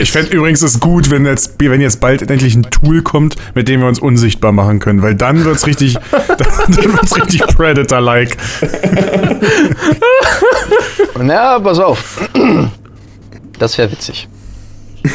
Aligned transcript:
Ich 0.00 0.12
fände 0.12 0.32
übrigens 0.32 0.62
es 0.62 0.78
gut, 0.78 1.10
wenn 1.10 1.26
jetzt, 1.26 1.56
wenn 1.58 1.80
jetzt 1.80 2.00
bald 2.00 2.30
endlich 2.30 2.54
ein 2.54 2.70
Tool 2.70 3.02
kommt, 3.02 3.34
mit 3.54 3.66
dem 3.68 3.80
wir 3.80 3.88
uns 3.88 3.98
unsichtbar 3.98 4.52
machen 4.52 4.78
können, 4.78 5.02
weil 5.02 5.16
dann 5.16 5.44
wird's 5.44 5.66
richtig, 5.66 5.98
dann, 6.12 6.22
dann 6.68 6.92
wird's 6.92 7.16
richtig 7.16 7.40
Predator-like. 7.48 8.36
Na, 11.20 11.58
pass 11.58 11.80
auf. 11.80 12.28
Das 13.58 13.76
wäre 13.76 13.90
witzig. 13.90 14.28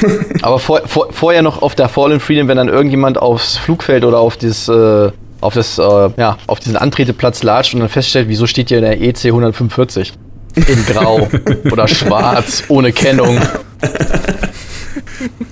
Aber 0.42 0.60
vor, 0.60 0.82
vor, 0.86 1.08
vorher 1.12 1.42
noch 1.42 1.62
auf 1.62 1.76
der 1.76 1.88
Fallen 1.88 2.20
Freedom, 2.20 2.50
wenn 2.50 2.58
dann 2.58 2.68
irgendjemand 2.68 3.18
aufs 3.18 3.58
Flugfeld 3.58 4.04
oder 4.04 4.20
auf 4.20 4.36
dieses, 4.36 4.68
äh, 4.68 5.12
auf 5.42 5.54
das, 5.54 5.78
äh, 5.78 6.10
ja, 6.18 6.38
auf 6.48 6.60
diesen 6.60 6.76
Antreteplatz 6.76 7.44
latscht 7.44 7.74
und 7.74 7.80
dann 7.80 7.90
feststellt, 7.90 8.28
wieso 8.28 8.48
steht 8.48 8.68
hier 8.70 8.80
in 8.80 8.84
der 8.84 9.02
EC 9.02 9.26
145? 9.26 10.14
In 10.56 10.86
Grau 10.86 11.28
oder 11.72 11.88
Schwarz, 11.88 12.64
ohne 12.68 12.92
Kennung. 12.92 13.40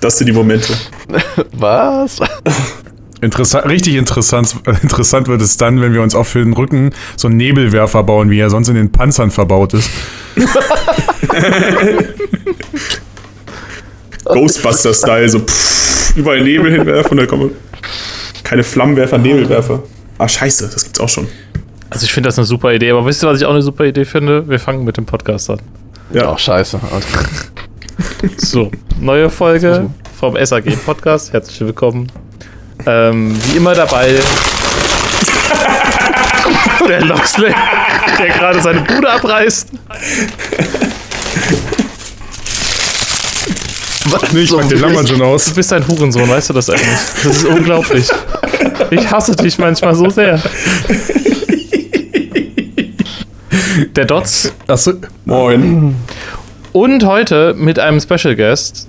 Das 0.00 0.18
sind 0.18 0.26
die 0.26 0.32
Momente. 0.32 0.72
Was? 1.52 2.18
Interessant, 3.20 3.66
richtig 3.66 3.94
interessant, 3.94 4.56
interessant 4.82 5.28
wird 5.28 5.40
es 5.42 5.56
dann, 5.56 5.80
wenn 5.80 5.94
wir 5.94 6.02
uns 6.02 6.14
auch 6.16 6.26
für 6.26 6.42
den 6.42 6.52
Rücken 6.54 6.90
so 7.16 7.28
einen 7.28 7.36
Nebelwerfer 7.36 8.02
bauen, 8.02 8.30
wie 8.30 8.40
er 8.40 8.50
sonst 8.50 8.68
in 8.68 8.74
den 8.74 8.90
Panzern 8.90 9.30
verbaut 9.30 9.74
ist. 9.74 9.88
Ghostbuster-Style, 14.24 15.28
so 15.28 15.38
pff, 15.40 16.16
überall 16.16 16.42
Nebel 16.42 16.72
hinwerfen 16.72 17.12
und 17.12 17.16
dann 17.18 17.26
kommen 17.28 17.50
keine 18.42 18.64
Flammenwerfer, 18.64 19.18
Nebelwerfer. 19.18 19.82
Ah, 20.18 20.28
scheiße, 20.28 20.68
das 20.72 20.84
gibt's 20.84 21.00
auch 21.00 21.08
schon. 21.08 21.26
Also 21.90 22.04
ich 22.04 22.12
finde 22.12 22.28
das 22.28 22.38
eine 22.38 22.44
super 22.44 22.72
Idee, 22.72 22.90
aber 22.90 23.06
wisst 23.06 23.22
ihr, 23.22 23.28
was 23.28 23.40
ich 23.40 23.46
auch 23.46 23.52
eine 23.52 23.62
super 23.62 23.84
Idee 23.84 24.04
finde? 24.04 24.48
Wir 24.48 24.58
fangen 24.58 24.84
mit 24.84 24.96
dem 24.96 25.06
Podcast 25.06 25.48
an. 25.50 25.60
Ja, 26.12 26.32
Ach, 26.32 26.38
scheiße. 26.38 26.80
So, 28.36 28.70
neue 29.00 29.30
Folge 29.30 29.90
vom 30.18 30.36
SAG 30.42 30.64
Podcast. 30.84 31.32
Herzlich 31.32 31.60
willkommen. 31.60 32.10
Ähm, 32.86 33.36
wie 33.46 33.56
immer 33.56 33.74
dabei 33.74 34.14
der 36.88 37.04
Loxley, 37.04 37.54
der 38.18 38.28
gerade 38.28 38.60
seine 38.60 38.80
Bude 38.80 39.10
abreißt. 39.10 39.68
Was? 44.06 44.32
Nee, 44.32 44.40
ich 44.40 44.52
pack 44.52 44.68
den 44.68 44.80
Lammern 44.80 45.06
schon 45.06 45.22
aus. 45.22 45.44
Du 45.46 45.54
bist 45.54 45.72
ein 45.72 45.86
Hurensohn, 45.86 46.28
weißt 46.28 46.50
du 46.50 46.54
das 46.54 46.70
eigentlich? 46.70 46.98
Das 47.22 47.36
ist 47.36 47.44
unglaublich. 47.44 48.08
Ich 48.90 49.10
hasse 49.10 49.36
dich 49.36 49.58
manchmal 49.58 49.94
so 49.94 50.10
sehr. 50.10 50.42
Der 53.96 54.04
Dots. 54.04 54.52
Achso. 54.66 54.94
Moin. 55.24 55.94
Und 56.72 57.04
heute 57.04 57.54
mit 57.54 57.78
einem 57.78 58.00
Special 58.00 58.34
Guest. 58.34 58.88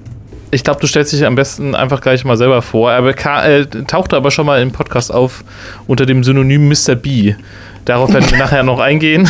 Ich 0.52 0.64
glaube, 0.64 0.80
du 0.80 0.88
stellst 0.88 1.12
dich 1.12 1.26
am 1.26 1.36
besten 1.36 1.76
einfach 1.76 2.00
gleich 2.00 2.24
mal 2.24 2.38
selber 2.38 2.62
vor. 2.62 2.92
Er 2.92 3.06
äh, 3.06 3.66
tauchte 3.66 4.16
aber 4.16 4.32
schon 4.32 4.46
mal 4.46 4.62
im 4.62 4.72
Podcast 4.72 5.14
auf 5.14 5.44
unter 5.88 6.06
dem 6.06 6.24
Synonym 6.24 6.70
Mr. 6.70 6.96
B. 6.96 7.36
Darauf 7.84 8.14
werden 8.14 8.30
wir 8.30 8.38
nachher 8.38 8.64
noch 8.64 8.80
eingehen. 8.80 9.28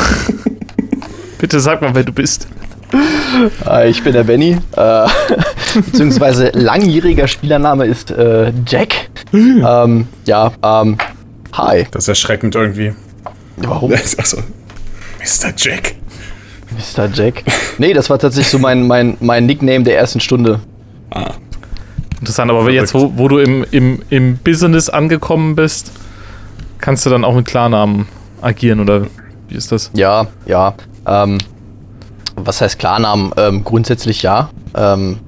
Bitte 1.39 1.59
sag 1.59 1.81
mal, 1.81 1.95
wer 1.95 2.03
du 2.03 2.11
bist. 2.11 2.47
Äh, 3.65 3.89
ich 3.89 4.03
bin 4.03 4.13
der 4.13 4.23
Benny. 4.23 4.57
Äh, 4.75 5.07
beziehungsweise 5.75 6.51
langjähriger 6.53 7.27
Spielername 7.27 7.85
ist 7.85 8.11
äh, 8.11 8.51
Jack. 8.67 9.09
ähm, 9.33 10.07
ja, 10.25 10.51
ähm, 10.61 10.97
hi. 11.53 11.87
Das 11.89 12.03
ist 12.03 12.09
erschreckend 12.09 12.53
irgendwie. 12.53 12.93
Warum? 13.57 13.93
Achso. 14.17 14.37
Mr. 15.19 15.53
Jack. 15.57 15.95
Mr. 16.77 17.09
Jack. 17.13 17.43
Nee, 17.77 17.93
das 17.93 18.09
war 18.09 18.19
tatsächlich 18.19 18.51
so 18.51 18.59
mein, 18.59 18.87
mein, 18.87 19.17
mein 19.19 19.45
Nickname 19.45 19.83
der 19.83 19.97
ersten 19.97 20.19
Stunde. 20.19 20.59
Ah. 21.09 21.31
Interessant, 22.19 22.51
aber 22.51 22.71
jetzt, 22.71 22.93
wo, 22.93 23.11
wo 23.17 23.27
du 23.27 23.39
im, 23.39 23.65
im, 23.71 24.01
im 24.09 24.37
Business 24.37 24.89
angekommen 24.89 25.55
bist, 25.55 25.91
kannst 26.79 27.05
du 27.05 27.09
dann 27.09 27.25
auch 27.25 27.35
mit 27.35 27.45
Klarnamen 27.45 28.07
agieren 28.41 28.79
oder 28.79 29.07
wie 29.49 29.55
ist 29.55 29.71
das? 29.71 29.91
Ja, 29.93 30.27
ja. 30.45 30.73
Ähm, 31.05 31.37
was 32.35 32.61
heißt 32.61 32.79
Klarnamen? 32.79 33.31
Ähm, 33.37 33.63
grundsätzlich 33.63 34.23
ja. 34.23 34.49
Ähm, 34.75 35.19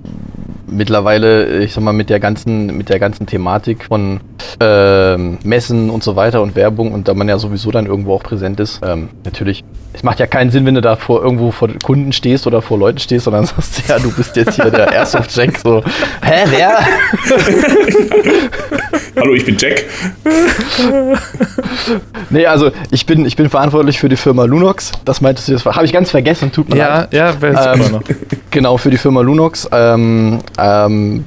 mittlerweile, 0.67 1.59
ich 1.59 1.73
sag 1.73 1.84
mal, 1.84 1.94
mit 1.94 2.09
der 2.09 2.19
ganzen, 2.19 2.78
mit 2.78 2.89
der 2.89 3.00
ganzen 3.00 3.28
Thematik 3.28 3.85
von 3.85 4.22
ähm, 4.59 5.38
Messen 5.44 5.89
und 5.89 6.03
so 6.03 6.16
weiter 6.16 6.41
und 6.41 6.55
Werbung 6.55 6.91
und 6.91 7.07
da 7.07 7.13
man 7.13 7.29
ja 7.29 7.38
sowieso 7.38 7.72
dann 7.72 7.85
irgendwo 7.85 8.13
auch 8.16 8.23
präsent 8.23 8.59
ist, 8.59 8.81
ähm, 8.84 9.09
natürlich. 9.23 9.63
Es 9.95 10.03
macht 10.03 10.19
ja 10.19 10.28
keinen 10.28 10.51
Sinn, 10.51 10.66
wenn 10.66 10.75
du 10.75 10.81
da 10.81 10.97
vor 10.97 11.23
irgendwo 11.23 11.51
vor 11.51 11.69
Kunden 11.81 12.11
stehst 12.11 12.45
oder 12.47 12.61
vor 12.61 12.78
Leuten 12.78 13.00
stehst, 13.00 13.23
sondern 13.23 13.45
sagst, 13.45 13.81
ja, 13.88 13.97
du 13.97 14.11
bist 14.11 14.35
jetzt 14.35 14.56
hier 14.56 14.69
der 14.69 14.91
Airsoft 14.91 15.33
Jack. 15.33 15.57
So, 15.57 15.81
hä, 16.22 16.44
wer? 16.50 16.75
Hallo, 19.16 19.34
ich 19.34 19.45
bin 19.45 19.55
Jack. 19.57 19.85
nee, 22.29 22.45
also 22.45 22.72
ich 22.91 23.05
bin, 23.05 23.25
ich 23.25 23.38
bin 23.38 23.50
verantwortlich 23.50 23.97
für 23.97 24.09
die 24.09 24.17
Firma 24.17 24.44
Lunox. 24.44 24.91
Das 25.05 25.22
meintest 25.22 25.47
du, 25.47 25.53
das 25.53 25.63
habe 25.66 25.85
ich 25.85 25.94
ganz 25.94 26.11
vergessen, 26.11 26.51
tut 26.51 26.69
mir 26.69 26.75
leid. 26.75 27.13
Ja, 27.13 27.29
ja, 27.29 27.41
wäre 27.41 27.75
Ähm, 27.75 27.91
noch. 27.94 28.01
Genau, 28.51 28.75
für 28.75 28.89
die 28.89 28.97
Firma 28.97 29.22
Lunox. 29.22 29.69
Ähm, 29.72 30.39
ähm, 30.59 31.23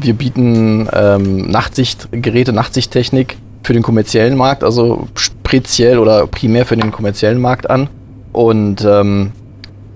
wir 0.00 0.14
bieten 0.14 0.88
ähm, 0.92 1.50
Nachtsichtgeräte, 1.50 2.52
Nachtsichttechnik 2.52 3.36
für 3.64 3.72
den 3.72 3.82
kommerziellen 3.82 4.36
Markt, 4.36 4.62
also 4.62 5.08
speziell 5.16 5.98
oder 5.98 6.28
primär 6.28 6.66
für 6.66 6.76
den 6.76 6.92
kommerziellen 6.92 7.40
Markt 7.40 7.68
an. 7.68 7.88
Und 8.32 8.84
ähm, 8.84 9.32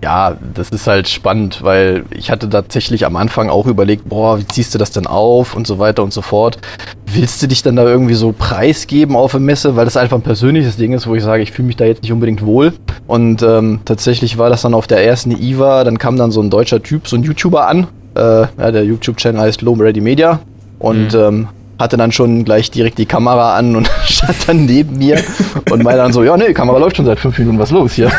ja, 0.02 0.36
das 0.54 0.68
ist 0.70 0.86
halt 0.86 1.08
spannend, 1.08 1.62
weil 1.62 2.04
ich 2.10 2.30
hatte 2.30 2.48
tatsächlich 2.48 3.06
am 3.06 3.16
Anfang 3.16 3.48
auch 3.48 3.66
überlegt, 3.66 4.08
boah, 4.08 4.38
wie 4.38 4.46
ziehst 4.46 4.74
du 4.74 4.78
das 4.78 4.90
denn 4.90 5.06
auf 5.06 5.56
und 5.56 5.66
so 5.66 5.78
weiter 5.78 6.02
und 6.02 6.12
so 6.12 6.22
fort. 6.22 6.58
Willst 7.06 7.42
du 7.42 7.48
dich 7.48 7.62
dann 7.62 7.76
da 7.76 7.84
irgendwie 7.84 8.14
so 8.14 8.32
preisgeben 8.32 9.16
auf 9.16 9.32
der 9.32 9.40
Messe, 9.40 9.74
weil 9.74 9.84
das 9.86 9.96
einfach 9.96 10.18
ein 10.18 10.22
persönliches 10.22 10.76
Ding 10.76 10.92
ist, 10.92 11.06
wo 11.06 11.14
ich 11.14 11.22
sage, 11.22 11.42
ich 11.42 11.50
fühle 11.50 11.66
mich 11.66 11.76
da 11.76 11.86
jetzt 11.86 12.02
nicht 12.02 12.12
unbedingt 12.12 12.44
wohl. 12.44 12.74
Und 13.06 13.42
ähm, 13.42 13.80
tatsächlich 13.84 14.38
war 14.38 14.50
das 14.50 14.62
dann 14.62 14.74
auf 14.74 14.86
der 14.86 15.04
ersten 15.04 15.30
IVA, 15.30 15.82
dann 15.82 15.98
kam 15.98 16.16
dann 16.16 16.30
so 16.30 16.42
ein 16.42 16.50
deutscher 16.50 16.82
Typ, 16.82 17.08
so 17.08 17.16
ein 17.16 17.22
YouTuber 17.22 17.66
an. 17.66 17.86
Äh, 18.14 18.20
ja, 18.20 18.70
der 18.70 18.84
YouTube-Channel 18.84 19.40
heißt 19.40 19.62
Low 19.62 19.72
Ready 19.72 20.00
Media 20.00 20.40
und 20.78 21.14
ähm, 21.14 21.48
hatte 21.78 21.96
dann 21.96 22.12
schon 22.12 22.44
gleich 22.44 22.70
direkt 22.70 22.98
die 22.98 23.06
Kamera 23.06 23.56
an 23.56 23.76
und 23.76 23.90
stand 24.06 24.36
dann 24.48 24.64
neben 24.66 24.96
mir 24.98 25.22
und 25.70 25.82
meinte 25.82 25.98
dann 25.98 26.12
so, 26.12 26.22
ja, 26.24 26.36
nee, 26.36 26.52
Kamera 26.52 26.78
läuft 26.78 26.96
schon 26.96 27.06
seit 27.06 27.18
fünf 27.18 27.38
Minuten, 27.38 27.58
was 27.58 27.70
los 27.70 27.92
hier? 27.94 28.10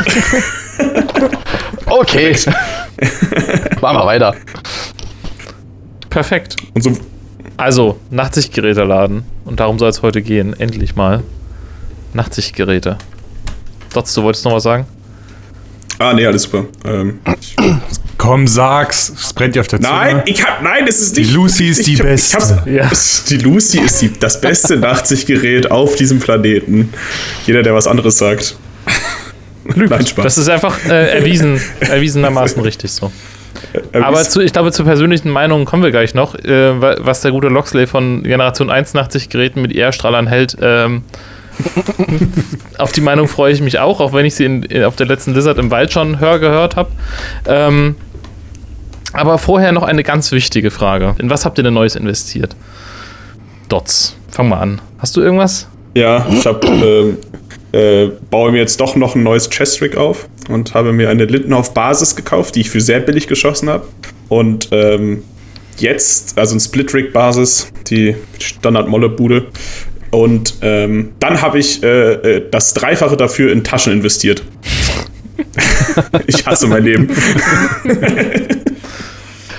okay. 1.88 2.35
Machen 3.81 3.97
wir 3.97 4.06
weiter. 4.06 4.35
Perfekt. 6.09 6.56
Und 6.73 6.84
so, 6.84 6.91
Also, 7.57 7.97
Nachtsichtgeräteladen. 8.09 9.23
Und 9.46 9.59
darum 9.59 9.78
soll 9.79 9.90
es 9.90 10.01
heute 10.01 10.22
gehen. 10.22 10.53
Endlich 10.59 10.96
mal. 10.96 11.23
Nachtsichtgeräte. 12.13 12.97
Dots, 13.94 14.13
du 14.13 14.23
wolltest 14.23 14.46
noch 14.46 14.53
was 14.53 14.63
sagen? 14.63 14.85
ah, 16.00 16.13
nee, 16.13 16.25
alles 16.25 16.44
super. 16.44 16.66
Ähm, 16.85 17.19
Komm, 18.17 18.47
sag's. 18.47 19.13
Es 19.16 19.33
brennt 19.33 19.55
dir 19.55 19.59
auf 19.61 19.67
der 19.67 19.79
Zunge. 19.79 19.94
nein, 19.94 20.22
ich 20.25 20.44
hab, 20.44 20.61
nein, 20.63 20.85
das 20.88 21.00
ist 21.00 21.16
Die 21.17 21.22
nicht. 21.22 21.33
Lucy 21.33 21.67
ist 21.69 21.85
die 21.85 21.94
ich 21.94 22.01
Beste. 22.01 22.38
Ich 22.38 22.50
hab's, 22.50 22.53
Ja. 22.66 22.89
Die 23.29 23.38
Lucy 23.38 23.79
ist 23.79 24.01
die, 24.01 24.11
das 24.19 24.41
beste 24.41 24.78
Nachtsichtgerät 24.78 25.69
auf 25.69 25.95
diesem 25.95 26.19
Planeten. 26.19 26.91
Jeder, 27.45 27.61
der 27.63 27.73
was 27.75 27.85
anderes 27.88 28.17
sagt. 28.17 28.55
Nein, 29.66 30.07
Spaß. 30.07 30.23
Das 30.23 30.38
ist 30.38 30.50
einfach 30.50 30.83
äh, 30.85 31.17
erwiesen, 31.19 31.61
erwiesenermaßen 31.81 32.61
richtig 32.61 32.91
so. 32.91 33.11
Aber 33.91 34.23
zu, 34.23 34.39
ich 34.41 34.53
glaube, 34.53 34.72
zu 34.72 34.84
persönlichen 34.84 35.29
Meinungen 35.29 35.66
kommen 35.66 35.84
wir 35.84 35.91
gleich 35.91 36.13
noch. 36.13 36.35
Äh, 36.35 36.81
wa- 36.81 36.95
was 36.99 37.22
der 37.22 37.31
gute 37.31 37.47
Loxley 37.49 37.85
von 37.85 38.23
Generation 38.23 38.69
1 38.72 38.94
Nachtsichtgeräten 38.94 39.61
mit 39.61 39.75
ER-Strahlern 39.75 40.28
hält. 40.28 40.57
Ähm, 40.61 41.03
auf 42.78 42.91
die 42.91 43.01
Meinung 43.01 43.28
freue 43.28 43.51
ich 43.51 43.61
mich 43.61 43.79
auch, 43.79 43.99
auch 43.99 44.13
wenn 44.13 44.25
ich 44.25 44.35
sie 44.35 44.45
in, 44.45 44.63
in, 44.63 44.84
auf 44.84 44.95
der 44.95 45.07
letzten 45.07 45.34
Lizard 45.34 45.57
im 45.57 45.72
Wald 45.72 45.91
schon 45.91 46.19
hör 46.19 46.39
gehört 46.39 46.75
habe. 46.75 46.91
Ähm, 47.47 47.95
aber 49.17 49.38
vorher 49.38 49.72
noch 49.72 49.83
eine 49.83 50.03
ganz 50.03 50.31
wichtige 50.31 50.72
Frage. 50.72 51.16
In 51.19 51.29
was 51.29 51.45
habt 51.45 51.57
ihr 51.57 51.63
denn 51.63 51.73
Neues 51.73 51.95
investiert? 51.95 52.55
Dots, 53.69 54.16
fang 54.29 54.49
mal 54.49 54.59
an. 54.59 54.81
Hast 54.99 55.17
du 55.17 55.22
irgendwas? 55.22 55.67
Ja, 55.96 56.25
ich 56.31 56.46
hab, 56.46 56.64
ähm, 56.64 57.17
äh, 57.72 58.08
baue 58.29 58.52
mir 58.52 58.59
jetzt 58.59 58.79
doch 58.79 58.96
noch 58.96 59.16
ein 59.16 59.23
neues 59.23 59.49
Chest-Rig 59.49 59.97
auf 59.97 60.29
und 60.49 60.73
habe 60.73 60.93
mir 60.93 61.09
eine 61.09 61.25
Lindenhof 61.25 61.73
Basis 61.73 62.16
gekauft, 62.16 62.55
die 62.55 62.61
ich 62.61 62.69
für 62.69 62.81
sehr 62.81 62.99
billig 62.99 63.28
geschossen 63.28 63.69
habe. 63.69 63.85
Und 64.29 64.69
ähm, 64.72 65.23
jetzt, 65.78 66.37
also 66.37 66.55
ein 66.55 66.59
Split-Rig-Basis, 66.59 67.72
die 67.87 68.16
Standard-Molle-Bude. 68.40 69.47
Und 70.11 70.55
ähm, 70.61 71.13
dann 71.20 71.41
habe 71.41 71.59
ich 71.59 71.84
äh, 71.84 72.13
äh, 72.13 72.49
das 72.49 72.73
Dreifache 72.73 73.17
dafür 73.17 73.52
in 73.52 73.63
Taschen 73.63 73.93
investiert. 73.93 74.43
ich 76.28 76.46
hasse 76.46 76.67
mein 76.67 76.84
Leben. 76.84 77.09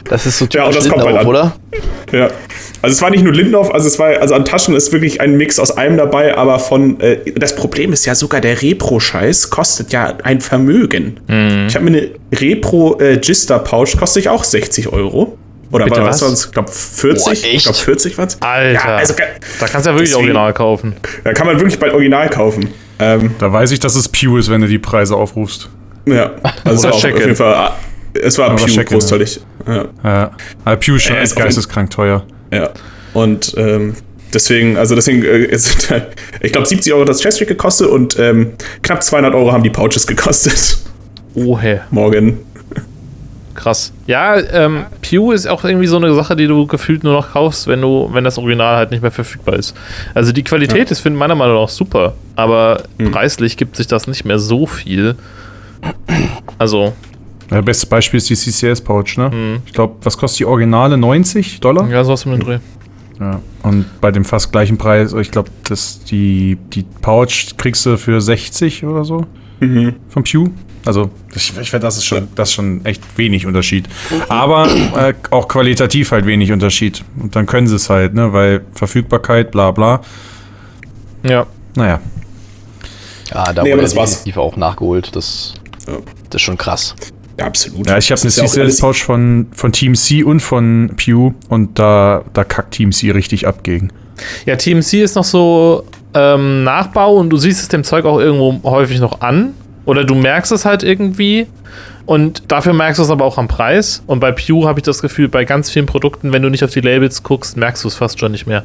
Das 0.05 0.27
ist 0.27 0.39
so 0.39 0.47
Ja, 0.53 0.65
und 0.65 0.73
typisch 0.73 0.85
das 0.85 0.93
kommt 0.93 1.05
bald 1.05 1.17
Lindenhof, 1.17 1.35
an. 1.45 1.53
oder? 2.13 2.19
Ja. 2.19 2.31
Also 2.81 2.95
es 2.95 3.03
war 3.03 3.11
nicht 3.11 3.25
nur 3.25 3.33
Lindorf, 3.35 3.71
also 3.73 3.89
es 3.89 3.99
war, 3.99 4.09
also 4.21 4.35
an 4.35 4.45
Taschen 4.45 4.75
ist 4.77 4.93
wirklich 4.93 5.21
ein 5.21 5.37
Mix 5.37 5.59
aus 5.59 5.73
allem 5.73 5.97
dabei, 5.97 6.37
aber 6.37 6.59
von, 6.59 7.01
äh, 7.01 7.19
das 7.37 7.57
Problem 7.57 7.93
ist 7.93 8.07
ja 8.07 8.15
sogar 8.15 8.41
der 8.41 8.63
Repro-Scheiß 8.63 9.51
kostet 9.51 9.93
ja 9.93 10.15
ein 10.23 10.41
Vermögen. 10.41 11.19
Ich 11.67 11.75
habe 11.75 11.85
mir 11.91 11.99
eine 11.99 12.11
Repro 12.41 12.99
äh, 13.01 13.17
Gister 13.19 13.59
Pouch, 13.59 13.97
kostet 13.99 14.23
ich 14.25 14.29
auch 14.29 14.45
60 14.45 14.93
Euro. 14.93 15.37
Oder 15.71 15.85
Bitte 15.85 16.01
war 16.01 16.09
was? 16.09 16.23
was? 16.23 16.47
Ich 16.47 16.53
glaube 16.53 16.71
40. 16.71 17.25
Boah? 17.25 17.33
Ich 17.53 17.63
glaube 17.65 17.77
40 17.79 18.17
waren's. 18.17 18.39
Alter. 18.41 18.73
Ja, 18.73 18.97
also, 18.97 19.15
Da 19.61 19.67
kannst 19.67 19.87
du 19.87 19.91
ja 19.91 19.97
wirklich 19.97 20.09
Deswegen- 20.11 20.17
original 20.29 20.53
kaufen. 20.55 20.95
da 21.25 21.33
kann 21.35 21.47
man 21.47 21.57
wirklich 21.61 21.79
bald 21.79 21.93
Original 21.93 22.31
kaufen. 22.31 22.69
Ähm, 23.01 23.35
Da 23.39 23.53
weiß 23.53 23.71
ich, 23.73 23.79
dass 23.81 23.95
es 23.95 24.09
Pew 24.09 24.39
ist, 24.39 24.49
wenn 24.51 24.63
du 24.63 24.67
die 24.67 24.79
Preise 24.79 25.15
aufrufst. 25.15 25.69
ja, 26.07 26.31
also 26.65 26.89
auf 26.89 27.03
jeden 27.05 27.37
Fall. 27.37 27.73
Es 28.15 28.39
war 28.39 28.53
Oder 28.53 28.65
Pew 28.65 28.67
Check-in, 28.67 28.99
großteilig. 28.99 29.41
Ja. 29.67 29.85
Ja. 30.03 30.31
Aber 30.65 30.77
Pew 30.77 30.97
ist 30.97 31.11
ist 31.11 31.37
geisteskrank 31.37 31.91
teuer. 31.91 32.25
Ja. 32.53 32.71
Und 33.15 33.55
ähm, 33.57 33.95
deswegen, 34.33 34.77
also 34.77 34.95
deswegen, 34.95 35.23
äh, 35.25 35.45
ist, 35.45 35.93
ich 36.41 36.53
glaube 36.53 36.67
70 36.67 36.93
Euro 36.93 37.03
hat 37.03 37.09
das 37.09 37.21
Chestrig 37.21 37.49
gekostet 37.49 37.89
und 37.89 38.19
ähm, 38.19 38.53
knapp 38.83 39.03
200 39.03 39.35
Euro 39.35 39.53
haben 39.53 39.63
die 39.63 39.71
Pouches 39.71 40.07
gekostet. 40.07 40.79
Ohe. 41.35 41.83
Morgen. 41.91 42.39
Krass. 43.59 43.93
Ja, 44.07 44.37
ähm, 44.39 44.85
Pew 45.03 45.33
ist 45.33 45.49
auch 45.49 45.65
irgendwie 45.65 45.89
so 45.89 45.97
eine 45.97 46.15
Sache, 46.15 46.37
die 46.37 46.47
du 46.47 46.69
gefühlt 46.69 47.03
nur 47.03 47.13
noch 47.13 47.33
kaufst, 47.33 47.67
wenn 47.67 47.81
du, 47.81 48.09
wenn 48.13 48.23
das 48.23 48.39
Original 48.39 48.77
halt 48.77 48.93
nicht 48.93 49.03
mehr 49.03 49.11
verfügbar 49.11 49.57
ist. 49.57 49.75
Also 50.15 50.31
die 50.31 50.45
Qualität 50.45 50.93
ist, 50.93 51.01
finde 51.01 51.19
meiner 51.19 51.35
Meinung 51.35 51.61
nach 51.61 51.69
super, 51.69 52.15
aber 52.37 52.85
preislich 53.11 53.57
gibt 53.57 53.75
sich 53.75 53.89
das 53.89 54.07
nicht 54.07 54.25
mehr 54.25 54.39
so 54.39 54.67
viel. 54.67 55.17
Also, 56.57 56.95
Das 57.49 57.65
beste 57.65 57.87
Beispiel 57.87 58.19
ist 58.19 58.29
die 58.31 58.35
CCS-Pouch, 58.37 59.17
ne? 59.17 59.61
Ich 59.67 59.73
glaube, 59.73 59.97
was 60.03 60.17
kostet 60.19 60.41
die 60.41 60.45
Originale? 60.45 60.97
90 60.99 61.61
Dollar? 61.61 61.89
ja, 61.89 62.05
so 62.05 62.13
was 62.13 62.27
um 62.27 62.33
den 62.33 62.41
Dreh. 62.41 62.59
Ja. 63.21 63.41
Und 63.63 63.87
bei 64.01 64.11
dem 64.13 64.25
fast 64.25 64.53
gleichen 64.53 64.79
Preis, 64.79 65.13
ich 65.13 65.31
glaube, 65.31 65.51
dass 65.69 66.05
die, 66.05 66.57
die 66.73 66.85
Pouch 67.01 67.57
kriegst 67.57 67.85
du 67.87 67.97
für 67.97 68.21
60 68.21 68.85
oder 68.85 69.05
so 69.05 69.25
vom 70.09 70.23
Pew. 70.23 70.49
Also, 70.87 71.11
ich, 71.35 71.53
ich 71.61 71.71
finde, 71.71 71.87
das 71.87 71.97
ist 71.97 72.05
schon, 72.05 72.29
das 72.37 72.51
ist 72.51 72.55
schon 72.55 72.85
echt 72.85 73.03
wenig 73.19 73.45
Unterschied. 73.45 73.89
Aber 74.29 74.69
äh, 74.97 75.15
auch 75.31 75.49
qualitativ 75.49 76.13
halt 76.13 76.27
wenig 76.27 76.53
Unterschied. 76.53 77.03
Und 77.21 77.35
dann 77.35 77.47
können 77.47 77.67
sie 77.67 77.75
es 77.75 77.91
halt, 77.91 78.15
ne? 78.15 78.33
Weil 78.33 78.65
Verfügbarkeit, 78.75 79.51
bla 79.51 79.73
bla. 79.73 80.01
Ja. 81.25 81.47
Naja. 81.75 82.01
Ja, 83.35 83.53
da 83.53 83.63
Nee, 83.63 83.71
wurde 83.71 83.73
aber 83.73 83.83
das 83.83 83.97
war's. 83.97 84.11
definitiv 84.11 84.37
auch 84.39 84.57
nachgeholt. 84.57 85.15
Das, 85.17 85.55
Ja. 85.89 85.95
das 86.31 86.37
ist 86.37 86.43
schon 86.43 86.57
krass. 86.57 86.95
Ja, 87.39 87.47
absolut. 87.47 87.89
Ja, 87.89 87.99
ich 87.99 88.11
habe 88.11 88.21
eine 88.21 88.31
CCS-Pouch 88.31 89.03
von, 89.03 89.47
von 89.53 89.73
Team 89.73 89.95
C 89.95 90.25
und 90.25 90.41
von 90.41 90.91
Pew 90.97 91.33
und 91.49 91.79
da, 91.79 92.25
da 92.33 92.45
kackt 92.45 92.75
Team 92.75 92.93
C 92.93 93.11
richtig 93.13 93.47
ab 93.47 93.63
gegen. 93.63 93.93
Ja, 94.47 94.57
TMC 94.57 94.95
ist 94.95 95.15
noch 95.15 95.25
so 95.25 95.85
ähm, 96.15 96.65
Nachbau 96.65 97.17
und 97.17 97.31
du 97.31 97.37
siehst 97.37 97.61
es 97.61 97.69
dem 97.69 97.85
Zeug 97.85 98.05
auch 98.05 98.19
irgendwo 98.19 98.61
häufig 98.69 98.99
noch 98.99 99.21
an. 99.21 99.55
Oder 99.85 100.05
du 100.05 100.15
merkst 100.15 100.53
es 100.53 100.65
halt 100.65 100.83
irgendwie. 100.83 101.47
Und 102.09 102.51
dafür 102.51 102.73
merkst 102.73 102.99
du 102.99 103.03
es 103.03 103.11
aber 103.11 103.27
auch 103.27 103.37
am 103.37 103.49
Preis. 103.49 104.03
Und 104.07 104.21
bei 104.21 104.33
Pew 104.33 104.65
habe 104.67 104.79
ich 104.81 104.83
das 104.83 105.03
Gefühl, 105.03 105.29
bei 105.29 105.45
ganz 105.45 105.69
vielen 105.69 105.85
Produkten, 105.85 106.33
wenn 106.33 106.41
du 106.41 106.49
nicht 106.49 106.65
auf 106.65 106.71
die 106.71 106.81
Labels 106.81 107.23
guckst, 107.23 107.59
merkst 107.59 107.85
du 107.85 107.89
es 107.89 107.97
fast 107.97 108.19
schon 108.19 108.33
nicht 108.33 108.47
mehr. 108.47 108.63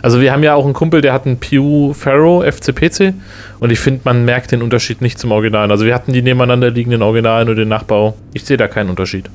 Also 0.00 0.22
wir 0.22 0.32
haben 0.32 0.42
ja 0.42 0.54
auch 0.54 0.64
einen 0.64 0.72
Kumpel, 0.72 1.02
der 1.02 1.12
hat 1.12 1.26
einen 1.26 1.36
Pew 1.36 1.92
Pharaoh 1.92 2.42
FCPC. 2.50 3.12
Und 3.60 3.70
ich 3.70 3.78
finde, 3.78 4.00
man 4.04 4.24
merkt 4.24 4.52
den 4.52 4.62
Unterschied 4.62 5.02
nicht 5.02 5.18
zum 5.18 5.32
Original. 5.32 5.70
Also 5.70 5.84
wir 5.84 5.94
hatten 5.94 6.14
die 6.14 6.22
nebeneinander 6.22 6.70
liegenden 6.70 7.02
Originalen 7.02 7.50
und 7.50 7.56
den 7.56 7.68
Nachbau. 7.68 8.16
Ich 8.32 8.44
sehe 8.44 8.56
da 8.56 8.68
keinen 8.68 8.88
Unterschied. 8.88 9.28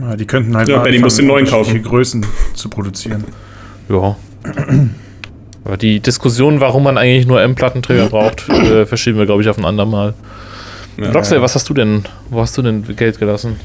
Ja, 0.00 0.16
die 0.16 0.24
könnten 0.24 0.56
halt 0.56 0.66
Ja, 0.66 0.78
anfangen, 0.78 1.02
muss 1.02 1.16
den 1.16 1.26
neuen 1.26 1.44
kaufen. 1.44 1.82
Größen 1.82 2.24
zu 2.54 2.70
produzieren. 2.70 3.24
Ja. 3.90 4.16
Aber 5.62 5.76
die 5.76 6.00
Diskussion, 6.00 6.60
warum 6.60 6.84
man 6.84 6.96
eigentlich 6.96 7.26
nur 7.26 7.42
M-Plattenträger 7.42 8.06
braucht, 8.06 8.48
äh, 8.48 8.86
verschieben 8.86 9.18
wir, 9.18 9.26
glaube 9.26 9.42
ich, 9.42 9.48
auf 9.50 9.58
ein 9.58 9.66
andermal. 9.66 10.14
Ja. 10.96 11.10
Roxy, 11.10 11.40
was 11.40 11.54
hast 11.54 11.68
du 11.68 11.74
denn? 11.74 12.04
Wo 12.30 12.40
hast 12.40 12.56
du 12.56 12.62
denn 12.62 12.84
Geld 12.96 13.18
gelassen? 13.18 13.56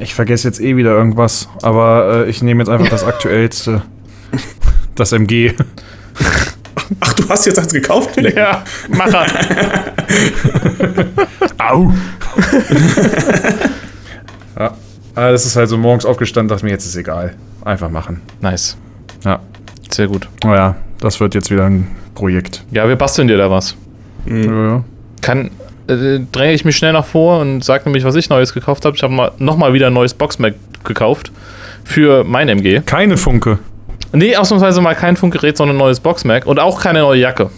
Ich 0.00 0.14
vergesse 0.14 0.48
jetzt 0.48 0.60
eh 0.60 0.76
wieder 0.76 0.90
irgendwas, 0.90 1.48
aber 1.62 2.24
äh, 2.26 2.30
ich 2.30 2.42
nehme 2.42 2.60
jetzt 2.60 2.68
einfach 2.68 2.88
das 2.88 3.04
aktuellste. 3.12 3.82
Das 4.94 5.12
MG. 5.12 5.52
Ach, 7.00 7.12
du 7.14 7.28
hast 7.28 7.44
jetzt 7.46 7.58
eins 7.58 7.72
gekauft? 7.72 8.16
Leck. 8.16 8.36
Ja, 8.36 8.64
Macher. 8.88 9.26
Au! 11.58 11.92
ja, 14.58 14.74
aber 15.14 15.32
das 15.32 15.44
ist 15.44 15.54
halt 15.56 15.68
so 15.68 15.76
morgens 15.76 16.06
aufgestanden, 16.06 16.48
dachte 16.48 16.64
mir, 16.64 16.70
jetzt 16.70 16.86
ist 16.86 16.96
egal. 16.96 17.34
Einfach 17.64 17.90
machen. 17.90 18.22
nice. 18.40 18.76
Ja. 19.24 19.40
Sehr 19.90 20.06
gut. 20.06 20.28
Naja, 20.44 20.76
das 21.00 21.20
wird 21.20 21.34
jetzt 21.34 21.50
wieder 21.50 21.66
ein 21.66 21.88
Projekt. 22.14 22.64
Ja, 22.70 22.88
wir 22.88 22.96
basteln 22.96 23.28
dir 23.28 23.36
da 23.36 23.50
was. 23.50 23.76
Mhm. 24.26 24.44
Ja, 24.44 24.68
ja. 24.68 24.84
Kann, 25.22 25.50
äh, 25.88 26.20
dränge 26.32 26.52
ich 26.52 26.64
mich 26.64 26.76
schnell 26.76 26.92
nach 26.92 27.04
vor 27.06 27.40
und 27.40 27.64
sage 27.64 27.84
nämlich, 27.84 28.04
was 28.04 28.14
ich 28.14 28.28
Neues 28.28 28.52
gekauft 28.54 28.84
habe. 28.84 28.96
Ich 28.96 29.02
habe 29.02 29.12
mal, 29.12 29.32
nochmal 29.38 29.72
wieder 29.72 29.88
ein 29.88 29.92
neues 29.94 30.14
Boxmac 30.14 30.54
gekauft. 30.84 31.32
Für 31.84 32.24
mein 32.24 32.48
MG. 32.48 32.80
Keine 32.84 33.16
Funke. 33.16 33.58
Nee, 34.12 34.36
ausnahmsweise 34.36 34.80
mal 34.80 34.94
kein 34.94 35.16
Funkgerät, 35.16 35.56
sondern 35.56 35.76
ein 35.76 35.80
neues 35.80 36.00
Boxmac. 36.00 36.46
Und 36.46 36.58
auch 36.60 36.80
keine 36.82 37.00
neue 37.00 37.20
Jacke. 37.20 37.50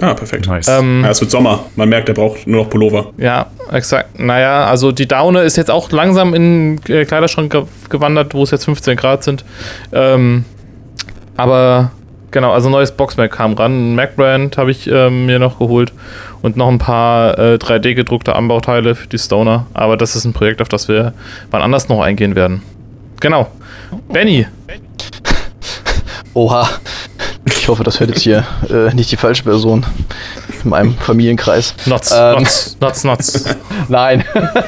Ah, 0.00 0.14
perfekt. 0.14 0.46
Nice. 0.46 0.68
Ähm, 0.68 1.02
Ja, 1.04 1.10
es 1.10 1.20
wird 1.20 1.30
Sommer. 1.30 1.64
Man 1.76 1.88
merkt, 1.88 2.08
er 2.08 2.14
braucht 2.14 2.46
nur 2.46 2.62
noch 2.62 2.70
Pullover. 2.70 3.12
Ja, 3.18 3.46
exakt. 3.70 4.18
Naja, 4.18 4.64
also 4.64 4.92
die 4.92 5.06
Daune 5.06 5.42
ist 5.42 5.56
jetzt 5.56 5.70
auch 5.70 5.90
langsam 5.90 6.32
in 6.34 6.76
den 6.76 6.94
äh, 6.96 7.04
Kleiderschrank 7.04 7.52
ge 7.52 7.64
gewandert, 7.88 8.32
wo 8.32 8.42
es 8.42 8.50
jetzt 8.50 8.64
15 8.64 8.96
Grad 8.96 9.24
sind. 9.24 9.44
Ähm, 9.92 10.44
aber 11.36 11.90
genau, 12.30 12.52
also 12.52 12.68
neues 12.68 12.92
Boxmac 12.92 13.30
kam 13.30 13.54
ran. 13.54 13.92
Ein 13.92 13.94
Mac-Brand 13.94 14.56
habe 14.58 14.70
ich 14.70 14.86
ähm, 14.86 15.26
mir 15.26 15.38
noch 15.38 15.58
geholt 15.58 15.92
und 16.42 16.56
noch 16.56 16.68
ein 16.68 16.78
paar 16.78 17.38
äh, 17.38 17.54
3D-gedruckte 17.56 18.34
Anbauteile 18.34 18.94
für 18.94 19.06
die 19.06 19.18
Stoner. 19.18 19.66
Aber 19.74 19.96
das 19.96 20.16
ist 20.16 20.24
ein 20.24 20.32
Projekt, 20.32 20.62
auf 20.62 20.68
das 20.68 20.88
wir 20.88 21.12
wann 21.50 21.62
anders 21.62 21.88
noch 21.88 22.00
eingehen 22.00 22.34
werden. 22.34 22.62
Genau. 23.20 23.48
Benny, 24.08 24.46
Oha. 26.34 26.68
Ich 27.44 27.68
hoffe, 27.68 27.82
das 27.82 27.98
hört 28.00 28.10
jetzt 28.10 28.22
hier 28.22 28.44
äh, 28.68 28.94
nicht 28.94 29.10
die 29.10 29.16
falsche 29.16 29.42
Person 29.42 29.84
in 30.62 30.70
meinem 30.70 30.94
Familienkreis. 30.94 31.74
Nuts, 31.86 32.12
Ähm. 32.14 32.38
Nuts, 32.38 32.76
Nuts, 32.80 33.04
Nuts. 33.04 33.44
Nein. 33.88 34.24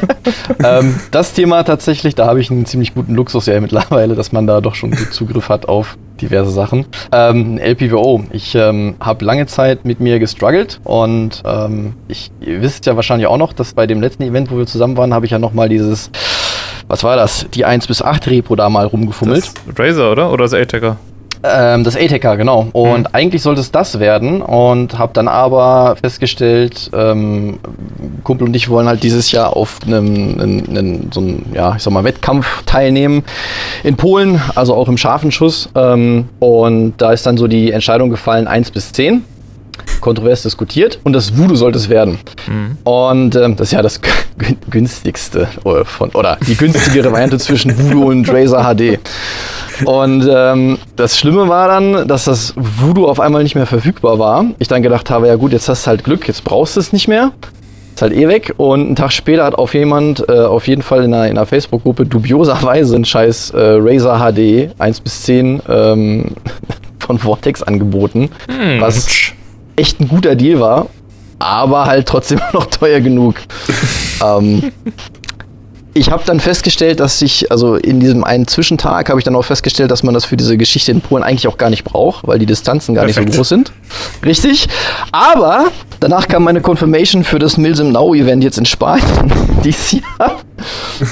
ähm, 0.64 0.98
das 1.10 1.34
Thema 1.34 1.62
tatsächlich, 1.62 2.14
da 2.14 2.26
habe 2.26 2.40
ich 2.40 2.50
einen 2.50 2.66
ziemlich 2.66 2.94
guten 2.94 3.14
Luxus 3.14 3.46
ja 3.46 3.60
mittlerweile, 3.60 4.14
dass 4.14 4.32
man 4.32 4.46
da 4.46 4.60
doch 4.60 4.74
schon 4.74 4.90
gut 4.90 5.12
Zugriff 5.12 5.48
hat 5.48 5.68
auf 5.68 5.96
diverse 6.22 6.50
Sachen. 6.50 6.86
Ähm, 7.12 7.58
LPWO. 7.58 8.24
Ich 8.32 8.54
ähm, 8.54 8.94
habe 9.00 9.24
lange 9.24 9.46
Zeit 9.46 9.84
mit 9.84 10.00
mir 10.00 10.18
gestruggelt 10.18 10.80
und 10.84 11.42
ähm, 11.44 11.94
ich, 12.08 12.30
ihr 12.40 12.62
wisst 12.62 12.86
ja 12.86 12.96
wahrscheinlich 12.96 13.26
auch 13.26 13.36
noch, 13.36 13.52
dass 13.52 13.74
bei 13.74 13.86
dem 13.86 14.00
letzten 14.00 14.22
Event, 14.22 14.50
wo 14.50 14.56
wir 14.56 14.66
zusammen 14.66 14.96
waren, 14.96 15.12
habe 15.12 15.26
ich 15.26 15.32
ja 15.32 15.38
nochmal 15.38 15.68
dieses, 15.68 16.10
was 16.88 17.04
war 17.04 17.16
das, 17.16 17.46
die 17.52 17.64
1 17.64 17.86
bis 17.86 18.00
8 18.00 18.28
Repo 18.28 18.56
da 18.56 18.70
mal 18.70 18.86
rumgefummelt. 18.86 19.52
Das 19.66 19.78
Razer, 19.78 20.12
oder? 20.12 20.32
Oder 20.32 20.44
das 20.44 20.54
A-Taker? 20.54 20.96
Ähm, 21.44 21.82
das 21.82 21.96
ATECA, 21.96 22.36
genau. 22.36 22.68
Und 22.72 23.14
eigentlich 23.14 23.42
sollte 23.42 23.60
es 23.60 23.72
das 23.72 23.98
werden 23.98 24.42
und 24.42 24.98
habe 24.98 25.12
dann 25.12 25.26
aber 25.26 25.96
festgestellt, 26.00 26.90
ähm, 26.94 27.58
Kumpel 28.22 28.46
und 28.46 28.54
ich 28.54 28.68
wollen 28.68 28.86
halt 28.86 29.02
dieses 29.02 29.32
Jahr 29.32 29.56
auf 29.56 29.80
einem, 29.84 30.40
einem, 30.40 30.64
einem 30.70 31.12
so 31.12 31.20
einem, 31.20 31.46
ja, 31.52 31.74
ich 31.76 31.82
sag 31.82 31.92
mal, 31.92 32.04
Wettkampf 32.04 32.62
teilnehmen 32.64 33.24
in 33.82 33.96
Polen, 33.96 34.40
also 34.54 34.74
auch 34.74 34.88
im 34.88 34.96
scharfen 34.96 35.32
Schuss. 35.32 35.68
Ähm, 35.74 36.28
und 36.38 36.94
da 36.98 37.12
ist 37.12 37.26
dann 37.26 37.36
so 37.36 37.48
die 37.48 37.72
Entscheidung 37.72 38.10
gefallen, 38.10 38.46
1 38.46 38.70
bis 38.70 38.92
10. 38.92 39.24
Kontrovers 40.00 40.42
diskutiert 40.42 40.98
und 41.04 41.12
das 41.12 41.36
Voodoo 41.36 41.54
sollte 41.54 41.78
es 41.78 41.88
werden. 41.88 42.18
Und 42.84 43.36
ähm, 43.36 43.56
das 43.56 43.68
ist 43.68 43.72
ja 43.72 43.82
das 43.82 44.00
gün- 44.02 44.56
günstigste 44.70 45.48
äh, 45.64 45.84
von, 45.84 46.10
oder 46.10 46.38
die 46.46 46.56
günstigere 46.56 47.12
Variante 47.12 47.38
zwischen 47.38 47.76
Voodoo 47.78 48.10
und 48.10 48.28
Razer 48.28 48.62
HD. 48.74 48.98
Und 49.84 50.28
ähm, 50.30 50.78
das 50.96 51.18
Schlimme 51.18 51.48
war 51.48 51.68
dann, 51.68 52.06
dass 52.06 52.24
das 52.24 52.54
Voodoo 52.56 53.06
auf 53.06 53.20
einmal 53.20 53.42
nicht 53.42 53.54
mehr 53.54 53.66
verfügbar 53.66 54.18
war. 54.18 54.44
Ich 54.58 54.68
dann 54.68 54.82
gedacht 54.82 55.10
habe, 55.10 55.28
ja 55.28 55.36
gut, 55.36 55.52
jetzt 55.52 55.68
hast 55.68 55.84
du 55.86 55.88
halt 55.88 56.04
Glück, 56.04 56.28
jetzt 56.28 56.44
brauchst 56.44 56.76
du 56.76 56.80
es 56.80 56.92
nicht 56.92 57.08
mehr. 57.08 57.32
Ist 57.94 58.00
halt 58.02 58.12
eh 58.14 58.26
weg. 58.28 58.54
Und 58.56 58.86
einen 58.86 58.96
Tag 58.96 59.12
später 59.12 59.44
hat 59.44 59.54
auf 59.54 59.74
jemand, 59.74 60.26
äh, 60.28 60.32
auf 60.32 60.66
jeden 60.66 60.82
Fall 60.82 61.04
in 61.04 61.12
einer, 61.14 61.24
in 61.26 61.32
einer 61.36 61.46
Facebook-Gruppe, 61.46 62.06
dubioserweise 62.06 62.94
einen 62.94 63.04
scheiß 63.04 63.50
äh, 63.50 63.76
Razer 63.80 64.18
HD 64.18 64.70
1 64.78 65.00
bis 65.00 65.22
10 65.22 65.62
ähm, 65.68 66.24
von 66.98 67.18
Vortex 67.18 67.62
angeboten. 67.62 68.30
Was 68.80 69.06
echt 69.76 70.00
ein 70.00 70.08
guter 70.08 70.34
Deal 70.34 70.60
war, 70.60 70.86
aber 71.38 71.86
halt 71.86 72.06
trotzdem 72.06 72.40
noch 72.52 72.66
teuer 72.66 73.00
genug. 73.00 73.36
ähm, 74.24 74.72
ich 75.94 76.10
habe 76.10 76.22
dann 76.24 76.40
festgestellt, 76.40 77.00
dass 77.00 77.20
ich, 77.20 77.50
also 77.50 77.74
in 77.76 78.00
diesem 78.00 78.24
einen 78.24 78.46
Zwischentag 78.46 79.10
habe 79.10 79.20
ich 79.20 79.24
dann 79.24 79.36
auch 79.36 79.44
festgestellt, 79.44 79.90
dass 79.90 80.02
man 80.02 80.14
das 80.14 80.24
für 80.24 80.38
diese 80.38 80.56
Geschichte 80.56 80.90
in 80.90 81.02
Polen 81.02 81.22
eigentlich 81.22 81.48
auch 81.48 81.58
gar 81.58 81.68
nicht 81.68 81.84
braucht, 81.84 82.26
weil 82.26 82.38
die 82.38 82.46
Distanzen 82.46 82.94
gar 82.94 83.04
nicht 83.04 83.14
Perfekt. 83.14 83.34
so 83.34 83.40
groß 83.40 83.48
sind. 83.48 83.72
Richtig. 84.24 84.68
Aber 85.10 85.66
danach 86.00 86.28
kam 86.28 86.44
meine 86.44 86.62
Confirmation 86.62 87.24
für 87.24 87.38
das 87.38 87.58
Milsim 87.58 87.92
Now 87.92 88.14
Event 88.14 88.42
jetzt 88.42 88.56
in 88.56 88.64
Spanien 88.64 89.32
dieses 89.64 89.92
Jahr. 89.92 90.40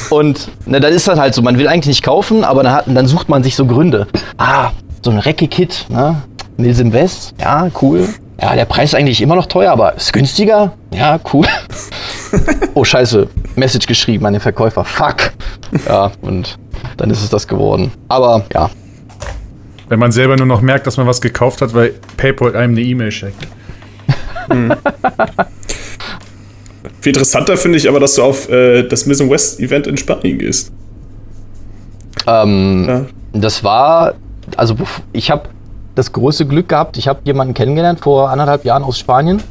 Und 0.08 0.48
ne, 0.64 0.80
dann 0.80 0.92
ist 0.94 1.06
das 1.06 1.18
halt 1.18 1.34
so, 1.34 1.42
man 1.42 1.58
will 1.58 1.68
eigentlich 1.68 1.88
nicht 1.88 2.02
kaufen, 2.02 2.42
aber 2.42 2.62
dann, 2.62 2.72
hat, 2.72 2.84
dann 2.86 3.06
sucht 3.06 3.28
man 3.28 3.42
sich 3.42 3.56
so 3.56 3.66
Gründe. 3.66 4.06
Ah, 4.38 4.70
so 5.02 5.10
ein 5.10 5.18
Recke-Kit, 5.18 5.86
ne? 5.90 6.22
Milsim 6.56 6.92
West, 6.92 7.34
ja, 7.38 7.68
cool. 7.82 8.08
Ja, 8.40 8.54
der 8.54 8.64
Preis 8.64 8.90
ist 8.90 8.94
eigentlich 8.94 9.20
immer 9.20 9.34
noch 9.34 9.46
teuer, 9.46 9.70
aber 9.72 9.94
ist 9.96 10.12
günstiger. 10.12 10.72
Ja, 10.92 11.18
cool. 11.32 11.46
Oh, 12.74 12.84
scheiße. 12.84 13.26
Message 13.56 13.88
geschrieben 13.88 14.24
an 14.24 14.32
den 14.34 14.40
Verkäufer. 14.40 14.84
Fuck. 14.84 15.32
Ja, 15.88 16.12
und 16.22 16.56
dann 16.96 17.10
ist 17.10 17.20
es 17.24 17.28
das 17.28 17.48
geworden. 17.48 17.90
Aber 18.06 18.44
ja, 18.54 18.70
Wenn 19.88 19.98
man 19.98 20.12
selber 20.12 20.36
nur 20.36 20.46
noch 20.46 20.60
merkt, 20.60 20.86
dass 20.86 20.96
man 20.96 21.08
was 21.08 21.20
gekauft 21.20 21.60
hat, 21.60 21.74
weil 21.74 21.94
PayPal 22.16 22.54
einem 22.54 22.74
eine 22.74 22.82
E-Mail 22.82 23.10
schickt. 23.10 23.48
Viel 27.00 27.12
interessanter 27.12 27.56
finde 27.56 27.78
ich 27.78 27.88
aber, 27.88 27.98
dass 27.98 28.14
du 28.14 28.22
auf 28.22 28.48
äh, 28.48 28.84
das 28.84 29.06
Miss 29.06 29.18
West 29.28 29.58
Event 29.58 29.88
in 29.88 29.96
Spanien 29.96 30.38
gehst. 30.38 30.70
ähm, 32.28 32.86
Ja. 32.88 33.04
das 33.32 33.64
war, 33.64 34.14
also 34.56 34.76
ich 35.12 35.30
habe 35.32 35.48
das 36.00 36.12
große 36.12 36.46
Glück 36.46 36.68
gehabt, 36.70 36.96
ich 36.96 37.08
habe 37.08 37.20
jemanden 37.24 37.54
kennengelernt 37.54 38.00
vor 38.00 38.30
anderthalb 38.30 38.64
Jahren 38.64 38.82
aus 38.82 38.98
Spanien. 38.98 39.42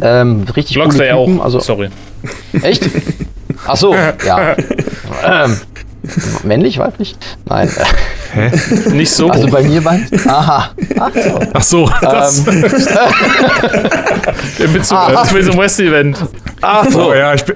Ähm, 0.00 0.44
richtig 0.56 0.76
coole 0.76 0.88
Blockslay 0.88 1.12
auch. 1.12 1.26
Typen, 1.26 1.40
also 1.40 1.60
Sorry. 1.60 1.90
Echt? 2.62 2.90
Ach 3.66 3.76
so, 3.76 3.94
ja. 3.94 4.56
ähm, 5.24 5.60
männlich, 6.44 6.78
weiblich? 6.78 7.16
Nein. 7.46 7.68
Nicht 8.92 9.12
so. 9.12 9.30
Also 9.30 9.48
bei 9.48 9.62
mir 9.62 9.84
waren. 9.84 10.06
Aha. 10.26 10.70
Ach 10.98 11.12
so. 11.14 11.40
Ach 11.52 11.62
so, 11.62 11.90
das. 12.00 12.44
Ähm, 14.58 14.64
Im 14.66 14.72
Bezug 14.72 14.96
Ah. 14.98 15.22
auf 15.22 15.32
Miss 15.32 15.46
West 15.56 15.80
Event. 15.80 16.18
ach 16.62 16.86
so. 16.90 17.10
Oh, 17.10 17.14
ja, 17.14 17.34
ich 17.34 17.44
bin, 17.44 17.54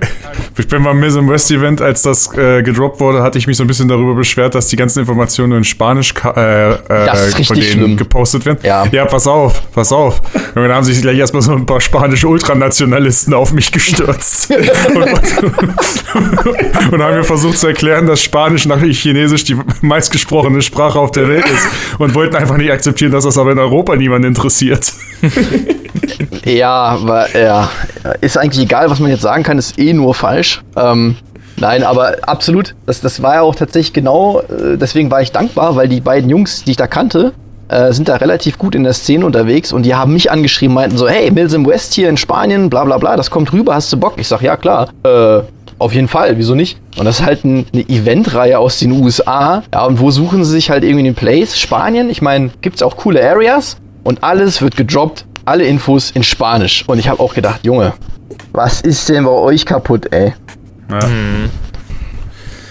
ich 0.59 0.69
bin 0.69 0.83
beim 0.85 0.99
Miss 1.01 1.15
West 1.17 1.51
Event, 1.51 1.81
als 1.81 2.03
das 2.03 2.33
äh, 2.37 2.63
gedroppt 2.63 3.01
wurde, 3.01 3.23
hatte 3.23 3.39
ich 3.39 3.47
mich 3.47 3.57
so 3.57 3.65
ein 3.65 3.67
bisschen 3.67 3.89
darüber 3.89 4.15
beschwert, 4.15 4.55
dass 4.55 4.69
die 4.69 4.77
ganzen 4.77 5.01
Informationen 5.01 5.51
nur 5.51 5.59
in 5.59 5.65
Spanisch 5.65 6.15
äh, 6.25 6.71
äh, 6.73 7.45
von 7.45 7.57
denen 7.57 7.71
schlimm. 7.73 7.97
gepostet 7.97 8.45
werden. 8.47 8.59
Ja. 8.63 8.85
ja, 8.93 9.05
pass 9.07 9.27
auf, 9.27 9.63
pass 9.73 9.93
auf. 9.93 10.21
Und 10.55 10.63
dann 10.63 10.73
haben 10.73 10.85
sich 10.85 11.01
gleich 11.03 11.19
erstmal 11.19 11.43
so 11.43 11.53
ein 11.53 11.67
paar 11.67 11.81
spanische 11.81 12.29
Ultranationalisten 12.29 13.35
auf 13.35 13.53
mich 13.53 13.73
gestürzt. 13.73 14.51
und, 14.95 16.93
und 16.93 17.03
haben 17.03 17.15
mir 17.17 17.25
versucht 17.25 17.59
zu 17.59 17.67
erklären, 17.69 18.07
dass 18.07 18.23
Spanisch 18.23 18.40
nach 18.49 18.81
Chinesisch 18.81 19.45
die 19.45 19.57
meistgesprochene 19.83 20.63
Sprache 20.63 20.99
auf 20.99 21.11
der 21.11 21.29
Welt 21.29 21.45
ist. 21.45 21.99
Und 21.99 22.15
wollten 22.15 22.37
einfach 22.37 22.57
nicht 22.57 22.71
akzeptieren, 22.71 23.13
dass 23.13 23.25
das 23.25 23.37
aber 23.39 23.53
in 23.53 23.59
Europa 23.59 23.97
niemand 23.97 24.25
interessiert. 24.25 24.93
Ja, 26.45 26.73
aber 26.73 27.37
ja, 27.39 27.71
ist 28.21 28.39
eigentlich 28.39 28.65
egal, 28.65 28.91
was 28.91 28.99
man 28.99 29.11
jetzt 29.11 29.23
sagen 29.23 29.43
kann, 29.43 29.59
ist 29.59 29.79
eh 29.79 29.93
nur 29.93 30.15
falsch. 30.15 30.63
Ähm, 30.77 31.17
nein, 31.57 31.83
aber 31.83 32.17
absolut. 32.23 32.75
Das, 32.87 33.01
das 33.01 33.23
war 33.23 33.35
ja 33.35 33.41
auch 33.43 33.55
tatsächlich 33.55 33.93
genau, 33.93 34.41
äh, 34.41 34.77
deswegen 34.77 35.11
war 35.11 35.23
ich 35.23 35.33
dankbar, 35.33 35.77
weil 35.77 35.89
die 35.89 36.01
beiden 36.01 36.31
Jungs, 36.31 36.65
die 36.65 36.73
ich 36.73 36.77
da 36.77 36.87
kannte, 36.87 37.33
äh, 37.69 37.93
sind 37.93 38.09
da 38.09 38.17
relativ 38.17 38.59
gut 38.59 38.75
in 38.75 38.85
der 38.85 38.95
Szene 38.95 39.25
unterwegs 39.25 39.73
und 39.73 39.85
die 39.85 39.95
haben 39.95 40.13
mich 40.13 40.31
angeschrieben, 40.31 40.75
meinten 40.75 40.97
so, 40.97 41.09
hey, 41.09 41.31
Mills 41.31 41.53
im 41.53 41.67
West 41.67 41.95
hier 41.95 42.09
in 42.09 42.17
Spanien, 42.17 42.69
bla 42.69 42.85
bla 42.85 42.99
bla, 42.99 43.17
das 43.17 43.31
kommt 43.31 43.53
rüber, 43.53 43.75
hast 43.75 43.93
du 43.93 43.97
Bock? 43.97 44.15
Ich 44.17 44.27
sag, 44.27 44.43
ja 44.43 44.57
klar, 44.57 44.89
äh, 45.05 45.41
auf 45.81 45.93
jeden 45.95 46.09
Fall, 46.09 46.37
wieso 46.39 46.55
nicht? 46.55 46.79
Und 46.97 47.05
das 47.07 47.21
ist 47.21 47.27
halt 47.27 47.45
ein, 47.45 47.67
eine 47.73 47.83
Eventreihe 47.89 48.59
aus 48.59 48.79
den 48.79 48.93
USA. 48.93 49.63
Ja, 49.73 49.85
und 49.87 49.99
wo 49.99 50.11
suchen 50.11 50.45
sie 50.45 50.51
sich 50.53 50.71
halt 50.71 50.85
irgendwie 50.85 51.05
den 51.05 51.15
Place? 51.15 51.59
Spanien, 51.59 52.11
ich 52.11 52.23
meine, 52.23 52.51
gibt's 52.61 52.83
auch 52.83 52.97
coole 52.97 53.23
Areas 53.29 53.79
und 54.05 54.23
alles 54.23 54.63
wird 54.63 54.77
gedroppt, 54.77 55.25
alle 55.45 55.65
Infos 55.65 56.11
in 56.13 56.23
Spanisch. 56.23 56.85
Und 56.87 56.99
ich 56.99 57.09
habe 57.09 57.21
auch 57.21 57.35
gedacht, 57.35 57.61
Junge, 57.65 57.95
was 58.53 58.81
ist 58.83 59.09
denn 59.09 59.25
bei 59.25 59.31
euch 59.31 59.65
kaputt, 59.67 60.13
ey? 60.13 60.35
Ja. 60.91 61.01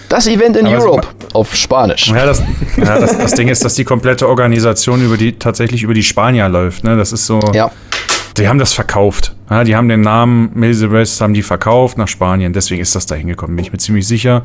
Das 0.08 0.26
Event 0.26 0.56
in 0.56 0.66
Aber 0.66 0.76
es- 0.76 0.84
Europe 0.84 1.08
auf 1.32 1.54
Spanisch. 1.54 2.08
Ja, 2.08 2.26
das, 2.26 2.42
ja 2.76 2.98
das, 2.98 3.16
das 3.16 3.34
Ding 3.34 3.48
ist, 3.48 3.64
dass 3.64 3.74
die 3.74 3.84
komplette 3.84 4.28
Organisation 4.28 5.02
über 5.04 5.16
die 5.16 5.32
tatsächlich 5.38 5.82
über 5.84 5.94
die 5.94 6.02
Spanier 6.02 6.48
läuft. 6.48 6.82
Ne? 6.84 6.96
Das 6.96 7.12
ist 7.12 7.26
so. 7.26 7.38
Ja. 7.54 7.70
Die 8.40 8.48
haben 8.48 8.58
das 8.58 8.72
verkauft. 8.72 9.34
Ja, 9.50 9.64
die 9.64 9.76
haben 9.76 9.88
den 9.88 10.00
Namen 10.00 10.50
Mills 10.54 10.80
West 10.90 11.20
haben 11.20 11.34
die 11.34 11.42
verkauft 11.42 11.98
nach 11.98 12.08
Spanien. 12.08 12.52
Deswegen 12.52 12.80
ist 12.80 12.94
das 12.94 13.04
da 13.06 13.14
hingekommen, 13.14 13.54
bin 13.54 13.64
ich 13.66 13.72
mir 13.72 13.78
ziemlich 13.78 14.06
sicher. 14.08 14.42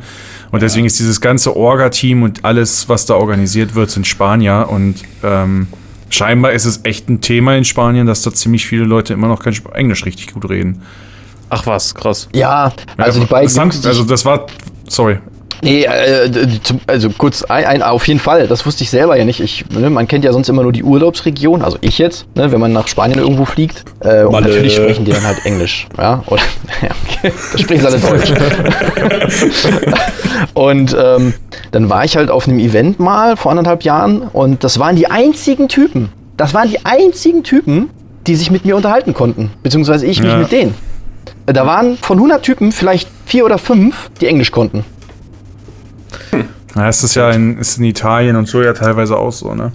Und 0.51 0.61
deswegen 0.61 0.85
ist 0.85 0.99
dieses 0.99 1.21
ganze 1.21 1.55
Orga-Team 1.55 2.21
und 2.23 2.43
alles, 2.43 2.89
was 2.89 3.05
da 3.05 3.15
organisiert 3.15 3.73
wird, 3.73 3.89
sind 3.89 4.05
Spanier. 4.05 4.67
Und 4.69 4.95
ähm, 5.23 5.67
scheinbar 6.09 6.51
ist 6.51 6.65
es 6.65 6.81
echt 6.83 7.07
ein 7.09 7.21
Thema 7.21 7.55
in 7.55 7.63
Spanien, 7.63 8.05
dass 8.05 8.21
da 8.21 8.33
ziemlich 8.33 8.65
viele 8.67 8.83
Leute 8.83 9.13
immer 9.13 9.27
noch 9.27 9.41
kein 9.41 9.53
Sp- 9.55 9.71
Englisch 9.73 10.05
richtig 10.05 10.33
gut 10.33 10.49
reden. 10.49 10.81
Ach 11.49 11.65
was, 11.65 11.95
krass. 11.95 12.27
Ja, 12.33 12.73
also 12.97 13.19
die 13.21 13.27
beiden 13.27 13.47
das 13.47 13.57
haben, 13.57 13.71
Also 13.85 14.03
das 14.03 14.25
war. 14.25 14.47
Sorry. 14.89 15.19
Nee, 15.61 15.83
äh, 15.83 16.29
also 16.87 17.09
kurz, 17.09 17.43
ein, 17.43 17.65
ein, 17.65 17.81
auf 17.81 18.07
jeden 18.07 18.19
Fall, 18.19 18.47
das 18.47 18.65
wusste 18.65 18.83
ich 18.83 18.89
selber 18.89 19.17
ja 19.17 19.25
nicht. 19.25 19.39
Ich, 19.39 19.65
ne, 19.69 19.89
man 19.89 20.07
kennt 20.07 20.25
ja 20.25 20.33
sonst 20.33 20.49
immer 20.49 20.63
nur 20.63 20.71
die 20.71 20.83
Urlaubsregion, 20.83 21.61
also 21.61 21.77
ich 21.81 21.97
jetzt, 21.97 22.25
ne, 22.35 22.51
wenn 22.51 22.59
man 22.59 22.73
nach 22.73 22.87
Spanien 22.87 23.19
irgendwo 23.19 23.45
fliegt. 23.45 23.83
Äh, 23.99 24.23
und 24.23 24.31
Malle. 24.33 24.47
natürlich 24.47 24.75
sprechen 24.75 25.05
die 25.05 25.11
dann 25.11 25.23
halt 25.23 25.45
Englisch. 25.45 25.87
Ja, 25.97 26.23
oder, 26.27 26.41
ja 26.81 26.89
okay, 27.07 27.33
da 27.51 27.57
sprechen 27.57 27.81
sie 27.81 27.87
alle 27.87 27.99
Deutsch. 27.99 28.31
und 30.53 30.95
ähm, 30.99 31.33
dann 31.71 31.89
war 31.89 32.05
ich 32.05 32.17
halt 32.17 32.29
auf 32.29 32.47
einem 32.47 32.59
Event 32.59 32.99
mal 32.99 33.37
vor 33.37 33.51
anderthalb 33.51 33.83
Jahren 33.83 34.21
und 34.21 34.63
das 34.63 34.79
waren 34.79 34.95
die 34.95 35.07
einzigen 35.07 35.67
Typen. 35.67 36.09
Das 36.37 36.53
waren 36.53 36.69
die 36.69 36.85
einzigen 36.85 37.43
Typen, 37.43 37.89
die 38.27 38.35
sich 38.35 38.51
mit 38.51 38.65
mir 38.65 38.75
unterhalten 38.75 39.13
konnten. 39.13 39.51
Beziehungsweise 39.63 40.05
ich 40.05 40.19
mich 40.19 40.31
Ja. 40.31 40.37
mit 40.37 40.51
denen. 40.51 40.75
Da 41.45 41.65
waren 41.65 41.97
von 41.97 42.17
100 42.17 42.43
Typen 42.43 42.71
vielleicht 42.71 43.07
vier 43.25 43.45
oder 43.45 43.57
fünf, 43.57 44.09
die 44.19 44.27
Englisch 44.27 44.51
konnten. 44.51 44.83
Ja, 46.75 46.89
es 46.89 47.03
ist 47.03 47.15
ja 47.15 47.29
in, 47.31 47.57
ist 47.57 47.77
in 47.77 47.85
Italien 47.85 48.35
und 48.35 48.47
so 48.47 48.61
ja 48.61 48.73
teilweise 48.73 49.17
auch 49.17 49.31
so, 49.31 49.53
ne? 49.53 49.71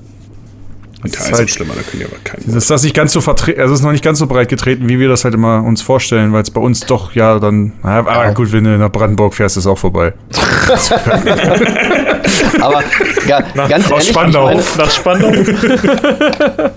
Das 1.03 1.13
da 1.13 1.19
ist 1.19 1.25
ist 1.31 1.39
halt- 1.39 1.49
es 1.49 1.55
schlimmer, 1.55 1.73
da 1.75 1.81
können 1.83 2.01
die 2.01 2.05
aber 2.05 2.17
keinen. 2.23 2.45
Das 2.45 2.55
ist 2.57 2.71
das 2.71 2.83
nicht 2.83 2.95
ganz 2.95 3.13
so 3.13 3.23
vertre 3.23 3.55
also 3.59 3.73
es 3.73 3.81
ist 3.81 3.85
noch 3.87 3.93
nicht 3.93 4.05
ganz 4.05 4.19
so 4.19 4.27
breit 4.27 4.51
getreten, 4.51 4.87
wie 4.91 4.99
wir 4.99 5.09
das 5.09 5.25
halt 5.25 5.33
immer 5.33 5.65
uns 5.65 5.81
vorstellen, 5.81 6.35
weil 6.35 6.43
es 6.43 6.51
bei 6.51 6.61
uns 6.61 6.81
doch 6.81 7.13
ja 7.15 7.39
dann. 7.39 7.73
Na, 7.83 8.01
aber 8.01 8.13
Ja. 8.27 8.33
gut, 8.33 8.53
wenn 8.53 8.65
du 8.65 8.77
nach 8.77 8.93
Brandenburg 8.93 9.33
fährst, 9.33 9.57
ist 9.57 9.67
auch 9.67 9.79
vorbei. 9.79 10.13
Aber 12.61 12.83
ja, 13.27 13.41
ganz 13.69 13.87
aus 13.87 13.91
ehrlich, 13.93 14.09
Spandau. 14.11 14.51
ich 14.59 14.77
Nach 14.77 14.91
Spandau? 14.91 15.33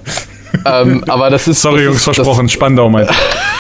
ähm, 0.66 1.04
aber 1.08 1.30
das 1.30 1.48
ist 1.48 1.62
Sorry, 1.62 1.78
das 1.78 1.86
Jungs, 1.86 1.98
ist, 1.98 2.04
versprochen, 2.04 2.50
Spandau 2.50 2.90
meint. 2.90 3.10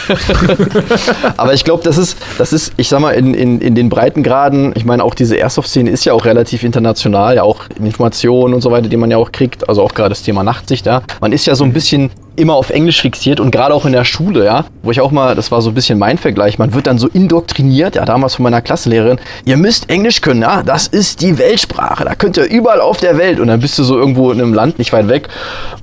Das, 0.07 0.19
aber 1.37 1.53
ich 1.53 1.63
glaube, 1.63 1.83
das 1.83 1.97
ist, 1.97 2.17
das 2.37 2.53
ist, 2.53 2.73
ich 2.77 2.89
sag 2.89 2.99
mal, 2.99 3.11
in, 3.11 3.33
in, 3.33 3.61
in 3.61 3.75
den 3.75 3.89
Breitengraden, 3.89 4.73
ich 4.75 4.85
meine, 4.85 5.03
auch 5.03 5.15
diese 5.15 5.35
Airsoft-Szene 5.35 5.89
ist 5.89 6.05
ja 6.05 6.13
auch 6.13 6.25
relativ 6.25 6.63
international, 6.63 7.35
ja 7.35 7.43
auch 7.43 7.61
Informationen 7.79 8.53
und 8.53 8.61
so 8.61 8.71
weiter, 8.71 8.89
die 8.89 8.97
man 8.97 9.11
ja 9.11 9.17
auch 9.17 9.31
kriegt, 9.31 9.67
also 9.69 9.81
auch 9.81 9.93
gerade 9.93 10.09
das 10.09 10.23
Thema 10.23 10.43
Nachtsicht, 10.43 10.85
ja. 10.85 11.03
Man 11.21 11.31
ist 11.31 11.45
ja 11.45 11.55
so 11.55 11.63
ein 11.63 11.73
bisschen 11.73 12.11
immer 12.35 12.55
auf 12.55 12.69
Englisch 12.69 13.01
fixiert 13.01 13.39
und 13.39 13.51
gerade 13.51 13.73
auch 13.73 13.85
in 13.85 13.93
der 13.93 14.05
Schule, 14.05 14.45
ja, 14.45 14.65
wo 14.81 14.91
ich 14.91 15.01
auch 15.01 15.11
mal, 15.11 15.35
das 15.35 15.51
war 15.51 15.61
so 15.61 15.69
ein 15.69 15.73
bisschen 15.73 15.99
mein 15.99 16.17
Vergleich, 16.17 16.57
man 16.57 16.73
wird 16.73 16.87
dann 16.87 16.97
so 16.97 17.07
indoktriniert, 17.07 17.95
ja, 17.95 18.05
damals 18.05 18.35
von 18.35 18.43
meiner 18.43 18.61
Klassenlehrerin, 18.61 19.19
ihr 19.45 19.57
müsst 19.57 19.89
Englisch 19.89 20.21
können, 20.21 20.41
ja, 20.41 20.63
das 20.63 20.87
ist 20.87 21.21
die 21.21 21.37
Weltsprache, 21.37 22.05
da 22.05 22.15
könnt 22.15 22.37
ihr 22.37 22.45
überall 22.45 22.81
auf 22.81 22.97
der 22.97 23.17
Welt 23.17 23.39
und 23.39 23.47
dann 23.47 23.59
bist 23.59 23.77
du 23.77 23.83
so 23.83 23.97
irgendwo 23.97 24.31
in 24.31 24.41
einem 24.41 24.53
Land 24.53 24.79
nicht 24.79 24.93
weit 24.93 25.07
weg, 25.07 25.29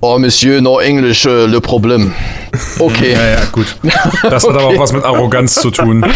oh 0.01 0.19
Monsieur, 0.19 0.61
no 0.61 0.81
English, 0.81 1.27
äh, 1.27 1.47
le 1.47 1.59
problème. 1.59 2.13
Okay. 2.79 3.11
Ja, 3.21 3.27
ja, 3.27 3.41
gut. 3.51 3.67
Das 4.23 4.47
hat 4.47 4.55
aber 4.55 4.67
auch 4.67 4.79
was 4.79 4.93
mit 4.93 5.05
Arroganz 5.05 5.55
zu 5.55 5.71
tun. 5.71 6.05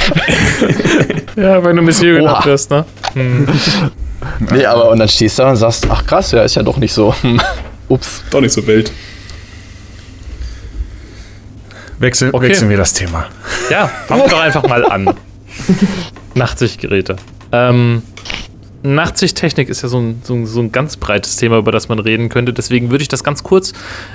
Ja, 1.37 1.65
wenn 1.65 1.75
du 1.75 1.83
Monsieur 1.83 2.17
genannt 2.17 2.47
wirst, 2.47 2.71
ne? 2.71 2.85
Nee, 3.15 4.67
aber 4.67 4.91
und 4.91 4.99
dann 4.99 5.09
stehst 5.09 5.39
du 5.39 5.43
da 5.43 5.51
und 5.51 5.57
sagst, 5.57 5.87
ach 5.91 6.07
krass, 6.07 6.33
ja, 6.33 6.43
ist 6.43 6.55
ja 6.55 6.63
doch 6.63 6.77
nicht 6.77 6.93
so. 6.93 7.15
Hm. 7.23 7.41
Ups. 7.89 8.23
Doch 8.31 8.41
nicht 8.41 8.53
so 8.53 8.67
wild. 8.67 8.91
Wechsel, 12.05 12.31
Okay. 12.33 12.49
Wechseln 12.49 12.71
wir 12.71 12.77
das 12.77 12.93
Thema. 12.93 13.27
Ja, 13.71 13.89
fangen 13.89 14.23
wir 14.23 14.29
doch 14.29 14.41
einfach 14.41 14.67
mal 14.69 14.85
an. 14.85 15.15
Nachtsichtgeräte. 16.35 17.17
Ähm, 17.53 18.03
Nachtsichttechnik 18.83 19.71
ist 19.71 19.83
ja 19.83 19.89
so 19.89 19.99
ein, 19.99 20.21
so, 20.23 20.35
ein, 20.35 20.47
so 20.47 20.61
ein 20.61 20.71
ganz 20.71 20.99
breites 20.99 21.37
Thema, 21.37 21.57
über 21.57 21.73
das 21.73 21.89
man 21.89 21.99
reden 21.99 22.29
könnte. 22.29 22.53
Deswegen 22.53 22.91
würde 22.91 23.01
ich 23.01 23.09
das 23.09 23.25
ganz 23.25 23.43
kurz 23.43 23.73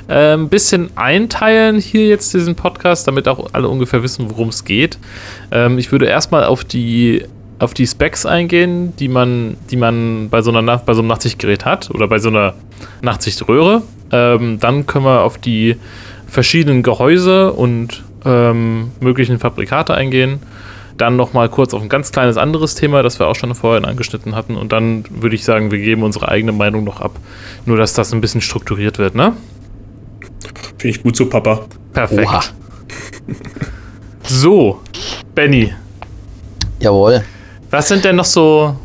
äh, 0.08 0.34
ein 0.36 0.50
bisschen 0.50 0.92
einteilen 0.96 1.80
hier 1.80 2.08
jetzt 2.08 2.32
diesen 2.36 2.54
Podcast, 2.54 3.08
damit 3.08 3.28
auch 3.28 3.50
alle 3.54 3.68
ungefähr 3.68 4.04
wissen, 4.04 4.30
worum 4.30 4.50
es 4.50 4.64
geht. 4.66 5.00
Ähm, 5.52 5.80
ich 5.80 5.92
würde 5.92 6.06
erstmal 6.06 6.44
auf 6.44 6.64
die 6.64 7.26
auf 7.58 7.74
die 7.74 7.88
Specs 7.88 8.26
eingehen, 8.26 8.96
die 8.98 9.10
man, 9.10 9.58
die 9.70 9.76
man 9.76 10.30
bei 10.30 10.42
so, 10.42 10.52
einer 10.52 10.78
bei 10.78 10.94
so 10.94 11.02
einem 11.02 11.10
Nachtsichtgerät 11.10 11.66
hat 11.66 11.90
oder 11.92 12.08
bei 12.08 12.20
so 12.20 12.30
einer 12.30 12.54
Nachtsichtröhre. 13.02 13.82
Ähm, 14.12 14.60
dann 14.60 14.86
können 14.86 15.04
wir 15.06 15.24
auf 15.24 15.38
die 15.38 15.76
verschiedenen 16.30 16.84
Gehäuse 16.84 17.54
und 17.54 18.04
ähm, 18.26 18.92
möglichen 19.00 19.40
Fabrikate 19.40 19.94
eingehen. 19.94 20.40
Dann 20.98 21.16
noch 21.16 21.32
mal 21.34 21.48
kurz 21.48 21.74
auf 21.74 21.82
ein 21.82 21.88
ganz 21.88 22.12
kleines 22.12 22.36
anderes 22.36 22.76
Thema, 22.76 23.04
das 23.04 23.20
wir 23.20 23.28
auch 23.28 23.36
schon 23.36 23.56
vorhin 23.56 23.86
angeschnitten 23.86 24.36
hatten. 24.36 24.58
Und 24.58 24.74
dann 24.74 25.06
würde 25.10 25.36
ich 25.36 25.46
sagen, 25.46 25.72
wir 25.72 25.80
geben 25.80 26.04
unsere 26.04 26.28
eigene 26.28 26.52
Meinung 26.52 26.84
noch 26.84 27.00
ab. 27.00 27.18
Nur, 27.66 27.78
dass 27.78 27.94
das 27.94 28.12
ein 28.14 28.20
bisschen 28.20 28.42
strukturiert 28.42 28.98
wird, 28.98 29.16
ne? 29.16 29.34
Finde 30.78 30.98
ich 30.98 31.02
gut 31.04 31.16
so, 31.16 31.28
Papa. 31.28 31.66
Perfekt. 31.94 32.28
Oha. 32.28 32.42
So, 34.32 34.80
Benny, 35.34 35.74
Jawohl. 36.80 37.24
was 37.72 37.88
sind 37.88 38.06
denn 38.06 38.16
noch 38.18 38.26
so 38.26 38.78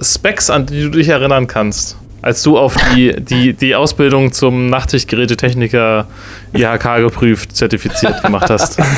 Specs, 0.00 0.48
an 0.48 0.64
die 0.64 0.80
du 0.80 0.88
dich 0.88 1.08
erinnern 1.08 1.46
kannst, 1.46 1.98
als 2.22 2.42
du 2.42 2.58
auf 2.58 2.76
die, 2.94 3.14
die, 3.18 3.52
die 3.52 3.74
Ausbildung 3.74 4.32
zum 4.32 4.66
Nachtsichtgerätetechniker 4.66 6.06
IHK 6.52 6.96
geprüft, 6.98 7.56
zertifiziert 7.56 8.22
gemacht 8.22 8.50
hast? 8.50 8.78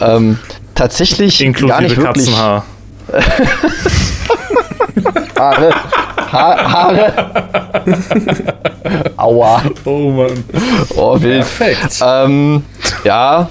Ähm, 0.00 0.38
tatsächlich 0.74 1.38
gar 1.38 1.46
Inklusive 1.46 1.82
nicht 1.82 1.96
wirklich. 1.96 2.26
Katzenhaar. 2.26 2.64
Haare. 5.38 5.70
Ha 6.32 6.72
Haare. 6.72 7.12
Aua. 9.16 9.62
Oh 9.84 10.10
Mann. 10.10 10.44
Oh, 10.96 11.20
wild. 11.20 11.44
Perfekt. 11.44 12.00
Ähm, 12.04 12.64
ja. 13.04 13.48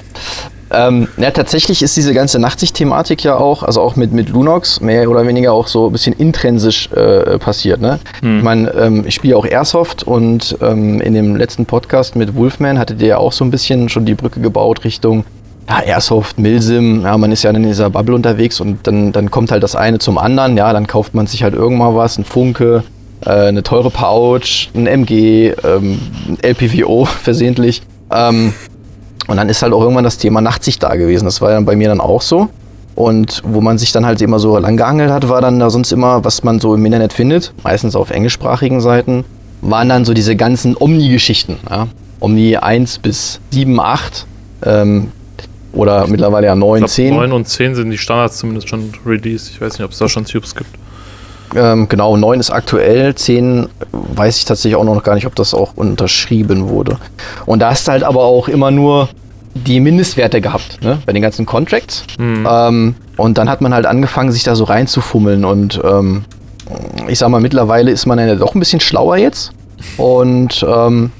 Ähm, 0.73 1.07
ja, 1.17 1.29
tatsächlich 1.31 1.83
ist 1.83 1.95
diese 1.95 2.13
ganze 2.13 2.39
Nachtsicht-Thematik 2.39 3.23
ja 3.23 3.37
auch, 3.37 3.61
also 3.63 3.81
auch 3.81 3.95
mit, 3.95 4.11
mit 4.11 4.29
Lunox, 4.29 4.81
mehr 4.81 5.09
oder 5.09 5.25
weniger 5.27 5.53
auch 5.53 5.67
so 5.67 5.87
ein 5.87 5.91
bisschen 5.91 6.13
intrinsisch 6.13 6.91
äh, 6.91 7.37
passiert. 7.37 7.79
Ne? 7.79 7.99
Ich 8.21 8.43
meine, 8.43 8.71
ähm, 8.71 9.03
ich 9.05 9.13
spiele 9.13 9.37
auch 9.37 9.45
Airsoft 9.45 10.03
und 10.03 10.57
ähm, 10.61 10.99
in 10.99 11.13
dem 11.13 11.35
letzten 11.35 11.67
Podcast 11.67 12.15
mit 12.15 12.35
Wolfman 12.35 12.79
hattet 12.79 13.01
ihr 13.01 13.07
ja 13.07 13.17
auch 13.17 13.31
so 13.31 13.45
ein 13.45 13.51
bisschen 13.51 13.87
schon 13.89 14.05
die 14.05 14.15
Brücke 14.15 14.39
gebaut 14.39 14.83
Richtung 14.83 15.25
ja, 15.69 15.79
Airsoft, 15.81 16.39
Milsim, 16.39 17.03
ja, 17.03 17.17
man 17.17 17.31
ist 17.31 17.43
ja 17.43 17.51
in 17.51 17.63
dieser 17.63 17.89
Bubble 17.89 18.15
unterwegs 18.15 18.59
und 18.59 18.85
dann, 18.85 19.11
dann 19.11 19.31
kommt 19.31 19.51
halt 19.51 19.63
das 19.63 19.75
eine 19.75 19.99
zum 19.99 20.17
anderen, 20.17 20.57
ja, 20.57 20.73
dann 20.73 20.87
kauft 20.87 21.13
man 21.13 21.27
sich 21.27 21.43
halt 21.43 21.53
irgendwann 21.53 21.95
was, 21.95 22.17
ein 22.17 22.25
Funke, 22.25 22.83
äh, 23.25 23.29
eine 23.29 23.63
teure 23.63 23.89
Pouch, 23.89 24.69
ein 24.75 24.87
MG, 24.87 25.53
ähm, 25.63 25.99
ein 26.27 26.37
LPVO 26.41 27.05
versehentlich. 27.23 27.83
Ähm, 28.11 28.53
und 29.27 29.37
dann 29.37 29.49
ist 29.49 29.61
halt 29.61 29.73
auch 29.73 29.81
irgendwann 29.81 30.03
das 30.03 30.17
Thema 30.17 30.41
Nachtsicht 30.41 30.83
da 30.83 30.95
gewesen. 30.95 31.25
Das 31.25 31.41
war 31.41 31.49
dann 31.51 31.65
bei 31.65 31.75
mir 31.75 31.87
dann 31.87 32.01
auch 32.01 32.21
so. 32.21 32.49
Und 32.95 33.41
wo 33.45 33.61
man 33.61 33.77
sich 33.77 33.91
dann 33.91 34.05
halt 34.05 34.21
immer 34.21 34.39
so 34.39 34.57
lang 34.57 34.77
gehangelt 34.77 35.09
hat, 35.09 35.27
war 35.27 35.41
dann 35.41 35.59
da 35.59 35.69
sonst 35.69 35.91
immer, 35.91 36.23
was 36.23 36.43
man 36.43 36.59
so 36.59 36.75
im 36.75 36.85
Internet 36.85 37.13
findet, 37.13 37.53
meistens 37.63 37.95
auf 37.95 38.11
englischsprachigen 38.11 38.81
Seiten, 38.81 39.25
waren 39.61 39.89
dann 39.89 40.05
so 40.05 40.13
diese 40.13 40.35
ganzen 40.35 40.75
Omni-Geschichten. 40.77 41.57
Ja? 41.69 41.87
Omni 42.19 42.57
1 42.57 42.99
bis 42.99 43.39
7, 43.51 43.79
8 43.79 44.25
ähm, 44.65 45.11
oder 45.73 46.05
mittlerweile 46.07 46.47
ja 46.47 46.55
9, 46.55 46.77
Ich 46.77 46.79
glaub, 46.81 46.89
10. 46.89 47.15
9 47.15 47.31
und 47.31 47.47
10 47.47 47.75
sind 47.75 47.89
die 47.89 47.97
Standards 47.97 48.37
zumindest 48.37 48.69
schon 48.69 48.91
released. 49.05 49.49
Ich 49.49 49.59
weiß 49.59 49.73
nicht, 49.73 49.85
ob 49.85 49.91
es 49.91 49.97
da 49.97 50.07
schon 50.07 50.25
Tubes 50.25 50.53
gibt. 50.55 50.69
Ähm, 51.55 51.87
genau, 51.87 52.17
9 52.17 52.39
ist 52.39 52.49
aktuell, 52.49 53.15
10 53.15 53.67
weiß 53.91 54.37
ich 54.37 54.45
tatsächlich 54.45 54.75
auch 54.75 54.83
noch 54.83 55.03
gar 55.03 55.15
nicht, 55.15 55.27
ob 55.27 55.35
das 55.35 55.53
auch 55.53 55.73
unterschrieben 55.75 56.69
wurde. 56.69 56.97
Und 57.45 57.59
da 57.59 57.71
hast 57.71 57.87
du 57.87 57.91
halt 57.91 58.03
aber 58.03 58.23
auch 58.23 58.47
immer 58.47 58.71
nur 58.71 59.09
die 59.53 59.79
Mindestwerte 59.79 60.41
gehabt, 60.41 60.81
ne? 60.81 60.99
bei 61.05 61.13
den 61.13 61.21
ganzen 61.21 61.45
Contracts. 61.45 62.03
Ähm, 62.47 62.95
und 63.17 63.37
dann 63.37 63.49
hat 63.49 63.61
man 63.61 63.73
halt 63.73 63.85
angefangen, 63.85 64.31
sich 64.31 64.43
da 64.43 64.55
so 64.55 64.63
reinzufummeln. 64.63 65.45
Und 65.45 65.79
ähm, 65.83 66.25
ich 67.07 67.19
sag 67.19 67.29
mal, 67.29 67.41
mittlerweile 67.41 67.91
ist 67.91 68.05
man 68.05 68.19
ja 68.19 68.35
doch 68.35 68.55
ein 68.55 68.59
bisschen 68.59 68.79
schlauer 68.79 69.17
jetzt. 69.17 69.51
Und 69.97 70.65
ähm, 70.67 71.11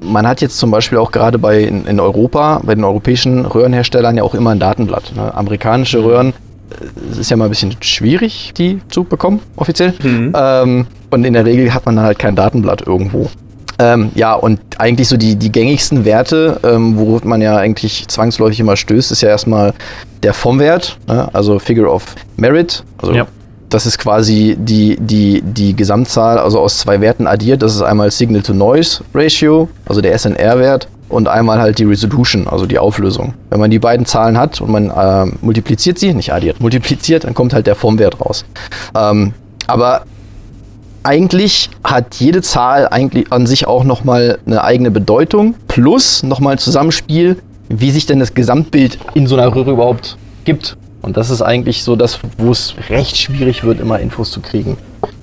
man 0.00 0.26
hat 0.26 0.42
jetzt 0.42 0.58
zum 0.58 0.70
Beispiel 0.70 0.98
auch 0.98 1.10
gerade 1.10 1.38
bei 1.38 1.60
in, 1.60 1.86
in 1.86 2.00
Europa, 2.00 2.60
bei 2.62 2.74
den 2.74 2.84
europäischen 2.84 3.46
Röhrenherstellern 3.46 4.16
ja 4.16 4.22
auch 4.22 4.34
immer 4.34 4.50
ein 4.50 4.58
Datenblatt. 4.58 5.12
Ne? 5.16 5.34
Amerikanische 5.34 6.04
Röhren 6.04 6.34
es 7.10 7.18
ist 7.18 7.30
ja 7.30 7.36
mal 7.36 7.44
ein 7.46 7.50
bisschen 7.50 7.76
schwierig, 7.80 8.52
die 8.56 8.80
zu 8.88 9.04
bekommen, 9.04 9.40
offiziell. 9.56 9.94
Ähm, 10.34 10.86
und 11.10 11.24
in 11.24 11.32
der 11.32 11.44
Regel 11.44 11.72
hat 11.72 11.86
man 11.86 11.96
dann 11.96 12.04
halt 12.04 12.18
kein 12.18 12.36
Datenblatt 12.36 12.82
irgendwo. 12.86 13.28
Ähm, 13.78 14.10
ja, 14.14 14.34
und 14.34 14.60
eigentlich 14.78 15.08
so 15.08 15.16
die, 15.16 15.34
die 15.36 15.50
gängigsten 15.50 16.04
Werte, 16.04 16.60
ähm, 16.62 16.96
worauf 16.96 17.24
man 17.24 17.40
ja 17.40 17.56
eigentlich 17.56 18.06
zwangsläufig 18.06 18.60
immer 18.60 18.76
stößt, 18.76 19.10
ist 19.10 19.20
ja 19.20 19.28
erstmal 19.30 19.72
der 20.22 20.32
FOM-Wert, 20.32 20.98
ne? 21.08 21.28
also 21.32 21.58
Figure 21.58 21.90
of 21.90 22.14
Merit. 22.36 22.84
Also 22.98 23.14
Ja. 23.14 23.26
das 23.70 23.84
ist 23.86 23.98
quasi 23.98 24.56
die, 24.58 24.96
die, 25.00 25.42
die 25.42 25.74
Gesamtzahl, 25.74 26.38
also 26.38 26.60
aus 26.60 26.78
zwei 26.78 27.00
Werten 27.00 27.26
addiert. 27.26 27.62
Das 27.62 27.74
ist 27.74 27.82
einmal 27.82 28.12
Signal-to-Noise-Ratio, 28.12 29.68
also 29.86 30.00
der 30.00 30.16
SNR-Wert, 30.16 30.86
und 31.08 31.28
einmal 31.28 31.60
halt 31.60 31.78
die 31.78 31.84
Resolution, 31.84 32.48
also 32.48 32.66
die 32.66 32.78
Auflösung. 32.78 33.34
Wenn 33.50 33.60
man 33.60 33.70
die 33.70 33.78
beiden 33.78 34.06
Zahlen 34.06 34.38
hat 34.38 34.60
und 34.60 34.70
man 34.70 34.90
äh, 34.90 35.26
multipliziert 35.40 35.98
sie, 35.98 36.14
nicht 36.14 36.32
addiert, 36.32 36.60
multipliziert, 36.60 37.24
dann 37.24 37.34
kommt 37.34 37.52
halt 37.52 37.66
der 37.66 37.74
FOM-Wert 37.74 38.20
raus. 38.20 38.44
Ähm, 38.94 39.34
aber 39.66 40.04
eigentlich 41.02 41.70
hat 41.84 42.14
jede 42.16 42.42
Zahl 42.42 42.88
eigentlich 42.88 43.30
an 43.30 43.46
sich 43.46 43.66
auch 43.66 43.84
nochmal 43.84 44.38
eine 44.46 44.64
eigene 44.64 44.90
Bedeutung, 44.90 45.54
plus 45.68 46.22
nochmal 46.22 46.52
ein 46.52 46.58
Zusammenspiel, 46.58 47.38
wie 47.68 47.90
sich 47.90 48.06
denn 48.06 48.18
das 48.18 48.34
Gesamtbild 48.34 48.98
in 49.14 49.26
so 49.26 49.36
einer 49.36 49.54
Röhre 49.54 49.72
überhaupt 49.72 50.16
gibt. 50.44 50.76
Und 51.02 51.18
das 51.18 51.28
ist 51.28 51.42
eigentlich 51.42 51.84
so 51.84 51.96
das, 51.96 52.18
wo 52.38 52.50
es 52.50 52.74
recht 52.88 53.18
schwierig 53.18 53.64
wird, 53.64 53.80
immer 53.80 54.00
Infos 54.00 54.30
zu 54.30 54.40
kriegen. 54.40 54.78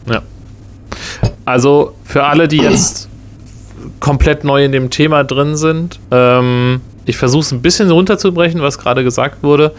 Ja. 0.07 0.21
Also 1.45 1.93
für 2.03 2.23
alle, 2.23 2.47
die 2.47 2.57
jetzt 2.57 3.09
komplett 3.99 4.43
neu 4.43 4.63
in 4.63 4.71
dem 4.71 4.89
Thema 4.89 5.23
drin 5.23 5.55
sind, 5.55 5.99
ähm, 6.11 6.81
ich 7.05 7.17
versuche 7.17 7.41
es 7.41 7.51
ein 7.51 7.61
bisschen 7.61 7.89
runterzubrechen, 7.89 8.61
was 8.61 8.77
gerade 8.77 9.03
gesagt 9.03 9.43
wurde. 9.43 9.71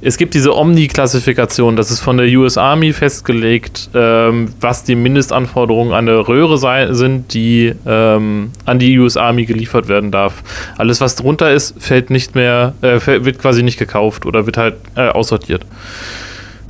Es 0.00 0.16
gibt 0.16 0.34
diese 0.34 0.54
Omni-Klassifikation, 0.54 1.76
das 1.76 1.90
ist 1.90 2.00
von 2.00 2.18
der 2.18 2.26
US 2.38 2.56
Army 2.56 2.92
festgelegt, 2.92 3.90
ähm, 3.94 4.52
was 4.60 4.84
die 4.84 4.94
Mindestanforderungen 4.94 5.92
an 5.92 6.08
eine 6.08 6.28
Röhre 6.28 6.58
sei, 6.58 6.92
sind, 6.92 7.34
die 7.34 7.74
ähm, 7.86 8.52
an 8.64 8.78
die 8.78 8.98
US 8.98 9.16
Army 9.16 9.44
geliefert 9.44 9.88
werden 9.88 10.10
darf. 10.10 10.42
Alles, 10.76 11.00
was 11.00 11.16
drunter 11.16 11.52
ist, 11.52 11.74
fällt 11.82 12.10
nicht 12.10 12.34
mehr, 12.34 12.74
äh, 12.82 13.00
wird 13.24 13.38
quasi 13.38 13.62
nicht 13.62 13.78
gekauft 13.78 14.26
oder 14.26 14.46
wird 14.46 14.56
halt 14.56 14.76
äh, 14.94 15.08
aussortiert. 15.08 15.64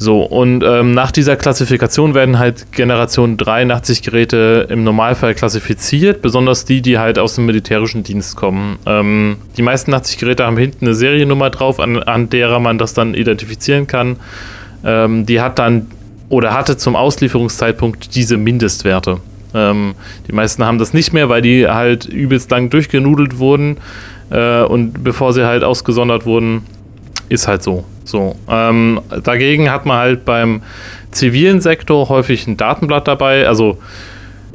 So, 0.00 0.22
und 0.22 0.62
ähm, 0.64 0.92
nach 0.92 1.10
dieser 1.10 1.34
Klassifikation 1.34 2.14
werden 2.14 2.38
halt 2.38 2.70
Generation 2.70 3.36
83 3.36 4.02
Geräte 4.02 4.68
im 4.70 4.84
Normalfall 4.84 5.34
klassifiziert, 5.34 6.22
besonders 6.22 6.64
die, 6.64 6.82
die 6.82 6.98
halt 6.98 7.18
aus 7.18 7.34
dem 7.34 7.46
militärischen 7.46 8.04
Dienst 8.04 8.36
kommen. 8.36 8.78
Ähm, 8.86 9.38
die 9.56 9.62
meisten 9.62 9.92
80 9.92 10.18
Geräte 10.18 10.46
haben 10.46 10.56
hinten 10.56 10.84
eine 10.84 10.94
Seriennummer 10.94 11.50
drauf, 11.50 11.80
an, 11.80 12.00
an 12.00 12.30
derer 12.30 12.60
man 12.60 12.78
das 12.78 12.94
dann 12.94 13.14
identifizieren 13.14 13.88
kann. 13.88 14.18
Ähm, 14.84 15.26
die 15.26 15.40
hat 15.40 15.58
dann 15.58 15.88
oder 16.28 16.54
hatte 16.54 16.76
zum 16.76 16.94
Auslieferungszeitpunkt 16.94 18.14
diese 18.14 18.36
Mindestwerte. 18.36 19.18
Ähm, 19.52 19.94
die 20.28 20.32
meisten 20.32 20.64
haben 20.64 20.78
das 20.78 20.94
nicht 20.94 21.12
mehr, 21.12 21.28
weil 21.28 21.42
die 21.42 21.66
halt 21.66 22.04
übelst 22.04 22.52
lang 22.52 22.70
durchgenudelt 22.70 23.38
wurden 23.38 23.78
äh, 24.30 24.62
und 24.62 25.02
bevor 25.02 25.32
sie 25.32 25.44
halt 25.44 25.64
ausgesondert 25.64 26.24
wurden, 26.26 26.62
ist 27.28 27.48
halt 27.48 27.62
so. 27.62 27.84
So. 28.04 28.36
Ähm, 28.48 29.00
dagegen 29.22 29.70
hat 29.70 29.86
man 29.86 29.98
halt 29.98 30.24
beim 30.24 30.62
zivilen 31.10 31.60
Sektor 31.60 32.08
häufig 32.08 32.46
ein 32.46 32.56
Datenblatt 32.56 33.08
dabei. 33.08 33.46
Also 33.46 33.78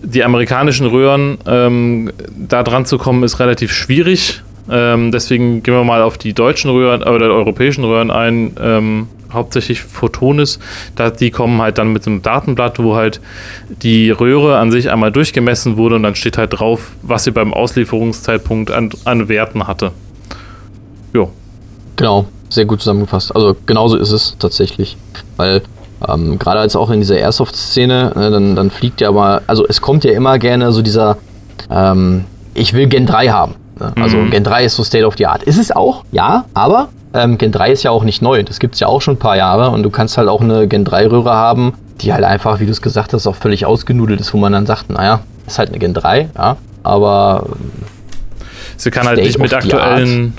die 0.02 0.24
amerikanischen 0.24 0.88
Röhren, 0.88 1.38
ähm, 1.48 2.12
da 2.36 2.64
dran 2.64 2.86
zu 2.86 2.98
kommen, 2.98 3.24
ist 3.24 3.40
relativ 3.40 3.72
schwierig. 3.72 4.42
Ähm, 4.70 5.12
deswegen 5.12 5.62
gehen 5.64 5.74
wir 5.74 5.84
mal 5.84 6.02
auf 6.02 6.18
die 6.18 6.34
deutschen 6.34 6.72
Röhren 6.72 7.04
oder 7.04 7.30
europäischen 7.30 7.84
Röhren 7.84 8.12
ein. 8.12 8.56
Ähm, 8.62 9.08
hauptsächlich 9.34 9.82
Photonis, 9.82 10.60
da, 10.96 11.10
die 11.10 11.32
kommen 11.32 11.62
halt 11.62 11.78
dann 11.78 11.92
mit 11.92 12.06
einem 12.06 12.22
Datenblatt, 12.22 12.80
wo 12.80 12.96
halt 12.96 13.20
die 13.70 14.12
Röhre 14.12 14.58
an 14.58 14.72
sich 14.72 14.92
einmal 14.92 15.12
durchgemessen 15.12 15.78
wurde 15.78 15.96
und 15.96 16.04
dann 16.04 16.16
steht 16.16 16.38
halt 16.38 16.60
drauf, 16.60 16.92
was 17.02 17.24
sie 17.24 17.32
beim 17.32 17.54
Auslieferungszeitpunkt 17.54 18.72
an, 18.72 18.92
an 19.06 19.30
Werten 19.30 19.68
hatte. 19.68 19.92
Jo. 21.14 21.32
Genau, 21.96 22.28
sehr 22.54 22.66
gut 22.66 22.80
zusammengefasst. 22.82 23.36
Also 23.36 23.56
genauso 23.66 23.98
ist 23.98 24.12
es 24.12 24.36
tatsächlich. 24.40 24.98
Weil 25.38 25.62
ähm, 26.08 26.38
gerade 26.40 26.60
als 26.60 26.76
auch 26.76 26.90
in 26.90 27.00
dieser 27.00 27.18
Airsoft-Szene, 27.18 28.12
ne, 28.16 28.32
dann, 28.32 28.56
dann 28.56 28.70
fliegt 28.70 29.02
ja 29.02 29.12
mal, 29.12 29.42
also 29.48 29.66
es 29.68 29.82
kommt 29.82 30.04
ja 30.04 30.12
immer 30.12 30.38
gerne 30.40 30.72
so 30.72 30.82
dieser, 30.82 31.18
ähm, 31.70 32.26
ich 32.54 32.74
will 32.74 32.88
Gen 32.88 33.06
3 33.06 33.30
haben. 33.30 33.56
Ne? 33.80 33.94
Also 34.02 34.18
Mhm. 34.18 34.32
Gen 34.32 34.44
3 34.44 34.66
ist 34.66 34.76
so 34.76 34.84
State 34.84 35.06
of 35.06 35.16
the 35.18 35.26
Art. 35.28 35.44
Ist 35.44 35.58
es 35.58 35.72
auch, 35.72 36.04
ja, 36.12 36.46
aber 36.54 36.90
ähm, 37.14 37.38
Gen 37.38 37.52
3 37.52 37.72
ist 37.72 37.84
ja 37.84 37.92
auch 37.92 38.04
nicht 38.04 38.22
neu. 38.22 38.44
Das 38.44 38.60
gibt 38.60 38.74
es 38.76 38.80
ja 38.80 38.88
auch 38.88 39.02
schon 39.02 39.16
ein 39.16 39.20
paar 39.20 39.38
Jahre 39.38 39.70
und 39.70 39.84
du 39.84 39.90
kannst 39.90 40.18
halt 40.18 40.28
auch 40.28 40.42
eine 40.42 40.68
Gen 40.68 40.86
3-Röhre 40.86 41.34
haben, 41.34 41.74
die 42.02 42.12
halt 42.14 42.24
einfach, 42.24 42.60
wie 42.60 42.66
du 42.66 42.72
es 42.72 42.82
gesagt 42.82 43.14
hast, 43.14 43.28
auch 43.28 43.36
völlig 43.36 43.66
ausgenudelt 43.66 44.20
ist, 44.20 44.34
wo 44.34 44.38
man 44.38 44.52
dann 44.54 44.66
sagt, 44.66 44.90
naja, 44.90 45.22
ist 45.48 45.60
halt 45.60 45.70
eine 45.70 45.80
Gen 45.80 45.94
3, 45.94 46.30
ja, 46.36 46.58
aber 46.84 47.46
Sie 48.78 48.92
kann 48.92 49.08
halt 49.08 49.20
nicht 49.20 49.38
mit 49.38 49.54
aktuellen 49.54 50.34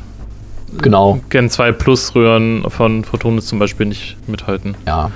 genau, 0.79 1.21
Gen 1.31 1.51
2 1.51 1.73
Plus 1.73 2.15
Röhren 2.15 2.69
von 2.71 3.05
Photonis 3.05 3.47
zum 3.47 3.59
Beispiel 3.59 3.87
nicht 3.87 4.17
mithalten. 4.29 4.77
ja. 4.87 5.11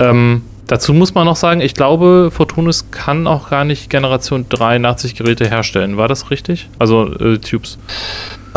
Ähm, 0.00 0.42
dazu 0.66 0.92
muss 0.92 1.14
man 1.14 1.24
noch 1.26 1.36
sagen, 1.36 1.60
ich 1.60 1.74
glaube, 1.74 2.30
Photonis 2.32 2.90
kann 2.90 3.28
auch 3.28 3.50
gar 3.50 3.64
nicht 3.64 3.90
Generation 3.90 4.46
83 4.48 5.14
Geräte 5.14 5.48
herstellen. 5.48 5.96
War 5.96 6.08
das 6.08 6.30
richtig? 6.32 6.68
Also 6.80 7.12
äh, 7.14 7.38
Tubes. 7.38 7.78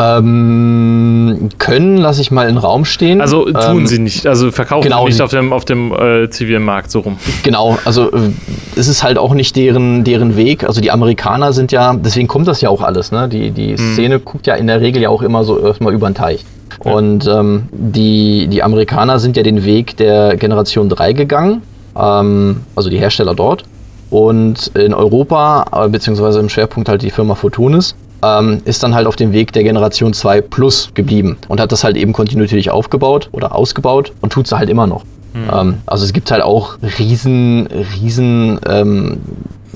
Ähm, 0.00 1.48
können 1.58 1.96
lasse 1.96 2.20
ich 2.20 2.30
mal 2.30 2.42
in 2.48 2.54
den 2.54 2.58
Raum 2.58 2.84
stehen. 2.84 3.20
Also 3.20 3.46
tun 3.46 3.80
Ähm, 3.80 3.86
sie 3.86 3.98
nicht. 3.98 4.26
Also 4.26 4.50
verkaufen 4.52 4.84
genau 4.84 5.04
sie 5.04 5.12
nicht 5.12 5.22
auf 5.22 5.30
dem, 5.30 5.52
auf 5.52 5.64
dem 5.64 5.92
äh, 5.92 6.30
zivilen 6.30 6.62
Markt 6.62 6.90
so 6.90 7.00
rum. 7.00 7.18
Genau, 7.42 7.78
also 7.84 8.10
äh, 8.12 8.30
es 8.76 8.86
ist 8.86 9.02
halt 9.02 9.18
auch 9.18 9.34
nicht 9.34 9.56
deren, 9.56 10.04
deren 10.04 10.36
Weg. 10.36 10.64
Also 10.64 10.80
die 10.80 10.90
Amerikaner 10.90 11.52
sind 11.52 11.72
ja, 11.72 11.94
deswegen 11.94 12.28
kommt 12.28 12.46
das 12.46 12.60
ja 12.60 12.68
auch 12.68 12.82
alles, 12.82 13.10
ne? 13.10 13.28
Die, 13.28 13.50
die 13.50 13.76
Szene 13.76 14.20
guckt 14.20 14.46
ja 14.46 14.54
in 14.54 14.68
der 14.68 14.80
Regel 14.80 15.02
ja 15.02 15.08
auch 15.08 15.22
immer 15.22 15.42
so 15.42 15.58
erstmal 15.58 15.92
über 15.92 16.08
den 16.08 16.14
Teich. 16.14 16.44
Und 16.80 17.26
ähm, 17.26 17.68
die, 17.72 18.46
die 18.48 18.62
Amerikaner 18.62 19.18
sind 19.18 19.36
ja 19.36 19.42
den 19.42 19.64
Weg 19.64 19.96
der 19.96 20.36
Generation 20.36 20.88
3 20.88 21.12
gegangen, 21.12 21.62
ähm, 21.98 22.60
also 22.76 22.88
die 22.88 22.98
Hersteller 22.98 23.34
dort. 23.34 23.64
Und 24.10 24.70
in 24.74 24.94
Europa, 24.94 25.66
äh, 25.84 25.88
beziehungsweise 25.88 26.38
im 26.40 26.48
Schwerpunkt 26.48 26.88
halt 26.88 27.02
die 27.02 27.10
Firma 27.10 27.34
Photonis, 27.34 27.96
ähm, 28.22 28.62
ist 28.64 28.82
dann 28.82 28.94
halt 28.94 29.06
auf 29.06 29.16
dem 29.16 29.32
Weg 29.32 29.52
der 29.52 29.62
Generation 29.62 30.12
2 30.12 30.40
Plus 30.40 30.90
geblieben 30.94 31.36
und 31.48 31.60
hat 31.60 31.72
das 31.72 31.84
halt 31.84 31.96
eben 31.96 32.12
kontinuierlich 32.12 32.70
aufgebaut 32.70 33.28
oder 33.32 33.54
ausgebaut 33.54 34.12
und 34.20 34.32
tut 34.32 34.46
es 34.46 34.52
halt 34.52 34.70
immer 34.70 34.86
noch. 34.86 35.04
Ähm, 35.52 35.78
also 35.86 36.04
es 36.04 36.12
gibt 36.12 36.30
halt 36.30 36.42
auch 36.42 36.78
riesen, 36.98 37.68
riesen, 38.00 38.58
ähm, 38.66 39.18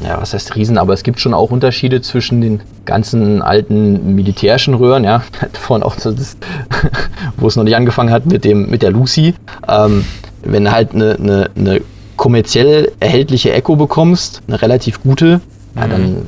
ja, 0.03 0.21
was 0.21 0.35
heißt 0.35 0.57
riesen, 0.57 0.79
aber 0.79 0.93
es 0.93 1.03
gibt 1.03 1.21
schon 1.21 1.35
auch 1.35 1.51
Unterschiede 1.51 2.01
zwischen 2.01 2.41
den 2.41 2.61
ganzen 2.85 3.43
alten 3.43 4.15
militärischen 4.15 4.75
Röhren, 4.75 5.05
ja, 5.05 5.23
von 5.53 5.83
auch 5.83 5.95
das, 5.97 6.37
wo 7.37 7.47
es 7.47 7.57
noch 7.57 7.65
nicht 7.65 7.77
angefangen 7.77 8.11
hat 8.11 8.27
mit 8.27 8.45
dem, 8.45 8.71
mit 8.71 8.83
der 8.83 8.91
Lucy. 8.91 9.35
Ähm, 9.69 10.05
wenn 10.43 10.65
du 10.65 10.73
halt 10.73 10.95
eine, 10.95 11.17
eine, 11.17 11.51
eine 11.57 11.81
kommerziell 12.17 12.91
erhältliche 13.01 13.53
Echo 13.53 13.77
bekommst, 13.77 14.43
eine 14.49 14.61
relativ 14.61 15.03
gute, 15.03 15.41
ja, 15.77 15.87
dann 15.87 16.27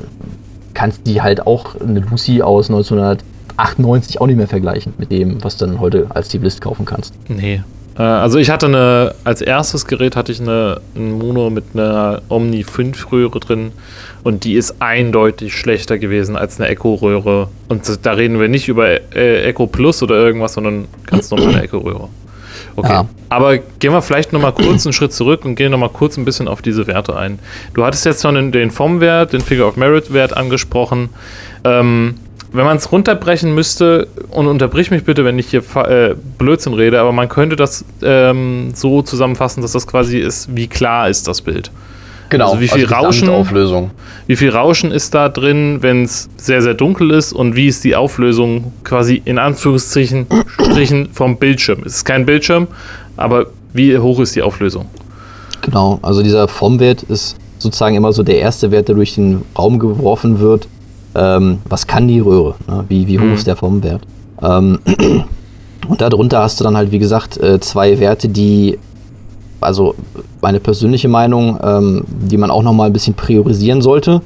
kannst 0.75 0.99
du 0.99 1.11
die 1.11 1.21
halt 1.23 1.47
auch 1.47 1.73
eine 1.81 2.01
Lucy 2.01 2.43
aus 2.43 2.69
1998 2.69 4.21
auch 4.21 4.27
nicht 4.27 4.37
mehr 4.37 4.47
vergleichen 4.47 4.93
mit 4.97 5.11
dem, 5.11 5.43
was 5.43 5.57
du 5.57 5.65
dann 5.65 5.79
heute 5.79 6.07
als 6.09 6.29
Zivilist 6.29 6.61
kaufen 6.61 6.85
kannst. 6.85 7.13
Nee. 7.27 7.61
Äh, 7.97 8.01
Also 8.01 8.37
ich 8.37 8.49
hatte 8.49 8.67
eine, 8.67 9.15
als 9.23 9.41
erstes 9.41 9.87
Gerät 9.87 10.15
hatte 10.15 10.31
ich 10.31 10.41
eine, 10.41 10.81
ein 10.95 11.13
Mono 11.13 11.49
mit 11.49 11.63
einer 11.73 12.21
Omni 12.29 12.63
5 12.63 13.11
Röhre 13.11 13.39
drin 13.39 13.71
und 14.23 14.43
die 14.43 14.53
ist 14.53 14.75
eindeutig 14.81 15.53
schlechter 15.55 15.97
gewesen 15.97 16.35
als 16.35 16.59
eine 16.59 16.69
Echo 16.69 16.95
Röhre. 16.95 17.47
Und 17.69 18.05
da 18.05 18.11
reden 18.11 18.39
wir 18.39 18.47
nicht 18.49 18.67
über 18.67 18.87
äh, 19.15 19.43
Echo 19.43 19.67
Plus 19.67 20.03
oder 20.03 20.15
irgendwas, 20.15 20.53
sondern 20.53 20.85
ganz 21.05 21.31
normale 21.31 21.61
Echo 21.63 21.77
Röhre. 21.79 22.09
Okay. 22.75 22.91
Ja. 22.91 23.05
Aber 23.29 23.57
gehen 23.57 23.91
wir 23.91 24.01
vielleicht 24.01 24.33
nochmal 24.33 24.51
kurz 24.51 24.85
einen 24.85 24.93
Schritt 24.93 25.13
zurück 25.13 25.45
und 25.45 25.55
gehen 25.55 25.71
nochmal 25.71 25.89
kurz 25.89 26.17
ein 26.17 26.25
bisschen 26.25 26.47
auf 26.47 26.61
diese 26.61 26.87
Werte 26.87 27.15
ein. 27.15 27.39
Du 27.73 27.85
hattest 27.85 28.05
jetzt 28.05 28.21
schon 28.21 28.51
den, 28.51 28.71
FOM-Wert, 28.71 29.33
den 29.33 29.41
Figure 29.41 29.67
of 29.67 29.77
Merit-Wert 29.77 30.35
angesprochen. 30.35 31.09
Ähm, 31.63 32.15
wenn 32.51 32.65
man 32.65 32.77
es 32.77 32.91
runterbrechen 32.91 33.53
müsste, 33.53 34.07
und 34.29 34.47
unterbrich 34.47 34.91
mich 34.91 35.03
bitte, 35.03 35.25
wenn 35.25 35.37
ich 35.37 35.47
hier 35.47 35.63
äh, 35.75 36.15
Blödsinn 36.37 36.73
rede, 36.73 36.99
aber 36.99 37.11
man 37.11 37.27
könnte 37.27 37.55
das 37.55 37.83
ähm, 38.01 38.71
so 38.73 39.01
zusammenfassen, 39.01 39.61
dass 39.61 39.73
das 39.73 39.87
quasi 39.87 40.19
ist, 40.19 40.55
wie 40.55 40.67
klar 40.67 41.09
ist 41.09 41.27
das 41.27 41.41
Bild. 41.41 41.71
Genau. 42.35 42.49
Also 42.49 42.59
wie 42.61 42.67
viel 42.67 42.85
die 42.85 42.93
Rauschen? 42.93 43.29
Auflösung. 43.29 43.91
Wie 44.27 44.35
viel 44.35 44.49
Rauschen 44.49 44.91
ist 44.91 45.13
da 45.13 45.29
drin, 45.29 45.77
wenn 45.81 46.03
es 46.03 46.27
sehr, 46.35 46.61
sehr 46.61 46.73
dunkel 46.73 47.11
ist 47.11 47.31
und 47.31 47.55
wie 47.55 47.67
ist 47.67 47.83
die 47.85 47.95
Auflösung 47.95 48.73
quasi 48.83 49.21
in 49.23 49.37
Anführungsstrichen 49.39 50.27
Strichen 50.47 51.09
vom 51.13 51.37
Bildschirm? 51.37 51.79
Es 51.85 51.95
ist 51.97 52.05
kein 52.05 52.25
Bildschirm, 52.25 52.67
aber 53.15 53.45
wie 53.71 53.97
hoch 53.97 54.19
ist 54.19 54.35
die 54.35 54.41
Auflösung? 54.41 54.85
Genau, 55.61 55.97
also 56.01 56.21
dieser 56.21 56.47
FOM-Wert 56.49 57.03
ist 57.03 57.37
sozusagen 57.57 57.95
immer 57.95 58.11
so 58.11 58.21
der 58.21 58.39
erste 58.39 58.69
Wert, 58.71 58.89
der 58.89 58.95
durch 58.95 59.15
den 59.15 59.43
Raum 59.57 59.79
geworfen 59.79 60.39
wird. 60.41 60.67
Ähm, 61.15 61.59
was 61.69 61.87
kann 61.87 62.09
die 62.09 62.19
Röhre? 62.19 62.55
Ne? 62.67 62.83
Wie, 62.89 63.07
wie 63.07 63.17
hoch 63.17 63.23
Mhm. 63.23 63.33
ist 63.35 63.47
der 63.47 63.55
FOM-Wert? 63.55 64.01
Ähm, 64.41 64.79
und 65.87 66.01
darunter 66.01 66.39
hast 66.41 66.59
du 66.59 66.65
dann 66.65 66.75
halt, 66.75 66.91
wie 66.91 66.99
gesagt, 66.99 67.37
äh, 67.37 67.61
zwei 67.61 67.97
Werte, 67.99 68.27
die, 68.27 68.77
also 69.65 69.95
meine 70.41 70.59
persönliche 70.59 71.07
Meinung, 71.07 71.59
ähm, 71.61 72.03
die 72.07 72.37
man 72.37 72.51
auch 72.51 72.63
nochmal 72.63 72.87
ein 72.87 72.93
bisschen 72.93 73.15
priorisieren 73.15 73.81
sollte. 73.81 74.21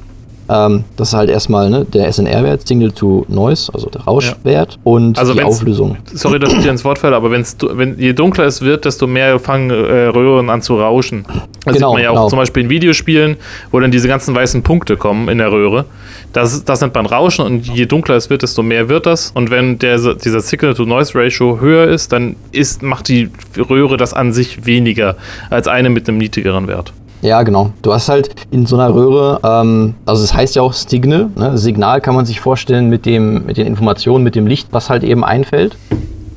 Ähm, 0.50 0.84
das 0.96 1.08
ist 1.08 1.14
halt 1.14 1.30
erstmal 1.30 1.70
ne, 1.70 1.84
der 1.84 2.12
SNR-Wert, 2.12 2.66
Signal 2.66 2.90
to 2.90 3.24
Noise, 3.28 3.72
also 3.72 3.88
der 3.88 4.00
Rauschwert 4.00 4.80
und 4.82 5.16
Also 5.16 5.32
die 5.32 5.42
Auflösung. 5.42 5.98
Sorry, 6.12 6.40
dass 6.40 6.52
ich 6.52 6.62
dir 6.62 6.70
ins 6.70 6.84
Wort 6.84 6.98
falle, 6.98 7.14
aber 7.14 7.30
wenn's, 7.30 7.56
wenn, 7.60 7.96
je 7.98 8.12
dunkler 8.12 8.46
es 8.46 8.60
wird, 8.60 8.84
desto 8.84 9.06
mehr 9.06 9.38
fangen 9.38 9.70
äh, 9.70 10.06
Röhren 10.06 10.50
an 10.50 10.60
zu 10.60 10.76
rauschen. 10.80 11.24
Das 11.64 11.74
Genau, 11.74 11.90
sieht 11.90 11.94
man 11.94 12.02
ja 12.02 12.10
auch 12.10 12.14
genau. 12.14 12.28
zum 12.28 12.38
Beispiel 12.40 12.64
in 12.64 12.70
Videospielen, 12.70 13.36
wo 13.70 13.78
dann 13.78 13.92
diese 13.92 14.08
ganzen 14.08 14.34
weißen 14.34 14.62
Punkte 14.62 14.96
kommen 14.96 15.28
in 15.28 15.38
der 15.38 15.52
Röhre. 15.52 15.84
Das, 16.32 16.64
das 16.64 16.80
nennt 16.80 16.94
man 16.94 17.06
Rauschen 17.06 17.44
und 17.44 17.66
je 17.68 17.86
dunkler 17.86 18.16
es 18.16 18.28
wird, 18.28 18.42
desto 18.42 18.62
mehr 18.64 18.88
wird 18.88 19.06
das. 19.06 19.30
Und 19.32 19.50
wenn 19.50 19.78
der, 19.78 19.98
dieser 20.14 20.40
Signal-to-Noise-Ratio 20.40 21.60
höher 21.60 21.86
ist, 21.86 22.12
dann 22.12 22.34
ist, 22.50 22.82
macht 22.82 23.08
die 23.08 23.30
Röhre 23.56 23.96
das 23.96 24.14
an 24.14 24.32
sich 24.32 24.66
weniger 24.66 25.16
als 25.48 25.68
eine 25.68 25.90
mit 25.90 26.08
einem 26.08 26.18
niedrigeren 26.18 26.66
Wert. 26.66 26.92
Ja, 27.22 27.42
genau. 27.42 27.70
Du 27.82 27.92
hast 27.92 28.08
halt 28.08 28.30
in 28.50 28.64
so 28.64 28.76
einer 28.76 28.94
Röhre, 28.94 29.40
ähm, 29.44 29.94
also 30.06 30.24
es 30.24 30.32
heißt 30.32 30.56
ja 30.56 30.62
auch 30.62 30.72
Signal, 30.72 31.28
ne? 31.36 31.58
Signal 31.58 32.00
kann 32.00 32.14
man 32.14 32.24
sich 32.24 32.40
vorstellen 32.40 32.88
mit, 32.88 33.04
dem, 33.04 33.44
mit 33.44 33.58
den 33.58 33.66
Informationen, 33.66 34.24
mit 34.24 34.34
dem 34.34 34.46
Licht, 34.46 34.68
was 34.72 34.88
halt 34.88 35.04
eben 35.04 35.22
einfällt. 35.22 35.76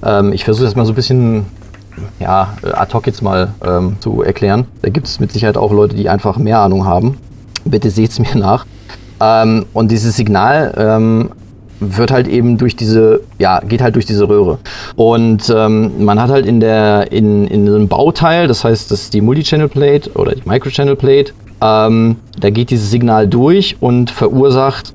Ähm, 0.04 0.34
ich 0.34 0.44
versuche 0.44 0.66
das 0.66 0.76
mal 0.76 0.86
so 0.86 0.92
ein 0.92 0.96
bisschen, 0.96 1.46
ja, 2.20 2.54
ad 2.74 2.94
hoc 2.94 3.08
jetzt 3.08 3.22
mal 3.22 3.54
ähm, 3.66 3.96
zu 4.02 4.24
erklären. 4.24 4.66
Da 4.82 4.90
gibt 4.90 5.08
es 5.08 5.22
mit 5.22 5.32
Sicherheit 5.32 5.58
auch 5.58 5.72
Leute, 5.72 5.96
die 5.96 6.10
einfach 6.10 6.38
mehr 6.38 6.60
Ahnung 6.60 6.86
haben. 6.86 7.18
Bitte 7.64 7.90
seht's 7.90 8.20
mir 8.20 8.36
nach. 8.36 8.66
Ähm, 9.22 9.66
und 9.74 9.90
dieses 9.90 10.18
Signal 10.18 10.74
ähm, 10.76 11.30
wird 11.98 12.12
halt 12.12 12.28
eben 12.28 12.58
durch 12.58 12.76
diese, 12.76 13.22
ja, 13.40 13.60
geht 13.60 13.82
halt 13.82 13.96
durch 13.96 14.06
diese 14.06 14.28
Röhre. 14.28 14.60
Und 14.96 15.54
ähm, 15.56 16.04
man 16.04 16.22
hat 16.22 16.30
halt 16.30 16.46
in 16.46 16.60
der, 16.60 17.12
in, 17.12 17.48
in 17.48 17.68
einem 17.68 17.88
Bauteil, 17.88 18.48
das 18.48 18.64
heißt, 18.64 18.92
das 18.92 19.04
ist 19.04 19.14
die 19.14 19.22
Multichannel 19.22 19.70
Plate 19.70 20.12
oder 20.14 20.36
die 20.36 20.48
Microchannel 20.48 20.96
Plate, 20.96 21.34
ähm, 21.62 22.18
da 22.40 22.50
geht 22.50 22.70
dieses 22.70 22.92
Signal 22.92 23.28
durch 23.28 23.78
und 23.80 24.12
verursacht 24.12 24.94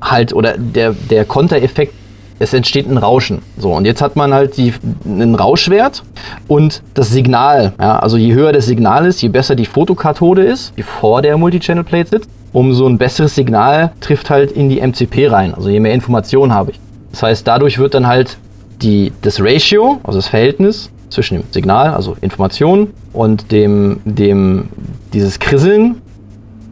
halt, 0.00 0.32
oder 0.32 0.56
der, 0.56 0.92
der 0.92 1.24
Kontereffekt, 1.24 1.94
es 2.38 2.52
entsteht 2.54 2.88
ein 2.88 2.96
Rauschen. 2.96 3.42
So, 3.56 3.72
und 3.72 3.84
jetzt 3.84 4.00
hat 4.00 4.16
man 4.16 4.32
halt 4.32 4.56
die, 4.56 4.72
einen 5.04 5.34
Rauschwert 5.34 6.02
und 6.46 6.82
das 6.94 7.10
Signal. 7.10 7.72
Ja, 7.78 7.98
also 7.98 8.16
je 8.16 8.32
höher 8.34 8.52
das 8.52 8.66
Signal 8.66 9.06
ist, 9.06 9.20
je 9.22 9.28
besser 9.28 9.54
die 9.54 9.66
Fotokathode 9.66 10.42
ist, 10.42 10.72
die 10.76 10.82
vor 10.82 11.22
der 11.22 11.36
Multichannel 11.36 11.84
Plate 11.84 12.10
sitzt, 12.10 12.30
umso 12.52 12.86
ein 12.86 12.98
besseres 12.98 13.34
Signal 13.34 13.92
trifft 14.00 14.30
halt 14.30 14.52
in 14.52 14.68
die 14.68 14.80
MCP 14.80 15.28
rein. 15.28 15.54
Also 15.54 15.68
je 15.68 15.80
mehr 15.80 15.92
Informationen 15.92 16.54
habe 16.54 16.72
ich. 16.72 16.80
Das 17.10 17.22
heißt, 17.22 17.46
dadurch 17.46 17.78
wird 17.78 17.94
dann 17.94 18.06
halt 18.06 18.38
die, 18.82 19.12
das 19.22 19.40
Ratio, 19.40 20.00
also 20.04 20.18
das 20.18 20.28
Verhältnis 20.28 20.90
zwischen 21.10 21.38
dem 21.38 21.44
Signal, 21.50 21.94
also 21.94 22.16
Information, 22.20 22.92
und 23.12 23.50
dem, 23.50 24.00
dem, 24.04 24.68
dieses 25.12 25.38
Krisseln 25.38 26.00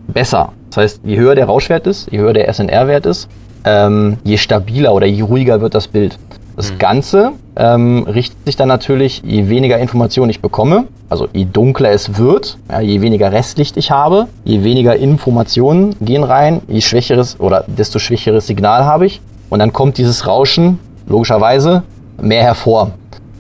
besser. 0.06 0.52
Das 0.70 0.76
heißt, 0.76 1.00
je 1.04 1.16
höher 1.16 1.34
der 1.34 1.46
Rauschwert 1.46 1.86
ist, 1.86 2.10
je 2.10 2.18
höher 2.18 2.32
der 2.32 2.52
SNR-Wert 2.52 3.06
ist, 3.06 3.28
ähm, 3.64 4.18
je 4.24 4.36
stabiler 4.36 4.92
oder 4.94 5.06
je 5.06 5.22
ruhiger 5.22 5.60
wird 5.60 5.74
das 5.74 5.88
Bild. 5.88 6.18
Das 6.56 6.78
Ganze 6.78 7.32
ähm, 7.54 8.04
richtet 8.04 8.38
sich 8.46 8.56
dann 8.56 8.68
natürlich, 8.68 9.22
je 9.24 9.48
weniger 9.50 9.78
Informationen 9.78 10.30
ich 10.30 10.40
bekomme, 10.40 10.84
also 11.10 11.28
je 11.34 11.44
dunkler 11.44 11.90
es 11.90 12.16
wird, 12.16 12.56
ja, 12.70 12.80
je 12.80 13.02
weniger 13.02 13.30
Restlicht 13.30 13.76
ich 13.76 13.90
habe, 13.90 14.26
je 14.44 14.64
weniger 14.64 14.96
Informationen 14.96 15.94
gehen 16.00 16.24
rein, 16.24 16.62
je 16.66 16.80
schwächeres 16.80 17.38
oder 17.40 17.64
desto 17.66 17.98
schwächeres 17.98 18.46
Signal 18.46 18.84
habe 18.84 19.04
ich. 19.04 19.20
Und 19.50 19.58
dann 19.58 19.72
kommt 19.72 19.98
dieses 19.98 20.26
Rauschen 20.26 20.78
logischerweise 21.06 21.82
mehr 22.20 22.42
hervor. 22.42 22.92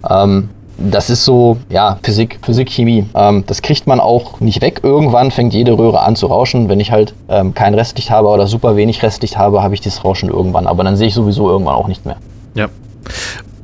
Ähm, 0.08 0.50
das 0.78 1.10
ist 1.10 1.24
so, 1.24 1.56
ja, 1.70 1.98
Physik, 2.02 2.38
Physik, 2.42 2.70
Chemie. 2.70 3.06
Ähm, 3.14 3.44
das 3.46 3.62
kriegt 3.62 3.86
man 3.86 4.00
auch 4.00 4.40
nicht 4.40 4.60
weg. 4.60 4.80
Irgendwann 4.82 5.30
fängt 5.30 5.54
jede 5.54 5.76
Röhre 5.78 6.00
an 6.00 6.16
zu 6.16 6.26
rauschen. 6.26 6.68
Wenn 6.68 6.80
ich 6.80 6.92
halt 6.92 7.14
ähm, 7.28 7.54
kein 7.54 7.74
Restlicht 7.74 8.10
habe 8.10 8.28
oder 8.28 8.46
super 8.46 8.76
wenig 8.76 9.02
Restlicht 9.02 9.38
habe, 9.38 9.62
habe 9.62 9.74
ich 9.74 9.80
dieses 9.80 10.04
Rauschen 10.04 10.28
irgendwann. 10.28 10.66
Aber 10.66 10.84
dann 10.84 10.96
sehe 10.96 11.08
ich 11.08 11.14
sowieso 11.14 11.48
irgendwann 11.48 11.74
auch 11.74 11.88
nicht 11.88 12.04
mehr. 12.04 12.16
Ja. 12.54 12.68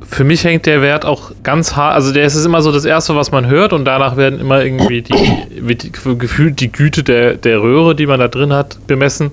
Für 0.09 0.23
mich 0.23 0.43
hängt 0.43 0.65
der 0.65 0.81
Wert 0.81 1.05
auch 1.05 1.31
ganz 1.43 1.75
hart, 1.75 1.95
also 1.95 2.13
der 2.13 2.25
ist 2.25 2.43
immer 2.45 2.61
so 2.61 2.71
das 2.71 2.85
Erste, 2.85 3.15
was 3.15 3.31
man 3.31 3.47
hört 3.47 3.73
und 3.73 3.85
danach 3.85 4.17
werden 4.17 4.39
immer 4.39 4.63
irgendwie 4.63 5.01
die, 5.01 5.91
gefühlt 5.91 6.59
die 6.59 6.71
Güte 6.71 7.03
der, 7.03 7.35
der 7.35 7.61
Röhre, 7.61 7.95
die 7.95 8.05
man 8.05 8.19
da 8.19 8.27
drin 8.27 8.53
hat, 8.53 8.77
bemessen, 8.85 9.31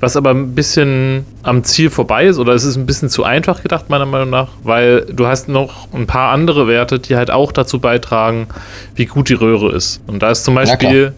was 0.00 0.16
aber 0.16 0.30
ein 0.30 0.54
bisschen 0.54 1.26
am 1.42 1.64
Ziel 1.64 1.90
vorbei 1.90 2.26
ist 2.26 2.38
oder 2.38 2.52
es 2.54 2.64
ist 2.64 2.76
ein 2.76 2.86
bisschen 2.86 3.08
zu 3.08 3.24
einfach 3.24 3.62
gedacht, 3.62 3.90
meiner 3.90 4.06
Meinung 4.06 4.30
nach, 4.30 4.48
weil 4.62 5.06
du 5.12 5.26
hast 5.26 5.48
noch 5.48 5.92
ein 5.92 6.06
paar 6.06 6.32
andere 6.32 6.66
Werte, 6.68 6.98
die 6.98 7.16
halt 7.16 7.30
auch 7.30 7.52
dazu 7.52 7.78
beitragen, 7.80 8.46
wie 8.94 9.06
gut 9.06 9.28
die 9.28 9.34
Röhre 9.34 9.72
ist. 9.72 10.00
Und 10.06 10.22
da 10.22 10.30
ist 10.30 10.44
zum. 10.44 10.52
Beispiel 10.52 11.14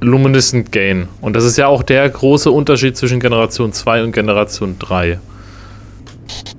Luminescent 0.00 0.70
Gain 0.72 1.08
und 1.20 1.34
das 1.34 1.44
ist 1.44 1.56
ja 1.56 1.66
auch 1.66 1.82
der 1.82 2.08
große 2.08 2.50
Unterschied 2.50 2.96
zwischen 2.96 3.20
Generation 3.20 3.72
2 3.72 4.04
und 4.04 4.12
Generation 4.12 4.76
3. 4.78 5.18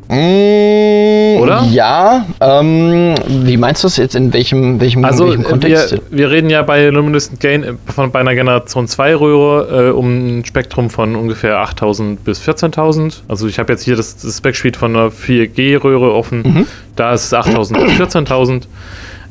Mm, 0.07 1.41
Oder? 1.41 1.63
Ja. 1.71 2.25
Ähm, 2.39 3.15
wie 3.27 3.57
meinst 3.57 3.83
du 3.83 3.87
das 3.87 3.97
jetzt? 3.97 4.15
In 4.15 4.31
welchem, 4.33 4.79
welchem, 4.79 5.03
Also 5.03 5.27
welchem 5.27 5.43
Kontext? 5.43 5.91
wir, 5.93 6.01
wir 6.11 6.31
reden 6.31 6.49
ja 6.49 6.61
bei 6.61 6.87
Luminescent 6.89 7.39
Gain 7.39 7.63
äh, 7.63 7.73
von, 7.87 8.11
bei 8.11 8.19
einer 8.19 8.35
Generation 8.35 8.87
2 8.87 9.15
Röhre 9.15 9.87
äh, 9.87 9.91
um 9.91 10.39
ein 10.39 10.45
Spektrum 10.45 10.89
von 10.89 11.15
ungefähr 11.15 11.59
8000 11.59 12.23
bis 12.23 12.39
14000. 12.39 13.23
Also 13.27 13.47
ich 13.47 13.59
habe 13.59 13.73
jetzt 13.73 13.83
hier 13.83 13.95
das, 13.95 14.15
das 14.17 14.37
Specsheet 14.37 14.77
von 14.77 14.95
einer 14.95 15.09
4G 15.09 15.83
Röhre 15.83 16.13
offen. 16.13 16.41
Mhm. 16.43 16.67
Da 16.95 17.13
ist 17.13 17.25
es 17.25 17.33
8000 17.33 17.79
bis 17.81 17.93
14000. 17.97 18.67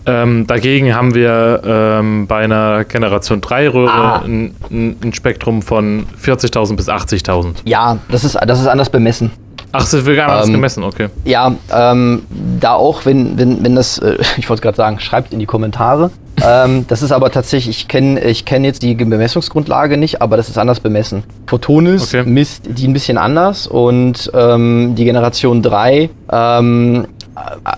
Ähm, 0.07 0.47
dagegen 0.47 0.95
haben 0.95 1.15
wir 1.15 1.63
ähm, 1.65 2.27
bei 2.27 2.45
einer 2.45 2.85
Generation 2.85 3.41
3 3.41 3.69
Röhre 3.71 3.91
Ah. 3.91 4.23
ein, 4.23 4.55
ein, 4.71 4.97
ein 5.03 5.13
Spektrum 5.15 5.63
von 5.63 6.05
40.000 6.23 6.77
bis 6.77 6.89
80.000. 6.91 7.55
ja, 7.65 7.97
das 8.11 8.23
ist, 8.25 8.35
das 8.47 8.61
ist 8.61 8.67
anders 8.67 8.91
bemessen. 8.91 9.31
Ach, 9.75 9.83
es 9.83 10.05
wird 10.05 10.17
gar 10.17 10.29
anders 10.29 10.47
Ähm, 10.47 10.53
gemessen, 10.53 10.85
okay. 10.85 11.09
Ja, 11.25 11.55
ähm, 11.73 12.23
da 12.61 12.75
auch, 12.75 13.05
wenn, 13.05 13.37
wenn, 13.39 13.65
wenn 13.65 13.75
das, 13.75 13.99
äh, 13.99 14.19
ich 14.37 14.49
wollte 14.49 14.63
gerade 14.63 14.77
sagen, 14.77 15.01
schreibt 15.01 15.33
in 15.33 15.41
die 15.41 15.47
Kommentare. 15.47 16.11
ähm, 16.43 16.87
das 16.89 17.03
ist 17.03 17.13
aber 17.13 17.31
tatsächlich, 17.31 17.79
ich 17.81 17.89
kenne 17.89 18.21
ich 18.25 18.45
kenn 18.45 18.65
jetzt 18.65 18.83
die 18.83 18.95
Bemessungsgrundlage 18.95 19.97
nicht, 19.97 20.23
aber 20.23 20.37
das 20.37 20.49
ist 20.49 20.59
anders 20.59 20.81
bemessen. 20.81 21.25
Photonis 21.47 22.15
Okay. 22.15 22.29
misst 22.29 22.63
die 22.67 22.87
ein 22.89 22.93
bisschen 22.93 23.19
anders 23.19 23.67
und 23.67 24.31
ähm, 24.35 24.95
die 24.97 25.05
Generation 25.05 25.63
3 25.63 26.11
ähm, 26.31 27.07
äh, 27.37 27.71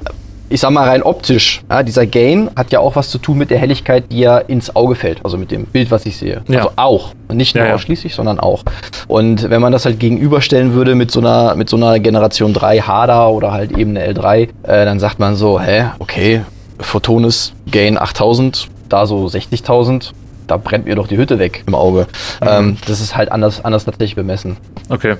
ich 0.48 0.60
sag 0.60 0.70
mal 0.70 0.88
rein 0.88 1.02
optisch, 1.02 1.62
ja, 1.70 1.82
dieser 1.82 2.06
Gain 2.06 2.50
hat 2.56 2.72
ja 2.72 2.80
auch 2.80 2.96
was 2.96 3.10
zu 3.10 3.18
tun 3.18 3.38
mit 3.38 3.50
der 3.50 3.58
Helligkeit, 3.58 4.04
die 4.10 4.20
ja 4.20 4.38
ins 4.38 4.74
Auge 4.74 4.94
fällt, 4.94 5.24
also 5.24 5.36
mit 5.36 5.50
dem 5.50 5.64
Bild, 5.66 5.90
was 5.90 6.06
ich 6.06 6.16
sehe. 6.16 6.42
Ja. 6.48 6.58
Also 6.58 6.70
auch, 6.76 7.12
nicht 7.32 7.56
nur 7.56 7.64
Ja, 7.66 7.74
ausschließlich, 7.74 8.14
sondern 8.14 8.38
auch. 8.38 8.62
Und 9.08 9.50
wenn 9.50 9.60
man 9.60 9.72
das 9.72 9.84
halt 9.84 9.98
gegenüberstellen 9.98 10.72
würde 10.74 10.94
mit 10.94 11.10
so 11.10 11.20
einer, 11.20 11.54
mit 11.56 11.68
so 11.68 11.76
einer 11.76 11.98
Generation 11.98 12.52
3 12.52 12.80
HADA 12.80 13.28
oder 13.28 13.52
halt 13.52 13.72
eben 13.72 13.96
eine 13.96 14.12
L3, 14.12 14.42
äh, 14.42 14.48
dann 14.84 15.00
sagt 15.00 15.18
man 15.18 15.36
so, 15.36 15.60
hä, 15.60 15.86
okay, 15.98 16.42
Photonis 16.78 17.52
Gain 17.70 17.98
8000, 17.98 18.68
da 18.88 19.06
so 19.06 19.26
60.000, 19.26 20.12
da 20.46 20.56
brennt 20.56 20.86
mir 20.86 20.94
doch 20.94 21.08
die 21.08 21.16
Hütte 21.16 21.38
weg 21.38 21.64
im 21.66 21.74
Auge. 21.74 22.06
Ähm, 22.40 22.76
das 22.86 23.00
ist 23.00 23.16
halt 23.16 23.32
anders, 23.32 23.64
anders 23.64 23.84
tatsächlich 23.84 24.14
bemessen. 24.14 24.56
Okay. 24.88 25.16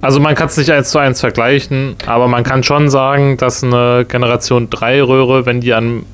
Also 0.00 0.20
man 0.20 0.34
kann 0.34 0.48
es 0.48 0.56
nicht 0.56 0.70
eins 0.70 0.90
zu 0.90 0.98
eins 0.98 1.20
vergleichen, 1.20 1.96
aber 2.06 2.28
man 2.28 2.44
kann 2.44 2.62
schon 2.62 2.90
sagen, 2.90 3.36
dass 3.36 3.64
eine 3.64 4.04
Generation 4.06 4.68
3 4.68 5.02
Röhre, 5.02 5.46
wenn 5.46 5.60
die 5.60 5.72
an 5.72 6.04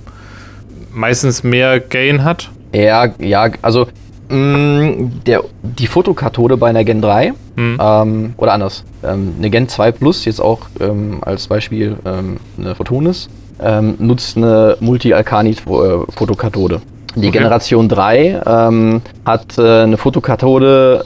meistens 0.93 1.43
mehr 1.43 1.81
Gain 1.81 2.25
hat. 2.25 2.51
Ja, 2.73 3.09
ja, 3.19 3.49
also 3.63 3.87
mh, 4.29 5.11
der, 5.27 5.43
die 5.63 5.87
Fotokathode 5.87 6.57
bei 6.57 6.69
einer 6.69 6.85
Gen 6.85 7.03
3 7.03 7.33
Hm. 7.57 7.79
ähm, 7.81 8.35
oder 8.37 8.53
anders, 8.53 8.85
ähm, 9.03 9.35
eine 9.39 9.51
Gen 9.51 9.69
2 9.69 9.93
Plus, 9.93 10.25
jetzt 10.25 10.41
auch 10.41 10.61
ähm, 10.81 11.19
als 11.23 11.49
Beispiel 11.49 11.97
ähm, 12.07 12.39
eine 12.59 12.75
Photonis, 12.75 13.29
ähm, 13.61 13.97
nutzt 13.99 14.37
eine 14.37 14.77
Multi-Alkani-Fotokathode. 14.81 16.81
Die 17.17 17.29
Okay. 17.29 17.39
Generation 17.39 17.89
3 17.89 18.43
ähm, 18.47 19.03
hat 19.25 19.59
äh, 19.59 19.83
eine 19.83 19.97
Fotokathode, 19.97 21.03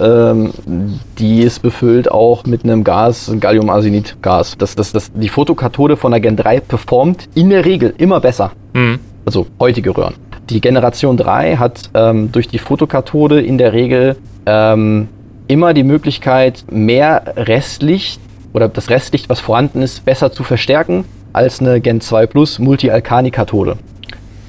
ähm, 0.66 0.94
die 1.18 1.40
ist 1.42 1.60
befüllt 1.62 2.10
auch 2.10 2.44
mit 2.44 2.64
einem 2.64 2.84
Gas, 2.84 3.32
Galliumarsenid-Gas. 3.40 4.56
Das, 4.58 4.76
das, 4.76 4.92
das, 4.92 5.10
die 5.12 5.28
Fotokathode 5.28 5.96
von 5.96 6.12
der 6.12 6.20
Gen 6.20 6.36
3 6.36 6.60
performt 6.60 7.28
in 7.34 7.50
der 7.50 7.64
Regel 7.64 7.94
immer 7.96 8.20
besser 8.20 8.52
Hm. 8.74 8.98
also 9.24 9.46
heutige 9.58 9.96
Röhren. 9.96 10.14
Die 10.50 10.60
Generation 10.60 11.16
3 11.16 11.56
hat 11.56 11.90
ähm, 11.94 12.30
durch 12.32 12.48
die 12.48 12.58
Fotokathode 12.58 13.40
in 13.40 13.56
der 13.56 13.72
Regel 13.72 14.16
ähm, 14.44 15.08
immer 15.48 15.72
die 15.72 15.84
Möglichkeit, 15.84 16.64
mehr 16.70 17.34
Restlicht 17.36 18.20
oder 18.52 18.68
das 18.68 18.90
Restlicht, 18.90 19.28
was 19.28 19.40
vorhanden 19.40 19.80
ist, 19.80 20.04
besser 20.04 20.32
zu 20.32 20.42
verstärken 20.44 21.04
als 21.32 21.60
eine 21.60 21.80
Gen 21.80 22.00
2 22.00 22.26
Plus 22.26 22.58
Multi-Alkani-Kathode. 22.58 23.76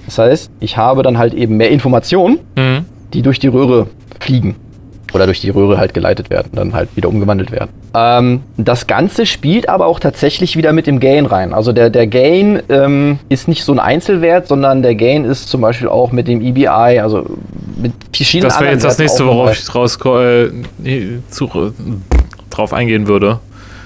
Das 0.05 0.17
heißt, 0.17 0.51
ich 0.59 0.77
habe 0.77 1.03
dann 1.03 1.17
halt 1.17 1.33
eben 1.33 1.57
mehr 1.57 1.69
Informationen, 1.69 2.39
Hm. 2.57 2.85
die 3.13 3.21
durch 3.21 3.39
die 3.39 3.47
Röhre 3.47 3.87
fliegen. 4.19 4.55
Oder 5.13 5.27
durch 5.27 5.39
die 5.39 5.49
Röhre 5.49 5.77
halt 5.77 5.93
geleitet 5.93 6.29
werden, 6.29 6.49
dann 6.53 6.73
halt 6.73 6.89
wieder 6.97 7.07
umgewandelt 7.07 7.49
werden. 7.49 7.69
Ähm, 7.93 8.41
das 8.57 8.85
Ganze 8.85 9.25
spielt 9.25 9.69
aber 9.69 9.85
auch 9.85 10.01
tatsächlich 10.01 10.57
wieder 10.57 10.73
mit 10.73 10.87
dem 10.87 10.99
Gain 10.99 11.25
rein. 11.25 11.53
Also 11.53 11.71
der, 11.71 11.89
der 11.89 12.07
Gain 12.07 12.61
ähm, 12.67 13.19
ist 13.29 13.47
nicht 13.47 13.63
so 13.63 13.71
ein 13.71 13.79
Einzelwert, 13.79 14.47
sondern 14.49 14.81
der 14.81 14.95
Gain 14.95 15.23
ist 15.23 15.47
zum 15.47 15.61
Beispiel 15.61 15.87
auch 15.87 16.11
mit 16.11 16.27
dem 16.27 16.41
EBI, 16.41 16.67
also 16.99 17.25
mit 17.77 17.93
verschiedenen 18.13 18.49
Das 18.49 18.59
wäre 18.59 18.73
jetzt 18.73 18.83
das 18.83 18.97
nächste, 18.97 19.25
worauf 19.25 19.53
ich 19.53 19.73
raus, 19.73 19.97
äh, 20.05 20.49
zu, 21.29 21.49
drauf 22.49 22.73
eingehen 22.73 23.07
würde. 23.07 23.39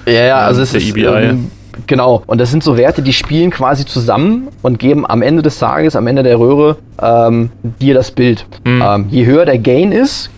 Ja, 0.06 0.12
ja, 0.12 0.36
also 0.38 0.60
Ähm, 0.60 0.64
es 0.64 0.70
der 0.72 0.80
ist 0.80 0.88
EBI. 0.88 1.04
Ähm, 1.06 1.50
genau. 1.86 2.22
Und 2.26 2.40
das 2.40 2.50
sind 2.50 2.62
so 2.62 2.76
Werte, 2.76 3.02
die 3.02 3.12
spielen 3.12 3.50
quasi 3.50 3.84
zusammen 3.84 4.48
und 4.62 4.78
geben 4.78 5.06
am 5.08 5.22
Ende 5.22 5.42
des 5.42 5.58
Tages, 5.58 5.96
am 5.96 6.06
Ende 6.06 6.22
der 6.22 6.38
Röhre, 6.38 6.76
ähm, 7.00 7.50
dir 7.62 7.94
das 7.94 8.10
Bild. 8.10 8.46
Mhm. 8.64 8.82
Ähm, 8.84 9.06
je 9.10 9.26
höher 9.26 9.44
der 9.44 9.58
Gain 9.58 9.92
ist, 9.92 10.30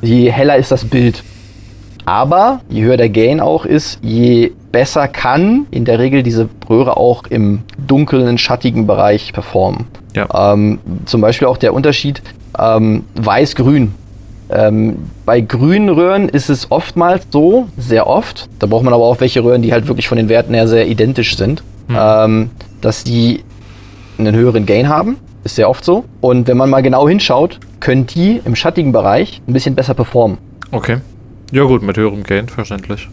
je 0.00 0.30
heller 0.30 0.56
ist 0.56 0.70
das 0.72 0.84
Bild. 0.84 1.22
Aber 2.06 2.60
je 2.68 2.82
höher 2.82 2.96
der 2.96 3.08
Gain 3.08 3.40
auch 3.40 3.64
ist, 3.64 3.98
je 4.02 4.52
besser 4.72 5.08
kann 5.08 5.66
in 5.70 5.84
der 5.84 5.98
Regel 5.98 6.22
diese 6.22 6.48
Röhre 6.68 6.96
auch 6.96 7.24
im 7.30 7.62
dunklen, 7.78 8.36
schattigen 8.38 8.86
Bereich 8.86 9.32
performen. 9.32 9.86
Ja. 10.14 10.52
Ähm, 10.52 10.80
zum 11.06 11.20
Beispiel 11.20 11.48
auch 11.48 11.56
der 11.56 11.72
Unterschied 11.72 12.22
ähm, 12.58 13.04
weiß-grün. 13.14 13.94
Ähm, 14.54 15.10
bei 15.26 15.40
grünen 15.40 15.88
Röhren 15.88 16.28
ist 16.28 16.48
es 16.48 16.70
oftmals 16.70 17.26
so, 17.30 17.66
sehr 17.76 18.06
oft, 18.06 18.48
da 18.60 18.68
braucht 18.68 18.84
man 18.84 18.94
aber 18.94 19.04
auch 19.04 19.20
welche 19.20 19.42
Röhren, 19.42 19.62
die 19.62 19.72
halt 19.72 19.88
wirklich 19.88 20.06
von 20.06 20.16
den 20.16 20.28
Werten 20.28 20.54
her 20.54 20.68
sehr 20.68 20.86
identisch 20.86 21.36
sind, 21.36 21.64
ähm, 21.88 22.50
dass 22.80 23.02
die 23.02 23.42
einen 24.16 24.34
höheren 24.36 24.64
Gain 24.64 24.88
haben. 24.88 25.16
Ist 25.42 25.56
sehr 25.56 25.68
oft 25.68 25.84
so. 25.84 26.04
Und 26.20 26.46
wenn 26.46 26.56
man 26.56 26.70
mal 26.70 26.82
genau 26.82 27.08
hinschaut, 27.08 27.58
können 27.80 28.06
die 28.06 28.40
im 28.44 28.54
schattigen 28.54 28.92
Bereich 28.92 29.42
ein 29.46 29.52
bisschen 29.52 29.74
besser 29.74 29.92
performen. 29.92 30.38
Okay. 30.70 30.98
Ja 31.50 31.64
gut, 31.64 31.82
mit 31.82 31.96
höherem 31.96 32.22
Gain, 32.22 32.48
verständlich. 32.48 33.08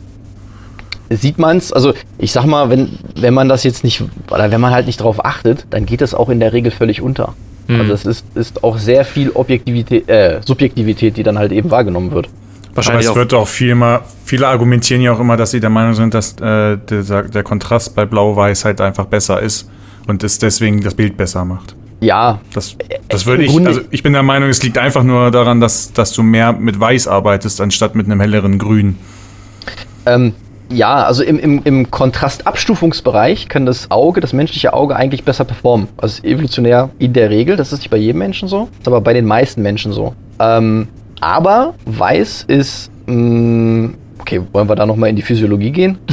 Sieht 1.09 1.39
man's, 1.39 1.73
also 1.73 1.93
ich 2.19 2.31
sag 2.31 2.45
mal, 2.45 2.69
wenn, 2.69 2.99
wenn 3.15 3.33
man 3.33 3.49
das 3.49 3.63
jetzt 3.63 3.83
nicht, 3.83 4.01
oder 4.29 4.51
wenn 4.51 4.61
man 4.61 4.71
halt 4.71 4.85
nicht 4.85 5.01
drauf 5.01 5.25
achtet, 5.25 5.65
dann 5.71 5.85
geht 5.85 6.01
das 6.01 6.13
auch 6.13 6.29
in 6.29 6.39
der 6.39 6.53
Regel 6.53 6.71
völlig 6.71 7.01
unter. 7.01 7.33
Hm. 7.71 7.81
Also 7.81 7.93
es 7.93 8.05
ist, 8.05 8.25
ist 8.35 8.63
auch 8.63 8.77
sehr 8.77 9.05
viel 9.05 9.31
Objektivität, 9.31 10.07
äh, 10.09 10.41
Subjektivität, 10.45 11.17
die 11.17 11.23
dann 11.23 11.37
halt 11.37 11.51
eben 11.51 11.71
wahrgenommen 11.71 12.11
wird. 12.11 12.27
Aber 12.27 12.77
Wahrscheinlich 12.77 13.05
es 13.05 13.11
auch. 13.11 13.15
wird 13.15 13.33
auch 13.33 13.47
viel 13.47 13.75
mal, 13.75 14.01
viele 14.25 14.47
argumentieren 14.47 15.01
ja 15.01 15.13
auch 15.13 15.19
immer, 15.19 15.37
dass 15.37 15.51
sie 15.51 15.59
der 15.59 15.69
Meinung 15.69 15.93
sind, 15.93 16.13
dass 16.13 16.33
äh, 16.41 16.77
der, 16.77 17.23
der 17.23 17.43
Kontrast 17.43 17.95
bei 17.95 18.05
Blau-Weiß 18.05 18.65
halt 18.65 18.79
einfach 18.81 19.05
besser 19.05 19.41
ist 19.41 19.69
und 20.07 20.23
es 20.23 20.37
deswegen 20.37 20.81
das 20.81 20.95
Bild 20.95 21.17
besser 21.17 21.43
macht. 21.45 21.75
Ja, 22.01 22.39
Das, 22.53 22.75
das 23.09 23.27
würde 23.27 23.43
ich, 23.43 23.67
also 23.67 23.81
ich 23.91 24.01
bin 24.01 24.13
der 24.13 24.23
Meinung, 24.23 24.49
es 24.49 24.63
liegt 24.63 24.79
einfach 24.79 25.03
nur 25.03 25.29
daran, 25.29 25.61
dass, 25.61 25.93
dass 25.93 26.11
du 26.13 26.23
mehr 26.23 26.51
mit 26.51 26.79
Weiß 26.79 27.07
arbeitest, 27.07 27.61
anstatt 27.61 27.93
mit 27.93 28.07
einem 28.07 28.19
helleren 28.19 28.57
Grün. 28.57 28.97
ähm, 30.07 30.33
ja, 30.73 31.03
also 31.03 31.23
im, 31.23 31.39
im, 31.39 31.61
im 31.63 31.91
Kontrastabstufungsbereich 31.91 33.47
kann 33.47 33.65
das 33.65 33.91
Auge, 33.91 34.21
das 34.21 34.33
menschliche 34.33 34.73
Auge 34.73 34.95
eigentlich 34.95 35.23
besser 35.23 35.45
performen. 35.45 35.87
Also 35.97 36.23
evolutionär 36.23 36.89
in 36.99 37.13
der 37.13 37.29
Regel, 37.29 37.55
das 37.55 37.73
ist 37.73 37.79
nicht 37.79 37.89
bei 37.89 37.97
jedem 37.97 38.19
Menschen 38.19 38.47
so, 38.47 38.69
ist 38.79 38.87
aber 38.87 39.01
bei 39.01 39.13
den 39.13 39.25
meisten 39.25 39.61
Menschen 39.61 39.91
so. 39.91 40.13
Ähm, 40.39 40.87
aber 41.19 41.75
Weiß 41.85 42.45
ist, 42.47 42.91
mh, 43.05 43.91
okay, 44.19 44.41
wollen 44.51 44.67
wir 44.67 44.75
da 44.75 44.85
nochmal 44.85 45.09
in 45.09 45.15
die 45.15 45.21
Physiologie 45.21 45.71
gehen? 45.71 45.97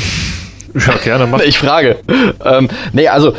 Ja, 0.87 0.95
gerne, 1.03 1.27
mach. 1.27 1.41
Ich 1.41 1.59
frage. 1.59 1.97
ähm, 2.45 2.69
nee, 2.93 3.09
also 3.09 3.33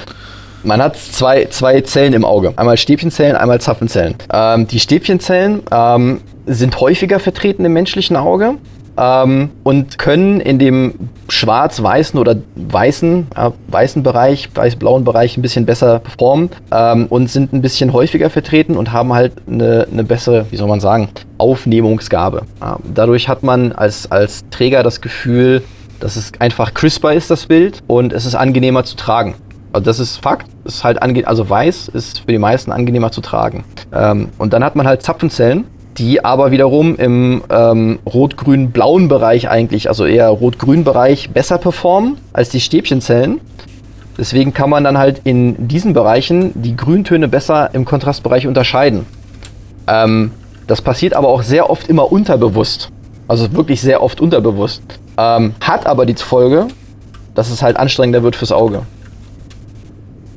man 0.64 0.82
hat 0.82 0.98
zwei, 0.98 1.46
zwei 1.46 1.80
Zellen 1.82 2.14
im 2.14 2.26
Auge. 2.26 2.54
Einmal 2.56 2.76
Stäbchenzellen, 2.76 3.36
einmal 3.36 3.62
Zapfenzellen. 3.62 4.16
Ähm, 4.34 4.68
die 4.68 4.80
Stäbchenzellen 4.80 5.62
ähm, 5.72 6.22
sind 6.48 6.80
häufiger 6.82 7.20
vertreten 7.20 7.64
im 7.66 7.74
menschlichen 7.74 8.16
Auge 8.18 8.56
ähm, 9.00 9.52
und 9.64 9.98
können 9.98 10.42
in 10.42 10.60
dem 10.60 10.94
schwarz-weißen 11.30 12.20
oder 12.20 12.36
weißen, 12.56 13.28
ja, 13.36 13.54
weißen 13.68 14.04
Bereich, 14.04 14.50
weiß-blauen 14.54 15.04
Bereich 15.04 15.38
ein 15.38 15.42
bisschen 15.42 15.66
besser 15.66 16.00
performen 16.00 16.50
ähm, 16.72 17.08
und 17.08 17.30
sind 17.30 17.54
ein 17.54 17.62
bisschen 17.62 17.94
häufiger 17.94 18.30
vertreten 18.30 18.76
und 18.76 18.92
haben 18.92 19.14
halt 19.14 19.34
eine, 19.48 19.88
eine 19.92 20.04
bessere, 20.04 20.46
wie 20.50 20.58
soll 20.58 20.68
man 20.68 20.80
sagen, 20.80 21.10
Aufnehmungsgabe. 21.38 22.44
Ja, 22.62 22.78
dadurch 22.94 23.30
hat 23.30 23.44
man 23.44 23.72
als, 23.72 24.12
als 24.12 24.44
Träger 24.50 24.84
das 24.84 25.02
Gefühl, 25.02 25.64
dass 26.00 26.16
es 26.16 26.32
einfach 26.40 26.74
crisper 26.74 27.14
ist, 27.14 27.30
das 27.30 27.46
Bild, 27.46 27.82
und 27.88 28.14
es 28.14 28.26
ist 28.26 28.36
angenehmer 28.36 28.84
zu 28.84 28.96
tragen. 28.96 29.36
Also 29.72 29.86
das 29.86 30.00
ist 30.00 30.18
Fakt. 30.18 30.48
Ist 30.66 30.84
halt 30.84 31.02
ange 31.02 31.28
also 31.28 31.48
weiß 31.48 31.90
ist 31.90 32.20
für 32.20 32.32
die 32.32 32.38
meisten 32.38 32.72
angenehmer 32.72 33.12
zu 33.12 33.22
tragen. 33.22 33.64
Ähm, 33.94 34.30
und 34.38 34.54
dann 34.54 34.64
hat 34.64 34.76
man 34.76 34.88
halt 34.88 35.04
Zapfenzellen, 35.04 35.66
die 36.00 36.24
aber 36.24 36.52
wiederum 36.52 36.96
im 36.96 37.44
ähm, 37.50 38.00
rot-grün-blauen 38.06 39.10
Bereich 39.10 39.50
eigentlich, 39.50 39.90
also 39.90 40.06
eher 40.06 40.30
rot-grün 40.30 40.84
Bereich, 40.84 41.30
besser 41.30 41.58
performen 41.58 42.18
als 42.34 42.50
die 42.50 42.62
Stäbchenzellen. 42.62 43.42
Deswegen 44.18 44.54
kann 44.54 44.70
man 44.70 44.84
dann 44.84 44.98
halt 44.98 45.22
in 45.26 45.68
diesen 45.68 45.94
Bereichen 45.94 46.52
die 46.56 46.76
Grüntöne 46.76 47.28
besser 47.28 47.70
im 47.74 47.86
Kontrastbereich 47.86 48.48
unterscheiden. 48.48 49.06
Ähm, 49.88 50.32
das 50.68 50.82
passiert 50.82 51.14
aber 51.14 51.28
auch 51.28 51.44
sehr 51.44 51.70
oft 51.70 51.88
immer 51.88 52.12
unterbewusst. 52.12 52.90
Also 53.28 53.54
wirklich 53.54 53.82
sehr 53.82 54.02
oft 54.02 54.22
unterbewusst. 54.22 54.82
Ähm, 55.18 55.54
hat 55.62 55.86
aber 55.86 56.06
die 56.06 56.16
Folge, 56.16 56.68
dass 57.36 57.50
es 57.50 57.62
halt 57.62 57.78
anstrengender 57.78 58.24
wird 58.24 58.36
fürs 58.36 58.52
Auge. 58.52 58.84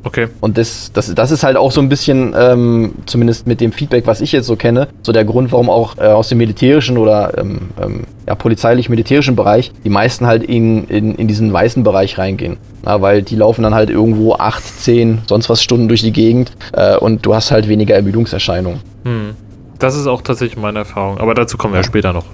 Okay. 0.04 0.28
Und 0.40 0.58
das, 0.58 0.90
das, 0.92 1.14
das 1.14 1.30
ist 1.30 1.44
halt 1.44 1.56
auch 1.56 1.70
so 1.70 1.80
ein 1.80 1.88
bisschen, 1.88 2.34
ähm, 2.36 2.92
zumindest 3.06 3.46
mit 3.46 3.60
dem 3.60 3.72
Feedback, 3.72 4.06
was 4.06 4.20
ich 4.20 4.32
jetzt 4.32 4.46
so 4.46 4.56
kenne, 4.56 4.88
so 5.02 5.12
der 5.12 5.24
Grund, 5.24 5.52
warum 5.52 5.70
auch 5.70 5.96
äh, 5.98 6.02
aus 6.02 6.28
dem 6.28 6.38
militärischen 6.38 6.98
oder 6.98 7.38
ähm, 7.38 7.70
ähm, 7.80 8.04
ja, 8.26 8.34
polizeilich-militärischen 8.34 9.36
Bereich 9.36 9.72
die 9.84 9.90
meisten 9.90 10.26
halt 10.26 10.42
in, 10.42 10.84
in, 10.88 11.14
in 11.14 11.28
diesen 11.28 11.52
weißen 11.52 11.82
Bereich 11.84 12.18
reingehen. 12.18 12.56
Na, 12.84 13.00
weil 13.00 13.22
die 13.22 13.36
laufen 13.36 13.62
dann 13.62 13.74
halt 13.74 13.90
irgendwo 13.90 14.34
8, 14.34 14.80
10, 14.80 15.22
sonst 15.28 15.48
was 15.48 15.62
Stunden 15.62 15.86
durch 15.86 16.02
die 16.02 16.12
Gegend 16.12 16.52
äh, 16.72 16.96
und 16.96 17.24
du 17.24 17.34
hast 17.34 17.50
halt 17.52 17.68
weniger 17.68 17.94
Ermüdungserscheinungen. 17.94 18.80
Hm. 19.04 19.36
Das 19.78 19.96
ist 19.96 20.06
auch 20.06 20.22
tatsächlich 20.22 20.56
meine 20.56 20.80
Erfahrung, 20.80 21.18
aber 21.18 21.34
dazu 21.34 21.56
kommen 21.56 21.74
wir 21.74 21.80
ja 21.80 21.84
später 21.84 22.12
noch. 22.12 22.26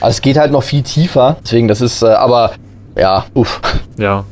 Also 0.00 0.16
es 0.16 0.20
geht 0.20 0.38
halt 0.38 0.52
noch 0.52 0.62
viel 0.62 0.82
tiefer, 0.82 1.38
deswegen 1.42 1.68
das 1.68 1.80
ist, 1.80 2.02
äh, 2.02 2.06
aber 2.06 2.52
ja, 2.96 3.24
uff. 3.34 3.60
Ja. 3.96 4.24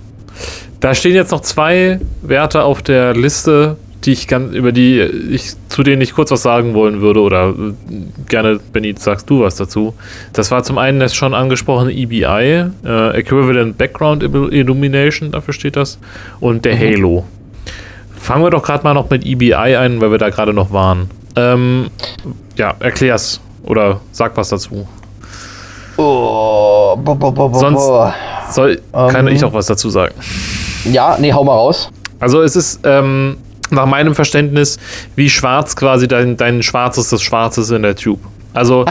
Da 0.81 0.95
stehen 0.95 1.15
jetzt 1.15 1.33
noch 1.33 1.41
zwei 1.41 2.01
Werte 2.23 2.63
auf 2.63 2.83
der 2.83 3.15
Liste, 3.15 3.77
die 4.05 4.13
ich 4.13 4.29
ganz, 4.29 4.55
über 4.55 4.71
die 4.71 5.01
ich, 5.01 5.55
zu 5.69 5.83
denen 5.83 6.01
ich 6.01 6.15
kurz 6.15 6.31
was 6.31 6.43
sagen 6.43 6.75
wollen 6.75 7.01
würde, 7.01 7.21
oder 7.21 7.51
äh, 7.51 7.73
gerne, 8.29 8.61
Benny, 8.73 8.95
sagst 8.97 9.29
du 9.29 9.41
was 9.41 9.57
dazu. 9.57 9.95
Das 10.33 10.51
war 10.51 10.63
zum 10.63 10.79
einen 10.79 11.01
das 11.01 11.15
schon 11.15 11.35
angesprochene 11.35 11.93
EBI, 11.93 12.71
äh, 12.85 13.17
Equivalent 13.19 13.77
Background 13.77 14.23
Illumination, 14.23 15.33
dafür 15.33 15.53
steht 15.53 15.77
das, 15.77 15.99
und 16.39 16.65
der 16.65 16.79
Halo. 16.79 17.25
Fangen 18.17 18.45
wir 18.45 18.51
doch 18.51 18.63
gerade 18.63 18.85
mal 18.85 18.95
noch 18.95 19.11
mit 19.11 19.27
EBI 19.27 19.55
ein, 19.55 20.01
weil 20.01 20.11
wir 20.11 20.19
da 20.19 20.31
gerade 20.31 20.53
noch 20.53 20.73
waren. 20.73 21.11
Ähm, 21.35 21.87
ja, 22.57 22.75
erklär's 22.79 23.41
oder 23.65 24.01
sag 24.13 24.37
was 24.37 24.49
dazu. 24.49 24.87
Oh, 26.01 26.97
bo, 26.97 27.15
bo, 27.15 27.33
bo, 27.33 27.53
Sonst 27.59 27.85
soll, 28.55 28.81
kann 28.93 29.27
Ähm. 29.27 29.35
ich 29.35 29.45
auch 29.45 29.53
was 29.53 29.67
dazu 29.67 29.91
sagen. 29.91 30.15
Ja, 30.85 31.17
nee, 31.19 31.33
hau 31.33 31.43
mal 31.43 31.55
raus. 31.55 31.91
Also 32.21 32.41
es 32.41 32.55
ist 32.55 32.81
ähm, 32.85 33.37
nach 33.71 33.87
meinem 33.87 34.15
Verständnis 34.15 34.79
wie 35.17 35.29
schwarz 35.29 35.75
quasi 35.75 36.07
dein, 36.07 36.37
dein 36.37 36.63
schwarzes 36.63 37.11
des 37.11 37.21
Schwarzes 37.21 37.71
in 37.71 37.83
der 37.83 37.97
Tube. 37.97 38.21
Also 38.55 38.85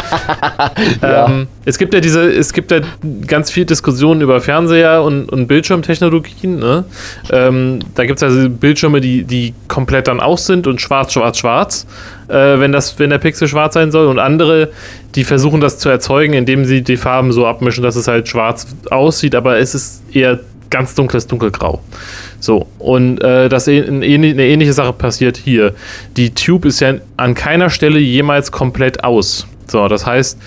ähm, 1.01 1.47
es 1.65 1.77
gibt 1.77 1.93
ja 1.93 1.99
diese, 1.99 2.31
es 2.31 2.53
gibt 2.53 2.71
ja 2.71 2.79
ganz 3.25 3.51
viel 3.51 3.65
Diskussionen 3.65 4.21
über 4.21 4.39
Fernseher 4.39 5.01
und, 5.03 5.29
und 5.29 5.47
Bildschirmtechnologien. 5.47 6.59
Ne? 6.59 6.85
Ähm, 7.31 7.79
da 7.95 8.05
gibt 8.05 8.17
es 8.17 8.23
also 8.23 8.49
Bildschirme, 8.49 9.01
die, 9.01 9.23
die 9.23 9.53
komplett 9.67 10.07
dann 10.07 10.19
aus 10.19 10.45
sind 10.45 10.67
und 10.67 10.79
schwarz, 10.79 11.13
schwarz, 11.13 11.39
schwarz, 11.39 11.87
äh, 12.27 12.59
wenn, 12.59 12.71
das, 12.71 12.99
wenn 12.99 13.09
der 13.09 13.17
Pixel 13.17 13.47
schwarz 13.47 13.73
sein 13.73 13.91
soll. 13.91 14.07
Und 14.07 14.19
andere, 14.19 14.69
die 15.15 15.23
versuchen 15.23 15.59
das 15.59 15.79
zu 15.79 15.89
erzeugen, 15.89 16.33
indem 16.33 16.65
sie 16.65 16.81
die 16.81 16.97
Farben 16.97 17.31
so 17.31 17.47
abmischen, 17.47 17.83
dass 17.83 17.95
es 17.95 18.07
halt 18.07 18.27
schwarz 18.27 18.67
aussieht, 18.91 19.35
aber 19.35 19.57
es 19.57 19.75
ist 19.75 20.03
eher 20.13 20.39
ganz 20.69 20.95
dunkles 20.95 21.27
Dunkelgrau. 21.27 21.81
So, 22.39 22.67
und 22.79 23.21
äh, 23.23 23.49
das 23.49 23.67
äh, 23.67 23.83
eine 23.87 24.05
ähnliche 24.05 24.73
Sache 24.73 24.93
passiert 24.93 25.37
hier. 25.37 25.73
Die 26.17 26.33
Tube 26.33 26.65
ist 26.65 26.79
ja 26.79 26.95
an 27.17 27.33
keiner 27.33 27.69
Stelle 27.69 27.99
jemals 27.99 28.51
komplett 28.51 29.03
aus. 29.03 29.47
So, 29.67 29.87
das 29.87 30.05
heißt, 30.05 30.37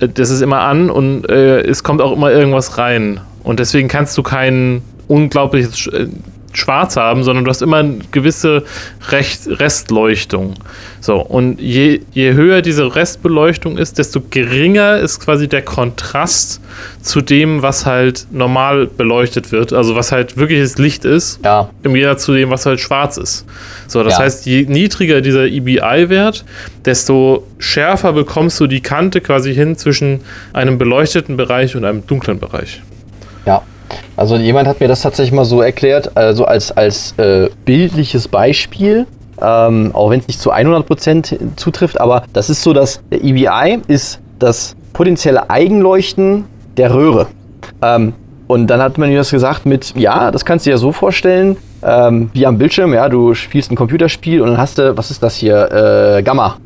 äh, 0.00 0.08
das 0.08 0.30
ist 0.30 0.42
immer 0.42 0.60
an 0.60 0.90
und 0.90 1.28
äh, 1.28 1.60
es 1.60 1.82
kommt 1.82 2.00
auch 2.00 2.12
immer 2.12 2.30
irgendwas 2.30 2.78
rein. 2.78 3.20
Und 3.44 3.60
deswegen 3.60 3.88
kannst 3.88 4.16
du 4.18 4.22
kein 4.22 4.82
unglaubliches 5.06 5.86
äh, 5.86 6.08
Schwarz 6.58 6.96
haben, 6.96 7.22
sondern 7.24 7.44
du 7.44 7.50
hast 7.50 7.62
immer 7.62 7.78
eine 7.78 7.98
gewisse 8.12 8.64
Recht, 9.10 9.42
Restleuchtung. 9.46 10.54
So, 11.00 11.16
und 11.20 11.60
je, 11.60 12.00
je 12.12 12.32
höher 12.34 12.60
diese 12.60 12.94
Restbeleuchtung 12.94 13.78
ist, 13.78 13.98
desto 13.98 14.20
geringer 14.30 14.96
ist 14.98 15.20
quasi 15.20 15.48
der 15.48 15.62
Kontrast 15.62 16.60
zu 17.00 17.20
dem, 17.20 17.62
was 17.62 17.86
halt 17.86 18.26
normal 18.30 18.86
beleuchtet 18.86 19.52
wird. 19.52 19.72
Also 19.72 19.94
was 19.94 20.12
halt 20.12 20.36
wirkliches 20.36 20.76
Licht 20.78 21.04
ist, 21.04 21.40
Ja, 21.44 21.70
im 21.82 21.94
Gegensatz 21.94 22.24
zu 22.24 22.32
dem, 22.34 22.50
was 22.50 22.66
halt 22.66 22.80
schwarz 22.80 23.16
ist. 23.16 23.46
So, 23.86 24.02
das 24.02 24.14
Ja. 24.14 24.20
heißt, 24.24 24.44
je 24.46 24.64
niedriger 24.68 25.20
dieser 25.20 25.46
EBI-Wert, 25.46 26.44
desto 26.84 27.46
schärfer 27.58 28.12
bekommst 28.12 28.58
du 28.60 28.66
die 28.66 28.80
Kante 28.80 29.20
quasi 29.20 29.54
hin 29.54 29.76
zwischen 29.76 30.20
einem 30.52 30.78
beleuchteten 30.78 31.36
Bereich 31.36 31.76
und 31.76 31.84
einem 31.84 32.06
dunklen 32.06 32.38
Bereich. 32.38 32.82
ja. 33.46 33.62
Also 34.16 34.36
jemand 34.36 34.68
hat 34.68 34.80
mir 34.80 34.88
das 34.88 35.02
tatsächlich 35.02 35.32
mal 35.32 35.44
so 35.44 35.62
erklärt, 35.62 36.16
also 36.16 36.44
als, 36.44 36.72
als 36.72 37.14
äh, 37.18 37.48
bildliches 37.64 38.28
Beispiel, 38.28 39.06
ähm, 39.40 39.90
auch 39.94 40.10
wenn 40.10 40.20
es 40.20 40.26
nicht 40.26 40.40
zu 40.40 40.52
100% 40.52 41.56
zutrifft, 41.56 42.00
aber 42.00 42.24
das 42.32 42.50
ist 42.50 42.62
so, 42.62 42.72
dass 42.72 43.00
der 43.10 43.22
EBI 43.22 43.78
ist 43.86 44.20
das 44.38 44.74
potenzielle 44.92 45.48
Eigenleuchten 45.50 46.44
der 46.76 46.92
Röhre. 46.92 47.26
Ähm, 47.82 48.14
und 48.48 48.66
dann 48.68 48.80
hat 48.80 48.96
man 48.96 49.10
mir 49.10 49.18
das 49.18 49.30
gesagt 49.30 49.66
mit, 49.66 49.94
ja, 49.94 50.30
das 50.30 50.44
kannst 50.44 50.64
du 50.66 50.70
dir 50.70 50.78
so 50.78 50.90
vorstellen, 50.90 51.56
ähm, 51.82 52.30
wie 52.32 52.46
am 52.46 52.58
Bildschirm, 52.58 52.94
ja, 52.94 53.08
du 53.08 53.34
spielst 53.34 53.70
ein 53.70 53.76
Computerspiel 53.76 54.40
und 54.40 54.48
dann 54.48 54.58
hast 54.58 54.78
du, 54.78 54.96
was 54.96 55.10
ist 55.10 55.22
das 55.22 55.36
hier, 55.36 56.16
äh, 56.16 56.22
Gamma. 56.22 56.56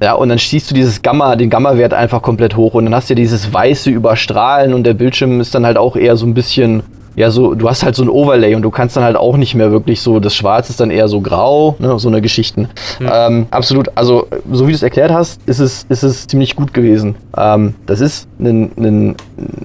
Ja, 0.00 0.14
und 0.14 0.28
dann 0.28 0.38
schießt 0.38 0.70
du 0.70 0.74
dieses 0.74 1.02
Gamma, 1.02 1.36
den 1.36 1.50
Gamma-Wert 1.50 1.94
einfach 1.94 2.22
komplett 2.22 2.56
hoch 2.56 2.74
und 2.74 2.84
dann 2.84 2.94
hast 2.94 3.10
du 3.10 3.14
ja 3.14 3.16
dieses 3.16 3.52
weiße 3.52 3.90
Überstrahlen 3.90 4.74
und 4.74 4.84
der 4.84 4.94
Bildschirm 4.94 5.40
ist 5.40 5.54
dann 5.54 5.66
halt 5.66 5.76
auch 5.76 5.96
eher 5.96 6.16
so 6.16 6.26
ein 6.26 6.34
bisschen, 6.34 6.82
ja, 7.16 7.30
so, 7.30 7.54
du 7.54 7.68
hast 7.68 7.82
halt 7.82 7.96
so 7.96 8.02
ein 8.02 8.08
Overlay 8.08 8.54
und 8.54 8.62
du 8.62 8.70
kannst 8.70 8.96
dann 8.96 9.02
halt 9.04 9.16
auch 9.16 9.36
nicht 9.36 9.54
mehr 9.54 9.72
wirklich 9.72 10.00
so, 10.00 10.20
das 10.20 10.34
Schwarz 10.34 10.70
ist 10.70 10.80
dann 10.80 10.90
eher 10.90 11.08
so 11.08 11.20
grau, 11.20 11.74
ne, 11.78 11.98
so 11.98 12.08
eine 12.08 12.20
Geschichten. 12.22 12.68
Ähm, 13.00 13.46
absolut, 13.50 13.90
also 13.96 14.26
so 14.50 14.66
wie 14.66 14.72
du 14.72 14.76
es 14.76 14.82
erklärt 14.82 15.10
hast, 15.10 15.40
ist 15.46 15.58
es, 15.58 15.84
ist 15.88 16.02
es 16.04 16.26
ziemlich 16.28 16.54
gut 16.54 16.72
gewesen. 16.72 17.16
Ähm, 17.36 17.74
das 17.86 18.00
ist 18.00 18.28
ein, 18.38 18.70
ein, 18.76 19.16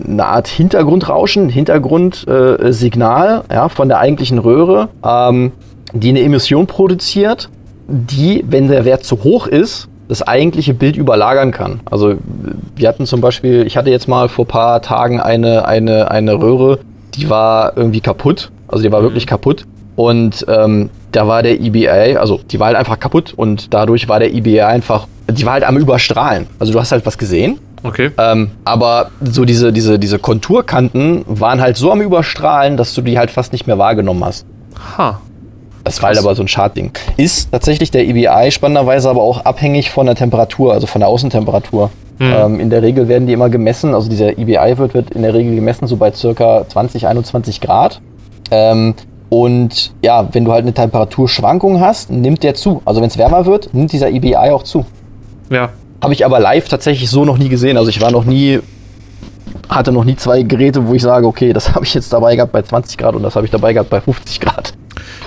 eine 0.08 0.26
Art 0.26 0.48
Hintergrundrauschen, 0.48 1.50
Hintergrundsignal, 1.50 3.44
äh, 3.50 3.54
ja, 3.54 3.70
von 3.70 3.88
der 3.88 4.00
eigentlichen 4.00 4.40
Röhre, 4.40 4.90
ähm, 5.06 5.52
die 5.94 6.10
eine 6.10 6.22
Emission 6.24 6.68
produziert, 6.68 7.50
die, 7.88 8.44
wenn 8.48 8.68
der 8.68 8.86
Wert 8.86 9.04
zu 9.04 9.24
hoch 9.24 9.48
ist, 9.48 9.88
das 10.08 10.22
eigentliche 10.22 10.74
Bild 10.74 10.98
überlagern 10.98 11.52
kann. 11.52 11.80
Also 11.86 12.16
wir 12.76 12.88
hatten 12.88 13.06
zum 13.06 13.22
Beispiel, 13.22 13.66
ich 13.66 13.76
hatte 13.78 13.90
jetzt 13.90 14.08
mal 14.08 14.30
vor 14.30 14.46
ein 14.46 14.50
paar 14.50 14.82
Tagen 14.82 15.20
eine, 15.20 15.68
eine, 15.68 16.12
eine 16.12 16.40
Röhre, 16.40 16.80
die 17.16 17.30
war 17.30 17.76
irgendwie 17.76 18.02
kaputt. 18.02 18.52
Also 18.68 18.84
die 18.84 18.92
war 18.92 19.02
wirklich 19.02 19.26
kaputt. 19.26 19.66
Und 19.96 20.46
ähm, 20.48 20.90
da 21.12 21.28
war 21.28 21.42
der 21.42 21.60
EBA, 21.60 22.20
also 22.20 22.42
die 22.52 22.60
war 22.60 22.68
halt 22.68 22.78
einfach 22.78 23.00
kaputt 23.00 23.34
und 23.36 23.74
dadurch 23.74 24.10
war 24.10 24.20
der 24.20 24.34
EBA 24.34 24.68
einfach, 24.68 25.08
die 25.30 25.46
war 25.46 25.54
halt 25.54 25.64
am 25.64 25.78
Überstrahlen. 25.78 26.48
Also 26.60 26.74
du 26.74 26.80
hast 26.80 26.92
halt 26.92 27.06
was 27.06 27.18
gesehen, 27.18 27.60
Okay. 27.86 28.12
ähm, 28.18 28.52
aber 28.66 29.12
so 29.22 29.46
diese, 29.46 29.72
diese, 29.72 30.00
diese 30.00 30.18
Konturkanten 30.18 31.24
waren 31.28 31.62
halt 31.62 31.78
so 31.78 31.92
am 31.92 32.02
Überstrahlen, 32.02 32.78
dass 32.78 32.94
du 32.96 33.02
die 33.02 33.18
halt 33.18 33.30
fast 33.30 33.54
nicht 33.54 33.68
mehr 33.68 33.78
wahrgenommen 33.78 34.26
hast. 34.26 34.46
Ha. 34.98 35.22
Das 35.86 36.02
war 36.02 36.10
halt 36.10 36.18
aber 36.18 36.36
so 36.36 36.44
ein 36.44 36.48
Schadding. 36.48 36.92
Ist 37.16 37.52
tatsächlich 37.52 37.92
der 37.92 38.06
EBI 38.06 38.52
spannenderweise 38.52 39.10
aber 39.10 39.22
auch 39.22 39.46
abhängig 39.46 39.92
von 39.92 40.08
der 40.08 40.16
Temperatur, 40.16 40.74
also 40.74 40.88
von 40.88 41.00
der 41.00 41.08
Außentemperatur. 41.08 41.92
Ähm, 42.20 42.60
in 42.60 42.70
der 42.70 42.82
Regel 42.82 43.08
werden 43.08 43.28
die 43.28 43.34
immer 43.34 43.50
gemessen, 43.50 43.94
also 43.94 44.10
dieser 44.10 44.38
EBI-Wert 44.38 44.94
wird 44.94 45.12
in 45.12 45.22
der 45.22 45.34
Regel 45.34 45.56
gemessen 45.56 45.88
so 45.88 45.98
bei 45.98 46.12
circa 46.12 46.68
20, 46.68 47.08
21 47.08 47.62
Grad. 47.62 48.02
Ähm, 48.52 48.96
und 49.30 49.94
ja, 50.02 50.28
wenn 50.32 50.46
du 50.46 50.54
halt 50.54 50.64
eine 50.64 50.74
Temperaturschwankung 50.74 51.82
hast, 51.82 52.10
nimmt 52.10 52.44
der 52.44 52.56
zu. 52.56 52.82
Also 52.86 53.02
wenn 53.02 53.08
es 53.08 53.18
wärmer 53.18 53.46
wird, 53.46 53.74
nimmt 53.74 53.92
dieser 53.92 54.10
EBI 54.10 54.36
auch 54.36 54.64
zu. 54.64 54.86
Ja. 55.50 55.70
Habe 56.02 56.14
ich 56.14 56.26
aber 56.26 56.40
live 56.40 56.68
tatsächlich 56.68 57.10
so 57.10 57.26
noch 57.26 57.38
nie 57.38 57.50
gesehen. 57.50 57.78
Also 57.78 57.90
ich 57.90 58.02
war 58.02 58.12
noch 58.12 58.24
nie, 58.24 58.60
hatte 59.68 59.92
noch 59.92 60.06
nie 60.06 60.16
zwei 60.16 60.44
Geräte, 60.44 60.88
wo 60.88 60.94
ich 60.94 61.02
sage, 61.02 61.28
okay, 61.28 61.54
das 61.54 61.74
habe 61.76 61.86
ich 61.86 61.94
jetzt 61.94 62.14
dabei 62.14 62.36
gehabt 62.36 62.54
bei 62.54 62.62
20 62.62 62.98
Grad 62.98 63.16
und 63.16 63.24
das 63.24 63.36
habe 63.36 63.46
ich 63.46 63.52
dabei 63.52 63.74
gehabt 63.74 63.90
bei 63.90 64.00
50 64.00 64.40
Grad. 64.40 64.74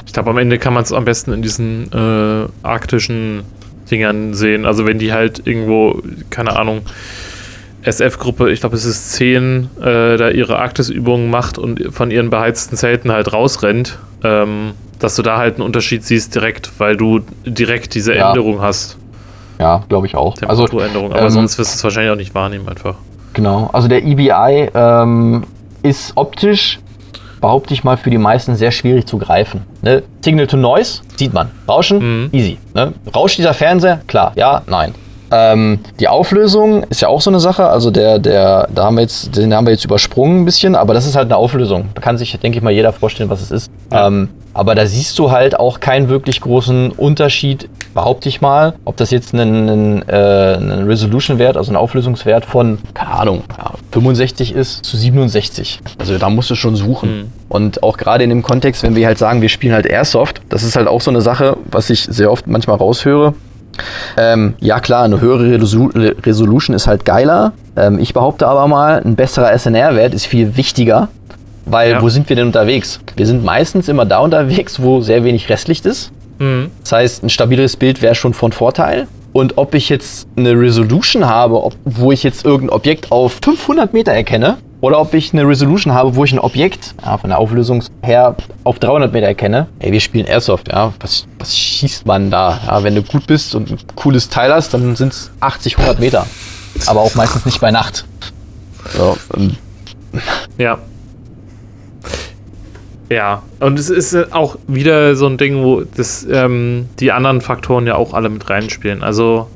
Ich 0.08 0.14
glaube, 0.14 0.30
am 0.30 0.38
Ende 0.38 0.58
kann 0.58 0.72
man 0.72 0.82
es 0.84 0.92
am 0.94 1.04
besten 1.04 1.34
in 1.34 1.42
diesen 1.42 1.92
äh, 1.92 2.48
arktischen 2.66 3.42
Dingern 3.90 4.32
sehen. 4.32 4.64
Also 4.64 4.86
wenn 4.86 4.98
die 4.98 5.12
halt 5.12 5.46
irgendwo, 5.46 6.00
keine 6.30 6.56
Ahnung, 6.56 6.80
SF-Gruppe, 7.82 8.50
ich 8.50 8.60
glaube 8.60 8.74
es 8.74 8.86
ist 8.86 9.12
10, 9.12 9.68
äh, 9.80 10.16
da 10.16 10.30
ihre 10.30 10.58
Arktisübungen 10.58 11.28
macht 11.28 11.58
und 11.58 11.92
von 11.94 12.10
ihren 12.10 12.30
beheizten 12.30 12.74
Zelten 12.78 13.12
halt 13.12 13.34
rausrennt, 13.34 13.98
ähm, 14.24 14.72
dass 14.98 15.14
du 15.14 15.20
da 15.20 15.36
halt 15.36 15.56
einen 15.56 15.62
Unterschied 15.64 16.02
siehst 16.04 16.34
direkt, 16.34 16.72
weil 16.78 16.96
du 16.96 17.20
direkt 17.44 17.94
diese 17.94 18.14
Ja. 18.14 18.30
Änderung 18.30 18.62
hast, 18.62 18.96
Ja, 19.60 19.84
glaube 19.90 20.06
ich 20.06 20.14
auch. 20.16 20.36
Also 20.46 20.64
Temperaturänderung. 20.64 21.12
Aber 21.12 21.20
ähm, 21.24 21.28
sonst 21.30 21.58
wirst 21.58 21.74
du 21.74 21.76
es 21.76 21.84
wahrscheinlich 21.84 22.12
auch 22.12 22.16
nicht 22.16 22.34
wahrnehmen 22.34 22.66
einfach. 22.66 22.94
Genau, 23.34 23.68
also 23.74 23.88
der 23.88 24.02
EBI 24.04 24.70
ähm, 24.72 25.44
ist 25.82 26.12
optisch, 26.16 26.78
behaupte 27.40 27.74
ich 27.74 27.84
mal, 27.84 27.96
für 27.96 28.10
die 28.10 28.18
meisten 28.18 28.54
sehr 28.56 28.70
schwierig 28.70 29.06
zu 29.06 29.18
greifen. 29.18 29.62
Ne? 29.82 30.02
Signal 30.24 30.46
to 30.46 30.56
Noise 30.56 31.02
sieht 31.16 31.32
man. 31.32 31.50
Rauschen, 31.68 31.98
Mhm. 32.24 32.28
easy. 32.32 32.58
Ne? 32.74 32.92
Rauscht 33.14 33.38
dieser 33.38 33.54
Fernseher? 33.54 34.00
Klar, 34.06 34.32
ja, 34.36 34.62
nein. 34.66 34.94
Ähm, 35.30 35.80
die 36.00 36.08
Auflösung 36.08 36.84
ist 36.84 37.02
ja 37.02 37.08
auch 37.08 37.20
so 37.20 37.30
eine 37.30 37.40
Sache. 37.40 37.68
Also 37.68 37.90
der, 37.90 38.18
der, 38.18 38.68
da 38.74 38.84
haben 38.84 38.96
wir 38.96 39.02
jetzt, 39.02 39.36
den 39.36 39.54
haben 39.54 39.66
wir 39.66 39.72
jetzt 39.72 39.84
übersprungen 39.84 40.42
ein 40.42 40.44
bisschen, 40.44 40.74
aber 40.74 40.94
das 40.94 41.06
ist 41.06 41.16
halt 41.16 41.26
eine 41.26 41.36
Auflösung. 41.36 41.88
Da 41.94 42.00
kann 42.00 42.18
sich, 42.18 42.38
denke 42.38 42.58
ich 42.58 42.64
mal, 42.64 42.72
jeder 42.72 42.92
vorstellen, 42.92 43.30
was 43.30 43.42
es 43.42 43.50
ist. 43.50 43.70
Ähm, 43.90 44.28
aber 44.54 44.74
da 44.74 44.86
siehst 44.86 45.18
du 45.18 45.30
halt 45.30 45.58
auch 45.58 45.78
keinen 45.80 46.08
wirklich 46.08 46.40
großen 46.40 46.90
Unterschied, 46.90 47.68
behaupte 47.94 48.28
ich 48.28 48.40
mal, 48.40 48.74
ob 48.84 48.96
das 48.96 49.10
jetzt 49.10 49.32
ein, 49.32 49.68
ein, 49.68 50.08
äh, 50.08 50.56
ein 50.56 50.86
Resolution-Wert, 50.86 51.56
also 51.56 51.70
ein 51.70 51.76
Auflösungswert 51.76 52.44
von, 52.44 52.78
keine 52.92 53.12
Ahnung, 53.12 53.44
ja, 53.56 53.72
65 53.92 54.54
ist 54.54 54.84
zu 54.84 54.96
67. 54.96 55.80
Also 55.98 56.18
da 56.18 56.28
musst 56.28 56.50
du 56.50 56.54
schon 56.54 56.74
suchen. 56.74 57.32
Und 57.48 57.82
auch 57.82 57.96
gerade 57.96 58.24
in 58.24 58.30
dem 58.30 58.42
Kontext, 58.42 58.82
wenn 58.82 58.94
wir 58.94 59.06
halt 59.06 59.18
sagen, 59.18 59.42
wir 59.42 59.48
spielen 59.48 59.72
halt 59.72 59.86
Airsoft, 59.86 60.42
das 60.48 60.62
ist 60.62 60.76
halt 60.76 60.88
auch 60.88 61.00
so 61.00 61.10
eine 61.10 61.20
Sache, 61.20 61.56
was 61.70 61.88
ich 61.88 62.02
sehr 62.02 62.30
oft 62.30 62.46
manchmal 62.46 62.76
raushöre. 62.76 63.34
Ähm, 64.16 64.54
ja 64.60 64.80
klar, 64.80 65.04
eine 65.04 65.20
höhere 65.20 65.60
Resolu 65.60 65.90
Resolution 66.24 66.74
ist 66.74 66.86
halt 66.86 67.04
geiler. 67.04 67.52
Ähm, 67.76 67.98
ich 67.98 68.14
behaupte 68.14 68.46
aber 68.48 68.66
mal, 68.66 69.02
ein 69.04 69.14
besserer 69.16 69.52
SNR-Wert 69.56 70.14
ist 70.14 70.26
viel 70.26 70.56
wichtiger, 70.56 71.08
weil 71.66 71.92
Ja. 71.92 72.02
wo 72.02 72.08
sind 72.08 72.28
wir 72.28 72.36
denn 72.36 72.46
unterwegs? 72.46 73.00
Wir 73.16 73.26
sind 73.26 73.44
meistens 73.44 73.88
immer 73.88 74.04
da 74.06 74.18
unterwegs, 74.18 74.82
wo 74.82 75.00
sehr 75.00 75.24
wenig 75.24 75.48
Restlicht 75.48 75.86
ist. 75.86 76.10
Mhm. 76.38 76.70
Das 76.82 76.92
heißt, 76.92 77.22
ein 77.24 77.30
stabileres 77.30 77.76
Bild 77.76 78.00
wäre 78.02 78.14
schon 78.14 78.34
von 78.34 78.52
Vorteil. 78.52 79.06
Und 79.32 79.58
ob 79.58 79.74
ich 79.74 79.88
jetzt 79.90 80.26
eine 80.36 80.52
Resolution 80.52 81.26
habe, 81.26 81.62
ob, 81.62 81.74
wo 81.84 82.12
ich 82.12 82.22
jetzt 82.22 82.44
irgendein 82.44 82.74
Objekt 82.76 83.12
auf 83.12 83.38
500 83.44 83.92
Meter 83.92 84.12
erkenne, 84.12 84.56
oder 84.80 85.00
ob 85.00 85.12
ich 85.14 85.32
eine 85.32 85.46
Resolution 85.46 85.92
habe, 85.92 86.14
wo 86.14 86.24
ich 86.24 86.32
ein 86.32 86.38
Objekt 86.38 86.94
ja, 87.04 87.18
von 87.18 87.30
der 87.30 87.38
Auflösung 87.38 87.82
her 88.02 88.36
auf 88.64 88.78
300 88.78 89.12
Meter 89.12 89.26
erkenne. 89.26 89.66
Ey, 89.80 89.92
wir 89.92 90.00
spielen 90.00 90.26
Airsoft, 90.26 90.68
ja. 90.68 90.92
Was, 91.00 91.26
was 91.38 91.56
schießt 91.56 92.06
man 92.06 92.30
da? 92.30 92.60
Ja, 92.66 92.82
wenn 92.84 92.94
du 92.94 93.02
gut 93.02 93.26
bist 93.26 93.54
und 93.54 93.70
ein 93.70 93.78
cooles 93.96 94.28
Teil 94.28 94.52
hast, 94.52 94.74
dann 94.74 94.94
sind 94.94 95.12
es 95.12 95.30
80, 95.40 95.78
100 95.78 95.98
Meter. 95.98 96.26
Aber 96.86 97.00
auch 97.00 97.14
meistens 97.16 97.44
nicht 97.44 97.60
bei 97.60 97.70
Nacht. 97.70 98.04
So, 98.96 99.16
Ja. 100.56 100.78
Ja, 103.10 103.42
und 103.60 103.78
es 103.78 103.88
ist 103.88 104.14
auch 104.34 104.56
wieder 104.66 105.16
so 105.16 105.26
ein 105.26 105.38
Ding, 105.38 105.64
wo 105.64 105.80
das, 105.80 106.26
ähm, 106.30 106.90
die 107.00 107.10
anderen 107.10 107.40
Faktoren 107.40 107.86
ja 107.86 107.94
auch 107.94 108.12
alle 108.12 108.28
mit 108.28 108.50
reinspielen. 108.50 109.02
Also 109.02 109.48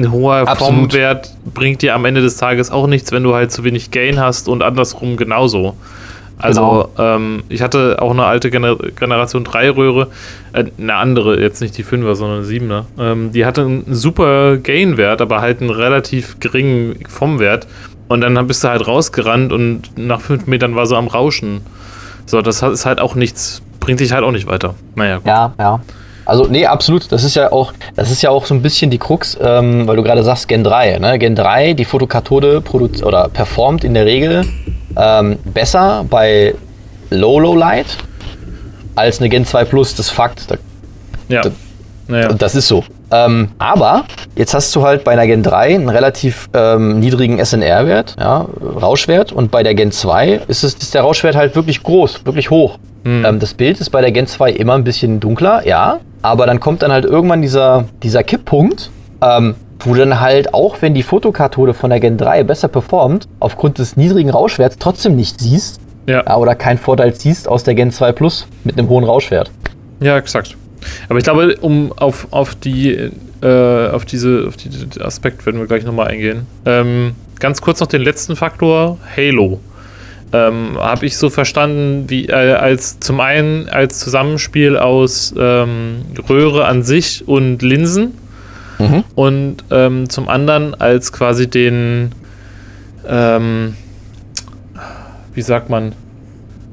ein 0.00 0.12
hoher 0.12 0.48
Absolut. 0.48 0.92
Formwert 0.92 1.34
bringt 1.54 1.82
dir 1.82 1.94
am 1.94 2.04
Ende 2.04 2.20
des 2.20 2.36
Tages 2.36 2.70
auch 2.70 2.86
nichts, 2.86 3.12
wenn 3.12 3.22
du 3.22 3.34
halt 3.34 3.52
zu 3.52 3.64
wenig 3.64 3.90
Gain 3.90 4.20
hast 4.20 4.48
und 4.48 4.62
andersrum 4.62 5.16
genauso. 5.16 5.76
Also 6.38 6.90
ähm, 6.98 7.44
ich 7.48 7.62
hatte 7.62 7.96
auch 8.00 8.10
eine 8.10 8.24
alte 8.26 8.50
Gener 8.50 8.76
Generation 8.76 9.42
3 9.42 9.70
Röhre, 9.70 10.08
äh, 10.52 10.64
eine 10.78 10.94
andere, 10.94 11.40
jetzt 11.40 11.62
nicht 11.62 11.78
die 11.78 11.84
5er, 11.84 12.14
sondern 12.14 12.38
eine 12.40 12.46
7er. 12.46 12.84
Ähm, 12.98 13.32
die 13.32 13.46
hatte 13.46 13.62
einen 13.62 13.94
super 13.94 14.58
Gain-Wert, 14.58 15.22
aber 15.22 15.40
halt 15.40 15.60
einen 15.60 15.70
relativ 15.70 16.38
geringen 16.38 16.98
FOM-Wert. 17.08 17.66
Und 18.08 18.20
dann 18.20 18.46
bist 18.46 18.62
du 18.62 18.68
halt 18.68 18.86
rausgerannt 18.86 19.52
und 19.52 19.96
nach 19.96 20.20
5 20.20 20.46
Metern 20.46 20.76
war 20.76 20.86
sie 20.86 20.96
am 20.96 21.08
Rauschen. 21.08 21.62
So, 22.26 22.42
das 22.42 22.62
ist 22.62 22.86
halt 22.86 23.00
auch 23.00 23.14
nichts, 23.14 23.62
bringt 23.80 24.00
dich 24.00 24.12
halt 24.12 24.22
auch 24.22 24.30
nicht 24.30 24.46
weiter. 24.46 24.74
Naja, 24.94 25.16
gut. 25.16 25.26
Ja, 25.26 25.54
ja. 25.58 25.80
Also, 26.26 26.44
nee, 26.46 26.66
absolut. 26.66 27.10
Das 27.12 27.24
ist 27.24 27.36
ja 27.36 27.52
auch, 27.52 27.72
das 27.94 28.10
ist 28.10 28.20
ja 28.20 28.30
auch 28.30 28.44
so 28.46 28.52
ein 28.54 28.60
bisschen 28.60 28.90
die 28.90 28.98
Krux, 28.98 29.38
ähm, 29.40 29.86
weil 29.86 29.96
du 29.96 30.02
gerade 30.02 30.22
sagst 30.22 30.48
Gen 30.48 30.64
3. 30.64 30.98
Ne? 30.98 31.18
Gen 31.18 31.34
3, 31.36 31.72
die 31.74 31.84
Fotokathode 31.84 32.62
oder 33.04 33.28
performt 33.28 33.84
in 33.84 33.94
der 33.94 34.04
Regel 34.06 34.44
ähm, 34.96 35.38
besser 35.44 36.04
bei 36.10 36.54
Low 37.10 37.38
Low 37.38 37.54
Light 37.54 37.86
als 38.96 39.20
eine 39.20 39.28
Gen 39.28 39.46
2 39.46 39.64
Plus. 39.64 39.94
Das 39.94 40.06
ist 40.06 40.12
Fakt. 40.12 40.50
Da, 40.50 40.56
Ja. 41.28 41.42
das- 41.42 41.52
Naja. 42.08 42.32
das 42.32 42.54
ist 42.54 42.68
so. 42.68 42.84
Ähm, 43.10 43.50
aber 43.58 44.04
jetzt 44.36 44.52
hast 44.54 44.74
du 44.74 44.82
halt 44.82 45.04
bei 45.04 45.12
einer 45.12 45.26
Gen 45.26 45.42
3 45.44 45.74
einen 45.76 45.88
relativ 45.88 46.48
ähm, 46.54 46.98
niedrigen 47.00 47.38
SNR-Wert, 47.38 48.16
ja, 48.18 48.46
Rauschwert, 48.80 49.30
und 49.32 49.50
bei 49.52 49.62
der 49.62 49.74
Gen 49.76 49.92
2 49.92 50.40
ist, 50.48 50.64
es, 50.64 50.74
ist 50.74 50.94
der 50.94 51.02
Rauschwert 51.02 51.36
halt 51.36 51.54
wirklich 51.54 51.82
groß, 51.84 52.24
wirklich 52.26 52.50
hoch. 52.50 52.78
Ähm, 53.06 53.38
das 53.40 53.54
Bild 53.54 53.80
ist 53.80 53.90
bei 53.90 54.00
der 54.00 54.10
Gen 54.12 54.26
2 54.26 54.50
immer 54.52 54.74
ein 54.74 54.84
bisschen 54.84 55.20
dunkler, 55.20 55.66
ja, 55.66 56.00
aber 56.22 56.46
dann 56.46 56.58
kommt 56.60 56.82
dann 56.82 56.90
halt 56.92 57.04
irgendwann 57.04 57.40
dieser, 57.42 57.84
dieser 58.02 58.22
Kipppunkt, 58.24 58.90
ähm, 59.22 59.54
wo 59.80 59.94
dann 59.94 60.20
halt, 60.20 60.52
auch 60.54 60.82
wenn 60.82 60.94
die 60.94 61.02
Fotokathode 61.04 61.72
von 61.74 61.90
der 61.90 62.00
Gen 62.00 62.16
3 62.16 62.42
besser 62.42 62.68
performt, 62.68 63.28
aufgrund 63.38 63.78
des 63.78 63.96
niedrigen 63.96 64.30
Rauschwerts 64.30 64.76
trotzdem 64.78 65.14
nicht 65.16 65.38
siehst, 65.40 65.78
Ja. 66.08 66.36
oder 66.36 66.54
keinen 66.54 66.78
Vorteil 66.78 67.14
siehst 67.14 67.46
aus 67.48 67.62
der 67.64 67.74
Gen 67.74 67.90
2 67.92 68.12
Plus 68.12 68.46
mit 68.64 68.78
einem 68.78 68.88
hohen 68.88 69.04
Rauschwert. 69.04 69.50
Ja, 70.00 70.16
exakt. 70.18 70.56
Aber 71.08 71.18
ich 71.18 71.24
glaube, 71.24 71.56
um 71.60 71.92
auf, 71.96 72.28
auf 72.30 72.54
die 72.54 73.10
äh, 73.42 73.88
auf 73.90 74.04
diese 74.06 74.44
auf 74.48 74.56
die, 74.56 74.68
den 74.70 75.02
Aspekt 75.02 75.44
werden 75.46 75.60
wir 75.60 75.66
gleich 75.66 75.84
nochmal 75.84 76.08
eingehen. 76.08 76.46
Ähm, 76.64 77.14
ganz 77.38 77.60
kurz 77.60 77.80
noch 77.80 77.86
den 77.86 78.02
letzten 78.02 78.34
Faktor, 78.36 78.96
Halo. 79.16 79.60
Ähm, 80.32 80.76
Habe 80.78 81.06
ich 81.06 81.16
so 81.16 81.30
verstanden, 81.30 82.04
wie 82.08 82.26
äh, 82.26 82.32
als 82.54 82.98
zum 83.00 83.20
einen 83.20 83.68
als 83.68 84.00
Zusammenspiel 84.00 84.76
aus 84.76 85.32
ähm, 85.38 86.02
Röhre 86.28 86.64
an 86.66 86.82
sich 86.82 87.26
und 87.26 87.62
Linsen 87.62 88.12
Mhm. 88.78 89.04
und 89.14 89.56
ähm, 89.70 90.10
zum 90.10 90.28
anderen 90.28 90.74
als 90.78 91.10
quasi 91.10 91.48
den 91.48 92.12
ähm, 93.08 93.74
wie 95.32 95.40
sagt 95.40 95.70
man 95.70 95.92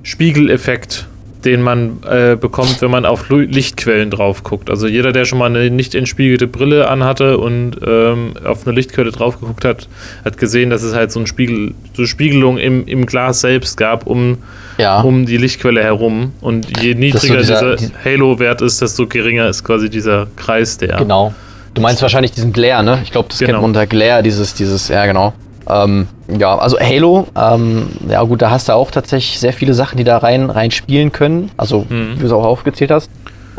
Spiegeleffekt, 0.04 1.08
den 1.46 1.62
man 1.62 1.98
äh, 2.10 2.36
bekommt, 2.39 2.82
wenn 2.82 2.91
man 2.91 3.06
auf 3.06 3.30
Lichtquellen 3.30 4.10
drauf 4.10 4.44
guckt. 4.44 4.70
Also 4.70 4.88
jeder, 4.88 5.12
der 5.12 5.26
schon 5.26 5.39
mal 5.39 5.46
eine 5.48 5.70
nicht 5.70 5.96
entspiegelte 5.96 6.48
Brille 6.48 6.89
anhatte 6.89 7.38
und 7.38 7.78
ähm, 7.86 8.34
auf 8.46 8.66
eine 8.66 8.76
Lichtquelle 8.76 9.12
drauf 9.12 9.39
geguckt 9.39 9.66
hat, 9.66 9.88
hat 10.26 10.38
gesehen, 10.38 10.70
dass 10.70 10.84
es 10.84 10.94
halt 10.96 11.12
so, 11.12 11.20
ein 11.20 11.28
Spiegel, 11.28 11.74
so 11.94 12.06
Spiegelung 12.06 12.58
im, 12.58 12.86
im 12.88 13.06
Glas 13.06 13.41
selbst 13.41 13.78
gab, 13.78 14.08
um, 14.08 14.38
Ja. 14.78 15.02
um 15.02 15.26
die 15.26 15.38
Lichtquelle 15.38 15.84
herum. 15.84 16.34
Und 16.41 16.80
je 16.82 16.96
niedriger 16.96 17.38
dieser- 17.38 17.76
dieser 17.76 17.91
Halo-Wert 18.06 18.62
ist, 18.62 18.82
desto 18.82 19.08
geringer 19.08 19.48
ist 19.50 19.64
quasi 19.64 19.89
dieser 19.89 20.28
Kreis, 20.36 20.78
der. 20.78 20.98
Genau. 20.98 21.34
Du 21.74 21.82
meinst 21.82 22.02
wahrscheinlich 22.02 22.32
diesen 22.32 22.54
Glare, 22.54 22.84
ne? 22.84 23.00
Ich 23.04 23.12
glaube, 23.12 23.30
das 23.30 23.39
kennt 23.39 23.50
Genau. 23.50 23.62
man 23.62 23.72
unter 23.72 23.88
Glare, 23.88 24.22
dieses, 24.24 24.54
dieses, 24.54 24.88
ja 24.89 25.06
genau. 25.08 25.34
Ähm, 25.68 26.08
ja, 26.39 26.57
also 26.57 26.79
Halo, 26.79 27.27
ähm, 27.36 27.88
ja 28.09 28.21
gut, 28.23 28.41
da 28.41 28.49
hast 28.49 28.69
du 28.69 28.73
auch 28.73 28.91
tatsächlich 28.91 29.39
sehr 29.39 29.53
viele 29.53 29.73
Sachen, 29.73 29.97
die 29.97 30.03
da 30.03 30.17
rein, 30.17 30.49
rein 30.49 30.71
spielen 30.71 31.11
können. 31.11 31.51
Also, 31.57 31.86
Mhm. 31.89 32.15
wie 32.15 32.19
du 32.19 32.25
es 32.25 32.31
auch 32.31 32.45
aufgezählt 32.45 32.91
hast. 32.91 33.09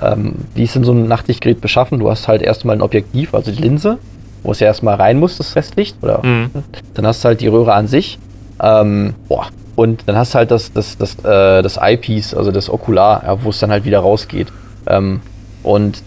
Ähm, 0.01 0.35
wie 0.55 0.65
ist 0.65 0.75
denn 0.75 0.85
so 0.85 0.93
ein 0.93 1.07
Nachtsichtgerät 1.07 1.61
beschaffen? 1.61 1.99
Du 2.01 2.11
hast 2.11 2.27
halt 2.29 2.43
erstmal 2.43 2.77
ein 2.77 2.83
Objektiv, 2.83 3.35
also 3.35 3.51
die 3.53 3.63
Linse, 3.63 3.99
wo 4.43 4.53
es 4.53 4.61
ja 4.61 4.67
erstmal 4.67 4.97
rein 4.97 5.19
muss, 5.19 5.37
das 5.39 5.55
Restlicht. 5.57 5.97
Oder 6.03 6.21
Mhm. 6.25 6.51
dann 6.95 7.07
hast 7.07 7.23
du 7.25 7.29
halt 7.29 7.41
die 7.41 7.49
Röhre 7.49 7.73
an 7.75 7.87
sich. 7.87 8.19
Ähm, 8.63 9.15
boah. 9.29 9.47
Und 9.77 10.03
dann 10.07 10.17
hast 10.17 10.35
du 10.35 10.39
halt 10.39 10.51
das, 10.51 10.73
das, 10.73 10.97
das, 10.99 11.17
äh, 11.25 11.63
das 11.63 11.79
Eyepiece, 11.79 12.35
also 12.35 12.53
das 12.53 12.71
Okular, 12.71 13.23
ja, 13.27 13.43
wo 13.43 13.51
es 13.51 13.59
dann 13.59 13.71
halt 13.71 13.85
wieder 13.85 13.99
rausgeht. 14.01 14.49
Ähm, 14.87 15.21
und 15.65 16.03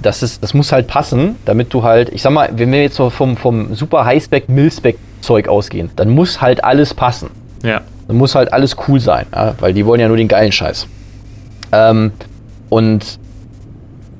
das, 0.00 0.22
ist, 0.22 0.42
das 0.42 0.52
muss 0.54 0.72
halt 0.72 0.86
passen, 0.86 1.36
damit 1.44 1.72
du 1.74 1.82
halt, 1.82 2.10
ich 2.10 2.22
sag 2.22 2.32
mal, 2.32 2.50
wenn 2.54 2.70
wir 2.70 2.82
jetzt 2.82 2.96
so 2.96 3.10
vom, 3.10 3.36
vom 3.36 3.74
super 3.74 4.04
Highspec, 4.04 4.48
Millspec 4.48 4.96
Zeug 5.20 5.48
ausgehen, 5.48 5.90
dann 5.96 6.10
muss 6.10 6.40
halt 6.40 6.64
alles 6.64 6.94
passen. 6.94 7.30
Ja. 7.62 7.80
Dann 8.06 8.16
muss 8.16 8.34
halt 8.34 8.52
alles 8.52 8.76
cool 8.86 9.00
sein, 9.00 9.26
ja, 9.34 9.54
weil 9.60 9.74
die 9.74 9.84
wollen 9.84 10.00
ja 10.00 10.08
nur 10.08 10.16
den 10.16 10.28
geilen 10.28 10.52
Scheiß. 10.52 10.86
Ähm, 11.72 12.12
und 12.68 13.18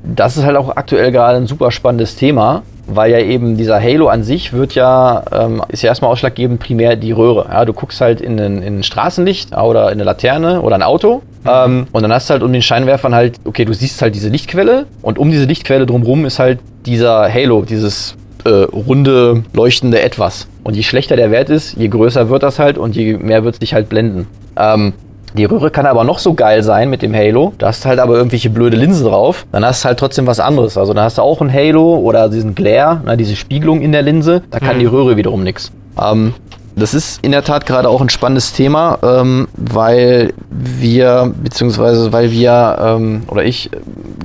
das 0.03 0.37
ist 0.37 0.45
halt 0.45 0.57
auch 0.57 0.77
aktuell 0.77 1.13
gerade 1.13 1.39
ein 1.39 1.47
super 1.47 1.71
spannendes 1.71 2.17
Thema, 2.17 2.63
weil 2.87 3.11
ja 3.11 3.19
eben 3.19 3.57
dieser 3.57 3.81
Halo 3.81 4.09
an 4.09 4.23
sich 4.23 4.53
wird 4.53 4.75
ja, 4.75 5.23
ähm, 5.33 5.63
ist 5.69 5.83
ja 5.83 5.89
erstmal 5.89 6.11
ausschlaggebend 6.11 6.61
primär 6.61 6.97
die 6.97 7.13
Röhre. 7.13 7.47
Ja, 7.51 7.65
du 7.65 7.73
guckst 7.73 8.01
halt 8.01 8.21
in 8.21 8.39
ein, 8.41 8.63
in 8.63 8.79
ein 8.79 8.83
Straßenlicht 8.83 9.57
oder 9.57 9.87
in 9.87 9.93
eine 9.93 10.05
Laterne 10.05 10.63
oder 10.63 10.77
ein 10.77 10.83
Auto 10.83 11.23
ähm, 11.47 11.87
und 11.93 12.03
dann 12.03 12.13
hast 12.13 12.29
du 12.29 12.33
halt 12.33 12.43
um 12.43 12.53
den 12.53 12.63
Scheinwerfern 12.63 13.15
halt, 13.15 13.37
okay, 13.45 13.65
du 13.65 13.73
siehst 13.73 14.03
halt 14.03 14.15
diese 14.15 14.29
Lichtquelle 14.29 14.87
und 15.03 15.19
um 15.19 15.31
diese 15.31 15.45
Lichtquelle 15.45 15.87
drumherum 15.87 16.25
ist 16.27 16.39
halt 16.39 16.61
dieser 16.87 17.33
Halo, 17.33 17.63
dieses 17.63 18.17
äh, 18.49 18.65
runde, 18.77 19.43
leuchtende 19.55 20.01
Etwas. 20.01 20.49
Und 20.65 20.75
je 20.77 20.83
schlechter 20.83 21.17
der 21.17 21.31
Wert 21.31 21.51
ist, 21.51 21.77
je 21.77 21.89
größer 21.89 22.29
wird 22.31 22.43
das 22.43 22.59
halt 22.59 22.79
und 22.79 22.97
je 22.97 23.17
mehr 23.17 23.45
wird 23.45 23.55
es 23.55 23.59
dich 23.61 23.75
halt 23.75 23.89
blenden. 23.89 24.27
Ähm, 24.57 24.93
die 25.35 25.45
Röhre 25.45 25.71
kann 25.71 25.85
aber 25.85 26.05
noch 26.05 26.19
so 26.19 26.33
geil 26.35 26.63
sein 26.63 26.89
mit 26.89 27.03
dem 27.03 27.15
Halo. 27.15 27.53
Da 27.59 27.69
hast 27.69 27.85
du 27.85 27.89
halt 27.91 27.99
aber 28.01 28.17
irgendwelche 28.17 28.49
blöde 28.49 28.77
Linsen 28.79 29.07
drauf. 29.07 29.47
Dann 29.53 29.65
hast 29.65 29.85
du 29.85 29.89
halt 29.89 29.99
trotzdem 29.99 30.27
was 30.27 30.41
anderes. 30.41 30.79
Also 30.79 30.95
dann 30.95 31.05
hast 31.05 31.19
du 31.19 31.23
auch 31.23 31.43
ein 31.43 31.53
Halo 31.53 31.97
oder 31.99 32.29
diesen 32.31 32.55
Glare, 32.55 33.03
na, 33.05 33.15
diese 33.15 33.37
Spiegelung 33.37 33.83
in 33.83 33.93
der 33.93 34.03
Linse. 34.03 34.43
Da 34.51 34.59
kann 34.59 34.77
Mhm. 34.77 34.81
die 34.81 34.87
Röhre 34.87 35.17
wiederum 35.19 35.43
nichts. 35.45 35.71
Ähm, 36.03 36.33
das 36.77 36.95
ist 36.95 37.23
in 37.25 37.33
der 37.33 37.43
Tat 37.45 37.67
gerade 37.67 37.89
auch 37.89 38.01
ein 38.01 38.09
spannendes 38.09 38.53
Thema, 38.53 38.99
ähm, 39.03 39.49
weil 39.57 40.33
wir, 40.49 41.33
beziehungsweise 41.43 42.13
weil 42.13 42.31
wir 42.31 42.79
ähm, 42.81 43.23
oder 43.29 43.45
ich 43.45 43.71
äh, 43.73 43.77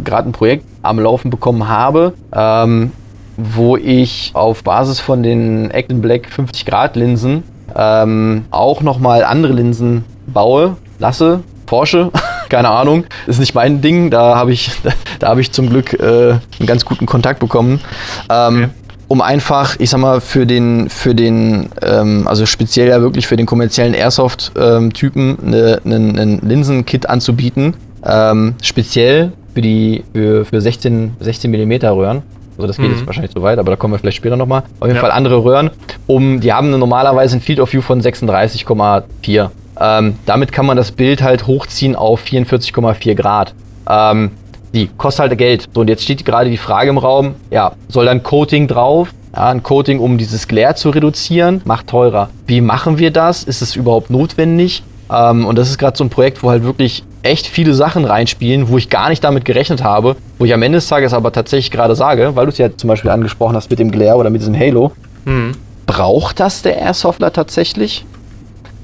gerade 0.04 0.30
ein 0.30 0.34
Projekt 0.34 0.64
am 0.84 1.00
Laufen 1.00 1.32
bekommen 1.32 1.68
habe, 1.68 2.14
ähm, 2.34 2.92
wo 3.38 3.78
ich 3.78 4.32
auf 4.34 4.64
Basis 4.64 5.00
von 5.00 5.24
den 5.24 5.72
Acton 5.72 6.02
Black 6.02 6.30
50 6.30 6.66
Grad 6.66 6.96
Linsen 6.96 7.44
ähm, 7.76 8.46
auch 8.52 8.82
nochmal 8.82 9.24
andere 9.24 9.54
Linsen 9.54 10.06
baue, 10.28 10.78
lasse, 11.00 11.42
forsche, 11.68 12.12
keine 12.50 12.70
Ahnung, 12.70 13.06
ist 13.28 13.40
nicht 13.40 13.56
mein 13.56 13.82
Ding, 13.82 14.10
da 14.10 14.36
habe 14.36 14.52
ich, 14.52 14.72
da 15.20 15.30
habe 15.30 15.42
ich 15.42 15.52
zum 15.52 15.70
Glück 15.70 15.94
äh, 15.94 16.32
einen 16.60 16.68
ganz 16.68 16.86
guten 16.86 17.06
Kontakt 17.06 17.40
bekommen. 17.40 17.82
Ähm, 18.30 18.64
Okay. 18.64 18.70
Um 19.10 19.22
einfach, 19.22 19.76
ich 19.80 19.92
sag 19.92 20.00
mal, 20.00 20.22
für 20.22 20.48
den, 20.48 20.90
für 20.90 21.14
den, 21.14 21.70
ähm, 21.84 22.28
also 22.28 22.48
speziell 22.48 22.88
ja 22.88 23.00
wirklich 23.02 23.28
für 23.28 23.36
den 23.36 23.46
kommerziellen 23.46 23.94
Airsoft-Typen 23.94 25.38
ne, 25.44 25.82
einen 25.86 26.18
ein 26.18 26.40
Linsenkit 26.42 27.08
anzubieten. 27.08 27.76
Ähm, 28.04 28.56
speziell 28.64 29.34
für 29.54 29.62
die 29.62 30.04
für, 30.14 30.46
für 30.46 30.62
16, 30.62 31.18
16 31.20 31.52
mm 31.52 31.86
Röhren. 31.86 32.24
Also 32.58 32.68
das 32.68 32.78
geht 32.78 32.88
Mhm. 32.88 32.94
jetzt 32.98 33.06
wahrscheinlich 33.08 33.32
zu 33.34 33.42
weit, 33.42 33.60
aber 33.60 33.72
da 33.72 33.76
kommen 33.78 33.94
wir 33.94 34.00
vielleicht 34.00 34.18
später 34.18 34.36
nochmal. 34.36 34.64
Auf 34.80 34.88
jeden 34.88 34.96
Ja. 34.96 35.02
Fall 35.02 35.12
andere 35.12 35.44
Röhren. 35.44 35.72
Um, 36.08 36.40
die 36.40 36.54
haben 36.54 36.70
normalerweise 36.70 37.38
ein 37.38 37.42
Field 37.42 37.60
of 37.60 37.72
View 37.74 37.82
von 37.82 38.02
36,4. 38.02 39.52
Ähm, 39.80 40.18
damit 40.26 40.52
kann 40.52 40.66
man 40.66 40.78
das 40.78 40.92
Bild 40.92 41.22
halt 41.24 41.48
hochziehen 41.48 41.96
auf 41.96 42.22
44,4 42.22 43.16
Grad. 43.16 43.54
Ähm, 43.90 44.32
die 44.74 44.88
kostet 44.98 45.30
halt 45.30 45.38
Geld. 45.38 45.68
So, 45.74 45.82
und 45.82 45.88
jetzt 45.90 46.04
steht 46.04 46.24
gerade 46.26 46.50
die 46.50 46.58
Frage 46.58 46.90
im 46.90 46.98
Raum, 46.98 47.36
ja, 47.52 47.74
soll 47.90 48.06
dann 48.06 48.24
Coating 48.24 48.68
drauf? 48.68 49.10
Ja, 49.36 49.50
ein 49.50 49.64
Coating, 49.64 50.00
um 50.00 50.18
dieses 50.20 50.48
Glare 50.48 50.76
zu 50.76 50.92
reduzieren, 50.92 51.62
macht 51.66 51.88
teurer. 51.88 52.30
Wie 52.46 52.62
machen 52.62 53.00
wir 53.00 53.10
das? 53.12 53.44
Ist 53.44 53.62
es 53.64 53.76
überhaupt 53.76 54.12
notwendig? 54.12 54.84
Ähm, 55.14 55.46
und 55.46 55.58
das 55.58 55.70
ist 55.70 55.78
gerade 55.78 55.98
so 55.98 56.04
ein 56.04 56.10
Projekt, 56.10 56.42
wo 56.44 56.50
halt 56.50 56.64
wirklich 56.64 57.04
echt 57.22 57.46
viele 57.48 57.74
Sachen 57.74 58.06
reinspielen, 58.06 58.68
wo 58.70 58.78
ich 58.78 58.90
gar 58.90 59.10
nicht 59.10 59.24
damit 59.24 59.46
gerechnet 59.46 59.84
habe, 59.84 60.16
wo 60.40 60.46
ich 60.46 60.54
am 60.54 60.62
Ende 60.64 60.78
des 60.78 60.88
Tages 60.88 61.14
aber 61.14 61.32
tatsächlich 61.32 61.72
gerade 61.72 61.96
sage, 61.96 62.36
weil 62.36 62.46
du 62.46 62.52
es 62.52 62.58
ja 62.58 62.76
zum 62.76 62.88
Beispiel 62.90 63.12
angesprochen 63.12 63.56
hast 63.56 63.70
mit 63.70 63.80
dem 63.80 63.92
Glare 63.92 64.18
oder 64.18 64.30
mit 64.30 64.42
diesem 64.42 64.58
Halo, 64.58 64.92
Mhm. 65.26 65.52
braucht 65.86 66.40
das 66.40 66.62
der 66.64 66.78
Airsoftler 66.78 67.32
tatsächlich? 67.32 68.06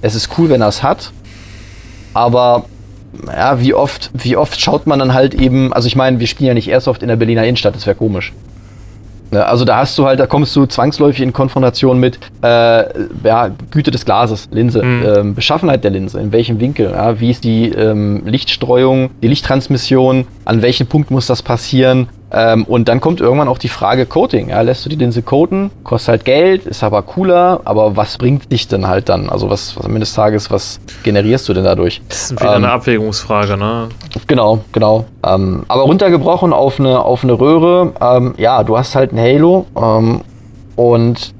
Es 0.01 0.15
ist 0.15 0.29
cool, 0.37 0.49
wenn 0.49 0.61
er 0.61 0.69
es 0.69 0.83
hat, 0.83 1.11
aber 2.13 2.63
ja, 3.27 3.59
wie 3.59 3.73
oft, 3.73 4.11
wie 4.13 4.37
oft 4.37 4.61
schaut 4.61 4.87
man 4.87 4.99
dann 4.99 5.13
halt 5.13 5.33
eben, 5.33 5.73
also 5.73 5.87
ich 5.87 5.95
meine, 5.95 6.19
wir 6.19 6.27
spielen 6.27 6.47
ja 6.47 6.53
nicht 6.53 6.69
Airsoft 6.69 7.01
in 7.01 7.09
der 7.09 7.15
Berliner 7.17 7.43
Innenstadt, 7.43 7.75
das 7.75 7.85
wäre 7.85 7.95
komisch. 7.95 8.31
Ne, 9.31 9.45
also 9.45 9.63
da 9.63 9.77
hast 9.77 9.97
du 9.97 10.05
halt, 10.05 10.19
da 10.19 10.25
kommst 10.25 10.55
du 10.55 10.65
zwangsläufig 10.65 11.21
in 11.21 11.33
Konfrontation 11.33 11.99
mit 11.99 12.19
äh, 12.41 12.47
ja, 13.23 13.51
Güte 13.69 13.91
des 13.91 14.05
Glases, 14.05 14.49
Linse, 14.51 14.83
mhm. 14.83 15.05
ähm, 15.05 15.35
Beschaffenheit 15.35 15.83
der 15.83 15.91
Linse, 15.91 16.19
in 16.19 16.31
welchem 16.31 16.59
Winkel, 16.59 16.91
ja, 16.91 17.19
wie 17.19 17.29
ist 17.29 17.43
die 17.43 17.69
ähm, 17.69 18.23
Lichtstreuung, 18.25 19.11
die 19.21 19.27
Lichttransmission, 19.27 20.25
an 20.45 20.61
welchem 20.61 20.87
Punkt 20.87 21.11
muss 21.11 21.27
das 21.27 21.43
passieren, 21.43 22.07
ähm, 22.31 22.63
und 22.65 22.87
dann 22.87 23.01
kommt 23.01 23.21
irgendwann 23.21 23.47
auch 23.47 23.57
die 23.57 23.69
Frage 23.69 24.05
Coating. 24.05 24.49
Ja, 24.49 24.61
lässt 24.61 24.85
du 24.85 24.89
die 24.89 24.95
Linse 24.95 25.21
coaten, 25.21 25.71
kostet 25.83 26.09
halt 26.09 26.25
Geld, 26.25 26.65
ist 26.65 26.83
aber 26.83 27.01
cooler, 27.01 27.61
aber 27.65 27.95
was 27.95 28.17
bringt 28.17 28.51
dich 28.51 28.67
denn 28.67 28.87
halt 28.87 29.09
dann? 29.09 29.29
Also 29.29 29.49
was, 29.49 29.75
was 29.75 29.85
am 29.85 29.91
Ende 29.91 30.01
des 30.01 30.13
Tages, 30.13 30.51
was 30.51 30.79
generierst 31.03 31.49
du 31.49 31.53
denn 31.53 31.63
dadurch? 31.63 32.01
Das 32.07 32.31
ist 32.31 32.31
wieder 32.33 32.55
ähm, 32.55 32.63
eine 32.63 32.71
Abwägungsfrage, 32.71 33.57
ne? 33.57 33.89
Genau, 34.27 34.59
genau. 34.71 35.05
Ähm, 35.25 35.63
aber 35.67 35.83
runtergebrochen 35.83 36.53
auf 36.53 36.79
eine, 36.79 37.03
auf 37.03 37.23
eine 37.23 37.33
Röhre, 37.33 37.93
ähm, 37.99 38.35
ja, 38.37 38.63
du 38.63 38.77
hast 38.77 38.95
halt 38.95 39.11
ein 39.11 39.19
Halo 39.19 39.65
ähm, 39.75 40.21
und 40.75 41.33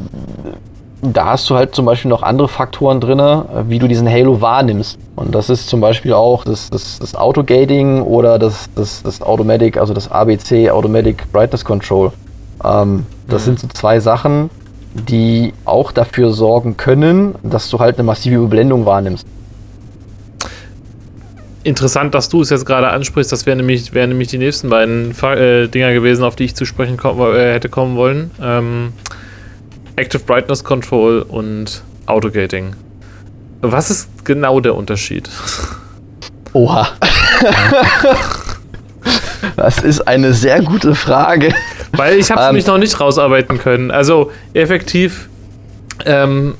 da 1.02 1.26
hast 1.26 1.50
du 1.50 1.56
halt 1.56 1.76
zum 1.76 1.86
Beispiel 1.86 2.10
noch 2.10 2.24
andere 2.24 2.48
Faktoren 2.48 3.00
drin, 3.00 3.22
wie 3.68 3.80
du 3.80 3.88
diesen 3.88 4.10
Halo 4.10 4.42
wahrnimmst. 4.42 4.98
Und 5.16 5.34
das 5.34 5.50
ist 5.50 5.70
zum 5.70 5.80
Beispiel 5.80 6.14
auch 6.14 6.44
das, 6.44 6.70
das, 6.70 7.00
das 7.00 7.16
Autogating 7.16 8.02
oder 8.02 8.38
das, 8.38 8.70
das, 8.76 9.02
das 9.04 9.22
Automatic, 9.22 9.78
also 9.78 9.94
das 9.94 10.12
ABC, 10.12 10.70
Automatic 10.70 11.32
Brightness 11.32 11.64
Control. 11.64 12.12
Ähm, 12.64 13.06
das 13.28 13.44
mhm. 13.44 13.46
sind 13.46 13.60
so 13.60 13.68
zwei 13.70 14.00
Sachen, 14.00 14.50
die 14.94 15.54
auch 15.66 15.92
dafür 15.92 16.32
sorgen 16.32 16.76
können, 16.76 17.36
dass 17.44 17.70
du 17.70 17.80
halt 17.80 17.98
eine 17.98 18.04
massive 18.04 18.36
Überblendung 18.36 18.86
wahrnimmst. 18.86 19.26
Interessant, 21.64 22.16
dass 22.16 22.30
du 22.30 22.42
es 22.42 22.50
jetzt 22.50 22.66
gerade 22.66 22.90
ansprichst. 22.90 23.32
Das 23.32 23.46
wären 23.46 23.58
nämlich, 23.58 23.94
wären 23.94 24.10
nämlich 24.10 24.30
die 24.30 24.38
nächsten 24.38 24.70
beiden 24.70 25.12
äh, 25.22 25.68
Dinger 25.68 25.94
gewesen, 25.94 26.24
auf 26.24 26.36
die 26.36 26.46
ich 26.46 26.56
zu 26.56 26.66
sprechen 26.66 26.98
kom 26.98 27.20
äh, 27.20 27.54
hätte 27.54 27.70
kommen 27.70 27.96
wollen. 27.96 28.32
Ähm, 28.42 28.94
Active 30.00 30.24
Brightness 30.24 30.64
Control 30.64 31.24
und 31.24 31.84
Autogating. 32.06 32.74
Was 33.62 33.92
ist 33.92 34.10
genau 34.24 34.62
der 34.62 34.76
Unterschied? 34.76 35.30
Oha. 36.54 36.88
das 39.58 39.80
ist 39.80 40.08
eine 40.08 40.34
sehr 40.34 40.62
gute 40.62 40.96
Frage. 40.96 41.54
Weil 41.92 42.18
ich 42.18 42.32
habe 42.32 42.40
es 42.40 42.48
ähm, 42.48 42.56
mich 42.56 42.66
noch 42.66 42.78
nicht 42.78 42.98
rausarbeiten 42.98 43.60
können. 43.60 43.92
Also 43.92 44.32
effektiv, 44.54 45.28
ähm, 46.06 46.56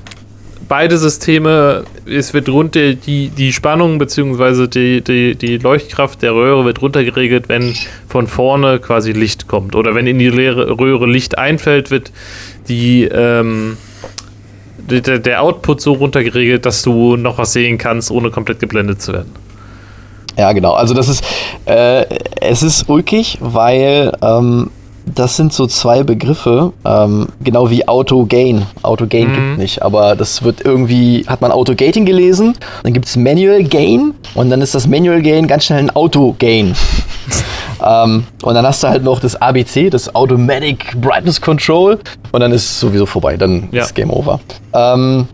beide 0.70 0.98
Systeme, 0.98 1.82
es 2.06 2.32
wird 2.32 2.48
runter, 2.48 2.94
die, 2.94 3.28
die 3.28 3.52
Spannung 3.52 3.98
bzw. 3.98 4.68
Die, 4.68 5.02
die, 5.02 5.34
die 5.34 5.58
Leuchtkraft 5.58 6.22
der 6.22 6.32
Röhre 6.32 6.64
wird 6.64 6.80
runtergeregelt, 6.80 7.48
wenn 7.48 7.74
von 8.08 8.28
vorne 8.28 8.78
quasi 8.78 9.10
Licht 9.10 9.48
kommt. 9.48 9.74
Oder 9.74 9.96
wenn 9.96 10.06
in 10.06 10.20
die 10.20 10.28
Röhre 10.28 11.06
Licht 11.06 11.36
einfällt, 11.36 11.90
wird 11.90 12.12
die, 12.68 13.02
ähm, 13.02 13.78
der, 14.78 15.18
der 15.18 15.42
Output 15.42 15.80
so 15.80 15.94
runtergeregelt, 15.94 16.64
dass 16.64 16.82
du 16.82 17.16
noch 17.16 17.36
was 17.36 17.52
sehen 17.52 17.76
kannst, 17.76 18.12
ohne 18.12 18.30
komplett 18.30 18.60
geblendet 18.60 19.02
zu 19.02 19.12
werden. 19.12 19.32
Ja, 20.38 20.52
genau. 20.52 20.74
Also 20.74 20.94
das 20.94 21.08
ist, 21.08 21.24
äh, 21.64 22.06
es 22.40 22.62
ist 22.62 22.88
ulkig, 22.88 23.38
weil 23.40 24.16
ähm, 24.22 24.70
das 25.06 25.36
sind 25.36 25.52
so 25.52 25.66
zwei 25.66 26.02
Begriffe, 26.02 26.72
ähm, 26.84 27.28
genau 27.42 27.70
wie 27.70 27.86
Auto-Gain. 27.86 28.66
Auto-Gain 28.82 29.28
mhm. 29.28 29.34
gibt 29.34 29.58
nicht, 29.58 29.82
aber 29.82 30.16
das 30.16 30.42
wird 30.42 30.64
irgendwie, 30.64 31.24
hat 31.26 31.40
man 31.40 31.52
Auto-Gating 31.52 32.04
gelesen, 32.04 32.56
dann 32.82 32.92
gibt 32.92 33.06
es 33.06 33.16
Manual 33.16 33.64
Gain 33.64 34.14
und 34.34 34.50
dann 34.50 34.60
ist 34.60 34.74
das 34.74 34.86
Manual 34.86 35.22
Gain 35.22 35.46
ganz 35.46 35.64
schnell 35.64 35.80
ein 35.80 35.90
Auto-Gain. 35.90 36.74
Ähm, 37.82 38.24
und 38.42 38.54
dann 38.54 38.66
hast 38.66 38.82
du 38.82 38.88
halt 38.88 39.04
noch 39.04 39.20
das 39.20 39.36
ABC, 39.36 39.90
das 39.90 40.14
Automatic 40.14 41.00
Brightness 41.00 41.40
Control. 41.40 41.98
Und 42.32 42.40
dann 42.40 42.52
ist 42.52 42.64
es 42.64 42.80
sowieso 42.80 43.06
vorbei. 43.06 43.36
Dann 43.36 43.68
ja. 43.72 43.84
ist 43.84 43.94
Game 43.94 44.10
Over. 44.10 44.40
Ähm, 44.74 45.26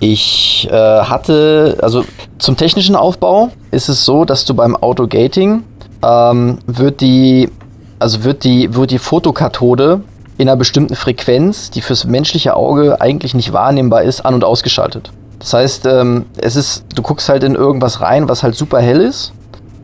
ich 0.00 0.68
äh, 0.70 0.74
hatte, 0.74 1.78
also 1.80 2.04
zum 2.38 2.56
technischen 2.56 2.96
Aufbau 2.96 3.50
ist 3.70 3.88
es 3.88 4.04
so, 4.04 4.24
dass 4.24 4.44
du 4.44 4.54
beim 4.54 4.76
Autogating 4.76 5.62
ähm, 6.04 6.58
wird 6.66 7.00
die, 7.00 7.48
also 7.98 8.24
wird 8.24 8.44
die, 8.44 8.74
wird 8.74 8.90
die 8.90 8.98
Fotokathode 8.98 10.00
in 10.38 10.48
einer 10.48 10.56
bestimmten 10.56 10.96
Frequenz, 10.96 11.70
die 11.70 11.80
fürs 11.80 12.04
menschliche 12.04 12.54
Auge 12.54 13.00
eigentlich 13.00 13.34
nicht 13.34 13.52
wahrnehmbar 13.52 14.02
ist, 14.02 14.20
an- 14.20 14.34
und 14.34 14.44
ausgeschaltet. 14.44 15.10
Das 15.38 15.52
heißt, 15.54 15.86
ähm, 15.86 16.26
es 16.38 16.56
ist, 16.56 16.84
du 16.94 17.02
guckst 17.02 17.28
halt 17.28 17.44
in 17.44 17.54
irgendwas 17.54 18.00
rein, 18.00 18.28
was 18.28 18.42
halt 18.42 18.54
super 18.54 18.80
hell 18.80 19.00
ist. 19.00 19.32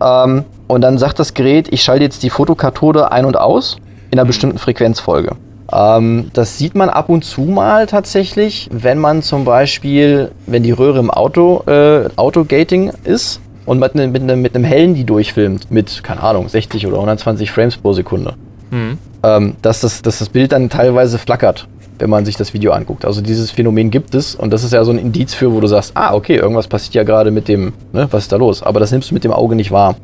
Ähm, 0.00 0.44
und 0.66 0.80
dann 0.80 0.98
sagt 0.98 1.18
das 1.18 1.34
Gerät, 1.34 1.68
ich 1.70 1.82
schalte 1.82 2.04
jetzt 2.04 2.22
die 2.22 2.30
Fotokathode 2.30 3.12
ein 3.12 3.24
und 3.24 3.36
aus 3.36 3.76
in 4.10 4.18
einer 4.18 4.26
bestimmten 4.26 4.58
Frequenzfolge. 4.58 5.36
Ähm, 5.72 6.30
das 6.34 6.58
sieht 6.58 6.74
man 6.74 6.90
ab 6.90 7.08
und 7.08 7.24
zu 7.24 7.42
mal 7.42 7.86
tatsächlich, 7.86 8.68
wenn 8.72 8.98
man 8.98 9.22
zum 9.22 9.44
Beispiel, 9.44 10.30
wenn 10.46 10.62
die 10.62 10.72
Röhre 10.72 10.98
im 10.98 11.10
Auto, 11.10 11.62
äh, 11.66 12.08
Autogating 12.16 12.92
ist 13.04 13.40
und 13.66 13.78
mit, 13.78 13.94
ne, 13.94 14.08
mit, 14.08 14.22
ne, 14.22 14.36
mit 14.36 14.54
einem 14.54 14.64
hellen 14.64 14.94
die 14.94 15.04
durchfilmt, 15.04 15.70
mit, 15.70 16.02
keine 16.02 16.22
Ahnung, 16.22 16.48
60 16.48 16.86
oder 16.86 16.96
120 16.96 17.50
Frames 17.50 17.76
pro 17.76 17.92
Sekunde. 17.92 18.34
Mhm. 18.70 18.98
Ähm, 19.22 19.56
dass, 19.62 19.80
das, 19.80 20.02
dass 20.02 20.18
das 20.18 20.28
Bild 20.28 20.52
dann 20.52 20.68
teilweise 20.68 21.18
flackert, 21.18 21.68
wenn 21.98 22.10
man 22.10 22.24
sich 22.24 22.36
das 22.36 22.54
Video 22.54 22.72
anguckt. 22.72 23.04
Also 23.04 23.20
dieses 23.20 23.50
Phänomen 23.50 23.90
gibt 23.90 24.14
es 24.14 24.34
und 24.34 24.52
das 24.52 24.64
ist 24.64 24.72
ja 24.72 24.82
so 24.84 24.90
ein 24.90 24.98
Indiz 24.98 25.34
für, 25.34 25.52
wo 25.52 25.60
du 25.60 25.66
sagst, 25.66 25.92
ah, 25.94 26.14
okay, 26.14 26.36
irgendwas 26.36 26.66
passiert 26.66 26.94
ja 26.94 27.04
gerade 27.04 27.30
mit 27.30 27.48
dem, 27.48 27.72
ne, 27.92 28.08
was 28.10 28.24
ist 28.24 28.32
da 28.32 28.36
los? 28.36 28.62
Aber 28.62 28.80
das 28.80 28.90
nimmst 28.90 29.10
du 29.10 29.14
mit 29.14 29.24
dem 29.24 29.32
Auge 29.32 29.54
nicht 29.54 29.70
wahr. 29.70 29.96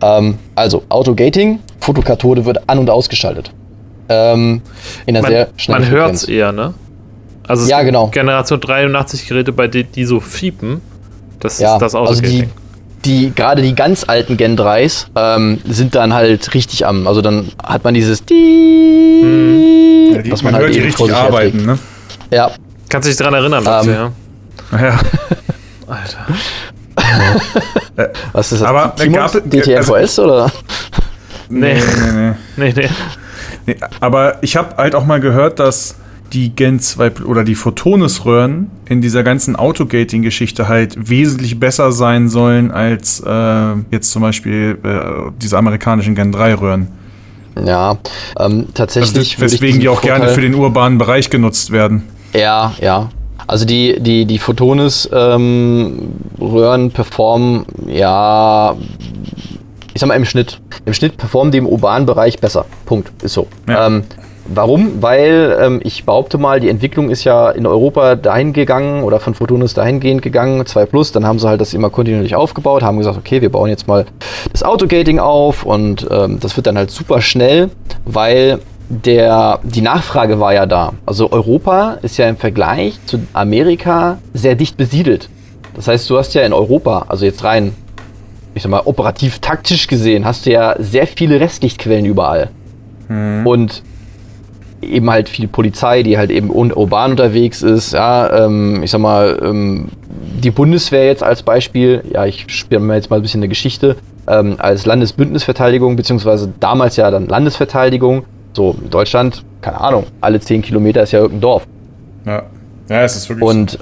Ähm, 0.00 0.38
also, 0.54 0.82
Autogating, 0.88 1.60
Fotokathode 1.80 2.44
wird 2.44 2.68
an- 2.68 2.78
und 2.78 2.90
ausgeschaltet. 2.90 3.52
Ähm, 4.08 4.62
in 5.06 5.16
einer 5.16 5.22
man, 5.22 5.30
sehr 5.30 5.48
schnellen 5.56 5.82
Man 5.82 5.90
hört 5.90 6.14
es 6.14 6.24
eher, 6.24 6.52
ne? 6.52 6.74
Also 7.46 7.62
es 7.62 7.70
ja, 7.70 7.82
genau. 7.82 8.08
Generation 8.08 8.60
83 8.60 9.26
Geräte, 9.26 9.52
bei 9.52 9.68
denen 9.68 9.90
die 9.92 10.04
so 10.04 10.20
fiepen. 10.20 10.80
Das 11.40 11.58
ja, 11.58 11.74
ist 11.74 11.82
das 11.82 11.94
Autogating. 11.94 12.24
Also 12.24 12.42
die, 12.42 12.48
die 13.04 13.32
gerade 13.34 13.62
die 13.62 13.74
ganz 13.74 14.04
alten 14.08 14.36
Gen 14.36 14.58
3s 14.58 15.06
ähm, 15.14 15.58
sind 15.68 15.94
dann 15.94 16.12
halt 16.12 16.54
richtig 16.54 16.86
am, 16.86 17.06
also 17.06 17.22
dann 17.22 17.52
hat 17.62 17.84
man 17.84 17.94
dieses 17.94 18.20
hm. 18.28 20.14
ja, 20.14 20.22
die, 20.22 20.32
was 20.32 20.42
man, 20.42 20.52
man 20.52 20.60
halt 20.60 20.66
hört 20.66 20.74
die 20.74 20.86
richtig 20.86 21.14
arbeiten, 21.14 21.64
ne? 21.64 21.78
Ja. 22.30 22.50
Kannst 22.88 23.06
du 23.06 23.10
dich 23.10 23.18
daran 23.18 23.34
erinnern, 23.34 23.64
Leute, 23.64 23.90
ähm, 23.90 24.12
ja? 24.72 24.78
Ja. 24.80 24.98
Alter. 25.86 26.26
Was 28.32 28.52
ist 28.52 28.60
das? 28.60 28.68
Aber 28.68 28.94
gab, 29.10 29.32
DTFOS 29.32 29.90
also, 29.90 30.24
oder? 30.24 30.52
Nee. 31.48 31.74
Nee, 31.74 31.82
nee, 32.12 32.34
nee. 32.56 32.72
nee, 32.74 32.90
nee. 33.66 33.76
aber 34.00 34.38
ich 34.42 34.56
habe 34.56 34.76
halt 34.76 34.94
auch 34.94 35.04
mal 35.04 35.20
gehört, 35.20 35.58
dass 35.58 35.96
die 36.32 36.50
Gen 36.50 36.80
2 36.80 37.24
oder 37.24 37.44
die 37.44 37.54
Photonis-Röhren 37.54 38.70
in 38.86 39.00
dieser 39.00 39.22
ganzen 39.22 39.56
Autogating-Geschichte 39.56 40.68
halt 40.68 41.08
wesentlich 41.08 41.58
besser 41.58 41.92
sein 41.92 42.28
sollen 42.28 42.70
als 42.70 43.22
äh, 43.26 43.74
jetzt 43.90 44.10
zum 44.10 44.22
Beispiel 44.22 44.78
äh, 44.82 45.30
diese 45.40 45.56
amerikanischen 45.56 46.14
Gen 46.14 46.34
3-Röhren. 46.34 46.88
Ja, 47.64 47.98
ähm, 48.38 48.66
tatsächlich. 48.74 49.34
Also, 49.34 49.40
weswegen 49.40 49.80
die 49.80 49.88
auch 49.88 50.00
Vorteil 50.00 50.20
gerne 50.20 50.32
für 50.32 50.40
den 50.40 50.54
urbanen 50.54 50.98
Bereich 50.98 51.30
genutzt 51.30 51.70
werden. 51.70 52.04
Ja, 52.32 52.74
ja. 52.80 53.10
Also 53.46 53.64
die, 53.64 53.98
die, 53.98 54.26
die 54.26 54.38
Photonis-Röhren 54.38 56.20
ähm, 56.40 56.90
performen, 56.90 57.64
ja, 57.86 58.76
ich 59.94 60.00
sag 60.00 60.08
mal 60.08 60.14
im 60.14 60.26
Schnitt. 60.26 60.60
Im 60.84 60.92
Schnitt 60.92 61.16
performen 61.16 61.50
die 61.50 61.58
im 61.58 61.66
urbanen 61.66 62.04
Bereich 62.06 62.38
besser. 62.38 62.66
Punkt. 62.84 63.10
Ist 63.22 63.32
so. 63.32 63.46
Ja. 63.66 63.86
Ähm, 63.86 64.04
warum? 64.48 65.02
Weil 65.02 65.56
ähm, 65.60 65.80
ich 65.84 66.04
behaupte 66.04 66.38
mal, 66.38 66.60
die 66.60 66.68
Entwicklung 66.68 67.10
ist 67.10 67.24
ja 67.24 67.50
in 67.50 67.66
Europa 67.66 68.16
dahin 68.16 68.52
gegangen 68.52 69.02
oder 69.02 69.20
von 69.20 69.34
Photonis 69.34 69.74
dahingehend 69.74 70.22
gegangen, 70.22 70.64
2 70.64 70.86
Plus, 70.86 71.12
dann 71.12 71.26
haben 71.26 71.38
sie 71.38 71.48
halt 71.48 71.60
das 71.60 71.74
immer 71.74 71.90
kontinuierlich 71.90 72.34
aufgebaut, 72.34 72.82
haben 72.82 72.98
gesagt, 72.98 73.18
okay, 73.18 73.40
wir 73.42 73.50
bauen 73.50 73.68
jetzt 73.68 73.86
mal 73.86 74.06
das 74.52 74.62
Autogating 74.62 75.18
auf 75.18 75.64
und 75.64 76.06
ähm, 76.10 76.40
das 76.40 76.56
wird 76.56 76.66
dann 76.66 76.76
halt 76.76 76.90
super 76.90 77.20
schnell, 77.20 77.70
weil 78.04 78.60
der, 78.88 79.60
die 79.62 79.82
Nachfrage 79.82 80.40
war 80.40 80.54
ja 80.54 80.66
da. 80.66 80.94
Also 81.04 81.30
Europa 81.30 81.98
ist 82.02 82.16
ja 82.16 82.28
im 82.28 82.36
Vergleich 82.36 82.98
zu 83.04 83.20
Amerika 83.34 84.18
sehr 84.32 84.54
dicht 84.54 84.76
besiedelt. 84.76 85.28
Das 85.74 85.88
heißt, 85.88 86.08
du 86.08 86.16
hast 86.16 86.34
ja 86.34 86.42
in 86.42 86.52
Europa, 86.52 87.04
also 87.08 87.24
jetzt 87.24 87.44
rein, 87.44 87.74
ich 88.54 88.62
sag 88.62 88.70
mal, 88.70 88.82
operativ 88.84 89.40
taktisch 89.40 89.86
gesehen, 89.86 90.24
hast 90.24 90.46
du 90.46 90.50
ja 90.50 90.74
sehr 90.78 91.06
viele 91.06 91.38
Restlichtquellen 91.38 92.06
überall. 92.06 92.48
Mhm. 93.08 93.46
Und 93.46 93.82
eben 94.82 95.10
halt 95.10 95.28
viel 95.28 95.48
Polizei, 95.48 96.02
die 96.02 96.18
halt 96.18 96.30
eben 96.30 96.50
urban 96.50 97.12
unterwegs 97.12 97.62
ist. 97.62 97.92
Ja, 97.92 98.44
ähm, 98.46 98.82
ich 98.82 98.90
sag 98.90 99.00
mal, 99.00 99.38
ähm, 99.42 99.88
die 100.42 100.50
Bundeswehr 100.50 101.06
jetzt 101.06 101.22
als 101.22 101.42
Beispiel, 101.42 102.04
ja, 102.12 102.26
ich 102.26 102.46
spiele 102.48 102.80
mir 102.80 102.94
jetzt 102.94 103.10
mal 103.10 103.16
ein 103.16 103.22
bisschen 103.22 103.40
eine 103.40 103.48
Geschichte, 103.48 103.96
ähm, 104.28 104.56
als 104.58 104.86
Landesbündnisverteidigung, 104.86 105.96
beziehungsweise 105.96 106.52
damals 106.60 106.96
ja 106.96 107.10
dann 107.10 107.26
Landesverteidigung, 107.26 108.24
so, 108.52 108.76
in 108.82 108.90
Deutschland, 108.90 109.44
keine 109.60 109.80
Ahnung, 109.80 110.04
alle 110.20 110.40
10 110.40 110.62
Kilometer 110.62 111.02
ist 111.02 111.12
ja 111.12 111.20
irgendein 111.20 111.40
Dorf. 111.40 111.66
Ja, 112.26 112.42
ja 112.88 113.02
es 113.02 113.16
ist 113.16 113.28
wirklich 113.28 113.46
Und 113.46 113.70
so. 113.72 113.78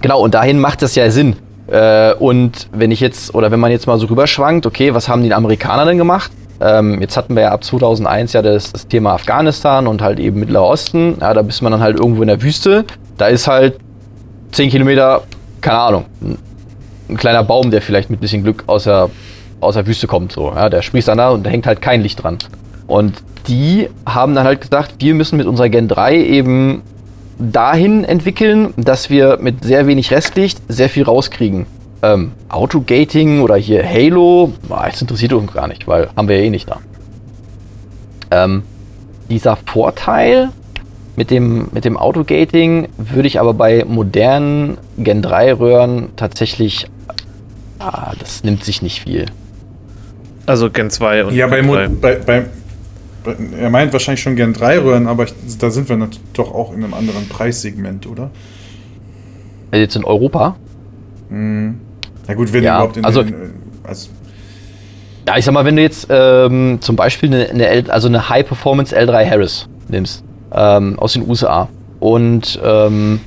genau, 0.00 0.20
und 0.20 0.34
dahin 0.34 0.58
macht 0.58 0.82
das 0.82 0.94
ja 0.94 1.10
Sinn. 1.10 1.36
Äh, 1.68 2.14
und 2.14 2.68
wenn 2.72 2.90
ich 2.90 3.00
jetzt, 3.00 3.34
oder 3.34 3.50
wenn 3.50 3.60
man 3.60 3.70
jetzt 3.70 3.86
mal 3.86 3.98
so 3.98 4.06
rüberschwankt, 4.06 4.66
okay, 4.66 4.94
was 4.94 5.08
haben 5.08 5.22
die 5.22 5.32
Amerikaner 5.34 5.84
denn 5.84 5.98
gemacht? 5.98 6.32
Ähm, 6.60 7.00
jetzt 7.00 7.16
hatten 7.16 7.36
wir 7.36 7.42
ja 7.42 7.52
ab 7.52 7.62
2001 7.62 8.32
ja 8.32 8.42
das, 8.42 8.72
das 8.72 8.88
Thema 8.88 9.12
Afghanistan 9.14 9.86
und 9.86 10.02
halt 10.02 10.18
eben 10.18 10.40
Mittlerer 10.40 10.66
Osten. 10.66 11.16
Ja, 11.20 11.32
da 11.34 11.42
bist 11.42 11.62
man 11.62 11.72
dann 11.72 11.80
halt 11.80 11.98
irgendwo 11.98 12.22
in 12.22 12.28
der 12.28 12.42
Wüste. 12.42 12.84
Da 13.16 13.26
ist 13.26 13.46
halt 13.46 13.78
10 14.52 14.70
Kilometer, 14.70 15.22
keine 15.60 15.78
Ahnung, 15.78 16.04
ein, 16.20 16.38
ein 17.10 17.16
kleiner 17.16 17.44
Baum, 17.44 17.70
der 17.70 17.80
vielleicht 17.80 18.10
mit 18.10 18.18
ein 18.18 18.22
bisschen 18.22 18.42
Glück 18.42 18.64
aus 18.66 18.84
der, 18.84 19.10
aus 19.60 19.74
der 19.74 19.86
Wüste 19.86 20.06
kommt. 20.06 20.32
So. 20.32 20.52
Ja, 20.54 20.68
der 20.68 20.82
sprießt 20.82 21.08
dann 21.08 21.18
da 21.18 21.30
und 21.30 21.46
da 21.46 21.50
hängt 21.50 21.66
halt 21.66 21.80
kein 21.80 22.02
Licht 22.02 22.22
dran. 22.22 22.38
Und 22.86 23.22
die 23.46 23.88
haben 24.06 24.34
dann 24.34 24.44
halt 24.44 24.60
gesagt, 24.60 24.96
wir 24.98 25.14
müssen 25.14 25.36
mit 25.36 25.46
unserer 25.46 25.68
Gen 25.68 25.88
3 25.88 26.16
eben 26.16 26.82
dahin 27.38 28.04
entwickeln, 28.04 28.74
dass 28.76 29.10
wir 29.10 29.38
mit 29.40 29.64
sehr 29.64 29.86
wenig 29.86 30.10
Restlicht 30.10 30.60
sehr 30.68 30.88
viel 30.88 31.04
rauskriegen. 31.04 31.66
Ähm, 32.02 32.32
Autogating 32.48 33.40
oder 33.40 33.56
hier 33.56 33.84
Halo, 33.84 34.52
das 34.68 35.00
interessiert 35.00 35.32
uns 35.32 35.52
gar 35.52 35.66
nicht, 35.66 35.88
weil 35.88 36.08
haben 36.16 36.28
wir 36.28 36.38
ja 36.38 36.44
eh 36.44 36.50
nicht 36.50 36.68
da. 36.68 36.78
Ähm, 38.30 38.62
dieser 39.28 39.56
Vorteil 39.56 40.50
mit 41.16 41.30
dem, 41.30 41.68
mit 41.72 41.84
dem 41.84 41.96
Autogating 41.96 42.88
würde 42.96 43.26
ich 43.26 43.40
aber 43.40 43.52
bei 43.52 43.84
modernen 43.84 44.78
Gen 44.96 45.22
3 45.22 45.54
Röhren 45.54 46.10
tatsächlich, 46.14 46.86
ah, 47.80 48.12
das 48.18 48.44
nimmt 48.44 48.62
sich 48.62 48.80
nicht 48.82 49.02
viel. 49.02 49.26
Also 50.46 50.70
Gen 50.70 50.90
2 50.90 51.24
und 51.24 51.34
Ja, 51.34 51.48
bei, 51.48 51.56
Gen 51.56 51.66
Mo 51.66 51.74
3. 51.74 51.88
bei, 51.88 52.14
bei, 52.14 52.46
bei 53.24 53.36
er 53.58 53.70
meint 53.70 53.92
wahrscheinlich 53.92 54.22
schon 54.22 54.36
gern 54.36 54.52
drei 54.52 54.78
Röhren, 54.78 55.06
aber 55.06 55.24
ich, 55.24 55.34
da 55.58 55.70
sind 55.70 55.88
wir 55.88 56.08
doch 56.32 56.54
auch 56.54 56.72
in 56.72 56.82
einem 56.84 56.94
anderen 56.94 57.28
Preissegment, 57.28 58.06
oder? 58.06 58.30
Also 59.70 59.82
Jetzt 59.82 59.96
in 59.96 60.04
Europa. 60.04 60.56
Na 62.28 62.34
gut, 62.34 62.52
wenn 62.52 62.62
Ja, 62.62 62.76
überhaupt 62.76 62.96
in 62.98 63.04
also- 63.04 63.22
den, 63.22 63.54
also 63.82 64.10
Ja, 65.26 65.36
ich 65.36 65.44
sag 65.44 65.52
mal, 65.52 65.64
wenn 65.64 65.76
du 65.76 65.82
jetzt 65.82 66.06
ähm, 66.10 66.78
zum 66.80 66.94
Beispiel 66.96 67.32
eine, 67.34 67.48
eine, 67.50 67.66
L, 67.66 67.90
also 67.90 68.08
eine 68.08 68.28
High 68.28 68.46
Performance 68.46 68.96
L3 68.96 69.28
Harris 69.28 69.68
nimmst, 69.88 70.22
ähm, 70.52 70.98
aus 70.98 71.12
den 71.14 71.28
USA 71.28 71.68
und 72.00 72.58
ähm, 72.64 73.20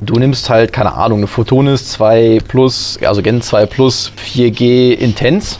du 0.00 0.14
nimmst 0.14 0.50
halt, 0.50 0.72
keine 0.72 0.94
Ahnung, 0.94 1.18
eine 1.18 1.26
Photonis 1.28 1.88
2 1.90 2.40
Plus, 2.48 2.98
also 3.04 3.22
Gen 3.22 3.40
2 3.40 3.66
Plus 3.66 4.10
4G 4.16 4.92
Intense, 4.94 5.58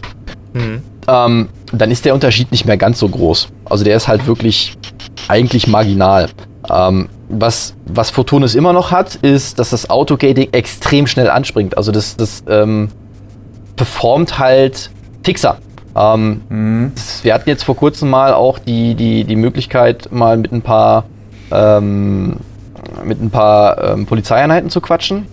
Mhm. 0.54 0.82
ähm, 1.06 1.48
dann 1.72 1.90
ist 1.92 2.04
der 2.04 2.14
Unterschied 2.14 2.50
nicht 2.50 2.64
mehr 2.66 2.76
ganz 2.76 2.98
so 2.98 3.08
groß. 3.08 3.48
Also 3.64 3.84
der 3.84 3.96
ist 3.96 4.08
halt 4.08 4.26
wirklich 4.26 4.76
eigentlich 5.28 5.66
marginal. 5.68 6.28
Ähm, 6.72 7.08
was, 7.28 7.74
was 7.86 8.10
Photonis 8.10 8.54
immer 8.54 8.72
noch 8.72 8.90
hat, 8.90 9.16
ist, 9.16 9.58
dass 9.58 9.70
das 9.70 9.90
Autogating 9.90 10.48
extrem 10.52 11.06
schnell 11.06 11.28
anspringt. 11.28 11.76
Also 11.76 11.92
das, 11.92 12.16
das 12.16 12.42
ähm, 12.48 12.88
performt 13.76 14.38
halt 14.38 14.90
fixer. 15.22 15.58
Ähm, 15.94 16.92
das, 16.94 17.24
wir 17.24 17.34
hatten 17.34 17.48
jetzt 17.48 17.64
vor 17.64 17.76
kurzem 17.76 18.08
mal 18.10 18.32
auch 18.32 18.58
die, 18.58 18.94
die, 18.94 19.24
die 19.24 19.36
Möglichkeit, 19.36 20.10
mal 20.12 20.36
mit 20.38 20.52
ein 20.52 20.62
paar, 20.62 21.04
ähm, 21.50 22.36
mit 23.04 23.20
ein 23.20 23.30
paar 23.30 23.92
ähm, 23.92 24.06
Polizeieinheiten 24.06 24.70
zu 24.70 24.80
quatschen. 24.80 25.26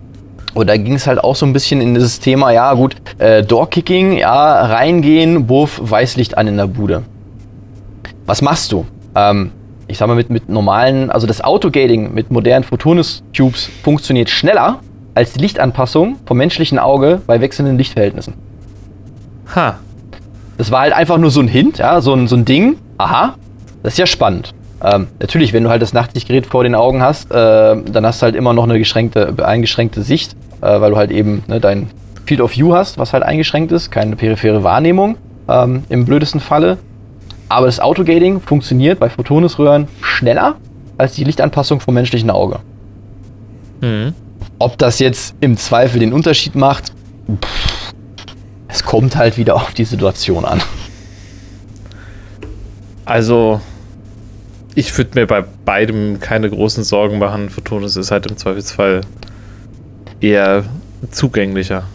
Und 0.53 0.67
da 0.67 0.75
ging 0.77 0.95
es 0.95 1.07
halt 1.07 1.23
auch 1.23 1.35
so 1.35 1.45
ein 1.45 1.53
bisschen 1.53 1.79
in 1.79 1.93
dieses 1.93 2.19
Thema, 2.19 2.51
ja 2.51 2.73
gut, 2.73 2.95
äh, 3.19 3.43
Doorkicking, 3.43 4.13
ja, 4.13 4.65
reingehen, 4.65 5.47
Wurf, 5.47 5.79
Weißlicht 5.81 6.37
an 6.37 6.47
in 6.47 6.57
der 6.57 6.67
Bude. 6.67 7.03
Was 8.25 8.41
machst 8.41 8.71
du? 8.71 8.85
Ähm, 9.15 9.51
ich 9.89 9.97
sag 9.97 10.07
mal, 10.07 10.15
mit, 10.15 10.29
mit 10.29 10.47
normalen, 10.49 11.09
also 11.09 11.27
das 11.27 11.41
Autogating 11.41 12.13
mit 12.13 12.31
modernen 12.31 12.63
Photonis-Tubes 12.63 13.69
funktioniert 13.83 14.29
schneller 14.29 14.79
als 15.15 15.33
die 15.33 15.39
Lichtanpassung 15.39 16.17
vom 16.25 16.37
menschlichen 16.37 16.79
Auge 16.79 17.21
bei 17.27 17.41
wechselnden 17.41 17.77
Lichtverhältnissen. 17.77 18.35
Ha. 19.55 19.79
Das 20.57 20.71
war 20.71 20.81
halt 20.81 20.93
einfach 20.93 21.17
nur 21.17 21.31
so 21.31 21.39
ein 21.41 21.47
Hint, 21.47 21.79
ja, 21.79 22.01
so 22.01 22.13
ein, 22.13 22.27
so 22.27 22.35
ein 22.35 22.45
Ding. 22.45 22.77
Aha, 22.97 23.35
das 23.81 23.93
ist 23.93 23.99
ja 23.99 24.05
spannend. 24.05 24.53
Ähm, 24.83 25.07
natürlich, 25.19 25.51
wenn 25.53 25.63
du 25.63 25.69
halt 25.69 25.81
das 25.81 25.93
Nachtsichtgerät 25.93 26.45
vor 26.45 26.63
den 26.63 26.75
Augen 26.75 27.01
hast, 27.01 27.31
äh, 27.31 27.35
dann 27.35 28.05
hast 28.05 28.21
du 28.21 28.25
halt 28.25 28.35
immer 28.35 28.53
noch 28.53 28.63
eine 28.63 28.77
geschränkte, 28.77 29.33
eingeschränkte 29.45 30.01
Sicht, 30.01 30.35
äh, 30.61 30.79
weil 30.79 30.91
du 30.91 30.97
halt 30.97 31.11
eben 31.11 31.43
ne, 31.47 31.59
dein 31.59 31.89
Field 32.25 32.41
of 32.41 32.55
View 32.55 32.73
hast, 32.73 32.97
was 32.97 33.11
halt 33.13 33.23
eingeschränkt 33.23 33.71
ist, 33.71 33.91
keine 33.91 34.15
periphere 34.15 34.63
Wahrnehmung 34.63 35.17
ähm, 35.49 35.83
im 35.89 36.05
blödesten 36.05 36.39
Falle. 36.39 36.77
Aber 37.49 37.65
das 37.65 37.79
Autogating 37.79 38.39
funktioniert 38.39 38.99
bei 38.99 39.09
Photonisröhren 39.09 39.87
schneller 40.01 40.55
als 40.97 41.13
die 41.13 41.23
Lichtanpassung 41.23 41.79
vom 41.79 41.95
menschlichen 41.95 42.29
Auge. 42.29 42.59
Mhm. 43.81 44.13
Ob 44.59 44.77
das 44.77 44.99
jetzt 44.99 45.35
im 45.39 45.57
Zweifel 45.57 45.99
den 45.99 46.13
Unterschied 46.13 46.55
macht, 46.55 46.93
pff, 47.41 47.93
es 48.67 48.83
kommt 48.83 49.15
halt 49.15 49.37
wieder 49.37 49.55
auf 49.55 49.73
die 49.73 49.85
Situation 49.85 50.45
an. 50.45 50.61
Also, 53.05 53.59
ich 54.75 54.95
würde 54.95 55.19
mir 55.19 55.25
bei 55.25 55.43
beidem 55.65 56.19
keine 56.19 56.49
großen 56.49 56.83
Sorgen 56.83 57.17
machen. 57.17 57.49
Photonis 57.49 57.95
ist 57.95 58.11
halt 58.11 58.27
im 58.27 58.37
Zweifelsfall 58.37 59.01
eher 60.21 60.65
zugänglicher. 61.09 61.85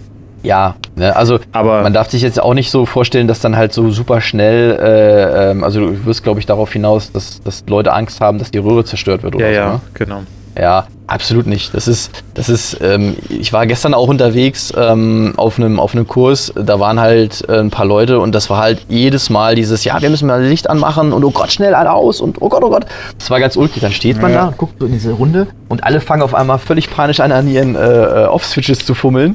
Ja, 0.44 0.76
ne, 0.94 1.16
also 1.16 1.38
Aber 1.52 1.82
man 1.82 1.92
darf 1.92 2.10
sich 2.10 2.22
jetzt 2.22 2.40
auch 2.40 2.54
nicht 2.54 2.70
so 2.70 2.84
vorstellen, 2.86 3.26
dass 3.26 3.40
dann 3.40 3.56
halt 3.56 3.72
so 3.72 3.90
super 3.90 4.20
schnell, 4.20 4.78
äh, 4.78 5.50
ähm, 5.50 5.64
also 5.64 5.80
du 5.80 6.04
wirst, 6.04 6.22
glaube 6.22 6.38
ich, 6.38 6.46
darauf 6.46 6.72
hinaus, 6.72 7.10
dass, 7.10 7.42
dass 7.42 7.64
Leute 7.66 7.92
Angst 7.92 8.20
haben, 8.20 8.38
dass 8.38 8.50
die 8.50 8.58
Röhre 8.58 8.84
zerstört 8.84 9.22
wird 9.22 9.34
oder 9.34 9.48
ja, 9.50 9.52
so. 9.54 9.68
ja, 9.68 9.72
Ne? 9.74 9.80
genau. 9.94 10.22
Ja, 10.56 10.86
absolut 11.08 11.48
nicht. 11.48 11.74
Das 11.74 11.88
ist, 11.88 12.22
das 12.34 12.48
ist, 12.48 12.78
ähm, 12.80 13.16
ich 13.28 13.52
war 13.52 13.66
gestern 13.66 13.92
auch 13.92 14.06
unterwegs 14.06 14.72
ähm, 14.76 15.32
auf 15.36 15.58
einem 15.58 15.80
auf 15.80 15.94
einem 15.96 16.06
Kurs, 16.06 16.52
da 16.54 16.78
waren 16.78 17.00
halt 17.00 17.42
äh, 17.48 17.58
ein 17.58 17.70
paar 17.70 17.86
Leute 17.86 18.20
und 18.20 18.32
das 18.36 18.50
war 18.50 18.58
halt 18.58 18.86
jedes 18.88 19.30
Mal 19.30 19.56
dieses, 19.56 19.82
ja, 19.82 20.00
wir 20.00 20.10
müssen 20.10 20.28
mal 20.28 20.40
Licht 20.44 20.70
anmachen 20.70 21.12
und 21.12 21.24
oh 21.24 21.32
Gott, 21.32 21.50
schnell 21.50 21.74
alle 21.74 21.90
aus 21.92 22.20
und 22.20 22.40
oh 22.40 22.48
Gott, 22.50 22.62
oh 22.62 22.70
Gott. 22.70 22.86
Das 23.18 23.30
war 23.30 23.40
ganz 23.40 23.56
ulkig. 23.56 23.82
Dann 23.82 23.90
steht 23.90 24.22
man 24.22 24.30
Ja. 24.30 24.42
da 24.42 24.46
und 24.48 24.58
guckt 24.58 24.74
so 24.78 24.86
in 24.86 24.92
diese 24.92 25.10
Runde 25.12 25.48
und 25.68 25.82
alle 25.82 26.00
fangen 26.00 26.22
auf 26.22 26.34
einmal 26.34 26.58
völlig 26.60 26.88
panisch 26.88 27.18
an, 27.18 27.32
an 27.32 27.48
ihren 27.48 27.74
äh, 27.74 27.80
äh, 27.80 28.26
Off-Switches 28.26 28.86
zu 28.86 28.94
fummeln. 28.94 29.34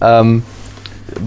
Ähm, 0.00 0.42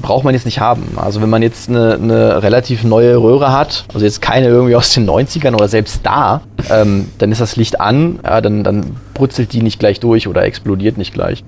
braucht 0.01 0.23
man 0.23 0.33
jetzt 0.33 0.45
nicht 0.45 0.59
haben. 0.59 0.97
Also 0.97 1.21
wenn 1.21 1.29
man 1.29 1.41
jetzt 1.41 1.69
eine, 1.69 1.95
eine 1.95 2.43
relativ 2.43 2.83
neue 2.83 3.17
Röhre 3.17 3.51
hat, 3.51 3.85
also 3.93 4.05
jetzt 4.05 4.21
keine 4.21 4.47
irgendwie 4.47 4.75
aus 4.75 4.93
den 4.93 5.09
90ern 5.09 5.53
oder 5.53 5.67
selbst 5.67 6.01
da, 6.03 6.41
ähm, 6.69 7.09
dann 7.17 7.31
ist 7.31 7.41
das 7.41 7.55
Licht 7.55 7.79
an, 7.79 8.19
ja, 8.23 8.41
dann, 8.41 8.63
dann 8.63 8.95
brutzelt 9.13 9.53
die 9.53 9.61
nicht 9.63 9.79
gleich 9.79 9.99
durch 9.99 10.27
oder 10.27 10.43
explodiert 10.43 10.97
nicht 10.97 11.13
gleich. 11.13 11.43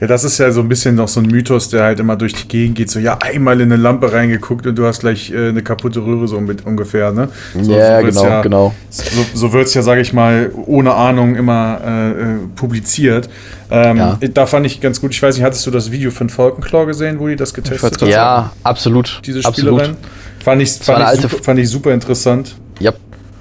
Ja, 0.00 0.06
das 0.06 0.24
ist 0.24 0.36
ja 0.36 0.50
so 0.50 0.60
ein 0.60 0.68
bisschen 0.68 0.94
noch 0.94 1.08
so 1.08 1.20
ein 1.20 1.26
Mythos, 1.26 1.70
der 1.70 1.84
halt 1.84 2.00
immer 2.00 2.16
durch 2.16 2.34
die 2.34 2.46
Gegend 2.48 2.76
geht. 2.76 2.90
So, 2.90 2.98
ja, 2.98 3.16
einmal 3.22 3.60
in 3.62 3.72
eine 3.72 3.80
Lampe 3.80 4.12
reingeguckt 4.12 4.66
und 4.66 4.76
du 4.76 4.84
hast 4.84 5.00
gleich 5.00 5.30
äh, 5.32 5.48
eine 5.48 5.62
kaputte 5.62 6.00
Röhre 6.04 6.28
so 6.28 6.38
mit 6.38 6.66
ungefähr, 6.66 7.12
ne? 7.12 7.30
So, 7.58 7.72
Ja, 7.72 8.02
wird's 8.02 8.20
genau, 8.20 8.42
genau. 8.42 8.74
So, 8.90 9.24
so 9.32 9.52
wird 9.54 9.68
es 9.68 9.74
ja, 9.74 9.80
sage 9.80 10.02
ich 10.02 10.12
mal, 10.12 10.50
ohne 10.66 10.92
Ahnung 10.94 11.34
immer 11.34 11.80
äh, 11.82 12.10
äh, 12.10 12.14
publiziert. 12.54 13.30
Ähm, 13.70 13.96
Ja. 13.96 14.18
Da 14.34 14.44
fand 14.44 14.66
ich 14.66 14.82
ganz 14.82 15.00
gut, 15.00 15.12
ich 15.12 15.22
weiß 15.22 15.34
nicht, 15.36 15.44
hattest 15.44 15.66
du 15.66 15.70
das 15.70 15.90
Video 15.90 16.10
von 16.10 16.28
Falkenclaw 16.28 16.84
gesehen, 16.84 17.18
wo 17.18 17.28
die 17.28 17.36
das 17.36 17.54
getestet 17.54 17.92
haben? 17.92 17.98
grad 17.98 18.10
Ja, 18.10 18.52
absolut. 18.64 19.22
Diese 19.24 19.38
absolut. 19.46 19.80
Spielerin. 19.80 19.96
Fand 20.44 20.60
ich, 20.60 20.72
fand, 20.72 21.14
ich 21.14 21.20
super, 21.22 21.42
fand 21.42 21.58
ich 21.58 21.70
super 21.70 21.92
interessant. 21.94 22.54
Ja. 22.80 22.92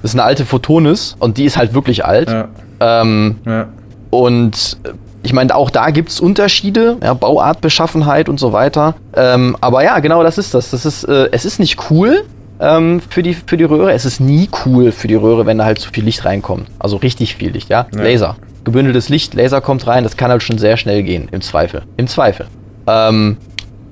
Das 0.02 0.12
ist 0.12 0.16
eine 0.16 0.24
alte 0.24 0.46
Photonis 0.46 1.16
und 1.20 1.38
die 1.38 1.46
ist 1.46 1.58
halt 1.58 1.74
wirklich 1.74 2.06
alt. 2.06 2.30
Ja, 2.30 2.48
Ähm, 2.80 3.36
ja. 3.46 3.68
Und 4.12 4.78
äh, 4.84 4.90
ich 5.26 5.34
meine, 5.34 5.56
auch 5.56 5.72
da 5.72 5.90
gibt 5.90 6.10
es 6.10 6.20
Unterschiede, 6.20 6.98
ja, 7.02 7.16
Bauart, 7.16 7.60
Beschaffenheit 7.60 8.30
und 8.30 8.40
so 8.40 8.54
weiter. 8.54 8.96
Ähm, 9.16 9.58
aber 9.60 9.84
ja, 9.84 10.00
genau 10.00 10.22
das 10.22 10.38
ist 10.38 10.54
das. 10.54 10.70
das 10.70 10.86
ist, 10.86 11.04
äh, 11.06 11.30
es 11.32 11.46
ist 11.46 11.60
nicht 11.60 11.90
cool 11.90 12.24
ähm, 12.60 13.02
für, 13.10 13.24
die, 13.24 13.34
für 13.34 13.58
die 13.58 13.64
Röhre. 13.64 13.92
Es 13.92 14.06
ist 14.06 14.20
nie 14.20 14.48
cool 14.66 14.92
für 14.92 15.08
die 15.08 15.16
Röhre, 15.16 15.48
wenn 15.48 15.58
da 15.58 15.66
halt 15.66 15.80
zu 15.80 15.90
viel 15.92 16.06
Licht 16.06 16.26
reinkommt. 16.26 16.68
Also 16.78 16.98
richtig 16.98 17.36
viel 17.36 17.52
Licht, 17.52 17.70
ja. 17.70 17.88
Ja. 17.96 18.04
Laser. 18.04 18.36
Gebündeltes 18.64 19.10
Licht, 19.10 19.34
Laser 19.34 19.62
kommt 19.62 19.86
rein, 19.88 20.04
das 20.04 20.16
kann 20.16 20.30
halt 20.30 20.44
schon 20.44 20.60
sehr 20.60 20.78
schnell 20.78 21.04
gehen, 21.04 21.28
im 21.32 21.42
Zweifel. 21.42 21.84
Im 21.98 22.08
Zweifel. 22.08 22.46
Ähm, 22.88 23.38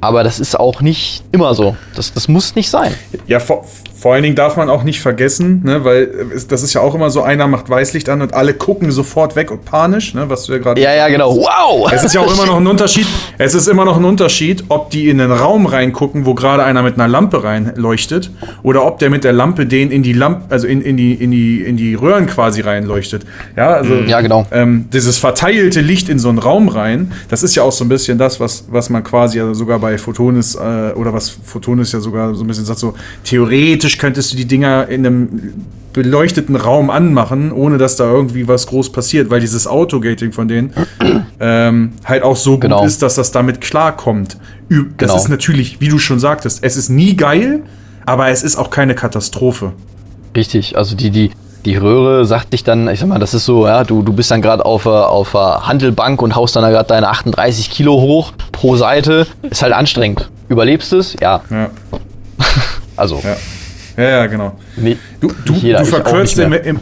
aber 0.01 0.23
das 0.23 0.39
ist 0.39 0.59
auch 0.59 0.81
nicht 0.81 1.23
immer 1.31 1.55
so. 1.55 1.75
Das, 1.95 2.13
das 2.13 2.27
muss 2.27 2.55
nicht 2.55 2.69
sein. 2.69 2.93
Ja, 3.27 3.39
vor, 3.39 3.65
vor 4.03 4.15
allen 4.15 4.23
Dingen 4.23 4.35
darf 4.35 4.57
man 4.57 4.69
auch 4.69 4.83
nicht 4.83 4.99
vergessen, 4.99 5.61
ne, 5.63 5.85
weil 5.85 6.03
äh, 6.03 6.07
das 6.49 6.61
ist 6.61 6.73
ja 6.73 6.81
auch 6.81 6.93
immer 6.93 7.09
so, 7.09 7.21
einer 7.21 7.47
macht 7.47 7.69
Weißlicht 7.69 8.09
an 8.09 8.21
und 8.21 8.33
alle 8.33 8.53
gucken 8.53 8.91
sofort 8.91 9.37
weg 9.37 9.49
und 9.49 9.63
panisch, 9.63 10.13
ne, 10.13 10.29
was 10.29 10.43
du 10.43 10.51
ja 10.51 10.57
gerade. 10.57 10.81
Ja, 10.81 10.93
ja, 10.93 11.07
genau. 11.07 11.37
Wow! 11.37 11.89
Es 11.89 12.03
ist 12.03 12.13
ja 12.13 12.19
auch 12.19 12.33
immer 12.33 12.45
noch 12.45 12.57
ein 12.57 12.67
Unterschied. 12.67 13.07
Es 13.37 13.53
ist 13.53 13.69
immer 13.69 13.85
noch 13.85 13.95
ein 13.95 14.03
Unterschied, 14.03 14.65
ob 14.67 14.89
die 14.89 15.07
in 15.07 15.19
den 15.19 15.31
Raum 15.31 15.67
reingucken, 15.67 16.25
wo 16.25 16.33
gerade 16.33 16.65
einer 16.65 16.83
mit 16.83 16.95
einer 16.95 17.07
Lampe 17.07 17.45
reinleuchtet, 17.45 18.29
oder 18.61 18.85
ob 18.85 18.99
der 18.99 19.09
mit 19.09 19.23
der 19.23 19.31
Lampe 19.31 19.65
den 19.65 19.89
in 19.89 20.03
die 20.03 20.11
Lampe, 20.11 20.51
also 20.53 20.67
in, 20.67 20.81
in 20.81 20.97
die 20.97 21.13
in 21.13 21.31
die 21.31 21.61
in 21.61 21.77
die 21.77 21.95
Röhren 21.95 22.27
quasi 22.27 22.59
reinleuchtet. 22.59 23.25
Ja, 23.55 23.69
also 23.69 23.93
Ja, 24.05 24.19
genau. 24.19 24.45
ähm, 24.51 24.89
dieses 24.91 25.17
verteilte 25.17 25.79
Licht 25.79 26.09
in 26.09 26.19
so 26.19 26.27
einen 26.27 26.39
Raum 26.39 26.67
rein, 26.67 27.13
das 27.29 27.41
ist 27.41 27.55
ja 27.55 27.63
auch 27.63 27.71
so 27.71 27.85
ein 27.85 27.89
bisschen 27.89 28.17
das, 28.17 28.41
was, 28.41 28.65
was 28.69 28.89
man 28.89 29.01
quasi 29.01 29.37
ja 29.37 29.53
sogar 29.53 29.79
bei 29.79 29.97
Photonis 29.97 30.55
äh, 30.55 30.91
oder 30.93 31.13
was 31.13 31.29
Photonis 31.29 31.93
ja 31.93 32.01
sogar 32.01 32.35
so 32.35 32.43
ein 32.43 32.47
bisschen 32.47 32.65
sagt, 32.65 32.79
so 32.79 32.95
theoretisch 33.23 33.92
könntest 33.99 34.33
du 34.33 34.37
die 34.37 34.45
Dinger 34.45 34.87
in 34.87 35.05
einem 35.05 35.53
beleuchteten 35.93 36.55
Raum 36.55 36.89
anmachen, 36.89 37.51
ohne 37.51 37.77
dass 37.77 37.95
da 37.95 38.05
irgendwie 38.05 38.47
was 38.47 38.65
groß 38.67 38.91
passiert, 38.91 39.29
weil 39.29 39.39
dieses 39.41 39.67
Autogating 39.67 40.31
von 40.31 40.47
denen 40.47 40.73
ähm, 41.39 41.91
halt 42.05 42.23
auch 42.23 42.35
so 42.35 42.57
Genau. 42.57 42.79
gut 42.79 42.87
ist, 42.87 43.01
dass 43.03 43.15
das 43.15 43.31
damit 43.31 43.61
klarkommt. 43.61 44.37
Das 44.69 44.79
Genau. 44.97 45.15
ist 45.15 45.29
natürlich, 45.29 45.81
wie 45.81 45.89
du 45.89 45.99
schon 45.99 46.19
sagtest, 46.19 46.63
es 46.63 46.77
ist 46.77 46.89
nie 46.89 47.15
geil, 47.15 47.61
aber 48.07 48.29
es 48.29 48.41
ist 48.41 48.55
auch 48.55 48.69
keine 48.71 48.95
Katastrophe. 48.95 49.73
Richtig, 50.35 50.75
also 50.77 50.95
die, 50.95 51.11
die, 51.11 51.29
die 51.63 51.75
Röhre 51.77 52.25
sagt 52.25 52.51
sich 52.51 52.63
dann, 52.63 52.87
ich 52.87 52.99
sag 52.99 53.07
mal, 53.07 53.19
das 53.19 53.35
ist 53.35 53.45
so, 53.45 53.67
ja, 53.67 53.83
du, 53.83 54.01
du 54.01 54.13
bist 54.13 54.31
dann 54.31 54.41
gerade 54.41 54.65
auf, 54.65 54.83
der- 54.83 55.09
auf 55.09 55.35
Handelbank 55.35 56.23
und 56.23 56.35
haust 56.35 56.55
dann 56.55 56.63
gerade 56.71 56.87
deine 56.87 57.07
38 57.09 57.69
Kilo 57.69 57.93
hoch 58.01 58.33
pro 58.51 58.75
Seite. 58.77 59.27
Ist 59.43 59.61
halt 59.61 59.73
anstrengend. 59.73 60.29
Überlebst 60.49 60.91
es? 60.91 61.15
Ja. 61.21 61.41
Ja, 61.51 61.69
Also, 62.97 63.21
ja. 63.23 63.35
Ja, 63.97 64.03
ja, 64.03 64.25
genau. 64.25 64.57
nee, 64.75 64.97
Du, 65.21 65.31
du, 65.45 65.53
jeder, 65.53 65.79
du 65.79 65.85
verkürzt 65.85 66.39
im, 66.39 66.53
im, 66.53 66.61
im, 66.63 66.79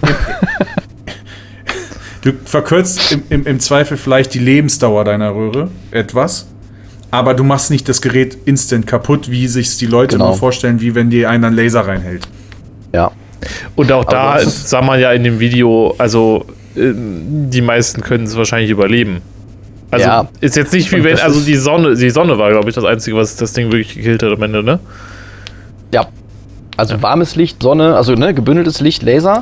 du 2.22 2.32
verkürzt 2.46 3.12
im, 3.12 3.24
im, 3.30 3.46
im 3.46 3.60
Zweifel 3.60 3.98
vielleicht 3.98 4.34
die 4.34 4.40
Lebensdauer 4.40 5.04
deiner 5.06 5.34
Röhre 5.36 5.70
etwas, 5.92 6.48
aber 7.10 7.34
du 7.34 7.44
machst 7.44 7.72
nicht 7.72 7.90
das 7.90 8.02
Gerät 8.02 8.38
instant 8.46 8.88
kaputt, 8.88 9.30
wie 9.30 9.48
sich 9.48 9.78
die 9.78 9.88
Leute 9.88 10.16
Genau. 10.18 10.30
immer 10.30 10.38
vorstellen, 10.38 10.80
wie 10.82 10.96
wenn 10.96 11.10
dir 11.10 11.30
einer 11.30 11.48
einen 11.48 11.56
Laser 11.56 11.82
reinhält. 11.82 12.28
Ja. 12.94 13.12
Und 13.76 13.92
auch 13.92 14.06
da 14.06 14.34
Aber 14.36 14.46
sah 14.46 14.82
man 14.82 15.00
ja 15.00 15.12
in 15.12 15.24
dem 15.24 15.40
Video, 15.40 15.96
also 15.98 16.46
äh, 16.76 16.92
die 16.94 17.62
meisten 17.62 18.02
können 18.02 18.26
es 18.26 18.38
wahrscheinlich 18.38 18.70
überleben. 18.70 19.22
Also 19.90 20.06
Ja. 20.06 20.28
ist 20.40 20.56
jetzt 20.56 20.72
nicht 20.72 20.90
wie 20.92 20.98
Und 20.98 21.04
wenn, 21.06 21.20
also 21.20 21.42
die 21.42 21.56
Sonne, 21.56 21.96
die 21.96 22.10
Sonne 22.12 22.38
war, 22.38 22.52
glaube 22.52 22.70
ich, 22.70 22.76
das 22.76 22.86
Einzige, 22.86 23.18
was 23.18 23.36
das 23.36 23.52
Ding 23.54 23.72
wirklich 23.72 23.96
gekillt 23.96 24.24
hat 24.24 24.32
am 24.32 24.42
Ende, 24.44 24.64
ne? 24.64 24.80
Ja. 25.94 26.08
Also 26.78 27.02
warmes 27.02 27.36
Licht, 27.36 27.62
Sonne, 27.62 27.96
also 27.96 28.14
ne, 28.14 28.34
gebündeltes 28.34 28.80
Licht, 28.80 29.04
Laser, 29.04 29.42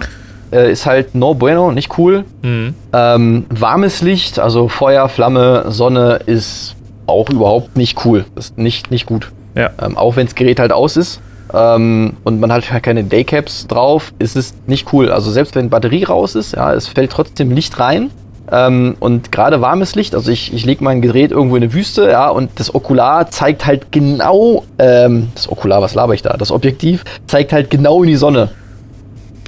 äh, 0.51 0.71
ist 0.71 0.85
halt 0.85 1.15
no 1.15 1.35
bueno, 1.35 1.71
nicht 1.71 1.97
cool. 1.97 2.25
Mhm. 2.41 2.73
Ähm, 2.93 3.45
warmes 3.49 4.01
Licht, 4.01 4.39
also 4.39 4.67
Feuer, 4.67 5.09
Flamme, 5.09 5.65
Sonne 5.69 6.19
ist 6.25 6.75
auch 7.07 7.29
überhaupt 7.29 7.77
nicht 7.77 8.05
cool. 8.05 8.25
Ist 8.35 8.57
nicht, 8.57 8.91
nicht 8.91 9.05
gut. 9.05 9.31
Ja. 9.55 9.71
Ähm, 9.81 9.97
auch 9.97 10.15
wenn 10.15 10.25
das 10.25 10.35
Gerät 10.35 10.59
halt 10.59 10.71
aus 10.71 10.95
ist 10.97 11.21
ähm, 11.53 12.13
und 12.23 12.39
man 12.39 12.51
hat 12.51 12.71
halt 12.71 12.83
keine 12.83 13.03
Daycaps 13.03 13.67
drauf, 13.67 14.13
ist 14.19 14.35
es 14.35 14.53
nicht 14.67 14.93
cool. 14.93 15.11
Also 15.11 15.31
selbst 15.31 15.55
wenn 15.55 15.69
Batterie 15.69 16.03
raus 16.03 16.35
ist, 16.35 16.53
ja, 16.53 16.73
es 16.73 16.87
fällt 16.87 17.11
trotzdem 17.11 17.51
Licht 17.51 17.79
rein. 17.79 18.11
Ähm, 18.51 18.95
und 18.99 19.31
gerade 19.31 19.61
warmes 19.61 19.95
Licht, 19.95 20.15
also 20.15 20.31
ich, 20.31 20.53
ich 20.53 20.65
lege 20.65 20.83
mein 20.83 21.01
Gerät 21.01 21.31
irgendwo 21.31 21.55
in 21.55 21.63
eine 21.63 21.73
Wüste, 21.73 22.09
ja, 22.09 22.29
und 22.29 22.51
das 22.55 22.73
Okular 22.73 23.29
zeigt 23.29 23.65
halt 23.65 23.91
genau, 23.91 24.63
ähm, 24.79 25.29
das 25.35 25.51
Okular, 25.51 25.81
was 25.81 25.93
laber 25.93 26.13
ich 26.13 26.21
da? 26.21 26.35
Das 26.35 26.51
Objektiv 26.51 27.03
zeigt 27.27 27.53
halt 27.53 27.69
genau 27.69 28.03
in 28.03 28.09
die 28.09 28.15
Sonne. 28.15 28.49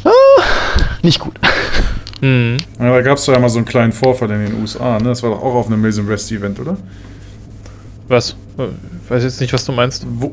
Ah, 0.03 0.09
nicht 1.01 1.19
gut. 1.19 1.33
Mhm. 2.23 2.57
Ja, 2.79 2.91
da 2.91 3.01
gab 3.01 3.17
es 3.17 3.25
doch 3.25 3.33
ja 3.33 3.39
mal 3.39 3.49
so 3.49 3.57
einen 3.57 3.65
kleinen 3.65 3.91
Vorfall 3.91 4.29
in 4.29 4.45
den 4.45 4.61
USA, 4.61 4.99
ne? 4.99 5.05
Das 5.05 5.23
war 5.23 5.31
doch 5.31 5.41
auch 5.41 5.55
auf 5.55 5.65
einem 5.65 5.81
Mills 5.81 5.99
Rest 6.07 6.31
Event, 6.31 6.59
oder? 6.59 6.77
Was? 8.07 8.35
Ich 9.03 9.09
weiß 9.09 9.23
jetzt 9.23 9.41
nicht, 9.41 9.51
was 9.53 9.65
du 9.65 9.71
meinst. 9.71 10.05
Wo, 10.07 10.31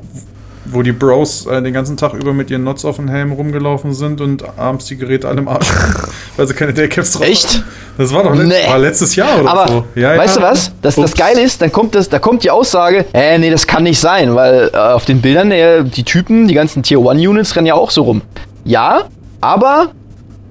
wo 0.71 0.83
die 0.83 0.93
Bros 0.93 1.47
äh, 1.47 1.63
den 1.63 1.73
ganzen 1.73 1.97
Tag 1.97 2.15
über 2.15 2.33
mit 2.33 2.51
ihren 2.51 2.65
Nots 2.65 2.85
auf 2.85 2.97
den 2.97 3.09
Helm 3.09 3.33
rumgelaufen 3.33 3.95
sind 3.95 4.21
und 4.21 4.45
abends 4.59 4.87
die 4.87 4.97
Geräte 4.97 5.29
alle 5.29 5.39
im 5.39 5.49
Arsch, 5.49 5.67
weil 6.37 6.47
sie 6.47 6.55
keine 6.55 6.73
Daycaps 6.73 7.13
drauf 7.13 7.23
Echt? 7.27 7.49
hatten. 7.49 7.65
Das 7.97 8.13
war 8.13 8.23
doch 8.23 8.35
letzt, 8.35 8.49
Nee. 8.49 8.69
war 8.69 8.79
letztes 8.79 9.17
Jahr 9.17 9.41
oder 9.41 9.51
Aber 9.51 9.69
so. 9.69 9.85
Ja, 9.95 10.17
weißt 10.17 10.37
ja. 10.37 10.43
du 10.43 10.49
was? 10.49 10.73
Das, 10.83 10.95
das. 10.95 11.15
Geile 11.15 11.41
ist, 11.43 11.61
dann 11.61 11.73
kommt, 11.73 11.95
das, 11.95 12.09
da 12.09 12.19
kommt 12.19 12.45
die 12.45 12.51
Aussage, 12.51 13.07
äh, 13.13 13.39
nee, 13.39 13.51
das 13.51 13.67
kann 13.67 13.83
nicht 13.83 13.99
sein, 13.99 14.35
weil 14.35 14.71
äh, 14.73 14.77
auf 14.77 15.05
den 15.05 15.21
Bildern, 15.21 15.51
äh, 15.51 15.85
die 15.85 16.05
Typen, 16.05 16.47
die 16.49 16.55
ganzen 16.55 16.83
Tier 16.83 16.99
1 16.99 17.21
Units 17.27 17.57
rennen 17.57 17.67
ja 17.67 17.75
auch 17.75 17.91
so 17.91 18.03
rum. 18.03 18.23
Ja, 18.65 19.03
aber 19.41 19.89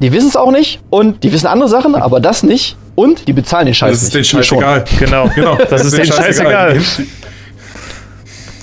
die 0.01 0.11
wissen 0.11 0.27
es 0.29 0.35
auch 0.35 0.51
nicht 0.51 0.79
und 0.89 1.23
die 1.23 1.31
wissen 1.31 1.47
andere 1.47 1.69
Sachen, 1.69 1.95
aber 1.95 2.19
das 2.19 2.43
nicht 2.43 2.75
und 2.95 3.27
die 3.27 3.33
bezahlen 3.33 3.65
den 3.65 3.75
Scheiß 3.75 3.91
Das 3.91 4.03
ist 4.03 4.13
den 4.13 4.23
Scheiß 4.23 4.51
egal. 4.51 4.83
Genau, 4.99 5.29
Genau, 5.35 5.57
Das 5.69 5.85
ist 5.85 5.97
denen 5.97 6.07
scheißegal. 6.11 6.79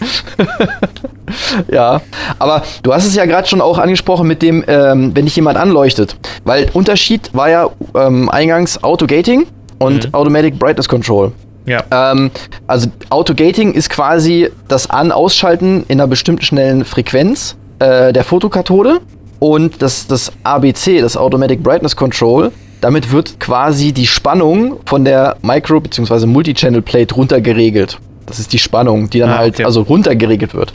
Ja, 1.70 2.00
aber 2.38 2.62
du 2.82 2.92
hast 2.92 3.06
es 3.06 3.14
ja 3.14 3.24
gerade 3.24 3.48
schon 3.48 3.60
auch 3.60 3.78
angesprochen 3.78 4.28
mit 4.28 4.42
dem, 4.42 4.62
ähm, 4.68 5.12
wenn 5.14 5.24
dich 5.24 5.34
jemand 5.36 5.56
anleuchtet. 5.58 6.16
Weil 6.44 6.68
Unterschied 6.72 7.30
war 7.32 7.48
ja 7.50 7.68
ähm, 7.96 8.28
eingangs 8.28 8.82
Auto-Gating 8.82 9.46
und 9.78 10.06
Mhm. 10.06 10.14
Automatic 10.14 10.58
Brightness 10.58 10.88
Control. 10.88 11.32
Ja. 11.66 11.82
Ähm, 11.90 12.30
also 12.66 12.88
Auto-Gating 13.10 13.72
ist 13.72 13.88
quasi 13.90 14.50
das 14.68 14.88
An-Ausschalten 14.90 15.84
in 15.88 15.98
einer 16.00 16.06
bestimmten 16.08 16.42
schnellen 16.42 16.84
Frequenz 16.84 17.56
äh, 17.78 18.12
der 18.12 18.24
Fotokathode. 18.24 19.00
Und 19.40 19.82
das, 19.82 20.06
das 20.06 20.30
ABC, 20.42 21.00
das 21.00 21.16
Automatic 21.16 21.62
Brightness 21.62 21.96
Control, 21.96 22.52
damit 22.80 23.12
wird 23.12 23.40
quasi 23.40 23.92
die 23.92 24.06
Spannung 24.06 24.76
von 24.86 25.04
der 25.04 25.36
Micro- 25.42 25.80
bzw. 25.80 26.26
Multi-Channel-Plate 26.26 27.14
runtergeregelt. 27.14 27.98
Das 28.26 28.38
ist 28.38 28.52
die 28.52 28.58
Spannung, 28.58 29.10
die 29.10 29.18
dann 29.18 29.30
Ah, 29.30 29.38
halt 29.38 29.54
okay. 29.54 29.64
also 29.64 29.82
runtergeregelt 29.82 30.54
wird. 30.54 30.72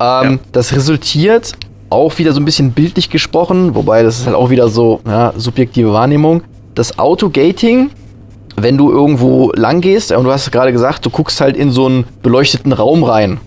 Ähm, 0.00 0.38
Das 0.52 0.72
resultiert 0.74 1.52
auch 1.90 2.16
wieder 2.18 2.32
so 2.32 2.40
ein 2.40 2.44
bisschen 2.44 2.72
bildlich 2.72 3.10
gesprochen, 3.10 3.74
wobei 3.74 4.02
das 4.02 4.20
ist 4.20 4.26
halt 4.26 4.36
auch 4.36 4.50
wieder 4.50 4.68
so 4.68 5.00
ja, 5.06 5.32
subjektive 5.36 5.92
Wahrnehmung. 5.92 6.42
Das 6.74 6.98
Auto-Gating 6.98 7.90
wenn 8.56 8.76
du 8.76 8.90
irgendwo 8.92 9.50
lang 9.54 9.80
gehst, 9.80 10.12
und 10.12 10.24
du 10.24 10.30
hast 10.30 10.52
gerade 10.52 10.72
gesagt, 10.72 11.06
du 11.06 11.10
guckst 11.10 11.40
halt 11.40 11.56
in 11.56 11.70
so 11.70 11.86
einen 11.86 12.04
beleuchteten 12.22 12.72
Raum 12.74 13.02
rein. 13.02 13.40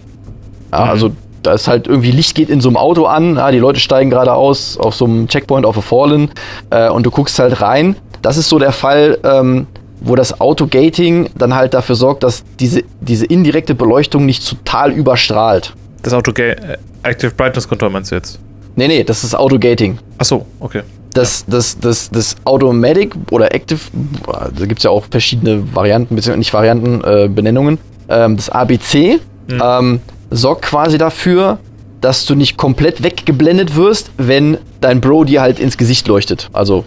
Ja, 0.74 0.86
Mhm. 0.86 0.89
Also 0.89 1.12
da 1.43 1.53
ist 1.53 1.68
halt 1.68 1.86
irgendwie 1.88 2.10
Licht 2.10 2.34
geht 2.34 2.49
in 2.49 2.60
so 2.60 2.70
einem 2.70 2.78
Auto 2.78 3.06
an, 3.06 3.36
ja, 3.36 3.51
die 3.51 3.60
Leute 3.60 3.80
steigen 3.80 4.10
gerade 4.10 4.34
aus 4.34 4.80
auf 4.80 4.95
so 4.95 5.06
einem 5.06 5.28
Checkpoint 5.28 5.64
auf 5.64 5.78
a 5.78 5.82
Fallen 5.82 6.32
äh, 6.72 6.89
und 6.89 7.06
du 7.06 7.12
guckst 7.12 7.38
halt 7.38 7.62
rein. 7.62 7.95
Das 8.24 8.38
ist 8.38 8.49
so 8.49 8.58
der 8.58 8.72
Fall, 8.72 9.20
ähm, 9.24 9.68
wo 10.01 10.15
das 10.15 10.39
Auto-Gating 10.39 11.29
dann 11.37 11.55
halt 11.55 11.73
dafür 11.73 11.95
sorgt, 11.95 12.23
dass 12.23 12.43
diese, 12.59 12.83
diese 13.01 13.25
indirekte 13.25 13.75
Beleuchtung 13.75 14.25
nicht 14.25 14.47
total 14.47 14.91
überstrahlt. 14.91 15.73
Das 16.03 16.13
Auto 16.13 16.31
äh, 16.41 16.77
Active 17.03 17.31
Brightness 17.31 17.67
Control 17.67 17.89
meinst 17.89 18.11
du 18.11 18.15
jetzt? 18.15 18.39
Nee, 18.75 18.87
nee, 18.87 19.03
das 19.03 19.23
ist 19.23 19.35
Auto-Gating. 19.35 19.97
Achso, 20.17 20.45
okay. 20.59 20.81
Das, 21.13 21.45
das, 21.47 21.79
das, 21.79 22.09
das 22.09 22.35
Automatic 22.43 23.15
oder 23.31 23.55
Active, 23.55 23.79
da 24.27 24.65
gibt 24.65 24.79
es 24.79 24.83
ja 24.83 24.89
auch 24.91 25.05
verschiedene 25.09 25.63
Varianten, 25.73 26.15
beziehungsweise 26.15 26.39
nicht 26.39 26.53
Varianten, 26.53 27.01
äh, 27.03 27.29
Benennungen. 27.29 27.77
Ähm, 28.09 28.35
das 28.35 28.49
ABC 28.49 29.19
Mhm. 29.47 29.61
ähm, 29.63 29.99
sorgt 30.31 30.63
quasi 30.63 30.97
dafür, 30.97 31.59
dass 32.01 32.25
du 32.25 32.35
nicht 32.35 32.57
komplett 32.57 33.03
weggeblendet 33.03 33.75
wirst, 33.75 34.11
wenn 34.17 34.57
dein 34.81 35.01
Bro 35.01 35.25
dir 35.25 35.41
halt 35.41 35.59
ins 35.59 35.77
Gesicht 35.77 36.07
leuchtet. 36.07 36.49
Also 36.53 36.85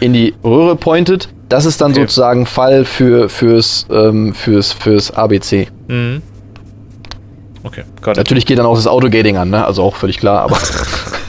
in 0.00 0.12
die 0.12 0.34
Röhre 0.42 0.76
pointet. 0.76 1.28
Das 1.48 1.66
ist 1.66 1.80
dann 1.80 1.92
Okay. 1.92 2.00
sozusagen 2.00 2.46
Fall 2.46 2.84
für, 2.84 3.28
fürs, 3.28 3.86
ähm, 3.90 4.34
fürs, 4.34 4.72
fürs 4.72 5.10
ABC. 5.10 5.68
Mhm. 5.88 6.22
Okay, 7.62 7.82
got 8.02 8.12
it. 8.12 8.16
Natürlich 8.18 8.46
geht 8.46 8.58
dann 8.58 8.66
auch 8.66 8.76
das 8.76 8.86
Autogating 8.86 9.36
an, 9.36 9.50
ne? 9.50 9.64
also 9.64 9.82
auch 9.82 9.96
völlig 9.96 10.18
klar, 10.18 10.42
aber 10.42 10.58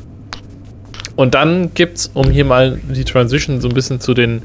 Und 1.16 1.34
dann 1.34 1.74
gibt's, 1.74 2.12
um 2.14 2.30
hier 2.30 2.46
mal 2.46 2.80
die 2.90 3.06
Transition 3.06 3.62
so 3.62 3.70
ein 3.70 3.74
bisschen 3.74 4.00
zu 4.02 4.14
den 4.14 4.42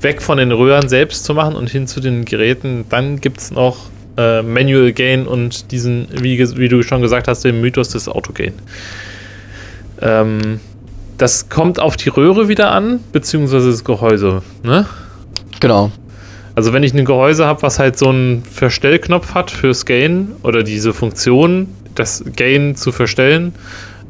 weg 0.00 0.22
von 0.22 0.38
den 0.38 0.50
Röhren 0.50 0.88
selbst 0.88 1.24
zu 1.24 1.34
machen 1.34 1.54
und 1.54 1.70
hin 1.70 1.86
zu 1.86 2.00
den 2.00 2.24
Geräten, 2.24 2.86
dann 2.88 3.20
gibt's 3.20 3.50
noch 3.50 3.76
äh, 4.16 4.42
Manual 4.42 4.92
Gain 4.92 5.26
und 5.26 5.70
diesen, 5.70 6.08
wie, 6.10 6.38
wie 6.56 6.68
du 6.68 6.82
schon 6.82 7.02
gesagt 7.02 7.28
hast, 7.28 7.44
den 7.44 7.60
Mythos 7.60 7.90
des 7.90 8.08
Autogain. 8.08 8.54
Ähm, 10.00 10.60
das 11.18 11.48
kommt 11.48 11.78
auf 11.80 11.96
die 11.96 12.08
Röhre 12.08 12.48
wieder 12.48 12.72
an, 12.72 13.00
beziehungsweise 13.12 13.70
das 13.70 13.84
Gehäuse. 13.84 14.42
Ne? 14.62 14.86
genau. 15.60 15.92
Also 16.54 16.72
wenn 16.74 16.82
ich 16.82 16.92
ein 16.92 17.04
Gehäuse 17.04 17.46
habe, 17.46 17.62
was 17.62 17.78
halt 17.78 17.96
so 17.96 18.08
einen 18.10 18.42
Verstellknopf 18.44 19.34
hat 19.34 19.50
fürs 19.50 19.86
Gain 19.86 20.32
oder 20.42 20.62
diese 20.62 20.92
Funktion, 20.92 21.68
das 21.94 22.22
Gain 22.36 22.76
zu 22.76 22.92
verstellen, 22.92 23.54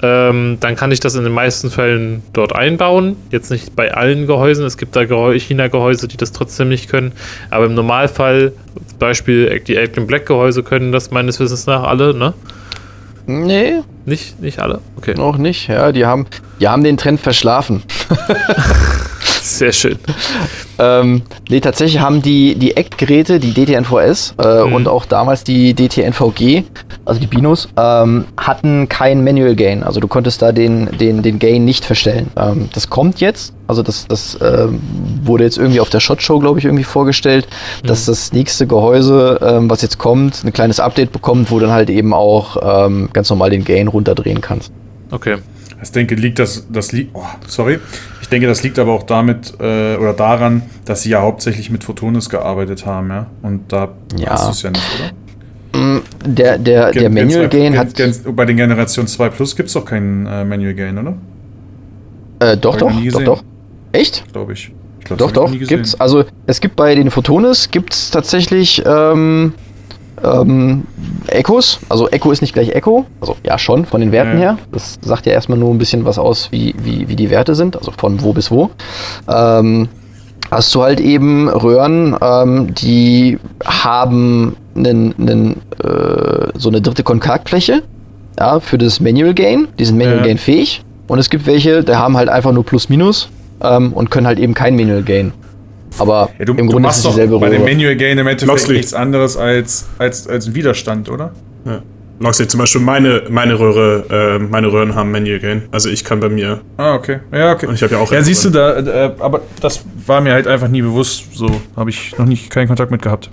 ähm, 0.02 0.56
dann 0.58 0.74
kann 0.74 0.90
ich 0.90 0.98
das 0.98 1.14
in 1.14 1.22
den 1.22 1.32
meisten 1.32 1.70
Fällen 1.70 2.22
dort 2.32 2.52
einbauen. 2.52 3.16
Jetzt 3.30 3.52
nicht 3.52 3.76
bei 3.76 3.94
allen 3.94 4.26
Gehäusen, 4.26 4.64
es 4.64 4.76
gibt 4.76 4.96
da 4.96 5.02
Gehäu- 5.02 5.38
China-Gehäuse, 5.38 6.08
die 6.08 6.16
das 6.16 6.32
trotzdem 6.32 6.68
nicht 6.68 6.90
können. 6.90 7.12
Aber 7.50 7.66
im 7.66 7.74
Normalfall, 7.74 8.52
Beispiel 8.98 9.60
die 9.60 9.76
Elton 9.76 10.08
Black 10.08 10.26
Gehäuse 10.26 10.64
können 10.64 10.90
das 10.90 11.12
meines 11.12 11.38
Wissens 11.38 11.66
nach 11.66 11.84
alle, 11.84 12.14
ne? 12.14 12.34
Nee, 13.26 13.82
Nicht, 14.04 14.40
nicht 14.40 14.58
alle? 14.58 14.80
Okay, 14.96 15.14
noch 15.14 15.36
nicht. 15.38 15.68
Ja, 15.68 15.92
die 15.92 16.04
haben, 16.06 16.26
die 16.60 16.68
haben 16.68 16.82
den 16.82 16.96
Trend 16.96 17.20
verschlafen. 17.20 17.82
sehr 19.58 19.72
schön. 19.72 19.98
Ähm, 20.78 21.22
nee, 21.48 21.60
tatsächlich 21.60 22.00
haben 22.00 22.22
die, 22.22 22.54
die 22.54 22.76
ACT-Geräte, 22.76 23.38
die 23.40 23.52
DTNVS 23.52 24.34
äh, 24.38 24.64
Mhm. 24.64 24.72
und 24.72 24.88
auch 24.88 25.04
damals 25.04 25.44
die 25.44 25.74
DTNVG, 25.74 26.64
also 27.04 27.20
die 27.20 27.26
Binos, 27.26 27.68
ähm, 27.76 28.24
hatten 28.36 28.88
kein 28.88 29.22
Manual 29.24 29.54
Gain. 29.54 29.82
Also 29.82 30.00
du 30.00 30.08
konntest 30.08 30.42
da 30.42 30.52
den, 30.52 30.88
den, 30.98 31.22
den 31.22 31.38
Gain 31.38 31.64
nicht 31.64 31.84
verstellen. 31.84 32.28
Ähm, 32.36 32.68
das 32.72 32.88
kommt 32.88 33.20
jetzt. 33.20 33.52
Also 33.66 33.82
das, 33.82 34.06
das 34.06 34.38
ähm, 34.42 34.80
wurde 35.24 35.44
jetzt 35.44 35.56
irgendwie 35.58 35.80
auf 35.80 35.88
der 35.90 36.00
Shot 36.00 36.22
Show, 36.22 36.38
glaube 36.40 36.58
ich, 36.58 36.64
irgendwie 36.64 36.84
vorgestellt, 36.84 37.46
dass 37.84 38.04
das 38.06 38.32
nächste 38.32 38.66
Gehäuse, 38.66 39.38
ähm, 39.42 39.70
was 39.70 39.82
jetzt 39.82 39.98
kommt, 39.98 40.44
ein 40.44 40.52
kleines 40.52 40.78
Update 40.80 41.12
bekommt, 41.12 41.50
wo 41.50 41.58
dann 41.58 41.70
halt 41.70 41.88
eben 41.90 42.12
auch 42.12 42.86
ähm, 42.86 43.08
ganz 43.12 43.30
normal 43.30 43.50
den 43.50 43.64
Gain 43.64 43.88
runterdrehen 43.88 44.40
kannst. 44.40 44.72
Okay. 45.10 45.36
Ich 45.82 45.90
denke, 45.90 46.14
liegt 46.14 46.38
das, 46.38 46.66
das 46.70 46.92
liegt, 46.92 47.10
oh, 47.14 47.24
sorry. 47.48 47.78
Ich 48.32 48.34
denke, 48.34 48.46
das 48.48 48.62
liegt 48.62 48.78
aber 48.78 48.92
auch 48.92 49.02
damit 49.02 49.52
äh, 49.60 49.94
oder 49.96 50.14
daran, 50.14 50.62
dass 50.86 51.02
sie 51.02 51.10
ja 51.10 51.20
hauptsächlich 51.20 51.68
mit 51.68 51.84
Photonis 51.84 52.30
gearbeitet 52.30 52.86
haben, 52.86 53.10
ja. 53.10 53.26
Und 53.42 53.70
da 53.70 53.90
Ja. 54.16 54.30
hast 54.30 54.46
du 54.46 54.50
es 54.52 54.62
ja 54.62 54.70
nicht, 54.70 54.82
oder? 55.74 56.02
der, 56.24 56.56
der, 56.56 56.92
der 56.92 57.02
Gen 57.02 57.12
Manual 57.12 57.50
2 57.50 57.58
Gain 57.58 57.76
hat. 57.76 57.88
Bei 58.34 58.46
den 58.46 58.56
Generation 58.56 59.06
2 59.06 59.28
Plus 59.28 59.54
gibt 59.54 59.66
es 59.68 59.74
doch 59.74 59.84
keinen 59.84 60.24
äh, 60.24 60.46
Manual 60.46 60.72
Gain, 60.72 60.96
oder? 60.96 61.14
Äh, 62.40 62.56
doch, 62.56 62.78
doch, 62.78 62.90
doch, 62.90 63.22
doch. 63.22 63.42
Echt? 63.92 64.24
Glaube 64.32 64.54
ich. 64.54 64.72
ich 65.00 65.04
glaub, 65.04 65.18
Doch, 65.18 65.30
doch, 65.32 65.52
gibt's. 65.52 66.00
Also 66.00 66.24
es 66.46 66.58
gibt 66.62 66.74
bei 66.74 66.94
den 66.94 67.10
Photones 67.10 67.70
gibt's 67.70 68.10
tatsächlich 68.10 68.82
ähm, 68.86 69.52
ähm, 70.24 70.84
Echos. 71.34 71.80
Also 71.88 72.08
Echo 72.08 72.30
ist 72.32 72.40
nicht 72.42 72.54
gleich 72.54 72.70
Echo. 72.70 73.04
Also 73.20 73.36
ja 73.44 73.58
schon 73.58 73.84
von 73.86 74.00
den 74.00 74.12
Werten 74.12 74.32
Ja. 74.34 74.38
her. 74.38 74.58
Das 74.72 74.98
sagt 75.02 75.26
ja 75.26 75.32
erstmal 75.32 75.58
nur 75.58 75.70
ein 75.70 75.78
bisschen 75.78 76.04
was 76.04 76.18
aus, 76.18 76.48
wie, 76.52 76.74
wie, 76.82 77.08
wie 77.08 77.16
die 77.16 77.30
Werte 77.30 77.54
sind. 77.54 77.76
Also 77.76 77.92
von 77.96 78.22
wo 78.22 78.32
bis 78.32 78.50
wo. 78.50 78.70
Ähm, 79.28 79.88
hast 80.50 80.74
du 80.74 80.82
halt 80.82 81.00
eben 81.00 81.48
Röhren, 81.48 82.16
ähm, 82.20 82.74
die 82.74 83.38
haben 83.64 84.56
einen, 84.76 85.14
einen, 85.18 85.52
äh, 85.82 86.48
so 86.58 86.68
eine 86.68 86.80
dritte 86.80 87.02
Kontaktfläche 87.02 87.82
ja, 88.38 88.60
für 88.60 88.78
das 88.78 89.00
Manual 89.00 89.34
Gain. 89.34 89.68
Die 89.78 89.84
sind 89.84 89.98
Manual 89.98 90.18
Ja. 90.18 90.22
Gain 90.24 90.38
fähig. 90.38 90.82
Und 91.08 91.18
es 91.18 91.28
gibt 91.30 91.46
welche, 91.46 91.82
die 91.84 91.94
haben 91.94 92.16
halt 92.16 92.28
einfach 92.28 92.52
nur 92.52 92.64
Plus-Minus 92.64 93.28
ähm, 93.62 93.92
und 93.92 94.10
können 94.10 94.26
halt 94.26 94.38
eben 94.38 94.54
kein 94.54 94.76
Manual 94.76 95.02
Gain. 95.02 95.32
Aber 95.98 96.30
Ja, 96.38 96.44
du, 96.44 96.52
im 96.54 96.68
Grunde 96.68 96.76
ist 96.76 96.82
machst 96.82 96.98
es 96.98 97.02
doch 97.04 97.10
dieselbe 97.10 97.38
bei 97.38 97.48
dem. 97.50 97.62
Manual 97.64 97.96
Gain 97.96 98.18
im 98.18 98.26
Endeffekt 98.26 98.48
Loxley. 98.48 98.76
nichts 98.76 98.94
anderes 98.94 99.36
als, 99.36 99.86
als, 99.98 100.26
als 100.28 100.46
ein 100.46 100.54
Widerstand, 100.54 101.08
oder? 101.08 101.32
Ja. 101.64 101.82
Loxley, 102.20 102.46
zum 102.46 102.60
Beispiel 102.60 102.80
meine, 102.80 103.22
meine 103.30 103.58
Röhre, 103.58 104.36
äh, 104.38 104.40
meine 104.42 104.70
Röhren 104.72 104.94
haben 104.94 105.10
Manual 105.10 105.40
Gain. 105.40 105.62
Also 105.72 105.88
ich 105.88 106.04
kann 106.04 106.20
bei 106.20 106.28
mir. 106.28 106.60
Ah, 106.76 106.94
okay. 106.94 107.18
Ja, 107.32 107.52
okay. 107.52 107.66
Und 107.66 107.74
ich 107.74 107.82
habe 107.82 107.94
ja 107.94 108.00
auch. 108.00 108.12
Ja, 108.12 108.22
siehst 108.22 108.44
du, 108.44 108.50
da, 108.50 108.76
äh, 108.78 109.10
aber 109.18 109.40
das 109.60 109.84
war 110.06 110.20
mir 110.20 110.32
halt 110.32 110.46
einfach 110.46 110.68
nie 110.68 110.82
bewusst. 110.82 111.24
So 111.34 111.48
habe 111.76 111.90
ich 111.90 112.16
noch 112.18 112.26
nicht 112.26 112.48
keinen 112.50 112.68
Kontakt 112.68 112.92
mit 112.92 113.02
gehabt. 113.02 113.28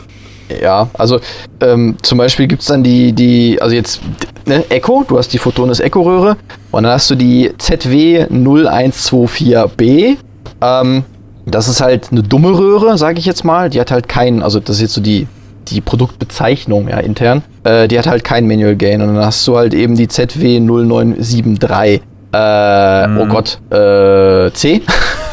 Ja, 0.61 0.89
also 0.93 1.19
ähm, 1.61 1.95
zum 2.01 2.17
Beispiel 2.17 2.47
gibt 2.47 2.63
es 2.63 2.67
dann 2.69 2.83
die, 2.83 3.13
die, 3.13 3.61
also 3.61 3.75
jetzt 3.75 4.01
ne, 4.47 4.63
Echo, 4.69 5.05
du 5.07 5.19
hast 5.19 5.31
die 5.31 5.37
Photonis 5.37 5.79
Echo-Röhre 5.79 6.37
und 6.71 6.81
dann 6.83 6.91
hast 6.93 7.11
du 7.11 7.15
die 7.15 7.51
ZW0124B. 7.51 10.17
Ähm, 10.61 11.03
das 11.49 11.67
ist 11.67 11.81
halt 11.81 12.09
eine 12.11 12.23
dumme 12.23 12.57
Röhre, 12.57 12.97
sage 12.97 13.19
ich 13.19 13.25
jetzt 13.25 13.43
mal. 13.43 13.69
Die 13.69 13.79
hat 13.79 13.91
halt 13.91 14.07
keinen, 14.07 14.41
also 14.41 14.59
das 14.59 14.77
ist 14.77 14.81
jetzt 14.81 14.93
so 14.93 15.01
die, 15.01 15.27
die 15.67 15.81
Produktbezeichnung 15.81 16.87
ja 16.89 16.99
intern. 16.99 17.43
Äh, 17.63 17.87
die 17.87 17.97
hat 17.97 18.07
halt 18.07 18.23
keinen 18.23 18.47
Manual 18.47 18.75
Gain 18.75 19.01
und 19.01 19.15
dann 19.15 19.25
hast 19.25 19.47
du 19.47 19.57
halt 19.57 19.73
eben 19.73 19.95
die 19.95 20.07
ZW0973. 20.07 22.01
Äh, 22.31 23.19
oh 23.19 23.25
Gott, 23.25 23.59
äh, 23.71 24.51
C. 24.51 24.81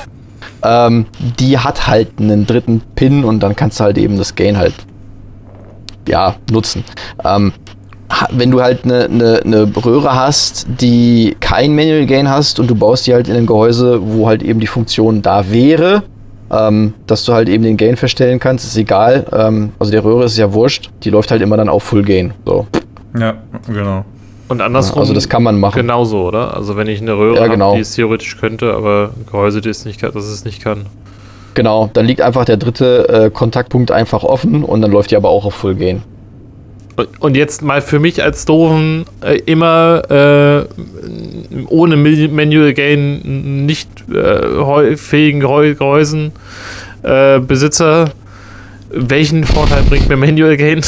ähm, 0.62 1.06
die 1.38 1.58
hat 1.58 1.86
halt 1.86 2.08
einen 2.18 2.46
dritten 2.46 2.80
Pin 2.94 3.24
und 3.24 3.40
dann 3.40 3.54
kannst 3.54 3.80
du 3.80 3.84
halt 3.84 3.98
eben 3.98 4.16
das 4.16 4.34
Gain 4.34 4.56
halt 4.56 4.74
ja, 6.08 6.36
nutzen. 6.50 6.84
Ähm, 7.24 7.52
wenn 8.30 8.50
du 8.50 8.62
halt 8.62 8.84
eine 8.84 9.08
ne, 9.08 9.40
ne 9.44 9.72
Röhre 9.84 10.14
hast, 10.14 10.66
die 10.80 11.36
kein 11.40 11.74
Manual 11.74 12.06
Gain 12.06 12.28
hast 12.28 12.60
und 12.60 12.68
du 12.70 12.74
baust 12.74 13.06
die 13.06 13.14
halt 13.14 13.28
in 13.28 13.36
ein 13.36 13.46
Gehäuse, 13.46 14.00
wo 14.02 14.26
halt 14.26 14.42
eben 14.42 14.60
die 14.60 14.66
Funktion 14.66 15.22
da 15.22 15.50
wäre, 15.50 16.02
ähm, 16.50 16.94
dass 17.06 17.24
du 17.24 17.32
halt 17.32 17.48
eben 17.48 17.64
den 17.64 17.76
Gain 17.76 17.96
verstellen 17.96 18.38
kannst, 18.38 18.64
ist 18.64 18.76
egal. 18.76 19.26
Ähm, 19.32 19.72
also 19.78 19.92
der 19.92 20.04
Röhre 20.04 20.24
ist 20.24 20.36
ja 20.36 20.52
wurscht, 20.52 20.90
die 21.02 21.10
läuft 21.10 21.30
halt 21.30 21.42
immer 21.42 21.56
dann 21.56 21.68
auf 21.68 21.82
Full 21.82 22.02
Gain. 22.02 22.32
So. 22.44 22.66
Ja, 23.18 23.34
genau. 23.66 24.04
Und 24.48 24.60
andersrum. 24.60 25.00
Also 25.00 25.12
das 25.12 25.28
kann 25.28 25.42
man 25.42 25.58
machen. 25.58 25.80
Genauso, 25.80 26.28
oder? 26.28 26.54
Also 26.54 26.76
wenn 26.76 26.86
ich 26.86 27.00
eine 27.00 27.16
Röhre 27.16 27.36
Ja, 27.36 27.40
habe, 27.42 27.50
genau. 27.50 27.74
die 27.74 27.80
es 27.80 27.94
theoretisch 27.94 28.38
könnte, 28.38 28.74
aber 28.74 29.10
ein 29.16 29.26
Gehäuse, 29.26 29.60
die 29.60 29.70
es 29.70 29.84
nicht 29.84 30.00
kann, 30.00 30.12
das 30.14 30.24
es 30.24 30.44
nicht 30.44 30.62
kann. 30.62 30.86
Genau, 31.54 31.90
dann 31.92 32.06
liegt 32.06 32.20
einfach 32.20 32.44
der 32.44 32.58
dritte 32.58 33.08
äh, 33.08 33.30
Kontaktpunkt 33.30 33.90
einfach 33.90 34.22
offen 34.22 34.62
und 34.62 34.82
dann 34.82 34.92
läuft 34.92 35.10
die 35.10 35.16
aber 35.16 35.30
auch 35.30 35.46
auf 35.46 35.54
Full 35.54 35.74
Gain. 35.74 36.02
Und- 37.20 37.36
jetzt 37.36 37.60
mal 37.62 37.82
für 37.82 37.98
mich 37.98 38.22
als 38.22 38.44
Doofen 38.46 39.04
äh, 39.22 39.36
immer 39.46 40.02
äh, 40.10 40.64
ohne 41.68 41.96
Manual 41.96 42.72
Gain 42.72 43.66
nicht 43.66 43.88
äh, 44.10 44.96
fähigen 44.96 45.42
Gehäu- 45.42 45.74
Gehäusen 45.74 46.32
äh, 47.02 47.38
Besitzer, 47.40 48.12
welchen 48.90 49.44
Vorteil 49.44 49.82
bringt 49.82 50.08
mir 50.08 50.16
Manual 50.16 50.56
Gain? 50.56 50.80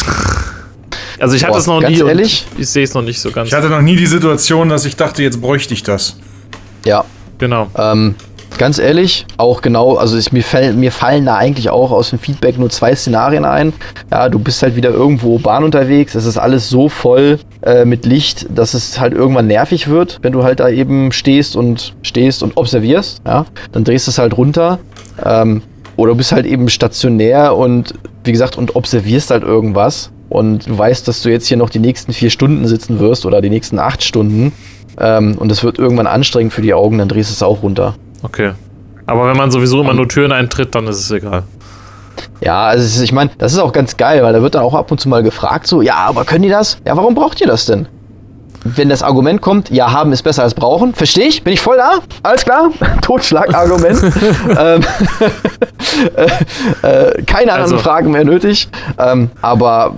also 1.19 1.37
ich 1.37 1.43
hatte 1.45 1.53
Boah, 1.53 1.59
es 1.59 1.67
noch 1.67 1.81
ganz 1.83 1.99
nie 1.99 2.07
ehrlich? 2.07 2.47
und 2.53 2.61
ich 2.61 2.69
sehe 2.69 2.85
es 2.85 2.95
noch 2.95 3.03
nicht 3.03 3.21
so 3.21 3.31
ganz. 3.31 3.49
Ich 3.49 3.55
hatte 3.55 3.69
noch 3.69 3.83
nie 3.83 3.97
die 3.97 4.07
Situation, 4.07 4.69
dass 4.71 4.85
ich 4.87 4.97
dachte, 4.97 5.23
jetzt 5.23 5.41
bräuchte 5.41 5.75
ich 5.75 5.83
das. 5.83 6.17
Ja, 6.85 7.05
Genau. 7.39 7.71
Ähm, 7.77 8.15
ganz 8.57 8.79
ehrlich, 8.79 9.27
auch 9.37 9.61
genau, 9.61 9.97
also 9.97 10.17
ich, 10.17 10.33
mir, 10.33 10.43
fall, 10.43 10.73
mir 10.73 10.93
fallen 10.93 11.27
da 11.27 11.37
eigentlich 11.37 11.71
auch 11.71 11.91
aus 11.91 12.11
dem 12.11 12.19
Feedback 12.19 12.59
nur 12.59 12.71
zwei 12.71 12.95
Szenarien 12.95 13.45
ein. 13.45 13.73
Ja, 14.11 14.29
du 14.29 14.39
bist 14.39 14.63
halt 14.63 14.77
wieder 14.77 14.91
irgendwo 14.91 15.39
Bahn 15.39 15.65
unterwegs, 15.65 16.15
es 16.15 16.25
ist 16.25 16.39
alles 16.39 16.69
so 16.69 16.89
voll 16.89 17.39
äh, 17.63 17.85
mit 17.85 18.07
Licht, 18.07 18.47
dass 18.55 18.75
es 18.75 18.99
halt 18.99 19.13
irgendwann 19.13 19.47
nervig 19.47 19.89
wird, 19.89 20.19
wenn 20.23 20.33
du 20.33 20.45
halt 20.45 20.61
da 20.61 20.69
eben 20.69 21.13
stehst 21.13 21.57
und 21.57 21.95
stehst 22.03 22.43
und 22.43 22.57
observierst. 22.57 23.21
Ja, 23.27 23.47
dann 23.73 23.85
drehst 23.85 24.07
du 24.07 24.11
es 24.11 24.19
halt 24.19 24.37
runter. 24.37 24.79
Ähm, 25.25 25.63
oder 25.97 26.13
du 26.13 26.19
bist 26.19 26.31
halt 26.31 26.47
eben 26.47 26.69
stationär 26.69 27.57
und 27.57 27.95
wie 28.23 28.33
gesagt, 28.33 28.57
und 28.57 28.77
observierst 28.77 29.31
halt 29.31 29.43
irgendwas. 29.43 30.11
Und 30.29 30.69
du 30.69 30.77
weißt, 30.77 31.09
dass 31.09 31.23
du 31.23 31.31
jetzt 31.31 31.47
hier 31.47 31.57
noch 31.57 31.71
die 31.71 31.79
nächsten 31.79 32.13
vier 32.13 32.31
Stunden 32.31 32.67
sitzen 32.69 33.01
wirst 33.01 33.27
oder 33.27 33.41
die 33.41 33.51
nächsten 33.51 33.79
acht 33.79 34.05
Stunden. 34.05 34.53
Ähm, 35.01 35.37
und 35.39 35.51
es 35.51 35.65
wird 35.65 35.79
irgendwann 35.79 36.07
anstrengend 36.07 36.53
für 36.53 36.63
die 36.63 36.75
Augen, 36.75 36.99
dann 36.99 37.09
drehst 37.09 37.31
du 37.31 37.35
es 37.35 37.43
auch 37.43 37.63
runter. 37.63 37.95
Okay. 38.23 38.53
Aber 39.07 39.27
wenn 39.29 39.37
man 39.37 39.51
sowieso 39.51 39.81
immer 39.81 39.95
nur 39.95 40.09
Türen 40.09 40.33
eintritt, 40.33 40.75
dann 40.75 40.87
ist 40.87 40.99
es 40.99 41.11
egal. 41.11 41.45
Ja, 42.41 42.67
also 42.67 43.03
ich 43.03 43.13
meine, 43.13 43.31
das 43.39 43.53
ist 43.53 43.59
auch 43.59 43.73
ganz 43.73 43.97
geil, 43.97 44.23
weil 44.23 44.33
da 44.33 44.43
wird 44.43 44.55
dann 44.55 44.63
auch 44.63 44.75
ab 44.75 44.91
und 44.91 45.01
zu 45.01 45.09
mal 45.09 45.23
gefragt, 45.23 45.67
so, 45.67 45.83
ja, 45.83 45.97
aber 45.97 46.25
können 46.25 46.43
die 46.43 46.49
das? 46.49 46.79
Ja, 46.85 46.97
warum 46.97 47.15
braucht 47.15 47.41
ihr 47.41 47.47
das 47.47 47.67
denn? 47.67 47.87
Wenn 48.65 48.89
das 48.89 49.03
Argument 49.05 49.41
kommt, 49.41 49.71
ja, 49.71 49.93
haben 49.93 50.13
ist 50.13 50.23
besser 50.23 50.43
als 50.43 50.53
brauchen, 50.53 50.93
verstehe 50.95 51.27
ich, 51.27 51.43
bin 51.45 51.53
ich 51.53 51.61
voll 51.61 51.77
da, 51.77 52.01
alles 52.25 52.45
klar, 52.45 52.71
Totschlagargument. 53.03 54.03
ähm, 54.59 54.83
äh, 56.83 57.11
äh, 57.17 57.23
keine 57.23 57.53
anderen 57.53 57.73
Also- 57.73 57.79
Fragen 57.79 58.11
mehr 58.11 58.25
nötig, 58.25 58.69
ähm, 58.99 59.31
aber 59.41 59.95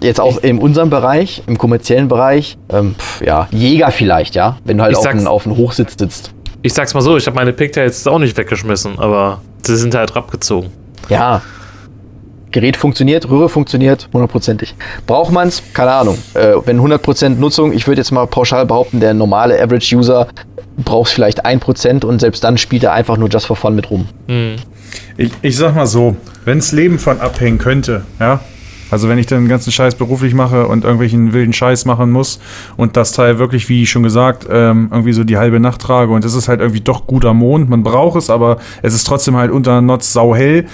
jetzt 0.00 0.20
auch 0.20 0.38
in 0.38 0.58
unserem 0.58 0.90
Bereich, 0.90 1.42
im 1.46 1.58
kommerziellen 1.58 2.08
Bereich, 2.08 2.56
ähm, 2.70 2.94
ja, 3.24 3.48
Jäger 3.50 3.90
vielleicht, 3.90 4.34
ja, 4.34 4.58
wenn 4.64 4.78
du 4.78 4.84
halt 4.84 4.96
auf 4.96 5.46
einem 5.46 5.56
Hochsitz 5.56 5.96
sitzt. 5.98 6.32
Ich 6.62 6.74
sag's 6.74 6.92
mal 6.92 7.00
so, 7.00 7.16
ich 7.16 7.26
habe 7.26 7.36
meine 7.36 7.52
Pigtails 7.52 7.98
jetzt 7.98 8.08
auch 8.08 8.18
nicht 8.18 8.36
weggeschmissen, 8.36 8.98
aber 8.98 9.40
sie 9.62 9.76
sind 9.76 9.94
halt 9.94 10.14
abgezogen. 10.14 10.70
Ja. 11.08 11.42
Gerät 12.50 12.76
funktioniert, 12.76 13.30
Röhre 13.30 13.48
funktioniert, 13.48 14.08
hundertprozentig. 14.12 14.74
Braucht 15.06 15.32
man's? 15.32 15.62
Keine 15.72 15.92
Ahnung. 15.92 16.18
Äh, 16.34 16.54
wenn 16.64 16.80
100% 16.80 17.30
Nutzung, 17.36 17.72
ich 17.72 17.86
würde 17.86 18.00
jetzt 18.00 18.10
mal 18.10 18.26
pauschal 18.26 18.66
behaupten, 18.66 19.00
der 19.00 19.14
normale 19.14 19.62
Average-User 19.62 20.28
braucht 20.76 21.10
vielleicht 21.10 21.46
1% 21.46 22.04
und 22.04 22.18
selbst 22.18 22.42
dann 22.44 22.58
spielt 22.58 22.82
er 22.82 22.92
einfach 22.92 23.16
nur 23.16 23.28
just 23.28 23.46
for 23.46 23.56
fun 23.56 23.74
mit 23.74 23.90
rum. 23.90 24.08
Hm. 24.26 24.56
Ich, 25.16 25.30
ich 25.42 25.56
sag 25.56 25.74
mal 25.76 25.86
so, 25.86 26.16
wenn's 26.44 26.72
Leben 26.72 26.98
von 26.98 27.20
abhängen 27.20 27.58
könnte, 27.58 28.04
ja. 28.18 28.40
Also 28.90 29.08
wenn 29.08 29.18
ich 29.18 29.26
den 29.26 29.48
ganzen 29.48 29.72
Scheiß 29.72 29.94
beruflich 29.94 30.34
mache 30.34 30.66
und 30.66 30.84
irgendwelchen 30.84 31.32
wilden 31.32 31.52
Scheiß 31.52 31.84
machen 31.84 32.10
muss 32.10 32.40
und 32.76 32.96
das 32.96 33.12
Teil 33.12 33.38
wirklich, 33.38 33.68
wie 33.68 33.86
schon 33.86 34.02
gesagt, 34.02 34.46
ähm, 34.50 34.88
irgendwie 34.90 35.12
so 35.12 35.24
die 35.24 35.36
halbe 35.38 35.60
Nacht 35.60 35.80
trage 35.80 36.12
und 36.12 36.24
es 36.24 36.34
ist 36.34 36.48
halt 36.48 36.60
irgendwie 36.60 36.80
doch 36.80 37.06
guter 37.06 37.34
Mond, 37.34 37.68
man 37.68 37.82
braucht 37.82 38.16
es, 38.18 38.30
aber 38.30 38.58
es 38.82 38.94
ist 38.94 39.04
trotzdem 39.06 39.36
halt 39.36 39.50
unter 39.50 39.80
Notz 39.80 40.12
sauhell 40.12 40.66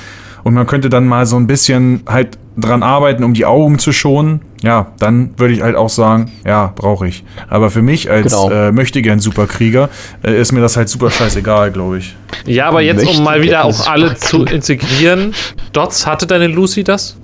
und 0.44 0.54
man 0.54 0.66
könnte 0.66 0.88
dann 0.88 1.06
mal 1.06 1.26
so 1.26 1.36
ein 1.36 1.46
bisschen 1.46 2.02
halt 2.06 2.38
dran 2.56 2.82
arbeiten, 2.82 3.22
um 3.24 3.34
die 3.34 3.44
Augen 3.44 3.78
zu 3.78 3.92
schonen, 3.92 4.40
ja, 4.62 4.86
dann 4.98 5.30
würde 5.36 5.52
ich 5.52 5.60
halt 5.60 5.76
auch 5.76 5.90
sagen, 5.90 6.30
ja, 6.46 6.72
brauche 6.74 7.06
ich. 7.06 7.22
Aber 7.50 7.70
für 7.70 7.82
mich 7.82 8.10
als 8.10 8.32
Genau. 8.32 8.50
äh, 8.50 8.72
möchte 8.72 9.02
gern 9.02 9.20
Superkrieger 9.20 9.90
äh, 10.24 10.40
ist 10.40 10.52
mir 10.52 10.60
das 10.62 10.76
halt 10.76 10.88
super 10.88 11.10
scheißegal, 11.10 11.70
glaube 11.72 11.98
ich. 11.98 12.16
Ja, 12.46 12.68
aber 12.68 12.80
jetzt, 12.80 13.06
um 13.06 13.22
mal 13.22 13.42
wieder 13.42 13.64
auch 13.66 13.86
alle 13.88 14.14
zu 14.16 14.44
integrieren. 14.44 15.34
Dots, 15.72 16.06
hatte 16.06 16.26
deine 16.26 16.46
Lucy 16.46 16.82
das? 16.82 17.16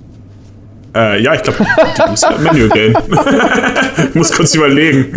Äh, 0.95 1.21
ja, 1.23 1.33
ich 1.33 1.41
glaube, 1.41 1.57
die 1.97 2.09
muss 2.11 2.21
ja 2.21 2.31
Manual 2.37 2.69
Gain. 2.69 2.95
ich 4.09 4.15
muss 4.15 4.31
kurz 4.31 4.53
überlegen. 4.55 5.11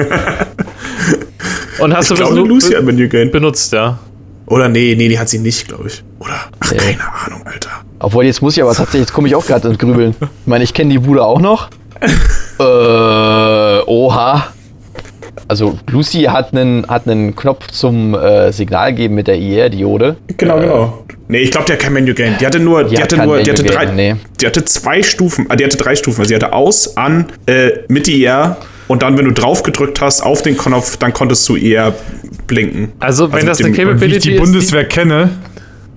Und 1.79 1.95
hast 1.95 2.11
Ich 2.11 2.19
du 2.19 2.45
Lucy 2.45 2.73
hat 2.75 2.85
Manual 2.85 3.09
Gain. 3.09 3.31
benutzt, 3.31 3.73
ja? 3.73 3.99
Oder 4.47 4.69
nee, 4.69 4.95
nee, 4.97 5.09
die 5.09 5.19
hat 5.19 5.29
sie 5.29 5.39
nicht, 5.39 5.67
glaube 5.69 5.89
ich. 5.89 6.03
Oder? 6.21 6.33
Ach, 6.61 6.71
Nee. 6.73 6.79
keine 6.79 7.01
Ahnung, 7.27 7.43
Alter. 7.47 7.71
Obwohl, 7.99 8.25
jetzt 8.25 8.41
muss 8.43 8.57
ich 8.57 8.63
aber 8.63 8.73
tatsächlich, 8.75 9.03
jetzt 9.03 9.13
komme 9.13 9.29
ich 9.29 9.35
auch 9.35 9.45
gerade 9.47 9.69
ins 9.69 9.79
Grübeln. 9.79 10.15
Ich 10.21 10.29
meine, 10.47 10.65
ich 10.65 10.73
kenne 10.73 10.91
die 10.93 10.99
Bude 10.99 11.23
auch 11.25 11.41
noch. 11.41 11.69
äh, 12.59 12.63
oha. 13.87 14.47
Also, 15.49 15.79
Lucy 15.91 16.23
hat 16.23 16.53
einen, 16.55 16.87
hat 16.89 17.07
einen 17.09 17.35
Knopf 17.37 17.69
zum 17.69 18.15
äh, 18.15 18.53
Signal 18.53 18.93
geben 18.95 19.15
mit 19.15 19.27
der 19.29 19.37
IR-Diode. 19.39 20.17
Genau, 20.37 20.59
genau. 20.61 21.05
Nee, 21.29 21.39
ich 21.39 21.51
glaube, 21.51 21.67
die 21.67 21.73
hat 21.73 21.81
kein 21.81 21.93
Manual 21.93 22.15
Gain. 22.15 22.35
Die 22.41 22.47
hatte 22.47 22.59
nur, 22.61 22.85
die, 22.85 22.97
hat 22.97 23.13
hatte 23.13 23.25
nur, 23.27 23.39
die 23.43 23.51
hatte 23.51 23.65
drei, 23.65 23.87
Gain, 23.87 23.97
nee. 23.97 24.15
die 24.41 24.47
hatte 24.47 24.65
zwei 24.65 25.03
Stufen, 25.03 25.47
ah, 25.49 25.57
die 25.57 25.65
hatte 25.65 25.77
drei 25.77 25.95
Stufen. 25.97 26.21
Also 26.21 26.29
die 26.31 26.35
hatte 26.37 26.53
aus, 26.53 26.97
an, 26.97 27.27
äh, 27.47 27.71
mit 27.89 28.07
IR 28.09 28.57
und 28.89 29.03
dann, 29.03 29.19
wenn 29.19 29.25
du 29.25 29.33
drauf 29.33 29.63
gedrückt 29.63 30.01
hast 30.01 30.21
auf 30.23 30.43
den 30.43 30.57
Knopf, 30.57 30.97
dann 30.99 31.13
konntest 31.13 31.49
du 31.49 31.57
IR 31.57 31.93
blinken. 32.47 32.93
Also, 33.01 33.29
wenn 33.33 33.35
Also 33.41 33.47
das 33.49 33.61
eine 33.61 33.73
dem- 33.73 33.89
Und 33.89 34.01
wie 34.01 34.05
ich 34.07 34.13
Capability 34.13 34.29
die 34.31 34.35
ist. 34.37 34.41
Bundeswehr 34.41 34.85
kenne, 34.85 35.31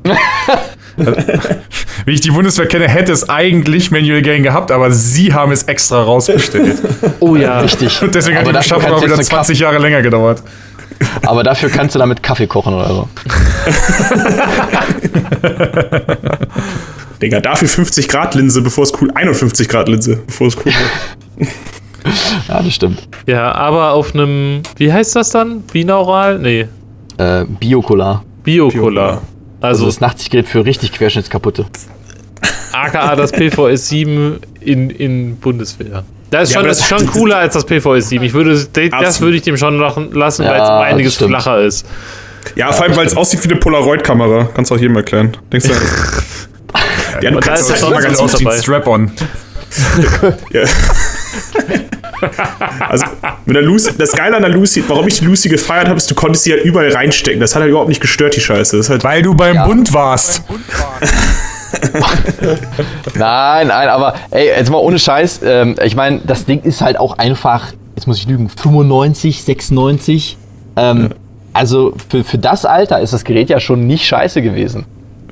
Wie 2.05 2.13
ich 2.13 2.21
die 2.21 2.31
Bundeswehr 2.31 2.67
kenne, 2.67 2.87
hätte 2.87 3.11
es 3.11 3.27
eigentlich 3.29 3.91
Manual 3.91 4.21
Gain 4.21 4.43
gehabt, 4.43 4.71
aber 4.71 4.91
sie 4.91 5.33
haben 5.33 5.51
es 5.51 5.63
extra 5.63 6.03
rausbestellt. 6.03 6.77
Oh 7.21 7.35
ja. 7.35 7.59
Richtig. 7.59 8.01
Und 8.01 8.15
deswegen 8.15 8.37
hat 8.37 8.43
Aber 8.43 8.51
die 8.53 8.57
dafür 8.57 8.77
Beschaffung 8.77 8.97
auch 8.97 9.01
wieder 9.03 9.17
jetzt 9.17 9.31
eine 9.31 9.43
20 9.43 9.59
Jahre 9.59 9.77
länger 9.77 10.01
gedauert. 10.01 10.41
Aber 11.25 11.43
dafür 11.43 11.69
kannst 11.69 11.95
du 11.95 11.99
damit 11.99 12.23
Kaffee 12.23 12.47
kochen 12.47 12.73
oder 12.73 12.87
so. 12.89 13.09
Digga, 17.21 17.39
dafür 17.41 17.67
50 17.67 18.07
Grad 18.07 18.35
Linse, 18.35 18.61
bevor 18.61 18.83
es 18.85 18.93
cool. 19.01 19.11
51 19.13 19.67
Grad 19.67 19.89
Linse, 19.89 20.19
bevor 20.25 20.47
es 20.47 20.57
cool 20.57 20.65
wird. 20.65 21.49
Ja, 22.47 22.61
das 22.63 22.73
stimmt. 22.73 23.07
Ja, 23.27 23.51
aber 23.53 23.91
auf 23.91 24.13
einem, 24.13 24.61
wie 24.77 24.91
heißt 24.91 25.15
das 25.15 25.29
dann? 25.31 25.61
Binaural? 25.61 26.39
Nee, 26.39 26.67
Äh, 27.17 27.45
Biocolar. 27.59 28.23
Biocolar. 28.43 29.21
Also 29.61 29.85
Also 29.85 29.85
das 29.87 29.99
Nachtsichtgerät 29.99 30.47
für 30.47 30.65
richtig 30.65 30.91
querschnittskaputte. 30.93 31.65
aka 32.71 33.15
das 33.15 33.31
PVS 33.31 33.89
7 33.89 34.39
in, 34.61 34.89
in 34.89 35.37
Bundeswehr. 35.37 36.03
Das 36.31 36.49
ist, 36.49 36.55
Ja, 36.55 36.59
schon, 36.61 36.67
das 36.67 36.79
ist 36.79 36.87
schon 36.87 37.07
cooler 37.11 37.37
als 37.37 37.53
das 37.55 37.65
PVS 37.65 38.09
7. 38.09 38.23
Ich 38.23 38.33
würde, 38.33 38.51
das 38.53 38.67
Absolut. 38.93 39.21
würde 39.21 39.37
ich 39.37 39.43
dem 39.43 39.57
schon 39.57 39.77
lassen, 39.79 40.13
weil 40.13 40.27
es 40.29 40.37
Ja, 40.39 40.77
um 40.77 40.83
einiges 40.83 41.15
flacher 41.17 41.61
ist. 41.61 41.85
Ja, 42.55 42.71
vor 42.71 42.85
allem, 42.85 42.95
weil 42.95 43.05
es 43.05 43.17
aussieht 43.17 43.43
wie 43.43 43.49
eine 43.51 43.59
Polaroid-Kamera. 43.59 44.49
Kannst 44.53 44.71
du 44.71 44.75
auch 44.75 44.79
jedem 44.79 44.95
erklären. 44.95 45.35
Denkst 45.51 45.67
du? 45.67 45.73
ja, 47.21 47.31
du 47.31 47.35
Und 47.37 47.45
da 47.45 47.49
kannst 47.49 47.63
ist 47.63 47.69
das 47.71 47.81
ja 47.81 47.89
Magazin 47.89 48.15
sonst 48.15 48.35
Aus 48.35 48.39
wie 48.39 48.47
ein. 48.47 48.61
Strap-on. 48.61 49.11
Ja. 50.51 50.63
Also, 52.87 53.05
mit 53.45 53.55
der 53.55 53.63
Lucy, 53.63 53.91
das 53.97 54.11
Geile 54.13 54.35
an 54.35 54.41
der 54.41 54.51
Lucy, 54.51 54.83
warum 54.87 55.07
ich 55.07 55.19
die 55.19 55.25
Lucy 55.25 55.49
gefeiert 55.49 55.87
habe, 55.87 55.97
ist, 55.97 56.09
du 56.09 56.15
konntest 56.15 56.43
sie 56.43 56.51
halt 56.51 56.63
überall 56.63 56.91
reinstecken. 56.91 57.39
Das 57.39 57.55
hat 57.55 57.61
halt 57.61 57.69
überhaupt 57.69 57.89
nicht 57.89 58.01
gestört, 58.01 58.35
die 58.35 58.41
Scheiße. 58.41 58.81
Halt, 58.89 59.03
Weil 59.03 59.21
du 59.21 59.33
beim 59.35 59.55
Ja. 59.55 59.65
Bund 59.65 59.93
warst. 59.93 60.43
Nein, 63.15 63.67
nein, 63.67 63.89
aber 63.89 64.15
ey, 64.31 64.47
jetzt 64.47 64.71
mal 64.71 64.77
ohne 64.79 64.97
Scheiß. 64.99 65.41
Ähm, 65.43 65.75
ich 65.83 65.95
meine, 65.95 66.19
das 66.25 66.45
Ding 66.45 66.61
ist 66.61 66.81
halt 66.81 66.99
auch 66.99 67.17
einfach, 67.17 67.73
jetzt 67.95 68.07
muss 68.07 68.17
ich 68.17 68.27
lügen, 68.27 68.49
95, 68.49 69.43
96. 69.43 70.37
Ähm, 70.75 71.09
Also 71.53 71.93
für, 72.09 72.23
für 72.23 72.37
das 72.37 72.63
Alter 72.65 72.99
ist 73.01 73.11
das 73.13 73.23
Gerät 73.23 73.49
ja 73.49 73.59
schon 73.59 73.87
nicht 73.87 74.05
scheiße 74.05 74.41
gewesen. 74.41 74.85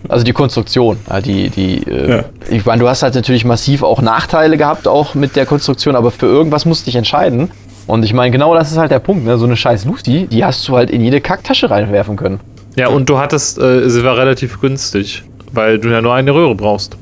Also 0.10 0.24
die 0.24 0.34
Konstruktion, 0.34 0.98
die, 1.26 1.50
die, 1.50 1.84
äh, 1.84 2.10
Ja. 2.18 2.24
ich 2.50 2.66
meine, 2.66 2.82
du 2.82 2.88
hast 2.88 3.04
halt 3.04 3.16
natürlich 3.16 3.44
massiv 3.46 3.84
auch 3.84 4.02
Nachteile 4.02 4.58
gehabt, 4.58 4.88
auch 4.88 5.16
mit 5.16 5.36
der 5.36 5.46
Konstruktion, 5.46 5.96
aber 5.96 6.12
für 6.12 6.26
irgendwas 6.28 6.66
musst 6.66 6.84
du 6.84 6.86
dich 6.86 6.96
entscheiden. 6.96 7.50
Und 7.88 8.04
ich 8.04 8.14
meine, 8.14 8.32
genau 8.32 8.54
das 8.54 8.72
ist 8.72 8.78
halt 8.78 8.92
der 8.92 9.00
Punkt, 9.00 9.26
ne? 9.26 9.38
So 9.38 9.46
eine 9.46 9.56
scheiß 9.56 9.86
Lucy, 9.86 10.28
die 10.28 10.44
hast 10.44 10.68
du 10.68 10.76
halt 10.76 10.90
in 10.92 11.02
jede 11.02 11.22
Kacktasche 11.22 11.70
reinwerfen 11.70 12.16
können. 12.18 12.40
Ja, 12.76 12.90
und 12.90 13.10
du 13.10 13.18
hattest, 13.18 13.58
äh, 13.60 13.90
sie 13.90 14.04
war 14.04 14.18
relativ 14.18 14.60
günstig, 14.62 15.24
weil 15.52 15.80
du 15.80 15.90
ja 15.90 16.02
nur 16.02 16.14
eine 16.14 16.34
Röhre 16.34 16.54
brauchst. 16.56 16.98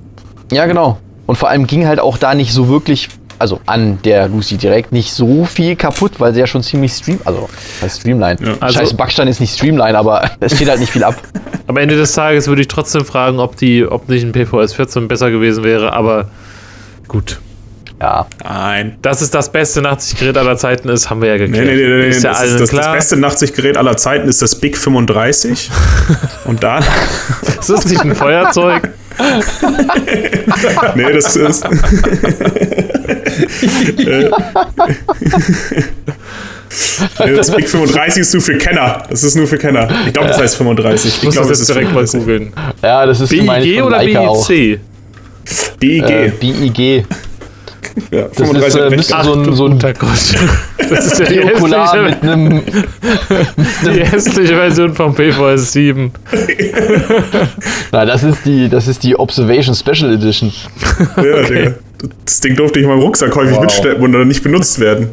Ja, 0.51 0.65
genau. 0.67 0.97
Und 1.25 1.37
vor 1.37 1.49
allem 1.49 1.65
ging 1.65 1.87
halt 1.87 1.99
auch 1.99 2.17
da 2.17 2.35
nicht 2.35 2.53
so 2.53 2.69
wirklich, 2.69 3.09
also 3.39 3.59
an 3.65 3.99
der 4.03 4.27
Lucy 4.27 4.57
direkt, 4.57 4.91
nicht 4.91 5.11
so 5.11 5.45
viel 5.45 5.75
kaputt, 5.75 6.13
weil 6.19 6.33
sie 6.33 6.39
ja 6.39 6.47
schon 6.47 6.63
ziemlich 6.63 6.93
stream, 6.93 7.19
also 7.25 7.49
heißt 7.81 8.01
Streamline. 8.01 8.37
Also- 8.59 8.79
Scheiß 8.79 8.93
Backstein 8.95 9.27
ist 9.27 9.39
nicht 9.39 9.55
Streamline, 9.55 9.97
aber 9.97 10.29
es 10.39 10.55
steht 10.55 10.69
halt 10.69 10.79
nicht 10.79 10.91
viel 10.91 11.03
ab. 11.03 11.15
Am 11.67 11.77
Ende 11.77 11.95
des 11.95 12.13
Tages 12.13 12.47
würde 12.47 12.61
ich 12.61 12.67
trotzdem 12.67 13.05
fragen, 13.05 13.39
ob 13.39 13.55
die, 13.57 13.85
ob 13.85 14.07
nicht 14.09 14.23
ein 14.23 14.31
PVS 14.31 14.73
14 14.73 15.07
besser 15.07 15.31
gewesen 15.31 15.63
wäre, 15.63 15.93
aber 15.93 16.29
gut. 17.07 17.39
Ja. 18.01 18.27
nein. 18.43 18.97
Dass 19.01 19.21
es 19.21 19.31
das 19.31 19.49
beste 19.53 19.81
Nachtsichtgerät 19.81 20.37
aller 20.37 20.57
Zeiten 20.57 20.89
ist, 20.89 21.09
haben 21.09 21.21
wir 21.21 21.29
ja 21.29 21.35
Nee, 21.35 21.45
geklärt. 21.47 21.65
nee, 21.67 21.75
nee, 21.75 21.97
nee, 22.01 22.07
Ist 22.09 22.23
ja 22.23 22.31
das, 22.31 22.43
ist 22.43 22.59
das, 22.59 22.69
das 22.71 22.91
beste 22.91 23.15
Nachtsichtgerät 23.17 23.77
aller 23.77 23.95
Zeiten 23.95 24.27
ist 24.27 24.41
das 24.41 24.55
Big 24.55 24.77
35. 24.77 25.71
Und 26.45 26.61
dann. 26.61 26.83
Ist 27.57 27.69
das 27.69 27.85
nicht 27.85 28.01
ein 28.01 28.13
Feuerzeug? 28.13 28.89
Nee, 30.95 31.13
das 31.13 31.37
ist. 31.37 31.65
nee, 37.25 37.35
das 37.35 37.55
Big 37.55 37.69
35 37.69 38.21
ist 38.21 38.33
nur 38.33 38.41
für 38.41 38.57
Kenner. 38.57 39.03
Das 39.09 39.23
ist 39.23 39.35
nur 39.35 39.47
für 39.47 39.57
Kenner. 39.57 39.87
Ich 40.07 40.13
glaube, 40.13 40.29
das 40.29 40.39
heißt 40.39 40.55
35. 40.57 41.17
Ich 41.17 41.23
muss 41.23 41.35
glaube, 41.35 41.49
das 41.49 41.59
jetzt 41.59 41.69
direkt 41.69 41.93
mal 41.93 42.05
googeln. 42.05 42.53
Ja, 42.81 43.05
das 43.05 43.21
ist 43.21 43.31
ich 43.31 43.45
BIG 43.45 43.83
oder. 43.83 43.99
BIC? 43.99 44.79
BIG. 45.79 46.09
Äh, 46.09 46.31
BIG. 46.39 47.05
Ja, 48.11 48.23
Das 48.23 48.37
35 48.37 48.67
ist, 48.67 48.75
äh, 48.75 48.95
müsste 48.95 49.15
so 49.23 49.33
ein, 49.33 49.53
so 49.53 49.65
ein. 49.67 49.79
Das 50.89 51.05
ist 51.07 51.19
ja 51.19 51.25
die 51.25 51.35
Biokular 51.39 51.95
mit 52.01 52.13
hässliche, 52.13 52.31
einem. 52.31 52.61
die 53.95 54.05
hässliche 54.05 54.55
Version 54.55 54.93
vom 54.93 55.15
PVS 55.15 55.71
7. 55.71 56.11
Na, 57.91 58.05
das 58.05 58.23
ist 58.23 58.45
die, 58.45 58.69
das 58.69 58.87
ist 58.87 59.03
die 59.03 59.17
Observation 59.17 59.73
Special 59.73 60.13
Edition. 60.13 60.51
Ja, 61.17 61.41
Digga. 61.43 61.73
Das 62.25 62.41
Ding 62.41 62.55
durfte 62.55 62.79
ich 62.79 62.83
in 62.83 62.89
meinem 62.89 63.01
Rucksack 63.01 63.35
häufig 63.35 63.55
Wow. 63.55 63.61
mitschleppen 63.61 64.03
und 64.03 64.11
dann 64.11 64.27
nicht 64.27 64.43
benutzt 64.43 64.79
werden. 64.79 65.09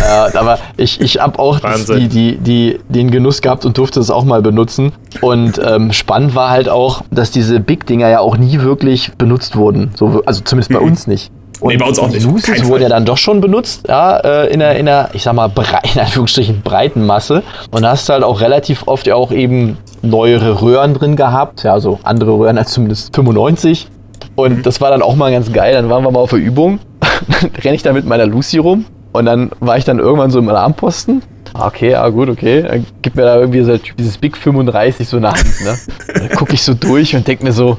Ja, 0.00 0.28
aber 0.34 0.58
ich, 0.76 1.00
ich 1.00 1.18
habe 1.20 1.38
auch 1.38 1.60
die, 1.88 2.08
die, 2.08 2.36
die, 2.36 2.78
den 2.88 3.10
Genuss 3.10 3.40
gehabt 3.40 3.64
und 3.64 3.78
durfte 3.78 4.00
es 4.00 4.10
auch 4.10 4.24
mal 4.24 4.42
benutzen. 4.42 4.92
Und 5.22 5.60
ähm, 5.64 5.92
spannend 5.92 6.34
war 6.34 6.50
halt 6.50 6.68
auch, 6.68 7.02
dass 7.10 7.30
diese 7.30 7.58
Big-Dinger 7.58 8.08
ja 8.08 8.20
auch 8.20 8.36
nie 8.36 8.60
wirklich 8.60 9.12
benutzt 9.16 9.56
wurden. 9.56 9.92
So, 9.94 10.22
also 10.26 10.42
zumindest 10.44 10.72
bei 10.72 10.78
uns 10.78 11.06
nicht. 11.06 11.30
Und 11.60 11.68
Nee, 11.70 11.76
bei 11.76 11.86
uns 11.86 11.98
auch 11.98 12.08
die 12.08 12.14
nicht. 12.16 12.26
Lucis 12.26 12.62
Fall. 12.62 12.82
ja 12.82 12.88
dann 12.88 13.04
doch 13.04 13.16
schon 13.16 13.40
benutzt, 13.40 13.86
ja, 13.88 14.18
äh, 14.18 14.52
in 14.52 14.60
der, 14.60 14.76
in 14.76 14.86
der, 14.86 15.10
ich 15.12 15.22
sag 15.22 15.34
mal, 15.34 15.48
brei 15.48 15.80
in 15.94 16.00
Anführungsstrichen 16.00 16.62
breiten 16.62 17.06
Masse. 17.06 17.42
Und 17.70 17.82
da 17.82 17.90
hast 17.90 18.08
du 18.08 18.12
halt 18.12 18.24
auch 18.24 18.40
relativ 18.40 18.82
oft 18.86 19.06
ja 19.06 19.14
auch 19.14 19.32
eben 19.32 19.78
neuere 20.02 20.60
Röhren 20.62 20.94
drin 20.94 21.16
gehabt, 21.16 21.62
ja, 21.62 21.80
so 21.80 21.98
andere 22.02 22.32
Röhren 22.32 22.58
als 22.58 22.72
zumindest 22.72 23.14
95. 23.14 23.88
Und 24.34 24.66
das 24.66 24.80
war 24.80 24.90
dann 24.90 25.02
auch 25.02 25.16
mal 25.16 25.32
ganz 25.32 25.50
geil. 25.52 25.72
Dann 25.72 25.88
waren 25.88 26.04
wir 26.04 26.10
mal 26.10 26.20
auf 26.20 26.30
der 26.30 26.38
Übung. 26.38 26.78
Dann 27.40 27.50
renne 27.62 27.74
ich 27.74 27.82
da 27.82 27.92
mit 27.92 28.04
meiner 28.04 28.26
Lucy 28.26 28.58
rum. 28.58 28.84
Und 29.12 29.24
dann 29.24 29.50
war 29.60 29.78
ich 29.78 29.84
dann 29.86 29.98
irgendwann 29.98 30.30
so 30.30 30.38
im 30.38 30.48
Alarmposten. 30.50 31.22
Ah, 31.54 31.68
Okay, 31.68 31.92
ja 31.92 32.06
gut, 32.10 32.28
okay. 32.28 32.62
Dann 32.68 32.84
gibt 33.00 33.16
mir 33.16 33.22
da 33.22 33.36
irgendwie 33.36 33.62
so 33.62 33.78
dieses 33.98 34.18
Big 34.18 34.36
35 34.36 35.08
so 35.08 35.16
eine 35.16 35.30
Hand, 35.30 35.60
ne? 35.64 35.78
Dann 36.14 36.28
gucke 36.36 36.52
ich 36.52 36.62
so 36.62 36.74
durch 36.74 37.16
und 37.16 37.26
denk 37.26 37.42
mir 37.42 37.52
so, 37.52 37.78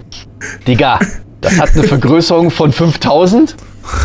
Digga, 0.67 0.97
das 1.41 1.59
hat 1.59 1.69
eine 1.73 1.83
Vergrößerung 1.83 2.51
von 2.51 2.71
5000, 2.71 3.55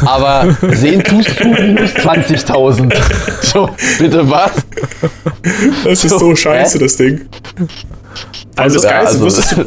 aber 0.04 0.56
sehen 0.72 1.02
tust 1.02 1.40
du 1.40 1.48
minus 1.48 1.90
20.000. 1.90 2.92
So, 3.42 3.68
bitte 3.98 4.28
was? 4.30 4.52
Das 5.84 6.04
ist 6.04 6.10
so 6.10 6.18
So, 6.18 6.36
scheiße, 6.36 6.78
hä? 6.78 6.84
das 6.84 6.96
Ding. 6.96 7.22
Also, 8.56 8.80
das 8.80 8.90
Geilste, 8.90 9.24
also, 9.24 9.62
du, 9.62 9.66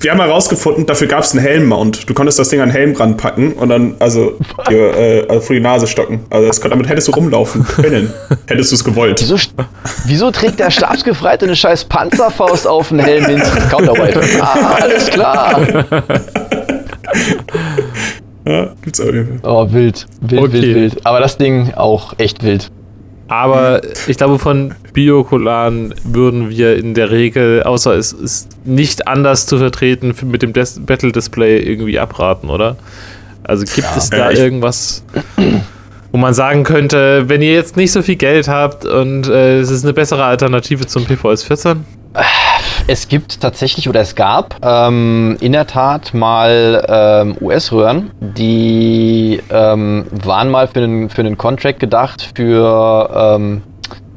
wir 0.00 0.10
haben 0.10 0.20
herausgefunden, 0.20 0.84
dafür 0.84 1.06
gab 1.06 1.22
es 1.22 1.32
einen 1.32 1.40
Helm-Mount. 1.40 2.08
Du 2.10 2.14
konntest 2.14 2.38
das 2.38 2.48
Ding 2.50 2.60
an 2.60 2.68
den 2.68 2.74
Helm 2.74 2.94
ranpacken 2.94 3.52
und 3.54 3.68
dann, 3.70 3.94
also, 4.00 4.36
dir, 4.68 4.94
äh, 4.94 5.26
also 5.28 5.40
vor 5.40 5.54
die 5.56 5.62
Nase 5.62 5.86
stocken. 5.86 6.26
Also 6.30 6.46
das, 6.46 6.60
damit 6.60 6.88
hättest 6.88 7.08
du 7.08 7.12
rumlaufen 7.12 7.64
können. 7.66 8.12
hättest 8.46 8.72
du 8.72 8.74
es 8.76 8.84
gewollt. 8.84 9.20
wieso, 9.22 9.36
wieso 10.04 10.30
trägt 10.30 10.58
der 10.60 10.70
Stabsgefreite 10.70 11.46
eine 11.46 11.56
scheiß 11.56 11.84
Panzerfaust 11.84 12.66
auf 12.66 12.88
den 12.88 12.98
Helm 12.98 13.24
hin? 13.26 13.42
Counterweight. 13.70 14.18
Ah, 14.42 14.76
alles 14.80 15.06
klar. 15.06 15.60
Ja, 18.46 18.74
gibt's 18.82 19.00
jeden 19.14 19.40
Fall. 19.40 19.50
Oh, 19.50 19.72
wild. 19.72 20.06
Wild, 20.20 20.42
Okay. 20.42 20.52
wild, 20.52 20.74
wild. 20.76 21.06
Aber 21.06 21.18
das 21.20 21.38
Ding 21.38 21.72
auch 21.74 22.12
echt 22.18 22.42
wild. 22.44 22.70
Aber 23.28 23.80
ich 24.06 24.18
glaube, 24.18 24.38
von 24.38 24.74
Biokularen 24.92 25.94
würden 26.04 26.50
wir 26.50 26.76
in 26.76 26.92
der 26.92 27.10
Regel, 27.10 27.62
außer 27.62 27.94
es 27.94 28.12
ist 28.12 28.48
nicht 28.66 29.08
anders 29.08 29.46
zu 29.46 29.56
vertreten, 29.56 30.12
für- 30.12 30.26
mit 30.26 30.42
dem 30.42 30.52
Des 30.52 30.78
Battle 30.84 31.10
Display 31.10 31.58
irgendwie 31.60 31.98
abraten, 31.98 32.50
oder? 32.50 32.76
Also 33.44 33.64
gibt 33.64 33.88
es 33.96 34.10
da 34.10 34.30
Ja, 34.30 34.38
irgendwas, 34.38 35.04
wo 36.12 36.18
man 36.18 36.34
sagen 36.34 36.64
könnte, 36.64 37.30
wenn 37.30 37.40
ihr 37.40 37.52
jetzt 37.54 37.78
nicht 37.78 37.92
so 37.92 38.02
viel 38.02 38.16
Geld 38.16 38.46
habt 38.48 38.84
und 38.84 39.26
äh, 39.26 39.58
es 39.60 39.70
ist 39.70 39.84
eine 39.84 39.94
bessere 39.94 40.22
Alternative 40.24 40.84
zum 40.86 41.06
PVS 41.06 41.44
14? 41.44 41.82
Es 42.86 43.08
gibt 43.08 43.40
tatsächlich 43.40 43.88
oder 43.88 44.02
es 44.02 44.14
gab 44.14 44.56
ähm, 44.62 45.38
in 45.40 45.52
der 45.52 45.66
Tat 45.66 46.12
mal 46.12 46.84
ähm, 46.86 47.36
US-Röhren, 47.40 48.10
die 48.20 49.40
ähm, 49.50 50.04
waren 50.10 50.50
mal 50.50 50.68
für 50.68 50.80
einen, 50.80 51.08
für 51.08 51.22
einen 51.22 51.38
Contract 51.38 51.80
gedacht 51.80 52.30
für, 52.36 53.36
ähm, 53.36 53.62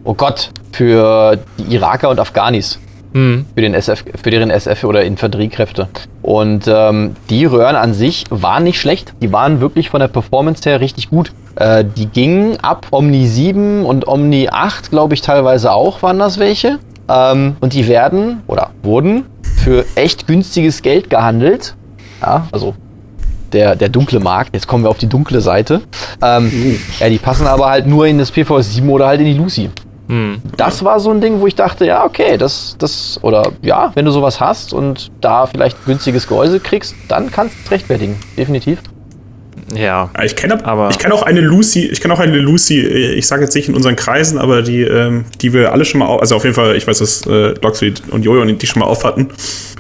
oh 0.04 0.14
Gott, 0.14 0.52
für 0.74 1.40
die 1.58 1.76
Iraker 1.76 2.10
und 2.10 2.20
Afghanis. 2.20 2.78
Hm. 3.14 3.46
Für, 3.56 3.62
den 3.62 3.74
SF, 3.74 4.04
für 4.22 4.32
deren 4.32 4.52
SF 4.52 4.84
oder 4.84 5.02
Infanteriekräfte. 5.04 5.88
Und 6.22 6.66
ähm, 6.68 7.16
die 7.30 7.46
Röhren 7.46 7.78
an 7.78 7.94
sich 7.94 8.26
waren 8.30 8.66
nicht 8.66 8.82
schlecht. 8.82 9.14
Die 9.22 9.32
waren 9.32 9.62
wirklich 9.62 9.90
von 9.90 10.02
der 10.02 10.10
Performance 10.10 10.70
her 10.70 10.82
richtig 10.82 11.10
gut. 11.10 11.32
Äh, 11.56 11.86
die 11.86 12.08
gingen 12.08 12.58
ab 12.58 12.88
Omni 12.92 13.28
7 13.28 13.86
und 13.86 14.10
Omni 14.10 14.50
8, 14.52 14.90
glaube 14.90 15.14
ich, 15.14 15.22
teilweise 15.22 15.72
auch, 15.72 16.04
waren 16.04 16.20
das 16.20 16.38
welche. 16.38 16.80
Ähm, 17.10 17.56
und 17.60 17.74
die 17.74 17.88
werden 17.88 18.44
oder 18.48 18.72
wurden 18.84 19.26
für 19.64 19.86
echt 19.96 20.28
günstiges 20.28 20.82
Geld 20.82 21.10
gehandelt. 21.10 21.76
Ja, 22.22 22.48
also 22.52 22.76
der, 23.54 23.76
der 23.76 23.90
dunkle 23.90 24.20
Markt. 24.20 24.54
Jetzt 24.54 24.68
kommen 24.68 24.84
wir 24.84 24.90
auf 24.90 24.98
die 24.98 25.08
dunkle 25.08 25.42
Seite. 25.42 25.82
Ähm, 26.22 26.80
ja, 27.00 27.10
die 27.10 27.18
passen 27.18 27.48
aber 27.48 27.70
halt 27.70 27.88
nur 27.88 28.06
in 28.08 28.18
das 28.18 28.32
PVS 28.32 28.74
7 28.76 28.90
oder 28.90 29.08
halt 29.08 29.20
in 29.22 29.28
die 29.28 29.34
Lucy. 29.34 29.70
Hm. 30.08 30.42
Das 30.56 30.84
war 30.84 31.00
so 31.00 31.12
ein 31.12 31.20
Ding, 31.20 31.42
wo 31.42 31.48
ich 31.48 31.56
dachte, 31.56 31.86
ja, 31.86 32.06
okay, 32.06 32.38
das, 32.38 32.76
das, 32.80 33.20
oder 33.24 33.52
ja, 33.62 33.92
wenn 33.94 34.06
du 34.06 34.12
sowas 34.12 34.40
hast 34.40 34.74
und 34.74 35.12
da 35.20 35.46
vielleicht 35.46 35.86
günstiges 35.86 36.28
Gehäuse 36.28 36.60
kriegst, 36.60 36.96
dann 37.10 37.30
kannst 37.30 37.56
du 37.56 37.60
es 37.66 37.72
rechtfertigen. 37.72 38.18
Definitiv. 38.38 38.82
Ja. 39.74 40.10
Ich 40.24 40.36
kenne 40.36 40.64
aber 40.66 40.90
ich 40.90 40.98
kenne 40.98 41.14
auch 41.14 41.24
eine 41.24 41.42
Lucy, 41.42 41.88
ich 41.88 42.00
kenne 42.00 42.14
auch 42.14 42.20
eine 42.20 42.38
Lucy, 42.38 42.82
ich 42.82 43.28
sage 43.28 43.44
jetzt 43.44 43.56
nicht 43.56 43.68
in 43.68 43.76
unseren 43.76 43.96
Kreisen, 43.96 44.38
aber 44.38 44.62
die, 44.62 44.82
ähm, 44.82 45.26
die 45.42 45.54
wir 45.54 45.72
alle 45.72 45.84
schon 45.84 46.00
mal, 46.00 46.20
also 46.20 46.36
auf 46.36 46.44
jeden 46.44 46.56
Fall, 46.56 46.76
ich 46.76 46.88
weiß, 46.88 47.00
dass 47.00 47.26
äh, 47.26 47.54
Loxley 47.62 47.94
und 48.12 48.24
Jojo 48.24 48.46
die 48.46 48.68
schon 48.68 48.80
mal 48.80 48.86
auf 48.86 49.04
hatten, 49.04 49.30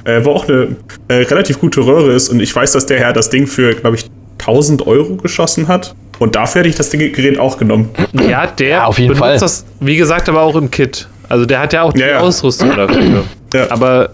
äh, 0.03 0.23
wo 0.23 0.31
auch 0.31 0.47
eine 0.47 0.75
äh, 1.07 1.13
relativ 1.15 1.59
gute 1.59 1.85
Röhre 1.85 2.11
ist 2.11 2.29
und 2.29 2.41
ich 2.41 2.53
weiß, 2.53 2.73
dass 2.73 2.85
der 2.85 2.99
Herr 2.99 3.13
das 3.13 3.29
Ding 3.29 3.47
für, 3.47 3.73
glaube 3.73 3.95
ich, 3.95 4.05
1000 4.39 4.85
Euro 4.87 5.15
geschossen 5.15 5.67
hat. 5.67 5.95
Und 6.19 6.35
dafür 6.35 6.59
hätte 6.59 6.69
ich 6.69 6.75
das 6.75 6.89
Gerät 6.89 7.37
auch 7.37 7.57
genommen. 7.57 7.89
Ja, 8.13 8.47
der 8.47 8.67
ja, 8.67 8.85
auf 8.85 8.97
jeden 8.97 9.13
benutzt 9.13 9.19
Fall. 9.19 9.39
das, 9.39 9.65
wie 9.79 9.97
gesagt, 9.97 10.29
aber 10.29 10.41
auch 10.41 10.55
im 10.55 10.71
Kit. 10.71 11.07
Also 11.29 11.45
der 11.45 11.59
hat 11.59 11.73
ja 11.73 11.83
auch 11.83 11.93
die 11.93 11.99
ja, 11.99 12.07
ja. 12.07 12.19
Ausrüstung 12.19 12.75
dafür. 12.75 13.23
Ja. 13.53 13.69
Aber 13.69 14.09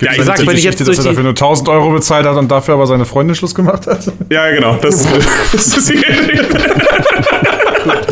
ja, 0.00 0.12
ich 0.16 0.22
sag, 0.22 0.46
wenn 0.46 0.56
ich 0.56 0.64
jetzt 0.64 0.80
dass 0.80 0.98
er 0.98 1.04
dafür 1.04 1.22
nur 1.22 1.30
1000 1.30 1.68
Euro 1.68 1.90
bezahlt 1.90 2.26
hat 2.26 2.36
und 2.36 2.50
dafür 2.50 2.74
aber 2.74 2.86
seine 2.86 3.04
Freundin 3.04 3.34
Schluss 3.34 3.54
gemacht 3.54 3.86
hat. 3.86 4.10
Ja, 4.30 4.50
genau. 4.50 4.76
Das, 4.80 5.06
das 5.52 5.76
ist 5.76 5.90
die 5.90 5.94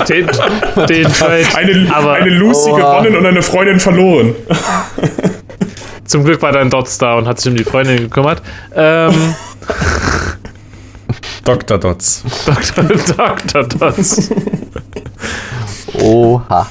den, 0.08 0.26
den 0.88 1.06
eine, 1.54 1.94
aber, 1.94 2.14
eine 2.14 2.30
Lucy 2.30 2.70
oh. 2.70 2.76
gewonnen 2.76 3.16
und 3.16 3.26
eine 3.26 3.42
Freundin 3.42 3.80
verloren. 3.80 4.34
Zum 6.04 6.24
Glück 6.24 6.40
war 6.42 6.52
dein 6.52 6.70
Dots 6.70 6.98
da 6.98 7.16
und 7.16 7.26
hat 7.26 7.40
sich 7.40 7.50
um 7.50 7.56
die 7.56 7.64
Freundin 7.64 7.98
gekümmert. 7.98 8.42
Ähm, 8.74 9.34
Dr. 11.44 11.78
Dots. 11.78 12.22
Dr. 12.46 12.84
Dr. 12.84 13.64
Dots. 13.64 14.30
Oha. 15.94 16.70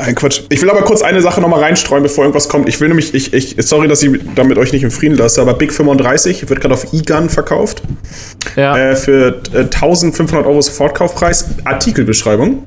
Ein 0.00 0.14
Quatsch. 0.14 0.42
Ich 0.48 0.62
will 0.62 0.70
aber 0.70 0.82
kurz 0.82 1.02
eine 1.02 1.20
Sache 1.20 1.40
nochmal 1.40 1.60
reinstreuen, 1.60 2.02
bevor 2.02 2.24
irgendwas 2.24 2.48
kommt. 2.48 2.68
Ich 2.68 2.80
will 2.80 2.88
nämlich, 2.88 3.14
ich, 3.14 3.34
ich, 3.34 3.56
sorry, 3.58 3.86
dass 3.86 4.02
ich 4.02 4.18
damit 4.34 4.56
euch 4.56 4.72
nicht 4.72 4.82
im 4.82 4.90
Frieden 4.90 5.16
lasse, 5.16 5.42
aber 5.42 5.54
Big 5.54 5.72
35 5.72 6.48
wird 6.48 6.60
gerade 6.60 6.74
auf 6.74 6.92
eGun 6.92 7.28
verkauft. 7.28 7.82
Ja. 8.56 8.76
Äh, 8.76 8.96
für 8.96 9.42
äh, 9.52 9.58
1500 9.58 10.46
Euro 10.46 10.60
Sofortkaufpreis. 10.60 11.50
Artikelbeschreibung. 11.64 12.64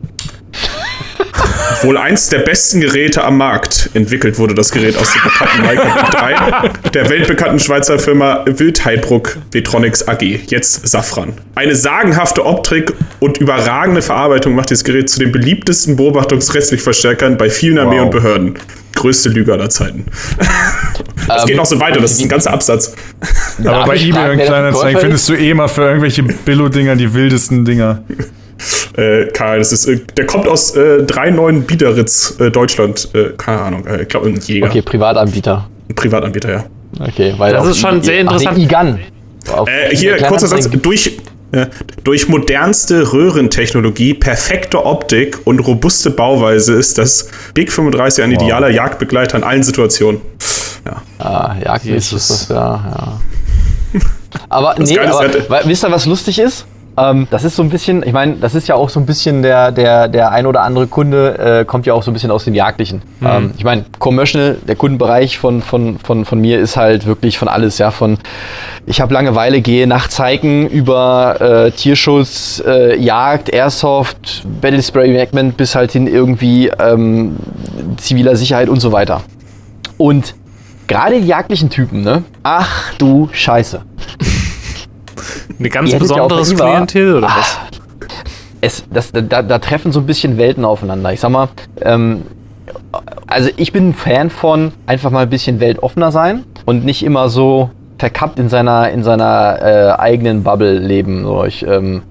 Wohl 1.83 1.97
eins 1.97 2.29
der 2.29 2.39
besten 2.39 2.79
Geräte 2.79 3.25
am 3.25 3.37
Markt. 3.37 3.89
Entwickelt 3.93 4.39
wurde 4.39 4.53
das 4.53 4.71
Gerät 4.71 4.95
aus 4.95 5.11
dem 5.11 5.21
bekannten 5.23 5.61
Micro 5.63 6.11
3 6.11 6.89
der 6.93 7.09
weltbekannten 7.09 7.59
Schweizer 7.59 7.99
Firma 7.99 8.45
Wildheidbruck 8.45 9.37
Vetronics 9.51 10.07
AG, 10.07 10.21
jetzt 10.21 10.87
Safran. 10.87 11.33
Eine 11.55 11.75
sagenhafte 11.75 12.45
Optik 12.45 12.93
und 13.19 13.37
überragende 13.39 14.01
Verarbeitung 14.01 14.55
macht 14.55 14.69
dieses 14.69 14.85
Gerät 14.85 15.09
zu 15.09 15.19
den 15.19 15.33
beliebtesten 15.33 15.97
Beobachtungsrestlichverstärkern 15.97 17.37
bei 17.37 17.49
vielen 17.49 17.77
Armeen 17.77 17.99
wow. 17.99 18.05
und 18.05 18.11
Behörden. 18.11 18.53
Größte 18.95 19.27
Lüge 19.27 19.51
aller 19.51 19.69
Zeiten. 19.69 20.05
Es 21.35 21.41
um, 21.41 21.47
geht 21.47 21.57
noch 21.57 21.65
so 21.65 21.79
weiter, 21.81 21.99
das 21.99 22.11
ist 22.13 22.21
ein 22.21 22.29
ganzer 22.29 22.51
Absatz. 22.51 22.95
Aber 23.65 23.85
bei 23.85 23.97
eBay 23.97 24.31
und 24.31 24.39
Kleinanzeigen 24.39 25.01
findest 25.01 25.27
du 25.27 25.33
eh 25.33 25.53
mal 25.53 25.67
für 25.67 25.83
irgendwelche 25.83 26.23
Billo-Dinger 26.23 26.95
die 26.95 27.13
wildesten 27.13 27.65
Dinger. 27.65 28.03
Äh, 28.97 29.27
Karl, 29.33 29.59
das 29.59 29.71
ist, 29.71 29.87
äh, 29.87 29.99
der 30.17 30.25
kommt 30.25 30.47
aus 30.47 30.75
äh, 30.75 31.03
3.9 31.03 31.61
Biederitz, 31.61 32.37
äh, 32.39 32.51
Deutschland. 32.51 33.09
Äh, 33.13 33.31
keine 33.37 33.61
Ahnung, 33.61 33.87
äh, 33.87 34.03
ich 34.03 34.07
glaube, 34.07 34.27
ein 34.27 34.39
Jäger. 34.39 34.67
Okay, 34.67 34.81
Privatanbieter. 34.81 35.67
Privatanbieter, 35.95 36.51
ja. 36.51 36.65
Okay, 36.99 37.33
weil 37.37 37.53
das 37.53 37.65
ist 37.67 37.79
schon 37.79 38.01
sehr 38.01 38.19
interessant. 38.21 38.57
Igan. 38.57 38.99
Äh, 39.65 39.95
hier, 39.95 40.17
kurzer 40.17 40.47
Satz. 40.47 40.69
Durch, 40.69 41.17
äh, 41.51 41.65
durch 42.03 42.27
modernste 42.29 43.11
Röhrentechnologie, 43.11 44.13
perfekte 44.13 44.85
Optik 44.85 45.39
und 45.45 45.59
robuste 45.59 46.11
Bauweise 46.11 46.73
ist 46.73 46.97
das 46.97 47.29
Big 47.53 47.71
35 47.71 48.23
ein 48.23 48.31
wow. 48.31 48.41
idealer 48.41 48.69
Jagdbegleiter 48.69 49.37
in 49.37 49.43
allen 49.43 49.63
Situationen. 49.63 50.21
Ja, 50.85 51.01
ah, 51.19 51.55
Jagdmäßig 51.63 52.17
ist 52.17 52.29
das 52.29 52.49
ja, 52.49 52.55
ja. 52.55 53.99
Aber 54.49 54.75
das 54.75 54.89
nee, 54.89 54.97
aber, 54.97 55.29
wisst 55.65 55.83
ihr, 55.83 55.91
was 55.91 56.05
lustig 56.05 56.39
ist? 56.39 56.65
Ähm, 56.95 57.27
das 57.31 57.43
ist 57.43 57.55
so 57.55 57.63
ein 57.63 57.69
bisschen, 57.69 58.03
ich 58.03 58.13
meine, 58.13 58.35
das 58.35 58.53
ist 58.53 58.67
ja 58.67 58.75
auch 58.75 58.89
so 58.89 58.99
ein 58.99 59.05
bisschen 59.05 59.41
der, 59.41 59.71
der, 59.71 60.07
der 60.07 60.31
ein 60.31 60.45
oder 60.45 60.61
andere 60.61 60.87
Kunde 60.87 61.61
äh, 61.61 61.65
kommt 61.65 61.85
ja 61.85 61.93
auch 61.93 62.03
so 62.03 62.11
ein 62.11 62.13
bisschen 62.13 62.31
aus 62.31 62.45
dem 62.45 62.53
Jagdlichen. 62.53 63.01
Mhm. 63.19 63.27
Ähm, 63.27 63.51
ich 63.57 63.63
meine, 63.63 63.85
Commercial, 63.99 64.57
der 64.67 64.75
Kundenbereich 64.75 65.37
von, 65.37 65.61
von, 65.61 65.97
von, 65.97 66.25
von 66.25 66.39
mir 66.39 66.59
ist 66.59 66.77
halt 66.77 67.05
wirklich 67.05 67.37
von 67.37 67.47
alles, 67.47 67.77
ja, 67.79 67.91
von 67.91 68.17
ich 68.85 69.01
habe 69.01 69.13
Langeweile, 69.13 69.61
gehe 69.61 69.87
nachts 69.87 70.23
hiken 70.23 70.67
über 70.67 71.41
äh, 71.41 71.71
Tierschutz, 71.71 72.61
äh, 72.65 72.99
Jagd, 72.99 73.49
Airsoft, 73.49 74.43
Battle 74.61 74.83
Spray 74.83 75.11
Reenactment 75.11 75.57
bis 75.57 75.75
halt 75.75 75.93
hin 75.93 76.07
irgendwie 76.07 76.67
ähm, 76.79 77.37
ziviler 77.97 78.35
Sicherheit 78.35 78.69
und 78.69 78.79
so 78.79 78.91
weiter. 78.91 79.21
Und 79.97 80.35
gerade 80.87 81.19
die 81.19 81.27
jagdlichen 81.27 81.69
Typen, 81.69 82.01
ne? 82.01 82.23
Ach 82.43 82.93
du 82.97 83.29
Scheiße. 83.31 83.81
Eine 85.59 85.69
ganz 85.69 85.97
besonderes 85.97 86.55
Klientel 86.55 87.15
oder 87.15 87.27
was? 87.27 87.57
Ah, 87.57 87.67
es, 88.61 88.83
das, 88.89 89.11
da, 89.11 89.41
da, 89.41 89.59
treffen 89.59 89.91
so 89.91 89.99
ein 89.99 90.05
bisschen 90.05 90.37
Welten 90.37 90.63
aufeinander. 90.63 91.11
Ich 91.11 91.19
sag 91.19 91.31
mal, 91.31 91.49
ähm, 91.81 92.23
also 93.27 93.49
ich 93.57 93.73
bin 93.73 93.89
ein 93.89 93.93
Fan 93.93 94.29
von 94.29 94.71
einfach 94.85 95.11
mal 95.11 95.23
ein 95.23 95.29
bisschen 95.29 95.59
weltoffener 95.59 96.11
sein 96.11 96.43
und 96.65 96.85
nicht 96.85 97.03
immer 97.03 97.29
so 97.29 97.71
verkappt 97.97 98.39
in 98.39 98.49
seiner, 98.49 98.89
in 98.89 99.03
seiner 99.03 99.59
äh, 99.61 99.99
eigenen 99.99 100.43
Bubble 100.43 100.77
leben. 100.77 101.23
So, 101.23 101.43
ich, 101.45 101.65
ähm, 101.65 102.03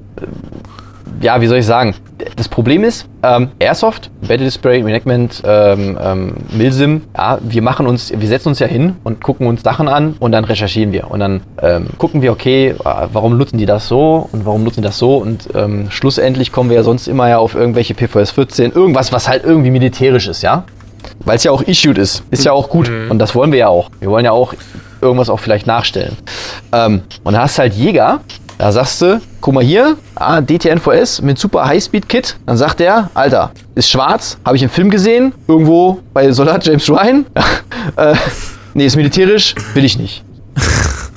ja, 1.21 1.41
wie 1.41 1.47
soll 1.47 1.59
ich 1.59 1.67
sagen? 1.67 1.95
Das 2.37 2.49
Problem 2.49 2.85
ist, 2.85 3.09
ähm, 3.23 3.51
Airsoft, 3.59 4.11
Battle 4.21 4.45
Display, 4.45 4.83
Reenactment, 4.83 5.43
ähm, 5.45 5.99
ähm, 6.01 6.35
Milsim, 6.51 7.03
ja, 7.17 7.39
wir 7.41 7.63
machen 7.63 7.87
uns, 7.87 8.13
wir 8.15 8.29
setzen 8.29 8.49
uns 8.49 8.59
ja 8.59 8.67
hin 8.67 8.97
und 9.05 9.23
gucken 9.23 9.47
uns 9.47 9.63
Sachen 9.63 9.89
an 9.89 10.15
und 10.21 10.33
dann 10.33 10.45
recherchieren 10.45 10.93
wir. 10.93 11.11
Und 11.11 11.21
dann 11.21 11.43
ähm, 11.61 11.87
gucken 11.99 12.23
wir, 12.23 12.33
okay, 12.33 12.75
warum 12.85 13.37
nutzen 13.39 13.59
die 13.59 13.67
das 13.67 13.89
so 13.89 14.29
und 14.33 14.47
warum 14.47 14.65
nutzen 14.65 14.83
die 14.83 14.87
das 14.87 14.99
so? 14.99 15.17
Und 15.17 15.49
ähm, 15.55 15.91
schlussendlich 15.91 16.53
kommen 16.53 16.71
wir 16.71 16.77
ja 16.77 16.83
sonst 16.83 17.09
immer 17.09 17.29
ja 17.29 17.39
auf 17.39 17.55
irgendwelche 17.55 17.95
PVS 17.95 18.33
14, 18.33 18.73
irgendwas, 18.73 19.13
was 19.13 19.29
halt 19.29 19.45
irgendwie 19.45 19.71
militärisch 19.71 20.29
ist, 20.29 20.43
ja? 20.43 20.65
Weil 21.25 21.37
es 21.37 21.45
ja 21.45 21.51
auch 21.51 21.63
issued 21.63 21.99
ist. 21.99 22.23
Ist 22.31 22.45
ja 22.45 22.53
auch 22.53 22.69
gut. 22.69 22.91
Mhm. 22.91 23.11
Und 23.11 23.19
das 23.19 23.35
wollen 23.35 23.53
wir 23.53 23.59
ja 23.59 23.69
auch. 23.69 23.91
Wir 24.01 24.11
wollen 24.11 24.25
ja 24.25 24.33
auch 24.33 24.55
irgendwas 25.01 25.29
auch 25.29 25.41
vielleicht 25.41 25.67
nachstellen. 25.67 26.17
Ähm, 26.73 27.03
und 27.25 27.35
da 27.35 27.43
hast 27.43 27.59
du 27.59 27.63
halt 27.63 27.75
Jäger, 27.75 28.21
da 28.63 28.71
sagst 28.71 29.03
du, 29.03 29.21
guck 29.41 29.55
mal 29.55 29.65
hier, 29.65 29.97
ah, 30.15 30.41
DTNVS 30.41 31.21
mit 31.21 31.37
super 31.37 31.67
Highspeed-Kit. 31.67 32.37
Dann 32.47 32.57
sagt 32.57 32.81
er, 32.81 33.11
Alter, 33.13 33.51
ist 33.75 33.91
schwarz, 33.91 34.39
habe 34.45 34.55
ich 34.55 34.63
im 34.63 34.71
Film 34.71 34.89
gesehen, 34.89 35.35
irgendwo 35.49 35.99
bei 36.15 36.31
Soldat 36.31 36.65
James 36.65 36.89
Ryan. 36.89 37.27
äh, 37.97 38.15
nee, 38.75 38.87
ist 38.87 38.95
militärisch, 38.95 39.57
will 39.75 39.85
ich 39.85 39.99
nicht. 39.99 40.23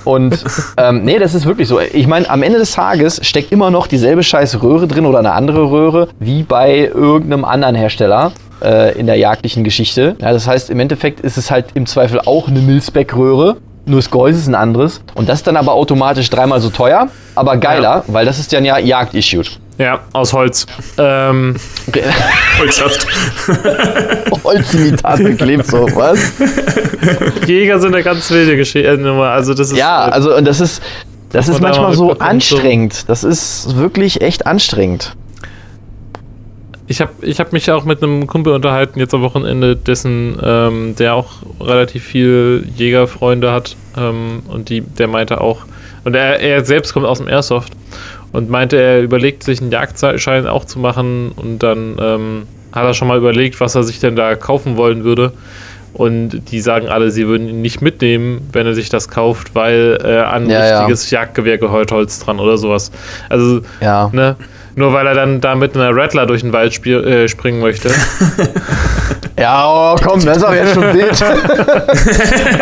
Und 0.05 0.43
ähm, 0.77 1.03
nee, 1.03 1.19
das 1.19 1.35
ist 1.35 1.45
wirklich 1.45 1.67
so. 1.67 1.79
Ich 1.79 2.07
meine, 2.07 2.27
am 2.31 2.41
Ende 2.41 2.57
des 2.57 2.71
Tages 2.71 3.19
steckt 3.23 3.51
immer 3.51 3.69
noch 3.69 3.85
dieselbe 3.85 4.23
scheiß 4.23 4.63
Röhre 4.63 4.87
drin 4.87 5.05
oder 5.05 5.19
eine 5.19 5.33
andere 5.33 5.69
Röhre 5.69 6.09
wie 6.19 6.41
bei 6.41 6.89
irgendeinem 6.91 7.45
anderen 7.45 7.75
Hersteller 7.75 8.31
äh, 8.63 8.97
in 8.97 9.05
der 9.05 9.17
jagdlichen 9.17 9.63
Geschichte. 9.63 10.15
Ja, 10.19 10.31
das 10.31 10.47
heißt, 10.47 10.71
im 10.71 10.79
Endeffekt 10.79 11.19
ist 11.19 11.37
es 11.37 11.51
halt 11.51 11.67
im 11.75 11.85
Zweifel 11.85 12.21
auch 12.21 12.47
eine 12.47 12.61
Milspec-Röhre, 12.61 13.57
nur 13.85 13.99
das 13.99 14.09
Gehäuse 14.09 14.39
ist 14.39 14.47
ein 14.47 14.55
anderes. 14.55 15.01
Und 15.13 15.29
das 15.29 15.39
ist 15.39 15.47
dann 15.47 15.57
aber 15.57 15.73
automatisch 15.73 16.29
dreimal 16.29 16.59
so 16.61 16.69
teuer, 16.69 17.09
aber 17.35 17.57
geiler, 17.57 18.03
ja. 18.07 18.13
weil 18.13 18.25
das 18.25 18.39
ist 18.39 18.51
dann 18.51 18.65
ja 18.65 18.77
Jagd-Issued. 18.77 19.59
Ja, 19.77 19.99
aus 20.13 20.31
Holz. 20.31 20.65
Ähm. 20.97 21.55
Holzschaft. 22.59 23.07
Holzimitat 24.43 25.17
beklebt 25.21 25.67
so, 25.67 25.85
was? 25.95 26.19
Jäger 27.45 27.79
sind 27.79 27.93
eine 27.93 28.03
ganz 28.03 28.31
wilde 28.31 28.55
Geschichte. 28.55 28.89
Äh, 28.89 29.21
also 29.21 29.53
das 29.53 29.71
ist, 29.71 29.77
ja, 29.77 30.05
also 30.05 30.35
und 30.35 30.45
das 30.45 30.61
ist, 30.61 30.81
das 31.31 31.49
ist 31.49 31.61
manchmal 31.61 31.93
so 31.93 32.13
anstrengend. 32.13 33.09
Das 33.09 33.25
ist 33.25 33.75
wirklich 33.75 34.21
echt 34.21 34.47
anstrengend. 34.47 35.15
Ich 36.87 37.01
habe 37.01 37.11
ich 37.21 37.39
hab 37.39 37.51
mich 37.51 37.69
auch 37.71 37.83
mit 37.83 38.03
einem 38.03 38.27
Kumpel 38.27 38.53
unterhalten, 38.53 38.99
jetzt 38.99 39.13
am 39.13 39.21
Wochenende, 39.21 39.75
dessen, 39.75 40.37
ähm, 40.43 40.95
der 40.95 41.15
auch 41.15 41.31
relativ 41.59 42.03
viel 42.03 42.67
Jägerfreunde 42.75 43.51
hat. 43.51 43.75
Ähm, 43.97 44.43
und 44.47 44.69
die, 44.69 44.81
der 44.81 45.07
meinte 45.07 45.41
auch, 45.41 45.65
und 46.03 46.15
er, 46.15 46.39
er 46.39 46.63
selbst 46.63 46.93
kommt 46.93 47.07
aus 47.07 47.17
dem 47.17 47.27
Airsoft 47.27 47.73
und 48.31 48.49
meinte, 48.49 48.77
er 48.77 49.01
überlegt 49.01 49.43
sich 49.43 49.61
einen 49.61 49.71
Jagdschein 49.71 50.45
auch 50.47 50.65
zu 50.65 50.77
machen 50.77 51.31
und 51.35 51.59
dann 51.59 51.97
ähm, 51.99 52.47
hat 52.71 52.83
er 52.83 52.93
schon 52.93 53.07
mal 53.07 53.17
überlegt, 53.17 53.59
was 53.59 53.73
er 53.73 53.83
sich 53.83 53.99
denn 53.99 54.15
da 54.15 54.35
kaufen 54.35 54.77
wollen 54.77 55.03
würde. 55.03 55.31
Und 55.93 56.51
die 56.51 56.59
sagen 56.59 56.89
alle, 56.89 57.09
sie 57.09 57.25
würden 57.25 57.47
ihn 57.47 57.61
nicht 57.61 57.81
mitnehmen, 57.81 58.49
wenn 58.51 58.67
er 58.67 58.73
sich 58.73 58.89
das 58.89 59.07
kauft, 59.07 59.55
weil 59.55 59.97
äh, 60.03 60.21
ein 60.23 60.49
ja, 60.49 60.79
richtiges 60.79 61.09
ja. 61.09 61.21
Jagdgewehr 61.21 61.57
gehört 61.57 61.93
Holz 61.93 62.19
dran 62.19 62.41
oder 62.41 62.57
sowas. 62.57 62.91
Also, 63.29 63.61
ja. 63.79 64.09
ne? 64.11 64.35
Nur 64.75 64.91
weil 64.91 65.07
er 65.07 65.13
dann 65.13 65.39
da 65.39 65.55
mit 65.55 65.75
einer 65.75 65.95
Rattler 65.95 66.25
durch 66.25 66.41
den 66.41 66.51
Wald 66.51 66.73
spiel, 66.73 67.01
äh, 67.03 67.27
springen 67.29 67.61
möchte. 67.61 67.89
ja, 69.39 69.63
oh, 69.65 69.95
komm, 70.03 70.25
das 70.25 70.37
ist 70.37 70.43
auch 70.43 70.53
jetzt 70.53 70.73
schon 70.73 70.93
wild. 70.93 71.23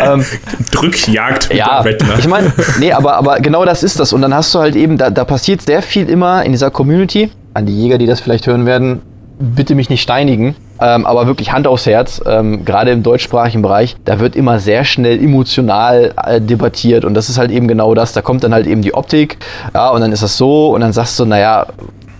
ähm, 0.00 0.24
Drückjagd 0.70 1.48
mit 1.48 1.58
ja, 1.58 1.80
Rattler. 1.80 2.18
Ich 2.18 2.28
meine, 2.28 2.52
nee, 2.78 2.92
aber, 2.92 3.16
aber 3.16 3.40
genau 3.40 3.64
das 3.64 3.82
ist 3.82 3.98
das. 3.98 4.12
Und 4.12 4.22
dann 4.22 4.32
hast 4.32 4.54
du 4.54 4.60
halt 4.60 4.76
eben, 4.76 4.96
da, 4.96 5.10
da 5.10 5.24
passiert 5.24 5.62
sehr 5.62 5.82
viel 5.82 6.08
immer 6.08 6.44
in 6.44 6.52
dieser 6.52 6.70
Community. 6.70 7.30
An 7.52 7.66
die 7.66 7.82
Jäger, 7.82 7.98
die 7.98 8.06
das 8.06 8.20
vielleicht 8.20 8.46
hören 8.46 8.64
werden, 8.64 9.02
bitte 9.38 9.74
mich 9.74 9.90
nicht 9.90 10.02
steinigen, 10.02 10.54
ähm, 10.80 11.06
aber 11.06 11.26
wirklich 11.26 11.52
Hand 11.52 11.66
aufs 11.66 11.86
Herz, 11.86 12.20
ähm, 12.26 12.64
gerade 12.64 12.90
im 12.90 13.02
deutschsprachigen 13.02 13.62
Bereich, 13.62 13.96
da 14.04 14.20
wird 14.20 14.36
immer 14.36 14.60
sehr 14.60 14.84
schnell 14.84 15.18
emotional 15.22 16.14
äh, 16.24 16.40
debattiert 16.40 17.04
und 17.04 17.14
das 17.14 17.28
ist 17.28 17.38
halt 17.38 17.50
eben 17.50 17.68
genau 17.68 17.94
das. 17.94 18.12
Da 18.12 18.22
kommt 18.22 18.44
dann 18.44 18.54
halt 18.54 18.66
eben 18.66 18.82
die 18.82 18.94
Optik, 18.94 19.38
ja, 19.72 19.90
und 19.90 20.00
dann 20.00 20.12
ist 20.12 20.22
das 20.22 20.36
so 20.36 20.74
und 20.74 20.80
dann 20.80 20.92
sagst 20.92 21.18
du, 21.18 21.24
naja, 21.24 21.66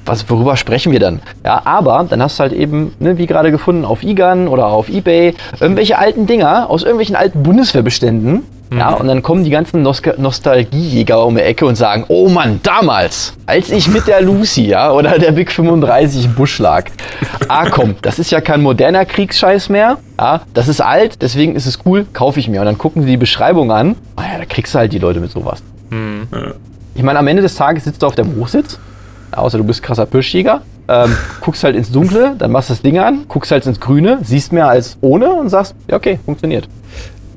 was, 0.04 0.28
worüber 0.28 0.56
sprechen 0.56 0.92
wir 0.92 1.00
dann? 1.00 1.20
Ja, 1.44 1.62
aber 1.64 2.06
dann 2.08 2.22
hast 2.22 2.38
du 2.38 2.42
halt 2.42 2.52
eben, 2.52 2.94
ne, 2.98 3.18
wie 3.18 3.26
gerade 3.26 3.50
gefunden, 3.50 3.84
auf 3.84 4.02
eGun 4.02 4.48
oder 4.48 4.66
auf 4.66 4.88
Ebay, 4.88 5.34
irgendwelche 5.60 5.98
alten 5.98 6.26
Dinger 6.26 6.68
aus 6.70 6.82
irgendwelchen 6.82 7.16
alten 7.16 7.42
Bundeswehrbeständen. 7.42 8.42
Ja, 8.76 8.90
und 8.94 9.06
dann 9.06 9.22
kommen 9.22 9.44
die 9.44 9.50
ganzen 9.50 9.82
Nos 9.82 10.02
Nostalgiejäger 10.16 11.24
um 11.24 11.36
die 11.36 11.42
Ecke 11.42 11.64
und 11.64 11.76
sagen, 11.76 12.06
oh 12.08 12.28
Mann, 12.28 12.58
damals, 12.64 13.34
als 13.46 13.70
ich 13.70 13.88
mit 13.88 14.08
der 14.08 14.20
Lucy, 14.20 14.66
ja, 14.66 14.90
oder 14.90 15.16
der 15.18 15.30
Big 15.30 15.52
35 15.52 16.24
im 16.24 16.34
Busch 16.34 16.58
lag. 16.58 16.86
Ah, 17.46 17.68
komm, 17.70 17.94
das 18.02 18.18
ist 18.18 18.32
ja 18.32 18.40
kein 18.40 18.62
moderner 18.62 19.04
Kriegsscheiß 19.04 19.68
mehr. 19.68 19.98
Ja, 20.18 20.40
das 20.54 20.66
ist 20.66 20.80
alt, 20.80 21.22
deswegen 21.22 21.54
ist 21.54 21.66
es 21.66 21.78
cool, 21.86 22.04
kaufe 22.12 22.40
ich 22.40 22.48
mir. 22.48 22.60
Und 22.60 22.66
dann 22.66 22.78
gucken 22.78 23.02
sie 23.02 23.10
die 23.10 23.16
Beschreibung 23.16 23.70
an. 23.70 23.94
Naja, 24.16 24.38
da 24.38 24.44
kriegst 24.44 24.74
du 24.74 24.78
halt 24.78 24.92
die 24.92 24.98
Leute 24.98 25.20
mit 25.20 25.30
sowas. 25.30 25.62
Ich 26.96 27.02
meine, 27.02 27.18
am 27.20 27.28
Ende 27.28 27.42
des 27.42 27.54
Tages 27.54 27.84
sitzt 27.84 28.02
du 28.02 28.06
auf 28.06 28.16
dem 28.16 28.34
Hochsitz 28.34 28.80
außer 29.34 29.58
du 29.58 29.64
bist 29.64 29.82
krasser 29.82 30.06
Pirschjäger. 30.06 30.62
Ähm, 30.86 31.16
guckst 31.40 31.64
halt 31.64 31.76
ins 31.76 31.90
Dunkle, 31.90 32.34
dann 32.38 32.52
machst 32.52 32.68
du 32.68 32.74
das 32.74 32.82
Ding 32.82 32.98
an, 32.98 33.24
guckst 33.28 33.50
halt 33.50 33.66
ins 33.66 33.80
Grüne, 33.80 34.18
siehst 34.22 34.52
mehr 34.52 34.68
als 34.68 34.98
ohne 35.00 35.32
und 35.32 35.48
sagst, 35.48 35.74
ja, 35.88 35.96
okay, 35.96 36.18
funktioniert. 36.24 36.68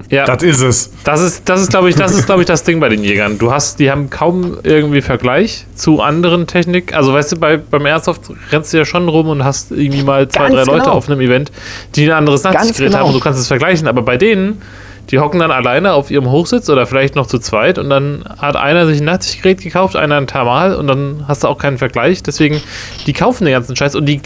Ja, 0.09 0.25
Das 0.25 0.41
ist 0.41 0.61
es. 0.61 0.91
das 1.03 1.21
ist, 1.21 1.49
das 1.49 1.61
ist, 1.61 1.69
glaube 1.69 1.89
ich, 1.89 1.95
das 1.95 2.13
ist, 2.13 2.25
glaube 2.25 2.41
ich, 2.41 2.47
das 2.47 2.63
Ding 2.63 2.79
bei 2.79 2.87
den 2.87 3.03
Jägern. 3.03 3.37
Du 3.37 3.51
hast, 3.51 3.79
die 3.79 3.91
haben 3.91 4.09
kaum 4.09 4.57
irgendwie 4.63 5.01
Vergleich 5.01 5.65
zu 5.75 6.01
anderen 6.01 6.47
Technik. 6.47 6.93
Also, 6.93 7.13
weißt 7.13 7.33
du, 7.33 7.35
bei, 7.37 7.57
beim 7.57 7.85
Airsoft 7.85 8.21
rennst 8.51 8.71
du 8.71 8.77
ja 8.77 8.85
schon 8.85 9.09
rum 9.09 9.27
und 9.27 9.43
hast 9.43 9.71
irgendwie 9.71 10.03
mal 10.03 10.27
zwei, 10.29 10.49
Ganz 10.49 10.55
drei 10.55 10.63
Leute 10.63 10.83
genau. 10.85 10.93
auf 10.93 11.09
einem 11.09 11.19
Event, 11.19 11.51
die 11.95 12.05
ein 12.05 12.17
anderes 12.17 12.43
Nachtsichtgerät 12.43 12.91
genau. 12.91 12.99
haben 12.99 13.07
und 13.07 13.15
du 13.15 13.19
kannst 13.19 13.39
es 13.39 13.47
vergleichen. 13.47 13.87
Aber 13.87 14.01
bei 14.01 14.17
denen, 14.17 14.61
die 15.09 15.19
hocken 15.19 15.39
dann 15.39 15.51
alleine 15.51 15.93
auf 15.93 16.11
ihrem 16.11 16.29
Hochsitz 16.29 16.69
oder 16.69 16.85
vielleicht 16.85 17.15
noch 17.15 17.27
zu 17.27 17.39
zweit 17.39 17.77
und 17.77 17.89
dann 17.89 18.25
hat 18.37 18.55
einer 18.55 18.85
sich 18.85 18.99
ein 18.99 19.05
Nachtsichtgerät 19.05 19.61
gekauft, 19.61 19.95
einer 19.95 20.17
ein 20.17 20.27
Thermal 20.27 20.75
und 20.75 20.87
dann 20.87 21.25
hast 21.27 21.43
du 21.43 21.47
auch 21.47 21.57
keinen 21.57 21.77
Vergleich. 21.77 22.23
Deswegen, 22.23 22.61
die 23.05 23.13
kaufen 23.13 23.45
den 23.45 23.53
ganzen 23.53 23.75
Scheiß 23.75 23.95
und 23.95 24.05
die. 24.05 24.21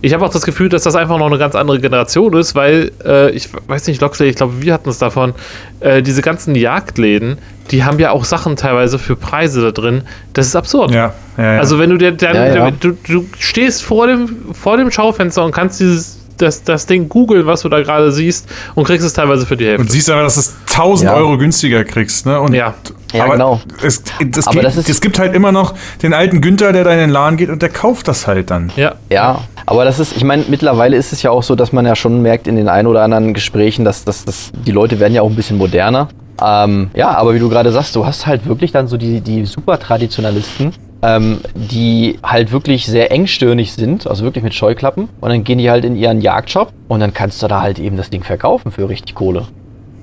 Ich 0.00 0.14
habe 0.14 0.24
auch 0.24 0.32
das 0.32 0.44
Gefühl, 0.46 0.70
dass 0.70 0.84
das 0.84 0.96
einfach 0.96 1.18
noch 1.18 1.26
eine 1.26 1.38
ganz 1.38 1.54
andere 1.54 1.78
Generation 1.78 2.34
ist, 2.36 2.54
weil 2.54 2.90
äh, 3.04 3.30
ich 3.32 3.50
weiß 3.66 3.86
nicht, 3.86 4.00
Loxley, 4.00 4.28
ich 4.30 4.36
glaube, 4.36 4.62
wir 4.62 4.72
hatten 4.72 4.88
es 4.88 4.98
davon. 4.98 5.34
Äh, 5.80 6.02
diese 6.02 6.22
ganzen 6.22 6.54
Jagdläden, 6.54 7.38
die 7.70 7.84
haben 7.84 7.98
ja 7.98 8.10
auch 8.10 8.24
Sachen 8.24 8.56
teilweise 8.56 8.98
für 8.98 9.14
Preise 9.14 9.60
da 9.60 9.72
drin. 9.72 10.02
Das 10.32 10.46
ist 10.46 10.56
absurd. 10.56 10.90
Ja, 10.90 11.12
ja, 11.36 11.54
ja. 11.54 11.58
Also 11.58 11.78
wenn 11.78 11.90
du 11.90 11.98
dir 11.98 12.12
dann, 12.12 12.34
Ja, 12.34 12.54
ja. 12.54 12.70
Du, 12.70 12.92
du 13.06 13.26
stehst 13.38 13.82
vor 13.82 14.06
dem, 14.06 14.54
vor 14.54 14.78
dem 14.78 14.90
Schaufenster 14.90 15.44
und 15.44 15.52
kannst 15.52 15.80
dieses 15.80 16.18
das, 16.38 16.64
das 16.64 16.86
Ding 16.86 17.08
googeln, 17.08 17.46
was 17.46 17.62
du 17.62 17.68
da 17.68 17.80
gerade 17.82 18.10
siehst 18.12 18.48
und 18.74 18.84
kriegst 18.84 19.06
es 19.06 19.12
teilweise 19.12 19.44
für 19.46 19.56
die 19.56 19.66
Hälfte. 19.66 19.82
und 19.82 19.90
siehst 19.90 20.08
aber, 20.10 20.22
dass 20.22 20.34
du 20.34 20.40
es 20.40 20.54
1000 20.66 21.10
Ja. 21.10 21.16
Euro 21.16 21.36
günstiger 21.38 21.84
kriegst. 21.84 22.26
Ne? 22.26 22.40
Und, 22.40 22.54
Ja. 22.54 22.74
Ja, 23.12 23.24
aber 23.24 23.32
genau. 23.32 23.60
Es, 23.82 24.02
das 24.30 24.46
Aber 24.46 24.56
geht, 24.56 24.64
das 24.64 24.76
ist- 24.76 24.88
es 24.90 25.00
gibt 25.00 25.18
halt 25.18 25.34
immer 25.34 25.50
noch 25.50 25.74
den 26.02 26.12
alten 26.12 26.42
Günther, 26.42 26.72
der 26.74 26.84
da 26.84 26.92
in 26.92 26.98
den 26.98 27.08
Laden 27.10 27.38
geht 27.38 27.48
und 27.48 27.62
der 27.62 27.70
kauft 27.70 28.06
das 28.06 28.26
halt 28.26 28.50
dann. 28.50 28.70
ja. 28.76 28.94
Ja, 29.10 29.40
aber 29.64 29.84
das 29.86 29.98
ist, 29.98 30.14
ich 30.16 30.24
meine, 30.24 30.44
mittlerweile 30.48 30.94
ist 30.96 31.12
es 31.14 31.22
ja 31.22 31.30
auch 31.30 31.42
so, 31.42 31.54
dass 31.54 31.72
man 31.72 31.86
ja 31.86 31.96
schon 31.96 32.20
merkt 32.20 32.46
in 32.46 32.56
den 32.56 32.68
ein 32.68 32.86
oder 32.86 33.02
anderen 33.02 33.32
Gesprächen, 33.32 33.84
dass, 33.86 34.04
dass, 34.04 34.24
dass 34.26 34.52
die 34.66 34.72
Leute 34.72 35.00
werden 35.00 35.14
ja 35.14 35.22
auch 35.22 35.30
ein 35.30 35.36
bisschen 35.36 35.56
moderner. 35.56 36.08
Ähm, 36.44 36.90
ja, 36.94 37.10
aber 37.16 37.34
wie 37.34 37.38
du 37.38 37.48
gerade 37.48 37.72
sagst, 37.72 37.96
du 37.96 38.04
hast 38.06 38.26
halt 38.26 38.46
wirklich 38.46 38.72
dann 38.72 38.86
so 38.88 38.96
die, 38.98 39.20
die 39.22 39.44
super 39.46 39.78
Traditionalisten, 39.78 40.72
ähm, 41.02 41.38
die 41.54 42.18
halt 42.22 42.50
wirklich 42.50 42.86
sehr 42.86 43.12
engstirnig 43.12 43.72
sind, 43.72 44.06
also 44.06 44.24
wirklich 44.24 44.42
mit 44.42 44.54
Scheuklappen. 44.54 45.08
Und 45.20 45.28
dann 45.30 45.44
gehen 45.44 45.58
die 45.58 45.70
halt 45.70 45.84
in 45.84 45.96
ihren 45.96 46.20
Jagdshop 46.20 46.72
und 46.88 47.00
dann 47.00 47.14
kannst 47.14 47.42
du 47.42 47.46
da 47.48 47.60
halt 47.62 47.78
eben 47.78 47.96
das 47.96 48.10
Ding 48.10 48.24
verkaufen 48.24 48.72
für 48.72 48.88
richtig 48.88 49.14
Kohle. 49.14 49.46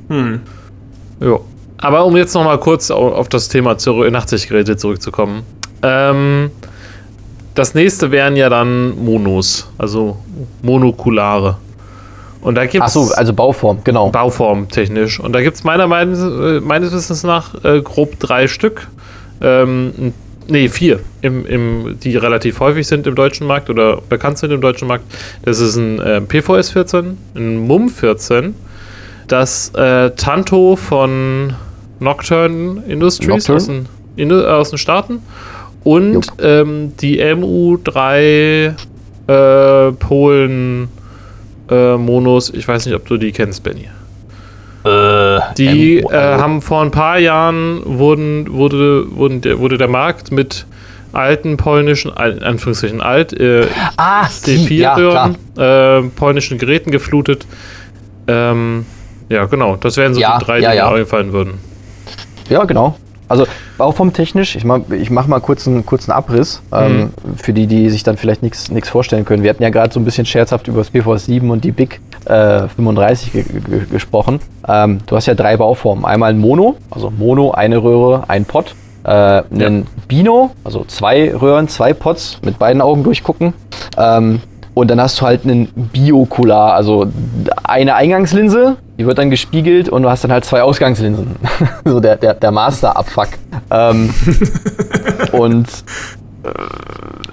Ja. 0.09 1.39
Aber 1.77 2.05
um 2.05 2.15
jetzt 2.15 2.33
noch 2.33 2.43
mal 2.45 2.57
kurz 2.59 2.89
au- 2.91 3.13
auf 3.13 3.27
das 3.27 3.49
Thema 3.49 3.77
zurück, 3.77 4.09
Nachtsichtgeräte 4.11 4.77
zurückzukommen. 4.77 5.43
Ähm, 5.81 6.51
das 7.53 7.73
nächste 7.75 8.11
wären 8.11 8.35
ja 8.35 8.49
dann 8.49 9.03
Monos, 9.03 9.69
also 9.77 10.17
monokulare. 10.61 11.57
Und 12.41 12.55
da 12.55 12.65
gibt 12.65 12.83
Ach 12.83 12.87
es 12.87 12.93
so, 12.93 13.11
also 13.15 13.33
Bauform, 13.33 13.79
genau. 13.83 14.09
Bauform 14.09 14.69
technisch. 14.69 15.19
Und 15.19 15.33
da 15.33 15.41
gibt 15.41 15.57
es 15.57 15.63
meiner 15.63 15.87
meines, 15.87 16.19
äh, 16.19 16.59
meines 16.61 16.91
Wissens 16.93 17.23
nach 17.23 17.55
äh, 17.63 17.81
grob 17.81 18.19
drei 18.19 18.47
Stück. 18.47 18.87
Ähm, 19.41 20.13
nee, 20.47 20.67
vier, 20.69 20.99
im, 21.21 21.45
im, 21.45 21.99
die 21.99 22.15
relativ 22.17 22.59
häufig 22.59 22.87
sind 22.87 23.07
im 23.07 23.15
deutschen 23.15 23.47
Markt 23.47 23.69
oder 23.69 24.01
bekannt 24.09 24.37
sind 24.37 24.51
im 24.51 24.61
deutschen 24.61 24.87
Markt. 24.87 25.05
Das 25.43 25.59
ist 25.59 25.75
ein 25.75 25.99
äh, 25.99 26.21
PVS 26.21 26.71
14, 26.71 27.17
ein 27.35 27.57
MUM 27.67 27.89
14, 27.89 28.55
das 29.27 29.69
äh, 29.75 30.11
Tanto 30.11 30.75
von 30.75 31.53
Nocturne 31.99 32.83
Industries 32.87 33.47
Nocturne? 33.47 33.57
aus 33.57 33.65
den, 33.67 33.85
Indu- 34.17 34.43
äh, 34.43 34.47
aus 34.47 34.69
den 34.69 34.77
Staaten 34.77 35.19
und 35.83 36.27
ähm, 36.39 36.93
die 36.99 37.23
MU3 37.23 38.73
äh, 39.27 39.91
Polen 39.93 40.89
äh, 41.69 41.95
Monos. 41.97 42.51
Ich 42.53 42.67
weiß 42.67 42.85
nicht, 42.85 42.95
ob 42.95 43.05
du 43.07 43.17
die 43.17 43.31
kennst, 43.31 43.63
Benny. 43.63 43.87
Die 45.57 46.01
MU, 46.03 46.11
äh, 46.11 46.15
haben 46.17 46.61
vor 46.61 46.81
ein 46.81 46.91
paar 46.91 47.17
Jahren 47.17 47.81
wurden, 47.85 48.53
wurde, 48.53 49.05
wurden 49.15 49.41
der, 49.41 49.59
wurde 49.59 49.77
der 49.77 49.87
Markt 49.87 50.31
mit 50.31 50.65
alten 51.11 51.57
polnischen, 51.57 52.11
in 52.11 52.43
Anführungszeichen 52.43 53.01
alt, 53.01 53.33
äh, 53.39 53.67
Ah, 53.97 54.27
die, 54.45 54.77
ja, 54.77 54.95
klar. 54.95 55.31
C4-Röhren, 55.55 56.05
äh, 56.07 56.09
polnischen 56.15 56.57
Geräten 56.57 56.91
geflutet. 56.91 57.45
Ähm, 58.27 58.85
ja, 59.29 59.45
genau. 59.45 59.75
Das 59.75 59.97
wären 59.97 60.13
so 60.13 60.19
Ja, 60.19 60.37
die 60.37 60.45
drei, 60.45 60.59
ja, 60.59 60.71
die 60.71 60.77
mir 60.77 60.99
einfallen 60.99 61.33
würden. 61.33 61.53
Ja, 62.49 62.63
genau. 62.65 62.97
Also 63.27 63.47
bauformtechnisch, 63.79 64.55
ich 64.55 64.65
mache 64.65 64.95
ich 64.95 65.09
mach 65.09 65.25
mal 65.25 65.39
kurz 65.39 65.67
einen 65.67 65.83
kurzen 65.83 66.11
Abriss, 66.11 66.61
ähm, 66.71 67.09
für 67.37 67.53
die, 67.53 67.65
die 67.65 67.89
sich 67.89 68.03
dann 68.03 68.17
vielleicht 68.17 68.43
nichts 68.43 68.89
vorstellen 68.89 69.25
können. 69.25 69.41
Wir 69.41 69.49
hatten 69.49 69.63
ja 69.63 69.69
gerade 69.69 69.91
so 69.91 69.99
ein 69.99 70.05
bisschen 70.05 70.27
scherzhaft 70.27 70.67
über 70.67 70.77
das 70.79 70.91
PVS 70.91 71.25
7 71.25 71.49
und 71.49 71.63
die 71.63 71.71
Big 71.71 72.01
äh, 72.25 72.67
35 72.67 73.31
ge 73.31 73.43
ge 73.43 73.85
gesprochen. 73.91 74.39
Ähm, 74.67 74.99
du 75.05 75.15
hast 75.15 75.25
ja 75.25 75.35
drei 75.35 75.57
Bauformen. 75.57 76.05
Einmal 76.05 76.31
ein 76.31 76.39
Mono, 76.39 76.75
also 76.89 77.11
Mono, 77.11 77.51
eine 77.51 77.77
Röhre, 77.77 78.23
ein 78.27 78.45
Pot. 78.45 78.75
Äh, 79.03 79.09
einen 79.09 79.85
Bino, 80.07 80.51
also 80.63 80.83
zwei 80.85 81.33
Röhren, 81.35 81.67
zwei 81.67 81.93
Pots 81.93 82.39
mit 82.43 82.57
beiden 82.57 82.81
Augen 82.81 83.03
durchgucken. 83.03 83.53
Ähm, 83.97 84.41
und 84.73 84.91
dann 84.91 84.99
hast 84.99 85.21
du 85.21 85.25
halt 85.25 85.45
einen 85.45 85.67
Biokular, 85.67 86.73
also 86.73 87.07
eine 87.63 87.95
Eingangslinse, 87.95 88.75
die 88.97 89.05
wird 89.05 89.17
dann 89.17 89.29
gespiegelt 89.29 89.87
und 89.89 90.03
du 90.03 90.09
hast 90.09 90.23
dann 90.23 90.33
halt 90.33 90.43
zwei 90.43 90.61
Ausgangslinsen. 90.61 91.35
so 91.85 91.99
der, 92.01 92.17
der, 92.17 92.33
der 92.33 92.51
Master-Abfuck. 92.51 93.29
Ähm, 93.71 94.13
und 95.31 95.67
äh, 95.67 96.24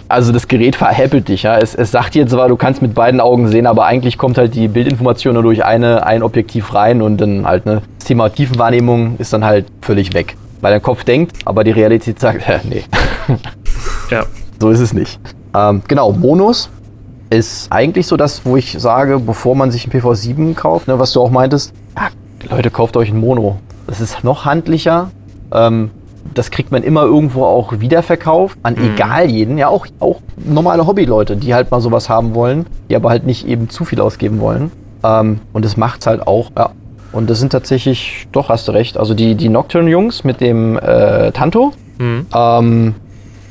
also 0.08 0.32
das 0.32 0.48
Gerät 0.48 0.76
verhäppelt 0.76 1.28
dich. 1.28 1.44
Ja. 1.44 1.58
Es, 1.58 1.74
es 1.74 1.90
sagt 1.90 2.14
dir 2.14 2.26
zwar, 2.26 2.48
du 2.48 2.56
kannst 2.56 2.82
mit 2.82 2.94
beiden 2.94 3.20
Augen 3.20 3.48
sehen, 3.48 3.66
aber 3.66 3.86
eigentlich 3.86 4.18
kommt 4.18 4.38
halt 4.38 4.54
die 4.54 4.68
Bildinformation 4.68 5.34
nur 5.34 5.42
durch 5.42 5.64
eine, 5.64 6.06
ein 6.06 6.22
Objektiv 6.22 6.74
rein 6.74 7.02
und 7.02 7.20
dann 7.20 7.46
halt 7.46 7.66
ne, 7.66 7.82
das 7.98 8.06
Thema 8.06 8.28
Tiefenwahrnehmung 8.28 9.16
ist 9.18 9.32
dann 9.32 9.44
halt 9.44 9.66
völlig 9.80 10.14
weg. 10.14 10.36
Weil 10.60 10.72
dein 10.72 10.82
Kopf 10.82 11.04
denkt, 11.04 11.36
aber 11.44 11.64
die 11.64 11.72
Realität 11.72 12.20
sagt, 12.20 12.48
äh, 12.48 12.60
nee. 12.64 12.84
Ja. 14.10 14.24
So 14.60 14.70
ist 14.70 14.80
es 14.80 14.92
nicht. 14.92 15.18
Ähm, 15.54 15.82
genau, 15.88 16.12
Monos 16.12 16.70
ist 17.30 17.72
eigentlich 17.72 18.06
so 18.06 18.16
das, 18.16 18.44
wo 18.44 18.56
ich 18.56 18.76
sage, 18.78 19.18
bevor 19.18 19.56
man 19.56 19.70
sich 19.70 19.86
ein 19.86 19.90
PV7 19.90 20.54
kauft, 20.54 20.88
ne, 20.88 20.98
was 20.98 21.12
du 21.12 21.20
auch 21.20 21.30
meintest, 21.30 21.72
ja, 21.96 22.08
Leute, 22.50 22.70
kauft 22.70 22.96
euch 22.96 23.10
ein 23.10 23.18
Mono. 23.18 23.58
Das 23.86 24.00
ist 24.00 24.22
noch 24.24 24.44
handlicher. 24.44 25.10
Ähm, 25.52 25.90
das 26.34 26.50
kriegt 26.50 26.70
man 26.72 26.82
immer 26.82 27.02
irgendwo 27.02 27.44
auch 27.44 27.72
wiederverkauft 27.80 28.58
an 28.62 28.76
egal 28.76 29.30
jeden, 29.30 29.58
ja 29.58 29.68
auch, 29.68 29.86
auch 30.00 30.20
normale 30.36 30.86
Hobbyleute, 30.86 31.36
die 31.36 31.54
halt 31.54 31.70
mal 31.70 31.80
sowas 31.80 32.08
haben 32.08 32.34
wollen, 32.34 32.66
die 32.90 32.96
aber 32.96 33.10
halt 33.10 33.26
nicht 33.26 33.46
eben 33.46 33.68
zu 33.68 33.84
viel 33.84 34.00
ausgeben 34.00 34.40
wollen. 34.40 34.70
Ähm, 35.04 35.40
und 35.52 35.64
das 35.64 35.76
macht's 35.76 36.06
halt 36.06 36.26
auch, 36.26 36.50
ja. 36.56 36.70
Und 37.12 37.28
das 37.28 37.40
sind 37.40 37.50
tatsächlich, 37.52 38.26
doch 38.32 38.48
hast 38.48 38.68
du 38.68 38.72
recht, 38.72 38.96
also 38.96 39.12
die, 39.12 39.34
die 39.34 39.48
Nocturne-Jungs 39.50 40.24
mit 40.24 40.40
dem 40.40 40.78
äh, 40.78 41.30
Tanto, 41.32 41.72
Mhm. 41.98 42.26
ähm, 42.34 42.94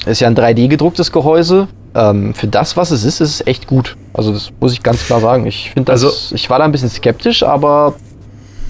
ist 0.08 0.20
ja 0.20 0.28
ein 0.28 0.36
3D 0.36 0.68
gedrucktes 0.68 1.12
Gehäuse. 1.12 1.68
Ähm, 1.94 2.34
für 2.34 2.48
das, 2.48 2.76
was 2.76 2.90
es 2.90 3.04
ist, 3.04 3.22
ist 3.22 3.30
es 3.42 3.48
echt 3.48 3.68
gut. 3.68 3.96
Also 4.14 4.32
das 4.34 4.50
muss 4.60 4.74
ich 4.74 4.82
ganz 4.82 5.06
klar 5.06 5.20
sagen. 5.20 5.46
Ich 5.46 5.70
finde 5.72 5.92
das, 5.92 6.04
Also- 6.04 6.36
ich 6.36 6.50
war 6.50 6.58
da 6.58 6.66
ein 6.66 6.72
bisschen 6.72 6.90
skeptisch, 6.90 7.44
aber 7.44 7.94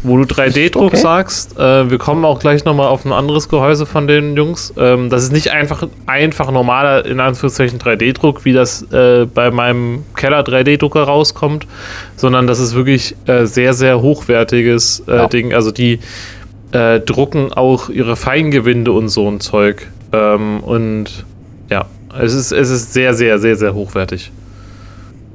Wo 0.04 0.18
du 0.18 0.24
3D-Druck 0.24 0.88
Okay. 0.94 0.98
sagst, 0.98 1.60
äh, 1.60 1.90
wir 1.92 1.98
kommen 2.00 2.26
auch 2.26 2.40
gleich 2.40 2.66
nochmal 2.66 2.88
auf 2.88 3.06
ein 3.06 3.12
anderes 3.12 3.50
Gehäuse 3.50 3.86
von 3.86 4.08
den 4.08 4.36
Jungs. 4.36 4.74
Ähm, 4.76 5.10
das 5.12 5.24
ist 5.24 5.32
nicht 5.32 5.52
einfach, 5.52 5.88
einfach 6.08 6.50
normaler, 6.52 7.06
in 7.06 7.20
Anführungszeichen, 7.20 7.78
3D-Druck, 7.80 8.44
wie 8.44 8.54
das 8.54 8.82
äh, 8.92 9.26
bei 9.32 9.52
meinem 9.52 10.04
Keller 10.16 10.42
3D-Drucker 10.42 11.04
rauskommt, 11.04 11.68
sondern 12.16 12.48
das 12.48 12.60
ist 12.60 12.74
wirklich 12.74 13.16
äh, 13.28 13.46
sehr, 13.46 13.74
sehr 13.74 14.02
hochwertiges 14.02 15.04
äh, 15.08 15.18
Ja. 15.18 15.28
Ding. 15.28 15.54
Also 15.54 15.70
die 15.72 16.00
äh, 16.72 17.00
drucken 17.00 17.54
auch 17.54 17.90
ihre 17.90 18.16
Feingewinde 18.16 18.92
und 18.92 19.10
so 19.10 19.30
ein 19.30 19.40
Zeug. 19.40 19.88
Ähm, 20.14 20.62
und 20.62 21.26
ja, 21.70 21.86
es 22.20 22.34
ist, 22.34 22.52
es 22.52 22.70
ist 22.72 22.94
sehr, 22.94 23.14
sehr, 23.14 23.38
sehr, 23.38 23.56
sehr 23.56 23.74
hochwertig. 23.76 24.32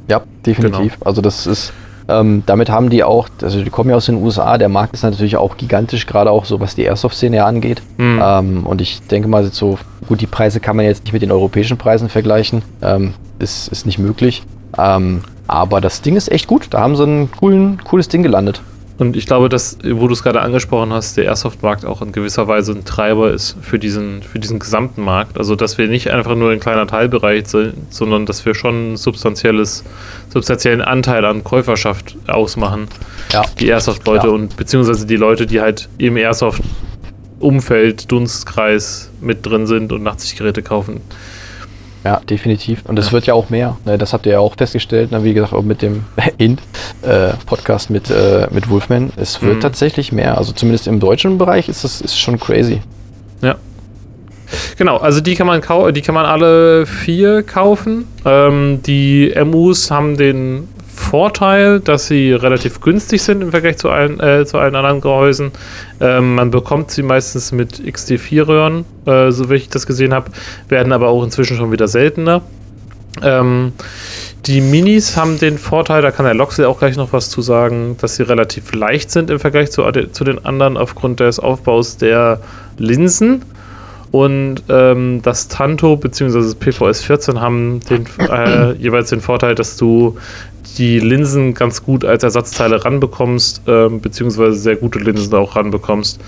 Ja, 0.09 0.23
definitiv. 0.45 0.95
Genau. 0.95 1.05
Also 1.07 1.23
das 1.23 1.47
ist, 1.47 1.73
ähm, 2.09 2.43
damit 2.47 2.71
haben 2.71 2.91
die 2.91 3.03
auch, 3.03 3.29
also 3.43 3.63
die 3.63 3.71
kommen 3.71 3.91
ja 3.91 3.97
aus 3.97 4.07
den 4.07 4.23
USA, 4.23 4.59
der 4.59 4.69
Markt 4.69 4.95
ist 4.95 5.03
natürlich 5.03 5.37
auch 5.37 5.57
gigantisch, 5.57 6.07
gerade 6.07 6.31
auch 6.31 6.45
so 6.45 6.61
was 6.61 6.75
die 6.75 6.83
Airsoft-Szene 6.83 7.45
angeht. 7.45 7.83
Mhm. 7.97 8.23
Ähm, 8.23 8.67
und 8.67 8.81
ich 8.81 9.03
denke 9.03 9.29
mal, 9.29 9.45
so 9.47 9.79
gut, 10.07 10.21
die 10.21 10.27
Preise 10.27 10.61
kann 10.61 10.77
man 10.77 10.85
jetzt 10.85 11.05
nicht 11.05 11.13
mit 11.13 11.23
den 11.23 11.33
europäischen 11.33 11.79
Preisen 11.79 12.09
vergleichen. 12.09 12.63
Ähm, 12.83 13.15
ist, 13.39 13.69
ist 13.69 13.87
nicht 13.87 13.99
möglich. 13.99 14.45
Ähm, 14.79 15.23
aber 15.49 15.81
das 15.81 16.03
Ding 16.03 16.17
ist 16.17 16.31
echt 16.31 16.47
gut. 16.47 16.69
Da 16.71 16.81
haben 16.81 16.97
sie 16.97 17.05
ein 17.05 17.31
coolen, 17.31 17.83
cooles 17.85 18.09
Ding 18.09 18.23
gelandet. 18.23 18.63
Und 18.99 19.15
ich 19.15 19.27
glaube, 19.27 19.49
dass, 19.51 19.77
wo 19.85 20.07
du 20.07 20.15
es 20.15 20.23
gerade 20.23 20.41
angesprochen 20.41 20.93
hast, 20.93 21.17
der 21.19 21.25
Airsoft-Markt 21.27 21.85
auch 21.85 22.01
in 22.01 22.13
gewisser 22.13 22.49
Weise 22.49 22.73
ein 22.73 22.85
Treiber 22.85 23.31
ist 23.31 23.57
für 23.61 23.79
diesen, 23.79 24.23
für 24.23 24.39
diesen 24.39 24.59
gesamten 24.59 25.03
Markt. 25.03 25.37
Also, 25.37 25.55
dass 25.55 25.77
wir 25.77 25.87
nicht 25.89 26.11
einfach 26.11 26.35
nur 26.35 26.51
ein 26.51 26.61
kleiner 26.61 26.87
Teilbereich 26.87 27.47
sind, 27.49 27.75
sondern 27.93 28.25
dass 28.25 28.47
wir 28.47 28.55
schon 28.55 28.93
ein 28.93 28.97
substanzielles, 28.97 29.85
substanziellen 30.33 30.81
Anteil 30.81 31.27
an 31.27 31.45
Käuferschaft 31.45 32.17
ausmachen. 32.27 32.89
Ja. 33.33 33.45
Die 33.61 33.69
Airsoft-Leute 33.69 34.29
ja. 34.29 34.33
und 34.33 34.57
beziehungsweise 34.57 35.07
die 35.07 35.17
Leute, 35.17 35.47
die 35.47 35.61
halt 35.61 35.91
im 35.99 36.17
Airsoft-Umfeld, 36.17 38.11
Dunstkreis 38.11 39.11
mit 39.21 39.45
drin 39.45 39.67
sind 39.67 39.93
und 39.93 40.03
Nachtsichtgeräte 40.05 40.63
kaufen. 40.63 41.03
Ja, 42.05 42.21
definitiv. 42.21 42.85
Und 42.87 42.99
es 42.99 43.07
ja. 43.07 43.13
wird 43.13 43.27
ja 43.27 43.35
auch 43.35 43.51
mehr. 43.51 43.77
Ne? 43.85 43.99
Das 43.99 44.13
habt 44.13 44.27
ihr 44.27 44.33
ja 44.33 44.39
auch 44.39 44.55
festgestellt, 44.57 45.11
ne? 45.11 45.25
wie 45.25 45.35
gesagt, 45.35 45.53
auch 45.53 45.63
mit 45.63 45.83
dem 45.83 46.05
Int-Podcast 46.39 47.91
äh, 47.91 47.93
mit, 47.93 48.11
äh, 48.11 48.47
mit 48.51 48.71
Wolfman. 48.71 49.13
Es 49.17 49.43
wird 49.43 49.57
mhm. 49.57 49.61
tatsächlich 49.61 50.13
mehr. 50.13 50.39
Also 50.39 50.53
zumindest 50.53 50.87
im 50.87 51.01
deutschen 51.01 51.39
Bereich 51.39 51.69
ist 51.69 51.85
das 51.85 52.01
ist 52.01 52.19
schon 52.19 52.39
crazy. 52.39 52.81
Ja. 53.43 53.57
Genau, 54.77 54.99
also 54.99 55.21
die 55.21 55.35
kann 55.35 55.47
man 55.47 55.61
die 55.93 56.03
kann 56.03 56.15
man 56.15 56.27
alle 56.27 56.87
vier 56.87 57.43
kaufen. 57.43 58.07
Ähm, 58.25 58.81
die 58.87 59.35
MUs 59.45 59.91
haben 59.91 60.17
den 60.17 60.69
Vorteil, 60.97 61.79
dass 61.81 62.07
sie 62.07 62.33
relativ 62.33 62.81
günstig 62.81 63.23
sind 63.23 63.43
im 63.43 63.51
Vergleich 63.51 63.77
zu 63.77 63.91
allen, 63.91 64.19
äh, 64.19 64.45
zu 64.47 64.59
allen 64.59 64.75
anderen 64.75 65.01
Gehäusen. 65.01 65.53
Ähm, 66.01 66.35
man 66.35 66.51
bekommt 66.51 66.91
sie 66.91 67.03
meistens 67.03 67.53
mit 67.53 67.81
XT4-Röhren, 67.81 68.85
äh, 69.05 69.31
so 69.31 69.51
wie 69.51 69.57
ich 69.57 69.69
das 69.69 69.87
gesehen 69.87 70.15
habe, 70.15 70.31
werden 70.69 70.93
aber 70.93 71.09
auch 71.09 71.23
inzwischen 71.23 71.57
schon 71.57 71.71
wieder 71.71 71.87
seltener. 71.87 72.43
Ähm, 73.23 73.73
die 74.47 74.61
Minis 74.61 75.17
haben 75.17 75.39
den 75.39 75.59
Vorteil, 75.59 76.03
da 76.03 76.11
kann 76.11 76.25
der 76.25 76.35
Loxley 76.35 76.67
auch 76.67 76.79
gleich 76.79 76.97
noch 76.97 77.13
was 77.13 77.31
zu 77.31 77.43
sagen, 77.43 77.97
dass 78.01 78.17
sie 78.17 78.23
relativ 78.23 78.73
leicht 78.73 79.11
sind 79.11 79.31
im 79.31 79.39
Vergleich 79.39 79.71
zu, 79.71 79.83
zu 80.13 80.25
den 80.25 80.45
anderen 80.45 80.77
aufgrund 80.77 81.21
des 81.21 81.39
Aufbaus 81.39 81.97
der 81.97 82.41
Linsen. 82.79 83.43
Und 84.17 84.63
ähm, 84.71 85.21
das 85.21 85.49
Tanto 85.49 85.99
bzw. 85.99 86.39
das 86.39 86.55
PVS 86.55 87.03
14 87.03 87.39
haben 87.39 87.81
den, 87.81 88.07
äh, 88.19 88.73
jeweils 88.79 89.11
den 89.11 89.21
Vorteil, 89.21 89.55
dass 89.55 89.77
du 89.77 90.17
die 90.79 91.01
Linsen 91.01 91.53
ganz 91.53 91.83
gut 91.83 92.03
als 92.03 92.23
Ersatzteile 92.23 92.83
ranbekommst, 92.83 93.61
ähm, 93.67 94.01
beziehungsweise 94.01 94.57
sehr 94.57 94.77
gute 94.77 95.01
Linsen 95.01 95.35
auch 95.35 95.55
ranbekommst. 95.55 96.19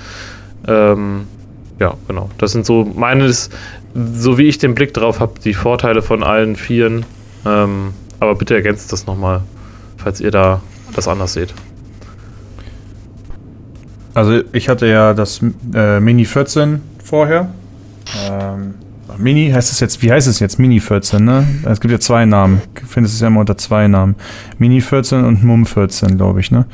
Ähm, 0.67 1.23
ja, 1.81 1.95
genau. 2.07 2.29
Das 2.37 2.53
sind 2.53 2.67
so 2.67 2.85
meines, 2.85 3.49
so 3.95 4.37
wie 4.37 4.49
ich 4.49 4.59
den 4.59 4.75
Blick 4.75 4.93
drauf 4.93 5.19
habe, 5.19 5.41
die 5.43 5.55
Vorteile 5.55 6.03
von 6.03 6.23
allen 6.23 6.57
Vieren. 6.57 7.07
Ähm, 7.47 7.95
aber 8.21 8.35
bitte 8.35 8.55
ergänzt 8.55 8.93
das 8.93 9.07
nochmal, 9.07 9.41
falls 9.97 10.21
ihr 10.21 10.31
da 10.31 10.61
das 10.95 11.09
anders 11.09 11.33
seht. 11.33 11.55
Also 14.13 14.43
ich 14.53 14.69
hatte 14.69 14.87
ja 14.87 15.15
das 15.15 15.41
äh, 15.73 16.01
Mini 16.01 16.27
14 16.27 16.83
vorher. 17.03 17.49
Ähm, 18.29 18.75
Mini 19.17 19.51
heißt 19.51 19.73
es 19.73 19.81
jetzt, 19.81 20.03
wie 20.03 20.13
heißt 20.13 20.29
es 20.29 20.39
jetzt? 20.39 20.59
Mini 20.59 20.81
14, 20.81 21.25
ne? 21.25 21.47
Es 21.65 21.81
gibt 21.81 21.93
ja 21.93 21.99
zwei 21.99 22.25
Namen. 22.27 22.61
Ich 22.77 22.89
finde 22.89 23.09
es 23.09 23.21
ja 23.21 23.29
immer 23.29 23.41
unter 23.41 23.57
zwei 23.57 23.89
Namen. 23.89 24.17
Mini 24.59 24.81
14 24.81 25.25
und 25.25 25.43
Mum 25.43 25.67
14, 25.67 26.17
glaube 26.17 26.41
ich, 26.41 26.51
ne? 26.51 26.67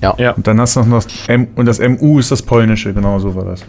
Ja. 0.00 0.14
ja. 0.18 0.32
Und 0.32 0.46
dann 0.46 0.60
hast 0.60 0.76
du 0.76 0.82
noch 0.82 1.02
das 1.02 1.28
M 1.28 1.48
und 1.54 1.66
das 1.66 1.78
MU 1.80 2.18
ist 2.18 2.30
das 2.30 2.42
polnische, 2.42 2.92
genau 2.92 3.18
so 3.18 3.34
war 3.34 3.44
das. 3.44 3.64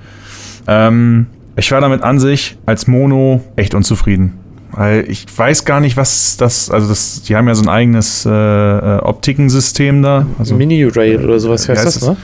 Ähm, 0.67 1.27
ich 1.55 1.71
war 1.71 1.79
damit 1.79 2.01
an 2.01 2.19
sich 2.19 2.57
als 2.65 2.87
Mono 2.87 3.41
echt 3.55 3.75
unzufrieden. 3.75 4.33
Weil 4.71 5.09
ich 5.09 5.25
weiß 5.33 5.63
gar 5.63 5.79
nicht, 5.79 5.95
was 5.95 6.35
das, 6.35 6.69
also 6.69 6.89
das, 6.89 7.21
die 7.21 7.35
haben 7.35 7.47
ja 7.47 7.55
so 7.55 7.61
ein 7.63 7.69
eigenes 7.69 8.25
äh, 8.25 8.29
äh 8.29 8.99
Optikensystem 8.99 10.01
da. 10.01 10.25
Also, 10.37 10.55
Mini-Rail 10.55 11.23
oder 11.23 11.39
sowas 11.39 11.69
heißt 11.69 11.85
das, 11.85 12.01
ne? 12.01 12.17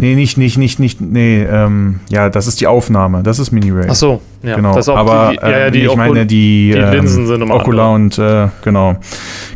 Nee, 0.00 0.14
nicht, 0.14 0.38
nicht, 0.38 0.56
nicht, 0.58 0.78
nicht, 0.78 1.00
nee, 1.00 1.42
ähm, 1.42 1.98
ja, 2.08 2.30
das 2.30 2.46
ist 2.46 2.60
die 2.60 2.68
Aufnahme, 2.68 3.24
das 3.24 3.40
ist 3.40 3.50
Mini-Ray. 3.50 3.88
Ach 3.90 3.96
so, 3.96 4.22
ja. 4.44 4.54
Genau, 4.54 4.72
das 4.72 4.88
aber 4.88 5.32
die, 5.32 5.36
ja, 5.42 5.58
ja, 5.58 5.70
die 5.70 5.80
ähm, 5.80 5.90
ich 5.90 5.96
meine 5.96 6.24
die, 6.24 6.70
die 6.72 6.78
Linsen 6.78 7.22
ähm, 7.22 7.26
sind 7.26 7.42
um 7.42 7.50
Ocular 7.50 7.92
und, 7.92 8.16
äh, 8.16 8.46
genau, 8.62 8.96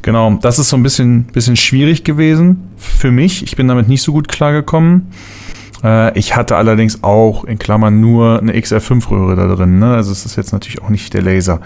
genau, 0.03 0.37
das 0.43 0.59
ist 0.59 0.69
so 0.69 0.77
ein 0.77 0.83
bisschen, 0.83 1.25
bisschen 1.33 1.55
schwierig 1.55 2.03
gewesen 2.03 2.71
für 2.77 3.13
mich. 3.13 3.45
Ich 3.45 3.55
bin 3.55 3.69
damit 3.69 3.89
nicht 3.89 4.03
so 4.03 4.11
gut 4.11 4.27
klargekommen. 4.27 5.13
Äh, 5.85 6.19
ich 6.19 6.35
hatte 6.35 6.57
allerdings 6.57 7.05
auch 7.05 7.45
in 7.45 7.61
Klammern 7.61 8.01
nur 8.01 8.41
eine 8.41 8.53
XR5-Röhre 8.53 9.37
da 9.37 9.47
drin, 9.55 9.79
ne? 9.79 9.95
also 9.95 10.11
es 10.11 10.27
ist 10.27 10.35
jetzt 10.35 10.53
natürlich 10.53 10.83
auch 10.83 10.91
nicht 10.91 11.15
der 11.15 11.23
Laser. 11.23 11.61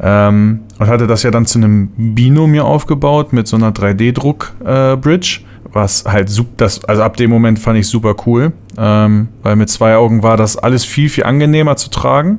Ähm, 0.00 0.60
und 0.78 0.86
hatte 0.86 1.06
das 1.06 1.22
ja 1.22 1.30
dann 1.30 1.46
zu 1.46 1.58
einem 1.58 1.88
Bino 1.96 2.46
mir 2.46 2.66
aufgebaut 2.66 3.32
mit 3.32 3.46
so 3.46 3.56
einer 3.56 3.70
3D-Druck-Bridge. 3.70 5.40
Äh, 5.40 5.51
was 5.72 6.04
halt 6.06 6.28
super, 6.28 6.52
das, 6.58 6.84
also 6.84 7.02
ab 7.02 7.16
dem 7.16 7.30
Moment 7.30 7.58
fand 7.58 7.78
ich 7.78 7.88
super 7.88 8.14
cool, 8.26 8.52
ähm, 8.78 9.28
weil 9.42 9.56
mit 9.56 9.70
zwei 9.70 9.96
Augen 9.96 10.22
war 10.22 10.36
das 10.36 10.56
alles 10.56 10.84
viel, 10.84 11.08
viel 11.08 11.24
angenehmer 11.24 11.76
zu 11.76 11.90
tragen. 11.90 12.38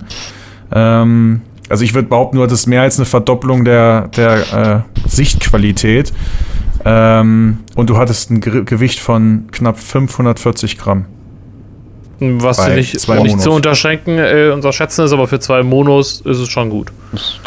Ähm, 0.71 1.41
also 1.69 1.83
ich 1.83 1.93
würde 1.93 2.07
behaupten, 2.07 2.37
nur, 2.37 2.47
das 2.47 2.61
ist 2.61 2.67
mehr 2.67 2.81
als 2.81 2.99
eine 2.99 3.05
Verdopplung 3.05 3.65
der, 3.65 4.09
der 4.09 4.85
äh, 5.05 5.09
Sichtqualität. 5.09 6.13
Ähm, 6.85 7.59
und 7.75 7.89
du 7.89 7.97
hattest 7.97 8.29
ein 8.29 8.41
Ge 8.41 8.63
Gewicht 8.63 8.99
von 8.99 9.47
knapp 9.51 9.79
540 9.79 10.77
Gramm. 10.77 11.05
Was 12.19 12.67
nicht, 12.69 13.07
nicht 13.07 13.41
zu 13.41 13.51
unterschränken, 13.51 14.17
äh, 14.17 14.51
unterschätzen 14.53 15.03
ist, 15.05 15.11
aber 15.11 15.27
für 15.27 15.39
zwei 15.39 15.63
Monos 15.63 16.21
ist 16.21 16.37
es 16.37 16.49
schon 16.49 16.69
gut. 16.69 16.91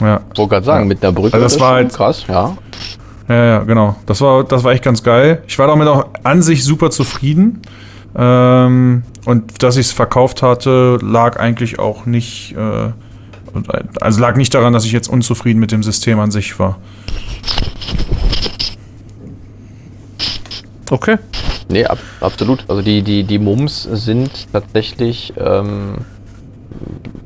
Ja. 0.01 0.21
Ich 0.33 0.39
wollte 0.39 0.51
gerade 0.51 0.67
sagen, 0.67 0.85
ja. 0.85 0.89
mit 0.89 1.03
einer 1.03 1.13
Brücke 1.13 1.35
also 1.35 1.45
das 1.45 1.61
war 1.61 1.75
halt, 1.75 1.93
krass, 1.95 2.25
ja. 2.29 2.57
Ja, 3.29 3.45
ja, 3.45 3.59
genau. 3.61 3.97
Das 4.07 4.21
war, 4.21 4.45
das 4.45 4.63
war 4.63 4.73
echt 4.73 4.85
ganz 4.85 5.03
geil. 5.03 5.43
Ich 5.49 5.59
war 5.59 5.67
damit 5.67 5.89
auch 5.89 6.07
an 6.23 6.43
sich 6.43 6.65
super 6.65 6.91
zufrieden. 6.91 7.61
Ähm, 8.17 9.03
und 9.25 9.63
dass 9.63 9.77
ich 9.77 9.87
es 9.87 9.93
verkauft 9.93 10.43
hatte, 10.43 10.99
lag 11.03 11.39
eigentlich 11.39 11.79
auch 11.79 12.07
nicht. 12.07 12.55
Äh, 12.57 12.93
also 14.01 14.21
lag 14.21 14.37
nicht 14.37 14.53
daran, 14.55 14.73
dass 14.73 14.85
ich 14.85 14.93
jetzt 14.93 15.09
unzufrieden 15.09 15.59
mit 15.59 15.73
dem 15.73 15.83
System 15.83 16.21
an 16.21 16.31
sich 16.31 16.59
war. 16.59 16.79
Okay. 20.91 21.17
Nee, 21.69 21.85
ab, 21.85 21.99
absolut. 22.21 22.65
Also 22.69 22.83
die, 22.83 23.03
die, 23.03 23.25
die 23.25 23.39
Mums 23.39 23.83
sind 23.83 24.53
tatsächlich 24.53 25.33
ähm, 25.37 25.97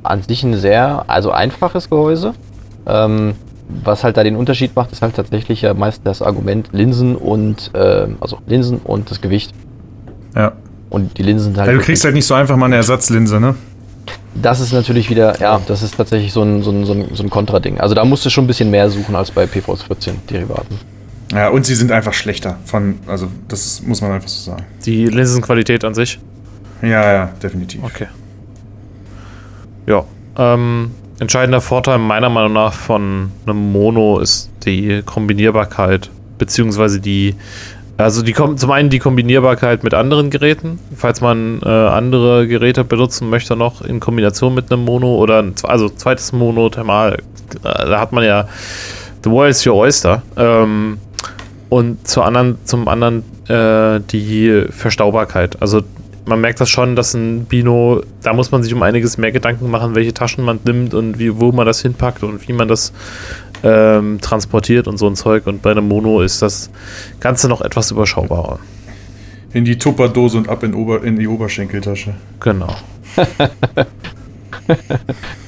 an 0.03 0.23
sich 0.23 0.43
ein 0.45 0.57
sehr, 0.57 1.05
also 1.09 1.31
einfaches 1.31 1.91
Gehäuse. 1.91 2.33
Ähm, 2.87 3.35
was 3.85 4.05
halt 4.05 4.17
da 4.17 4.25
den 4.25 4.37
Unterschied 4.37 4.75
macht, 4.77 4.93
ist 4.93 5.03
halt 5.03 5.15
tatsächlich 5.17 5.63
ja 5.63 5.75
meist 5.75 6.03
das 6.05 6.23
Argument 6.23 6.69
Linsen 6.73 7.17
und 7.17 7.71
äh, 7.75 8.09
also 8.21 8.39
Linsen 8.47 8.79
und 8.79 9.11
das 9.11 9.21
Gewicht. 9.21 9.53
Ja. 10.35 10.53
Und 10.91 11.19
die 11.19 11.23
Linsen 11.23 11.57
halt. 11.57 11.69
Ja, 11.69 11.75
du 11.75 11.81
kriegst 11.81 12.05
halt 12.05 12.15
nicht 12.15 12.27
so 12.27 12.35
einfach 12.35 12.57
mal 12.57 12.67
eine 12.67 12.77
Ersatzlinse, 12.77 13.41
ne? 13.41 13.55
Das 14.35 14.61
ist 14.61 14.73
natürlich 14.73 15.11
wieder, 15.11 15.41
ja, 15.41 15.61
das 15.67 15.83
ist 15.83 15.97
tatsächlich 15.97 16.33
so 16.33 16.43
ein, 16.43 16.63
so 16.63 16.71
ein, 16.71 16.85
so 16.85 16.93
ein, 16.93 17.07
so 17.15 17.23
ein 17.23 17.31
Kontrading. 17.31 17.81
Also 17.81 17.95
da 17.95 18.05
musst 18.05 18.25
du 18.25 18.31
schon 18.31 18.45
ein 18.45 18.47
bisschen 18.47 18.71
mehr 18.71 18.89
suchen 18.89 19.15
als 19.17 19.31
bei 19.31 19.47
PVS 19.47 19.83
14 19.83 20.17
Derivaten. 20.31 20.79
Ja, 21.33 21.49
und 21.49 21.65
sie 21.65 21.75
sind 21.75 21.93
einfach 21.93 22.13
schlechter 22.13 22.59
von, 22.65 22.99
also 23.07 23.29
das 23.49 23.83
muss 23.83 24.01
man 24.01 24.13
einfach 24.13 24.29
so 24.29 24.51
sagen. 24.51 24.65
Die 24.85 25.07
Linsenqualität 25.07 25.85
an 25.85 25.95
sich? 25.95 26.19
Ja, 26.83 27.13
ja, 27.13 27.27
definitiv. 27.43 27.83
Okay. 27.85 28.07
Ja, 29.87 30.05
ähm, 30.37 30.93
entscheidender 31.21 31.61
Vorteil 31.61 31.99
meiner 31.99 32.31
Meinung 32.31 32.55
nach 32.55 32.73
von 32.73 33.31
einem 33.47 33.73
Mono 33.73 34.19
ist 34.19 34.51
die 34.65 35.03
Kombinierbarkeit, 35.05 36.11
beziehungsweise 36.39 36.99
die, 36.99 37.37
also 37.99 38.23
die 38.23 38.35
zum 38.35 38.71
einen 38.71 38.89
die 38.89 38.99
Kombinierbarkeit 38.99 39.85
mit 39.85 39.95
anderen 39.95 40.31
Geräten, 40.31 40.81
falls 40.97 41.21
man 41.21 41.61
äh, 41.63 41.69
andere 41.69 42.49
Geräte 42.49 42.85
benutzen 42.85 43.29
möchte 43.29 43.55
noch 43.55 43.83
in 43.83 44.01
Kombination 44.01 44.55
mit 44.55 44.73
einem 44.73 44.85
Mono 44.85 45.17
oder 45.17 45.43
ein, 45.43 45.55
also 45.63 45.91
zweites 45.91 46.33
Mono 46.33 46.71
thermal, 46.71 47.19
da 47.63 48.01
hat 48.01 48.13
man 48.13 48.25
ja 48.25 48.49
The 49.23 49.31
World 49.31 49.51
is 49.51 49.67
your 49.67 49.77
oyster. 49.77 50.23
Ähm, 50.37 50.99
und 51.69 52.09
zur 52.09 52.25
anderen, 52.25 52.59
zum 52.65 52.89
anderen 52.89 53.23
äh, 53.49 54.01
die 54.11 54.65
Verstaubarkeit. 54.71 55.61
Also 55.61 55.83
man 56.31 56.41
merkt 56.41 56.61
das 56.61 56.71
schon, 56.71 56.97
dass 56.97 57.13
ein 57.13 57.45
Bino, 57.45 58.03
da 58.23 58.33
muss 58.33 58.51
man 58.53 58.63
sich 58.63 58.73
um 58.73 58.83
einiges 58.83 59.19
mehr 59.19 59.33
Gedanken 59.33 59.71
machen, 59.71 59.95
welche 59.95 60.15
Taschen 60.15 60.45
man 60.45 60.61
nimmt 60.65 60.95
und 60.95 61.19
wie, 61.19 61.39
wo 61.39 61.53
man 61.53 61.67
das 61.67 61.83
hinpackt 61.83 62.23
und 62.23 62.47
wie 62.49 62.53
man 62.53 62.69
das 62.69 62.93
ähm, 63.63 64.19
transportiert 64.21 64.89
und 64.89 64.97
so 64.97 65.07
ein 65.09 65.17
Zeug. 65.17 65.47
Und 65.47 65.61
bei 65.61 65.73
einem 65.73 65.89
Mono 65.89 66.23
ist 66.23 66.41
das 66.41 66.71
Ganze 67.19 67.49
noch 67.49 67.61
etwas 67.61 67.91
überschaubarer. 67.91 68.61
In 69.53 69.65
die 69.65 69.77
Tupperdose 69.77 70.39
und 70.39 70.49
ab 70.49 70.63
in, 70.63 70.73
Ober 70.73 71.03
in 71.03 71.19
die 71.19 71.27
Oberschenkeltasche. 71.27 72.15
Genau. 72.39 72.75
das 73.17 73.87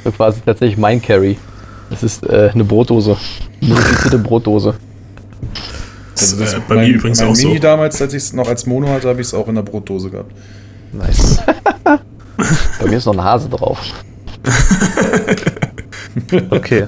war 0.04 0.12
quasi 0.12 0.40
tatsächlich 0.44 0.76
mein 0.78 1.00
Carry. 1.00 1.38
Das 1.90 2.02
ist 2.02 2.26
äh, 2.28 2.50
eine 2.52 2.64
Brotdose. 2.64 3.16
Modifizierte 3.60 4.18
Brotdose. 4.18 4.74
Also 6.18 6.36
das 6.38 6.54
äh, 6.54 6.60
bei 6.68 6.74
mein- 6.74 6.88
mir 6.88 6.94
übrigens 6.96 7.20
mein 7.20 7.28
auch 7.30 7.36
Mini 7.36 7.54
so. 7.54 7.62
damals, 7.62 8.02
als 8.02 8.12
ich 8.14 8.22
es 8.24 8.32
noch 8.32 8.48
als 8.48 8.66
Mono 8.66 8.88
hatte, 8.88 9.09
habe 9.09 9.20
ich 9.20 9.28
es 9.28 9.34
auch 9.34 9.46
in 9.46 9.54
der 9.54 9.62
Brotdose 9.62 10.10
gehabt. 10.10 10.32
Nice. 10.93 11.43
Bei 12.81 12.86
mir 12.89 12.97
ist 12.98 13.06
noch 13.06 13.14
ein 13.14 13.24
Hase 13.24 13.48
drauf. 13.48 13.78
Okay. 16.51 16.86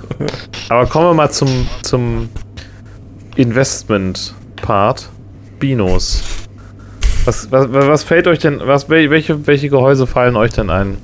Aber 0.69 0.85
kommen 0.87 1.07
wir 1.07 1.15
mal 1.15 1.31
zum, 1.31 1.67
zum 1.83 2.29
Investment-Part. 3.37 5.09
Binos. 5.59 6.23
Was, 7.25 7.51
was, 7.51 7.73
was 7.73 8.03
fällt 8.05 8.27
euch 8.27 8.41
denn, 8.41 8.61
was, 8.63 8.91
wel- 8.91 9.09
welche, 9.09 9.47
welche 9.47 9.71
Gehäuse 9.71 10.07
fallen 10.07 10.37
euch 10.37 10.53
denn 10.53 10.69
ein? 10.69 10.99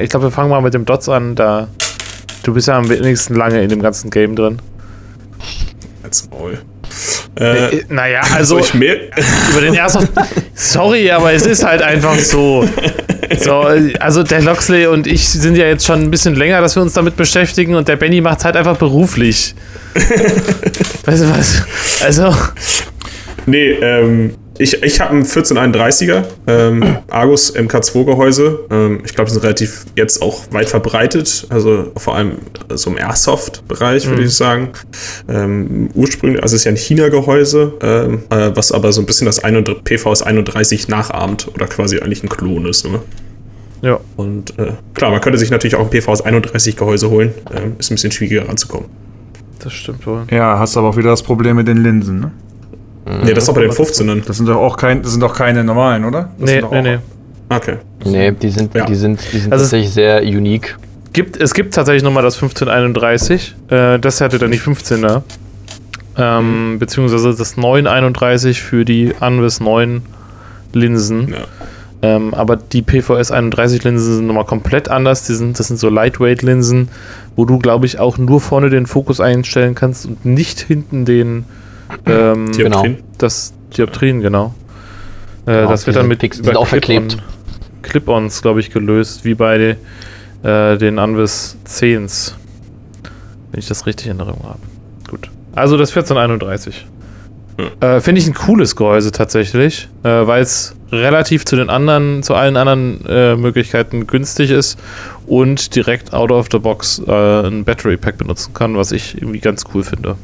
Ich 0.00 0.08
glaube, 0.08 0.26
wir 0.26 0.30
fangen 0.30 0.48
mal 0.48 0.62
mit 0.62 0.72
dem 0.72 0.86
Dots 0.86 1.10
an, 1.10 1.34
da 1.34 1.68
du 2.44 2.54
bist 2.54 2.68
ja 2.68 2.78
am 2.78 2.88
wenigsten 2.88 3.34
lange 3.34 3.60
in 3.62 3.68
dem 3.68 3.82
ganzen 3.82 4.08
Game 4.10 4.36
drin. 4.36 4.58
Als 6.02 6.30
Maul. 6.30 6.58
Äh, 7.38 7.76
Äh, 7.78 7.84
naja, 7.88 8.22
also 8.34 8.56
soll 8.56 8.60
ich 8.64 8.74
mehr? 8.74 8.96
über 9.50 9.60
den 9.60 9.74
ersten. 9.74 10.08
Sorry, 10.54 11.10
aber 11.10 11.32
es 11.32 11.44
ist 11.46 11.64
halt 11.64 11.82
einfach 11.82 12.18
so. 12.18 12.66
So, 13.38 13.66
also 14.00 14.22
der 14.22 14.40
Loxley 14.40 14.86
und 14.86 15.06
ich 15.06 15.28
sind 15.28 15.56
ja 15.56 15.66
jetzt 15.66 15.84
schon 15.84 16.00
ein 16.00 16.10
bisschen 16.10 16.34
länger, 16.36 16.60
dass 16.60 16.76
wir 16.76 16.82
uns 16.82 16.92
damit 16.94 17.16
beschäftigen 17.16 17.74
und 17.74 17.88
der 17.88 17.96
Benny 17.96 18.20
macht 18.20 18.38
es 18.38 18.44
halt 18.44 18.56
einfach 18.56 18.76
beruflich. 18.76 19.54
weißt 21.04 21.22
du 21.22 21.30
was? 21.36 21.62
Also, 22.02 22.34
Nee, 23.46 23.70
ähm, 23.80 24.34
ich, 24.58 24.82
ich 24.82 25.00
habe 25.00 25.12
einen 25.12 25.24
1431er 25.24 26.24
ähm, 26.46 26.98
Argus 27.10 27.54
MK2-Gehäuse. 27.54 28.60
Ähm, 28.70 29.00
ich 29.04 29.14
glaube, 29.14 29.28
die 29.28 29.34
sind 29.34 29.42
relativ 29.42 29.86
jetzt 29.96 30.22
auch 30.22 30.42
weit 30.50 30.68
verbreitet. 30.68 31.46
Also 31.50 31.92
vor 31.96 32.16
allem 32.16 32.32
so 32.74 32.90
im 32.90 32.98
Airsoft-Bereich, 32.98 34.06
würde 34.08 34.24
ich 34.24 34.34
sagen. 34.34 34.70
Ähm, 35.28 35.90
ursprünglich, 35.94 36.42
also 36.42 36.54
es 36.54 36.62
ist 36.62 36.64
ja 36.64 36.72
ein 36.72 36.76
China-Gehäuse, 36.76 37.74
ähm, 37.82 38.22
äh, 38.30 38.50
was 38.54 38.72
aber 38.72 38.92
so 38.92 39.00
ein 39.02 39.06
bisschen 39.06 39.26
das 39.26 39.42
31 39.42 39.84
PVS 39.84 40.22
31 40.22 40.88
nachahmt 40.88 41.48
oder 41.54 41.66
quasi 41.66 41.98
eigentlich 42.00 42.22
ein 42.22 42.28
Klon 42.28 42.66
ist. 42.66 42.86
Ne? 42.86 43.00
ja. 43.82 44.00
Und 44.16 44.58
äh, 44.58 44.72
klar, 44.94 45.10
man 45.10 45.20
könnte 45.20 45.38
sich 45.38 45.50
natürlich 45.50 45.76
auch 45.76 45.84
ein 45.84 45.90
PVS 45.90 46.22
31 46.22 46.76
Gehäuse 46.76 47.10
holen. 47.10 47.34
Ähm, 47.54 47.76
ist 47.78 47.90
ein 47.90 47.94
bisschen 47.94 48.12
schwieriger 48.12 48.48
ranzukommen. 48.48 48.88
Das 49.58 49.72
stimmt 49.72 50.06
wohl. 50.06 50.26
Ja, 50.30 50.58
hast 50.58 50.76
aber 50.76 50.88
auch 50.88 50.96
wieder 50.96 51.10
das 51.10 51.22
Problem 51.22 51.56
mit 51.56 51.68
den 51.68 51.78
Linsen, 51.78 52.20
ne? 52.20 52.30
Nee, 53.24 53.32
das 53.34 53.44
ist 53.44 53.50
auch 53.50 53.54
bei 53.54 53.62
den 53.62 53.70
15ern. 53.70 54.22
Das 54.26 54.36
sind 54.36 54.46
doch 54.48 54.56
auch 54.56 54.76
kein, 54.76 55.02
das 55.02 55.12
sind 55.12 55.20
doch 55.20 55.34
keine 55.34 55.62
normalen, 55.64 56.04
oder? 56.04 56.30
Das 56.38 56.46
Nee, 56.46 56.46
sind 56.54 56.62
doch 56.62 56.70
nee, 56.72 56.78
auch- 56.78 56.82
nee. 56.82 56.98
Okay. 57.48 57.76
Nee, 58.04 58.32
die 58.32 58.50
sind, 58.50 58.74
Ja. 58.74 58.84
die 58.84 58.94
sind, 58.96 59.20
die 59.32 59.38
sind 59.38 59.52
Also- 59.52 59.64
tatsächlich 59.64 59.92
sehr 59.92 60.22
unique. 60.22 60.76
Gibt, 61.12 61.40
es 61.40 61.54
gibt 61.54 61.72
tatsächlich 61.74 62.02
nochmal 62.02 62.22
das 62.24 62.34
1531. 62.36 63.54
Äh, 63.68 63.98
das 64.00 64.20
hatte 64.20 64.38
dann 64.38 64.50
die 64.50 64.58
15er. 64.58 65.22
Ähm, 66.18 66.78
beziehungsweise 66.78 67.34
das 67.34 67.56
931 67.56 68.62
für 68.62 68.84
die 68.84 69.12
Anvis 69.20 69.60
9 69.60 70.02
Linsen. 70.72 71.28
Ja. 71.28 71.36
Ähm, 72.02 72.34
aber 72.34 72.56
die 72.56 72.82
PVS 72.82 73.30
31 73.30 73.84
Linsen 73.84 74.16
sind 74.16 74.26
nochmal 74.26 74.44
komplett 74.44 74.88
anders. 74.88 75.26
Die 75.26 75.34
sind, 75.34 75.58
das 75.58 75.68
sind 75.68 75.78
so 75.78 75.88
Lightweight 75.88 76.42
Linsen, 76.42 76.88
wo 77.36 77.44
du, 77.44 77.58
glaube 77.58 77.86
ich, 77.86 77.98
auch 77.98 78.18
nur 78.18 78.40
vorne 78.40 78.70
den 78.70 78.86
Fokus 78.86 79.20
einstellen 79.20 79.74
kannst 79.74 80.06
und 80.06 80.24
nicht 80.24 80.60
hinten 80.60 81.04
den 81.04 81.44
ähm, 82.06 82.52
Dioptrien. 82.52 83.02
das 83.18 83.54
Dioptrien, 83.76 84.20
genau. 84.20 84.54
Äh, 85.46 85.52
Genau, 85.52 85.70
das 85.70 85.86
wird 85.86 85.96
dann 85.96 86.08
mit 86.08 86.20
sind 86.34 86.56
auch 86.56 86.66
verklebt. 86.66 87.18
Clip-Ons, 87.82 88.42
glaube 88.42 88.60
ich, 88.60 88.70
gelöst, 88.70 89.24
wie 89.24 89.34
bei 89.34 89.76
äh, 90.42 90.76
den 90.76 90.98
Anvis 90.98 91.56
10s. 91.66 92.32
Wenn 93.52 93.60
ich 93.60 93.68
das 93.68 93.86
richtig 93.86 94.08
in 94.08 94.18
Erinnerung 94.18 94.42
habe. 94.44 94.58
Gut. 95.08 95.30
Also 95.54 95.76
das 95.76 95.90
1431. 95.90 96.86
Äh, 97.80 98.00
Finde 98.00 98.20
ich 98.20 98.26
ein 98.26 98.34
cooles 98.34 98.76
Gehäuse 98.76 99.12
tatsächlich, 99.12 99.88
äh, 100.02 100.08
weil 100.08 100.42
es 100.42 100.76
relativ 100.92 101.46
zu 101.46 101.56
den 101.56 101.70
anderen, 101.70 102.22
zu 102.22 102.34
allen 102.34 102.56
anderen 102.56 103.04
äh, 103.06 103.34
Möglichkeiten 103.34 104.06
günstig 104.06 104.50
ist 104.50 104.78
und 105.26 105.74
direkt 105.74 106.12
out 106.12 106.30
of 106.30 106.48
the 106.52 106.58
box 106.58 107.00
äh, 107.06 107.46
ein 107.46 107.64
Battery 107.64 107.96
Pack 107.96 108.18
benutzen 108.18 108.52
kann, 108.52 108.76
was 108.76 108.92
ich 108.92 109.16
irgendwie 109.16 109.40
ganz 109.40 109.64
cool 109.72 109.84
finde. 109.84 110.16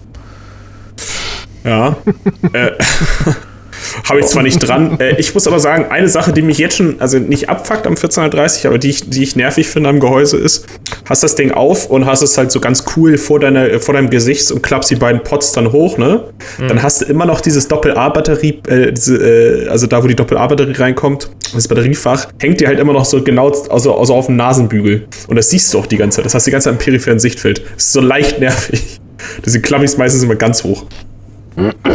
Ja. 1.64 1.96
äh, 2.52 2.72
Habe 4.08 4.20
ich 4.20 4.26
zwar 4.26 4.42
nicht 4.42 4.58
dran. 4.58 4.98
Äh, 5.00 5.18
ich 5.18 5.34
muss 5.34 5.46
aber 5.46 5.60
sagen, 5.60 5.86
eine 5.90 6.08
Sache, 6.08 6.32
die 6.32 6.42
mich 6.42 6.58
jetzt 6.58 6.76
schon, 6.76 7.00
also 7.00 7.18
nicht 7.18 7.48
abfuckt 7.48 7.86
am 7.86 7.94
1430, 7.94 8.66
aber 8.66 8.78
die 8.78 8.90
ich, 8.90 9.10
die 9.10 9.22
ich 9.22 9.36
nervig 9.36 9.68
finde 9.68 9.88
am 9.90 10.00
Gehäuse 10.00 10.36
ist, 10.36 10.66
hast 11.08 11.22
das 11.22 11.34
Ding 11.34 11.52
auf 11.52 11.90
und 11.90 12.06
hast 12.06 12.22
es 12.22 12.36
halt 12.38 12.52
so 12.52 12.60
ganz 12.60 12.84
cool 12.96 13.18
vor, 13.18 13.40
deiner, 13.40 13.80
vor 13.80 13.94
deinem 13.94 14.10
Gesicht 14.10 14.50
und 14.52 14.62
klappst 14.62 14.90
die 14.90 14.96
beiden 14.96 15.22
Pots 15.22 15.52
dann 15.52 15.72
hoch, 15.72 15.98
ne? 15.98 16.24
Dann 16.58 16.82
hast 16.82 17.02
du 17.02 17.06
immer 17.06 17.26
noch 17.26 17.40
dieses 17.40 17.68
Doppel-A-Batterie, 17.68 18.62
äh, 18.66 18.92
diese, 18.92 19.16
äh, 19.16 19.68
also 19.68 19.86
da, 19.86 20.02
wo 20.02 20.06
die 20.06 20.16
Doppel-A-Batterie 20.16 20.74
reinkommt, 20.74 21.30
das 21.54 21.68
Batteriefach, 21.68 22.28
hängt 22.40 22.60
dir 22.60 22.68
halt 22.68 22.78
immer 22.78 22.92
noch 22.92 23.04
so 23.04 23.22
genau 23.22 23.52
also, 23.68 23.96
also 23.96 24.14
auf 24.14 24.26
dem 24.26 24.36
Nasenbügel. 24.36 25.06
Und 25.28 25.36
das 25.36 25.50
siehst 25.50 25.72
du 25.74 25.78
auch 25.78 25.86
die 25.86 25.96
ganze 25.96 26.16
Zeit. 26.16 26.26
Das 26.26 26.34
hast 26.34 26.46
du 26.46 26.50
die 26.50 26.52
ganze 26.52 26.66
Zeit 26.66 26.74
im 26.74 26.78
peripheren 26.78 27.18
Sichtfeld. 27.18 27.62
Das 27.74 27.86
ist 27.86 27.92
so 27.92 28.00
leicht 28.00 28.38
nervig. 28.40 29.00
Deswegen 29.44 29.62
klappe 29.62 29.84
ich 29.84 29.92
es 29.92 29.98
meistens 29.98 30.22
immer 30.22 30.34
ganz 30.34 30.64
hoch. 30.64 30.84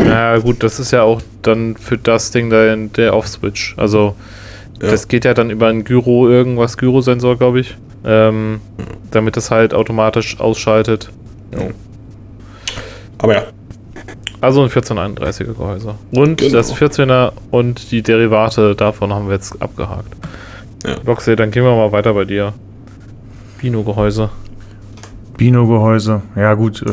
Ja, 0.05 0.37
gut, 0.37 0.61
das 0.63 0.79
ist 0.79 0.91
ja 0.91 1.01
auch 1.03 1.21
dann 1.41 1.75
für 1.77 1.97
das 1.97 2.31
Ding 2.31 2.49
da 2.49 2.71
in 2.73 2.91
der 2.93 3.15
Off-Switch. 3.15 3.73
Also, 3.77 4.15
Ja. 4.81 4.91
das 4.91 5.07
geht 5.07 5.25
ja 5.25 5.33
dann 5.33 5.49
über 5.49 5.67
einen 5.67 5.83
Gyro, 5.83 6.29
irgendwas, 6.29 6.77
Gyrosensor, 6.77 7.37
glaube 7.37 7.59
ich. 7.61 7.75
Ähm, 8.05 8.61
damit 9.11 9.35
das 9.35 9.49
halt 9.51 9.73
automatisch 9.73 10.39
ausschaltet. 10.39 11.09
Aber 13.17 13.33
ja, 13.33 13.43
Also 14.39 14.61
ein 14.61 14.69
1431er 14.69 15.53
Gehäuse. 15.55 15.95
Und 16.11 16.37
Genau. 16.41 16.53
das 16.53 16.71
14er 16.75 17.31
und 17.49 17.91
die 17.91 18.03
Derivate 18.03 18.75
davon 18.75 19.11
haben 19.11 19.25
wir 19.27 19.33
jetzt 19.33 19.59
abgehakt. 19.61 20.13
Ja. 20.85 20.93
Roxy, 21.07 21.35
dann 21.35 21.49
gehen 21.49 21.63
wir 21.63 21.75
mal 21.75 21.91
weiter 21.91 22.13
bei 22.13 22.23
dir. 22.25 22.53
Bino-Gehäuse. 23.59 24.29
Bino-Gehäuse. 25.37 26.21
Ja, 26.35 26.53
gut, 26.53 26.83
äh, 26.83 26.91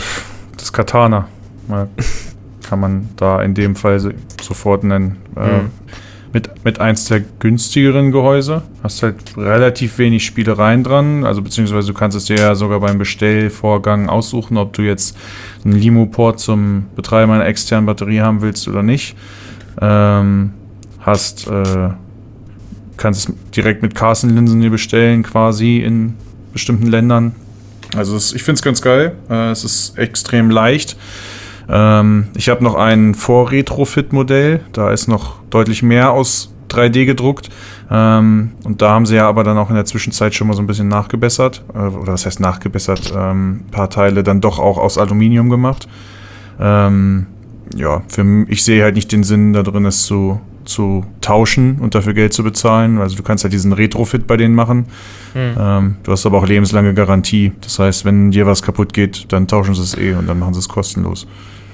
das 0.56 0.72
Katana. 0.72 1.28
Mal, 1.68 1.88
kann 2.68 2.80
man 2.80 3.08
da 3.16 3.42
in 3.42 3.54
dem 3.54 3.76
Fall 3.76 3.98
so- 4.00 4.10
sofort 4.42 4.84
nennen. 4.84 5.16
Äh, 5.36 5.40
Mhm. 5.62 5.70
mit, 6.32 6.64
mit 6.64 6.80
eins 6.80 7.04
der 7.04 7.20
günstigeren 7.38 8.10
Gehäuse. 8.10 8.62
Hast 8.82 9.04
halt 9.04 9.36
relativ 9.36 9.98
wenig 9.98 10.24
Spielereien 10.26 10.82
dran. 10.82 11.24
Also 11.24 11.42
beziehungsweise 11.42 11.86
du 11.88 11.94
kannst 11.94 12.16
es 12.16 12.24
dir 12.24 12.36
ja 12.36 12.54
sogar 12.56 12.80
beim 12.80 12.98
Bestellvorgang 12.98 14.08
aussuchen, 14.08 14.56
ob 14.56 14.72
du 14.72 14.82
jetzt 14.82 15.16
einen 15.64 15.74
Limo-Port 15.74 16.40
zum 16.40 16.86
Betreiben 16.96 17.30
einer 17.30 17.46
externen 17.46 17.86
Batterie 17.86 18.20
haben 18.20 18.42
willst 18.42 18.66
oder 18.66 18.82
nicht. 18.82 19.16
Ähm, 19.80 20.54
hast, 21.00 21.46
äh, 21.46 21.90
kannst 22.96 23.28
es 23.28 23.34
direkt 23.54 23.82
mit 23.82 23.94
Carson-Linsen 23.94 24.60
dir 24.60 24.70
bestellen, 24.70 25.22
quasi 25.22 25.78
in 25.78 26.14
bestimmten 26.52 26.86
Ländern. 26.88 27.34
Also 27.96 28.16
es, 28.16 28.32
ich 28.32 28.42
finde 28.42 28.56
es 28.58 28.62
ganz 28.62 28.82
geil. 28.82 29.12
Äh, 29.30 29.50
es 29.50 29.62
ist 29.62 29.96
extrem 29.98 30.50
leicht. 30.50 30.96
Ähm, 31.68 32.28
ich 32.36 32.48
habe 32.48 32.62
noch 32.62 32.74
ein 32.74 33.14
Vor-Retrofit-Modell. 33.14 34.60
Da 34.72 34.90
ist 34.90 35.08
noch 35.08 35.36
deutlich 35.50 35.82
mehr 35.82 36.12
aus 36.12 36.54
3D 36.70 37.06
gedruckt. 37.06 37.50
Ähm, 37.90 38.52
und 38.64 38.82
da 38.82 38.90
haben 38.90 39.06
sie 39.06 39.16
ja 39.16 39.28
aber 39.28 39.44
dann 39.44 39.58
auch 39.58 39.70
in 39.70 39.76
der 39.76 39.84
Zwischenzeit 39.84 40.34
schon 40.34 40.48
mal 40.48 40.54
so 40.54 40.62
ein 40.62 40.66
bisschen 40.66 40.88
nachgebessert. 40.88 41.64
Äh, 41.74 41.78
oder 41.78 42.12
was 42.12 42.26
heißt 42.26 42.40
nachgebessert? 42.40 43.12
Ähm, 43.16 43.64
ein 43.66 43.70
paar 43.70 43.90
Teile 43.90 44.22
dann 44.22 44.40
doch 44.40 44.58
auch 44.58 44.78
aus 44.78 44.98
Aluminium 44.98 45.50
gemacht. 45.50 45.88
Ähm, 46.60 47.26
ja, 47.74 48.02
für, 48.08 48.46
ich 48.48 48.62
sehe 48.62 48.82
halt 48.82 48.94
nicht 48.94 49.12
den 49.12 49.24
Sinn 49.24 49.52
da 49.52 49.62
drin, 49.62 49.86
es 49.86 50.04
zu, 50.04 50.40
zu 50.64 51.04
tauschen 51.20 51.78
und 51.80 51.94
dafür 51.94 52.14
Geld 52.14 52.32
zu 52.32 52.42
bezahlen. 52.42 52.98
Also 52.98 53.16
du 53.16 53.22
kannst 53.22 53.44
halt 53.44 53.52
diesen 53.52 53.72
Retrofit 53.72 54.26
bei 54.26 54.36
denen 54.36 54.54
machen. 54.54 54.86
Ähm, 55.34 55.96
du 56.02 56.12
hast 56.12 56.26
aber 56.26 56.38
auch 56.38 56.46
lebenslange 56.46 56.94
Garantie. 56.94 57.52
Das 57.60 57.78
heißt, 57.78 58.04
wenn 58.04 58.30
dir 58.30 58.46
was 58.46 58.62
kaputt 58.62 58.92
geht, 58.92 59.32
dann 59.32 59.48
tauschen 59.48 59.74
sie 59.74 59.82
es 59.82 59.96
eh 59.96 60.14
und 60.14 60.26
dann 60.28 60.38
machen 60.38 60.54
sie 60.54 60.60
es 60.60 60.68
kostenlos. 60.68 61.26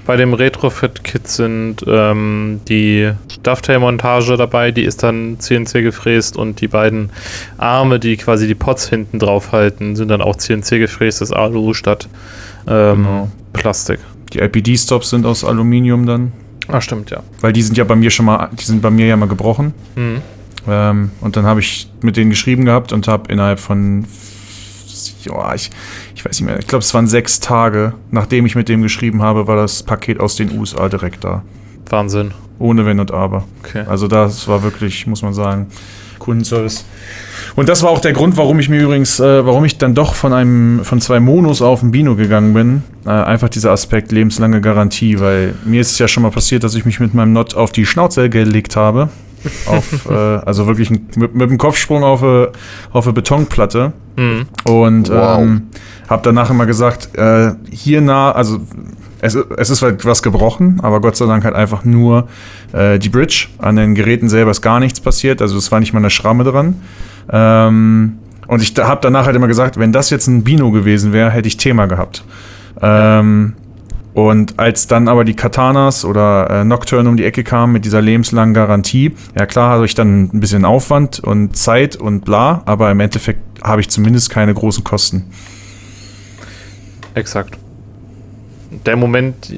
Bei 0.07 0.17
dem 0.17 0.33
Retrofit-Kit 0.33 1.29
sind 1.29 1.85
ähm, 1.87 2.61
die 2.69 3.13
Dovetail-Montage 3.43 4.37
dabei, 4.37 4.73
die 4.73 4.83
ist 4.83 5.03
dann 5.03 5.37
CNC 5.39 5.83
gefräst 5.83 6.37
und 6.37 6.61
die 6.61 6.69
beiden 6.69 7.11
Arme, 7.59 8.01
die 8.01 8.17
quasi 8.17 8.47
die 8.49 8.55
Pots 8.55 8.89
hinten 8.89 9.19
drauf 9.19 9.53
halten, 9.53 9.95
sind 9.97 10.09
dann 10.09 10.23
auch 10.23 10.37
CNC 10.37 10.79
gefrästes 10.79 11.33
Alu 11.33 11.75
statt 11.75 12.09
ähm, 12.67 12.97
Genau. 12.97 13.31
Plastik. 13.53 14.01
Die 14.33 14.39
LPD-Stops 14.41 15.11
sind 15.11 15.27
aus 15.27 15.45
Aluminium 15.45 16.07
dann, 16.07 16.33
Ah, 16.73 16.81
stimmt, 16.81 17.11
ja. 17.11 17.23
weil 17.41 17.53
die 17.53 17.63
sind 17.63 17.77
ja 17.77 17.85
bei 17.85 17.97
mir 17.97 18.11
schon 18.11 18.27
mal, 18.27 18.51
die 18.53 18.65
sind 18.65 18.83
bei 18.83 18.91
mir 18.91 19.07
ja 19.07 19.17
mal 19.17 19.29
gebrochen. 19.29 19.75
Mhm. 19.97 20.23
Ähm, 20.69 21.11
und 21.21 21.37
dann 21.37 21.45
habe 21.45 21.61
ich 21.61 21.91
mit 22.03 22.17
denen 22.17 22.31
geschrieben 22.31 22.65
gehabt 22.65 22.93
und 22.93 23.09
habe 23.09 23.33
innerhalb 23.33 23.61
von, 23.61 24.05
ja, 25.25 25.55
ich, 25.55 25.71
ich 26.15 26.25
weiß 26.25 26.41
nicht 26.41 26.47
mehr, 26.47 26.59
ich 26.59 26.67
glaube, 26.67 26.83
es 26.83 26.93
waren 26.93 27.07
sechs 27.07 27.41
Tage, 27.41 27.95
nachdem 28.11 28.47
ich 28.47 28.55
mit 28.55 28.69
dem 28.69 28.83
geschrieben 28.83 29.23
habe, 29.23 29.47
war 29.47 29.57
das 29.57 29.83
Paket 29.83 30.21
aus 30.21 30.37
den 30.37 30.59
USA 30.59 30.89
direkt 30.89 31.25
da. 31.25 31.43
Wahnsinn. 31.89 32.33
Ohne 32.59 32.85
Wenn 32.85 33.01
und 33.01 33.11
Aber. 33.11 33.45
Okay. 33.65 33.85
Also 33.87 34.07
das 34.07 34.47
war 34.47 34.63
wirklich, 34.63 35.07
muss 35.07 35.23
man 35.23 35.33
sagen, 35.33 35.69
Kundenservice. 36.21 36.85
Und 37.57 37.69
das 37.69 37.83
war 37.83 37.91
auch 37.91 37.99
der 37.99 38.13
Grund, 38.13 38.37
warum 38.37 38.61
ich 38.61 38.69
mir 38.69 38.81
übrigens, 38.81 39.19
äh, 39.19 39.45
warum 39.45 39.65
ich 39.65 39.77
dann 39.79 39.97
doch 39.97 40.15
von 40.15 40.33
einem, 40.33 40.85
von 40.85 41.01
zwei 41.01 41.19
Monos 41.19 41.61
auf 41.63 41.83
ein 41.83 41.91
Bino 41.91 42.15
gegangen 42.15 42.55
bin. 42.55 42.83
Äh, 43.05 43.11
einfach 43.11 43.49
dieser 43.49 43.73
Aspekt 43.73 44.13
lebenslange 44.13 44.61
Garantie, 44.61 45.19
weil 45.19 45.55
mir 45.65 45.81
ist 45.81 45.91
es 45.91 45.99
ja 45.99 46.07
schon 46.07 46.23
mal 46.23 46.31
passiert, 46.31 46.63
dass 46.63 46.77
ich 46.77 46.85
mich 46.85 47.01
mit 47.01 47.13
meinem 47.13 47.33
Not 47.33 47.55
auf 47.57 47.73
die 47.73 47.85
Schnauze 47.87 48.31
gelegt 48.31 48.77
habe. 48.77 49.09
Auf, 49.67 50.07
äh, 50.11 50.13
also 50.13 50.69
wirklich 50.69 50.91
ein, 50.91 51.09
mit, 51.17 51.35
mit 51.35 51.51
dem 51.51 51.59
Kopfsprung 51.59 52.05
auf 52.05 52.23
eine, 52.23 52.51
auf 52.93 53.07
eine 53.07 53.15
Betonplatte. 53.15 53.93
Mhm. 54.17 54.47
Und 54.65 55.09
Wow. 55.11 55.41
ähm, 55.41 55.63
habe 56.09 56.23
danach 56.23 56.51
immer 56.51 56.67
gesagt, 56.67 57.17
äh, 57.17 57.53
hier 57.71 58.01
nah, 58.01 58.31
also 58.33 58.61
es, 59.21 59.35
es 59.35 59.71
ist 59.71 59.83
halt 59.83 60.05
was 60.05 60.23
gebrochen, 60.23 60.81
aber 60.83 61.01
Gott 61.01 61.17
sei 61.17 61.27
Dank 61.27 61.45
halt 61.45 61.55
einfach 61.55 61.85
nur 61.85 62.29
äh, 62.73 62.99
die 62.99 63.09
Bridge. 63.09 63.49
An 63.59 63.77
den 63.77 63.95
Geräten 63.95 64.29
selber 64.29 64.51
ist 64.51 64.63
gar 64.63 64.81
nichts 64.81 65.01
passiert, 65.01 65.43
also 65.43 65.59
es 65.59 65.71
war 65.71 65.81
nicht 65.81 65.93
mal 65.93 65.99
eine 66.01 66.11
Schramme 66.11 66.45
dran. 66.45 66.77
Ähm, 67.31 68.19
und 68.47 68.63
ich 68.63 68.75
habe 68.77 69.01
danach 69.03 69.27
halt 69.27 69.37
immer 69.37 69.47
gesagt, 69.47 69.79
wenn 69.79 69.93
das 69.93 70.11
jetzt 70.11 70.27
ein 70.27 70.43
Bino 70.43 70.71
gewesen 70.71 71.13
wäre, 71.13 71.31
hätte 71.31 71.49
ich 71.49 71.57
Thema 71.57 71.87
gehabt. 71.87 72.25
Ähm, 72.83 73.55
und 74.13 74.59
als 74.59 74.89
dann 74.89 75.07
aber 75.07 75.25
die 75.25 75.35
Katanas 75.35 76.05
oder 76.05 76.51
äh, 76.51 76.65
Nocturne 76.65 77.09
um 77.09 77.17
die 77.17 77.25
Ecke 77.25 77.45
kamen 77.45 77.73
mit 77.73 77.85
dieser 77.85 78.03
lebenslangen 78.03 78.55
Garantie, 78.55 79.15
ja 79.39 79.47
klar 79.47 79.71
habe 79.71 79.87
ich 79.87 79.95
dann 79.95 80.31
ein 80.33 80.41
bisschen 80.41 80.65
Aufwand 80.65 81.21
und 81.21 81.57
Zeit 81.57 81.95
und 81.95 82.25
bla, 82.25 82.63
aber 82.65 82.91
im 82.91 82.99
Endeffekt 82.99 83.63
habe 83.63 83.81
ich 83.81 83.89
zumindest 83.89 84.31
keine 84.31 84.53
großen 84.53 84.83
Kosten. 84.83 85.27
Exakt. 87.15 87.57
Der 88.87 88.97
Moment 88.97 89.53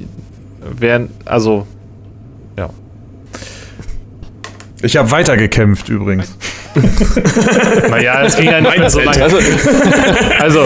wären, 0.61 1.09
also, 1.25 1.67
ja. 2.57 2.69
Ich 4.81 4.97
habe 4.97 5.11
weitergekämpft 5.11 5.89
übrigens. 5.89 6.35
Naja, 7.89 8.23
es 8.23 8.35
ging 8.35 8.49
ja 8.49 8.59
nicht 8.59 8.79
mehr 8.79 8.89
so 8.89 8.99
lange. 8.99 9.21
Also, 9.21 9.37
Also, 10.39 10.65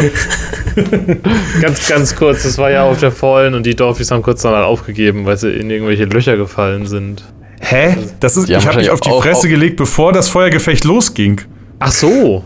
ganz, 1.61 1.89
ganz 1.89 2.15
kurz, 2.15 2.43
das 2.43 2.57
war 2.57 2.71
ja 2.71 2.83
auf 2.83 2.99
der 2.99 3.11
Fallen 3.11 3.53
und 3.53 3.65
die 3.65 3.75
Dorfies 3.75 4.09
haben 4.11 4.21
kurz 4.21 4.41
danach 4.43 4.63
aufgegeben, 4.65 5.25
weil 5.25 5.37
sie 5.37 5.49
in 5.51 5.69
irgendwelche 5.69 6.05
Löcher 6.05 6.37
gefallen 6.37 6.85
sind. 6.85 7.23
Hä? 7.59 7.97
Das 8.19 8.37
ist, 8.37 8.47
Die 8.47 8.53
ich 8.53 8.65
habe 8.65 8.77
mich 8.77 8.89
auf 8.89 9.01
die 9.01 9.09
Fresse 9.09 9.49
gelegt, 9.49 9.77
bevor 9.77 10.13
das 10.13 10.29
Feuergefecht 10.29 10.85
losging. 10.85 11.41
Ach 11.79 11.91
so. 11.91 12.45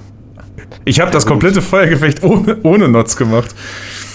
Ich 0.86 1.00
habe 1.00 1.12
das 1.12 1.26
komplette 1.26 1.62
Feuergefecht 1.62 2.24
ohne, 2.24 2.58
ohne 2.64 2.88
Notz 2.88 3.16
gemacht. 3.16 3.54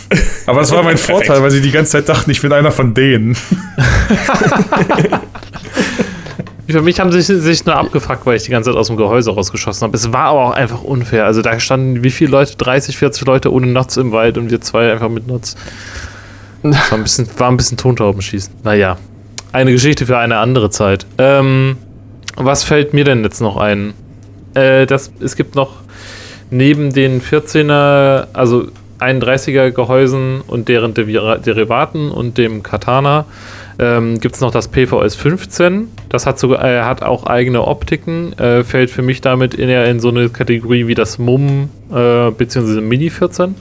Aber 0.46 0.60
das 0.60 0.72
war 0.72 0.82
mein 0.82 0.96
Vorteil, 0.96 1.42
weil 1.42 1.50
sie 1.50 1.60
die 1.60 1.70
ganze 1.70 1.92
Zeit 1.92 2.08
dachten, 2.08 2.30
ich 2.30 2.40
bin 2.40 2.52
einer 2.52 2.72
von 2.72 2.94
denen. 2.94 3.36
Für 6.68 6.82
mich 6.82 6.98
haben 6.98 7.12
sie 7.12 7.22
sich, 7.22 7.42
sich 7.42 7.64
nur 7.64 7.76
abgefuckt, 7.76 8.26
weil 8.26 8.36
ich 8.36 8.42
die 8.42 8.50
ganze 8.50 8.70
Zeit 8.70 8.78
aus 8.78 8.88
dem 8.88 8.96
Gehäuse 8.96 9.30
rausgeschossen 9.30 9.86
habe. 9.86 9.96
Es 9.96 10.12
war 10.12 10.24
aber 10.26 10.46
auch 10.46 10.50
einfach 10.50 10.82
unfair. 10.82 11.24
Also 11.24 11.40
da 11.40 11.60
standen 11.60 12.02
wie 12.02 12.10
viele 12.10 12.32
Leute? 12.32 12.56
30, 12.56 12.98
40 12.98 13.24
Leute 13.26 13.52
ohne 13.52 13.68
Notz 13.68 13.96
im 13.96 14.10
Wald 14.10 14.36
und 14.36 14.50
wir 14.50 14.60
zwei 14.60 14.90
einfach 14.92 15.08
mit 15.08 15.28
Notz. 15.28 15.54
Das 16.62 16.90
war 16.90 16.98
ein 16.98 17.04
bisschen, 17.04 17.28
war 17.38 17.48
ein 17.48 17.56
bisschen 17.56 17.76
Tontaubenschießen. 17.76 18.52
Naja, 18.64 18.98
eine 19.52 19.70
Geschichte 19.70 20.06
für 20.06 20.18
eine 20.18 20.38
andere 20.38 20.70
Zeit. 20.70 21.06
Ähm, 21.18 21.76
was 22.36 22.64
fällt 22.64 22.92
mir 22.92 23.04
denn 23.04 23.22
jetzt 23.22 23.40
noch 23.40 23.56
ein? 23.56 23.94
Äh, 24.54 24.86
das, 24.86 25.12
es 25.20 25.36
gibt 25.36 25.54
noch 25.54 25.76
neben 26.50 26.92
den 26.92 27.22
14er, 27.22 28.26
also 28.32 28.68
31er 29.00 29.70
Gehäusen 29.70 30.40
und 30.46 30.68
deren 30.68 30.94
Derivaten 30.94 32.10
und 32.10 32.38
dem 32.38 32.62
Katana 32.62 33.26
ähm, 33.78 34.20
gibt 34.20 34.34
es 34.36 34.40
noch 34.40 34.50
das 34.50 34.68
PVS 34.68 35.14
15. 35.16 35.88
Das 36.08 36.26
hat, 36.26 36.38
sogar, 36.38 36.64
äh, 36.64 36.82
hat 36.82 37.02
auch 37.02 37.26
eigene 37.26 37.66
Optiken, 37.66 38.32
äh, 38.38 38.64
fällt 38.64 38.90
für 38.90 39.02
mich 39.02 39.20
damit 39.20 39.54
in, 39.54 39.68
eher 39.68 39.86
in 39.86 40.00
so 40.00 40.08
eine 40.08 40.28
Kategorie 40.28 40.86
wie 40.86 40.94
das 40.94 41.18
MUM 41.18 41.68
äh, 41.92 42.30
bzw. 42.30 42.80
Mini 42.80 43.10
14. 43.10 43.54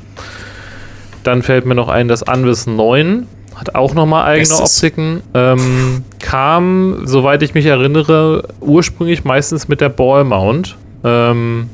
Dann 1.24 1.41
fällt 1.41 1.66
mir 1.66 1.76
noch 1.76 1.90
ein, 1.90 2.07
das 2.07 2.24
Anvis 2.24 2.68
9 2.68 3.28
hat 3.56 3.74
auch 3.74 3.94
nochmal 3.94 4.26
eigene 4.26 4.49
Bestes. 4.49 4.84
Optiken. 4.84 5.22
Ähm, 5.34 6.03
kam, 6.20 7.03
soweit 7.06 7.41
ich 7.41 7.53
mich 7.53 7.66
erinnere, 7.66 8.49
ursprünglich 8.60 9.24
meistens 9.24 9.68
mit 9.68 9.82
der 9.82 9.90
Ball 9.90 10.26
Mount. 10.26 10.76
Ähm, 11.03 11.70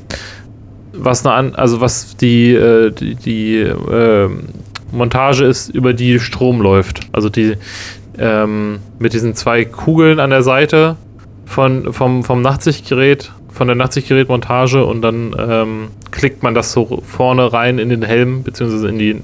was 0.92 1.26
eine 1.26 1.58
also 1.58 1.80
was 1.80 2.16
die, 2.16 2.52
äh, 2.52 2.90
die, 2.90 3.14
die 3.14 3.56
ähm, 3.58 4.48
Montage 4.92 5.44
ist, 5.44 5.70
über 5.70 5.94
die 5.94 6.20
Strom 6.20 6.60
läuft. 6.60 7.00
Also 7.12 7.28
die 7.28 7.54
ähm, 8.18 8.80
mit 8.98 9.14
diesen 9.14 9.34
zwei 9.34 9.64
Kugeln 9.64 10.20
an 10.20 10.30
der 10.30 10.42
Seite 10.42 10.96
von, 11.46 11.92
vom, 11.92 12.24
vom 12.24 12.42
Nachtsichtgerät, 12.42 13.32
von 13.50 13.66
der 13.66 13.76
Nachtsichtgerätmontage 13.76 14.84
und 14.84 15.02
dann 15.02 15.34
ähm, 15.38 15.88
klickt 16.10 16.42
man 16.42 16.54
das 16.54 16.72
so 16.72 17.02
vorne 17.06 17.52
rein 17.52 17.78
in 17.78 17.88
den 17.88 18.02
Helm, 18.02 18.42
beziehungsweise 18.42 18.88
in, 18.88 18.98
die, 18.98 19.10
in 19.10 19.22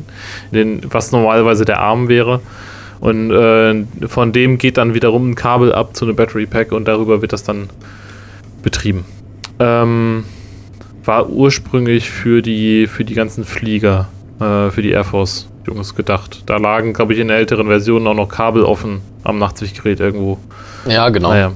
den, 0.52 0.80
was 0.90 1.12
normalerweise 1.12 1.64
der 1.64 1.80
Arm 1.80 2.08
wäre. 2.08 2.40
Und 3.00 3.30
äh, 3.30 3.84
von 4.08 4.32
dem 4.32 4.58
geht 4.58 4.76
dann 4.76 4.94
wiederum 4.94 5.30
ein 5.30 5.34
Kabel 5.34 5.72
ab 5.72 5.94
zu 5.94 6.04
einem 6.04 6.16
Battery 6.16 6.46
Pack 6.46 6.72
und 6.72 6.88
darüber 6.88 7.22
wird 7.22 7.32
das 7.32 7.44
dann 7.44 7.68
betrieben. 8.62 9.04
Ähm, 9.60 10.24
war 11.08 11.30
ursprünglich 11.30 12.10
für 12.10 12.42
die, 12.42 12.86
für 12.86 13.04
die 13.04 13.14
ganzen 13.14 13.42
Flieger, 13.44 14.08
äh, 14.40 14.70
für 14.70 14.82
die 14.82 14.90
Air 14.90 15.04
Force 15.04 15.48
Jungs 15.66 15.94
gedacht. 15.94 16.42
Da 16.46 16.58
lagen, 16.58 16.92
glaube 16.92 17.14
ich, 17.14 17.18
in 17.18 17.28
der 17.28 17.38
älteren 17.38 17.66
Version 17.66 18.06
auch 18.06 18.14
noch 18.14 18.28
Kabel 18.28 18.62
offen 18.62 19.00
am 19.24 19.38
Nachtsichtgerät 19.38 20.00
irgendwo. 20.00 20.38
ja, 20.86 21.08
genau. 21.08 21.30
Naja. 21.30 21.52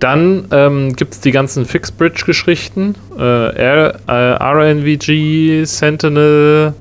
Dann 0.00 0.46
ähm, 0.50 0.96
gibt 0.96 1.14
es 1.14 1.20
die 1.20 1.30
ganzen 1.30 1.66
Fixbridge-Geschichten. 1.66 2.94
Äh, 3.16 3.22
R, 3.22 4.00
äh, 4.08 4.12
RNVG, 4.12 5.64
Sentinel, 5.64 6.74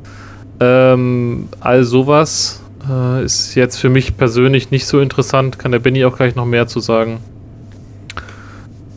ähm, 0.59 1.49
all 1.59 1.83
sowas. 1.83 2.61
Äh, 2.89 3.23
ist 3.23 3.55
jetzt 3.55 3.77
für 3.77 3.89
mich 3.89 4.17
persönlich 4.17 4.71
nicht 4.71 4.85
so 4.85 4.99
interessant. 4.99 5.59
Kann 5.59 5.71
der 5.71 5.79
Benny 5.79 6.03
auch 6.05 6.15
gleich 6.15 6.35
noch 6.35 6.45
mehr 6.45 6.67
zu 6.67 6.79
sagen. 6.79 7.19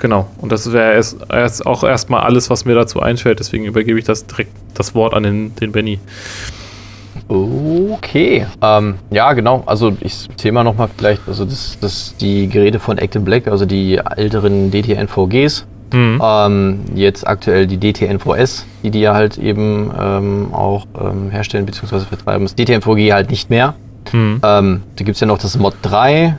Genau. 0.07 0.29
Und 0.39 0.53
das 0.53 0.73
wäre 0.73 0.95
erst, 0.95 1.17
erst 1.33 1.67
auch 1.67 1.83
erstmal 1.83 2.21
alles, 2.21 2.49
was 2.49 2.65
mir 2.65 2.77
dazu 2.77 3.01
einfällt. 3.01 3.41
Deswegen 3.41 3.65
übergebe 3.65 3.99
ich 3.99 4.05
das 4.05 4.25
direkt 4.25 4.53
das 4.75 4.95
Wort 4.95 5.15
an 5.15 5.25
den, 5.25 5.57
den 5.57 5.73
Benny. 5.73 5.99
Okay. 7.27 8.47
Ähm, 8.63 8.95
ja, 9.11 9.33
genau. 9.33 9.65
Also 9.67 9.97
ich 9.99 10.29
zähle 10.37 10.53
mal 10.53 10.63
nochmal 10.63 10.89
vielleicht, 10.97 11.23
also 11.27 11.45
das, 11.45 11.77
das 11.81 12.15
die 12.21 12.49
Geräte 12.49 12.79
von 12.79 12.99
Active 12.99 13.25
Black, 13.25 13.49
also 13.49 13.67
die 13.67 13.97
älteren 13.97 14.71
DTNVGs. 14.71 15.67
Mhm. 15.93 16.23
Ähm, 16.23 16.81
jetzt 16.95 17.27
aktuell 17.27 17.67
die 17.67 17.81
DTNVS, 17.81 18.65
die 18.85 18.93
die 18.93 19.01
ja 19.01 19.13
halt 19.13 19.39
eben 19.39 19.91
ähm, 20.01 20.55
auch 20.55 20.87
ähm, 21.01 21.31
herstellen 21.31 21.67
bzw. 21.67 21.99
vertreiben. 21.99 22.47
Das 22.47 22.55
DTNVG 22.55 23.13
halt 23.13 23.31
nicht 23.33 23.51
mehr. 23.51 23.75
Mhm. 24.13 24.41
Ähm, 24.45 24.83
da 24.95 25.05
gibt 25.05 25.17
es 25.17 25.21
ja 25.21 25.27
noch 25.27 25.39
das 25.39 25.59
Mod 25.59 25.75
3. 25.83 26.39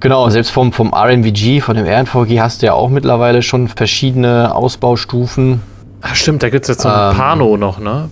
Genau, 0.00 0.28
selbst 0.30 0.50
vom, 0.50 0.72
vom 0.72 0.92
RNVG, 0.94 1.60
von 1.60 1.76
dem 1.76 1.86
RNVG 1.86 2.40
hast 2.40 2.62
du 2.62 2.66
ja 2.66 2.74
auch 2.74 2.88
mittlerweile 2.88 3.42
schon 3.42 3.66
verschiedene 3.68 4.54
Ausbaustufen. 4.54 5.60
Ach, 6.02 6.14
stimmt, 6.14 6.42
da 6.42 6.50
gibt 6.50 6.64
es 6.64 6.68
jetzt 6.68 6.82
so 6.82 6.88
ein 6.88 7.10
Ähm, 7.10 7.16
Pano 7.16 7.56
noch, 7.56 7.78
ne? 7.80 8.08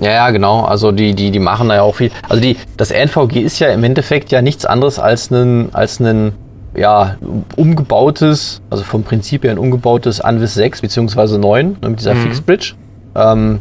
Ja, 0.00 0.10
ja, 0.10 0.30
genau. 0.30 0.64
Also 0.64 0.90
die, 0.90 1.14
die, 1.14 1.30
die 1.30 1.38
machen 1.38 1.68
da 1.68 1.76
ja 1.76 1.82
auch 1.82 1.94
viel. 1.94 2.10
Also 2.28 2.42
die, 2.42 2.56
das 2.76 2.90
NVG 2.90 3.36
ist 3.40 3.60
ja 3.60 3.68
im 3.68 3.84
Endeffekt 3.84 4.32
ja 4.32 4.42
nichts 4.42 4.64
anderes 4.66 4.98
als 4.98 5.30
ein, 5.30 5.72
als 5.72 6.00
ein 6.00 6.32
ja, 6.74 7.16
umgebautes, 7.56 8.60
also 8.70 8.82
vom 8.82 9.04
Prinzip 9.04 9.44
her 9.44 9.52
ein 9.52 9.58
umgebautes 9.58 10.20
Anvis 10.20 10.54
6 10.54 10.80
bzw. 10.80 11.38
9 11.38 11.76
ne, 11.82 11.88
mit 11.90 12.00
dieser 12.00 12.14
Mhm. 12.14 12.22
Fixbridge. 12.22 12.74
Ähm, 13.14 13.60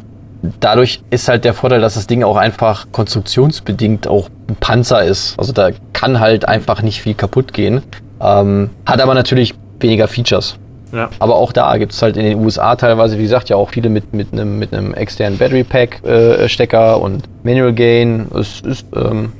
dadurch 0.60 1.02
ist 1.10 1.28
halt 1.28 1.46
der 1.46 1.54
Vorteil, 1.54 1.82
dass 1.82 1.96
das 1.96 2.08
Ding 2.08 2.24
auch 2.24 2.38
einfach 2.38 2.88
konstruktionsbedingt 2.92 4.08
auch 4.08 4.30
ein 4.50 4.56
Panzer 4.56 5.04
ist. 5.04 5.36
Also 5.38 5.54
da 5.54 5.70
kann 5.94 6.20
halt 6.20 6.48
einfach 6.48 6.82
nicht 6.82 7.02
viel 7.02 7.14
kaputt 7.14 7.54
gehen. 7.54 7.82
Ähm, 8.20 8.70
hat 8.86 9.02
aber 9.02 9.14
natürlich 9.14 9.54
weniger 9.80 10.08
Features. 10.08 10.58
Ja. 10.92 11.10
Aber 11.20 11.36
auch 11.36 11.54
da 11.54 11.78
gibt 11.78 11.94
es 11.94 12.02
halt 12.02 12.18
in 12.18 12.26
den 12.26 12.40
USA 12.40 12.76
teilweise, 12.76 13.18
wie 13.18 13.24
gesagt, 13.24 13.50
ja 13.50 13.56
auch 13.56 13.70
viele 13.70 13.90
mit, 13.90 14.14
mit 14.14 14.34
einem 14.34 14.60
mit 14.60 14.74
einem 14.74 14.94
externen 14.94 15.38
Battery 15.40 15.64
Pack 15.64 16.04
äh, 16.04 16.50
Stecker 16.50 17.02
und 17.02 17.24
Manual 17.44 17.74
Gain. 17.74 18.28
Es 18.38 18.62
ist, 18.62 18.86
ähm, 18.96 19.32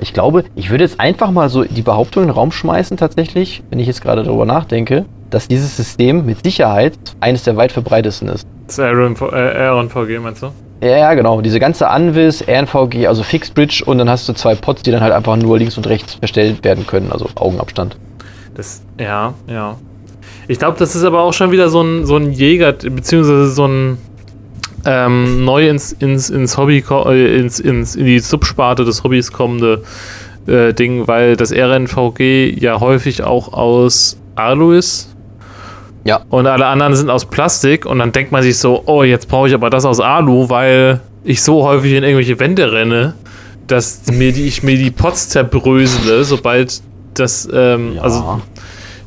ich 0.00 0.12
glaube, 0.12 0.44
ich 0.54 0.70
würde 0.70 0.84
jetzt 0.84 1.00
einfach 1.00 1.30
mal 1.30 1.48
so 1.48 1.64
die 1.64 1.82
Behauptung 1.82 2.24
in 2.24 2.28
den 2.28 2.34
Raum 2.34 2.52
schmeißen, 2.52 2.96
tatsächlich, 2.96 3.62
wenn 3.70 3.80
ich 3.80 3.86
jetzt 3.86 4.02
gerade 4.02 4.22
darüber 4.22 4.44
nachdenke, 4.44 5.06
dass 5.30 5.48
dieses 5.48 5.76
System 5.76 6.26
mit 6.26 6.44
Sicherheit 6.44 6.98
eines 7.20 7.42
der 7.44 7.56
weit 7.56 7.72
verbreitesten 7.72 8.28
ist. 8.28 8.46
Das 8.66 8.78
RNV, 8.78 9.20
äh, 9.32 9.68
RNVG 9.68 10.20
meinst 10.20 10.42
du? 10.42 10.50
Ja, 10.80 10.96
ja, 10.96 11.14
genau. 11.14 11.40
Diese 11.40 11.58
ganze 11.58 11.88
Anvis, 11.88 12.44
RNVG, 12.46 13.06
also 13.06 13.22
Fixed 13.22 13.54
Bridge 13.54 13.82
und 13.84 13.98
dann 13.98 14.08
hast 14.08 14.28
du 14.28 14.32
zwei 14.32 14.54
Pots, 14.54 14.82
die 14.82 14.90
dann 14.90 15.00
halt 15.00 15.12
einfach 15.12 15.36
nur 15.36 15.58
links 15.58 15.76
und 15.76 15.86
rechts 15.88 16.14
verstellt 16.14 16.62
werden 16.64 16.86
können, 16.86 17.10
also 17.10 17.28
Augenabstand. 17.34 17.96
Das, 18.54 18.82
ja, 18.98 19.34
ja. 19.48 19.76
Ich 20.46 20.58
glaube, 20.58 20.78
das 20.78 20.94
ist 20.94 21.04
aber 21.04 21.20
auch 21.22 21.32
schon 21.32 21.50
wieder 21.50 21.68
so 21.68 21.82
ein, 21.82 22.06
so 22.06 22.16
ein 22.16 22.32
Jäger, 22.32 22.72
beziehungsweise 22.72 23.50
so 23.50 23.66
ein 23.66 23.98
ähm, 24.84 25.44
neu 25.44 25.68
ins, 25.68 25.92
ins, 25.92 26.30
ins 26.30 26.56
Hobby, 26.56 26.84
äh, 26.88 27.38
ins, 27.38 27.58
ins, 27.60 27.96
in 27.96 28.06
die 28.06 28.18
Subsparte 28.20 28.84
des 28.84 29.02
Hobbys 29.04 29.32
kommende 29.32 29.82
äh, 30.46 30.72
Ding, 30.72 31.06
weil 31.08 31.36
das 31.36 31.52
RNVG 31.52 32.58
ja 32.58 32.80
häufig 32.80 33.22
auch 33.22 33.52
aus 33.52 34.16
Alois 34.36 35.08
Ja. 36.08 36.20
Und 36.30 36.46
alle 36.46 36.64
anderen 36.66 36.96
sind 36.96 37.10
aus 37.10 37.26
Plastik 37.26 37.84
und 37.84 37.98
dann 37.98 38.12
denkt 38.12 38.32
man 38.32 38.42
sich 38.42 38.56
so, 38.58 38.82
oh, 38.86 39.02
jetzt 39.02 39.28
brauche 39.28 39.46
ich 39.48 39.54
aber 39.54 39.68
das 39.68 39.84
aus 39.84 40.00
Alu, 40.00 40.48
weil 40.48 41.00
ich 41.22 41.42
so 41.42 41.64
häufig 41.64 41.92
in 41.92 42.02
irgendwelche 42.02 42.40
Wände 42.40 42.72
renne, 42.72 43.12
dass 43.66 44.06
mir 44.10 44.32
die, 44.32 44.46
ich 44.46 44.62
mir 44.62 44.78
die 44.78 44.90
Pots 44.90 45.28
zerbrösele, 45.28 46.24
sobald 46.24 46.80
das, 47.12 47.46
ähm, 47.52 47.96
Ja. 47.96 48.02
also 48.02 48.40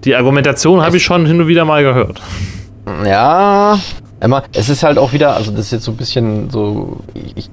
die 0.04 0.16
Argumentation 0.16 0.82
habe 0.84 0.98
ich 0.98 1.04
schon 1.04 1.26
hin 1.26 1.42
und 1.42 1.48
wieder 1.48 1.66
mal 1.66 1.82
gehört. 1.82 2.22
Ja, 3.06 3.80
immer, 4.22 4.44
es 4.54 4.70
ist 4.70 4.84
halt 4.84 5.00
auch 5.00 5.12
wieder, 5.14 5.36
also 5.36 5.50
das 5.52 5.62
ist 5.62 5.72
jetzt 5.72 5.86
so 5.86 5.92
ein 5.92 5.98
bisschen 5.98 6.50
so, 6.52 6.98
ich, 7.36 7.50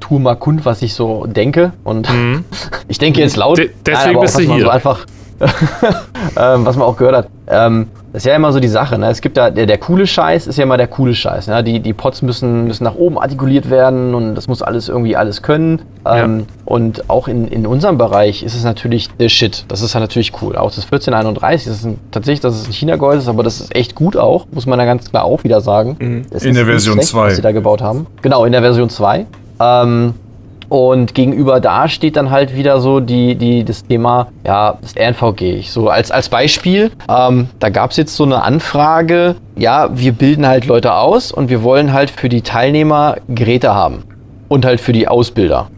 tue 0.00 0.20
mal 0.20 0.34
kund, 0.34 0.66
was 0.66 0.82
ich 0.82 0.92
so 0.92 1.24
denke 1.26 1.72
und 1.84 2.10
Mhm. 2.12 2.44
ich 2.88 2.98
denke 2.98 3.20
jetzt 3.20 3.36
laut, 3.36 3.56
De- 3.56 3.70
deswegen 3.86 4.16
auch, 4.18 4.20
bist 4.22 4.38
du 4.38 4.42
hier. 4.42 4.64
So 4.64 4.68
einfach, 4.68 5.06
ähm, 6.36 6.64
was 6.64 6.76
man 6.76 6.86
auch 6.86 6.96
gehört 6.96 7.16
hat. 7.16 7.28
Ähm, 7.48 7.88
das 8.12 8.22
ist 8.22 8.26
ja 8.26 8.36
immer 8.36 8.52
so 8.52 8.60
die 8.60 8.68
Sache, 8.68 8.96
ne? 8.96 9.08
Es 9.08 9.20
gibt 9.20 9.36
da, 9.36 9.50
der, 9.50 9.66
der 9.66 9.76
coole 9.76 10.06
Scheiß 10.06 10.46
ist 10.46 10.56
ja 10.56 10.62
immer 10.62 10.76
der 10.76 10.86
coole 10.86 11.14
Scheiß. 11.14 11.48
Ne? 11.48 11.64
Die, 11.64 11.80
die 11.80 11.92
Pots 11.92 12.22
müssen, 12.22 12.66
müssen 12.66 12.84
nach 12.84 12.94
oben 12.94 13.18
artikuliert 13.18 13.70
werden 13.70 14.14
und 14.14 14.36
das 14.36 14.46
muss 14.46 14.62
alles 14.62 14.88
irgendwie 14.88 15.16
alles 15.16 15.42
können. 15.42 15.82
Ähm, 16.06 16.46
Und 16.64 17.10
auch 17.10 17.26
in, 17.26 17.48
in 17.48 17.66
unserem 17.66 17.98
Bereich 17.98 18.44
ist 18.44 18.54
es 18.54 18.62
natürlich 18.62 19.10
der 19.18 19.28
Shit. 19.28 19.64
Das 19.66 19.82
ist 19.82 19.94
ja 19.94 20.00
natürlich 20.00 20.32
cool. 20.42 20.54
Auch 20.54 20.70
das 20.70 20.84
1431, 20.84 21.66
das 21.66 21.76
ist 21.78 21.84
ein, 21.86 21.98
tatsächlich, 22.12 22.40
das 22.40 22.54
ist 22.54 22.68
ein 22.68 22.72
China-Gehäuse, 22.72 23.18
ist, 23.18 23.28
aber 23.28 23.42
das 23.42 23.60
ist 23.60 23.74
echt 23.74 23.96
gut 23.96 24.16
auch, 24.16 24.46
muss 24.52 24.66
man 24.66 24.78
da 24.78 24.84
ganz 24.84 25.10
klar 25.10 25.24
auch 25.24 25.42
wieder 25.42 25.60
sagen. 25.60 26.24
Es 26.30 26.44
In 26.44 26.54
der 26.54 26.66
Version 26.66 26.94
schlecht, 26.94 27.08
2. 27.08 27.26
Was 27.26 27.36
sie 27.36 27.42
da 27.42 27.50
gebaut 27.50 27.82
haben. 27.82 28.06
Genau, 28.22 28.44
in 28.44 28.52
der 28.52 28.62
Version 28.62 28.90
2. 28.90 29.26
Ähm, 29.58 30.14
und 30.74 31.14
gegenüber 31.14 31.60
da 31.60 31.88
steht 31.88 32.16
dann 32.16 32.32
halt 32.32 32.56
wieder 32.56 32.80
so 32.80 32.98
die, 32.98 33.36
die, 33.36 33.62
das 33.62 33.84
Thema, 33.84 34.26
ja, 34.44 34.76
das 34.80 34.96
RNVG. 34.96 35.62
So 35.68 35.88
als, 35.88 36.10
als 36.10 36.28
Beispiel, 36.28 36.90
ähm, 37.08 37.46
da 37.60 37.68
gab 37.68 37.92
es 37.92 37.96
jetzt 37.96 38.16
so 38.16 38.24
eine 38.24 38.42
Anfrage, 38.42 39.36
ja, 39.54 39.88
wir 39.92 40.10
bilden 40.10 40.48
halt 40.48 40.66
Leute 40.66 40.94
aus 40.94 41.30
und 41.30 41.48
wir 41.48 41.62
wollen 41.62 41.92
halt 41.92 42.10
für 42.10 42.28
die 42.28 42.42
Teilnehmer 42.42 43.18
Geräte 43.28 43.72
haben. 43.72 44.02
Und 44.48 44.64
halt 44.66 44.80
für 44.80 44.92
die 44.92 45.06
Ausbilder. 45.06 45.68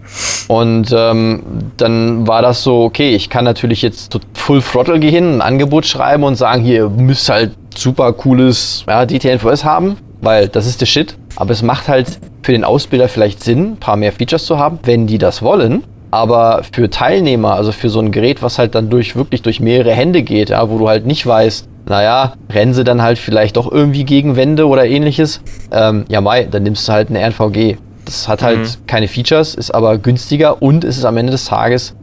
Und 0.49 0.95
ähm, 0.97 1.43
dann 1.77 2.27
war 2.27 2.41
das 2.41 2.63
so, 2.63 2.83
okay, 2.83 3.15
ich 3.15 3.29
kann 3.29 3.45
natürlich 3.45 3.83
jetzt 3.83 4.19
Full 4.33 4.63
Throttle 4.63 4.99
gehen, 4.99 5.37
ein 5.37 5.43
Angebot 5.43 5.85
schreiben 5.85 6.25
und 6.25 6.37
sagen, 6.37 6.63
hier, 6.63 6.85
ihr 6.85 6.89
müsst 6.89 7.29
halt 7.29 7.53
super 7.77 8.13
cooles 8.15 8.85
ja, 8.89 9.05
DTNVS 9.05 9.63
haben, 9.65 9.99
weil 10.23 10.49
das 10.49 10.67
ist 10.67 10.81
der 10.81 10.87
Shit. 10.87 11.17
Aber 11.37 11.51
es 11.51 11.63
macht 11.63 11.87
halt 11.89 12.19
für 12.47 12.53
den 12.53 12.63
Ausbilder 12.63 13.09
vielleicht 13.09 13.43
Sinn, 13.43 13.73
ein 13.73 13.77
paar 13.79 13.97
mehr 13.97 14.13
Features 14.13 14.47
zu 14.47 14.57
haben, 14.57 14.79
wenn 14.85 15.09
die 15.09 15.19
das 15.19 15.43
wollen. 15.43 15.83
Aber 16.13 16.63
für 16.71 16.89
Teilnehmer, 16.89 17.55
also 17.55 17.73
für 17.73 17.91
so 17.91 17.99
ein 17.99 18.13
Gerät, 18.13 18.41
was 18.41 18.61
halt 18.61 18.77
dann 18.77 18.89
durch 18.89 19.17
wirklich 19.17 19.43
durch 19.43 19.59
mehrere 19.59 19.91
Hände 19.91 20.23
geht, 20.23 20.51
ja, 20.51 20.71
wo 20.71 20.79
du 20.79 20.89
halt 20.89 21.07
nicht 21.07 21.27
weißt, 21.27 21.69
naja, 21.89 22.35
rennen 22.49 22.73
sie 22.73 22.85
dann 22.85 23.03
halt 23.03 23.19
vielleicht 23.19 23.57
doch 23.57 23.71
irgendwie 23.71 24.05
gegen 24.05 24.37
Wände 24.37 24.69
oder 24.69 24.87
ähnliches. 24.87 25.41
Ähm, 25.73 26.05
ja, 26.09 26.21
Mai, 26.21 26.45
dann 26.49 26.63
nimmst 26.63 26.87
du 26.87 26.93
halt 26.93 27.11
eine 27.11 27.19
RNVG. 27.21 27.79
Das 28.05 28.29
hat 28.29 28.45
halt 28.45 28.79
keine 28.87 29.09
Features, 29.09 29.57
ist 29.57 29.73
aber 29.73 29.99
günstiger 29.99 30.63
und 30.63 30.85
es 30.85 30.99
ist 30.99 31.05
am 31.05 31.17
Ende 31.17 31.33
des 31.33 31.47
Tages 31.47 31.97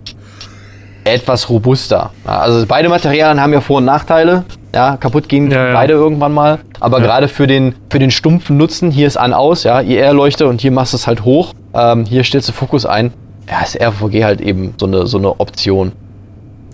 etwas 1.05 1.49
robuster. 1.49 2.11
Ja, 2.25 2.39
also 2.39 2.65
beide 2.67 2.89
Materialien 2.89 3.41
haben 3.41 3.53
ja 3.53 3.61
Vor- 3.61 3.77
und 3.77 3.85
Nachteile. 3.85 4.43
Ja, 4.73 4.97
kaputt 4.97 5.29
gehen 5.29 5.51
Ja, 5.51 5.67
ja. 5.67 5.73
beide 5.73 5.93
irgendwann 5.93 6.33
mal. 6.33 6.59
Aber 6.79 6.99
gerade 6.99 7.27
für 7.27 7.45
den, 7.47 7.75
für 7.91 7.99
den 7.99 8.09
stumpfen 8.11 8.57
Nutzen, 8.57 8.89
hier 8.91 9.05
ist 9.07 9.17
an 9.17 9.33
aus, 9.33 9.63
ja, 9.63 9.81
IR-Leuchte 9.81 10.47
und 10.47 10.61
hier 10.61 10.71
machst 10.71 10.93
du 10.93 10.97
es 10.97 11.05
halt 11.07 11.23
hoch. 11.23 11.53
Ähm, 11.73 12.05
hier 12.05 12.23
stellst 12.23 12.49
du 12.49 12.53
Fokus 12.53 12.85
ein. 12.85 13.13
Ja, 13.49 13.61
ist 13.61 13.79
RVG 13.79 14.23
halt 14.23 14.41
eben 14.41 14.73
so 14.79 14.85
eine, 14.85 15.05
so 15.05 15.17
eine 15.17 15.39
Option. 15.39 15.91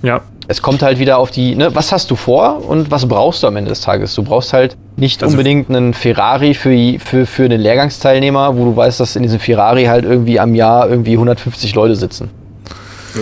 Ja. 0.01 0.22
Es 0.47 0.61
kommt 0.61 0.81
halt 0.81 0.97
wieder 0.97 1.18
auf 1.19 1.30
die, 1.30 1.56
ne, 1.56 1.76
was 1.76 1.91
hast 1.91 2.10
du 2.10 2.15
vor 2.15 2.68
und 2.68 2.89
was 2.89 3.07
brauchst 3.07 3.43
du 3.43 3.47
am 3.47 3.56
Ende 3.57 3.69
des 3.69 3.81
Tages? 3.81 4.15
Du 4.15 4.23
brauchst 4.23 4.53
halt 4.53 4.77
nicht 4.95 5.22
Also- 5.22 5.34
unbedingt 5.34 5.69
einen 5.69 5.93
Ferrari 5.93 6.53
für, 6.53 6.97
für, 6.99 7.26
für 7.26 7.49
den 7.49 7.61
Lehrgangsteilnehmer, 7.61 8.57
wo 8.57 8.65
du 8.65 8.76
weißt, 8.76 8.99
dass 8.99 9.15
in 9.15 9.23
diesem 9.23 9.39
Ferrari 9.39 9.85
halt 9.85 10.06
irgendwie 10.06 10.39
am 10.39 10.56
Jahr 10.56 10.89
irgendwie 10.89 11.14
150 11.14 11.76
Leute 11.76 11.95
sitzen. 11.95 12.30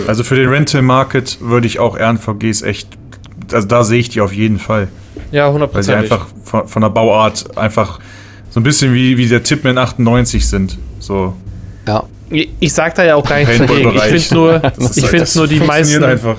Also 0.06 0.24
für 0.24 0.34
den 0.36 0.48
Rental 0.48 0.82
Market 0.82 1.38
würde 1.40 1.66
ich 1.66 1.78
auch 1.78 1.98
RNVGs 1.98 2.62
echt, 2.62 2.88
also 3.52 3.66
da 3.66 3.84
sehe 3.84 3.98
ich 4.00 4.08
die 4.08 4.20
auf 4.20 4.32
jeden 4.32 4.58
Fall. 4.58 4.88
Ja, 5.30 5.52
Weil 5.52 5.82
sie 5.82 5.94
einfach 5.94 6.26
von, 6.44 6.66
von 6.68 6.82
der 6.82 6.90
Bauart 6.90 7.56
einfach 7.56 8.00
so 8.50 8.60
ein 8.60 8.62
bisschen 8.62 8.94
wie, 8.94 9.18
wie 9.18 9.28
der 9.28 9.42
Tipman 9.42 9.78
98 9.78 10.46
sind. 10.48 10.78
So. 10.98 11.34
Ja. 11.86 12.04
Ich, 12.30 12.72
sag 12.72 12.94
da 12.94 13.04
ja 13.04 13.14
auch 13.14 13.26
gar 13.26 13.38
nichts 13.38 13.56
dagegen. 13.58 13.90
Ich 13.94 14.02
finde 14.02 14.34
nur, 14.34 14.56
ich 14.96 15.02
halt- 15.02 15.28
finde 15.28 15.30
nur 15.36 15.46
die 15.46 15.60
meisten, 15.60 16.04
einfach. 16.04 16.36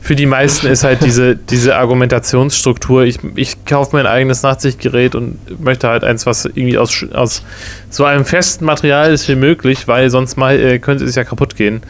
für 0.00 0.14
die 0.14 0.26
meisten 0.26 0.68
ist 0.68 0.84
halt 0.84 1.02
diese, 1.02 1.34
diese 1.34 1.74
Argumentationsstruktur. 1.76 3.04
Ich, 3.04 3.18
ich 3.34 3.64
kaufe 3.64 3.96
mir 3.96 4.00
ein 4.02 4.06
eigenes 4.06 4.42
Nachtsichtgerät 4.42 5.14
und 5.16 5.38
möchte 5.60 5.88
halt 5.88 6.04
eins, 6.04 6.26
was 6.26 6.44
irgendwie 6.44 6.78
aus, 6.78 7.04
aus 7.12 7.42
so 7.90 8.04
einem 8.04 8.24
festen 8.24 8.64
Material 8.64 9.12
ist 9.12 9.28
wie 9.28 9.34
möglich, 9.34 9.88
weil 9.88 10.10
sonst 10.10 10.36
mal 10.36 10.58
äh, 10.58 10.78
könnte 10.78 11.04
es 11.04 11.16
ja 11.16 11.24
kaputt 11.24 11.56
gehen. 11.56 11.82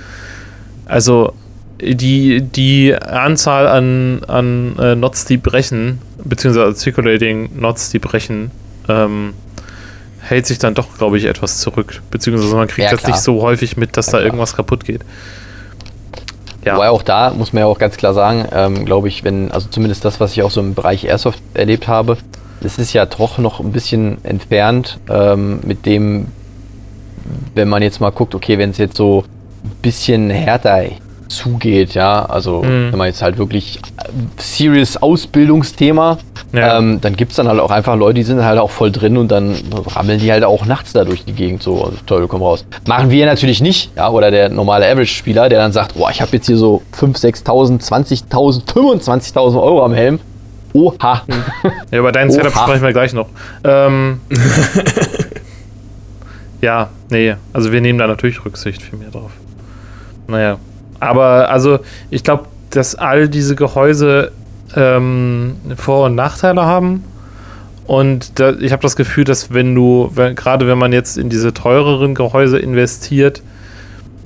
Also 0.86 1.32
die, 1.80 2.40
die 2.40 2.94
Anzahl 2.94 3.66
an, 3.68 4.22
an 4.26 4.76
äh, 4.78 4.94
Knots, 4.94 5.26
die 5.26 5.36
brechen, 5.36 6.00
beziehungsweise 6.24 6.74
Circulating 6.74 7.50
Knots, 7.58 7.90
die 7.90 7.98
brechen, 7.98 8.50
ähm, 8.88 9.34
hält 10.20 10.46
sich 10.46 10.58
dann 10.58 10.74
doch, 10.74 10.96
glaube 10.96 11.18
ich, 11.18 11.24
etwas 11.24 11.58
zurück. 11.58 12.02
Beziehungsweise 12.10 12.54
man 12.56 12.66
kriegt 12.68 12.86
Ja, 12.86 12.90
das 12.92 13.00
klar. 13.00 13.12
nicht 13.12 13.22
so 13.22 13.42
häufig 13.42 13.76
mit, 13.76 13.96
dass 13.96 14.06
Ja, 14.06 14.12
da 14.12 14.18
klar. 14.18 14.26
irgendwas 14.26 14.56
kaputt 14.56 14.84
geht. 14.84 15.02
Ja. 16.64 16.74
Wobei 16.74 16.88
auch 16.88 17.02
da 17.02 17.30
muss 17.30 17.52
man 17.52 17.60
ja 17.60 17.66
auch 17.66 17.78
ganz 17.78 17.96
klar 17.96 18.12
sagen, 18.14 18.46
ähm, 18.52 18.84
glaube 18.86 19.06
ich, 19.08 19.22
wenn, 19.22 19.52
also 19.52 19.68
zumindest 19.68 20.04
das, 20.04 20.18
was 20.18 20.32
ich 20.32 20.42
auch 20.42 20.50
so 20.50 20.60
im 20.60 20.74
Bereich 20.74 21.04
Airsoft 21.04 21.40
erlebt 21.54 21.86
habe, 21.86 22.16
das 22.60 22.78
ist 22.78 22.92
ja 22.92 23.06
doch 23.06 23.38
noch 23.38 23.60
ein 23.60 23.70
bisschen 23.70 24.24
entfernt 24.24 24.98
ähm, 25.08 25.60
mit 25.64 25.86
dem, 25.86 26.26
wenn 27.54 27.68
man 27.68 27.82
jetzt 27.82 28.00
mal 28.00 28.10
guckt, 28.10 28.34
okay, 28.34 28.58
wenn 28.58 28.70
es 28.70 28.78
jetzt 28.78 28.96
so 28.96 29.24
bisschen 29.82 30.30
härter 30.30 30.84
zugeht, 31.28 31.94
ja, 31.94 32.24
also 32.24 32.62
Mhm. 32.62 32.92
wenn 32.92 32.98
man 32.98 33.08
jetzt 33.08 33.20
halt 33.20 33.36
wirklich 33.36 33.80
äh, 33.98 34.08
serious 34.40 34.96
Ausbildungsthema, 34.96 36.18
Ja. 36.52 36.78
ähm, 36.78 37.00
dann 37.00 37.16
gibt 37.16 37.32
es 37.32 37.36
dann 37.36 37.48
halt 37.48 37.58
auch 37.58 37.72
einfach 37.72 37.96
Leute, 37.96 38.14
die 38.14 38.22
sind 38.22 38.44
halt 38.44 38.60
auch 38.60 38.70
voll 38.70 38.92
drin 38.92 39.16
und 39.16 39.32
dann 39.32 39.56
rammeln 39.88 40.20
die 40.20 40.30
halt 40.30 40.44
auch 40.44 40.66
nachts 40.66 40.92
da 40.92 41.04
durch 41.04 41.24
die 41.24 41.32
Gegend 41.32 41.64
so, 41.64 41.82
also 41.82 41.96
toll, 42.06 42.28
komm 42.28 42.42
raus. 42.42 42.64
Machen 42.86 43.10
wir 43.10 43.26
natürlich 43.26 43.60
nicht, 43.60 43.90
ja, 43.96 44.08
oder 44.08 44.30
der 44.30 44.50
normale 44.50 44.88
Average-Spieler, 44.88 45.48
der 45.48 45.58
dann 45.58 45.72
sagt, 45.72 45.96
boah, 45.96 46.10
ich 46.12 46.22
habe 46.22 46.30
jetzt 46.32 46.46
hier 46.46 46.58
so 46.58 46.82
5.000, 46.96 47.44
6.000, 47.44 47.82
20.000, 48.30 48.64
25.000 48.72 49.60
Euro 49.60 49.84
am 49.84 49.94
Helm. 49.94 50.20
Oha. 50.74 51.22
Ja, 51.90 51.98
über 51.98 52.12
deinen. 52.12 52.30
Setup 52.30 52.52
sprechen 52.52 52.82
wir 52.82 52.92
gleich 52.92 53.12
noch. 53.12 53.26
Ähm, 53.64 54.20
ja, 56.60 56.88
nee, 57.10 57.34
also 57.52 57.72
wir 57.72 57.80
nehmen 57.80 57.98
da 57.98 58.06
natürlich 58.06 58.44
Rücksicht 58.44 58.82
viel 58.82 58.98
mehr 58.98 59.10
drauf. 59.10 59.30
Naja, 60.28 60.58
aber 61.00 61.50
also 61.50 61.78
ich 62.10 62.24
glaube, 62.24 62.46
dass 62.70 62.94
all 62.94 63.28
diese 63.28 63.54
Gehäuse 63.54 64.32
ähm, 64.74 65.56
Vor- 65.76 66.06
und 66.06 66.14
Nachteile 66.14 66.64
haben. 66.64 67.04
Und 67.86 68.40
da, 68.40 68.52
ich 68.52 68.72
habe 68.72 68.82
das 68.82 68.96
Gefühl, 68.96 69.24
dass 69.24 69.52
wenn 69.52 69.74
du, 69.74 70.10
gerade 70.34 70.66
wenn 70.66 70.78
man 70.78 70.92
jetzt 70.92 71.16
in 71.16 71.28
diese 71.28 71.54
teureren 71.54 72.14
Gehäuse 72.14 72.58
investiert, 72.58 73.42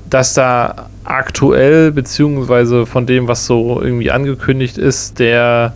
dass 0.08 0.34
da 0.34 0.88
aktuell, 1.04 1.92
beziehungsweise 1.92 2.86
von 2.86 3.06
dem, 3.06 3.28
was 3.28 3.46
so 3.46 3.80
irgendwie 3.82 4.10
angekündigt 4.10 4.78
ist, 4.78 5.18
der, 5.18 5.74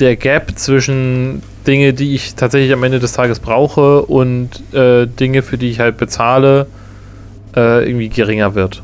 der 0.00 0.16
Gap 0.16 0.52
zwischen 0.58 1.42
Dinge, 1.66 1.92
die 1.92 2.14
ich 2.14 2.34
tatsächlich 2.34 2.72
am 2.72 2.82
Ende 2.82 2.98
des 2.98 3.12
Tages 3.12 3.38
brauche 3.40 4.02
und 4.02 4.48
äh, 4.72 5.06
Dinge, 5.06 5.42
für 5.42 5.58
die 5.58 5.70
ich 5.70 5.80
halt 5.80 5.98
bezahle, 5.98 6.66
äh, 7.54 7.86
irgendwie 7.86 8.08
geringer 8.08 8.54
wird. 8.54 8.82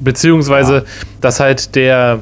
Beziehungsweise, 0.00 0.84
dass 1.20 1.40
halt 1.40 1.74
der, 1.74 2.20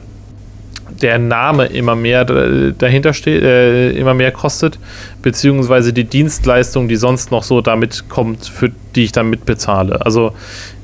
der 1.01 1.19
Name 1.19 1.66
immer 1.66 1.97
mehr 1.97 2.24
dahinter 2.24 3.12
steht, 3.12 3.43
äh, 3.43 3.90
immer 3.93 4.15
mehr 4.15 4.31
kostet, 4.31 4.78
beziehungsweise 5.23 5.93
die 5.93 6.05
Dienstleistung, 6.05 6.89
die 6.89 6.97
sonst 6.97 7.31
noch 7.31 7.43
so 7.43 7.61
damit 7.61 8.09
kommt, 8.09 8.47
für 8.47 8.70
die 8.94 9.05
ich 9.05 9.12
dann 9.12 9.31
mitbezahle. 9.31 10.05
Also 10.05 10.32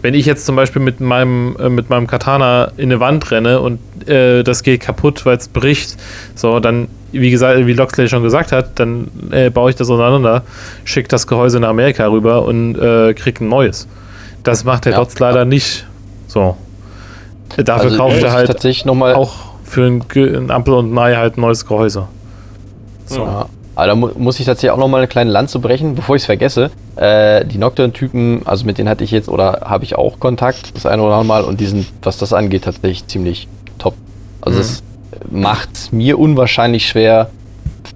wenn 0.02 0.15
ich 0.15 0.27
jetzt 0.27 0.47
zum 0.47 0.56
Beispiel 0.56 0.81
mit 0.82 1.01
meinem, 1.01 1.56
äh, 1.59 1.69
mit 1.69 1.90
meinem 1.90 2.06
Katana 2.06 2.73
in 2.77 2.85
eine 2.85 3.01
Wand 3.01 3.31
renne 3.31 3.60
und 3.60 3.78
äh, 4.09 4.43
das 4.43 4.62
geht 4.62 4.81
kaputt, 4.81 5.27
weil 5.27 5.36
es 5.36 5.48
bricht, 5.48 5.97
so, 6.35 6.60
dann, 6.60 6.89
wie 7.12 7.31
gesagt, 7.31 7.66
wie 7.66 7.73
Loxley 7.73 8.09
schon 8.09 8.23
gesagt 8.23 8.52
hat, 8.52 8.78
dann 8.78 9.09
äh, 9.31 9.51
baue 9.51 9.70
ich 9.70 9.77
das 9.77 9.90
auseinander, 9.90 10.43
schicke 10.85 11.09
das 11.09 11.27
Gehäuse 11.27 11.60
nach 11.60 11.69
Amerika 11.69 12.06
rüber 12.06 12.44
und 12.44 12.77
äh, 12.77 13.15
kriege 13.15 13.44
ein 13.44 13.48
neues. 13.48 13.89
Das 14.43 14.65
macht 14.65 14.85
der 14.85 14.93
Ja. 14.93 14.98
Dotz 14.98 15.19
leider 15.19 15.44
nicht. 15.44 15.86
So. 16.27 16.56
Dafür 17.57 17.85
Also, 17.91 17.97
kauft 17.97 18.23
er 18.23 18.33
halt 18.33 18.47
tatsächlich 18.47 18.85
noch 18.85 18.95
mal, 18.95 19.15
auch 19.15 19.35
für 19.65 19.83
ein, 19.87 20.05
ein 20.15 20.51
Apfel 20.51 20.75
und 20.75 20.93
ein 20.93 20.99
Ei 20.99 21.15
halt 21.16 21.37
ein 21.37 21.41
neues 21.41 21.66
Gehäuse. 21.66 22.07
So. 23.07 23.23
Ja. 23.23 23.47
Aber 23.75 23.87
da 23.87 23.95
mu 23.95 24.09
muss 24.19 24.41
ich 24.41 24.47
tatsächlich 24.47 24.73
auch 24.73 24.79
noch 24.79 24.89
mal 24.89 24.99
eine 24.99 25.07
kleine 25.07 25.31
Lanze 25.31 25.59
brechen, 25.61 25.95
bevor 25.95 26.16
ich 26.16 26.23
es 26.23 26.27
vergesse. 26.27 26.70
Äh, 26.97 27.45
die 27.45 27.59
Nocturne-Typen, 27.59 28.43
also 28.45 28.65
mit 28.65 28.77
denen 28.79 28.89
hatte 28.89 29.05
ich 29.05 29.12
jetzt 29.12 29.29
oder 29.29 29.61
habe 29.65 29.85
ich 29.85 29.95
auch 29.97 30.19
Kontakt 30.19 30.75
das 30.75 30.85
eine 30.85 31.01
oder 31.03 31.15
andere 31.15 31.27
Mal 31.27 31.45
und 31.45 31.61
die 31.61 31.66
sind, 31.66 31.87
was 32.03 32.19
das 32.19 32.33
angeht, 32.33 32.65
tatsächlich 32.65 33.07
ziemlich 33.07 33.47
top. 33.79 33.95
Also 34.41 34.57
Mhm. 34.59 34.62
es 34.62 34.83
macht 35.31 35.93
mir 35.93 36.19
unwahrscheinlich 36.19 36.89
schwer, 36.89 37.31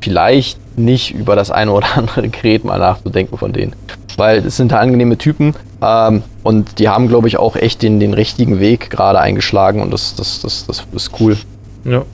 vielleicht 0.01 0.79
nicht 0.79 1.15
über 1.15 1.35
das 1.37 1.51
eine 1.51 1.73
oder 1.73 1.87
andere 1.97 2.29
Gerät 2.29 2.65
mal 2.65 2.79
nachzudenken 2.79 3.37
von 3.37 3.53
denen. 3.53 3.75
Weil 4.17 4.47
es 4.47 4.57
sind 4.57 4.73
halt 4.73 4.83
angenehme 4.83 5.19
Typen 5.19 5.55
ähm, 5.83 6.23
und 6.43 6.79
die 6.79 6.89
haben, 6.89 7.09
glaube 7.09 7.29
ich, 7.29 7.37
auch 7.37 7.57
echt 7.57 7.83
den, 7.83 8.01
den 8.01 8.15
richtigen 8.15 8.61
Weg 8.61 8.91
gerade 8.91 9.21
eingeschlagen 9.21 9.81
und 9.81 9.93
das, 9.93 10.15
das, 10.15 10.41
das, 10.41 10.67
das 10.67 10.87
ist 10.95 11.11
cool. 11.21 11.37
Ja. 11.85 12.05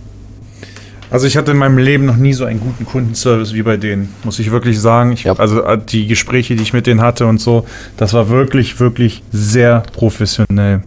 Also 1.11 1.27
ich 1.27 1.37
hatte 1.39 1.53
in 1.53 1.57
meinem 1.57 1.79
Leben 1.79 2.05
noch 2.05 2.17
nie 2.17 2.35
so 2.35 2.45
einen 2.45 2.61
guten 2.61 2.85
Kundenservice 2.85 3.55
wie 3.55 3.63
bei 3.63 3.79
denen, 3.79 4.15
muss 4.25 4.39
ich 4.39 4.51
wirklich 4.51 4.79
sagen. 4.79 5.13
Ich, 5.13 5.25
Ja. 5.25 5.33
Also 5.35 5.63
äh, 5.63 5.79
die 5.79 6.07
Gespräche, 6.07 6.55
die 6.55 6.63
ich 6.63 6.73
mit 6.73 6.87
denen 6.87 7.01
hatte 7.01 7.27
und 7.27 7.41
so, 7.41 7.67
das 7.97 8.13
war 8.13 8.29
wirklich, 8.29 8.79
wirklich 8.79 9.23
sehr 9.33 9.83
professionell. 9.93 10.83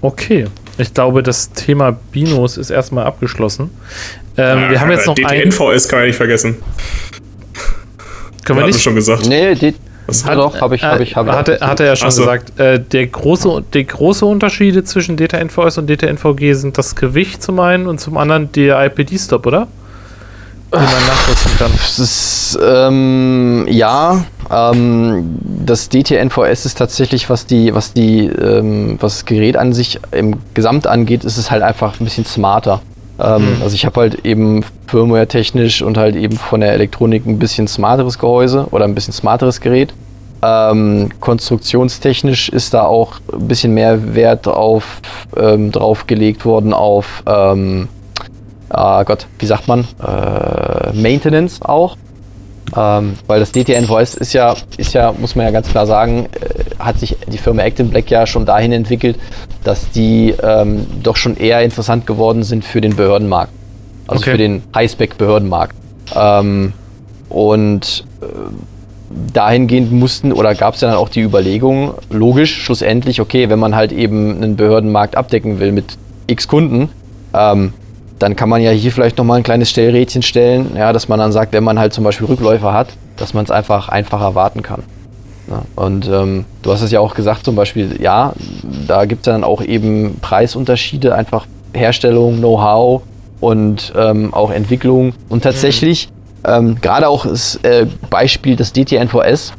Okay. 0.00 0.46
Ich 0.78 0.92
glaube, 0.92 1.22
das 1.22 1.52
Thema 1.52 1.92
Binos 1.92 2.56
ist 2.56 2.70
erstmal 2.70 3.04
abgeschlossen. 3.04 3.70
Ähm, 4.36 4.70
wir 4.70 4.80
haben 4.80 4.90
jetzt 4.90 5.06
noch 5.06 5.16
ein. 5.24 5.50
DTNVS 5.50 5.88
kann 5.88 6.00
man 6.00 6.08
nicht 6.08 6.16
vergessen. 6.16 6.56
Können 8.44 8.58
wir 8.58 8.66
nicht? 8.66 8.82
schon 8.82 8.94
gesagt. 8.94 9.26
Nee, 9.26 9.54
die, 9.54 9.74
Was? 10.06 10.24
ja, 10.24 10.34
doch, 10.34 10.60
habe 10.60 10.76
ich, 10.76 10.82
habe 10.82 11.02
ich, 11.02 11.16
habe 11.16 11.30
ich. 11.30 11.36
Hatte, 11.36 11.58
hatte 11.60 11.84
er 11.84 11.96
schon 11.96 12.10
so. 12.10 12.22
gesagt. 12.22 12.58
Äh, 12.58 12.80
der 12.80 13.06
große, 13.06 13.64
die 13.72 13.86
große 13.86 14.26
Unterschiede 14.26 14.84
zwischen 14.84 15.16
DTA-NVS 15.16 15.78
und 15.78 15.88
DTA-NVG 15.88 16.54
sind 16.54 16.78
das 16.78 16.96
Gewicht 16.96 17.42
zum 17.42 17.60
einen 17.60 17.86
und 17.86 18.00
zum 18.00 18.16
anderen 18.16 18.50
der 18.52 18.84
IPD-Stop, 18.84 19.46
oder? 19.46 19.68
Den 20.72 20.80
man 20.80 21.06
nachrüsten 21.06 21.52
kann. 21.58 21.70
Das 21.72 21.98
ist, 21.98 22.58
ähm, 22.64 23.66
ja, 23.68 24.24
ähm, 24.50 25.38
das 25.42 25.90
DTNVS 25.90 26.64
ist 26.64 26.78
tatsächlich, 26.78 27.28
was 27.28 27.44
die, 27.44 27.74
was 27.74 27.92
die, 27.92 28.24
ähm, 28.26 28.96
was 28.98 29.18
das 29.18 29.24
Gerät 29.26 29.58
an 29.58 29.74
sich 29.74 30.00
im 30.12 30.38
Gesamt 30.54 30.86
angeht, 30.86 31.24
ist 31.24 31.36
es 31.36 31.50
halt 31.50 31.62
einfach 31.62 32.00
ein 32.00 32.04
bisschen 32.04 32.24
smarter. 32.24 32.80
Ähm, 33.20 33.56
Also 33.62 33.74
ich 33.74 33.84
habe 33.84 34.00
halt 34.00 34.24
eben 34.24 34.64
Firmware-technisch 34.86 35.82
und 35.82 35.96
halt 35.96 36.16
eben 36.16 36.36
von 36.36 36.60
der 36.60 36.72
Elektronik 36.72 37.26
ein 37.26 37.38
bisschen 37.38 37.68
smarteres 37.68 38.18
Gehäuse 38.18 38.66
oder 38.70 38.84
ein 38.84 38.94
bisschen 38.94 39.12
smarteres 39.14 39.60
Gerät. 39.60 39.92
Ähm, 40.44 41.10
konstruktionstechnisch 41.20 42.48
ist 42.48 42.74
da 42.74 42.82
auch 42.82 43.20
ein 43.32 43.46
bisschen 43.46 43.74
mehr 43.74 44.14
Wert 44.14 44.48
auf, 44.48 45.00
ähm, 45.36 45.70
drauf 45.70 46.06
gelegt 46.08 46.44
worden 46.44 46.72
auf 46.72 47.22
ähm, 47.26 47.88
ah 48.72 49.02
Gott, 49.04 49.26
wie 49.38 49.46
sagt 49.46 49.68
man, 49.68 49.86
äh, 50.04 50.92
Maintenance 50.94 51.62
auch. 51.62 51.96
Ähm, 52.74 53.14
weil 53.26 53.40
das 53.40 53.52
DTNVS 53.52 54.14
ist 54.14 54.32
ja, 54.32 54.54
ist 54.76 54.94
ja, 54.94 55.12
muss 55.12 55.36
man 55.36 55.46
ja 55.46 55.52
ganz 55.52 55.68
klar 55.68 55.86
sagen, 55.86 56.26
äh, 56.40 56.82
hat 56.82 56.98
sich 56.98 57.16
die 57.26 57.38
Firma 57.38 57.62
Actin 57.62 57.90
Black 57.90 58.10
ja 58.10 58.26
schon 58.26 58.46
dahin 58.46 58.72
entwickelt, 58.72 59.18
dass 59.62 59.90
die 59.90 60.34
ähm, 60.42 60.86
doch 61.02 61.16
schon 61.16 61.36
eher 61.36 61.62
interessant 61.62 62.06
geworden 62.06 62.42
sind 62.42 62.64
für 62.64 62.80
den 62.80 62.96
Behördenmarkt. 62.96 63.52
Also 64.06 64.22
Okay. 64.22 64.30
für 64.32 64.38
den 64.38 64.62
Highspec-Behördenmarkt. 64.74 65.76
Ähm, 66.14 66.72
und 67.28 68.04
äh, 68.20 68.26
dahingehend 69.32 69.92
mussten 69.92 70.32
oder 70.32 70.54
gab 70.54 70.74
es 70.74 70.80
dann 70.80 70.94
auch 70.94 71.08
die 71.08 71.20
Überlegung, 71.20 71.94
logisch, 72.10 72.62
schlussendlich, 72.62 73.20
okay, 73.20 73.48
wenn 73.48 73.58
man 73.58 73.74
halt 73.74 73.92
eben 73.92 74.36
einen 74.36 74.56
Behördenmarkt 74.56 75.16
abdecken 75.16 75.60
will 75.60 75.72
mit 75.72 75.96
x 76.26 76.48
Kunden, 76.48 76.88
ähm, 77.34 77.72
dann 78.22 78.36
kann 78.36 78.48
man 78.48 78.62
ja 78.62 78.70
hier 78.70 78.92
vielleicht 78.92 79.18
nochmal 79.18 79.38
ein 79.38 79.42
kleines 79.42 79.68
Stellrädchen 79.70 80.22
stellen, 80.22 80.76
ja, 80.76 80.92
dass 80.92 81.08
man 81.08 81.18
dann 81.18 81.32
sagt, 81.32 81.52
wenn 81.52 81.64
man 81.64 81.78
halt 81.78 81.92
zum 81.92 82.04
Beispiel 82.04 82.28
Rückläufer 82.28 82.72
hat, 82.72 82.88
dass 83.16 83.34
man 83.34 83.44
es 83.44 83.50
einfach 83.50 83.88
einfacher 83.88 84.36
warten 84.36 84.62
kann. 84.62 84.84
Ja, 85.50 85.62
und 85.74 86.08
ähm, 86.08 86.44
du 86.62 86.72
hast 86.72 86.82
es 86.82 86.92
ja 86.92 87.00
auch 87.00 87.14
gesagt, 87.14 87.44
zum 87.44 87.56
Beispiel, 87.56 88.00
ja, 88.00 88.32
da 88.86 89.06
gibt 89.06 89.26
es 89.26 89.32
dann 89.32 89.42
auch 89.42 89.60
eben 89.60 90.18
Preisunterschiede, 90.20 91.14
einfach 91.16 91.46
Herstellung, 91.74 92.36
Know-how 92.36 93.02
und 93.40 93.92
ähm, 93.96 94.32
auch 94.32 94.52
Entwicklung. 94.52 95.14
Und 95.28 95.42
tatsächlich, 95.42 96.08
ähm, 96.44 96.76
gerade 96.80 97.08
auch 97.08 97.26
das 97.26 97.56
äh, 97.64 97.86
Beispiel 98.08 98.54
des 98.54 98.72
DTNVS, 98.72 99.52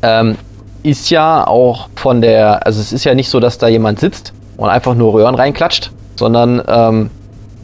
ähm, 0.00 0.36
ist 0.82 1.10
ja 1.10 1.46
auch 1.46 1.88
von 1.96 2.22
der, 2.22 2.66
also 2.66 2.80
es 2.80 2.94
ist 2.94 3.04
ja 3.04 3.14
nicht 3.14 3.28
so, 3.28 3.40
dass 3.40 3.58
da 3.58 3.68
jemand 3.68 4.00
sitzt 4.00 4.32
und 4.56 4.70
einfach 4.70 4.94
nur 4.94 5.12
Röhren 5.12 5.34
reinklatscht, 5.34 5.90
sondern 6.16 6.62
ähm, 6.66 7.10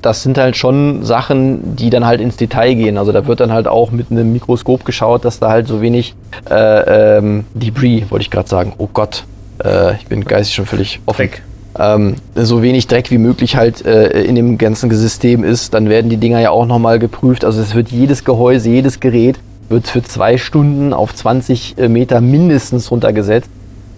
das 0.02 0.22
sind 0.22 0.38
halt 0.38 0.56
schon 0.56 1.04
Sachen, 1.04 1.76
die 1.76 1.90
dann 1.90 2.06
halt 2.06 2.20
ins 2.20 2.36
Detail 2.36 2.74
gehen. 2.74 2.98
Also 2.98 3.12
da 3.12 3.26
wird 3.26 3.40
dann 3.40 3.52
halt 3.52 3.68
auch 3.68 3.90
mit 3.90 4.10
einem 4.10 4.32
Mikroskop 4.32 4.84
geschaut, 4.84 5.24
dass 5.24 5.38
da 5.38 5.50
halt 5.50 5.68
so 5.68 5.80
wenig 5.80 6.14
äh, 6.50 7.18
ähm, 7.18 7.44
Debris, 7.54 8.04
wollte 8.10 8.22
ich 8.22 8.30
gerade 8.30 8.48
sagen. 8.48 8.72
Oh 8.78 8.88
Gott, 8.92 9.24
äh, 9.64 9.94
ich 9.96 10.06
bin 10.06 10.24
geistig 10.24 10.54
schon 10.54 10.66
völlig 10.66 11.00
offen. 11.06 11.18
Weg. 11.18 11.42
Ähm, 11.78 12.16
so 12.34 12.62
wenig 12.62 12.88
Dreck 12.88 13.10
wie 13.10 13.18
möglich 13.18 13.56
halt 13.56 13.84
äh, 13.86 14.22
in 14.22 14.34
dem 14.34 14.58
ganzen 14.58 14.90
System 14.90 15.44
ist. 15.44 15.74
Dann 15.74 15.88
werden 15.88 16.10
die 16.10 16.16
Dinger 16.16 16.40
ja 16.40 16.50
auch 16.50 16.66
nochmal 16.66 16.98
geprüft. 16.98 17.44
Also 17.44 17.60
es 17.60 17.74
wird 17.74 17.90
jedes 17.90 18.24
Gehäuse, 18.24 18.70
jedes 18.70 19.00
Gerät 19.00 19.38
wird 19.68 19.86
für 19.86 20.02
zwei 20.02 20.36
Stunden 20.36 20.92
auf 20.92 21.14
20 21.14 21.76
Meter 21.88 22.20
mindestens 22.20 22.90
runtergesetzt. 22.90 23.48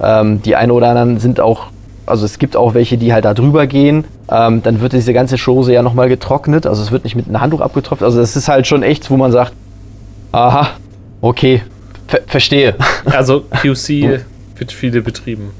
Ähm, 0.00 0.42
die 0.42 0.54
einen 0.54 0.70
oder 0.70 0.90
anderen 0.90 1.18
sind 1.18 1.40
auch, 1.40 1.68
also 2.06 2.24
es 2.24 2.38
gibt 2.38 2.56
auch 2.56 2.74
welche, 2.74 2.98
die 2.98 3.12
halt 3.12 3.24
da 3.24 3.34
drüber 3.34 3.66
gehen. 3.66 4.04
Ähm, 4.30 4.62
dann 4.62 4.80
wird 4.80 4.92
diese 4.92 5.12
ganze 5.12 5.36
Chose 5.36 5.72
ja 5.72 5.82
nochmal 5.82 6.08
getrocknet. 6.08 6.66
Also 6.66 6.82
es 6.82 6.90
wird 6.90 7.04
nicht 7.04 7.16
mit 7.16 7.26
einem 7.26 7.40
Handtuch 7.40 7.60
abgetropft. 7.60 8.02
Also 8.02 8.18
das 8.18 8.36
ist 8.36 8.48
halt 8.48 8.66
schon 8.66 8.82
echt, 8.82 9.10
wo 9.10 9.16
man 9.16 9.32
sagt, 9.32 9.52
aha, 10.32 10.70
okay, 11.20 11.62
ver 12.08 12.20
verstehe. 12.26 12.74
Also 13.04 13.44
QC 13.60 14.20
wird 14.56 14.72
viele 14.72 15.02
betrieben. 15.02 15.50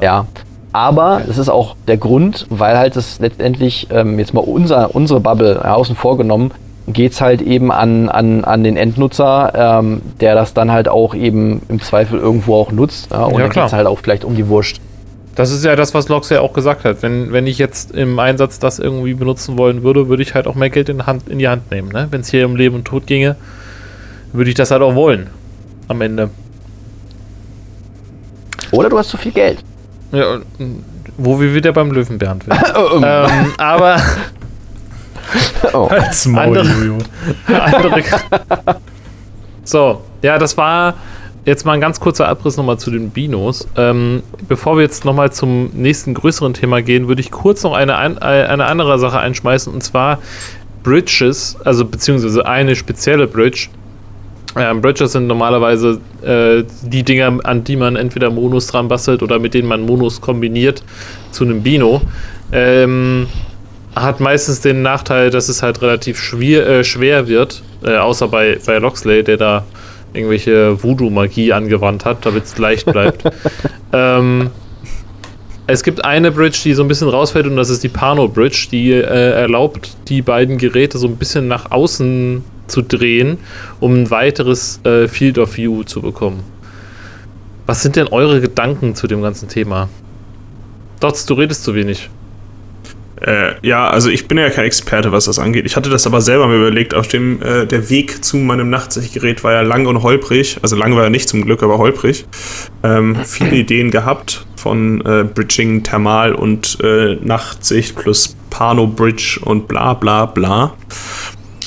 Ja. 0.00 0.26
Aber 0.74 1.20
es 1.28 1.36
ist 1.36 1.50
auch 1.50 1.76
der 1.86 1.98
Grund, 1.98 2.46
weil 2.48 2.78
halt 2.78 2.96
das 2.96 3.18
letztendlich, 3.18 3.88
ähm, 3.90 4.18
jetzt 4.18 4.32
mal 4.32 4.40
unser, 4.40 4.94
unsere 4.94 5.20
Bubble 5.20 5.60
ja, 5.62 5.74
außen 5.74 5.96
vor 5.96 6.16
genommen, 6.16 6.50
geht 6.86 7.12
es 7.12 7.20
halt 7.20 7.42
eben 7.42 7.70
an, 7.70 8.08
an, 8.08 8.44
an 8.44 8.64
den 8.64 8.78
Endnutzer, 8.78 9.52
ähm, 9.54 10.00
der 10.20 10.34
das 10.34 10.54
dann 10.54 10.72
halt 10.72 10.88
auch 10.88 11.14
eben 11.14 11.60
im 11.68 11.80
Zweifel 11.80 12.18
irgendwo 12.18 12.56
auch 12.56 12.72
nutzt. 12.72 13.10
Ja, 13.10 13.24
und 13.24 13.34
Ja, 13.34 13.40
dann 13.40 13.50
geht 13.50 13.64
es 13.64 13.72
halt 13.72 13.86
auch 13.86 13.98
vielleicht 13.98 14.24
um 14.24 14.34
die 14.34 14.48
Wurst. 14.48 14.80
Das 15.34 15.50
ist 15.50 15.64
ja 15.64 15.76
das, 15.76 15.94
was 15.94 16.08
Lox 16.08 16.28
ja 16.28 16.40
auch 16.40 16.52
gesagt 16.52 16.84
hat. 16.84 17.02
Wenn, 17.02 17.32
wenn 17.32 17.46
ich 17.46 17.56
jetzt 17.58 17.92
im 17.92 18.18
Einsatz 18.18 18.58
das 18.58 18.78
irgendwie 18.78 19.14
benutzen 19.14 19.56
wollen 19.56 19.82
würde, 19.82 20.08
würde 20.08 20.22
ich 20.22 20.34
halt 20.34 20.46
auch 20.46 20.54
mehr 20.54 20.68
Geld 20.68 20.88
in, 20.90 21.06
Hand, 21.06 21.28
in 21.28 21.38
die 21.38 21.48
Hand 21.48 21.70
nehmen. 21.70 21.88
Ne? 21.88 22.08
Wenn 22.10 22.20
es 22.20 22.28
hier 22.28 22.44
um 22.44 22.54
Leben 22.54 22.74
und 22.76 22.84
Tod 22.84 23.06
ginge, 23.06 23.36
würde 24.32 24.50
ich 24.50 24.56
das 24.56 24.70
halt 24.70 24.82
auch 24.82 24.94
wollen. 24.94 25.30
Am 25.88 26.00
Ende. 26.02 26.30
Oder 28.72 28.88
du 28.90 28.98
hast 28.98 29.08
zu 29.08 29.16
viel 29.16 29.32
Geld. 29.32 29.58
Ja, 30.12 30.40
wo 31.16 31.40
wir 31.40 31.54
wieder 31.54 31.72
beim 31.72 31.90
Löwenbernd 31.90 32.46
werden. 32.46 32.62
Ähm, 33.02 33.04
ähm, 33.04 33.52
aber 33.58 34.00
oh. 35.72 35.86
Als 35.86 36.26
Maul, 36.26 36.58
Andere- 36.58 36.98
andere. 37.62 38.02
so, 39.64 40.02
ja, 40.22 40.38
das 40.38 40.56
war 40.56 40.94
jetzt 41.44 41.66
mal 41.66 41.72
ein 41.72 41.80
ganz 41.80 42.00
kurzer 42.00 42.28
Abriss 42.28 42.56
nochmal 42.56 42.78
zu 42.78 42.90
den 42.90 43.10
Binos. 43.10 43.66
Ähm, 43.76 44.22
bevor 44.48 44.76
wir 44.76 44.82
jetzt 44.82 45.04
nochmal 45.04 45.32
zum 45.32 45.70
nächsten 45.74 46.14
größeren 46.14 46.54
Thema 46.54 46.82
gehen, 46.82 47.08
würde 47.08 47.20
ich 47.20 47.30
kurz 47.30 47.62
noch 47.62 47.74
eine, 47.74 47.96
ein, 47.96 48.18
eine 48.18 48.66
andere 48.66 48.98
Sache 48.98 49.18
einschmeißen 49.18 49.72
und 49.72 49.82
zwar 49.82 50.18
Bridges, 50.82 51.56
also 51.64 51.84
beziehungsweise 51.84 52.46
eine 52.46 52.76
spezielle 52.76 53.26
Bridge. 53.26 53.68
Ähm, 54.56 54.80
Bridges 54.82 55.12
sind 55.12 55.26
normalerweise 55.26 56.00
äh, 56.22 56.64
die 56.82 57.02
Dinger, 57.02 57.38
an 57.44 57.64
die 57.64 57.76
man 57.76 57.96
entweder 57.96 58.30
Monos 58.30 58.66
dran 58.66 58.88
bastelt 58.88 59.22
oder 59.22 59.38
mit 59.38 59.54
denen 59.54 59.68
man 59.68 59.82
Monos 59.82 60.20
kombiniert 60.20 60.82
zu 61.30 61.44
einem 61.44 61.62
Bino. 61.62 62.02
Ähm, 62.52 63.28
hat 63.96 64.20
meistens 64.20 64.60
den 64.60 64.82
Nachteil, 64.82 65.30
dass 65.30 65.48
es 65.48 65.62
halt 65.62 65.82
relativ 65.82 66.18
schwer, 66.18 66.66
äh, 66.66 66.84
schwer 66.84 67.28
wird, 67.28 67.62
äh, 67.82 67.96
außer 67.96 68.28
bei, 68.28 68.58
bei 68.64 68.78
Loxley, 68.78 69.22
der 69.22 69.36
da 69.36 69.64
irgendwelche 70.12 70.82
Voodoo-Magie 70.82 71.52
angewandt 71.52 72.04
hat, 72.04 72.24
damit 72.26 72.44
es 72.44 72.58
leicht 72.58 72.86
bleibt. 72.86 73.24
ähm, 73.92 74.50
es 75.66 75.82
gibt 75.82 76.04
eine 76.04 76.32
Bridge, 76.32 76.60
die 76.64 76.74
so 76.74 76.82
ein 76.82 76.88
bisschen 76.88 77.08
rausfällt 77.08 77.46
und 77.46 77.56
das 77.56 77.70
ist 77.70 77.82
die 77.82 77.88
Pano 77.88 78.28
Bridge, 78.28 78.68
die 78.70 78.90
äh, 78.90 79.00
erlaubt, 79.00 79.96
die 80.08 80.20
beiden 80.20 80.58
Geräte 80.58 80.98
so 80.98 81.06
ein 81.06 81.16
bisschen 81.16 81.48
nach 81.48 81.70
außen 81.70 82.44
zu 82.66 82.82
drehen, 82.82 83.38
um 83.80 83.94
ein 83.94 84.10
weiteres 84.10 84.80
äh, 84.84 85.08
Field 85.08 85.38
of 85.38 85.56
View 85.56 85.84
zu 85.84 86.02
bekommen. 86.02 86.42
Was 87.66 87.82
sind 87.82 87.96
denn 87.96 88.08
eure 88.08 88.40
Gedanken 88.40 88.94
zu 88.94 89.06
dem 89.06 89.22
ganzen 89.22 89.48
Thema? 89.48 89.88
Dots, 91.00 91.26
du 91.26 91.34
redest 91.34 91.64
zu 91.64 91.74
wenig. 91.74 92.10
Äh, 93.22 93.54
ja, 93.62 93.88
also 93.88 94.10
ich 94.10 94.26
bin 94.26 94.36
ja 94.38 94.50
kein 94.50 94.64
Experte, 94.64 95.12
was 95.12 95.26
das 95.26 95.38
angeht. 95.38 95.64
Ich 95.64 95.76
hatte 95.76 95.90
das 95.90 96.06
aber 96.06 96.20
selber 96.20 96.48
mir 96.48 96.56
überlegt, 96.56 96.92
auf 96.94 97.06
dem 97.06 97.40
äh, 97.40 97.66
der 97.66 97.88
Weg 97.88 98.24
zu 98.24 98.36
meinem 98.36 98.68
Nachtsichtgerät 98.68 99.44
war 99.44 99.52
ja 99.52 99.60
lang 99.62 99.86
und 99.86 100.02
holprig. 100.02 100.58
Also 100.62 100.74
lang 100.74 100.96
war 100.96 101.04
er 101.04 101.10
nicht 101.10 101.28
zum 101.28 101.42
Glück, 101.42 101.62
aber 101.62 101.78
holprig. 101.78 102.26
Ähm, 102.82 103.16
viele 103.24 103.56
Ideen 103.56 103.92
gehabt 103.92 104.44
von 104.56 105.00
äh, 105.02 105.24
Bridging, 105.24 105.84
Thermal 105.84 106.34
und 106.34 106.78
äh, 106.82 107.16
Nachtsicht 107.22 107.96
plus 107.96 108.36
Pano 108.50 108.88
Bridge 108.88 109.40
und 109.44 109.68
bla 109.68 109.94
bla 109.94 110.26
bla. 110.26 110.74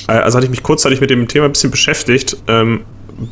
Äh, 0.08 0.12
also 0.12 0.36
hatte 0.36 0.46
ich 0.46 0.50
mich 0.50 0.62
kurzzeitig 0.62 1.00
mit 1.00 1.08
dem 1.08 1.26
Thema 1.26 1.46
ein 1.46 1.52
bisschen 1.52 1.70
beschäftigt. 1.70 2.36
Ähm, 2.48 2.82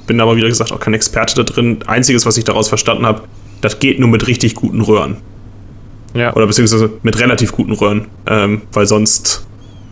bin 0.07 0.19
aber, 0.23 0.37
wie 0.37 0.41
gesagt, 0.41 0.73
auch 0.73 0.81
kein 0.81 0.95
Experte 0.95 1.35
da 1.35 1.43
drin. 1.43 1.81
Einziges, 1.87 2.25
was 2.25 2.39
ich 2.39 2.45
daraus 2.45 2.69
verstanden 2.69 3.05
habe, 3.05 3.23
das 3.61 3.81
geht 3.81 4.01
nur 4.01 4.09
mit 4.09 4.27
richtig 4.27 4.55
guten 4.55 4.81
Röhren. 4.81 5.19
Ja. 6.15 6.35
Oder 6.35 6.47
beziehungsweise 6.47 6.91
mit 7.03 7.19
relativ 7.19 7.53
guten 7.53 7.73
Röhren, 7.73 8.07
ähm, 8.27 8.63
weil 8.73 8.87
sonst 8.87 9.47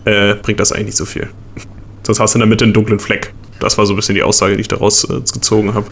äh, 0.05 0.35
bringt 0.37 0.61
das 0.61 0.73
eigentlich 0.73 0.87
nicht 0.87 0.97
so 0.97 1.05
viel. 1.05 1.29
Sonst 2.05 2.19
hast 2.19 2.35
du 2.35 2.39
in 2.39 2.41
der 2.41 2.49
Mitte 2.49 2.65
einen 2.65 2.73
dunklen 2.73 2.99
Fleck. 2.99 3.33
Das 3.61 3.79
war 3.79 3.87
so 3.87 3.93
ein 3.93 3.97
bisschen 3.97 4.17
die 4.17 4.25
Aussage, 4.25 4.57
die 4.57 4.63
ich 4.63 4.69
daraus 4.69 5.05
äh, 5.05 5.21
gezogen 5.21 5.75
habe. 5.75 5.87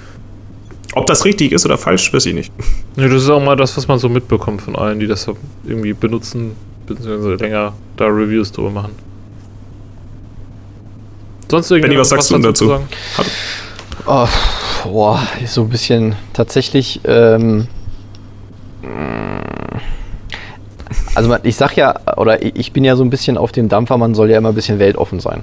Ob 0.94 1.06
das 1.06 1.24
richtig 1.24 1.52
ist 1.52 1.64
oder 1.64 1.78
falsch, 1.78 2.12
weiß 2.12 2.26
ich 2.26 2.34
nicht. 2.34 2.52
Ja, 2.96 3.06
das 3.06 3.22
ist 3.22 3.30
auch 3.30 3.42
mal 3.42 3.54
das, 3.54 3.76
was 3.76 3.86
man 3.86 4.00
so 4.00 4.08
mitbekommt 4.08 4.60
von 4.60 4.74
allen, 4.74 4.98
die 4.98 5.06
das 5.06 5.28
irgendwie 5.64 5.92
benutzen, 5.92 6.56
beziehungsweise 6.86 7.34
länger 7.36 7.72
da 7.96 8.06
Reviews 8.06 8.50
drüber 8.50 8.70
machen. 8.70 8.90
Sonst 11.48 11.68
Benni, 11.68 11.96
was 11.96 12.08
sagst 12.08 12.30
du 12.30 12.34
denn 12.34 12.42
dazu? 12.42 12.78
Oh, 14.06 14.28
boah, 14.84 15.22
so 15.46 15.62
ein 15.62 15.68
bisschen 15.68 16.16
tatsächlich. 16.32 17.00
Ähm, 17.04 17.68
also 21.14 21.34
ich 21.42 21.56
sag 21.56 21.76
ja, 21.76 21.94
oder 22.16 22.42
ich 22.42 22.72
bin 22.72 22.84
ja 22.84 22.96
so 22.96 23.04
ein 23.04 23.10
bisschen 23.10 23.38
auf 23.38 23.52
dem 23.52 23.68
Dampfer, 23.68 23.96
man 23.98 24.14
soll 24.14 24.30
ja 24.30 24.38
immer 24.38 24.50
ein 24.50 24.54
bisschen 24.54 24.78
weltoffen 24.78 25.20
sein. 25.20 25.42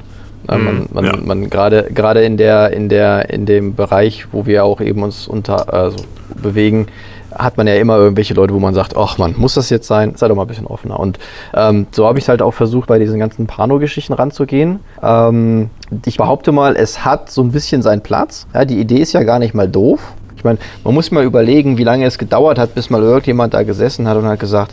Mhm, 0.50 0.64
man, 0.64 0.88
man, 0.92 1.06
ja. 1.06 1.14
man 1.18 1.50
gerade 1.50 1.84
gerade 1.94 2.24
in 2.24 2.38
der 2.38 2.72
in 2.72 2.90
der 2.90 3.30
in 3.30 3.46
dem 3.46 3.76
Bereich, 3.76 4.28
wo 4.32 4.46
wir 4.46 4.64
auch 4.64 4.82
eben 4.82 5.04
uns 5.04 5.28
unter 5.28 5.74
also 5.74 5.98
bewegen, 6.42 6.88
hat 7.34 7.58
man 7.58 7.68
ja 7.68 7.76
immer 7.76 7.98
irgendwelche 7.98 8.34
Leute, 8.34 8.54
wo 8.54 8.60
man 8.60 8.74
sagt, 8.74 8.96
ach 8.96 9.18
man, 9.18 9.36
muss 9.38 9.56
das 9.56 9.70
jetzt 9.70 9.88
sein? 9.88 10.14
Sei 10.16 10.28
doch 10.28 10.36
mal 10.36 10.44
ein 10.44 10.48
bisschen 10.48 10.68
offener. 10.68 11.00
Und 11.00 11.20
ähm, 11.54 11.88
so 11.92 12.08
habe 12.08 12.18
ich 12.18 12.26
es 12.26 12.30
halt 12.30 12.42
auch 12.42 12.54
versucht, 12.54 12.88
bei 12.88 13.00
diesen 13.00 13.20
ganzen 13.20 13.48
Pano-Geschichten 13.48 14.14
ranzugehen. 14.14 14.80
Ähm, 15.04 15.70
ich 16.06 16.18
behaupte 16.18 16.52
mal, 16.52 16.76
es 16.76 17.04
hat 17.06 17.30
so 17.30 17.42
ein 17.42 17.52
bisschen 17.52 17.82
seinen 17.82 18.02
Platz. 18.02 18.48
Ja, 18.54 18.66
die 18.66 18.80
Idee 18.80 19.00
ist 19.00 19.14
ja 19.14 19.24
gar 19.24 19.40
nicht 19.40 19.54
mal 19.54 19.68
doof. 19.68 20.00
Ich 20.36 20.44
meine, 20.44 20.60
man 20.84 20.94
muss 20.94 21.12
mal 21.12 21.24
überlegen, 21.24 21.78
wie 21.78 21.84
lange 21.84 22.06
es 22.06 22.18
gedauert 22.18 22.60
hat, 22.60 22.76
bis 22.76 22.90
mal 22.90 23.02
irgendjemand 23.02 23.54
da 23.54 23.64
gesessen 23.64 24.08
hat 24.08 24.18
und 24.18 24.26
hat 24.26 24.40
gesagt, 24.40 24.72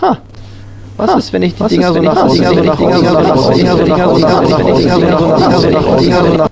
ha, 0.00 0.18
was 0.96 1.16
ist, 1.16 1.32
wenn 1.32 1.42
ich 1.42 1.54
die 1.54 1.66
Dinger 1.66 1.92
so 1.92 2.00
nach 2.00 2.16
Hause 2.16 2.38
Dinger 2.38 2.54
so 2.54 2.62
nach 2.62 2.78
Hause 2.78 2.88
Dinger 2.88 3.10
so 3.10 3.12
nach 3.12 3.34
Hause 3.34 3.54
Dinger 3.54 3.76
so 3.76 3.86
nach 3.86 3.98
Hause 3.98 4.82
Dinger 4.82 4.98
so 5.00 5.70
nach 5.70 5.84
Hause 5.84 6.04
Dinger 6.04 6.24
so 6.24 6.36
nach 6.36 6.48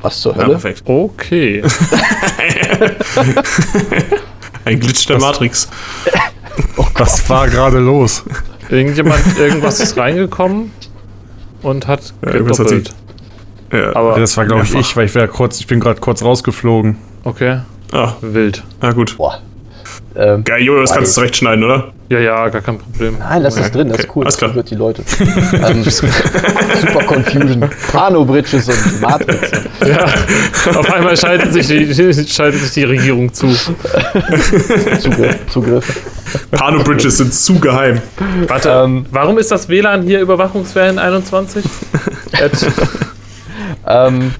Was 0.00 0.20
zur 0.20 0.34
Hölle? 0.36 0.52
Ja, 0.52 0.58
perfekt. 0.58 0.82
Okay. 0.84 1.62
Ein 4.64 4.78
Glitch 4.80 5.06
der 5.06 5.18
Matrix. 5.18 5.68
Oh 6.76 6.84
Was 6.94 7.28
war 7.28 7.48
gerade 7.48 7.78
los? 7.78 8.22
Irgendjemand, 8.68 9.20
irgendwas 9.38 9.80
ist 9.80 9.96
reingekommen 9.96 10.70
und 11.62 11.86
hat 11.86 12.12
ja, 12.24 12.32
gedoppelt. 12.32 12.94
Ja. 13.72 13.96
Aber 13.96 14.18
das 14.18 14.36
war, 14.36 14.46
glaube 14.46 14.64
ich, 14.64 14.74
ich, 14.74 14.96
weil 14.96 15.06
ich, 15.06 15.30
kurz, 15.30 15.60
ich 15.60 15.66
bin 15.66 15.80
gerade 15.80 16.00
kurz 16.00 16.22
rausgeflogen. 16.22 16.98
Okay. 17.24 17.60
Ah. 17.92 18.14
Wild. 18.20 18.62
Na 18.80 18.92
gut. 18.92 19.16
Boah. 19.16 19.40
Ähm, 20.16 20.44
Geil, 20.44 20.62
Jojo, 20.62 20.80
das 20.80 20.92
kannst 20.92 21.12
du 21.12 21.20
zurechtschneiden, 21.20 21.62
oder? 21.64 21.92
Ja, 22.08 22.20
ja, 22.20 22.48
gar 22.48 22.62
kein 22.62 22.78
Problem. 22.78 23.18
Nein, 23.18 23.42
lass 23.42 23.54
okay. 23.54 23.62
das 23.64 23.72
drin, 23.72 23.88
das 23.90 23.98
ist 23.98 24.16
cool. 24.16 24.24
Das 24.24 24.36
verwirrt 24.36 24.70
die 24.70 24.74
Leute. 24.76 25.02
ähm, 25.52 25.84
super 25.84 27.04
Confusion. 27.06 27.68
Pano-Bridges 27.92 28.68
und 28.68 29.00
Matrix. 29.02 29.52
Ja, 29.86 30.04
auf 30.78 30.92
einmal 30.92 31.16
schaltet 31.16 31.52
sich 31.52 31.66
die, 31.66 31.94
schaltet 32.26 32.62
sich 32.62 32.72
die 32.72 32.84
Regierung 32.84 33.32
zu. 33.32 33.48
Zugriff. 35.00 35.36
Zugriff. 35.50 36.00
Pano-Bridges 36.50 37.18
sind 37.18 37.34
zu 37.34 37.58
geheim. 37.58 38.00
Warte, 38.46 38.70
ähm, 38.70 39.04
warum 39.10 39.36
ist 39.36 39.50
das 39.50 39.68
WLAN 39.68 40.02
hier 40.02 40.20
Überwachungswellen 40.20 40.98
21? 40.98 41.64
ähm, 43.86 44.32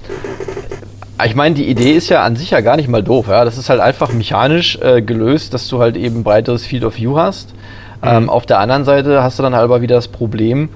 ich 1.25 1.35
meine, 1.35 1.55
die 1.55 1.69
Idee 1.69 1.93
ist 1.93 2.09
ja 2.09 2.23
an 2.23 2.35
sich 2.35 2.51
ja 2.51 2.61
gar 2.61 2.75
nicht 2.75 2.87
mal 2.87 3.03
doof. 3.03 3.27
Ja? 3.27 3.45
Das 3.45 3.57
ist 3.57 3.69
halt 3.69 3.79
einfach 3.79 4.13
mechanisch 4.13 4.77
äh, 4.81 5.01
gelöst, 5.01 5.53
dass 5.53 5.67
du 5.67 5.79
halt 5.79 5.97
eben 5.97 6.23
breiteres 6.23 6.65
Field 6.65 6.83
of 6.83 6.97
View 6.97 7.17
hast. 7.17 7.53
Mhm. 8.01 8.07
Ähm, 8.07 8.29
auf 8.29 8.45
der 8.45 8.59
anderen 8.59 8.85
Seite 8.85 9.21
hast 9.23 9.39
du 9.39 9.43
dann 9.43 9.53
halt 9.53 9.63
aber 9.63 9.81
wieder 9.81 9.95
das 9.95 10.07
Problem. 10.07 10.69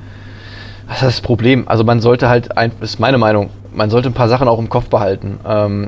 Was 0.88 0.98
ist 0.98 1.04
das 1.04 1.22
Problem? 1.22 1.68
Also 1.68 1.84
man 1.84 2.02
sollte 2.02 2.28
halt, 2.28 2.58
ein, 2.58 2.72
ist 2.82 3.00
meine 3.00 3.18
Meinung, 3.18 3.50
man 3.74 3.90
sollte 3.90 4.10
ein 4.10 4.14
paar 4.14 4.28
Sachen 4.28 4.48
auch 4.48 4.60
im 4.60 4.70
Kopf 4.70 4.90
behalten. 4.90 5.40
Ähm, 5.48 5.88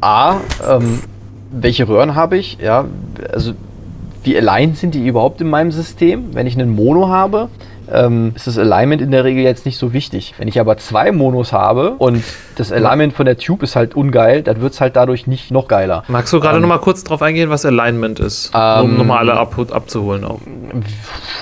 A, 0.00 0.36
ähm, 0.68 1.00
welche 1.50 1.88
Röhren 1.88 2.14
habe 2.14 2.36
ich? 2.36 2.58
Ja, 2.60 2.84
also 3.32 3.54
wie 4.24 4.36
allein 4.36 4.74
sind 4.74 4.94
die 4.94 5.06
überhaupt 5.06 5.40
in 5.40 5.48
meinem 5.48 5.72
System? 5.72 6.34
Wenn 6.34 6.46
ich 6.46 6.58
einen 6.58 6.70
Mono 6.70 7.08
habe, 7.08 7.48
ähm, 7.92 8.32
ist 8.34 8.46
das 8.46 8.58
Alignment 8.58 9.02
in 9.02 9.10
der 9.10 9.24
Regel 9.24 9.42
jetzt 9.42 9.66
nicht 9.66 9.78
so 9.78 9.92
wichtig. 9.92 10.34
Wenn 10.38 10.48
ich 10.48 10.60
aber 10.60 10.76
zwei 10.78 11.12
Monos 11.12 11.52
habe 11.52 11.90
und 11.92 12.22
das 12.56 12.72
Alignment 12.72 13.12
von 13.12 13.26
der 13.26 13.36
Tube 13.36 13.62
ist 13.62 13.76
halt 13.76 13.94
ungeil, 13.94 14.42
dann 14.42 14.60
wird 14.60 14.72
es 14.72 14.80
halt 14.80 14.96
dadurch 14.96 15.26
nicht 15.26 15.50
noch 15.50 15.68
geiler. 15.68 16.04
Magst 16.08 16.32
du 16.32 16.40
gerade 16.40 16.56
ähm, 16.56 16.62
nochmal 16.62 16.80
kurz 16.80 17.04
drauf 17.04 17.22
eingehen, 17.22 17.50
was 17.50 17.64
Alignment 17.64 18.18
ist? 18.18 18.50
Ähm, 18.54 18.84
um 18.84 18.96
nochmal 18.96 19.18
alle 19.18 19.34
ab, 19.34 19.54
abzuholen 19.70 20.24
auch. 20.24 20.40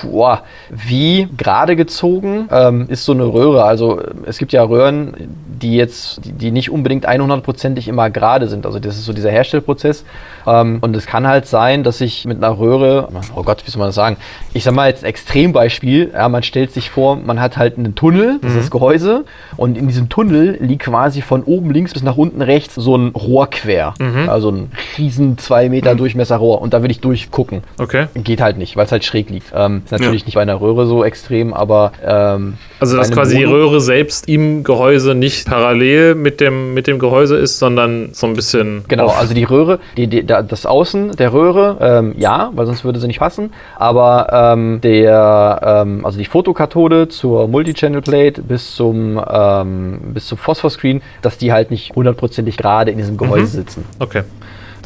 Boah, 0.03 0.43
wie 0.69 1.27
gerade 1.37 1.75
gezogen 1.75 2.47
ähm, 2.51 2.85
ist 2.89 3.05
so 3.05 3.13
eine 3.13 3.25
Röhre. 3.25 3.63
Also 3.63 4.01
es 4.25 4.37
gibt 4.37 4.53
ja 4.53 4.63
Röhren, 4.63 5.13
die 5.61 5.75
jetzt, 5.75 6.25
die, 6.25 6.33
die 6.33 6.51
nicht 6.51 6.69
unbedingt 6.69 7.07
100%ig 7.07 7.87
immer 7.87 8.09
gerade 8.09 8.47
sind. 8.47 8.65
Also 8.65 8.79
das 8.79 8.95
ist 8.95 9.05
so 9.05 9.13
dieser 9.13 9.31
Herstellprozess. 9.31 10.05
Ähm, 10.45 10.79
und 10.81 10.95
es 10.95 11.05
kann 11.05 11.27
halt 11.27 11.47
sein, 11.47 11.83
dass 11.83 12.01
ich 12.01 12.25
mit 12.25 12.43
einer 12.43 12.57
Röhre, 12.57 13.07
oh 13.35 13.43
Gott, 13.43 13.65
wie 13.65 13.71
soll 13.71 13.79
man 13.79 13.89
das 13.89 13.95
sagen? 13.95 14.17
Ich 14.53 14.63
sag 14.63 14.73
mal 14.73 14.89
jetzt 14.89 15.03
Extrembeispiel, 15.03 16.11
ja, 16.13 16.29
man 16.35 16.43
stellt 16.43 16.73
sich 16.73 16.89
vor, 16.89 17.15
man 17.15 17.39
hat 17.39 17.55
halt 17.55 17.77
einen 17.77 17.95
Tunnel, 17.95 18.39
das 18.41 18.51
mhm. 18.51 18.57
ist 18.57 18.63
das 18.65 18.71
Gehäuse, 18.71 19.23
und 19.55 19.77
in 19.77 19.87
diesem 19.87 20.09
Tunnel 20.09 20.57
liegt 20.59 20.83
quasi 20.83 21.21
von 21.21 21.43
oben 21.43 21.71
links 21.71 21.93
bis 21.93 22.03
nach 22.03 22.17
unten 22.17 22.41
rechts 22.41 22.75
so 22.75 22.97
ein 22.97 23.11
Rohr 23.11 23.49
quer. 23.49 23.93
Mhm. 23.99 24.27
Also 24.27 24.51
ein 24.51 24.71
riesen 24.97 25.37
2 25.37 25.69
Meter 25.69 25.93
mhm. 25.93 25.99
Durchmesser 25.99 26.35
Rohr. 26.35 26.61
Und 26.61 26.73
da 26.73 26.83
will 26.83 26.91
ich 26.91 26.99
durchgucken. 26.99 27.63
Okay. 27.79 28.07
Geht 28.15 28.41
halt 28.41 28.57
nicht, 28.57 28.75
weil 28.75 28.85
es 28.85 28.91
halt 28.91 29.05
schräg 29.05 29.29
liegt. 29.29 29.53
Ähm, 29.55 29.83
ist 29.85 29.91
natürlich 29.91 30.23
ja. 30.23 30.25
nicht 30.25 30.35
bei 30.35 30.41
einer 30.41 30.59
Röhre 30.59 30.85
so 30.87 31.05
extrem, 31.05 31.53
aber 31.53 31.93
ähm, 32.05 32.55
also 32.81 32.97
dass 32.97 33.11
quasi 33.11 33.35
Mono 33.35 33.47
die 33.47 33.53
Röhre 33.53 33.81
selbst 33.81 34.27
im 34.27 34.65
Gehäuse 34.65 35.15
nicht 35.15 35.47
parallel 35.47 36.15
mit 36.15 36.41
dem, 36.41 36.73
mit 36.73 36.87
dem 36.87 36.99
Gehäuse 36.99 37.37
ist, 37.37 37.59
sondern 37.59 38.09
so 38.11 38.27
ein 38.27 38.33
bisschen. 38.33 38.83
Genau, 38.89 39.07
also 39.07 39.33
die 39.33 39.45
Röhre, 39.45 39.79
die, 39.95 40.07
die, 40.07 40.25
das 40.25 40.65
Außen 40.65 41.13
der 41.13 41.31
Röhre, 41.31 41.77
ähm, 41.79 42.15
ja, 42.17 42.51
weil 42.53 42.65
sonst 42.65 42.83
würde 42.83 42.99
sie 42.99 43.07
nicht 43.07 43.19
passen. 43.19 43.53
Aber 43.77 44.27
ähm, 44.53 44.81
der, 44.81 45.61
ähm, 45.63 46.05
also 46.05 46.17
die 46.17 46.24
Fotokathode 46.29 47.07
zur 47.07 47.47
Multichannel 47.47 48.01
Plate 48.01 48.41
bis 48.41 48.75
zum, 48.75 49.21
ähm, 49.29 49.99
bis 50.13 50.27
zum 50.27 50.37
Phosphorscreen, 50.37 51.01
dass 51.21 51.37
die 51.37 51.51
halt 51.51 51.71
nicht 51.71 51.95
hundertprozentig 51.95 52.57
gerade 52.57 52.91
in 52.91 52.97
diesem 52.97 53.17
Gehäuse 53.17 53.57
mhm. 53.57 53.61
sitzen. 53.61 53.85
Okay. 53.99 54.23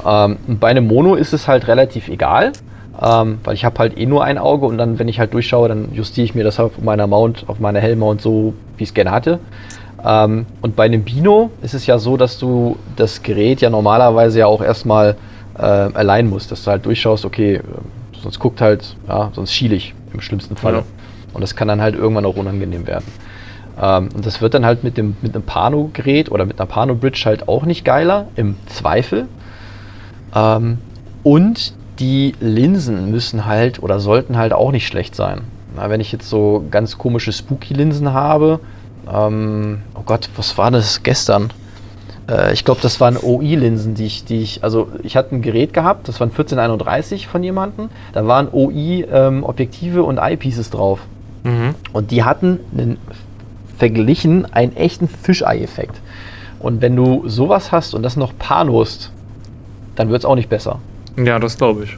Ähm, 0.05 0.37
bei 0.47 0.69
einem 0.69 0.87
Mono 0.87 1.15
ist 1.15 1.33
es 1.33 1.47
halt 1.47 1.67
relativ 1.67 2.07
egal 2.07 2.53
ähm, 3.01 3.39
weil 3.43 3.53
ich 3.53 3.63
habe 3.63 3.79
halt 3.79 3.97
eh 3.97 4.05
nur 4.05 4.23
ein 4.23 4.37
Auge 4.37 4.65
und 4.65 4.77
dann, 4.77 4.99
wenn 4.99 5.07
ich 5.07 5.19
halt 5.19 5.33
durchschaue, 5.33 5.69
dann 5.69 5.93
justiere 5.93 6.25
ich 6.25 6.35
mir 6.35 6.43
das 6.43 6.59
auf 6.59 6.79
meiner 6.81 7.07
Mount, 7.07 7.45
auf 7.47 7.59
meiner 7.59 7.79
Hellmount 7.79 8.21
so, 8.21 8.53
wie 8.77 8.83
ich 8.83 8.89
es 8.89 8.93
gerne 8.93 9.11
hatte. 9.11 9.39
Ähm, 10.03 10.45
und 10.61 10.75
bei 10.75 10.85
einem 10.85 11.03
Bino 11.03 11.51
ist 11.61 11.73
es 11.73 11.85
ja 11.85 11.97
so, 11.97 12.17
dass 12.17 12.39
du 12.39 12.77
das 12.95 13.23
Gerät 13.23 13.61
ja 13.61 13.69
normalerweise 13.69 14.39
ja 14.39 14.47
auch 14.47 14.61
erstmal 14.61 15.15
äh, 15.57 15.61
allein 15.61 16.29
musst, 16.29 16.51
dass 16.51 16.63
du 16.63 16.71
halt 16.71 16.85
durchschaust, 16.85 17.25
okay, 17.25 17.55
äh, 17.55 17.61
sonst 18.21 18.39
guckt 18.39 18.59
halt, 18.59 18.95
ja, 19.07 19.31
sonst 19.33 19.53
schiele 19.53 19.75
ich 19.75 19.93
im 20.13 20.19
schlimmsten 20.19 20.57
Fall. 20.57 20.73
Ja. 20.73 20.83
Und 21.33 21.41
das 21.41 21.55
kann 21.55 21.67
dann 21.67 21.81
halt 21.81 21.95
irgendwann 21.95 22.25
auch 22.25 22.35
unangenehm 22.35 22.87
werden. 22.87 23.05
Ähm, 23.81 24.09
und 24.13 24.25
das 24.25 24.41
wird 24.41 24.53
dann 24.53 24.65
halt 24.65 24.83
mit, 24.83 24.97
dem, 24.97 25.15
mit 25.21 25.35
einem 25.35 25.43
Pano-Gerät 25.43 26.31
oder 26.31 26.45
mit 26.45 26.59
einer 26.59 26.67
Pano-Bridge 26.67 27.23
halt 27.25 27.47
auch 27.47 27.65
nicht 27.65 27.85
geiler, 27.85 28.27
im 28.35 28.55
Zweifel. 28.67 29.27
Ähm, 30.35 30.79
und 31.23 31.73
die 31.99 32.33
Linsen 32.39 33.11
müssen 33.11 33.45
halt 33.45 33.83
oder 33.83 33.99
sollten 33.99 34.37
halt 34.37 34.53
auch 34.53 34.71
nicht 34.71 34.87
schlecht 34.87 35.15
sein. 35.15 35.41
Na, 35.75 35.89
wenn 35.89 36.01
ich 36.01 36.11
jetzt 36.11 36.29
so 36.29 36.65
ganz 36.71 36.97
komische 36.97 37.31
Spooky-Linsen 37.31 38.13
habe, 38.13 38.59
ähm, 39.11 39.81
oh 39.95 40.03
Gott, 40.05 40.29
was 40.35 40.57
war 40.57 40.71
das 40.71 41.03
gestern? 41.03 41.51
Äh, 42.29 42.53
ich 42.53 42.63
glaube, 42.65 42.81
das 42.81 42.99
waren 42.99 43.17
OI-Linsen, 43.17 43.95
die 43.95 44.05
ich, 44.05 44.23
die 44.25 44.41
ich, 44.41 44.63
also 44.63 44.89
ich 45.03 45.17
hatte 45.17 45.35
ein 45.35 45.41
Gerät 45.41 45.73
gehabt, 45.73 46.07
das 46.07 46.19
waren 46.19 46.29
1431 46.29 47.27
von 47.27 47.43
jemandem, 47.43 47.89
da 48.13 48.25
waren 48.27 48.47
OI-Objektive 48.51 49.99
ähm, 49.99 50.05
und 50.05 50.17
Eyepieces 50.17 50.69
drauf. 50.69 51.01
Mhm. 51.43 51.75
Und 51.93 52.11
die 52.11 52.23
hatten 52.23 52.59
einen, 52.73 52.97
verglichen 53.77 54.45
einen 54.53 54.75
echten 54.75 55.07
Fischei-Effekt. 55.07 56.01
Und 56.59 56.81
wenn 56.81 56.95
du 56.95 57.27
sowas 57.27 57.71
hast 57.71 57.93
und 57.93 58.03
das 58.03 58.17
noch 58.17 58.37
panost, 58.37 59.11
dann 59.95 60.09
wird 60.09 60.19
es 60.19 60.25
auch 60.25 60.35
nicht 60.35 60.49
besser. 60.49 60.79
Ja, 61.17 61.39
das 61.39 61.57
glaube 61.57 61.83
ich. 61.83 61.97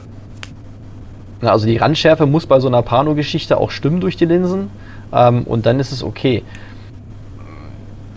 Also 1.40 1.66
die 1.66 1.76
Randschärfe 1.76 2.26
muss 2.26 2.46
bei 2.46 2.60
so 2.60 2.68
einer 2.68 2.82
Pano-Geschichte 2.82 3.58
auch 3.58 3.70
stimmen 3.70 4.00
durch 4.00 4.16
die 4.16 4.26
Linsen 4.26 4.70
ähm, 5.12 5.42
und 5.42 5.66
dann 5.66 5.80
ist 5.80 5.90
es 5.90 6.04
okay. 6.04 6.44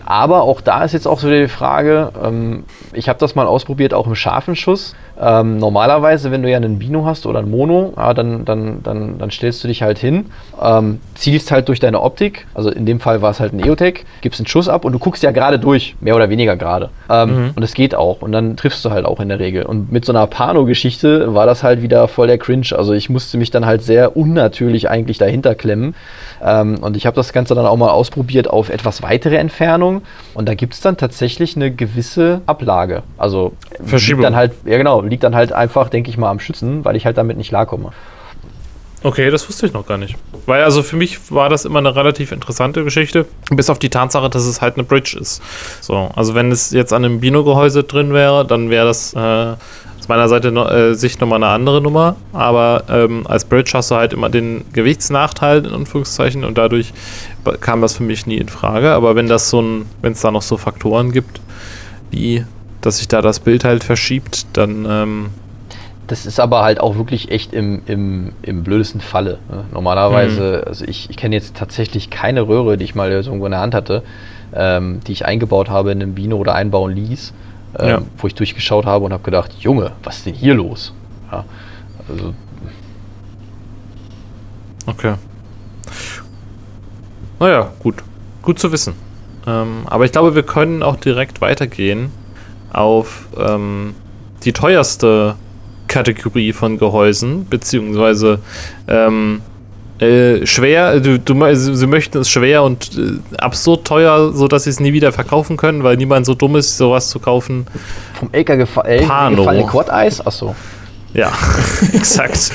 Aber 0.04 0.42
auch 0.42 0.60
da 0.60 0.84
ist 0.84 0.92
jetzt 0.92 1.08
auch 1.08 1.18
so 1.18 1.28
die 1.28 1.48
Frage, 1.48 2.12
ähm, 2.22 2.64
ich 2.92 3.08
habe 3.08 3.18
das 3.18 3.34
mal 3.34 3.46
ausprobiert, 3.46 3.92
auch 3.92 4.06
im 4.06 4.14
scharfen 4.14 4.54
Schuss. 4.54 4.94
Ähm, 5.20 5.58
normalerweise, 5.58 6.30
wenn 6.30 6.42
du 6.42 6.50
ja 6.50 6.56
einen 6.56 6.78
Bino 6.78 7.06
hast 7.06 7.26
oder 7.26 7.38
ein 7.38 7.50
Mono, 7.50 7.94
ja, 7.96 8.12
dann, 8.12 8.44
dann, 8.44 8.82
dann, 8.82 9.18
dann 9.18 9.30
stellst 9.30 9.64
du 9.64 9.68
dich 9.68 9.82
halt 9.82 9.98
hin, 9.98 10.26
ähm, 10.62 11.00
zielst 11.14 11.50
halt 11.50 11.68
durch 11.68 11.80
deine 11.80 12.02
Optik, 12.02 12.46
also 12.54 12.70
in 12.70 12.84
dem 12.84 13.00
Fall 13.00 13.22
war 13.22 13.30
es 13.30 13.40
halt 13.40 13.52
ein 13.52 13.60
EOTech, 13.60 14.04
gibst 14.20 14.40
einen 14.40 14.46
Schuss 14.46 14.68
ab 14.68 14.84
und 14.84 14.92
du 14.92 14.98
guckst 14.98 15.22
ja 15.22 15.30
gerade 15.30 15.58
durch, 15.58 15.96
mehr 16.00 16.16
oder 16.16 16.28
weniger 16.28 16.56
gerade. 16.56 16.90
Ähm, 17.08 17.28
mhm. 17.28 17.50
Und 17.56 17.62
es 17.62 17.74
geht 17.74 17.94
auch 17.94 18.20
und 18.22 18.32
dann 18.32 18.56
triffst 18.56 18.84
du 18.84 18.90
halt 18.90 19.06
auch 19.06 19.20
in 19.20 19.28
der 19.28 19.38
Regel. 19.38 19.64
Und 19.64 19.90
mit 19.90 20.04
so 20.04 20.12
einer 20.12 20.26
Pano-Geschichte 20.26 21.34
war 21.34 21.46
das 21.46 21.62
halt 21.62 21.82
wieder 21.82 22.08
voll 22.08 22.26
der 22.26 22.38
Cringe. 22.38 22.66
Also 22.76 22.92
ich 22.92 23.08
musste 23.08 23.38
mich 23.38 23.50
dann 23.50 23.64
halt 23.64 23.82
sehr 23.82 24.16
unnatürlich 24.16 24.90
eigentlich 24.90 25.18
dahinter 25.18 25.54
klemmen. 25.54 25.94
Ähm, 26.42 26.78
und 26.78 26.96
ich 26.96 27.06
habe 27.06 27.16
das 27.16 27.32
Ganze 27.32 27.54
dann 27.54 27.66
auch 27.66 27.76
mal 27.76 27.90
ausprobiert 27.90 28.48
auf 28.48 28.68
etwas 28.68 29.02
weitere 29.02 29.36
Entfernung 29.36 30.02
und 30.34 30.48
da 30.48 30.54
gibt 30.54 30.74
es 30.74 30.80
dann 30.80 30.96
tatsächlich 30.96 31.56
eine 31.56 31.70
gewisse 31.70 32.40
Ablage. 32.46 33.02
Also 33.18 33.52
Verschiebung. 33.84 34.20
Liegt 34.20 34.26
dann 34.26 34.36
halt, 34.36 34.52
ja 34.64 34.76
genau, 34.78 35.00
liegt 35.00 35.22
dann 35.22 35.34
halt 35.34 35.52
einfach, 35.52 35.88
denke 35.88 36.10
ich 36.10 36.18
mal, 36.18 36.30
am 36.30 36.40
Schützen, 36.40 36.84
weil 36.84 36.96
ich 36.96 37.06
halt 37.06 37.16
damit 37.18 37.36
nicht 37.36 37.48
klarkomme. 37.48 37.92
Okay, 39.02 39.30
das 39.30 39.48
wusste 39.48 39.66
ich 39.66 39.72
noch 39.72 39.86
gar 39.86 39.98
nicht. 39.98 40.16
Weil 40.46 40.64
also 40.64 40.82
für 40.82 40.96
mich 40.96 41.30
war 41.30 41.48
das 41.48 41.64
immer 41.64 41.78
eine 41.78 41.94
relativ 41.94 42.32
interessante 42.32 42.82
Geschichte, 42.82 43.26
bis 43.50 43.70
auf 43.70 43.78
die 43.78 43.90
Tatsache, 43.90 44.28
dass 44.30 44.46
es 44.46 44.60
halt 44.60 44.74
eine 44.74 44.84
Bridge 44.84 45.16
ist. 45.20 45.42
So, 45.80 46.10
also 46.16 46.34
wenn 46.34 46.50
es 46.50 46.72
jetzt 46.72 46.92
an 46.92 47.04
einem 47.04 47.20
Bino-Gehäuse 47.20 47.84
drin 47.84 48.12
wäre, 48.12 48.44
dann 48.44 48.68
wäre 48.68 48.86
das 48.86 49.14
äh, 49.14 49.54
aus 50.06 50.08
meiner 50.08 50.28
Seite 50.28 50.52
no, 50.52 50.68
äh, 50.68 50.94
Sicht 50.94 51.20
nochmal 51.20 51.42
eine 51.42 51.52
andere 51.52 51.82
Nummer. 51.82 52.14
Aber 52.32 52.84
ähm, 52.88 53.26
als 53.26 53.44
Bridge 53.44 53.72
hast 53.74 53.90
du 53.90 53.96
halt 53.96 54.12
immer 54.12 54.28
den 54.28 54.64
Gewichtsnachteil 54.72 55.66
in 55.66 55.72
Anführungszeichen 55.72 56.44
und 56.44 56.56
dadurch 56.56 56.92
kam 57.60 57.82
das 57.82 57.96
für 57.96 58.04
mich 58.04 58.24
nie 58.24 58.36
in 58.36 58.48
Frage. 58.48 58.92
Aber 58.92 59.16
wenn 59.16 59.26
das 59.26 59.50
so 59.50 59.60
ein, 59.60 59.86
wenn 60.02 60.12
es 60.12 60.20
da 60.20 60.30
noch 60.30 60.42
so 60.42 60.56
Faktoren 60.56 61.10
gibt, 61.10 61.40
wie 62.12 62.44
dass 62.82 62.98
sich 62.98 63.08
da 63.08 63.20
das 63.20 63.40
Bild 63.40 63.64
halt 63.64 63.82
verschiebt, 63.82 64.46
dann. 64.52 64.86
Ähm 64.88 65.26
das 66.06 66.24
ist 66.24 66.38
aber 66.38 66.62
halt 66.62 66.78
auch 66.78 66.96
wirklich 66.96 67.32
echt 67.32 67.52
im, 67.52 67.82
im, 67.86 68.30
im 68.42 68.62
blödesten 68.62 69.00
Falle. 69.00 69.38
Ne? 69.50 69.64
Normalerweise, 69.72 70.62
mhm. 70.62 70.68
also 70.68 70.84
ich, 70.84 71.10
ich 71.10 71.16
kenne 71.16 71.34
jetzt 71.34 71.56
tatsächlich 71.56 72.10
keine 72.10 72.46
Röhre, 72.46 72.76
die 72.76 72.84
ich 72.84 72.94
mal 72.94 73.10
irgendwo 73.10 73.46
in 73.46 73.50
der 73.50 73.60
Hand 73.60 73.74
hatte, 73.74 74.04
ähm, 74.54 75.00
die 75.04 75.10
ich 75.10 75.26
eingebaut 75.26 75.68
habe 75.68 75.90
in 75.90 76.00
einem 76.00 76.14
Bino 76.14 76.36
oder 76.36 76.54
einbauen 76.54 76.94
ließ, 76.94 77.32
ähm, 77.78 77.88
ja. 77.88 78.02
wo 78.18 78.26
ich 78.26 78.34
durchgeschaut 78.34 78.86
habe 78.86 79.04
und 79.04 79.12
habe 79.12 79.22
gedacht, 79.22 79.52
Junge, 79.58 79.92
was 80.02 80.18
ist 80.18 80.26
denn 80.26 80.34
hier 80.34 80.54
los? 80.54 80.92
Ja, 81.30 81.44
also. 82.08 82.34
Okay. 84.86 85.14
Naja, 87.40 87.70
gut. 87.80 87.96
Gut 88.42 88.58
zu 88.58 88.70
wissen. 88.72 88.94
Ähm, 89.46 89.82
aber 89.86 90.04
ich 90.04 90.12
glaube, 90.12 90.34
wir 90.34 90.42
können 90.42 90.82
auch 90.82 90.96
direkt 90.96 91.40
weitergehen 91.40 92.10
auf 92.72 93.28
ähm, 93.36 93.94
die 94.44 94.52
teuerste 94.52 95.36
Kategorie 95.88 96.52
von 96.52 96.78
Gehäusen, 96.78 97.46
beziehungsweise 97.48 98.40
ähm, 98.88 99.42
äh, 100.00 100.46
schwer, 100.46 101.00
du, 101.00 101.18
du, 101.18 101.54
sie 101.54 101.86
möchten 101.86 102.18
es 102.18 102.28
schwer 102.28 102.62
und 102.62 102.96
äh, 102.96 103.36
absurd 103.38 103.86
teuer, 103.86 104.32
sodass 104.32 104.64
sie 104.64 104.70
es 104.70 104.80
nie 104.80 104.92
wieder 104.92 105.12
verkaufen 105.12 105.56
können, 105.56 105.82
weil 105.82 105.96
niemand 105.96 106.26
so 106.26 106.34
dumm 106.34 106.56
ist, 106.56 106.76
sowas 106.76 107.08
zu 107.08 107.18
kaufen. 107.18 107.66
Vom 108.14 108.28
LK 108.32 108.58
gefa 108.58 108.82
gefallene 108.82 109.66
Quad-Eis? 109.66 110.26
Achso. 110.26 110.54
Ja, 111.14 111.32
exakt. 111.94 112.52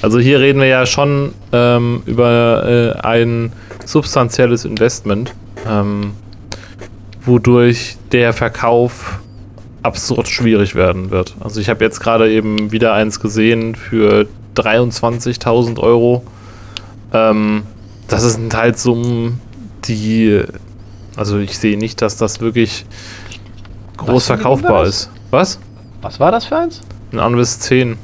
also 0.00 0.18
hier 0.18 0.40
reden 0.40 0.60
wir 0.60 0.66
ja 0.66 0.84
schon 0.86 1.32
ähm, 1.52 2.02
über 2.06 2.96
äh, 2.96 3.06
ein 3.06 3.52
substanzielles 3.84 4.64
Investment. 4.64 5.32
Ähm, 5.68 6.14
wodurch 7.24 7.96
der 8.10 8.32
Verkauf 8.32 9.20
absurd 9.82 10.28
schwierig 10.28 10.74
werden 10.74 11.10
wird. 11.10 11.34
Also 11.40 11.60
ich 11.60 11.68
habe 11.68 11.84
jetzt 11.84 12.00
gerade 12.00 12.30
eben 12.30 12.72
wieder 12.72 12.94
eins 12.94 13.20
gesehen 13.20 13.74
für 13.74 14.26
23.000 14.56 15.78
Euro. 15.78 16.24
Ähm, 17.12 17.62
das 18.08 18.22
sind 18.22 18.54
halt 18.54 18.78
Summen, 18.78 19.40
die, 19.84 20.42
also 21.16 21.38
ich 21.38 21.58
sehe 21.58 21.78
nicht, 21.78 22.02
dass 22.02 22.16
das 22.16 22.40
wirklich 22.40 22.84
groß 23.96 24.14
Was 24.14 24.26
verkaufbar 24.26 24.84
ist. 24.84 25.10
Was? 25.30 25.58
Was 26.00 26.20
war 26.20 26.32
das 26.32 26.44
für 26.44 26.56
eins? 26.56 26.80
Ein 27.12 27.20
Anvis 27.20 27.60
10. 27.60 27.96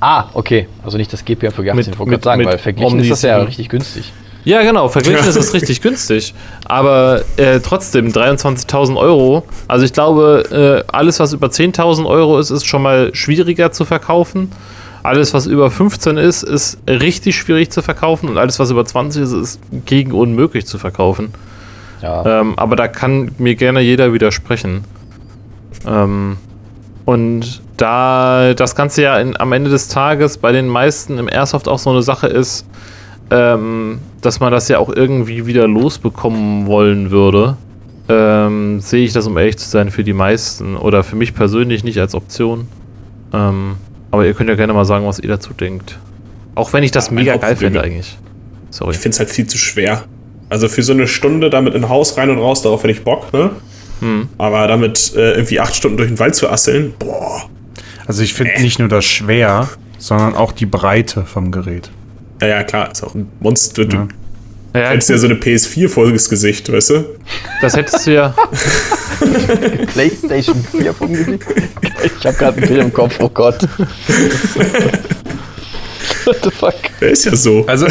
Ah, 0.00 0.26
okay. 0.34 0.68
Also 0.84 0.98
nicht 0.98 1.12
das 1.12 1.24
GPM 1.24 1.52
für 1.52 1.62
18, 1.70 1.92
ich 1.92 1.98
wollte 1.98 2.22
sagen, 2.22 2.44
weil 2.44 2.58
verglichen 2.58 3.00
ist 3.00 3.10
das 3.10 3.22
ja 3.22 3.38
richtig 3.38 3.68
günstig. 3.68 4.12
Ja, 4.44 4.62
genau, 4.62 4.88
verglichen 4.88 5.26
ist 5.26 5.34
es 5.34 5.52
richtig 5.54 5.80
günstig. 5.80 6.32
Aber 6.66 7.22
äh, 7.36 7.58
trotzdem, 7.58 8.12
23.000 8.12 8.96
Euro. 8.96 9.42
Also 9.66 9.84
ich 9.84 9.92
glaube, 9.92 10.84
äh, 10.86 10.92
alles, 10.92 11.18
was 11.18 11.32
über 11.32 11.48
10.000 11.48 12.06
Euro 12.06 12.38
ist, 12.38 12.50
ist 12.50 12.64
schon 12.64 12.82
mal 12.82 13.12
schwieriger 13.12 13.72
zu 13.72 13.84
verkaufen. 13.84 14.52
Alles, 15.06 15.32
was 15.32 15.46
über 15.46 15.70
15 15.70 16.16
ist, 16.16 16.42
ist 16.42 16.78
richtig 16.88 17.36
schwierig 17.36 17.70
zu 17.70 17.80
verkaufen. 17.80 18.28
Und 18.28 18.38
alles, 18.38 18.58
was 18.58 18.72
über 18.72 18.84
20 18.84 19.22
ist, 19.22 19.32
ist 19.32 19.60
gegen 19.86 20.10
unmöglich 20.10 20.66
zu 20.66 20.78
verkaufen. 20.78 21.32
Ja. 22.02 22.40
Ähm, 22.40 22.58
aber 22.58 22.74
da 22.74 22.88
kann 22.88 23.30
mir 23.38 23.54
gerne 23.54 23.80
jeder 23.82 24.12
widersprechen. 24.12 24.82
Ähm, 25.86 26.38
und 27.04 27.62
da 27.76 28.52
das 28.54 28.74
Ganze 28.74 29.02
ja 29.02 29.18
in, 29.20 29.38
am 29.38 29.52
Ende 29.52 29.70
des 29.70 29.86
Tages 29.86 30.38
bei 30.38 30.50
den 30.50 30.66
meisten 30.66 31.18
im 31.18 31.28
Airsoft 31.28 31.68
auch 31.68 31.78
so 31.78 31.90
eine 31.90 32.02
Sache 32.02 32.26
ist, 32.26 32.66
ähm, 33.30 34.00
dass 34.22 34.40
man 34.40 34.50
das 34.50 34.66
ja 34.66 34.80
auch 34.80 34.90
irgendwie 34.90 35.46
wieder 35.46 35.68
losbekommen 35.68 36.66
wollen 36.66 37.12
würde, 37.12 37.56
ähm, 38.08 38.80
sehe 38.80 39.04
ich 39.04 39.12
das, 39.12 39.28
um 39.28 39.38
ehrlich 39.38 39.58
zu 39.58 39.68
sein, 39.68 39.92
für 39.92 40.02
die 40.02 40.12
meisten 40.12 40.76
oder 40.76 41.04
für 41.04 41.14
mich 41.14 41.32
persönlich 41.32 41.84
nicht 41.84 42.00
als 42.00 42.16
Option. 42.16 42.66
Ähm, 43.32 43.76
aber 44.16 44.26
ihr 44.26 44.34
könnt 44.34 44.48
ja 44.48 44.56
gerne 44.56 44.72
mal 44.72 44.84
sagen, 44.84 45.06
was 45.06 45.18
ihr 45.18 45.28
dazu 45.28 45.52
denkt. 45.52 45.98
Auch 46.54 46.72
wenn 46.72 46.82
ich 46.82 46.90
das 46.90 47.08
ja, 47.08 47.12
mega 47.12 47.36
geil 47.36 47.56
finde 47.56 47.82
eigentlich. 47.82 48.16
Sorry. 48.70 48.92
Ich 48.92 48.98
finde 48.98 49.14
es 49.14 49.18
halt 49.18 49.30
viel 49.30 49.46
zu 49.46 49.58
schwer. 49.58 50.04
Also 50.48 50.68
für 50.68 50.82
so 50.82 50.92
eine 50.92 51.06
Stunde 51.06 51.50
damit 51.50 51.74
in 51.74 51.84
ein 51.84 51.88
Haus 51.88 52.16
rein 52.16 52.30
und 52.30 52.38
raus, 52.38 52.62
darauf 52.62 52.82
hätte 52.82 52.92
ich 52.92 53.04
Bock, 53.04 53.32
ne? 53.32 53.50
Hm. 54.00 54.28
Aber 54.38 54.66
damit 54.68 55.14
äh, 55.16 55.32
irgendwie 55.32 55.60
acht 55.60 55.74
Stunden 55.74 55.96
durch 55.96 56.08
den 56.08 56.18
Wald 56.18 56.34
zu 56.34 56.48
asseln, 56.48 56.94
boah. 56.98 57.48
Also 58.06 58.22
ich 58.22 58.34
finde 58.34 58.52
äh. 58.52 58.62
nicht 58.62 58.78
nur 58.78 58.88
das 58.88 59.04
schwer, 59.04 59.68
sondern 59.98 60.34
auch 60.34 60.52
die 60.52 60.66
Breite 60.66 61.24
vom 61.24 61.50
Gerät. 61.50 61.90
Ja, 62.40 62.48
ja, 62.48 62.64
klar, 62.64 62.92
ist 62.92 63.02
auch 63.02 63.14
ein 63.14 63.28
Monster. 63.40 63.84
Du 63.84 64.08
ja. 64.76 64.90
Hättest 64.90 65.10
ja 65.10 65.18
so 65.18 65.26
eine 65.26 65.36
PS4-Folges 65.36 66.28
Gesicht, 66.28 66.70
weißt 66.72 66.90
du? 66.90 67.04
Das 67.60 67.76
hättest 67.76 68.06
du 68.06 68.14
ja. 68.14 68.34
PlayStation 69.92 70.64
4 70.70 70.94
vom 70.94 71.12
Gesicht? 71.12 71.44
Ich 72.04 72.26
habe 72.26 72.36
gerade 72.36 72.60
ein 72.60 72.68
Bild 72.68 72.80
im 72.80 72.92
Kopf, 72.92 73.16
oh 73.20 73.28
Gott. 73.28 73.66
What 76.24 76.38
the 76.42 76.50
fuck? 76.50 76.74
Der 77.00 77.10
ist 77.10 77.24
ja 77.24 77.36
so. 77.36 77.64
Also, 77.66 77.86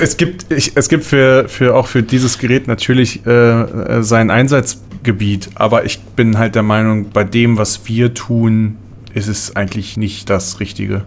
es 0.00 0.16
gibt, 0.16 0.52
ich, 0.52 0.72
es 0.74 0.88
gibt 0.88 1.04
für, 1.04 1.48
für 1.48 1.76
auch 1.76 1.86
für 1.86 2.02
dieses 2.02 2.38
Gerät 2.38 2.66
natürlich 2.66 3.24
äh, 3.24 4.02
sein 4.02 4.30
Einsatzgebiet, 4.30 5.50
aber 5.54 5.84
ich 5.84 6.00
bin 6.00 6.38
halt 6.38 6.56
der 6.56 6.64
Meinung, 6.64 7.10
bei 7.10 7.24
dem, 7.24 7.58
was 7.58 7.86
wir 7.86 8.14
tun, 8.14 8.76
ist 9.14 9.28
es 9.28 9.54
eigentlich 9.54 9.96
nicht 9.96 10.28
das 10.28 10.58
Richtige. 10.58 11.04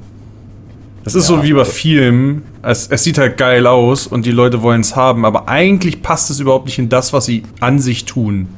Das 1.06 1.14
ist 1.14 1.30
ja, 1.30 1.38
so 1.38 1.44
wie 1.44 1.54
bei 1.54 1.66
Filmen. 1.66 2.44
Es, 2.64 2.88
es, 2.88 3.04
sieht 3.04 3.20
halt 3.20 3.38
geil 3.38 3.68
aus 3.68 4.08
und 4.08 4.26
die 4.26 4.32
Leute 4.32 4.64
wollen 4.64 4.82
es 4.82 4.96
haben, 4.96 5.24
aber 5.24 5.48
eigentlich 5.48 6.02
passt 6.02 6.32
es 6.32 6.40
überhaupt 6.40 6.66
nicht 6.66 6.80
in 6.80 6.90
das, 6.90 7.14
was 7.14 7.26
sie 7.26 7.44
an 7.60 7.78
sich 7.78 8.06
tun. 8.06 8.50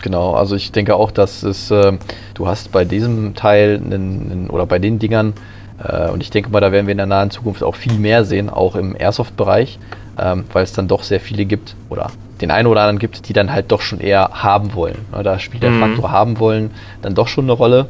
Genau, 0.00 0.34
also 0.34 0.54
ich 0.54 0.70
denke 0.70 0.94
auch, 0.94 1.10
dass 1.10 1.42
es, 1.42 1.72
äh, 1.72 1.98
du 2.34 2.46
hast 2.46 2.70
bei 2.70 2.84
diesem 2.84 3.34
Teil 3.34 3.82
einen, 3.84 4.30
einen, 4.30 4.50
oder 4.50 4.64
bei 4.64 4.78
den 4.78 5.00
Dingern, 5.00 5.34
äh, 5.82 6.08
und 6.08 6.22
ich 6.22 6.30
denke 6.30 6.50
mal, 6.50 6.60
da 6.60 6.70
werden 6.70 6.86
wir 6.86 6.92
in 6.92 6.98
der 6.98 7.06
nahen 7.06 7.32
Zukunft 7.32 7.64
auch 7.64 7.74
viel 7.74 7.94
mehr 7.94 8.24
sehen, 8.24 8.48
auch 8.48 8.76
im 8.76 8.94
Airsoft-Bereich, 8.96 9.80
ähm, 10.20 10.44
weil 10.52 10.62
es 10.62 10.72
dann 10.72 10.86
doch 10.86 11.02
sehr 11.02 11.18
viele 11.18 11.46
gibt 11.46 11.74
oder 11.90 12.12
den 12.40 12.52
einen 12.52 12.68
oder 12.68 12.82
anderen 12.82 13.00
gibt, 13.00 13.28
die 13.28 13.32
dann 13.32 13.52
halt 13.52 13.72
doch 13.72 13.80
schon 13.80 13.98
eher 13.98 14.30
haben 14.32 14.74
wollen. 14.74 14.98
Da 15.24 15.40
spielt 15.40 15.64
der 15.64 15.70
mhm. 15.70 15.80
Faktor 15.80 16.12
haben 16.12 16.38
wollen 16.38 16.70
dann 17.02 17.16
doch 17.16 17.26
schon 17.26 17.46
eine 17.46 17.52
Rolle. 17.54 17.86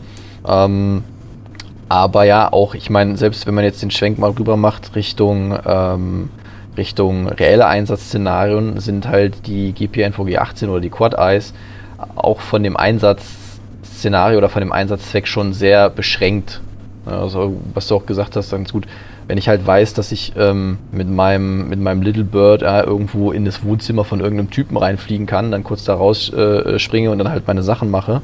Ähm, 0.46 1.04
aber 1.88 2.24
ja, 2.24 2.52
auch, 2.52 2.74
ich 2.74 2.90
meine, 2.90 3.16
selbst 3.16 3.46
wenn 3.46 3.54
man 3.54 3.64
jetzt 3.64 3.82
den 3.82 3.90
Schwenk 3.90 4.18
mal 4.18 4.30
rüber 4.30 4.56
macht 4.56 4.94
Richtung, 4.94 5.58
ähm, 5.66 6.30
Richtung 6.76 7.28
reelle 7.28 7.66
Einsatzszenarien, 7.66 8.78
sind 8.80 9.08
halt 9.08 9.46
die 9.46 9.72
GPNVG 9.72 10.38
18 10.38 10.68
oder 10.68 10.80
die 10.80 10.90
Quad 10.90 11.14
Eyes 11.14 11.54
auch 12.14 12.40
von 12.40 12.62
dem 12.62 12.76
Einsatzszenario 12.76 14.38
oder 14.38 14.48
von 14.48 14.60
dem 14.60 14.72
Einsatzzweck 14.72 15.26
schon 15.26 15.52
sehr 15.52 15.90
beschränkt. 15.90 16.60
Also, 17.06 17.56
was 17.74 17.88
du 17.88 17.96
auch 17.96 18.06
gesagt 18.06 18.36
hast, 18.36 18.50
ganz 18.50 18.72
gut. 18.72 18.86
Wenn 19.26 19.36
ich 19.36 19.48
halt 19.48 19.66
weiß, 19.66 19.92
dass 19.92 20.10
ich 20.10 20.32
ähm, 20.38 20.78
mit, 20.90 21.08
meinem, 21.08 21.68
mit 21.68 21.80
meinem 21.80 22.00
Little 22.00 22.24
Bird 22.24 22.62
äh, 22.62 22.80
irgendwo 22.80 23.30
in 23.32 23.44
das 23.44 23.62
Wohnzimmer 23.62 24.04
von 24.04 24.20
irgendeinem 24.20 24.50
Typen 24.50 24.76
reinfliegen 24.76 25.26
kann, 25.26 25.50
dann 25.50 25.64
kurz 25.64 25.84
da 25.84 25.94
raus 25.94 26.32
äh, 26.32 26.78
springe 26.78 27.10
und 27.10 27.18
dann 27.18 27.28
halt 27.28 27.46
meine 27.46 27.62
Sachen 27.62 27.90
mache 27.90 28.22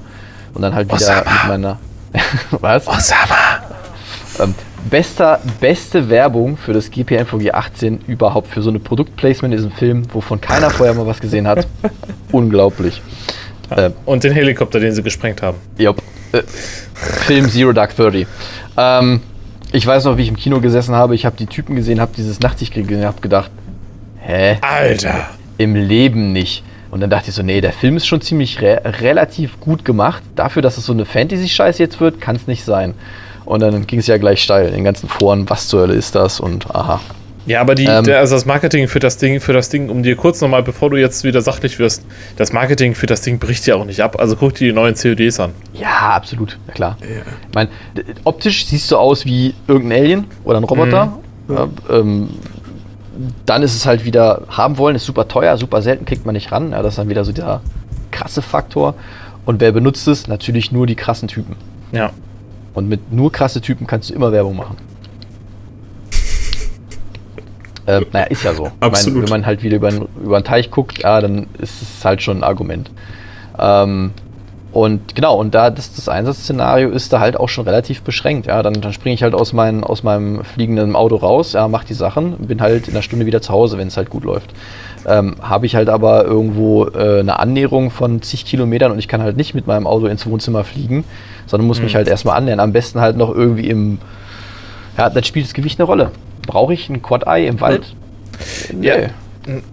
und 0.55 0.63
dann 0.63 0.75
halt 0.75 0.87
wieder 0.87 0.97
Osama. 0.97 1.21
mit 1.21 1.49
meiner. 1.49 1.79
Was? 2.61 2.87
Osama! 2.87 3.63
Ähm, 4.41 4.55
bester, 4.91 5.41
beste 5.61 6.09
Werbung 6.09 6.57
für 6.57 6.73
das 6.73 6.91
GPN-VG 6.91 7.53
18 7.53 8.01
überhaupt 8.07 8.49
für 8.49 8.63
so 8.63 8.71
eine 8.71 8.79
Produktplacement 8.79 9.55
ist 9.55 9.65
ein 9.65 9.73
Film, 9.73 10.03
wovon 10.13 10.41
keiner 10.41 10.71
vorher 10.71 10.95
mal 10.95 11.07
was 11.07 11.21
gesehen 11.21 11.47
hat. 11.47 11.67
Unglaublich. 12.33 13.01
Ja. 13.71 13.87
Ähm, 13.87 13.93
Und 14.05 14.25
den 14.25 14.33
Helikopter, 14.33 14.81
den 14.81 14.93
sie 14.93 15.03
gesprengt 15.03 15.43
haben. 15.43 15.59
Ja. 15.79 15.91
Äh, 16.33 16.43
Film 16.95 17.49
Zero 17.49 17.73
Dark 17.73 17.95
Thirty. 17.97 18.27
Ähm, 18.77 19.21
ich 19.73 19.87
weiß 19.87 20.05
noch, 20.05 20.17
wie 20.17 20.23
ich 20.23 20.29
im 20.29 20.37
Kino 20.37 20.61
gesessen 20.61 20.95
habe. 20.95 21.15
Ich 21.15 21.27
habe 21.27 21.37
die 21.37 21.47
Typen 21.47 21.75
gesehen, 21.75 22.01
habe 22.01 22.13
dieses 22.17 22.41
Nachtsichtkrieg 22.41 22.87
gesehen, 22.87 23.07
habe 23.07 23.21
gedacht, 23.21 23.51
hä? 24.21 24.59
Alter. 24.61 25.29
Im 25.59 25.75
Leben 25.75 26.33
nicht. 26.33 26.65
Und 26.95 27.01
dann 27.01 27.11
dachte 27.11 27.31
ich 27.31 27.35
so, 27.35 27.43
nee, 27.43 27.61
der 27.61 27.73
Film 27.73 27.97
ist 27.97 28.07
schon 28.07 28.21
ziemlich 28.21 28.63
re 28.63 28.81
relativ 29.03 29.59
gut 29.59 29.85
gemacht. 29.85 30.23
Dafür, 30.37 30.63
dass 30.63 30.79
es 30.79 30.87
so 30.87 30.93
eine 30.93 31.05
Fantasy-Scheiße 31.05 31.83
jetzt 31.83 32.01
wird, 32.01 32.21
kann 32.21 32.37
es 32.37 32.47
nicht 32.47 32.65
sein. 32.65 32.95
Und 33.45 33.63
dann 33.63 33.85
ging 33.89 33.99
es 33.99 34.07
ja 34.07 34.17
gleich 34.17 34.41
steil 34.41 34.69
in 34.69 34.75
den 34.75 34.85
ganzen 34.85 35.09
Foren, 35.09 35.51
was 35.51 35.67
zur 35.67 35.81
Hölle 35.81 35.95
ist 35.95 36.15
das 36.15 36.39
und 36.39 36.73
aha. 36.73 37.01
Ja, 37.47 37.61
aber 37.61 37.75
die, 37.75 37.87
Ähm. 37.87 38.05
der, 38.05 38.21
also 38.21 38.37
das 38.37 38.47
Marketing 38.47 38.87
für 38.87 39.01
das 39.01 39.19
Ding, 39.19 39.41
für 39.41 39.53
das 39.53 39.71
Ding, 39.71 39.89
um 39.89 40.05
dir 40.05 40.15
kurz 40.15 40.41
nochmal, 40.41 40.63
bevor 40.63 40.89
du 40.89 40.97
jetzt 40.97 41.25
wieder 41.25 41.43
sachlich 41.43 41.81
wirst, 41.81 42.07
das 42.37 42.53
Marketing 42.53 42.95
für 42.95 43.07
das 43.07 43.23
Ding 43.23 43.41
bricht 43.41 43.67
ja 43.67 43.75
auch 43.75 43.85
nicht 43.85 44.01
ab. 44.01 44.21
Also 44.21 44.37
guck 44.37 44.55
dir 44.55 44.69
die 44.69 44.73
neuen 44.73 44.95
CODs 44.95 45.41
an. 45.41 45.51
Ja, 45.73 46.11
absolut, 46.11 46.61
ja 46.69 46.75
klar. 46.75 46.97
Ich 47.03 47.55
meine, 47.57 47.71
optisch 48.23 48.67
siehst 48.67 48.89
du 48.93 48.99
aus 48.99 49.25
wie 49.25 49.53
irgendein 49.67 50.01
Alien 50.01 50.27
oder 50.45 50.59
ein 50.59 50.65
Roboter. 50.65 51.19
Ja, 51.49 51.69
ähm, 51.91 52.29
dann 53.47 53.63
ist 53.63 53.75
es 53.75 53.87
halt 53.87 54.05
wieder, 54.05 54.43
haben 54.49 54.79
wollen, 54.79 54.97
ist 54.97 55.05
super 55.05 55.29
teuer, 55.29 55.57
super 55.57 55.83
selten, 55.83 56.05
kriegt 56.05 56.27
man 56.27 56.35
nicht 56.35 56.53
ran. 56.53 56.73
Ja, 56.73 56.83
das 56.83 56.95
ist 56.95 56.99
dann 56.99 57.09
wieder 57.09 57.25
so 57.25 57.33
der 57.33 57.61
krasse 58.11 58.43
Faktor. 58.43 58.95
Und 59.45 59.61
wer 59.61 59.73
benutzt 59.73 60.09
es? 60.09 60.27
Natürlich 60.27 60.73
nur 60.73 60.87
die 60.87 60.95
krassen 60.95 61.29
Typen. 61.29 61.57
Ja. 61.93 62.11
Und 62.73 62.89
mit 62.89 63.13
nur 63.13 63.31
krasse 63.31 63.61
Typen 63.61 63.87
kannst 63.87 64.11
du 64.11 64.15
immer 64.15 64.33
Werbung 64.33 64.57
machen. 64.57 64.77
äh, 67.87 68.01
naja, 68.13 68.27
ist 68.27 68.43
ja 68.43 68.55
so. 68.55 68.71
Absolut. 68.81 69.19
Mein, 69.19 69.23
wenn 69.25 69.31
man 69.31 69.47
halt 69.47 69.63
wieder 69.63 69.77
über, 69.77 69.91
über 70.23 70.41
den 70.41 70.45
Teich 70.45 70.71
guckt, 70.71 71.03
ja, 71.03 71.21
dann 71.21 71.47
ist 71.59 71.83
es 71.83 72.05
halt 72.05 72.23
schon 72.23 72.39
ein 72.39 72.45
Argument. 72.45 72.91
Ähm, 73.59 74.13
und 74.75 75.15
genau, 75.15 75.37
und 75.37 75.55
da 75.55 75.71
das, 75.71 75.95
das 75.95 76.09
Einsatzszenario 76.09 76.91
ist 76.91 77.13
da 77.13 77.21
halt 77.21 77.37
auch 77.37 77.49
schon 77.49 77.65
relativ 77.65 78.03
beschränkt. 78.03 78.49
Ja, 78.49 78.61
dann, 78.61 78.75
dann 78.75 78.93
springe 78.93 79.15
ich 79.15 79.23
halt 79.23 79.33
aus, 79.33 79.53
mein, 79.53 79.85
aus 79.85 80.03
meinem 80.03 80.45
fliegenden 80.45 80.97
Auto 80.97 81.15
raus, 81.15 81.53
ja, 81.53 81.69
mach 81.69 81.85
die 81.85 81.95
Sachen, 81.95 82.33
bin 82.39 82.61
halt 82.61 82.89
in 82.89 82.95
einer 82.95 83.03
Stunde 83.03 83.25
wieder 83.25 83.41
zu 83.41 83.53
Hause, 83.53 83.79
wenn 83.79 83.87
es 83.87 83.97
halt 83.97 84.11
gut 84.11 84.25
läuft. 84.25 84.53
Ähm, 85.07 85.37
Habe 85.41 85.67
ich 85.67 85.77
halt 85.77 85.89
aber 85.89 86.25
irgendwo 86.25 86.87
äh, 86.89 87.21
eine 87.21 87.39
Annäherung 87.39 87.93
von 87.93 88.21
zig 88.21 88.47
Kilometern 88.47 88.91
und 88.91 88.99
ich 88.99 89.07
kann 89.07 89.23
halt 89.23 89.37
nicht 89.37 89.55
mit 89.55 89.69
meinem 89.69 89.87
Auto 89.87 90.07
ins 90.07 90.27
Wohnzimmer 90.27 90.65
fliegen, 90.65 91.05
sondern 91.47 91.69
muss 91.69 91.81
mich 91.81 91.95
halt 91.95 92.09
erstmal 92.09 92.37
annähern. 92.37 92.59
Am 92.59 92.73
besten 92.73 93.01
halt 93.01 93.17
noch 93.17 93.33
irgendwie 93.33 93.69
im, 93.69 93.99
ja, 94.99 95.09
dann 95.09 95.23
spielt 95.23 95.47
das 95.47 95.55
Gewicht 95.55 95.79
eine 95.79 95.87
Rolle. 95.87 96.11
Brauche 96.49 96.75
ich 96.75 96.89
ein 96.89 97.01
Quad-Eye 97.01 97.47
im 97.47 97.61
Wald? 97.61 97.95
Nee. 98.73 98.89
Ja. 98.89 98.97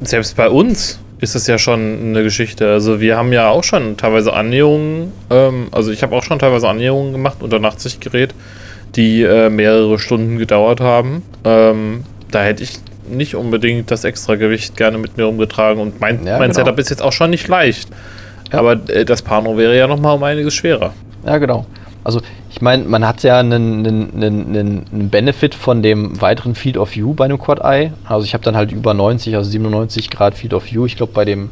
Selbst 0.01 0.37
bei 0.37 0.47
uns 0.47 0.99
ist 1.21 1.35
das 1.35 1.47
ja 1.47 1.57
schon 1.57 1.99
eine 2.01 2.23
Geschichte. 2.23 2.69
Also 2.69 2.99
wir 2.99 3.15
haben 3.15 3.31
ja 3.31 3.49
auch 3.49 3.63
schon 3.63 3.95
teilweise 3.95 4.33
Annäherungen, 4.33 5.13
ähm, 5.29 5.67
also 5.71 5.91
ich 5.91 6.03
habe 6.03 6.15
auch 6.15 6.23
schon 6.23 6.39
teilweise 6.39 6.67
Annäherungen 6.67 7.13
gemacht 7.13 7.37
unter 7.41 7.59
Nachtsichtgerät, 7.59 8.33
die 8.95 9.21
äh, 9.21 9.49
mehrere 9.49 9.99
Stunden 9.99 10.37
gedauert 10.37 10.81
haben. 10.81 11.23
Ähm, 11.45 12.03
da 12.31 12.43
hätte 12.43 12.63
ich 12.63 12.79
nicht 13.07 13.35
unbedingt 13.35 13.91
das 13.91 14.03
extra 14.03 14.35
Gewicht 14.35 14.75
gerne 14.77 14.97
mit 14.97 15.17
mir 15.17 15.27
umgetragen 15.27 15.79
und 15.79 16.01
mein, 16.01 16.25
Ja, 16.25 16.39
mein 16.39 16.51
genau. 16.51 16.65
Setup 16.65 16.79
ist 16.79 16.89
jetzt 16.89 17.01
auch 17.01 17.13
schon 17.13 17.29
nicht 17.29 17.47
leicht. 17.47 17.89
Ja. 18.51 18.59
Aber 18.59 18.73
äh, 18.89 19.05
das 19.05 19.21
Pano 19.21 19.57
wäre 19.57 19.77
ja 19.77 19.87
nochmal 19.87 20.15
um 20.15 20.23
einiges 20.23 20.55
schwerer. 20.55 20.93
Ja, 21.25 21.37
genau. 21.37 21.67
Also 22.03 22.19
ich 22.49 22.61
meine, 22.61 22.83
man 22.85 23.05
hat 23.07 23.21
ja 23.23 23.39
einen, 23.39 23.85
einen, 23.85 24.23
einen, 24.23 24.85
einen 24.91 25.09
Benefit 25.09 25.53
von 25.55 25.83
dem 25.83 26.19
weiteren 26.21 26.55
Field 26.55 26.77
of 26.77 26.95
View 26.95 27.13
bei 27.13 27.25
einem 27.25 27.37
Quad 27.39 27.59
Eye. 27.63 27.91
Also 28.05 28.25
ich 28.25 28.33
habe 28.33 28.43
dann 28.43 28.55
halt 28.55 28.71
über 28.71 28.93
90, 28.93 29.35
also 29.35 29.49
97 29.49 30.09
Grad 30.09 30.33
Field 30.35 30.53
of 30.53 30.65
View. 30.71 30.85
Ich 30.85 30.97
glaube 30.97 31.13
bei 31.13 31.25
dem 31.25 31.49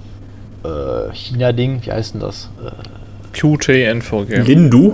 äh, 0.64 1.14
China-Ding, 1.14 1.82
wie 1.86 1.92
heißt 1.92 2.16
denn 2.16 2.22
das? 2.22 2.50
Äh, 2.66 2.72
QTNVG. 3.38 4.44
Lindu? 4.46 4.94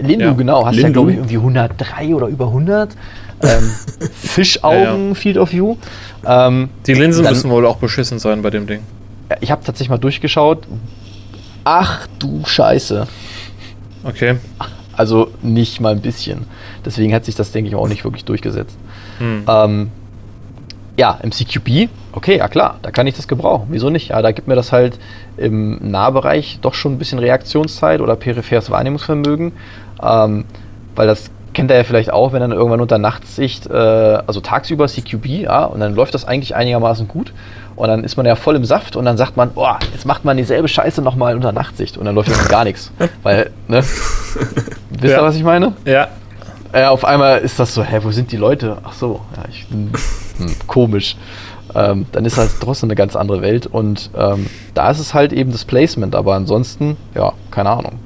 Lindu, 0.00 0.24
Ja, 0.26 0.32
genau. 0.32 0.66
Hast 0.66 0.76
ja 0.76 0.82
Lindu. 0.82 0.92
glaube 0.92 1.12
ich 1.12 1.16
irgendwie 1.18 1.36
103 1.36 2.14
oder 2.14 2.26
über 2.26 2.46
100. 2.46 2.90
Ähm, 3.42 3.70
Fischaugen 4.12 5.08
Ja, 5.08 5.14
Field 5.14 5.38
of 5.38 5.50
View. 5.52 5.76
Ähm, 6.26 6.68
Die 6.86 6.92
Linsen 6.94 7.24
Dann- 7.24 7.32
müssen 7.32 7.50
wohl 7.50 7.64
auch 7.66 7.76
beschissen 7.78 8.18
sein 8.18 8.42
bei 8.42 8.50
dem 8.50 8.66
Ding. 8.66 8.80
ich 9.40 9.50
habe 9.50 9.64
tatsächlich 9.64 9.88
mal 9.88 9.98
durchgeschaut. 9.98 10.64
Ach 11.64 12.06
du 12.18 12.42
Scheiße. 12.44 13.06
Okay. 14.04 14.36
Also 15.00 15.28
nicht 15.40 15.80
mal 15.80 15.92
ein 15.92 16.02
bisschen. 16.02 16.44
Deswegen 16.84 17.14
hat 17.14 17.24
sich 17.24 17.34
das, 17.34 17.52
denke 17.52 17.70
ich, 17.70 17.74
auch 17.74 17.88
nicht 17.88 18.04
wirklich 18.04 18.26
durchgesetzt. 18.26 18.76
Hm. 19.16 19.44
Ähm, 19.48 19.90
ja, 20.98 21.18
im 21.22 21.32
CQB, 21.32 21.88
okay, 22.12 22.36
ja 22.36 22.48
klar, 22.48 22.78
da 22.82 22.90
kann 22.90 23.06
ich 23.06 23.14
das 23.14 23.26
gebrauchen. 23.26 23.68
Wieso 23.70 23.88
nicht? 23.88 24.10
Ja, 24.10 24.20
da 24.20 24.32
gibt 24.32 24.46
mir 24.46 24.56
das 24.56 24.72
halt 24.72 24.98
im 25.38 25.78
Nahbereich 25.90 26.58
doch 26.60 26.74
schon 26.74 26.92
ein 26.92 26.98
bisschen 26.98 27.18
Reaktionszeit 27.18 28.02
oder 28.02 28.14
peripheres 28.14 28.70
Wahrnehmungsvermögen. 28.70 29.52
Ähm, 30.02 30.44
weil 30.94 31.06
das 31.06 31.30
kennt 31.54 31.70
er 31.70 31.78
ja 31.78 31.84
vielleicht 31.84 32.12
auch, 32.12 32.32
wenn 32.32 32.40
dann 32.40 32.52
irgendwann 32.52 32.80
unter 32.80 32.98
Nachtsicht, 32.98 33.66
äh, 33.66 33.72
also 33.74 34.40
tagsüber 34.40 34.86
CQB, 34.86 35.26
ja, 35.26 35.64
und 35.64 35.80
dann 35.80 35.94
läuft 35.94 36.14
das 36.14 36.24
eigentlich 36.24 36.54
einigermaßen 36.54 37.08
gut. 37.08 37.32
Und 37.76 37.88
dann 37.88 38.04
ist 38.04 38.16
man 38.16 38.26
ja 38.26 38.36
voll 38.36 38.56
im 38.56 38.64
Saft 38.64 38.94
und 38.96 39.04
dann 39.06 39.16
sagt 39.16 39.36
man, 39.36 39.52
boah, 39.52 39.78
jetzt 39.92 40.04
macht 40.04 40.24
man 40.24 40.36
dieselbe 40.36 40.68
Scheiße 40.68 41.00
nochmal 41.02 41.34
unter 41.34 41.52
Nachtsicht 41.52 41.96
und 41.96 42.04
dann 42.04 42.14
läuft 42.14 42.28
jetzt 42.28 42.48
gar 42.48 42.64
nichts. 42.64 42.92
Weil, 43.22 43.50
ne? 43.68 43.78
Wisst 43.80 45.02
ihr, 45.02 45.10
Ja. 45.10 45.22
was 45.22 45.36
ich 45.36 45.42
meine? 45.44 45.72
Ja. 45.84 46.08
Ja, 46.74 46.90
auf 46.90 47.04
einmal 47.04 47.38
ist 47.40 47.58
das 47.58 47.74
so, 47.74 47.82
hä, 47.82 47.98
wo 48.02 48.10
sind 48.12 48.30
die 48.32 48.36
Leute? 48.36 48.76
Ach 48.84 48.92
so, 48.92 49.20
ja, 49.36 49.42
ich, 49.48 49.66
hm, 49.70 49.90
komisch. 50.66 51.16
Ähm, 51.74 52.06
dann 52.12 52.24
ist 52.24 52.36
halt 52.38 52.50
trotzdem 52.60 52.88
eine 52.88 52.96
ganz 52.96 53.16
andere 53.16 53.42
Welt 53.42 53.66
und 53.66 54.10
ähm, 54.16 54.46
da 54.74 54.90
ist 54.90 54.98
es 54.98 55.14
halt 55.14 55.32
eben 55.32 55.50
das 55.52 55.64
Placement, 55.64 56.14
aber 56.14 56.34
ansonsten, 56.34 56.96
ja, 57.14 57.32
keine 57.50 57.70
Ahnung. 57.70 57.98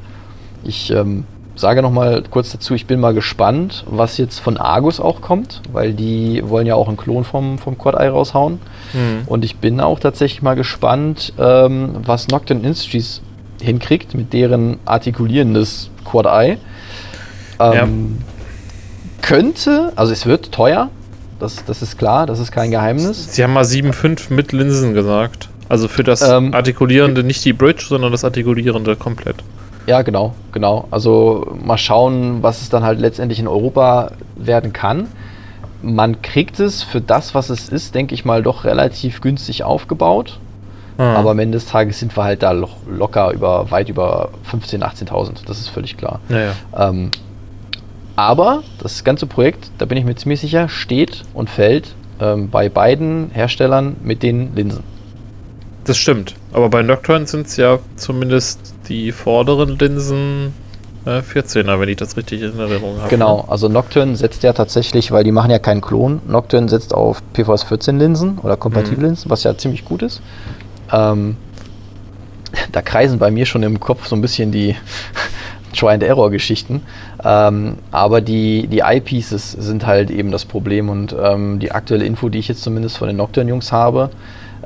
Ich 0.62 0.90
ähm, 0.90 1.24
sage 1.56 1.82
noch 1.82 1.90
mal 1.90 2.22
kurz 2.30 2.50
dazu, 2.52 2.74
ich 2.74 2.86
bin 2.86 3.00
mal 3.00 3.14
gespannt, 3.14 3.84
was 3.88 4.18
jetzt 4.18 4.40
von 4.40 4.56
Argus 4.56 5.00
auch 5.00 5.20
kommt, 5.20 5.62
weil 5.72 5.92
die 5.92 6.42
wollen 6.44 6.66
ja 6.66 6.74
auch 6.74 6.88
einen 6.88 6.96
Klon 6.96 7.24
vom, 7.24 7.58
vom 7.58 7.78
Quad 7.78 7.94
Eye 7.94 8.08
raushauen. 8.08 8.60
Hm. 8.92 9.22
Und 9.26 9.44
ich 9.44 9.56
bin 9.56 9.80
auch 9.80 10.00
tatsächlich 10.00 10.42
mal 10.42 10.54
gespannt, 10.54 11.32
ähm, 11.38 11.96
was 12.04 12.28
Nocturne 12.28 12.62
Industries 12.62 13.20
hinkriegt 13.62 14.14
mit 14.14 14.32
deren 14.32 14.78
artikulierendes 14.84 15.90
Quad 16.04 16.26
Eye. 16.26 16.58
Ähm, 17.60 18.18
Könnte, 19.22 19.92
also 19.96 20.12
es 20.12 20.26
wird 20.26 20.52
teuer, 20.52 20.90
das, 21.38 21.64
das 21.64 21.82
ist 21.82 21.98
klar, 21.98 22.26
das 22.26 22.40
ist 22.40 22.52
kein 22.52 22.70
Geheimnis. 22.70 23.34
Sie 23.34 23.42
haben 23.42 23.52
mal 23.52 23.64
7,5 23.64 24.32
mit 24.32 24.52
Linsen 24.52 24.92
gesagt. 24.92 25.48
Also 25.68 25.88
für 25.88 26.04
das 26.04 26.22
Ähm, 26.22 26.52
Artikulierende 26.52 27.24
nicht 27.24 27.44
die 27.44 27.52
Bridge, 27.52 27.84
sondern 27.88 28.12
das 28.12 28.24
Artikulierende 28.24 28.96
komplett. 28.96 29.36
Ja, 29.86 30.02
genau, 30.02 30.34
genau. 30.52 30.88
Also 30.90 31.56
mal 31.62 31.78
schauen, 31.78 32.42
was 32.42 32.62
es 32.62 32.70
dann 32.70 32.82
halt 32.82 33.00
letztendlich 33.00 33.38
in 33.38 33.48
Europa 33.48 34.12
werden 34.36 34.72
kann. 34.72 35.08
Man 35.82 36.22
kriegt 36.22 36.58
es 36.60 36.82
für 36.82 37.00
das, 37.00 37.34
was 37.34 37.50
es 37.50 37.68
ist, 37.68 37.94
denke 37.94 38.14
ich 38.14 38.24
mal, 38.24 38.42
doch 38.42 38.64
relativ 38.64 39.20
günstig 39.20 39.64
aufgebaut. 39.64 40.38
Ah. 40.96 41.16
Aber 41.16 41.32
am 41.32 41.38
Ende 41.38 41.58
des 41.58 41.66
Tages 41.66 41.98
sind 41.98 42.16
wir 42.16 42.24
halt 42.24 42.42
da 42.42 42.52
lo 42.52 42.68
locker 42.88 43.32
über 43.32 43.70
weit 43.70 43.88
über 43.88 44.30
15.000, 44.50 45.08
18.000. 45.08 45.46
Das 45.46 45.58
ist 45.58 45.68
völlig 45.68 45.96
klar. 45.96 46.20
Naja. 46.28 46.52
Ähm, 46.76 47.10
aber 48.16 48.62
das 48.80 49.02
ganze 49.02 49.26
Projekt, 49.26 49.70
da 49.78 49.86
bin 49.86 49.98
ich 49.98 50.04
mir 50.04 50.14
ziemlich 50.14 50.40
sicher, 50.40 50.68
steht 50.68 51.22
und 51.34 51.50
fällt 51.50 51.94
ähm, 52.20 52.48
bei 52.48 52.68
beiden 52.68 53.30
Herstellern 53.32 53.96
mit 54.02 54.22
den 54.22 54.54
Linsen. 54.54 54.84
Das 55.84 55.98
stimmt. 55.98 56.34
Aber 56.52 56.68
bei 56.68 56.82
Nocturne 56.82 57.26
sind 57.26 57.46
es 57.46 57.56
ja 57.56 57.80
zumindest 57.96 58.73
die 58.88 59.12
vorderen 59.12 59.78
Linsen 59.78 60.54
äh, 61.04 61.20
14er, 61.20 61.80
wenn 61.80 61.88
ich 61.88 61.96
das 61.96 62.16
richtig 62.16 62.42
in 62.42 62.58
Erinnerung 62.58 62.98
habe. 62.98 63.08
Genau, 63.08 63.44
also 63.48 63.68
Nocturne 63.68 64.16
setzt 64.16 64.42
ja 64.42 64.52
tatsächlich, 64.52 65.12
weil 65.12 65.24
die 65.24 65.32
machen 65.32 65.50
ja 65.50 65.58
keinen 65.58 65.80
Klon, 65.80 66.20
Nocturne 66.26 66.68
setzt 66.68 66.94
auf 66.94 67.22
PVS 67.32 67.64
14 67.64 67.98
Linsen 67.98 68.38
oder 68.38 68.56
kompatible 68.56 69.06
Linsen, 69.06 69.30
was 69.30 69.44
ja 69.44 69.56
ziemlich 69.56 69.84
gut 69.84 70.02
ist. 70.02 70.22
Ähm, 70.92 71.36
da 72.72 72.82
kreisen 72.82 73.18
bei 73.18 73.30
mir 73.30 73.46
schon 73.46 73.62
im 73.62 73.80
Kopf 73.80 74.06
so 74.06 74.16
ein 74.16 74.20
bisschen 74.20 74.52
die 74.52 74.76
Try-and-Error-Geschichten. 75.76 76.82
Ähm, 77.24 77.78
aber 77.90 78.20
die, 78.20 78.68
die 78.68 78.80
Eyepieces 78.80 79.52
sind 79.52 79.86
halt 79.86 80.10
eben 80.10 80.30
das 80.30 80.44
Problem 80.44 80.88
und 80.88 81.14
ähm, 81.20 81.58
die 81.58 81.72
aktuelle 81.72 82.04
Info, 82.04 82.28
die 82.28 82.38
ich 82.38 82.48
jetzt 82.48 82.62
zumindest 82.62 82.96
von 82.96 83.08
den 83.08 83.16
Nocturne-Jungs 83.16 83.72
habe, 83.72 84.10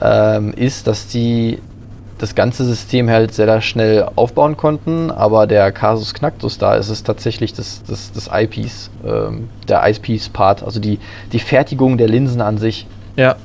ähm, 0.01 0.53
ist, 0.53 0.87
dass 0.87 1.07
die 1.07 1.59
das 2.19 2.35
ganze 2.35 2.65
System 2.65 3.09
halt 3.09 3.33
sehr 3.33 3.61
schnell 3.61 4.09
aufbauen 4.17 4.57
konnten, 4.57 5.11
aber 5.11 5.47
der 5.47 5.73
Casus 5.73 6.15
Knacktus 6.15 6.59
da 6.59 6.75
ist 6.75 6.89
es 6.89 7.03
tatsächlich 7.03 7.53
das, 7.53 7.83
das, 7.87 8.13
das 8.13 8.29
Eyepiece, 8.29 8.91
ähm, 9.07 9.49
der 9.69 9.83
Eyepiece-Part, 9.83 10.63
also 10.63 10.81
die, 10.81 10.99
die 11.33 11.39
Fertigung 11.39 11.97
der 11.97 12.09
Linsen 12.09 12.41
an 12.41 12.59
sich. 12.59 12.87
Ja. 13.17 13.37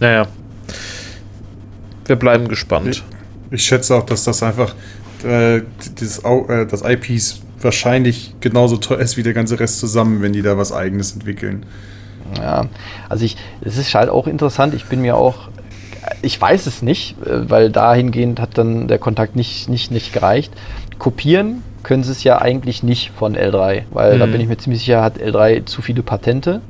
Naja. 0.00 0.26
Wir 2.06 2.16
bleiben 2.16 2.48
gespannt. 2.48 3.02
Ich 3.50 3.64
schätze 3.64 3.94
auch, 3.94 4.04
dass 4.04 4.24
das 4.24 4.42
einfach 4.42 4.74
äh, 5.24 5.62
dieses, 5.98 6.18
äh, 6.20 6.66
das 6.66 6.82
Eyepiece 6.82 7.40
wahrscheinlich 7.60 8.34
genauso 8.40 8.76
teuer 8.76 9.00
ist 9.00 9.16
wie 9.16 9.22
der 9.22 9.34
ganze 9.34 9.58
Rest 9.60 9.78
zusammen, 9.78 10.22
wenn 10.22 10.32
die 10.32 10.42
da 10.42 10.58
was 10.58 10.72
eigenes 10.72 11.12
entwickeln. 11.12 11.66
Ja, 12.36 12.66
also 13.08 13.24
ich, 13.24 13.36
es 13.60 13.76
ist 13.76 13.94
halt 13.94 14.08
auch 14.08 14.26
interessant, 14.26 14.74
ich 14.74 14.86
bin 14.86 15.00
mir 15.02 15.16
auch, 15.16 15.48
ich 16.22 16.40
weiß 16.40 16.66
es 16.66 16.82
nicht, 16.82 17.16
äh, 17.22 17.50
weil 17.50 17.70
dahingehend 17.70 18.40
hat 18.40 18.58
dann 18.58 18.88
der 18.88 18.98
Kontakt 18.98 19.36
nicht, 19.36 19.68
nicht, 19.68 19.90
nicht 19.90 20.12
gereicht. 20.12 20.52
Kopieren 20.98 21.62
können 21.82 22.04
sie 22.04 22.12
es 22.12 22.24
ja 22.24 22.40
eigentlich 22.40 22.82
nicht 22.82 23.10
von 23.10 23.36
L3, 23.36 23.82
weil 23.90 24.18
da 24.18 24.26
bin 24.26 24.40
ich 24.40 24.46
mir 24.46 24.56
ziemlich 24.56 24.80
sicher, 24.80 25.02
hat 25.02 25.18
L3 25.18 25.66
zu 25.66 25.82
viele 25.82 26.02
Patente. 26.02 26.60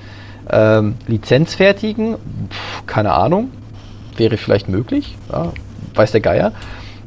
Ähm, 0.50 0.96
Lizenz 1.06 1.54
fertigen, 1.54 2.14
pf, 2.14 2.86
keine 2.86 3.12
Ahnung, 3.12 3.50
wäre 4.16 4.36
vielleicht 4.36 4.68
möglich, 4.68 5.16
ja, 5.30 5.52
weiß 5.94 6.12
der 6.12 6.20
Geier. 6.20 6.52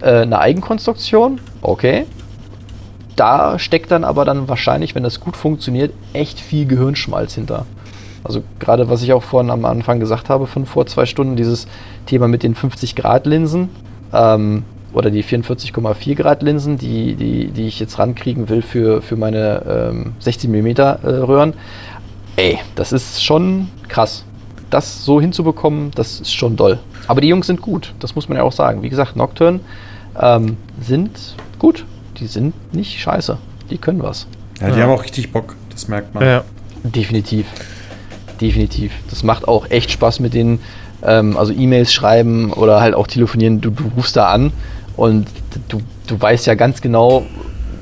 Äh, 0.02 0.22
eine 0.22 0.40
Eigenkonstruktion, 0.40 1.40
okay. 1.62 2.06
Da 3.16 3.60
steckt 3.60 3.92
dann 3.92 4.04
aber 4.04 4.26
dann 4.26 4.48
wahrscheinlich, 4.48 4.94
wenn 4.94 5.04
das 5.04 5.20
gut 5.20 5.36
funktioniert, 5.36 5.94
echt 6.14 6.40
viel 6.40 6.66
Gehirnschmalz 6.66 7.34
hinter. 7.34 7.66
Also 8.26 8.44
gerade 8.60 8.90
was 8.90 9.02
ich 9.04 9.14
auch 9.14 9.24
vorhin 9.24 9.50
am 9.52 9.64
Anfang 9.66 10.00
gesagt 10.00 10.30
habe, 10.30 10.48
von 10.48 10.66
vor 10.66 10.86
zwei 10.88 11.06
Stunden, 11.06 11.36
dieses 11.36 11.68
Thema 12.08 12.28
mit 12.28 12.44
den 12.44 12.56
50 12.56 12.96
Grad 12.96 13.26
Linsen 13.28 13.70
ähm, 14.12 14.64
oder 14.94 15.12
die 15.12 15.24
44,4 15.24 16.16
Grad 16.16 16.42
Linsen, 16.42 16.78
die, 16.78 17.16
die, 17.16 17.48
die 17.52 17.68
ich 17.68 17.80
jetzt 17.80 18.00
rankriegen 18.00 18.50
will 18.50 18.62
für, 18.62 19.02
für 19.02 19.16
meine 19.16 19.92
ähm, 19.94 20.14
16 20.20 20.52
mm 20.52 20.68
äh, 20.68 20.92
Röhren. 21.04 21.54
Ey, 22.36 22.60
das 22.76 22.92
ist 22.92 23.24
schon 23.24 23.70
krass. 23.88 24.26
Das 24.70 25.06
so 25.06 25.22
hinzubekommen, 25.22 25.92
das 25.96 26.20
ist 26.20 26.34
schon 26.34 26.56
doll. 26.56 26.80
Aber 27.08 27.22
die 27.22 27.28
Jungs 27.28 27.48
sind 27.48 27.62
gut, 27.62 27.94
das 28.00 28.16
muss 28.16 28.28
man 28.28 28.38
ja 28.38 28.44
auch 28.44 28.52
sagen. 28.52 28.82
Wie 28.82 28.90
gesagt, 28.90 29.16
Nocturne 29.16 29.60
ähm, 30.20 30.58
sind 30.82 31.36
gut. 31.60 31.86
Die 32.18 32.28
sind 32.28 32.54
nicht 32.74 33.00
scheiße. 33.00 33.38
Die 33.70 33.78
können 33.78 34.02
was. 34.02 34.26
Ja, 34.60 34.72
die 34.72 34.80
Ja. 34.80 34.86
haben 34.86 34.92
auch 34.94 35.04
richtig 35.04 35.32
Bock, 35.32 35.56
das 35.70 35.88
merkt 35.88 36.16
man. 36.16 36.24
Ja. 36.24 36.44
Definitiv. 36.84 37.46
Definitiv. 38.42 38.92
Das 39.10 39.24
macht 39.24 39.48
auch 39.48 39.70
echt 39.70 39.92
Spaß 39.92 40.20
mit 40.20 40.34
denen, 40.34 40.60
ähm, 41.04 41.38
also 41.38 41.54
E-Mails 41.54 41.94
schreiben 41.94 42.52
oder 42.52 42.82
halt 42.82 42.94
auch 42.96 43.08
telefonieren. 43.08 43.62
Du, 43.62 43.70
du 43.70 43.92
rufst 43.96 44.16
da 44.16 44.28
an 44.28 44.52
und 44.96 45.28
du, 45.70 45.82
du 46.08 46.20
weißt 46.20 46.46
ja 46.48 46.56
ganz 46.56 46.82
genau, 46.82 47.26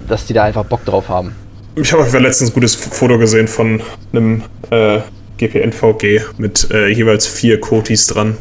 dass 0.07 0.25
die 0.25 0.33
da 0.33 0.43
einfach 0.43 0.65
Bock 0.65 0.85
drauf 0.85 1.09
haben. 1.09 1.35
Ich 1.75 1.91
habe 1.91 2.03
letztens 2.19 2.51
ein 2.51 2.53
gutes 2.53 2.75
Foto 2.75 3.17
gesehen 3.17 3.47
von 3.47 3.81
einem 4.11 4.43
äh, 4.69 4.99
GPNVG 5.37 6.21
mit 6.37 6.69
äh, 6.71 6.87
jeweils 6.89 7.25
vier 7.25 7.59
Kotis 7.59 8.07
dran. 8.07 8.37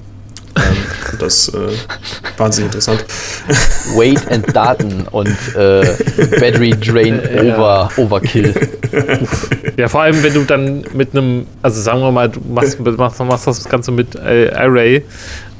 Ähm, 0.56 0.76
das 1.18 1.48
äh, 1.48 1.68
wahnsinnig 2.36 2.66
interessant. 2.66 3.04
Weight 3.96 4.30
and 4.30 4.54
Daten 4.54 5.06
und 5.10 5.28
äh, 5.56 5.96
Battery 6.38 6.70
Drain 6.70 7.20
over, 7.40 7.90
Overkill. 7.96 8.54
Ja, 9.76 9.88
vor 9.88 10.02
allem, 10.02 10.22
wenn 10.22 10.34
du 10.34 10.44
dann 10.44 10.84
mit 10.92 11.12
einem, 11.12 11.46
also 11.62 11.80
sagen 11.80 12.00
wir 12.00 12.10
mal, 12.10 12.28
du 12.28 12.40
machst, 12.40 12.78
machst, 12.80 13.20
machst 13.20 13.46
das 13.46 13.64
Ganze 13.64 13.90
mit 13.92 14.14
äh, 14.14 14.50
Array 14.54 15.04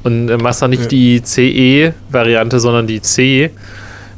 und 0.03 0.29
äh, 0.29 0.37
machst 0.37 0.63
dann 0.63 0.71
nicht 0.71 0.91
die 0.91 1.23
CE-Variante, 1.23 2.61
sondern 2.61 2.87
die 2.87 3.01
C, 3.01 3.51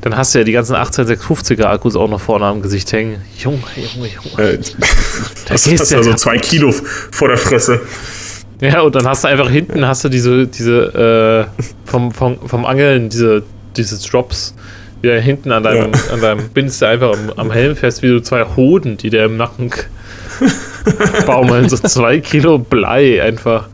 dann 0.01 0.17
hast 0.17 0.35
du 0.35 0.39
ja 0.39 0.45
die 0.45 0.53
ganzen 0.53 0.77
18650er 0.77 1.65
Akkus 1.65 1.97
auch 1.97 2.09
noch 2.09 2.21
vorne 2.21 2.45
am 2.45 2.61
Gesicht 2.61 2.93
hängen. 2.93 3.23
Junge, 3.39 3.63
Junge, 3.77 4.09
Junge. 4.09 4.51
Äh, 4.51 4.59
das 5.49 5.65
gehst 5.65 5.85
ist 5.85 5.91
ja 5.93 5.99
also 5.99 6.11
kaputt. 6.11 6.21
zwei 6.21 6.39
Kilo 6.39 6.75
vor 7.11 7.29
der 7.29 7.39
Fresse. 7.39 7.81
Ja, 8.61 8.81
und 8.83 8.95
dann 8.95 9.07
hast 9.07 9.25
du 9.25 9.29
einfach 9.29 9.51
hinten 9.51 9.87
hast 9.87 10.05
du 10.05 10.09
diese, 10.09 10.47
diese 10.47 11.49
äh, 11.59 11.65
vom, 11.85 12.13
vom, 12.13 12.39
vom 12.49 12.65
Angeln, 12.65 13.09
diese, 13.09 13.43
diese 13.77 14.09
Drops, 14.09 14.55
die 15.03 15.09
da 15.09 15.15
hinten 15.15 15.53
an 15.53 15.63
deinem, 15.63 15.93
an 16.13 16.21
deinem 16.21 16.49
bindest 16.51 16.81
du 16.81 16.87
einfach 16.87 17.13
am, 17.13 17.31
am 17.37 17.51
Helm 17.51 17.77
fest, 17.77 18.03
wie 18.03 18.09
so 18.09 18.21
zwei 18.21 18.45
Hoden, 18.57 18.97
die 18.97 19.11
dir 19.11 19.25
im 19.25 19.37
Nacken 19.37 19.71
baumeln. 21.27 21.69
So 21.69 21.77
zwei 21.77 22.21
Kilo 22.21 22.59
Blei 22.59 23.23
einfach. 23.23 23.69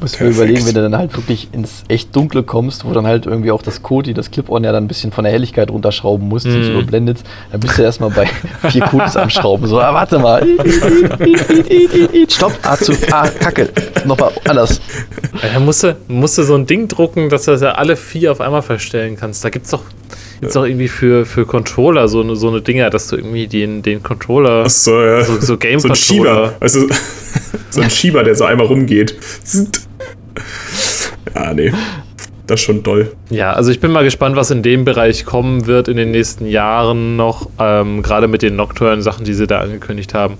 Musst 0.00 0.18
du 0.18 0.24
mir 0.24 0.30
überlegen, 0.30 0.66
wenn 0.66 0.74
du 0.74 0.82
dann 0.82 0.96
halt 0.96 1.14
wirklich 1.16 1.48
ins 1.52 1.82
echt 1.88 2.16
Dunkle 2.16 2.42
kommst, 2.42 2.84
wo 2.86 2.92
dann 2.92 3.06
halt 3.06 3.26
irgendwie 3.26 3.50
auch 3.50 3.60
das 3.62 3.82
Koti, 3.82 4.14
das 4.14 4.30
Clip-On 4.30 4.64
ja 4.64 4.72
dann 4.72 4.84
ein 4.84 4.88
bisschen 4.88 5.12
von 5.12 5.24
der 5.24 5.32
Helligkeit 5.32 5.70
runterschrauben 5.70 6.26
musst, 6.26 6.46
sonst 6.46 6.68
Mhm. 6.68 6.72
überblendet, 6.78 7.18
dann 7.52 7.60
bist 7.60 7.76
du 7.76 7.82
erstmal 7.82 8.10
bei 8.10 8.26
vier 8.70 8.82
Kotis 8.82 9.16
am 9.16 9.28
Schrauben. 9.30 9.66
So, 9.66 9.78
ah, 9.80 9.92
warte 9.92 10.18
mal. 10.18 10.46
Stopp, 12.28 12.52
ah, 12.62 12.76
zu, 12.76 12.92
ah, 13.10 13.28
Kacke. 13.28 13.68
Nochmal 14.04 14.32
anders. 14.48 14.80
Ja, 15.42 15.50
da 15.54 15.60
musst 15.60 15.82
du, 15.82 15.96
musst 16.08 16.38
du 16.38 16.42
so 16.44 16.54
ein 16.54 16.66
Ding 16.66 16.88
drucken, 16.88 17.28
dass 17.28 17.44
du 17.44 17.50
das 17.52 17.60
ja 17.60 17.72
alle 17.72 17.96
vier 17.96 18.32
auf 18.32 18.40
einmal 18.40 18.62
verstellen 18.62 19.16
kannst. 19.18 19.44
Da 19.44 19.50
gibt's 19.50 19.70
doch, 19.70 19.82
gibt's 20.40 20.54
doch 20.54 20.64
irgendwie 20.64 20.88
für, 20.88 21.26
für 21.26 21.44
Controller 21.46 22.08
so 22.08 22.20
eine, 22.22 22.36
so 22.36 22.48
eine 22.48 22.62
Dinger, 22.62 22.90
dass 22.90 23.08
du 23.08 23.16
irgendwie 23.16 23.46
den, 23.46 23.82
den 23.82 24.02
Controller, 24.02 24.62
Ach 24.66 24.70
so, 24.70 25.00
ja. 25.00 25.22
so, 25.24 25.40
so 25.40 25.56
Game 25.58 25.78
so 25.80 25.88
ein 25.88 25.94
Schieber. 25.94 26.54
Also, 26.60 26.86
so 27.70 27.80
ein 27.80 27.90
Schieber, 27.90 28.22
der 28.24 28.34
so 28.34 28.44
einmal 28.44 28.66
rumgeht. 28.66 29.14
Zzt. 29.44 29.86
Ja, 31.34 31.52
nee. 31.54 31.72
Das 32.46 32.58
ist 32.60 32.66
schon 32.66 32.82
doll. 32.82 33.12
Ja, 33.30 33.52
also 33.52 33.70
ich 33.70 33.78
bin 33.78 33.92
mal 33.92 34.02
gespannt, 34.02 34.34
was 34.34 34.50
in 34.50 34.62
dem 34.62 34.84
Bereich 34.84 35.24
kommen 35.24 35.66
wird 35.66 35.86
in 35.86 35.96
den 35.96 36.10
nächsten 36.10 36.46
Jahren 36.46 37.14
noch, 37.14 37.48
ähm, 37.60 38.02
gerade 38.02 38.26
mit 38.26 38.42
den 38.42 38.56
nocturnen 38.56 39.02
Sachen, 39.02 39.24
die 39.24 39.34
sie 39.34 39.46
da 39.46 39.60
angekündigt 39.60 40.14
haben. 40.14 40.34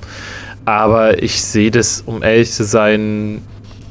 Aber 0.64 1.22
ich 1.22 1.40
sehe 1.40 1.70
das, 1.70 2.02
um 2.04 2.22
ehrlich 2.22 2.50
zu 2.50 2.64
sein, 2.64 3.42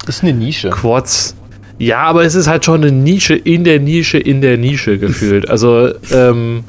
Das 0.05 0.17
ist 0.17 0.23
eine 0.23 0.33
Nische. 0.33 0.69
Quads. 0.69 1.35
Ja, 1.77 1.99
aber 1.99 2.23
es 2.25 2.35
ist 2.35 2.47
halt 2.47 2.65
schon 2.65 2.83
eine 2.83 2.91
Nische 2.91 3.35
in 3.35 3.63
der 3.63 3.79
Nische 3.79 4.17
in 4.17 4.41
der 4.41 4.57
Nische 4.57 4.97
gefühlt. 4.97 5.49
Also, 5.49 5.89
ähm, 6.11 6.65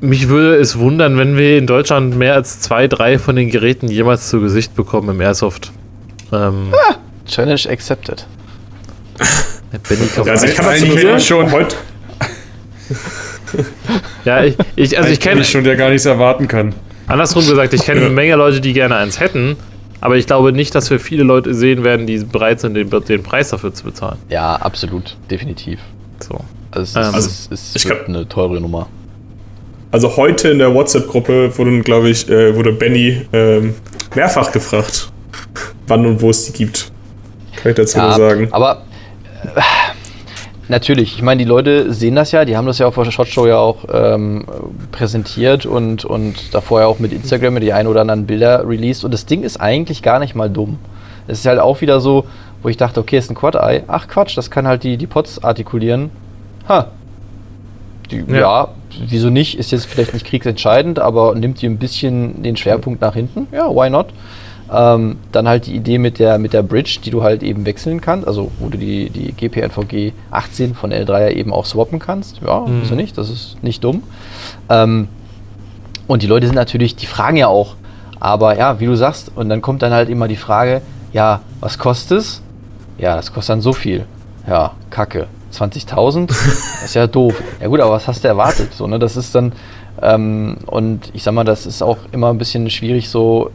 mich 0.00 0.28
würde 0.30 0.56
es 0.56 0.78
wundern, 0.78 1.18
wenn 1.18 1.36
wir 1.36 1.58
in 1.58 1.66
Deutschland 1.66 2.16
mehr 2.16 2.32
als 2.34 2.60
zwei, 2.60 2.88
drei 2.88 3.18
von 3.18 3.36
den 3.36 3.50
Geräten 3.50 3.88
jemals 3.88 4.30
zu 4.30 4.40
Gesicht 4.40 4.74
bekommen 4.74 5.10
im 5.10 5.20
Airsoft. 5.20 5.70
Ähm, 6.32 6.68
Challenge 7.30 7.60
accepted. 7.68 8.26
also 9.72 10.46
ich 10.46 10.54
kann 10.54 10.64
das 10.66 10.74
Eigentlich 10.74 10.90
zumindest 10.90 11.26
schon. 11.26 11.50
heute. 11.52 11.76
ja, 14.24 14.44
ich, 14.44 14.56
ich, 14.76 14.98
also 14.98 15.10
ich 15.10 15.20
kenne 15.20 15.44
schon, 15.44 15.64
der 15.64 15.76
gar 15.76 15.90
nichts 15.90 16.06
erwarten 16.06 16.48
kann. 16.48 16.74
Andersrum 17.06 17.46
gesagt, 17.46 17.72
ich 17.74 17.82
kenne 17.82 18.00
eine 18.00 18.10
Menge 18.10 18.36
Leute, 18.36 18.60
die 18.60 18.72
gerne 18.72 18.96
eins 18.96 19.18
hätten, 19.20 19.56
aber 20.00 20.16
ich 20.16 20.26
glaube 20.26 20.52
nicht, 20.52 20.74
dass 20.74 20.90
wir 20.90 21.00
viele 21.00 21.24
Leute 21.24 21.54
sehen 21.54 21.82
werden, 21.84 22.06
die 22.06 22.18
bereit 22.18 22.60
sind, 22.60 22.74
den, 22.74 22.88
den 22.90 23.22
Preis 23.22 23.50
dafür 23.50 23.72
zu 23.74 23.84
bezahlen. 23.84 24.18
Ja, 24.28 24.56
absolut. 24.56 25.16
Definitiv. 25.30 25.80
So. 26.20 26.38
Also 26.70 27.00
es, 27.00 27.08
Ähm, 27.08 27.18
ist, 27.18 27.26
es, 27.26 27.48
ist 27.50 27.76
ich 27.76 27.88
wird 27.88 28.06
kann- 28.06 28.14
eine 28.14 28.28
teure 28.28 28.60
Nummer. 28.60 28.88
Also 29.92 30.16
heute 30.16 30.50
in 30.50 30.58
der 30.60 30.72
WhatsApp-Gruppe 30.72 31.56
wurde, 31.58 31.80
glaube 31.80 32.10
ich, 32.10 32.28
äh, 32.28 32.54
wurde 32.54 32.72
Benny 32.72 33.22
ähm, 33.32 33.74
mehrfach 34.14 34.52
gefragt, 34.52 35.10
wann 35.88 36.06
und 36.06 36.20
wo 36.22 36.30
es 36.30 36.46
die 36.46 36.52
gibt. 36.52 36.89
Kann 37.62 37.70
ich 37.70 37.76
dazu 37.76 37.98
nur 37.98 38.12
sagen. 38.12 38.48
Aber 38.50 38.82
äh, 39.42 39.60
natürlich, 40.68 41.16
ich 41.16 41.22
meine, 41.22 41.38
die 41.38 41.48
Leute 41.48 41.92
sehen 41.92 42.14
das 42.14 42.32
ja, 42.32 42.44
die 42.44 42.56
haben 42.56 42.66
das 42.66 42.78
ja 42.78 42.86
auf 42.86 42.94
der 42.94 43.10
Shot 43.10 43.28
Show 43.28 43.46
ja 43.46 43.58
auch 43.58 43.84
ähm, 43.92 44.44
präsentiert 44.92 45.66
und, 45.66 46.04
und 46.04 46.54
davor 46.54 46.80
ja 46.80 46.86
auch 46.86 46.98
mit 46.98 47.12
Instagram 47.12 47.60
die 47.60 47.72
ein 47.72 47.86
oder 47.86 48.00
anderen 48.00 48.26
Bilder 48.26 48.66
released. 48.68 49.04
Und 49.04 49.12
das 49.12 49.26
Ding 49.26 49.42
ist 49.42 49.60
eigentlich 49.60 50.02
gar 50.02 50.18
nicht 50.18 50.34
mal 50.34 50.48
dumm. 50.48 50.78
Es 51.26 51.40
ist 51.40 51.46
halt 51.46 51.60
auch 51.60 51.80
wieder 51.80 52.00
so, 52.00 52.24
wo 52.62 52.68
ich 52.68 52.76
dachte, 52.76 53.00
okay, 53.00 53.18
ist 53.18 53.30
ein 53.30 53.34
Quad-Eye. 53.34 53.84
Ach 53.86 54.08
Quatsch, 54.08 54.36
das 54.36 54.50
kann 54.50 54.66
halt 54.66 54.82
die, 54.82 54.96
die 54.96 55.06
Pots 55.06 55.42
artikulieren. 55.42 56.10
Ha. 56.68 56.88
Die, 58.10 58.24
ja. 58.28 58.40
Ja. 58.40 58.68
wieso 59.06 59.30
nicht? 59.30 59.58
Ist 59.58 59.70
jetzt 59.70 59.86
vielleicht 59.86 60.12
nicht 60.12 60.26
kriegsentscheidend, 60.26 60.98
aber 60.98 61.34
nimmt 61.34 61.62
dir 61.62 61.70
ein 61.70 61.78
bisschen 61.78 62.42
den 62.42 62.56
Schwerpunkt 62.56 63.00
nach 63.00 63.14
hinten. 63.14 63.46
Ja, 63.52 63.68
why 63.68 63.88
not? 63.88 64.08
Ähm, 64.72 65.16
dann 65.32 65.48
halt 65.48 65.66
die 65.66 65.74
Idee 65.74 65.98
mit 65.98 66.18
der, 66.20 66.38
mit 66.38 66.52
der 66.52 66.62
Bridge, 66.62 66.98
die 67.04 67.10
du 67.10 67.22
halt 67.24 67.42
eben 67.42 67.66
wechseln 67.66 68.00
kannst, 68.00 68.28
also 68.28 68.52
wo 68.60 68.68
du 68.68 68.78
die, 68.78 69.10
die 69.10 69.32
GPNVG 69.32 70.12
18 70.30 70.74
von 70.76 70.92
L3 70.92 71.20
ja 71.22 71.28
eben 71.30 71.52
auch 71.52 71.66
swappen 71.66 71.98
kannst. 71.98 72.40
Ja, 72.46 72.60
Mhm. 72.60 72.82
wieso 72.82 72.94
nicht? 72.94 73.18
Das 73.18 73.30
ist 73.30 73.56
nicht 73.62 73.82
dumm. 73.82 74.04
Ähm, 74.68 75.08
und 76.06 76.22
die 76.22 76.28
Leute 76.28 76.46
sind 76.46 76.54
natürlich, 76.54 76.94
die 76.94 77.06
fragen 77.06 77.36
ja 77.36 77.48
auch, 77.48 77.74
aber 78.20 78.56
ja, 78.56 78.78
wie 78.78 78.86
du 78.86 78.94
sagst, 78.96 79.32
und 79.34 79.48
dann 79.48 79.60
kommt 79.60 79.82
dann 79.82 79.92
halt 79.92 80.08
immer 80.08 80.28
die 80.28 80.36
Frage, 80.36 80.82
ja, 81.12 81.40
was 81.60 81.78
kostet 81.78 82.18
es? 82.18 82.42
Ja, 82.98 83.16
das 83.16 83.32
kostet 83.32 83.54
dann 83.54 83.60
so 83.62 83.72
viel. 83.72 84.04
Ja, 84.46 84.72
kacke. 84.90 85.26
20.000? 85.52 86.28
Das 86.28 86.84
ist 86.84 86.94
ja 86.94 87.08
doof. 87.08 87.42
Ja 87.60 87.66
gut, 87.66 87.80
aber 87.80 87.90
was 87.92 88.06
hast 88.06 88.22
du 88.22 88.28
erwartet? 88.28 88.72
So, 88.72 88.86
ne? 88.86 89.00
Das 89.00 89.16
ist 89.16 89.34
dann, 89.34 89.52
ähm, 90.00 90.58
und 90.66 91.10
ich 91.12 91.24
sag 91.24 91.32
mal, 91.34 91.42
das 91.44 91.66
ist 91.66 91.82
auch 91.82 91.98
immer 92.12 92.28
ein 92.30 92.38
bisschen 92.38 92.70
schwierig 92.70 93.08
so, 93.08 93.50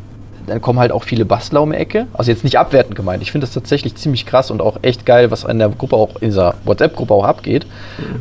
dann 0.48 0.62
kommen 0.62 0.80
halt 0.80 0.92
auch 0.92 1.04
viele 1.04 1.26
Bastler 1.26 1.62
um 1.62 1.72
die 1.72 1.78
Ecke. 1.78 2.08
Also 2.14 2.32
jetzt 2.32 2.44
nicht 2.44 2.58
abwertend 2.60 2.96
gemeint. 2.96 3.22
Ich 3.24 3.32
finde 3.32 3.46
das 3.48 3.54
tatsächlich 3.54 3.96
ziemlich 3.96 4.26
krass 4.26 4.52
und 4.52 4.62
auch 4.62 4.78
echt 4.82 5.06
geil, 5.06 5.32
was 5.32 5.44
in 5.44 5.60
der 5.60 5.70
Gruppe 5.70 5.96
auch, 5.96 6.16
in 6.22 6.30
dieser 6.30 6.56
WhatsApp-Gruppe 6.66 7.14
auch 7.14 7.24
abgeht. 7.26 7.66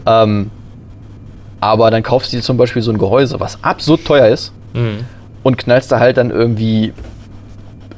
Ähm, 0.07 0.51
aber 1.61 1.91
dann 1.91 2.03
kaufst 2.03 2.33
du 2.33 2.37
dir 2.37 2.43
zum 2.43 2.57
Beispiel 2.57 2.83
so 2.83 2.91
ein 2.91 2.99
Gehäuse, 2.99 3.41
was 3.41 3.63
absurd 3.63 4.05
teuer 4.05 4.29
ist, 4.29 4.53
Mhm. 4.75 5.01
und 5.43 5.57
knallst 5.57 5.91
da 5.93 6.01
halt 6.01 6.17
dann 6.17 6.31
irgendwie 6.31 6.93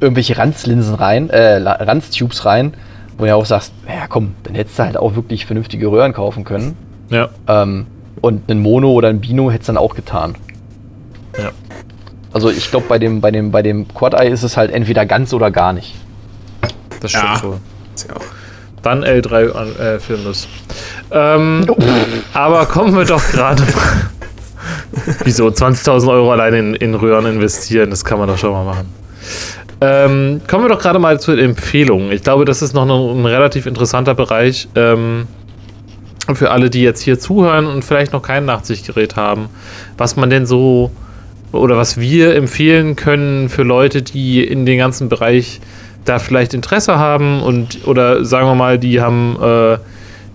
irgendwelche 0.01 0.37
Ranzlinsen 0.39 0.95
rein, 0.95 1.31
äh, 1.31 1.57
Ranztubes 1.57 2.45
rein, 2.45 2.75
wo 3.17 3.25
du 3.25 3.29
ja 3.29 3.35
auch 3.35 3.47
sagst, 3.47 3.73
ja 3.89 4.07
komm, 4.09 4.35
dann 4.43 4.55
hättest 4.55 4.79
du 4.79 4.85
halt 4.85 4.97
auch 4.99 5.15
wirklich 5.17 5.47
vernünftige 5.47 5.87
Röhren 5.91 6.13
kaufen 6.13 6.45
können. 6.45 6.77
Ja. 7.09 7.29
Ähm, 7.49 7.87
und 8.21 8.51
ein 8.51 8.61
Mono 8.61 8.91
oder 8.93 9.09
ein 9.09 9.21
Bino 9.21 9.51
hättest 9.51 9.69
dann 9.71 9.77
auch 9.79 9.95
getan. 9.95 10.35
Ja. 11.39 11.51
Also 12.37 12.51
ich 12.51 12.71
glaube, 12.71 12.85
bei 12.87 12.99
dem, 12.99 13.23
bei 13.23 13.31
dem, 13.31 13.51
bei 13.51 13.63
dem 13.63 13.89
Quad-Eye 13.89 14.29
ist 14.29 14.43
es 14.43 14.59
halt 14.59 14.71
entweder 14.71 15.07
ganz 15.07 15.33
oder 15.33 15.51
gar 15.51 15.73
nicht. 15.73 15.95
Das 17.01 17.13
stimmt 17.13 17.25
Ja. 17.25 17.43
wohl. 17.43 17.61
Dann 18.83 19.03
L3 19.03 19.53
an, 19.53 19.75
äh, 19.77 19.99
Filmless. 19.99 20.47
Ähm, 21.11 21.67
aber 22.35 22.67
kommen 22.67 22.95
wir 22.95 23.07
doch 23.07 23.23
gerade 23.33 23.63
mal 23.63 23.73
Wieso? 25.25 25.47
20.000 25.47 26.11
Euro 26.11 26.31
allein 26.31 26.53
in, 26.53 26.75
in 26.75 26.95
Röhren 26.95 27.25
investieren, 27.25 27.89
das 27.89 28.05
kann 28.05 28.19
man 28.19 28.29
doch 28.29 28.37
schon 28.37 28.53
mal 28.53 28.65
machen. 28.67 28.93
Ähm, 29.81 30.43
kommen 30.47 30.65
wir 30.65 30.69
doch 30.69 30.79
gerade 30.83 30.99
mal 30.99 31.19
zu 31.19 31.35
den 31.35 31.47
Empfehlungen. 31.53 32.13
Ich 32.13 32.23
glaube, 32.23 32.45
das 32.45 32.61
ist 32.61 32.75
noch 32.75 32.83
ein, 32.85 32.91
ein 33.23 33.25
relativ 33.25 33.65
interessanter 33.65 34.13
Bereich 34.15 34.69
ähm, 34.75 35.27
für 36.35 36.51
alle, 36.51 36.69
die 36.69 36.83
jetzt 36.83 37.01
hier 37.01 37.19
zuhören 37.19 37.65
und 37.65 37.83
vielleicht 37.83 38.13
noch 38.13 38.21
kein 38.21 38.45
Nachtsichtgerät 38.45 39.17
haben. 39.17 39.49
Was 39.97 40.17
man 40.17 40.29
denn 40.29 40.45
so 40.45 40.91
oder 41.57 41.77
was 41.77 42.01
wir 42.01 42.35
empfehlen 42.35 42.97
können 42.97 43.49
für 43.49 43.63
Leute, 43.63 44.03
die 44.03 44.45
in 44.45 44.67
den 44.67 44.79
ganzen 44.79 45.09
Bereich 45.09 45.61
da 46.05 46.19
vielleicht 46.19 46.55
Interesse 46.55 46.99
haben 46.99 47.43
und 47.43 47.87
oder 47.87 48.25
sagen 48.25 48.47
wir 48.47 48.55
mal, 48.55 48.79
die 48.79 49.01
haben 49.01 49.37
äh, 49.41 49.79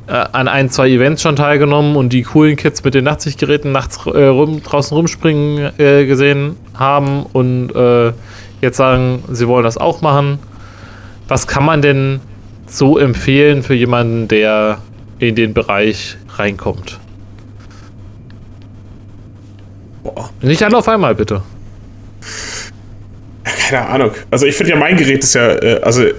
an 0.07 0.47
ein, 0.47 0.69
zwei 0.69 0.89
Events 0.89 1.21
schon 1.21 1.35
teilgenommen 1.35 1.95
und 1.95 2.11
die 2.11 2.23
coolen 2.23 2.57
Kids 2.57 2.83
mit 2.83 2.93
den 2.93 3.05
Nachtsichtgeräten 3.05 3.71
nachts 3.71 4.05
äh, 4.05 4.25
rum, 4.25 4.61
draußen 4.61 4.95
rumspringen 4.95 5.71
äh, 5.79 6.05
gesehen 6.05 6.57
haben 6.73 7.25
und 7.31 7.73
äh, 7.73 8.11
jetzt 8.61 8.77
sagen, 8.77 9.23
sie 9.31 9.47
wollen 9.47 9.63
das 9.63 9.77
auch 9.77 10.01
machen. 10.01 10.39
Was 11.27 11.47
kann 11.47 11.65
man 11.65 11.81
denn 11.81 12.19
so 12.67 12.97
empfehlen 12.97 13.63
für 13.63 13.73
jemanden, 13.73 14.27
der 14.27 14.79
in 15.19 15.35
den 15.35 15.53
Bereich 15.53 16.17
reinkommt? 16.35 17.00
Boah. 20.03 20.29
Nicht 20.41 20.63
alle 20.63 20.77
auf 20.77 20.87
einmal, 20.87 21.15
bitte. 21.15 21.41
Keine 23.43 23.87
Ahnung. 23.87 24.11
Also 24.29 24.45
ich 24.45 24.55
finde 24.55 24.73
ja, 24.73 24.77
mein 24.77 24.97
Gerät 24.97 25.23
ist 25.23 25.33
ja, 25.33 25.51
äh, 25.51 25.79
also 25.81 26.03
äh, 26.03 26.13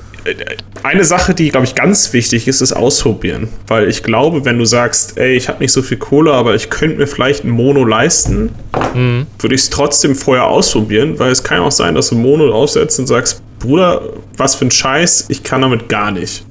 eine 0.83 1.05
Sache, 1.05 1.35
die, 1.35 1.51
glaube 1.51 1.67
ich, 1.67 1.75
ganz 1.75 2.13
wichtig 2.13 2.49
ist, 2.49 2.61
ist 2.61 2.73
ausprobieren. 2.73 3.49
Weil 3.67 3.89
ich 3.89 4.03
glaube, 4.03 4.45
wenn 4.45 4.59
du 4.59 4.65
sagst, 4.65 5.19
ey, 5.19 5.35
ich 5.35 5.49
habe 5.49 5.61
nicht 5.61 5.73
so 5.73 5.83
viel 5.83 5.97
Kohle, 5.97 6.33
aber 6.33 6.55
ich 6.55 6.71
könnte 6.71 6.97
mir 6.97 7.07
vielleicht 7.07 7.45
ein 7.45 7.51
Mono 7.51 7.85
leisten, 7.85 8.51
mhm. 8.95 9.27
würde 9.39 9.55
ich 9.55 9.63
es 9.63 9.71
trotzdem 9.71 10.15
vorher 10.15 10.47
ausprobieren, 10.47 11.19
weil 11.19 11.31
es 11.31 11.43
kann 11.43 11.59
ja 11.59 11.65
auch 11.65 11.73
sein, 11.73 11.95
dass 11.95 12.09
du 12.09 12.17
ein 12.17 12.23
Mono 12.23 12.53
aufsetzt 12.53 12.99
und 12.99 13.07
sagst, 13.07 13.43
Bruder, 13.61 14.03
was 14.37 14.57
für 14.57 14.65
ein 14.65 14.71
Scheiß, 14.71 15.27
ich 15.29 15.45
kann 15.45 15.63
damit 15.63 15.89
gar 15.89 16.11
nicht. 16.11 16.45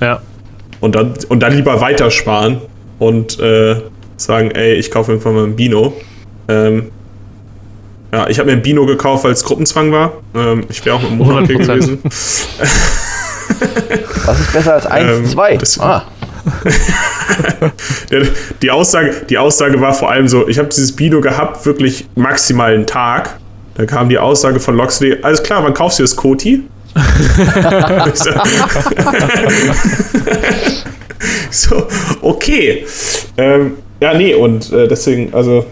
Ja. 0.00 0.22
Und 0.80 0.94
dann, 0.94 1.14
und 1.28 1.40
dann 1.40 1.54
lieber 1.54 1.80
weitersparen 1.80 2.62
und 2.98 3.38
äh, 3.38 3.76
sagen, 4.16 4.50
ey, 4.52 4.74
ich 4.74 4.90
kaufe 4.90 5.12
irgendwann 5.12 5.34
mal 5.34 5.44
ein 5.44 5.56
Bino. 5.56 5.94
Ähm, 6.48 6.90
ja, 8.12 8.26
ich 8.28 8.38
habe 8.38 8.50
mir 8.50 8.56
ein 8.56 8.62
Bino 8.62 8.86
gekauft, 8.86 9.24
weil 9.24 9.32
es 9.32 9.44
Gruppenzwang 9.44 9.92
war. 9.92 10.12
Ähm, 10.34 10.64
ich 10.70 10.84
wäre 10.84 10.96
auch 10.96 11.02
mit 11.02 11.10
dem 11.10 11.18
Monat 11.18 11.46
hier 11.46 11.58
gewesen. 11.58 12.00
Was 14.24 14.40
ist 14.40 14.52
besser 14.52 14.74
als 14.74 14.86
1, 14.86 15.30
2? 15.32 15.52
Ähm, 15.52 15.60
ah. 15.80 16.02
die, 18.62 18.70
Aussage, 18.70 19.26
die 19.28 19.36
Aussage 19.36 19.80
war 19.80 19.92
vor 19.92 20.10
allem 20.10 20.28
so, 20.28 20.48
ich 20.48 20.58
habe 20.58 20.68
dieses 20.68 20.92
Bino 20.92 21.20
gehabt, 21.20 21.66
wirklich 21.66 22.06
maximal 22.14 22.72
einen 22.72 22.86
Tag. 22.86 23.38
Da 23.74 23.84
kam 23.84 24.08
die 24.08 24.18
Aussage 24.18 24.60
von 24.60 24.76
Loxley, 24.76 25.18
alles 25.22 25.42
klar, 25.42 25.62
wann 25.62 25.74
kaufst 25.74 25.98
du 25.98 26.02
das 26.02 26.16
Koti? 26.16 26.62
so, 31.50 31.86
okay. 32.22 32.86
Ähm, 33.36 33.74
ja, 34.00 34.14
nee, 34.14 34.34
und 34.34 34.72
äh, 34.72 34.88
deswegen, 34.88 35.34
also 35.34 35.66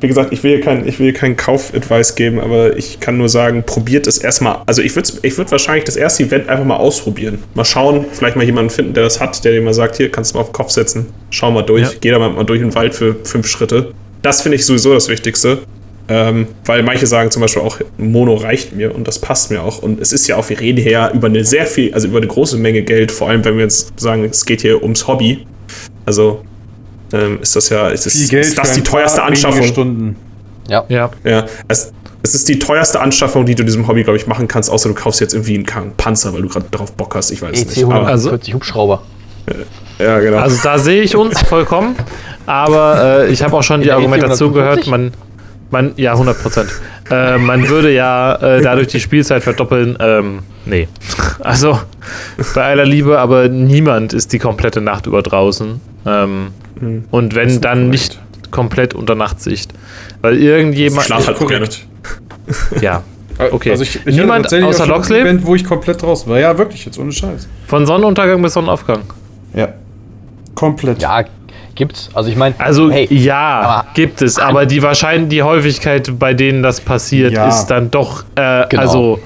wie 0.00 0.08
gesagt, 0.08 0.32
ich 0.32 0.42
will 0.42 0.56
hier 0.56 0.60
kein, 0.60 0.86
ich 0.86 0.98
will 0.98 1.12
keinen 1.12 1.36
Kauf-Advice 1.36 2.14
geben, 2.14 2.40
aber 2.40 2.76
ich 2.76 3.00
kann 3.00 3.16
nur 3.16 3.28
sagen, 3.28 3.62
probiert 3.64 4.06
es 4.06 4.18
erstmal. 4.18 4.58
Also 4.66 4.82
ich 4.82 4.94
würde 4.94 5.10
ich 5.22 5.38
würd 5.38 5.50
wahrscheinlich 5.50 5.84
das 5.84 5.96
erste 5.96 6.24
Event 6.24 6.48
einfach 6.48 6.64
mal 6.64 6.76
ausprobieren. 6.76 7.42
Mal 7.54 7.64
schauen, 7.64 8.04
vielleicht 8.12 8.36
mal 8.36 8.44
jemanden 8.44 8.70
finden, 8.70 8.94
der 8.94 9.04
das 9.04 9.20
hat, 9.20 9.44
der 9.44 9.52
dir 9.52 9.62
mal 9.62 9.74
sagt, 9.74 9.96
hier 9.96 10.10
kannst 10.10 10.32
du 10.32 10.36
mal 10.36 10.42
auf 10.42 10.48
den 10.50 10.54
Kopf 10.54 10.70
setzen, 10.70 11.06
schau 11.30 11.50
mal 11.50 11.62
durch, 11.62 11.82
ja. 11.82 11.98
geh 12.00 12.10
da 12.10 12.18
mal 12.18 12.44
durch 12.44 12.60
den 12.60 12.74
Wald 12.74 12.94
für 12.94 13.16
fünf 13.24 13.46
Schritte. 13.46 13.92
Das 14.22 14.42
finde 14.42 14.56
ich 14.56 14.66
sowieso 14.66 14.92
das 14.92 15.08
Wichtigste. 15.08 15.60
Ähm, 16.08 16.46
weil 16.64 16.84
manche 16.84 17.06
sagen 17.06 17.32
zum 17.32 17.42
Beispiel 17.42 17.62
auch, 17.62 17.80
Mono 17.98 18.34
reicht 18.34 18.72
mir 18.72 18.94
und 18.94 19.08
das 19.08 19.18
passt 19.18 19.50
mir 19.50 19.62
auch. 19.62 19.82
Und 19.82 20.00
es 20.00 20.12
ist 20.12 20.28
ja 20.28 20.36
auch, 20.36 20.48
wir 20.48 20.60
reden 20.60 20.80
hier 20.80 21.10
über 21.12 21.26
eine 21.26 21.44
sehr 21.44 21.66
viel, 21.66 21.92
also 21.94 22.06
über 22.06 22.18
eine 22.18 22.28
große 22.28 22.58
Menge 22.58 22.82
Geld, 22.82 23.10
vor 23.10 23.28
allem 23.28 23.44
wenn 23.44 23.56
wir 23.56 23.64
jetzt 23.64 23.98
sagen, 23.98 24.24
es 24.24 24.44
geht 24.44 24.60
hier 24.60 24.82
ums 24.82 25.08
Hobby. 25.08 25.46
Also 26.04 26.42
ähm, 27.12 27.38
ist 27.40 27.56
das 27.56 27.68
ja, 27.68 27.88
ist, 27.88 28.30
Geld 28.30 28.44
ist 28.44 28.58
das 28.58 28.72
die 28.72 28.82
teuerste 28.82 29.22
Anschaffung? 29.22 29.62
Stunden. 29.62 30.16
Ja. 30.68 30.84
Ja. 30.88 31.10
ja. 31.24 31.46
Es, 31.68 31.92
es 32.22 32.34
ist 32.34 32.48
die 32.48 32.58
teuerste 32.58 33.00
Anschaffung, 33.00 33.46
die 33.46 33.54
du 33.54 33.64
diesem 33.64 33.86
Hobby, 33.86 34.02
glaube 34.02 34.16
ich, 34.16 34.26
machen 34.26 34.48
kannst, 34.48 34.70
außer 34.70 34.88
du 34.88 34.94
kaufst 34.94 35.20
jetzt 35.20 35.32
irgendwie 35.32 35.54
einen 35.54 35.92
Panzer, 35.96 36.32
weil 36.34 36.42
du 36.42 36.48
gerade 36.48 36.66
darauf 36.70 36.92
Bock 36.92 37.14
hast. 37.14 37.30
Ich 37.30 37.40
weiß 37.40 37.62
EC 37.62 37.68
nicht. 37.68 37.84
Aber, 37.84 38.06
also, 38.06 38.32
Hubschrauber. 38.32 39.02
Ja, 39.98 40.18
genau. 40.18 40.38
Also 40.38 40.58
da 40.62 40.78
sehe 40.78 41.02
ich 41.02 41.16
uns 41.16 41.40
vollkommen, 41.42 41.94
aber 42.46 43.22
äh, 43.22 43.32
ich 43.32 43.42
habe 43.42 43.56
auch 43.56 43.62
schon 43.62 43.80
die 43.80 43.92
Argumentation 43.92 44.52
gehört, 44.52 44.86
man, 44.88 45.12
man, 45.70 45.92
ja, 45.96 46.12
100 46.12 46.42
Prozent. 46.42 46.70
Äh, 47.10 47.38
man 47.38 47.68
würde 47.68 47.92
ja 47.92 48.34
äh, 48.34 48.60
dadurch 48.60 48.88
die 48.88 49.00
Spielzeit 49.00 49.42
verdoppeln. 49.42 49.96
Ähm, 50.00 50.40
nee. 50.64 50.88
Also 51.38 51.78
bei 52.54 52.64
aller 52.64 52.86
Liebe, 52.86 53.18
aber 53.18 53.48
niemand 53.48 54.12
ist 54.12 54.32
die 54.32 54.38
komplette 54.38 54.80
Nacht 54.80 55.06
über 55.06 55.22
draußen. 55.22 55.80
Ähm, 56.04 56.48
hm. 56.78 57.04
Und 57.10 57.34
wenn 57.34 57.60
dann 57.60 57.90
nicht 57.90 58.18
komplett 58.50 58.94
unter 58.94 59.14
Nachtsicht. 59.14 59.72
Weil 60.20 60.36
irgendjemand. 60.36 61.00
Ich 61.00 61.06
schlaf 61.06 61.26
halt 61.26 61.38
korrekt. 61.38 61.86
Ja. 62.80 63.02
Okay. 63.38 63.70
Also 63.70 63.82
ich, 63.82 63.96
ich 64.06 64.16
Niemand 64.16 64.52
außer 64.52 64.86
Loxley? 64.86 65.20
Event, 65.20 65.44
wo 65.44 65.54
ich 65.54 65.64
komplett 65.64 66.00
draußen 66.00 66.30
war. 66.30 66.38
Ja, 66.38 66.56
wirklich, 66.56 66.86
jetzt 66.86 66.98
ohne 66.98 67.12
Scheiß. 67.12 67.48
Von 67.66 67.84
Sonnenuntergang 67.84 68.40
bis 68.40 68.54
Sonnenaufgang. 68.54 69.02
Ja. 69.52 69.68
Komplett. 70.54 71.02
Ja, 71.02 71.24
gibt's. 71.74 72.08
Also 72.14 72.30
ich 72.30 72.36
meine. 72.36 72.54
Also 72.58 72.90
hey, 72.90 73.06
ja, 73.10 73.86
gibt 73.94 74.22
es, 74.22 74.38
aber 74.38 74.64
die 74.64 74.82
wahrscheinlich 74.82 75.28
die 75.28 75.42
Häufigkeit, 75.42 76.18
bei 76.18 76.32
denen 76.32 76.62
das 76.62 76.80
passiert, 76.80 77.32
ja. 77.32 77.48
ist 77.48 77.66
dann 77.66 77.90
doch. 77.90 78.24
Äh, 78.36 78.66
genau. 78.68 78.82
Also. 78.82 79.20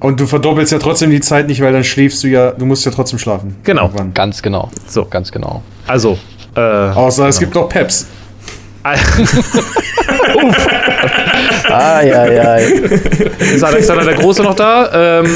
Und 0.00 0.20
du 0.20 0.26
verdoppelst 0.26 0.70
ja 0.70 0.78
trotzdem 0.78 1.10
die 1.10 1.20
Zeit 1.20 1.46
nicht, 1.46 1.62
weil 1.62 1.72
dann 1.72 1.84
schläfst 1.84 2.22
du 2.24 2.28
ja, 2.28 2.50
du 2.50 2.66
musst 2.66 2.84
ja 2.84 2.90
trotzdem 2.90 3.18
schlafen. 3.18 3.56
Genau. 3.62 3.84
Irgendwann. 3.84 4.12
Ganz 4.12 4.42
genau. 4.42 4.70
So. 4.86 5.04
Ganz 5.04 5.30
genau. 5.30 5.62
Also. 5.86 6.18
Äh, 6.56 6.60
Außer 6.60 7.22
genau. 7.22 7.28
es 7.28 7.38
gibt 7.38 7.54
noch 7.54 7.68
Peps. 7.68 8.06
Uff. 10.44 10.68
ah, 11.70 12.02
ja, 12.02 12.26
ja. 12.30 12.56
Ist 12.56 13.64
Alexander 13.64 14.04
der 14.04 14.14
Große 14.14 14.42
noch 14.42 14.54
da? 14.54 15.22
Ähm, 15.22 15.26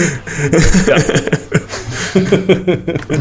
ja. 0.86 0.96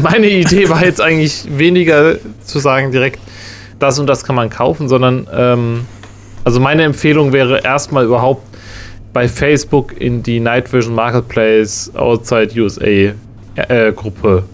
Meine 0.02 0.28
Idee 0.28 0.68
war 0.68 0.84
jetzt 0.84 1.00
eigentlich 1.00 1.46
weniger 1.48 2.16
zu 2.44 2.58
sagen 2.58 2.92
direkt, 2.92 3.20
das 3.78 3.98
und 3.98 4.06
das 4.06 4.22
kann 4.22 4.36
man 4.36 4.50
kaufen, 4.50 4.88
sondern 4.88 5.26
ähm, 5.32 5.86
also 6.44 6.60
meine 6.60 6.82
Empfehlung 6.82 7.32
wäre 7.32 7.64
erstmal 7.64 8.04
überhaupt 8.04 8.42
bei 9.12 9.28
Facebook 9.28 9.98
in 9.98 10.22
die 10.22 10.40
Night 10.40 10.72
Vision 10.72 10.94
Marketplace 10.94 11.90
Outside 11.94 12.50
USA 12.60 13.14
äh, 13.56 13.92
Gruppe 13.94 14.44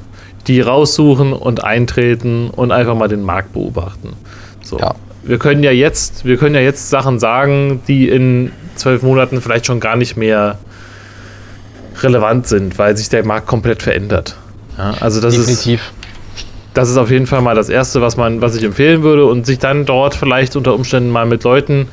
die 0.46 0.60
raussuchen 0.60 1.32
und 1.32 1.64
eintreten 1.64 2.50
und 2.50 2.72
einfach 2.72 2.94
mal 2.94 3.08
den 3.08 3.22
Markt 3.22 3.52
beobachten. 3.52 4.14
So. 4.62 4.78
Ja. 4.78 4.94
Wir 5.22 5.38
können 5.38 5.62
ja 5.62 5.70
jetzt, 5.70 6.24
wir 6.24 6.36
können 6.36 6.54
ja 6.54 6.60
jetzt 6.60 6.90
Sachen 6.90 7.18
sagen, 7.18 7.82
die 7.88 8.08
in 8.08 8.52
zwölf 8.76 9.02
Monaten 9.02 9.40
vielleicht 9.40 9.66
schon 9.66 9.80
gar 9.80 9.96
nicht 9.96 10.16
mehr 10.16 10.58
relevant 12.02 12.46
sind, 12.46 12.78
weil 12.78 12.96
sich 12.96 13.08
der 13.08 13.24
Markt 13.24 13.46
komplett 13.46 13.82
verändert. 13.82 14.36
Ja, 14.76 14.94
also 15.00 15.20
das 15.20 15.34
Definitiv. 15.34 15.80
ist 15.80 16.04
das 16.74 16.90
ist 16.90 16.96
auf 16.96 17.10
jeden 17.10 17.26
Fall 17.26 17.40
mal 17.40 17.54
das 17.54 17.68
erste, 17.68 18.02
was 18.02 18.16
man, 18.16 18.40
was 18.40 18.56
ich 18.56 18.64
empfehlen 18.64 19.02
würde 19.02 19.26
und 19.26 19.46
sich 19.46 19.60
dann 19.60 19.86
dort 19.86 20.14
vielleicht 20.14 20.56
unter 20.56 20.74
Umständen 20.74 21.08
mal 21.08 21.24
mit 21.24 21.44
Leuten 21.44 21.88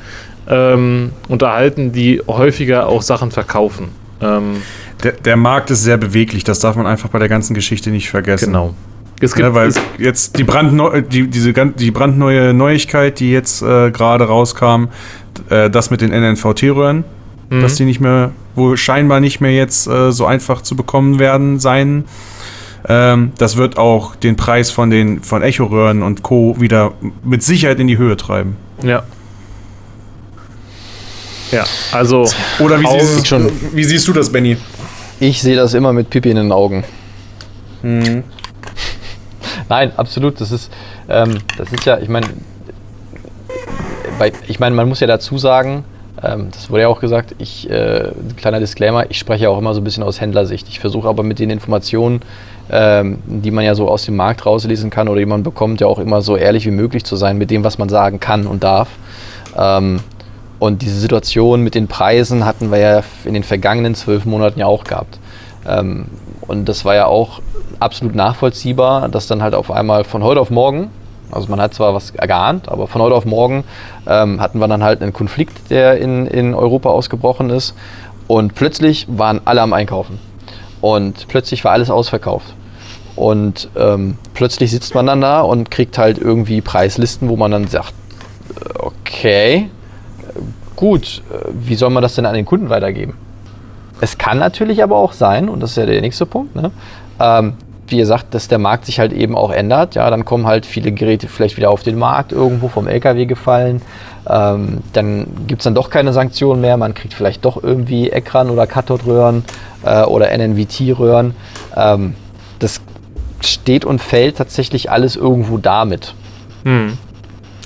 ähm, 0.48 1.12
unterhalten, 1.28 1.92
die 1.92 2.20
häufiger 2.26 2.88
auch 2.88 3.00
Sachen 3.00 3.30
verkaufen. 3.30 3.90
Ähm, 4.20 4.56
der, 5.02 5.12
der, 5.12 5.36
Markt 5.36 5.70
ist 5.70 5.82
sehr 5.82 5.96
beweglich, 5.96 6.44
das 6.44 6.60
darf 6.60 6.76
man 6.76 6.86
einfach 6.86 7.08
bei 7.08 7.18
der 7.18 7.28
ganzen 7.28 7.54
Geschichte 7.54 7.90
nicht 7.90 8.10
vergessen. 8.10 8.46
Genau. 8.46 8.74
Es 9.20 9.34
gibt, 9.34 9.46
ja, 9.46 9.54
weil 9.54 9.72
jetzt 9.98 10.36
die, 10.38 10.42
brandneu, 10.42 11.00
die, 11.00 11.28
diese, 11.28 11.52
die 11.52 11.90
brandneue 11.92 12.52
Neuigkeit, 12.52 13.20
die 13.20 13.30
jetzt 13.30 13.62
äh, 13.62 13.90
gerade 13.92 14.24
rauskam, 14.24 14.86
äh, 15.48 15.70
das 15.70 15.90
mit 15.90 16.00
den 16.00 16.10
NNVT-Röhren, 16.10 17.04
mhm. 17.48 17.62
dass 17.62 17.76
die 17.76 17.84
nicht 17.84 18.00
mehr, 18.00 18.32
wo 18.56 18.74
scheinbar 18.74 19.20
nicht 19.20 19.40
mehr 19.40 19.52
jetzt 19.52 19.86
äh, 19.86 20.10
so 20.10 20.26
einfach 20.26 20.62
zu 20.62 20.74
bekommen 20.74 21.20
werden 21.20 21.60
sein. 21.60 22.04
Ähm, 22.88 23.30
das 23.38 23.56
wird 23.56 23.78
auch 23.78 24.16
den 24.16 24.36
Preis 24.36 24.72
von 24.72 24.90
den 24.90 25.22
von 25.22 25.42
Echo-Röhren 25.42 26.02
und 26.02 26.24
Co. 26.24 26.56
wieder 26.58 26.92
mit 27.22 27.44
Sicherheit 27.44 27.78
in 27.78 27.86
die 27.86 27.98
Höhe 27.98 28.16
treiben. 28.16 28.56
Ja. 28.82 29.04
Ja, 31.52 31.64
also. 31.92 32.26
Oder 32.58 32.80
wie, 32.80 33.00
siehst, 33.00 33.28
schon, 33.28 33.52
wie 33.72 33.84
siehst 33.84 34.08
du 34.08 34.14
das, 34.14 34.32
Benny? 34.32 34.56
Ich 35.22 35.40
sehe 35.40 35.54
das 35.54 35.72
immer 35.72 35.92
mit 35.92 36.10
Pipi 36.10 36.30
in 36.30 36.36
den 36.36 36.50
Augen. 36.50 36.82
Mhm. 37.84 38.24
Nein, 39.68 39.92
absolut. 39.96 40.40
Das 40.40 40.50
ist, 40.50 40.68
ähm, 41.08 41.38
das 41.56 41.72
ist 41.72 41.84
ja, 41.84 41.98
ich 41.98 42.08
meine, 42.08 42.26
ich 44.48 44.58
meine, 44.58 44.74
man 44.74 44.88
muss 44.88 44.98
ja 44.98 45.06
dazu 45.06 45.38
sagen, 45.38 45.84
ähm, 46.20 46.48
das 46.50 46.70
wurde 46.70 46.82
ja 46.82 46.88
auch 46.88 46.98
gesagt, 46.98 47.36
ich, 47.38 47.70
äh, 47.70 48.10
kleiner 48.36 48.58
Disclaimer, 48.58 49.12
ich 49.12 49.18
spreche 49.20 49.44
ja 49.44 49.50
auch 49.50 49.58
immer 49.58 49.74
so 49.74 49.80
ein 49.80 49.84
bisschen 49.84 50.02
aus 50.02 50.20
Händlersicht. 50.20 50.66
Ich 50.66 50.80
versuche 50.80 51.08
aber 51.08 51.22
mit 51.22 51.38
den 51.38 51.50
Informationen, 51.50 52.22
ähm, 52.68 53.18
die 53.24 53.52
man 53.52 53.64
ja 53.64 53.76
so 53.76 53.88
aus 53.88 54.04
dem 54.04 54.16
Markt 54.16 54.44
rauslesen 54.44 54.90
kann 54.90 55.06
oder 55.06 55.20
die 55.20 55.26
man 55.26 55.44
bekommt, 55.44 55.80
ja 55.80 55.86
auch 55.86 56.00
immer 56.00 56.20
so 56.22 56.36
ehrlich 56.36 56.66
wie 56.66 56.72
möglich 56.72 57.04
zu 57.04 57.14
sein 57.14 57.38
mit 57.38 57.52
dem, 57.52 57.62
was 57.62 57.78
man 57.78 57.88
sagen 57.88 58.18
kann 58.18 58.48
und 58.48 58.64
darf. 58.64 58.88
Ähm, 59.56 60.00
Und 60.62 60.80
diese 60.80 61.00
Situation 61.00 61.62
mit 61.62 61.74
den 61.74 61.88
Preisen 61.88 62.44
hatten 62.44 62.70
wir 62.70 62.78
ja 62.78 63.02
in 63.24 63.34
den 63.34 63.42
vergangenen 63.42 63.96
zwölf 63.96 64.24
Monaten 64.24 64.60
ja 64.60 64.66
auch 64.66 64.84
gehabt. 64.84 65.18
Ähm, 65.66 66.06
und 66.42 66.68
das 66.68 66.84
war 66.84 66.94
ja 66.94 67.06
auch 67.06 67.40
absolut 67.80 68.14
nachvollziehbar, 68.14 69.08
dass 69.08 69.26
dann 69.26 69.42
halt 69.42 69.56
auf 69.56 69.72
einmal 69.72 70.04
von 70.04 70.22
heute 70.22 70.40
auf 70.40 70.50
morgen, 70.50 70.92
also 71.32 71.48
man 71.48 71.60
hat 71.60 71.74
zwar 71.74 71.94
was 71.94 72.12
geahnt, 72.12 72.68
aber 72.68 72.86
von 72.86 73.02
heute 73.02 73.16
auf 73.16 73.24
morgen 73.24 73.64
ähm, 74.06 74.40
hatten 74.40 74.60
wir 74.60 74.68
dann 74.68 74.84
halt 74.84 75.02
einen 75.02 75.12
Konflikt, 75.12 75.68
der 75.68 75.98
in, 75.98 76.28
in 76.28 76.54
Europa 76.54 76.90
ausgebrochen 76.90 77.50
ist. 77.50 77.74
Und 78.28 78.54
plötzlich 78.54 79.08
waren 79.08 79.40
alle 79.44 79.62
am 79.62 79.72
Einkaufen. 79.72 80.20
Und 80.80 81.26
plötzlich 81.26 81.64
war 81.64 81.72
alles 81.72 81.90
ausverkauft. 81.90 82.54
Und 83.16 83.68
ähm, 83.74 84.16
plötzlich 84.32 84.70
sitzt 84.70 84.94
man 84.94 85.06
dann 85.06 85.22
da 85.22 85.40
und 85.40 85.72
kriegt 85.72 85.98
halt 85.98 86.18
irgendwie 86.18 86.60
Preislisten, 86.60 87.28
wo 87.28 87.36
man 87.36 87.50
dann 87.50 87.66
sagt, 87.66 87.94
äh, 88.60 88.78
okay, 88.78 89.68
gut, 90.76 91.22
äh, 91.30 91.48
wie 91.52 91.74
soll 91.74 91.90
man 91.90 92.02
das 92.02 92.14
denn 92.14 92.26
an 92.26 92.34
den 92.34 92.44
Kunden 92.44 92.68
weitergeben? 92.68 93.14
Es 94.00 94.18
kann 94.18 94.38
natürlich 94.38 94.82
aber 94.82 94.96
auch 94.96 95.12
sein, 95.12 95.48
und 95.48 95.60
das 95.60 95.70
ist 95.70 95.76
ja 95.76 95.86
der 95.86 96.00
nächste 96.00 96.26
Punkt, 96.26 96.56
ne? 96.56 96.70
ähm, 97.20 97.54
wie 97.92 97.98
ihr 97.98 98.06
sagt, 98.06 98.34
dass 98.34 98.48
der 98.48 98.58
Markt 98.58 98.86
sich 98.86 98.98
halt 98.98 99.12
eben 99.12 99.36
auch 99.36 99.50
ändert. 99.50 99.94
Ja, 99.94 100.08
dann 100.10 100.24
kommen 100.24 100.46
halt 100.46 100.66
viele 100.66 100.92
Geräte 100.92 101.28
vielleicht 101.28 101.56
wieder 101.56 101.70
auf 101.70 101.82
den 101.82 101.98
Markt, 101.98 102.32
irgendwo 102.32 102.68
vom 102.68 102.88
LKW 102.88 103.26
gefallen. 103.26 103.82
Ähm, 104.28 104.78
dann 104.92 105.26
gibt 105.46 105.60
es 105.60 105.64
dann 105.64 105.74
doch 105.74 105.90
keine 105.90 106.12
Sanktionen 106.12 106.60
mehr. 106.60 106.76
Man 106.76 106.94
kriegt 106.94 107.14
vielleicht 107.14 107.44
doch 107.44 107.62
irgendwie 107.62 108.08
Ekran- 108.08 108.50
oder 108.50 108.66
Kathodröhren 108.66 109.44
äh, 109.84 110.02
oder 110.02 110.30
NNVT-Röhren. 110.36 111.34
Ähm, 111.76 112.14
das 112.58 112.80
steht 113.40 113.84
und 113.84 114.00
fällt 114.00 114.38
tatsächlich 114.38 114.90
alles 114.90 115.14
irgendwo 115.16 115.58
damit. 115.58 116.14
Hm. 116.64 116.96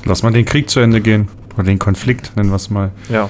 Lass 0.04 0.22
mal 0.22 0.32
den 0.32 0.44
Krieg 0.44 0.68
zu 0.70 0.80
Ende 0.80 1.00
gehen. 1.00 1.28
Oder 1.56 1.64
den 1.64 1.78
Konflikt, 1.78 2.32
nennen 2.36 2.50
wir 2.50 2.56
es 2.56 2.70
mal. 2.70 2.90
Ja. 3.08 3.28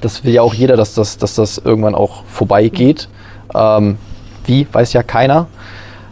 Das 0.00 0.24
will 0.24 0.32
ja 0.32 0.42
auch 0.42 0.54
jeder, 0.54 0.76
dass 0.76 0.94
das, 0.94 1.18
dass 1.18 1.34
das 1.34 1.58
irgendwann 1.58 1.94
auch 1.94 2.24
vorbeigeht. 2.24 3.08
Ähm, 3.54 3.98
wie, 4.44 4.66
weiß 4.70 4.92
ja 4.92 5.02
keiner. 5.02 5.46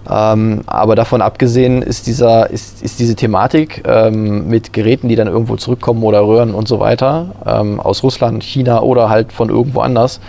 Ähm, 0.08 0.62
aber 0.66 0.96
davon 0.96 1.22
abgesehen 1.22 1.80
ist, 1.80 2.06
dieser, 2.06 2.50
ist, 2.50 2.82
ist 2.82 2.98
diese 2.98 3.14
Thematik 3.14 3.82
ähm, 3.86 4.48
mit 4.48 4.72
Geräten, 4.72 5.08
die 5.08 5.16
dann 5.16 5.28
irgendwo 5.28 5.56
zurückkommen 5.56 6.02
oder 6.02 6.26
röhren 6.26 6.54
und 6.54 6.68
so 6.68 6.78
weiter, 6.78 7.28
ähm, 7.46 7.80
aus 7.80 8.02
Russland, 8.02 8.42
China 8.42 8.82
oder 8.82 9.08
halt 9.08 9.32
von 9.32 9.48
irgendwo 9.48 9.80
anders, 9.80 10.20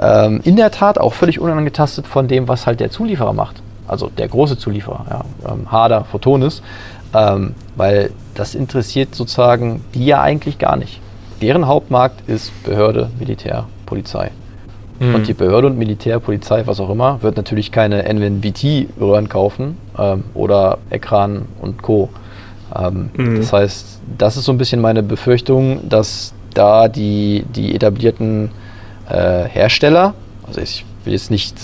ähm, 0.00 0.40
in 0.44 0.56
der 0.56 0.70
Tat 0.70 0.98
auch 0.98 1.14
völlig 1.14 1.40
unangetastet 1.40 2.06
von 2.06 2.28
dem, 2.28 2.46
was 2.46 2.66
halt 2.66 2.80
der 2.80 2.90
Zulieferer 2.90 3.32
macht. 3.32 3.62
Also 3.88 4.10
der 4.16 4.28
große 4.28 4.58
Zulieferer, 4.58 5.06
ja, 5.08 5.50
ähm, 5.50 5.70
Harder, 5.70 6.04
Photonis, 6.04 6.62
ähm, 7.14 7.54
weil 7.76 8.10
das 8.34 8.54
interessiert 8.54 9.14
sozusagen 9.14 9.84
die 9.94 10.06
ja 10.06 10.20
eigentlich 10.20 10.58
gar 10.58 10.76
nicht. 10.76 11.00
Deren 11.40 11.66
Hauptmarkt 11.66 12.28
ist 12.28 12.52
Behörde, 12.64 13.10
Militär, 13.18 13.66
Polizei. 13.86 14.30
Mhm. 15.00 15.14
Und 15.14 15.28
die 15.28 15.34
Behörde 15.34 15.66
und 15.66 15.78
Militär, 15.78 16.20
Polizei, 16.20 16.62
was 16.66 16.78
auch 16.78 16.90
immer, 16.90 17.22
wird 17.22 17.36
natürlich 17.36 17.72
keine 17.72 18.04
NVT-Röhren 18.04 19.28
kaufen 19.28 19.76
ähm, 19.98 20.24
oder 20.34 20.78
Ekran 20.90 21.46
und 21.60 21.82
Co. 21.82 22.08
Ähm, 22.74 23.10
mhm. 23.16 23.36
Das 23.38 23.52
heißt, 23.52 24.00
das 24.18 24.36
ist 24.36 24.44
so 24.44 24.52
ein 24.52 24.58
bisschen 24.58 24.80
meine 24.80 25.02
Befürchtung, 25.02 25.88
dass 25.88 26.32
da 26.54 26.88
die, 26.88 27.44
die 27.54 27.74
etablierten 27.74 28.50
äh, 29.08 29.44
Hersteller, 29.44 30.14
also 30.46 30.60
ich 30.60 30.84
will 31.04 31.12
jetzt 31.12 31.30
nicht 31.30 31.56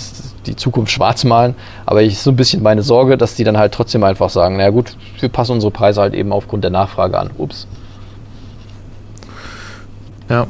die 0.49 0.55
Zukunft 0.55 0.91
schwarz 0.91 1.23
malen, 1.23 1.55
aber 1.85 2.01
ich 2.01 2.13
ist 2.13 2.23
so 2.23 2.31
ein 2.31 2.35
bisschen 2.35 2.61
meine 2.61 2.81
Sorge, 2.81 3.17
dass 3.17 3.35
die 3.35 3.43
dann 3.43 3.57
halt 3.57 3.73
trotzdem 3.73 4.03
einfach 4.03 4.29
sagen, 4.29 4.57
na 4.57 4.69
gut, 4.69 4.95
wir 5.19 5.29
passen 5.29 5.53
unsere 5.53 5.71
Preise 5.71 6.01
halt 6.01 6.13
eben 6.13 6.31
aufgrund 6.31 6.63
der 6.63 6.71
Nachfrage 6.71 7.17
an. 7.17 7.29
Ups. 7.37 7.67
Ja. 10.29 10.47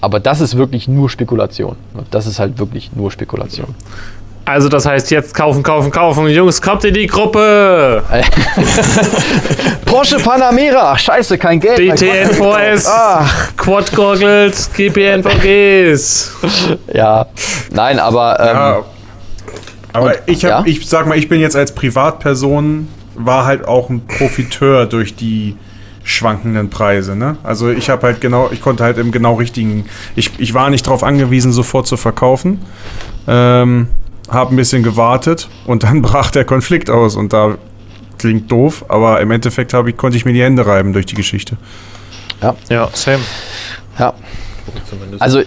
Aber 0.00 0.20
das 0.20 0.40
ist 0.40 0.56
wirklich 0.56 0.88
nur 0.88 1.10
Spekulation. 1.10 1.76
Das 2.10 2.26
ist 2.26 2.38
halt 2.38 2.58
wirklich 2.58 2.90
nur 2.94 3.10
Spekulation. 3.10 3.74
Also 4.46 4.68
das 4.68 4.86
heißt 4.86 5.10
jetzt 5.10 5.34
kaufen, 5.34 5.62
kaufen, 5.62 5.90
kaufen. 5.90 6.26
Jungs, 6.26 6.60
kommt 6.60 6.84
in 6.84 6.94
die 6.94 7.06
Gruppe. 7.06 8.02
Porsche 9.84 10.16
Panamera. 10.16 10.92
Ach, 10.92 10.98
scheiße, 10.98 11.38
kein 11.38 11.60
Geld. 11.60 11.78
DTN 11.78 12.30
VS. 12.30 12.90
Quad 13.56 13.94
Goggles, 13.94 14.70
GPNVGs. 14.72 16.32
Ja, 16.92 17.26
nein, 17.70 17.98
aber... 17.98 18.40
Ähm, 18.40 18.46
ja, 18.46 18.84
aber 19.92 20.06
und, 20.06 20.14
ich, 20.26 20.44
hab, 20.44 20.50
ja? 20.50 20.62
ich 20.66 20.86
sag 20.88 21.06
mal, 21.06 21.18
ich 21.18 21.28
bin 21.28 21.40
jetzt 21.40 21.56
als 21.56 21.74
Privatperson, 21.74 22.88
war 23.14 23.44
halt 23.44 23.66
auch 23.66 23.90
ein 23.90 24.06
Profiteur 24.06 24.86
durch 24.86 25.14
die 25.14 25.56
schwankenden 26.02 26.70
Preise. 26.70 27.16
Ne? 27.16 27.36
Also 27.42 27.70
ich 27.70 27.90
habe 27.90 28.06
halt 28.06 28.20
genau, 28.20 28.50
ich 28.52 28.62
konnte 28.62 28.84
halt 28.84 28.98
im 28.98 29.12
genau 29.12 29.34
richtigen, 29.34 29.86
ich, 30.16 30.32
ich 30.38 30.54
war 30.54 30.70
nicht 30.70 30.86
darauf 30.86 31.02
angewiesen, 31.02 31.52
sofort 31.52 31.86
zu 31.86 31.96
verkaufen. 31.96 32.60
Ähm, 33.28 33.88
habe 34.28 34.54
ein 34.54 34.56
bisschen 34.56 34.82
gewartet 34.82 35.48
und 35.66 35.82
dann 35.82 36.02
brach 36.02 36.30
der 36.30 36.44
Konflikt 36.44 36.90
aus 36.90 37.16
und 37.16 37.32
da 37.32 37.56
klingt 38.18 38.50
doof, 38.50 38.84
aber 38.88 39.20
im 39.20 39.30
Endeffekt 39.30 39.72
ich, 39.72 39.96
konnte 39.96 40.16
ich 40.16 40.24
mir 40.24 40.32
die 40.32 40.42
Hände 40.42 40.66
reiben 40.66 40.92
durch 40.92 41.06
die 41.06 41.14
Geschichte. 41.14 41.56
Ja, 42.42 42.54
ja, 42.68 42.88
same. 42.92 43.20
Ja. 43.98 44.14
Also 45.18 45.40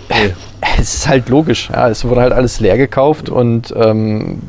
es 0.79 0.93
ist 0.95 1.07
halt 1.07 1.29
logisch, 1.29 1.69
ja, 1.71 1.89
es 1.89 2.03
wurde 2.05 2.21
halt 2.21 2.33
alles 2.33 2.59
leer 2.59 2.77
gekauft 2.77 3.29
und 3.29 3.73
ähm, 3.75 4.41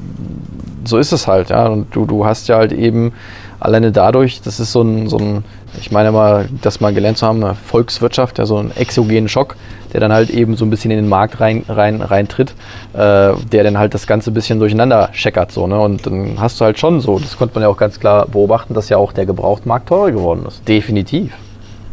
so 0.85 0.99
ist 0.99 1.13
es 1.13 1.27
halt, 1.27 1.51
ja. 1.51 1.67
Und 1.67 1.95
du, 1.95 2.07
du 2.07 2.25
hast 2.25 2.49
ja 2.49 2.57
halt 2.57 2.73
eben 2.73 3.13
alleine 3.61 3.93
dadurch, 3.93 4.43
das 4.43 4.61
ist 4.61 4.73
so 4.73 4.83
ein, 4.83 5.09
so 5.09 5.19
ein 5.19 5.45
ich 5.81 5.91
meine 5.91 6.13
mal, 6.13 6.49
das 6.63 6.81
mal 6.81 6.95
gelernt 6.95 7.19
zu 7.19 7.27
haben, 7.27 7.43
eine 7.43 7.55
Volkswirtschaft, 7.55 8.39
ja, 8.39 8.47
so 8.47 8.57
einen 8.57 8.71
exogenen 8.77 9.29
Schock, 9.29 9.57
der 9.93 10.01
dann 10.01 10.13
halt 10.13 10.31
eben 10.31 10.57
so 10.57 10.65
ein 10.65 10.71
bisschen 10.71 10.91
in 10.91 10.99
den 10.99 11.09
Markt 11.09 11.41
rein, 11.41 11.65
rein, 11.69 12.01
reintritt, 12.01 12.55
äh, 12.93 13.33
der 13.53 13.65
dann 13.65 13.79
halt 13.79 13.95
das 13.95 14.07
Ganze 14.07 14.31
ein 14.31 14.35
bisschen 14.35 14.59
durcheinander 14.59 15.11
checkert. 15.13 15.53
So, 15.53 15.67
ne? 15.67 15.79
Und 15.79 16.07
dann 16.07 16.41
hast 16.41 16.61
du 16.61 16.65
halt 16.65 16.79
schon 16.79 17.01
so, 17.01 17.19
das 17.19 17.37
konnte 17.37 17.55
man 17.55 17.63
ja 17.63 17.69
auch 17.69 17.77
ganz 17.77 17.99
klar 18.01 18.27
beobachten, 18.27 18.75
dass 18.75 18.89
ja 18.89 18.97
auch 18.97 19.13
der 19.13 19.27
Gebrauchtmarkt 19.27 19.89
teurer 19.89 20.13
geworden 20.13 20.45
ist. 20.47 20.67
Definitiv. 20.69 21.33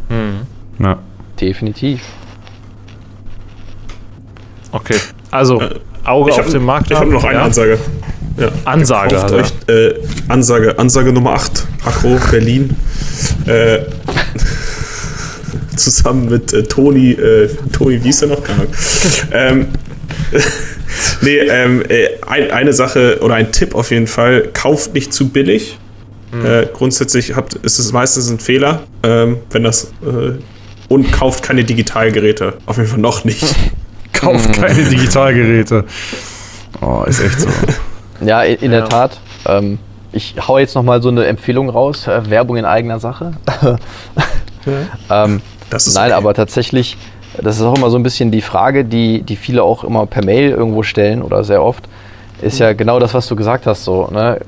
Mhm. 0.08 0.46
Ja. 0.84 0.98
Definitiv. 1.40 2.02
Okay, 4.72 4.96
also 5.30 5.60
äh, 5.60 5.74
Auge 6.04 6.32
hab, 6.32 6.40
auf 6.40 6.50
dem 6.50 6.64
Markt. 6.64 6.90
Ich 6.90 6.96
habe 6.96 7.10
noch 7.10 7.24
eine 7.24 7.38
ja. 7.38 7.44
Ansage. 7.44 7.78
Ja. 8.38 8.48
Ansage. 8.64 9.22
Also. 9.22 9.36
Euch, 9.36 9.52
äh, 9.68 9.94
Ansage. 10.28 10.78
Ansage 10.78 11.12
Nummer 11.12 11.34
8. 11.34 11.66
Akro, 11.84 12.18
Berlin. 12.30 12.74
Äh, 13.46 13.80
zusammen 15.76 16.28
mit 16.28 16.52
äh, 16.52 16.62
Toni, 16.64 17.12
äh, 17.12 17.48
Toni, 17.72 18.02
wie 18.02 18.08
ist 18.08 18.22
der 18.22 18.28
noch? 18.28 18.42
Keine 18.42 18.66
ähm, 19.32 19.66
nee, 21.20 21.36
ähm, 21.36 21.82
äh, 21.88 22.08
ein, 22.26 22.50
eine 22.50 22.72
Sache 22.72 23.18
oder 23.20 23.34
ein 23.34 23.52
Tipp 23.52 23.74
auf 23.74 23.90
jeden 23.90 24.06
Fall: 24.06 24.48
kauft 24.52 24.94
nicht 24.94 25.12
zu 25.12 25.28
billig. 25.28 25.78
Mhm. 26.32 26.68
Grundsätzlich 26.72 27.36
habt, 27.36 27.54
ist 27.56 27.78
es 27.78 27.92
meistens 27.92 28.30
ein 28.30 28.38
Fehler, 28.38 28.84
ähm, 29.02 29.36
wenn 29.50 29.64
das. 29.64 29.92
Und 30.88 31.12
kauft 31.12 31.44
keine 31.44 31.62
Digitalgeräte. 31.62 32.54
Auf 32.64 32.78
jeden 32.78 32.88
Fall 32.88 33.00
noch 33.00 33.24
nicht. 33.24 33.54
kauft 34.12 34.52
keine 34.54 34.84
Digitalgeräte. 34.84 35.84
Oh, 36.80 37.04
ist 37.06 37.20
echt 37.20 37.40
so. 37.40 37.48
Ja, 38.24 38.42
in, 38.42 38.56
in 38.56 38.72
ja. 38.72 38.80
der 38.80 38.88
Tat. 38.88 39.18
Ähm, 39.46 39.78
ich 40.12 40.36
hau 40.46 40.58
jetzt 40.58 40.74
noch 40.74 40.82
mal 40.82 41.02
so 41.02 41.08
eine 41.08 41.24
Empfehlung 41.24 41.68
raus. 41.68 42.06
Äh, 42.06 42.30
Werbung 42.30 42.56
in 42.56 42.64
eigener 42.64 43.00
Sache. 43.00 43.32
ja. 45.10 45.24
ähm, 45.24 45.40
das 45.70 45.86
ist 45.86 45.94
nein, 45.94 46.10
okay. 46.10 46.14
aber 46.14 46.34
tatsächlich, 46.34 46.96
das 47.40 47.56
ist 47.56 47.62
auch 47.62 47.76
immer 47.76 47.90
so 47.90 47.96
ein 47.96 48.02
bisschen 48.02 48.30
die 48.30 48.42
Frage, 48.42 48.84
die, 48.84 49.22
die 49.22 49.36
viele 49.36 49.62
auch 49.62 49.84
immer 49.84 50.06
per 50.06 50.24
Mail 50.24 50.50
irgendwo 50.50 50.82
stellen 50.82 51.22
oder 51.22 51.44
sehr 51.44 51.62
oft, 51.62 51.88
ist 52.42 52.58
ja 52.58 52.74
genau 52.74 52.98
das, 52.98 53.14
was 53.14 53.26
du 53.26 53.36
gesagt 53.36 53.66
hast. 53.66 53.84
So, 53.84 54.08
ne? 54.12 54.40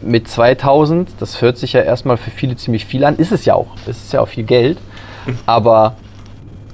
Mit 0.00 0.28
2000, 0.28 1.10
das 1.20 1.42
hört 1.42 1.58
sich 1.58 1.74
ja 1.74 1.82
erstmal 1.82 2.16
für 2.16 2.30
viele 2.30 2.56
ziemlich 2.56 2.86
viel 2.86 3.04
an, 3.04 3.16
ist 3.16 3.32
es 3.32 3.44
ja 3.44 3.54
auch. 3.54 3.68
Es 3.86 3.98
ist 3.98 4.12
ja 4.12 4.20
auch 4.20 4.28
viel 4.28 4.44
Geld. 4.44 4.78
Mhm. 5.26 5.38
Aber 5.44 5.96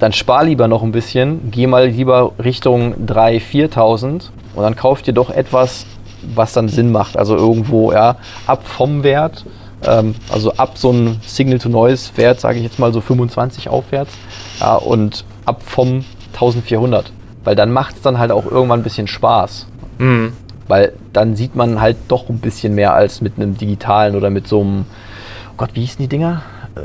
dann 0.05 0.13
spar 0.13 0.45
lieber 0.45 0.69
noch 0.69 0.83
ein 0.83 0.93
bisschen, 0.93 1.51
geh 1.51 1.67
mal 1.67 1.87
lieber 1.87 2.33
Richtung 2.39 2.95
3.000, 3.07 3.71
4.000 3.71 4.05
und 4.55 4.63
dann 4.63 4.77
kauft 4.77 5.09
ihr 5.09 5.15
doch 5.15 5.31
etwas, 5.31 5.87
was 6.35 6.53
dann 6.53 6.69
Sinn 6.69 6.93
macht. 6.93 7.17
Also 7.17 7.37
irgendwo 7.37 7.91
ja, 7.91 8.17
ab 8.47 8.67
vom 8.67 9.03
Wert, 9.03 9.47
ähm, 9.83 10.15
also 10.31 10.53
ab 10.57 10.73
so 10.77 10.91
einem 10.91 11.17
Signal-to-Noise-Wert, 11.23 12.39
sage 12.39 12.59
ich 12.59 12.65
jetzt 12.65 12.79
mal 12.79 12.93
so 12.93 13.01
25 13.01 13.71
aufwärts 13.71 14.13
ja, 14.61 14.77
und 14.77 15.25
ab 15.47 15.63
vom 15.65 16.05
1400. 16.35 17.11
Weil 17.43 17.57
dann 17.57 17.73
macht 17.73 17.97
es 17.97 18.03
dann 18.03 18.19
halt 18.19 18.31
auch 18.31 18.45
irgendwann 18.45 18.81
ein 18.81 18.85
bisschen 18.85 19.07
Spaß. 19.07 19.67
Mhm. 19.97 20.35
Weil 20.69 20.93
dann 21.15 21.35
sieht 21.35 21.57
man 21.57 21.81
halt 21.81 21.97
doch 22.09 22.29
ein 22.29 22.41
bisschen 22.41 22.75
mehr 22.75 22.93
als 22.93 23.23
mit 23.23 23.39
einem 23.39 23.57
digitalen 23.57 24.17
oder 24.17 24.29
mit 24.29 24.49
so 24.49 24.61
einem, 24.61 24.85
oh 25.51 25.55
Gott, 25.57 25.71
wie 25.73 25.81
hießen 25.81 26.03
die 26.03 26.09
Dinger? 26.09 26.43
Äh, 26.77 26.81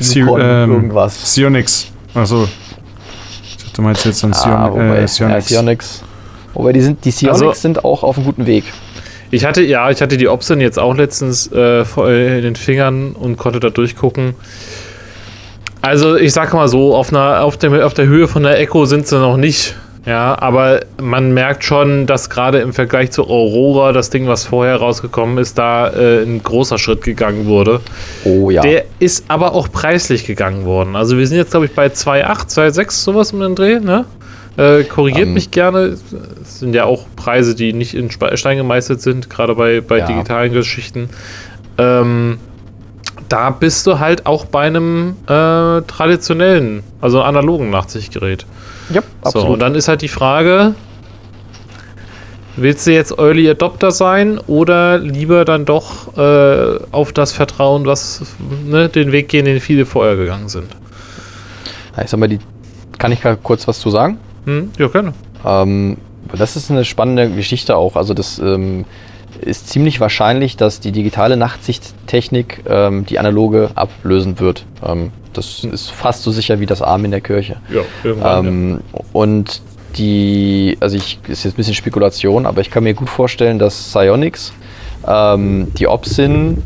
Unicorn, 0.00 0.40
ähm, 0.42 0.72
irgendwas. 0.72 1.34
Sionix. 1.34 1.88
Achso. 2.14 2.48
Du 3.74 3.82
meinst 3.82 4.04
jetzt 4.04 4.24
ein 4.24 4.32
ah, 4.32 4.34
Sion 4.34 4.72
wobei, 4.72 4.98
äh, 4.98 5.08
Sionix. 5.08 5.50
Ja, 5.50 5.58
Sionix. 5.58 6.04
Wobei 6.54 6.72
die, 6.72 6.80
sind, 6.80 7.04
die 7.04 7.10
Sionix 7.10 7.42
also, 7.42 7.52
sind 7.52 7.84
auch 7.84 8.02
auf 8.02 8.16
einem 8.16 8.26
guten 8.26 8.46
Weg. 8.46 8.64
Ich 9.30 9.44
hatte, 9.44 9.62
ja, 9.62 9.90
ich 9.90 10.00
hatte 10.00 10.16
die 10.16 10.28
Option 10.28 10.60
jetzt 10.60 10.78
auch 10.78 10.94
letztens 10.94 11.50
äh, 11.52 11.82
in 12.36 12.42
den 12.42 12.56
Fingern 12.56 13.12
und 13.12 13.36
konnte 13.36 13.58
da 13.58 13.70
durchgucken. 13.70 14.34
Also 15.80 16.16
ich 16.16 16.32
sag 16.32 16.54
mal 16.54 16.68
so, 16.68 16.94
auf, 16.94 17.10
einer, 17.12 17.42
auf, 17.42 17.56
der, 17.56 17.84
auf 17.84 17.94
der 17.94 18.06
Höhe 18.06 18.28
von 18.28 18.44
der 18.44 18.58
Echo 18.60 18.86
sind 18.86 19.06
sie 19.06 19.18
noch 19.18 19.36
nicht. 19.36 19.74
Ja, 20.06 20.36
aber 20.38 20.80
man 21.00 21.32
merkt 21.32 21.64
schon, 21.64 22.06
dass 22.06 22.28
gerade 22.28 22.58
im 22.58 22.74
Vergleich 22.74 23.10
zu 23.10 23.24
Aurora, 23.26 23.92
das 23.92 24.10
Ding, 24.10 24.26
was 24.26 24.44
vorher 24.44 24.76
rausgekommen 24.76 25.38
ist, 25.38 25.56
da 25.56 25.88
äh, 25.88 26.22
ein 26.22 26.42
großer 26.42 26.76
Schritt 26.76 27.02
gegangen 27.02 27.46
wurde. 27.46 27.80
Oh 28.24 28.50
ja. 28.50 28.60
Der 28.60 28.84
ist 28.98 29.24
aber 29.28 29.54
auch 29.54 29.72
preislich 29.72 30.26
gegangen 30.26 30.66
worden. 30.66 30.94
Also 30.94 31.16
wir 31.16 31.26
sind 31.26 31.38
jetzt, 31.38 31.52
glaube 31.52 31.66
ich, 31.66 31.72
bei 31.72 31.86
2,8, 31.86 32.48
2,6, 32.54 32.90
sowas 32.90 33.32
um 33.32 33.40
den 33.40 33.54
Dreh, 33.54 33.80
ne? 33.80 34.04
Äh, 34.58 34.84
korrigiert 34.84 35.26
Ähm. 35.28 35.34
mich 35.34 35.50
gerne. 35.50 35.96
Es 36.42 36.60
sind 36.60 36.74
ja 36.74 36.84
auch 36.84 37.06
Preise, 37.16 37.54
die 37.54 37.72
nicht 37.72 37.94
in 37.94 38.10
Stein 38.10 38.58
gemeißelt 38.58 39.00
sind, 39.00 39.30
gerade 39.30 39.54
bei, 39.54 39.80
bei 39.80 39.98
Ja. 39.98 40.06
digitalen 40.06 40.52
Geschichten. 40.52 41.08
Ähm, 41.78 42.38
da 43.28 43.50
bist 43.50 43.86
du 43.86 43.98
halt 43.98 44.26
auch 44.26 44.44
bei 44.44 44.66
einem 44.66 45.16
äh, 45.26 45.82
traditionellen, 45.82 46.82
also 47.00 47.22
analogen 47.22 47.70
Nachtsichtgerät. 47.70 48.46
Ja, 48.90 49.02
So, 49.24 49.46
und 49.46 49.60
dann 49.60 49.74
ist 49.74 49.88
halt 49.88 50.02
die 50.02 50.08
Frage, 50.08 50.74
willst 52.56 52.86
du 52.86 52.92
jetzt 52.92 53.18
Early 53.18 53.48
Adopter 53.48 53.90
sein 53.90 54.38
oder 54.46 54.98
lieber 54.98 55.44
dann 55.44 55.64
doch 55.64 56.16
äh, 56.16 56.78
auf 56.92 57.12
das 57.12 57.32
Vertrauen, 57.32 57.86
was 57.86 58.22
ne, 58.66 58.88
den 58.88 59.12
Weg 59.12 59.28
gehen, 59.28 59.46
den 59.46 59.60
viele 59.60 59.86
vorher 59.86 60.16
gegangen 60.16 60.48
sind? 60.48 60.70
Ich 62.02 62.10
sag 62.10 62.18
mal, 62.20 62.28
die, 62.28 62.40
kann 62.98 63.12
ich 63.12 63.20
kurz 63.42 63.66
was 63.66 63.78
zu 63.78 63.90
sagen? 63.90 64.18
Hm? 64.44 64.70
Ja, 64.78 64.88
gerne. 64.88 65.14
Ähm, 65.44 65.96
das 66.36 66.56
ist 66.56 66.70
eine 66.70 66.84
spannende 66.84 67.30
Geschichte 67.30 67.76
auch. 67.76 67.96
Also 67.96 68.14
das 68.14 68.38
ähm, 68.38 68.84
ist 69.40 69.68
ziemlich 69.68 70.00
wahrscheinlich, 70.00 70.56
dass 70.56 70.80
die 70.80 70.92
digitale 70.92 71.36
Nachtsichttechnik 71.36 72.62
ähm, 72.68 73.04
die 73.06 73.18
analoge 73.18 73.70
ablösen 73.74 74.38
wird. 74.40 74.64
Ähm, 74.84 75.10
das 75.32 75.64
ist 75.64 75.90
fast 75.90 76.22
so 76.22 76.30
sicher 76.30 76.60
wie 76.60 76.66
das 76.66 76.80
Arm 76.82 77.04
in 77.04 77.10
der 77.10 77.20
Kirche. 77.20 77.56
Ja, 77.72 77.80
irgendwann. 78.04 78.46
Ähm, 78.46 78.80
Und 79.12 79.60
die, 79.96 80.76
also 80.80 80.96
ich, 80.96 81.18
ist 81.28 81.44
jetzt 81.44 81.54
ein 81.54 81.56
bisschen 81.56 81.74
Spekulation, 81.74 82.46
aber 82.46 82.60
ich 82.60 82.70
kann 82.70 82.82
mir 82.84 82.94
gut 82.94 83.08
vorstellen, 83.08 83.58
dass 83.58 83.74
Psionics, 83.76 84.52
ähm, 85.06 85.72
die 85.78 85.86
Opsin, 85.86 86.62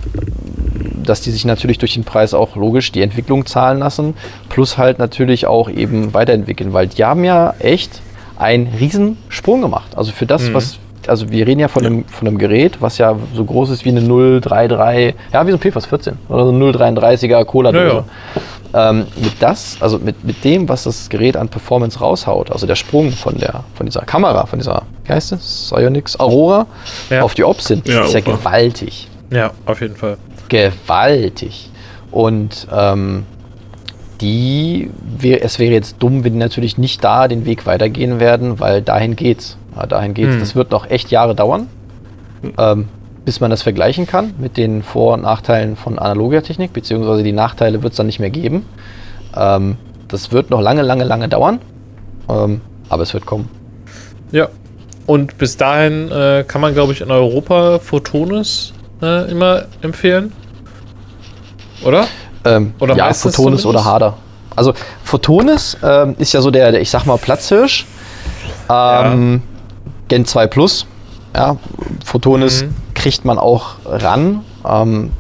dass 1.05 1.21
die 1.21 1.31
sich 1.31 1.45
natürlich 1.45 1.79
durch 1.79 1.95
den 1.95 2.05
Preis 2.05 2.35
auch 2.35 2.57
logisch 2.57 2.93
die 2.93 3.03
Entwicklung 3.03 3.47
zahlen 3.47 3.79
lassen, 3.79 4.15
plus 4.49 4.79
halt 4.79 4.99
natürlich 4.99 5.47
auch 5.47 5.69
eben 5.71 6.15
weiterentwickeln, 6.15 6.73
weil 6.73 6.87
die 6.89 7.05
haben 7.05 7.25
ja 7.25 7.55
echt 7.59 8.01
einen 8.37 8.67
riesen 8.69 9.19
Sprung 9.29 9.61
gemacht. 9.63 9.97
Also 9.97 10.13
für 10.13 10.27
das, 10.27 10.49
Mhm. 10.49 10.55
was, 10.55 10.79
also 11.09 11.31
wir 11.31 11.47
reden 11.47 11.61
ja 11.61 11.69
von 11.69 11.85
einem, 11.85 12.05
von 12.05 12.29
einem 12.29 12.39
Gerät, 12.39 12.81
was 12.81 12.99
ja 12.99 13.17
so 13.35 13.45
groß 13.45 13.71
ist 13.71 13.85
wie 13.85 13.91
eine 13.91 14.01
033, 14.41 15.15
ja 15.33 15.47
wie 15.47 15.51
so 15.53 15.57
ein 15.57 15.61
PFAS 15.61 15.87
14 15.87 16.15
oder 16.29 16.45
so 16.45 16.51
eine 16.51 16.65
033er 16.65 17.45
Cola-Dose. 17.45 17.85
Ja, 17.87 17.95
ja. 17.95 18.91
Ähm, 18.91 19.07
mit 19.17 19.33
das, 19.41 19.79
also 19.81 19.99
mit, 19.99 20.23
mit 20.25 20.45
dem, 20.45 20.69
was 20.69 20.85
das 20.85 21.09
Gerät 21.09 21.39
an 21.39 21.49
Performance 21.49 21.99
raushaut, 22.01 22.53
also 22.53 22.67
der 22.67 22.75
Sprung 22.75 23.11
von 23.13 23.37
der 23.39 23.65
von 23.75 23.87
dieser 23.87 24.03
Kamera, 24.03 24.45
von 24.45 24.59
dieser, 24.59 24.83
wie 25.05 25.13
heißt 25.13 25.33
es? 25.33 25.41
Psionics 25.73 26.21
Aurora 26.21 26.67
Ja. 27.09 27.23
auf 27.23 27.35
die 27.35 27.45
Opsin, 27.45 27.81
Ja, 27.87 28.05
ist 28.05 28.13
ja 28.13 28.21
gewaltig. 28.21 29.09
ja, 29.31 29.53
auf 29.65 29.81
jeden 29.81 29.97
Fall. 29.97 30.19
Gewaltig. 30.51 31.71
Und 32.11 32.67
ähm, 32.77 33.25
die, 34.21 34.91
es 35.41 35.59
wäre 35.59 35.73
jetzt 35.73 35.97
dumm, 36.01 36.25
wenn 36.25 36.33
die 36.35 36.39
natürlich 36.39 36.77
nicht 36.79 37.03
da 37.05 37.29
den 37.29 37.45
Weg 37.47 37.67
weitergehen 37.67 38.19
werden, 38.21 38.59
weil 38.61 38.83
dahin 38.83 39.17
geht's. 39.17 39.57
Ja, 39.79 39.87
dahin 39.87 40.15
geht's. 40.15 40.35
Hm. 40.35 40.41
Das 40.41 40.55
wird 40.55 40.71
noch 40.71 40.91
echt 40.91 41.11
Jahre 41.11 41.35
dauern, 41.35 41.69
ähm, 42.59 42.89
bis 43.25 43.41
man 43.41 43.51
das 43.51 43.63
vergleichen 43.63 44.07
kann 44.07 44.35
mit 44.39 44.57
den 44.57 44.83
Vor- 44.83 45.15
und 45.15 45.23
Nachteilen 45.23 45.77
von 45.77 45.99
analoger 45.99 46.43
Technik, 46.43 46.73
beziehungsweise 46.73 47.23
die 47.23 47.33
Nachteile 47.33 47.83
wird 47.83 47.93
es 47.93 47.97
dann 47.97 48.07
nicht 48.07 48.19
mehr 48.21 48.31
geben. 48.31 48.67
Ähm, 49.37 49.77
das 50.09 50.33
wird 50.33 50.51
noch 50.51 50.61
lange, 50.61 50.83
lange, 50.83 51.05
lange 51.05 51.29
dauern, 51.29 51.61
ähm, 52.29 52.61
aber 52.89 53.03
es 53.03 53.15
wird 53.15 53.27
kommen. 53.27 53.49
Ja. 54.33 54.49
Und 55.07 55.39
bis 55.39 55.57
dahin 55.57 56.11
äh, 56.11 56.45
kann 56.47 56.61
man, 56.61 56.75
glaube 56.75 56.93
ich, 56.93 57.01
in 57.01 57.11
Europa 57.11 57.79
Photonis 57.79 58.73
äh, 59.01 59.31
immer 59.31 59.65
empfehlen. 59.81 60.33
Oder? 61.85 62.07
Ähm, 62.45 62.75
Oder 62.79 62.95
ja, 62.97 63.13
Photonis 63.13 63.37
oder 63.65 63.79
zumindest? 63.79 63.85
Harder. 63.87 64.15
Also 64.55 64.75
Photonis 65.05 65.77
ähm, 65.83 66.17
ist 66.19 66.33
ja 66.33 66.41
so 66.41 66.51
der, 66.51 66.73
der, 66.73 66.81
ich 66.81 66.91
sag 66.91 67.07
mal, 67.07 67.17
Platzhirsch. 67.17 67.87
Ähm, 68.69 69.43
Gen 70.09 70.25
2 70.25 70.47
Plus. 70.47 70.87
Ja, 71.37 71.57
Photonis 72.05 72.65
Mhm. 72.65 72.75
kriegt 72.95 73.25
man 73.25 73.39
auch 73.39 73.75
ran. 73.85 74.41
Ähm, 74.67 75.11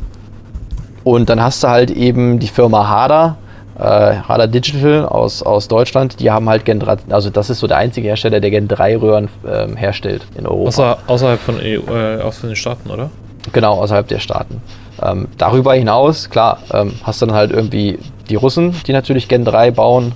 und 1.04 1.28
dann 1.30 1.42
hast 1.42 1.62
du 1.62 1.68
halt 1.68 1.90
eben 1.90 2.38
die 2.38 2.48
Firma 2.48 2.86
Harder, 2.88 3.36
äh, 3.78 3.82
Harder 3.82 4.46
Digital 4.46 5.06
aus, 5.06 5.42
aus 5.42 5.68
Deutschland. 5.68 6.18
Die 6.20 6.30
haben 6.30 6.48
halt 6.48 6.64
Gen 6.64 6.80
3, 6.80 6.96
also 7.10 7.30
das 7.30 7.50
ist 7.50 7.60
so 7.60 7.66
der 7.66 7.76
einzige 7.76 8.08
Hersteller, 8.08 8.40
der 8.40 8.50
Gen 8.50 8.68
3 8.68 8.96
Röhren 8.98 9.28
ähm, 9.46 9.76
herstellt 9.76 10.26
in 10.36 10.46
Europa. 10.46 10.68
Außer, 10.68 10.98
außerhalb 11.06 11.40
von 11.40 11.56
EU, 11.62 11.80
äh, 11.94 12.20
aus 12.22 12.40
den 12.40 12.56
Staaten, 12.56 12.90
oder? 12.90 13.10
Genau, 13.52 13.74
außerhalb 13.80 14.08
der 14.08 14.18
Staaten. 14.18 14.60
Ähm, 15.00 15.28
darüber 15.38 15.74
hinaus, 15.74 16.28
klar, 16.28 16.58
ähm, 16.72 16.92
hast 17.04 17.22
du 17.22 17.26
dann 17.26 17.34
halt 17.36 17.52
irgendwie 17.52 17.98
die 18.28 18.34
Russen, 18.34 18.74
die 18.86 18.92
natürlich 18.92 19.28
Gen 19.28 19.44
3 19.44 19.70
bauen 19.70 20.12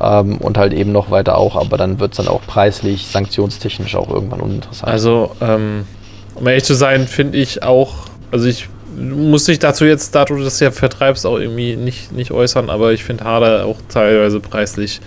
ähm, 0.00 0.38
und 0.38 0.58
halt 0.58 0.72
eben 0.72 0.92
noch 0.92 1.10
weiter 1.10 1.36
auch, 1.36 1.56
aber 1.56 1.76
dann 1.76 2.00
wird 2.00 2.12
es 2.12 2.16
dann 2.16 2.28
auch 2.28 2.42
preislich, 2.46 3.06
sanktionstechnisch 3.06 3.94
auch 3.96 4.10
irgendwann 4.10 4.40
uninteressant. 4.40 4.90
Also, 4.90 5.32
ähm, 5.40 5.86
um 6.34 6.46
ehrlich 6.46 6.64
zu 6.64 6.74
sein, 6.74 7.06
finde 7.06 7.38
ich 7.38 7.62
auch, 7.62 7.94
also 8.30 8.46
ich 8.46 8.68
muss 8.96 9.44
dich 9.44 9.58
dazu 9.58 9.84
jetzt, 9.84 10.14
da 10.14 10.24
du 10.24 10.42
das 10.42 10.60
ja 10.60 10.70
vertreibst, 10.70 11.26
auch 11.26 11.38
irgendwie 11.38 11.76
nicht, 11.76 12.12
nicht 12.12 12.32
äußern, 12.32 12.70
aber 12.70 12.92
ich 12.92 13.04
finde 13.04 13.24
Harder 13.24 13.66
auch 13.66 13.78
teilweise 13.88 14.40
preislich 14.40 15.00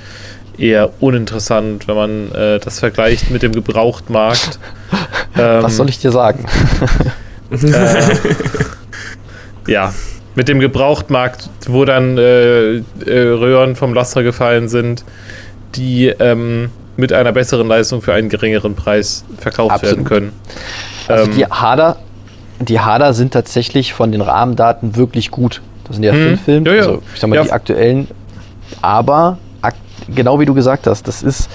eher 0.57 0.91
uninteressant, 0.99 1.88
wenn 1.88 1.95
man 1.95 2.32
äh, 2.32 2.60
das 2.60 2.80
vergleicht 2.80 3.32
mit 3.32 3.41
dem 3.41 3.53
Gebrauchtmarkt. 3.53 4.60
ähm, 5.38 5.64
Was 5.64 5.78
soll 5.78 5.90
ich 5.90 5.99
dir 5.99 6.11
sagen? 6.11 6.45
äh, 7.52 8.15
ja, 9.72 9.94
mit 10.35 10.47
dem 10.47 10.60
Gebrauchtmarkt, 10.60 11.49
wo 11.68 11.85
dann 11.85 12.18
äh, 12.18 12.76
äh, 12.77 12.81
Röhren 13.05 13.76
vom 13.76 13.93
Laster 13.93 14.23
gefallen 14.23 14.68
sind, 14.68 15.03
die 15.76 16.07
ähm, 16.07 16.69
mit 16.97 17.11
einer 17.14 17.31
besseren 17.31 17.68
Leistung 17.68 18.01
für 18.01 18.14
einen 18.14 18.30
geringeren 18.30 18.76
Preis 18.76 19.26
verkauft 19.38 19.72
Absolut. 19.76 19.95
werden 19.97 20.05
können. 20.05 20.34
Also 21.07 21.26
Ähm, 21.31 21.38
die 21.38 21.45
Hader, 21.45 21.97
die 22.60 22.80
Hader 22.80 23.14
sind 23.14 23.34
tatsächlich 23.34 23.93
von 23.93 24.11
den 24.11 24.22
Rahmendaten 24.22 24.95
wirklich 24.95 25.31
gut. 25.31 25.61
Das 25.85 25.95
sind 25.95 26.03
ja 26.03 26.14
Mhm. 26.14 26.27
fünf 26.30 26.43
Filme, 26.43 26.69
Ja, 26.69 26.76
ja. 26.76 26.81
also 26.84 27.01
ich 27.14 27.19
sag 27.19 27.30
mal 27.30 27.35
Ja. 27.35 27.43
die 27.43 27.51
aktuellen, 27.51 28.07
aber 28.81 29.38
ak 29.61 29.76
genau 30.14 30.39
wie 30.39 30.45
du 30.45 30.53
gesagt 30.53 30.88
hast, 30.88 31.07
das 31.07 31.23
ist, 31.23 31.49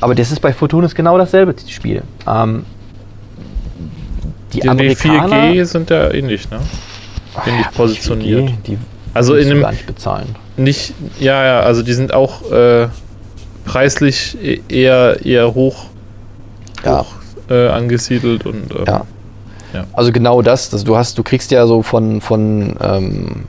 aber 0.00 0.14
das 0.14 0.30
ist 0.32 0.40
bei 0.40 0.52
Photonis 0.52 0.94
genau 0.94 1.18
dasselbe 1.18 1.54
Spiel. 1.68 2.02
Ähm, 2.26 2.64
die 4.52 4.56
Die, 4.56 4.60
die 4.62 4.68
Amerikaner 4.68 5.36
4G 5.52 5.64
sind 5.64 5.90
ja 5.90 6.10
ähnlich, 6.12 6.50
ne? 6.50 6.58
Ähnlich 7.46 7.64
Ja, 7.66 7.70
positioniert. 7.74 8.50
4G, 8.50 8.52
die 8.66 8.78
Also 9.14 9.34
in 9.34 9.50
einem 9.50 9.60
gar 9.62 9.72
nicht 9.72 9.86
bezahlen. 9.86 10.34
nicht, 10.56 10.94
ja, 11.18 11.44
ja, 11.44 11.60
also 11.60 11.82
die 11.82 11.92
sind 11.92 12.12
auch 12.14 12.50
äh, 12.50 12.88
preislich 13.64 14.36
e- 14.42 14.60
eher 14.68 15.24
eher 15.24 15.54
hoch, 15.54 15.86
Ja. 16.84 17.00
hoch 17.00 17.06
äh, 17.48 17.68
angesiedelt 17.68 18.46
und 18.46 18.70
ähm, 18.72 18.84
Ja. 18.86 19.06
Ja. 19.72 19.84
Also 19.92 20.10
genau 20.10 20.42
das, 20.42 20.68
das, 20.70 20.82
du 20.82 20.96
hast, 20.96 21.16
du 21.16 21.22
kriegst 21.22 21.50
ja 21.52 21.64
so 21.66 21.82
von, 21.82 22.20
von 22.20 22.76
ähm, 22.82 23.44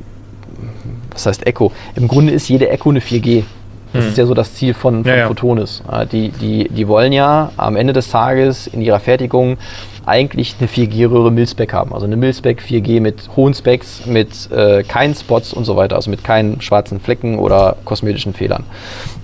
was 1.12 1.26
heißt 1.26 1.48
Echo? 1.48 1.72
Im 1.96 2.08
Grunde 2.08 2.32
ist 2.32 2.48
jede 2.48 2.70
Echo 2.70 2.90
eine 2.92 3.00
4G. 3.00 3.44
Das 3.94 4.04
Hm. 4.06 4.10
ist 4.12 4.18
ja 4.18 4.26
so 4.26 4.34
das 4.34 4.54
Ziel 4.56 4.74
von, 4.74 5.04
von 5.04 5.14
Ja. 5.18 5.28
Photonis. 5.28 5.82
Äh, 5.92 6.06
Die, 6.06 6.30
die, 6.30 6.70
die 6.70 6.88
wollen 6.88 7.12
ja 7.12 7.52
am 7.58 7.76
Ende 7.76 7.94
des 7.94 8.10
Tages 8.10 8.68
in 8.68 8.82
ihrer 8.82 9.00
Fertigung 9.00 9.58
eigentlich 10.06 10.56
eine 10.60 10.68
4G-Röhre 10.68 11.30
Milspec 11.32 11.74
haben. 11.74 11.94
Also 11.94 12.06
eine 12.06 12.16
Milspec 12.18 12.62
4G 12.62 13.02
mit 13.02 13.30
hohen 13.36 13.54
Specs, 13.54 14.06
mit 14.06 14.50
äh, 14.52 14.84
keinen 14.84 15.14
Spots 15.14 15.54
und 15.54 15.66
so 15.66 15.76
weiter, 15.76 15.96
also 15.96 16.10
mit 16.10 16.24
keinen 16.24 16.60
schwarzen 16.62 17.00
Flecken 17.00 17.38
oder 17.38 17.76
kosmetischen 17.86 18.34
Fehlern. 18.34 18.64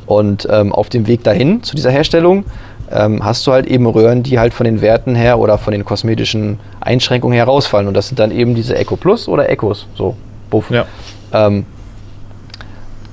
Und 0.05 0.47
ähm, 0.51 0.71
auf 0.73 0.89
dem 0.89 1.07
Weg 1.07 1.23
dahin 1.23 1.63
zu 1.63 1.75
dieser 1.75 1.89
Herstellung 1.91 2.45
ähm, 2.91 3.23
hast 3.25 3.45
du 3.47 3.51
halt 3.51 3.65
eben 3.65 3.85
Röhren, 3.87 4.21
die 4.23 4.37
halt 4.39 4.53
von 4.53 4.65
den 4.65 4.81
Werten 4.81 5.15
her 5.15 5.39
oder 5.39 5.57
von 5.57 5.71
den 5.73 5.83
kosmetischen 5.83 6.59
Einschränkungen 6.79 7.35
her 7.35 7.45
rausfallen. 7.45 7.87
Und 7.87 7.93
das 7.95 8.07
sind 8.07 8.19
dann 8.19 8.31
eben 8.31 8.53
diese 8.55 8.75
Echo 8.77 8.95
Plus 8.97 9.27
oder 9.27 9.49
Echos. 9.49 9.87
So, 9.95 10.15
buff. 10.49 10.69
ja. 10.69 10.85
Ähm, 11.33 11.65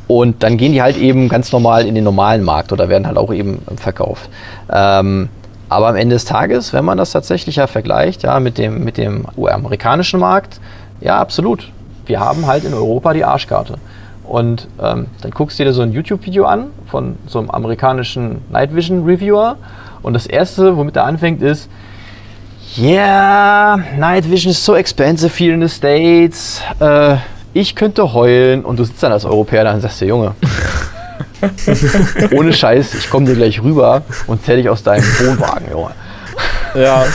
und 0.06 0.42
dann 0.42 0.56
gehen 0.56 0.72
die 0.72 0.82
halt 0.82 0.96
eben 0.96 1.28
ganz 1.28 1.52
normal 1.52 1.86
in 1.86 1.94
den 1.94 2.04
normalen 2.04 2.42
Markt 2.42 2.72
oder 2.72 2.88
werden 2.88 3.06
halt 3.06 3.16
auch 3.16 3.32
eben 3.32 3.62
verkauft. 3.76 4.28
Ähm, 4.70 5.28
aber 5.68 5.88
am 5.88 5.96
Ende 5.96 6.16
des 6.16 6.24
Tages, 6.24 6.72
wenn 6.72 6.84
man 6.84 6.98
das 6.98 7.12
tatsächlich 7.12 7.56
ja 7.56 7.66
vergleicht, 7.66 8.22
ja, 8.22 8.38
mit 8.38 8.58
dem, 8.58 8.84
mit 8.84 8.98
dem 8.98 9.24
US-amerikanischen 9.36 10.20
Markt, 10.20 10.60
ja, 11.00 11.18
absolut. 11.18 11.70
Wir 12.06 12.20
haben 12.20 12.46
halt 12.46 12.64
in 12.64 12.74
Europa 12.74 13.12
die 13.14 13.24
Arschkarte. 13.24 13.76
Und 14.24 14.68
ähm, 14.80 15.06
dann 15.20 15.30
guckst 15.30 15.58
du 15.58 15.64
dir 15.64 15.72
so 15.72 15.82
ein 15.82 15.92
YouTube-Video 15.92 16.44
an 16.44 16.66
von 16.86 17.16
so 17.26 17.38
einem 17.38 17.50
amerikanischen 17.50 18.42
Night 18.50 18.74
Vision 18.74 19.04
Reviewer. 19.04 19.56
Und 20.02 20.12
das 20.14 20.26
erste, 20.26 20.76
womit 20.76 20.96
er 20.96 21.04
anfängt, 21.04 21.42
ist, 21.42 21.68
Yeah, 22.76 23.76
night 23.96 24.28
vision 24.28 24.50
is 24.50 24.58
so 24.58 24.74
expensive 24.74 25.36
here 25.36 25.54
in 25.54 25.60
the 25.60 25.68
States. 25.68 26.60
Uh, 26.80 27.18
ich 27.54 27.74
könnte 27.74 28.12
heulen 28.12 28.64
und 28.64 28.78
du 28.78 28.84
sitzt 28.84 29.02
dann 29.02 29.12
als 29.12 29.24
Europäer 29.24 29.64
da 29.64 29.72
und 29.72 29.80
sagst 29.80 30.00
dir, 30.00 30.08
Junge, 30.08 30.34
ohne 32.32 32.52
Scheiß, 32.52 32.94
ich 32.94 33.08
komme 33.08 33.26
dir 33.26 33.34
gleich 33.34 33.62
rüber 33.62 34.02
und 34.26 34.44
zähle 34.44 34.58
dich 34.58 34.68
aus 34.68 34.82
deinem 34.82 35.04
Wohnwagen, 35.04 35.70
Junge. 35.70 35.90
Ja. 36.74 37.06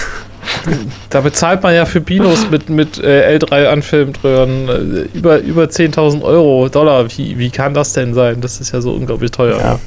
Da 1.10 1.22
bezahlt 1.22 1.62
man 1.62 1.76
ja 1.76 1.86
für 1.86 2.02
Binos 2.02 2.50
mit, 2.50 2.70
mit 2.70 2.98
äh, 2.98 3.38
L3-Anfilmröhren 3.38 4.70
äh, 4.70 5.18
über, 5.18 5.40
über 5.40 5.66
10.000 5.66 6.24
Euro, 6.24 6.70
Dollar. 6.70 7.06
Wie, 7.18 7.38
wie 7.38 7.50
kann 7.50 7.74
das 7.74 7.94
denn 7.94 8.14
sein? 8.14 8.42
Das 8.42 8.60
ist 8.60 8.72
ja 8.72 8.82
so 8.82 8.94
unglaublich 8.94 9.32
teuer. 9.32 9.60
Ja. 9.60 9.80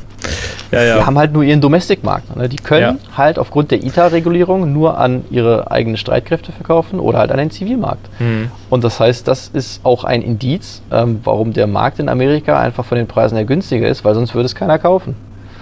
Ja. 0.70 0.82
ja. 0.82 0.96
Die 0.98 1.04
haben 1.04 1.18
halt 1.18 1.32
nur 1.32 1.42
ihren 1.42 1.60
Domestic-Markt. 1.60 2.36
Ne? 2.36 2.48
Die 2.48 2.56
können 2.56 2.98
Ja. 2.98 3.16
halt 3.16 3.38
aufgrund 3.38 3.70
der 3.70 3.82
ITA-Regulierung 3.84 4.72
nur 4.72 4.98
an 4.98 5.24
ihre 5.30 5.70
eigenen 5.70 5.96
Streitkräfte 5.96 6.52
verkaufen 6.52 7.00
oder 7.00 7.18
halt 7.18 7.30
an 7.30 7.38
den 7.38 7.50
Zivilmarkt. 7.50 8.08
Hm. 8.18 8.50
Und 8.70 8.84
das 8.84 9.00
heißt, 9.00 9.26
das 9.28 9.48
ist 9.52 9.80
auch 9.84 10.04
ein 10.04 10.22
Indiz, 10.22 10.82
ähm, 10.90 11.20
warum 11.24 11.52
der 11.52 11.66
Markt 11.66 11.98
in 11.98 12.08
Amerika 12.08 12.58
einfach 12.58 12.84
von 12.84 12.96
den 12.98 13.06
Preisen 13.06 13.36
her 13.36 13.44
günstiger 13.44 13.88
ist, 13.88 14.04
weil 14.04 14.14
sonst 14.14 14.34
würde 14.34 14.46
es 14.46 14.54
keiner 14.54 14.78
kaufen. 14.78 15.14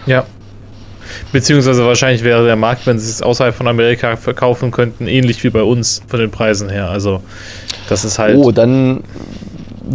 Ja. 0.07 0.25
Beziehungsweise 1.33 1.85
wahrscheinlich 1.85 2.23
wäre 2.23 2.45
der 2.45 2.57
Markt, 2.57 2.87
wenn 2.87 2.99
sie 2.99 3.11
es 3.11 3.21
außerhalb 3.21 3.55
von 3.55 3.67
Amerika 3.67 4.17
verkaufen 4.17 4.71
könnten, 4.71 5.09
ähnlich 5.09 5.43
wie 5.43 5.51
bei 5.51 5.63
uns 5.63 6.03
von 6.07 6.21
den 6.21 6.31
Preisen 6.31 6.69
her. 6.69 6.89
Also 6.89 7.21
das 7.89 8.05
ist 8.05 8.19
halt. 8.19 8.37
Oh, 8.37 8.53
dann. 8.53 9.03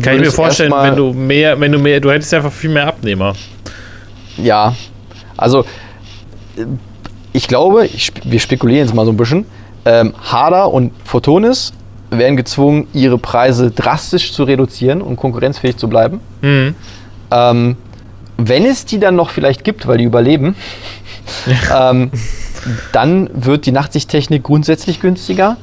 kann 0.02 0.16
ich 0.16 0.22
mir 0.22 0.32
vorstellen, 0.32 0.74
wenn 0.78 0.96
du 0.96 1.14
mehr, 1.14 1.60
wenn 1.60 1.72
du 1.72 1.80
mehr, 1.80 2.00
du 2.02 2.12
hättest 2.12 2.34
einfach 2.34 2.52
viel 2.52 2.70
mehr 2.70 2.88
Abnehmer. 2.88 3.34
Ja, 4.38 4.76
also 5.38 5.62
äh, 6.58 6.66
ich 7.34 7.48
glaube, 7.48 7.86
ich, 7.86 8.14
wir 8.24 8.40
spekulieren 8.40 8.86
jetzt 8.86 8.96
mal 8.96 9.06
so 9.06 9.12
ein 9.12 9.18
bisschen. 9.18 9.46
Ähm, 9.84 10.14
Harder 10.22 10.72
und 10.72 10.94
Photonis 11.04 11.74
werden 12.10 12.38
gezwungen, 12.38 12.88
ihre 12.94 13.18
Preise 13.18 13.72
drastisch 13.72 14.34
zu 14.34 14.44
reduzieren, 14.44 15.02
um 15.02 15.16
konkurrenzfähig 15.16 15.78
zu 15.78 15.90
bleiben. 15.90 16.22
Mhm. 16.42 16.76
Ähm, 17.32 17.78
wenn 18.38 18.66
es 18.66 18.86
die 18.86 19.00
dann 19.00 19.16
noch 19.16 19.30
vielleicht 19.30 19.64
gibt, 19.64 19.88
weil 19.88 19.98
die 19.98 20.04
überleben, 20.04 20.56
ähm, 21.76 22.12
dann 22.92 23.30
wird 23.34 23.66
die 23.66 23.72
Nachtsichttechnik 23.72 24.44
grundsätzlich 24.44 25.00
günstiger. 25.00 25.58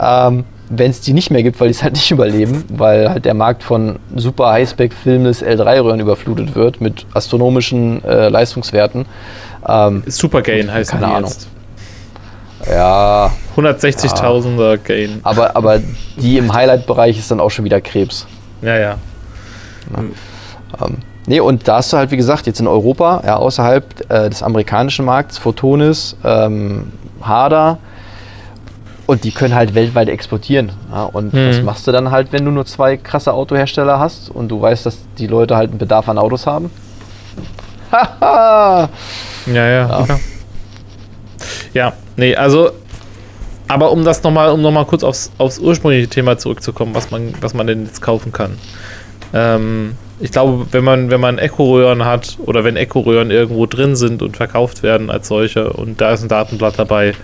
Ähm, 0.00 0.44
wenn 0.70 0.90
es 0.90 1.00
die 1.00 1.12
nicht 1.12 1.30
mehr 1.30 1.42
gibt, 1.42 1.60
weil 1.60 1.68
die 1.68 1.74
es 1.74 1.82
halt 1.82 1.94
nicht 1.94 2.10
überleben, 2.12 2.64
weil 2.68 3.10
halt 3.10 3.24
der 3.24 3.34
Markt 3.34 3.62
von 3.62 3.98
super 4.14 4.50
Highspec 4.50 4.92
Filmless 4.92 5.42
L3-Röhren 5.42 6.00
überflutet 6.00 6.54
wird 6.54 6.80
mit 6.80 7.06
astronomischen 7.14 8.04
äh, 8.04 8.28
Leistungswerten. 8.28 9.06
Ähm, 9.66 10.02
Super 10.06 10.42
Gain 10.42 10.72
heißt 10.72 10.90
Keine 10.92 11.06
Ahnung. 11.06 11.30
jetzt. 11.30 11.48
ja, 12.68 13.30
160.000er 13.56 14.78
Gain. 14.78 15.20
aber, 15.22 15.56
aber 15.56 15.80
die 16.16 16.38
im 16.38 16.52
Highlight-Bereich 16.52 17.18
ist 17.18 17.30
dann 17.30 17.40
auch 17.40 17.50
schon 17.50 17.64
wieder 17.64 17.80
Krebs. 17.80 18.26
Ja, 18.62 18.76
ja. 18.76 18.96
Ähm, 19.96 20.98
nee, 21.26 21.40
und 21.40 21.66
da 21.66 21.76
hast 21.76 21.92
du 21.92 21.96
halt, 21.96 22.10
wie 22.10 22.16
gesagt, 22.16 22.46
jetzt 22.46 22.60
in 22.60 22.66
Europa, 22.66 23.22
ja, 23.24 23.36
außerhalb 23.36 24.10
äh, 24.10 24.28
des 24.28 24.42
amerikanischen 24.42 25.04
Markts, 25.04 25.38
Photonis, 25.38 26.16
ähm, 26.24 26.92
Harder, 27.20 27.78
und 29.08 29.24
die 29.24 29.30
können 29.30 29.54
halt 29.54 29.74
weltweit 29.74 30.10
exportieren. 30.10 30.70
Ja, 30.92 31.04
und 31.04 31.32
Mhm. 31.32 31.48
was 31.48 31.62
machst 31.62 31.86
du 31.86 31.92
dann 31.92 32.10
halt, 32.10 32.30
wenn 32.30 32.44
du 32.44 32.50
nur 32.50 32.66
zwei 32.66 32.98
krasse 32.98 33.32
Autohersteller 33.32 33.98
hast 33.98 34.28
und 34.30 34.48
du 34.48 34.60
weißt, 34.60 34.84
dass 34.84 34.98
die 35.16 35.26
Leute 35.26 35.56
halt 35.56 35.70
einen 35.70 35.78
Bedarf 35.78 36.10
an 36.10 36.18
Autos 36.18 36.46
haben? 36.46 36.70
Haha! 37.90 38.88
Ja, 39.46 39.66
ja. 39.66 39.88
Ja. 39.88 40.06
Ja, 40.06 40.18
ja 41.72 41.92
nee, 42.18 42.36
also, 42.36 42.70
aber 43.66 43.92
um 43.92 44.04
das 44.04 44.22
nochmal, 44.22 44.50
um 44.50 44.60
nochmal 44.60 44.84
kurz 44.84 45.02
aufs, 45.02 45.32
aufs 45.38 45.58
ursprüngliche 45.58 46.08
Thema 46.08 46.36
zurückzukommen, 46.36 46.94
was 46.94 47.10
man, 47.10 47.32
was 47.40 47.54
man 47.54 47.66
denn 47.66 47.86
jetzt 47.86 48.02
kaufen 48.02 48.30
kann. 48.30 48.58
Ähm, 49.32 49.94
ich 50.20 50.32
glaube, 50.32 50.66
wenn 50.72 50.84
man, 50.84 51.10
wenn 51.10 51.20
man 51.20 51.38
Echo-Röhren 51.38 52.04
hat 52.04 52.36
oder 52.44 52.62
wenn 52.62 52.76
Echo-Röhren 52.76 53.30
irgendwo 53.30 53.64
drin 53.64 53.96
sind 53.96 54.20
und 54.20 54.36
verkauft 54.36 54.82
werden 54.82 55.08
als 55.08 55.28
solche 55.28 55.70
und 55.72 55.98
da 56.02 56.10
ist 56.10 56.22
ein 56.22 56.28
Datenblatt 56.28 56.78
dabei 56.78 57.14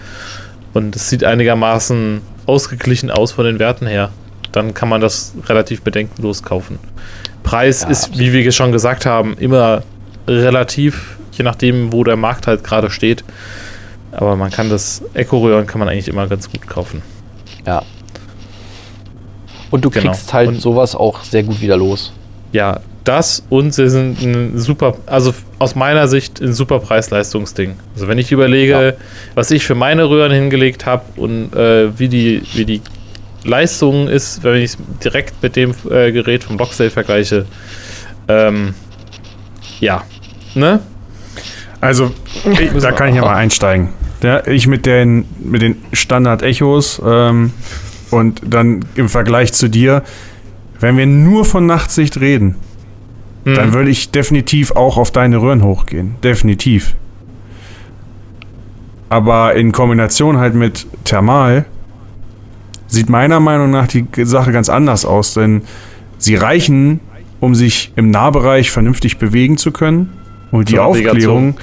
und 0.74 0.94
es 0.94 1.08
sieht 1.08 1.24
einigermaßen 1.24 2.20
ausgeglichen 2.46 3.10
aus 3.10 3.32
von 3.32 3.44
den 3.46 3.58
Werten 3.58 3.86
her, 3.86 4.10
dann 4.52 4.74
kann 4.74 4.88
man 4.88 5.00
das 5.00 5.32
relativ 5.46 5.82
bedenkenlos 5.82 6.42
kaufen. 6.42 6.78
Preis 7.42 7.82
Ja, 7.82 7.88
ist, 7.88 8.18
wie 8.18 8.32
wir 8.32 8.52
schon 8.52 8.72
gesagt 8.72 9.06
haben, 9.06 9.36
immer 9.38 9.82
relativ, 10.28 11.16
je 11.32 11.44
nachdem, 11.44 11.92
wo 11.92 12.04
der 12.04 12.16
Markt 12.16 12.46
halt 12.46 12.62
gerade 12.64 12.90
steht. 12.90 13.24
Aber 14.12 14.36
man 14.36 14.50
kann 14.50 14.70
das 14.70 15.02
Echo-Röhren 15.14 15.66
kann 15.66 15.80
man 15.80 15.88
eigentlich 15.88 16.08
immer 16.08 16.26
ganz 16.28 16.50
gut 16.50 16.66
kaufen. 16.68 17.02
Ja. 17.66 17.82
Und 19.70 19.84
du 19.84 19.90
Genau. 19.90 20.12
kriegst 20.12 20.32
halt 20.32 20.48
Und- 20.48 20.60
sowas 20.60 20.94
auch 20.94 21.24
sehr 21.24 21.42
gut 21.42 21.60
wieder 21.60 21.76
los. 21.76 22.12
Ja, 22.54 22.78
das 23.02 23.42
und 23.50 23.74
sie 23.74 23.90
sind 23.90 24.22
ein 24.22 24.56
super, 24.58 24.96
also 25.06 25.34
aus 25.58 25.74
meiner 25.74 26.06
Sicht 26.06 26.40
ein 26.40 26.52
super 26.52 26.78
Preis-Leistungsding. 26.78 27.74
Also 27.94 28.06
wenn 28.06 28.16
ich 28.16 28.30
überlege, 28.30 28.72
Ja. 28.96 29.04
was 29.34 29.50
ich 29.50 29.66
für 29.66 29.74
meine 29.74 30.08
Röhren 30.08 30.30
hingelegt 30.30 30.86
habe 30.86 31.02
und 31.16 31.52
äh, 31.52 31.98
wie, 31.98 32.06
die, 32.08 32.42
wie 32.54 32.64
die 32.64 32.80
Leistung 33.42 34.06
ist, 34.06 34.44
wenn 34.44 34.54
ich 34.54 34.70
es 34.70 34.78
direkt 35.02 35.42
mit 35.42 35.56
dem 35.56 35.74
äh, 35.90 36.12
Gerät 36.12 36.44
vom 36.44 36.56
Locksdale 36.56 36.90
vergleiche, 36.90 37.44
ähm, 38.28 38.72
ja, 39.80 40.04
ne? 40.54 40.78
Also, 41.80 42.12
ich, 42.52 42.70
da 42.80 42.92
kann 42.92 43.08
ich 43.08 43.16
ja 43.16 43.22
mal 43.22 43.34
einsteigen. 43.34 43.88
Ja, 44.22 44.46
ich 44.46 44.68
mit 44.68 44.86
den, 44.86 45.26
mit 45.40 45.60
den 45.60 45.82
Standard-Echos 45.92 47.02
ähm, 47.04 47.52
und 48.12 48.40
dann 48.46 48.84
im 48.94 49.08
Vergleich 49.08 49.52
zu 49.52 49.68
dir, 49.68 50.04
wenn 50.84 50.98
wir 50.98 51.06
nur 51.06 51.46
von 51.46 51.64
Nachtsicht 51.64 52.20
reden, 52.20 52.56
Hm. 53.44 53.54
dann 53.54 53.72
würde 53.72 53.90
ich 53.90 54.10
definitiv 54.10 54.72
auch 54.72 54.96
auf 54.98 55.10
deine 55.10 55.40
Röhren 55.40 55.62
hochgehen. 55.62 56.16
Definitiv. 56.22 56.94
Aber 59.08 59.54
in 59.54 59.72
Kombination 59.72 60.38
halt 60.38 60.54
mit 60.54 60.86
Thermal 61.04 61.64
sieht 62.86 63.08
meiner 63.08 63.40
Meinung 63.40 63.70
nach 63.70 63.86
die 63.86 64.06
Sache 64.24 64.52
ganz 64.52 64.68
anders 64.68 65.04
aus, 65.04 65.34
denn 65.34 65.62
sie 66.18 66.34
reichen, 66.34 67.00
um 67.40 67.54
sich 67.54 67.92
im 67.96 68.10
Nahbereich 68.10 68.70
vernünftig 68.70 69.18
bewegen 69.18 69.56
zu 69.56 69.72
können. 69.72 70.12
Und 70.50 70.68
die 70.68 70.74
Zur 70.74 70.84
Aufklärung 70.84 71.56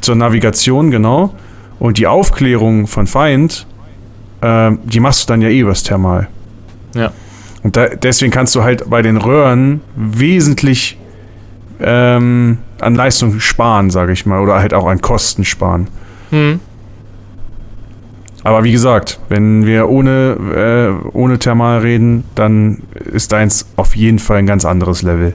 zur 0.00 0.14
Navigation, 0.14 0.90
genau. 0.90 1.34
Und 1.78 1.98
die 1.98 2.06
Aufklärung 2.06 2.86
von 2.86 3.06
Feind, 3.06 3.66
ähm, 4.42 4.78
die 4.84 5.00
machst 5.00 5.24
du 5.24 5.32
dann 5.32 5.42
ja 5.42 5.48
eh 5.48 5.60
übers 5.60 5.82
Thermal. 5.82 6.28
Ja. 6.94 7.12
Und 7.62 7.76
da, 7.76 7.88
deswegen 7.88 8.30
kannst 8.30 8.54
du 8.54 8.62
halt 8.62 8.88
bei 8.88 9.02
den 9.02 9.16
Röhren 9.16 9.80
wesentlich 9.96 10.98
ähm, 11.80 12.58
an 12.80 12.94
Leistung 12.94 13.40
sparen, 13.40 13.90
sage 13.90 14.12
ich 14.12 14.26
mal, 14.26 14.40
oder 14.40 14.58
halt 14.60 14.74
auch 14.74 14.86
an 14.86 15.00
Kosten 15.00 15.44
sparen. 15.44 15.88
Hm. 16.30 16.60
Aber 18.42 18.64
wie 18.64 18.72
gesagt, 18.72 19.20
wenn 19.28 19.66
wir 19.66 19.88
ohne, 19.88 20.98
äh, 21.04 21.08
ohne 21.12 21.38
Thermal 21.38 21.80
reden, 21.80 22.24
dann 22.34 22.82
ist 22.94 23.32
deins 23.32 23.66
auf 23.76 23.94
jeden 23.96 24.18
Fall 24.18 24.38
ein 24.38 24.46
ganz 24.46 24.64
anderes 24.64 25.02
Level. 25.02 25.34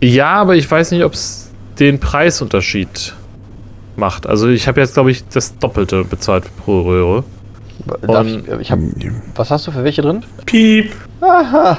Ja, 0.00 0.34
aber 0.34 0.54
ich 0.54 0.70
weiß 0.70 0.92
nicht, 0.92 1.04
ob 1.04 1.14
es 1.14 1.50
den 1.80 1.98
Preisunterschied 1.98 3.14
macht. 3.96 4.26
Also 4.26 4.48
ich 4.48 4.68
habe 4.68 4.80
jetzt, 4.80 4.94
glaube 4.94 5.10
ich, 5.10 5.26
das 5.28 5.58
Doppelte 5.58 6.04
bezahlt 6.04 6.44
pro 6.64 6.82
Röhre. 6.82 7.24
Darf 8.02 8.26
Und- 8.26 8.48
ich, 8.48 8.60
ich 8.60 8.72
hab, 8.72 8.78
was 9.34 9.50
hast 9.50 9.66
du 9.66 9.70
für 9.72 9.84
welche 9.84 10.02
drin? 10.02 10.22
Piep. 10.46 10.92
Aha. 11.20 11.78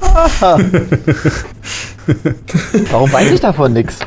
Aha. 0.00 0.58
Warum 2.90 3.12
weiß 3.12 3.30
ich 3.32 3.40
davon 3.40 3.72
nichts? 3.72 3.98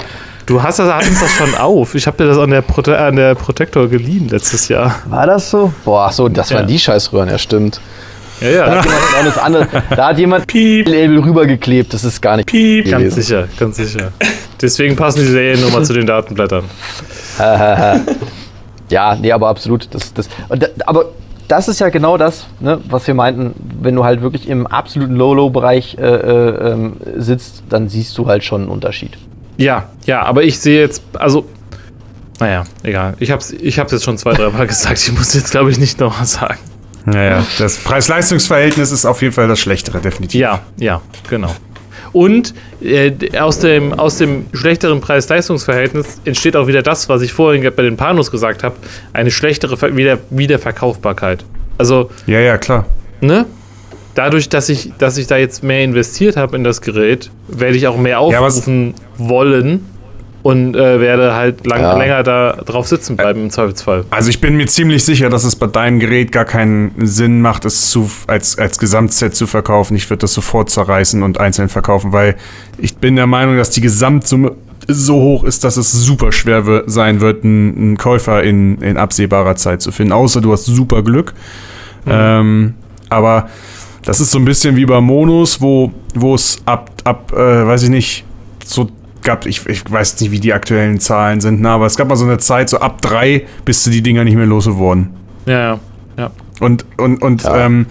Du 0.45 0.61
hast 0.63 0.79
das, 0.79 0.91
hattest 0.93 1.21
das 1.21 1.31
schon 1.31 1.55
auf. 1.55 1.93
Ich 1.95 2.07
habe 2.07 2.15
dir 2.17 2.27
das 2.29 2.37
an 2.37 2.49
der, 2.51 2.61
Prote 2.61 2.97
an 2.97 3.15
der 3.17 3.35
Protector 3.35 3.87
geliehen 3.89 4.29
letztes 4.29 4.69
Jahr. 4.69 4.95
War 5.07 5.25
das 5.27 5.49
so? 5.49 5.73
Boah, 5.83 6.11
so, 6.11 6.29
das 6.29 6.49
Ja. 6.51 6.57
waren 6.57 6.67
die 6.67 6.79
Scheißröhren, 6.79 7.29
ja 7.29 7.37
stimmt. 7.37 7.81
Ja, 8.39 8.49
ja. 8.49 8.65
Da 8.65 8.75
hat 8.77 8.85
jemand, 8.85 9.27
das 9.27 9.37
andere, 9.39 9.67
da 9.95 10.07
hat 10.09 10.17
jemand 10.19 10.47
Piep. 10.47 10.87
Label 10.87 11.19
rübergeklebt, 11.19 11.93
das 11.93 12.03
ist 12.03 12.21
gar 12.21 12.37
nicht 12.37 12.45
Piep. 12.47 12.85
gewesen. 12.85 13.01
Ganz 13.01 13.15
sicher, 13.15 13.47
ganz 13.59 13.77
sicher. 13.77 14.11
Deswegen 14.61 14.95
passen 14.95 15.19
die 15.19 15.25
Seriennummer 15.25 15.83
zu 15.83 15.93
den 15.93 16.05
Datenblättern. 16.05 16.63
Ja, 18.89 19.15
nee, 19.15 19.31
aber 19.31 19.49
absolut. 19.49 19.87
Das, 19.93 20.13
das, 20.13 20.29
aber 20.85 21.05
das 21.47 21.67
ist 21.67 21.79
ja 21.79 21.89
genau 21.89 22.17
das, 22.17 22.45
ne, 22.59 22.79
was 22.89 23.07
wir 23.07 23.13
meinten, 23.13 23.53
wenn 23.81 23.95
du 23.95 24.03
halt 24.03 24.21
wirklich 24.21 24.47
im 24.49 24.67
absoluten 24.67 25.15
Low-Low-Bereich 25.15 25.97
äh, 25.97 26.01
äh, 26.01 26.71
ähm, 26.71 26.97
sitzt, 27.15 27.63
dann 27.69 27.89
siehst 27.89 28.17
du 28.17 28.27
halt 28.27 28.43
schon 28.43 28.61
einen 28.61 28.69
Unterschied. 28.69 29.17
Ja, 29.57 29.89
ja, 30.05 30.23
aber 30.23 30.43
ich 30.43 30.59
sehe 30.59 30.79
jetzt, 30.79 31.01
also, 31.13 31.45
naja, 32.39 32.65
egal. 32.83 33.15
Ich 33.19 33.31
habe 33.31 33.41
es 33.41 33.51
ich 33.51 33.79
hab's 33.79 33.91
jetzt 33.91 34.03
schon 34.03 34.17
zwei, 34.17 34.33
drei 34.33 34.49
Mal 34.49 34.67
gesagt. 34.67 34.99
Ich 34.99 35.11
muss 35.11 35.33
jetzt, 35.33 35.51
glaube 35.51 35.71
ich, 35.71 35.79
nicht 35.79 35.99
noch 35.99 36.19
was 36.19 36.33
sagen. 36.33 36.59
Naja, 37.05 37.45
das 37.57 37.77
Preis-Leistungs-Verhältnis 37.77 38.91
ist 38.91 39.05
auf 39.05 39.21
jeden 39.21 39.33
Fall 39.33 39.47
das 39.47 39.59
Schlechtere, 39.59 40.01
definitiv. 40.01 40.39
Ja, 40.39 40.59
ja, 40.75 41.01
genau. 41.29 41.55
Und 42.13 42.53
äh, 42.81 43.11
aus, 43.39 43.59
dem, 43.59 43.93
aus 43.93 44.17
dem 44.17 44.45
schlechteren 44.53 45.01
Preis-Leistungs-Verhältnis 45.01 46.21
entsteht 46.25 46.55
auch 46.55 46.67
wieder 46.67 46.81
das, 46.81 47.09
was 47.09 47.21
ich 47.21 47.33
vorhin 47.33 47.63
bei 47.75 47.83
den 47.83 47.97
Panos 47.97 48.31
gesagt 48.31 48.63
habe, 48.63 48.75
eine 49.13 49.31
schlechtere 49.31 49.77
Ver 49.77 49.95
wieder 49.95 50.19
Wiederverkaufbarkeit. 50.29 51.43
Also, 51.77 52.09
Ja, 52.25 52.39
ja, 52.39 52.57
klar. 52.57 52.85
ne? 53.21 53.45
dadurch, 54.15 54.49
dass 54.49 54.67
ich, 54.69 54.93
dass 54.97 55.17
ich 55.17 55.27
da 55.27 55.37
jetzt 55.37 55.63
mehr 55.63 55.83
investiert 55.83 56.37
habe 56.37 56.55
in 56.55 56.63
das 56.63 56.81
Gerät, 56.81 57.29
werde 57.47 57.77
ich 57.77 57.87
auch 57.87 57.97
mehr 57.97 58.13
Ja, 58.13 58.39
aufrufen 58.39 58.95
wollen 59.17 59.85
und 60.47 60.77
äh, 60.77 61.01
werde 61.01 61.35
halt 61.35 61.67
lang, 61.67 61.81
Ja. 61.81 61.97
länger 61.97 62.23
da 62.23 62.53
drauf 62.65 62.87
sitzen 62.87 63.17
bleiben 63.17 63.41
im 63.41 63.49
Zweifelsfall. 63.49 64.05
Also 64.11 64.29
ich 64.29 64.39
bin 64.39 64.55
mir 64.55 64.67
ziemlich 64.67 65.03
sicher, 65.03 65.29
dass 65.29 65.43
es 65.43 65.57
bei 65.57 65.67
deinem 65.67 65.99
Gerät 65.99 66.31
gar 66.31 66.45
keinen 66.45 66.93
Sinn 67.05 67.41
macht, 67.41 67.65
es 67.65 67.89
zu, 67.89 68.09
als, 68.27 68.57
als 68.57 68.79
Gesamtset 68.79 69.35
zu 69.35 69.45
verkaufen. 69.45 69.97
Ich 69.97 70.09
würde 70.09 70.21
das 70.21 70.33
sofort 70.33 70.69
zerreißen 70.69 71.21
und 71.21 71.37
einzeln 71.37 71.67
verkaufen, 71.67 72.13
weil 72.13 72.37
ich 72.77 72.95
bin 72.95 73.17
der 73.17 73.27
Meinung, 73.27 73.57
dass 73.57 73.71
die 73.71 73.81
Gesamtsumme 73.81 74.53
so 74.87 75.15
hoch 75.15 75.43
ist, 75.43 75.65
dass 75.65 75.75
es 75.75 75.91
super 75.91 76.31
schwer 76.31 76.83
sein 76.85 77.19
wird, 77.19 77.43
einen, 77.43 77.97
Käufer 77.97 78.41
in, 78.41 78.77
in 78.77 78.95
absehbarer 78.95 79.57
Zeit 79.57 79.81
zu 79.81 79.91
finden. 79.91 80.13
Außer 80.13 80.39
du 80.39 80.53
hast 80.53 80.63
super 80.63 81.03
Glück. 81.03 81.33
Ähm, 82.07 82.75
aber 83.09 83.49
das 84.05 84.21
ist 84.21 84.31
so 84.31 84.39
ein 84.39 84.45
bisschen 84.45 84.77
wie 84.77 84.85
bei 84.85 85.01
Monos, 85.01 85.59
wo 85.59 85.91
wo 86.15 86.35
es 86.35 86.61
ab, 86.63 86.89
ab 87.03 87.33
äh, 87.33 87.67
weiß 87.67 87.83
ich 87.83 87.89
nicht, 87.89 88.23
so 88.63 88.87
gab, 89.27 89.45
ich, 89.45 89.65
ich 89.67 89.83
weiß 89.91 90.19
nicht, 90.21 90.31
wie 90.31 90.39
die 90.39 90.53
aktuellen 90.53 90.99
Zahlen 90.99 91.41
sind, 91.41 91.59
ne, 91.61 91.69
aber 91.69 91.85
es 91.85 91.97
gab 91.97 92.07
mal 92.07 92.15
so 92.15 92.25
eine 92.25 92.37
Zeit, 92.37 92.69
so 92.69 92.79
ab 92.79 93.01
drei 93.01 93.45
bist 93.65 93.85
du 93.85 93.91
die 93.91 94.01
Dinger 94.01 94.23
nicht 94.23 94.37
mehr 94.37 94.45
losgeworden. 94.45 95.09
Ja, 95.45 95.59
ja. 95.59 95.79
ja. 96.17 96.31
Und, 96.61 96.85
und, 96.97 97.21
und, 97.21 97.43
Ja. 97.43 97.65
ähm, 97.65 97.85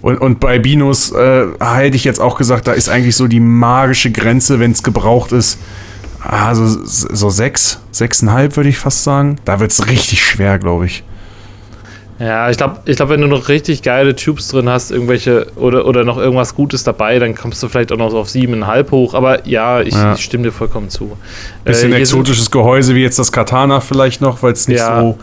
und, 0.00 0.16
und 0.18 0.40
bei 0.40 0.58
Binos 0.58 1.12
äh, 1.12 1.46
hätte 1.60 1.96
ich 1.96 2.04
jetzt 2.04 2.20
auch 2.20 2.38
gesagt, 2.38 2.66
da 2.66 2.72
ist 2.72 2.88
eigentlich 2.88 3.16
so 3.16 3.26
die 3.26 3.40
magische 3.40 4.10
Grenze, 4.10 4.58
wenn 4.58 4.72
es 4.72 4.82
gebraucht 4.82 5.32
ist. 5.32 5.58
Also 6.20 6.66
so 6.66 7.30
sechs, 7.30 7.80
sechseinhalb 7.90 8.56
würde 8.56 8.70
ich 8.70 8.78
fast 8.78 9.04
sagen. 9.04 9.36
Da 9.44 9.60
wird 9.60 9.70
es 9.70 9.86
richtig 9.88 10.24
schwer, 10.24 10.58
glaube 10.58 10.86
ich. 10.86 11.04
Ja, 12.20 12.50
ich 12.50 12.56
glaube, 12.56 12.78
ich 12.86 12.96
glaub, 12.96 13.10
wenn 13.10 13.20
du 13.20 13.28
noch 13.28 13.48
richtig 13.48 13.82
geile 13.82 14.16
Tubes 14.16 14.48
drin 14.48 14.68
hast, 14.68 14.90
irgendwelche 14.90 15.46
oder, 15.54 15.86
oder 15.86 16.02
noch 16.04 16.18
irgendwas 16.18 16.54
Gutes 16.56 16.82
dabei, 16.82 17.18
dann 17.20 17.36
kommst 17.36 17.62
du 17.62 17.68
vielleicht 17.68 17.92
auch 17.92 17.96
noch 17.96 18.10
so 18.10 18.18
auf 18.18 18.28
siebeneinhalb 18.28 18.90
hoch. 18.90 19.14
Aber 19.14 19.46
ja, 19.46 19.80
ich, 19.80 19.94
Ja. 19.94 20.14
ich 20.14 20.24
stimme 20.24 20.42
dir 20.44 20.52
vollkommen 20.52 20.88
zu. 20.90 21.16
Bisschen 21.64 21.90
Äh, 21.90 21.92
sind- 21.92 22.00
exotisches 22.00 22.50
Gehäuse 22.50 22.96
wie 22.96 23.02
jetzt 23.02 23.20
das 23.20 23.30
Katana 23.30 23.78
vielleicht 23.80 24.20
noch, 24.20 24.42
weil 24.42 24.52
es 24.52 24.66
nicht 24.66 24.78
Ja. 24.80 25.00
so. 25.00 25.18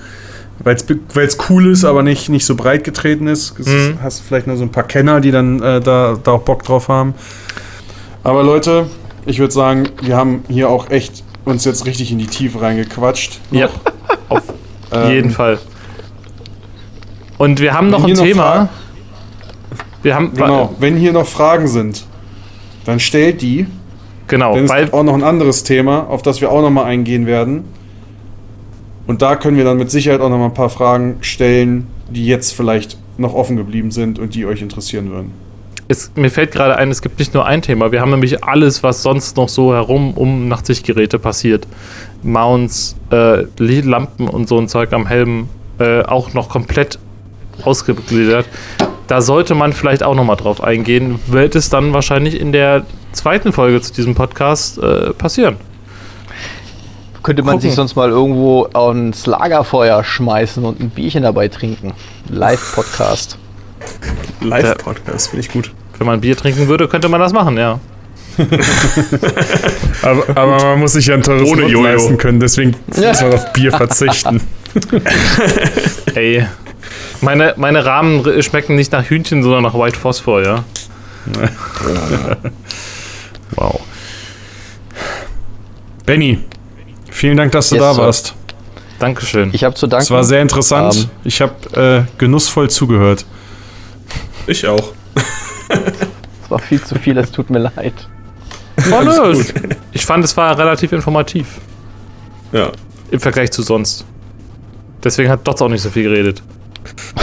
Weil 0.64 0.78
es 1.26 1.38
cool 1.50 1.70
ist, 1.70 1.84
aber 1.84 2.02
nicht, 2.02 2.30
nicht 2.30 2.46
so 2.46 2.56
breit 2.56 2.86
getreten 2.86 3.28
ist. 3.28 3.60
Es 3.60 3.68
Mhm. 3.68 4.00
Hast 4.02 4.20
du 4.22 4.24
vielleicht 4.26 4.48
nur 4.48 4.56
so 4.56 4.64
ein 4.64 4.72
paar 4.72 4.84
Kenner, 4.88 5.20
die 5.20 5.32
dann 5.32 5.62
äh, 5.62 5.82
da, 5.82 6.18
da 6.24 6.32
auch 6.32 6.44
Bock 6.44 6.64
drauf 6.64 6.88
haben. 6.88 7.14
Aber 8.24 8.42
Leute, 8.42 8.86
ich 9.26 9.40
würde 9.40 9.54
sagen, 9.54 9.90
wir 10.02 10.16
haben 10.16 10.46
hier 10.48 10.70
auch 10.70 10.90
echt 10.92 11.24
uns 11.44 11.66
jetzt 11.66 11.86
richtig 11.86 12.10
in 12.14 12.20
die 12.20 12.28
Tiefe 12.28 12.62
reingequatscht. 12.62 13.42
Ja, 13.52 13.68
auf 14.30 14.44
Ähm, 14.94 15.12
jeden 15.12 15.30
Fall. 15.32 15.60
Und 17.38 17.60
wir 17.60 17.74
haben 17.74 17.90
noch 17.90 18.04
Wenn 18.04 18.12
ein 18.12 18.18
noch 18.18 18.24
Thema. 18.24 18.70
Wir 20.02 20.16
haben 20.16 20.34
Genau, 20.34 20.76
wenn 20.80 20.96
hier 20.98 21.14
noch 21.14 21.26
Fragen 21.26 21.68
sind, 21.68 22.06
dann 22.86 23.00
stellt 23.00 23.42
die. 23.42 23.66
genau, 24.28 24.54
Denn 24.54 24.66
es 24.66 24.70
weil 24.70 24.84
gibt 24.84 24.94
auch 24.94 25.04
noch 25.04 25.16
ein 25.16 25.24
anderes 25.24 25.64
Thema, 25.64 26.08
auf 26.10 26.22
das 26.22 26.42
wir 26.42 26.52
auch 26.52 26.62
noch 26.62 26.70
mal 26.70 26.84
eingehen 26.86 27.26
werden. 27.26 27.66
Und 29.08 29.22
da 29.22 29.36
können 29.36 29.58
wir 29.58 29.64
dann 29.64 29.78
mit 29.78 29.92
Sicherheit 29.92 30.22
auch 30.22 30.30
noch 30.30 30.38
mal 30.38 30.46
ein 30.46 30.54
paar 30.54 30.70
Fragen 30.70 31.18
stellen, 31.22 31.88
die 32.10 32.26
jetzt 32.26 32.54
vielleicht 32.54 32.98
noch 33.18 33.34
offen 33.34 33.56
geblieben 33.56 33.92
sind 33.92 34.20
und 34.20 34.36
die 34.36 34.46
euch 34.46 34.62
interessieren 34.62 35.12
würden. 35.12 35.32
es, 35.88 36.12
mir 36.16 36.30
fällt 36.30 36.52
gerade 36.52 36.76
ein, 36.76 36.90
es 36.92 37.02
gibt 37.02 37.20
nicht 37.20 37.34
nur 37.34 37.46
ein 37.46 37.62
Thema. 37.62 37.92
Wir 37.92 38.02
haben 38.02 38.12
nämlich 38.12 38.44
alles, 38.44 38.84
was 38.84 39.04
sonst 39.04 39.38
noch 39.38 39.50
so 39.50 39.74
herum 39.74 40.14
um 40.14 40.48
Nachtsichtgeräte 40.48 41.20
passiert. 41.20 41.68
Mounts, 42.24 42.96
äh, 43.12 43.44
Lampen 43.58 44.28
und 44.28 44.48
so 44.48 44.58
ein 44.58 44.68
Zeug 44.68 44.92
am 44.94 45.08
Helm 45.08 45.50
äh, 45.80 46.04
auch 46.04 46.34
noch 46.34 46.50
komplett 46.50 47.00
ausgegliedert. 47.64 48.46
Da 49.08 49.22
sollte 49.22 49.54
man 49.56 49.74
vielleicht 49.74 50.04
auch 50.04 50.16
noch 50.16 50.24
mal 50.24 50.36
drauf 50.36 50.64
eingehen. 50.64 51.20
Wird 51.28 51.56
es 51.56 51.70
dann 51.70 51.94
wahrscheinlich 51.94 52.40
in 52.40 52.52
der 52.52 52.84
zweiten 53.12 53.54
Folge 53.54 53.80
zu 53.82 53.94
diesem 53.94 54.16
Podcast 54.16 54.78
äh, 54.80 55.14
passieren. 55.14 55.58
Könnte 57.22 57.42
man 57.42 57.54
Gucken. 57.56 57.70
sich 57.70 57.76
sonst 57.76 57.96
mal 57.96 58.10
irgendwo 58.10 58.68
ans 58.74 59.26
Lagerfeuer 59.26 60.04
schmeißen 60.04 60.64
und 60.64 60.80
ein 60.80 60.90
Bierchen 60.92 61.24
dabei 61.24 61.48
trinken. 61.48 61.94
Live-Podcast. 62.30 63.38
Live-Podcast, 64.42 65.30
finde 65.30 65.46
ich 65.46 65.52
gut. 65.52 65.72
Wenn 65.98 66.08
man 66.08 66.22
Bier 66.22 66.36
trinken 66.38 66.68
würde, 66.68 66.88
könnte 66.88 67.10
man 67.10 67.20
das 67.20 67.34
machen, 67.34 67.58
ja. 67.58 67.80
Aber, 70.02 70.24
aber 70.36 70.58
man 70.58 70.80
muss 70.80 70.92
sich 70.92 71.06
ja 71.06 71.14
ein 71.14 71.24
teures 71.24 71.50
Ohne 71.50 71.64
Jojo. 71.64 71.84
leisten 71.84 72.18
können, 72.18 72.40
deswegen 72.42 72.76
muss 72.88 73.22
man 73.22 73.34
auf 73.34 73.54
Bier 73.54 73.72
verzichten. 73.72 74.42
Ey. 76.16 76.46
Meine, 77.22 77.54
meine 77.58 77.86
Rahmen 77.86 78.42
schmecken 78.44 78.76
nicht 78.76 78.92
nach 78.92 79.04
Hühnchen, 79.06 79.42
sondern 79.44 79.64
nach 79.64 79.74
White 79.74 79.98
Phosphor, 79.98 80.42
ja. 80.44 80.64
Wow. 83.56 83.82
Benny, 86.06 86.40
vielen 87.10 87.38
Dank, 87.38 87.52
dass 87.52 87.70
du 87.70 87.76
Yes, 87.76 87.84
da 87.84 87.94
sir. 87.94 88.02
warst. 88.02 88.36
Dankeschön. 89.00 89.50
Ich 89.54 89.64
habe 89.64 89.76
zu 89.76 89.88
danken. 89.88 90.04
Es 90.04 90.12
war 90.12 90.24
sehr 90.24 90.42
interessant. 90.42 90.96
Ähm. 90.96 91.10
ich 91.24 91.42
habe 91.42 92.06
äh, 92.08 92.18
genussvoll 92.18 92.70
zugehört. 92.70 93.26
Ich 94.48 94.66
auch. 94.68 94.94
Es 95.68 96.50
war 96.52 96.60
viel 96.60 96.82
zu 96.84 96.96
viel, 96.96 97.18
es 97.18 97.32
tut 97.32 97.50
mir 97.50 97.60
leid. 97.60 97.94
Oh, 98.92 99.02
nö. 99.02 99.42
Ich 99.94 100.06
fand, 100.06 100.26
es 100.26 100.36
war 100.36 100.58
relativ 100.58 100.92
informativ 100.92 101.48
Ja. 102.52 102.72
im 103.10 103.22
Vergleich 103.22 103.50
zu 103.52 103.62
sonst. 103.62 104.04
Deswegen 105.02 105.30
hat 105.30 105.48
Dots 105.48 105.62
auch 105.62 105.70
nicht 105.70 105.82
so 105.82 105.90
viel 105.90 106.04
geredet. 106.04 106.44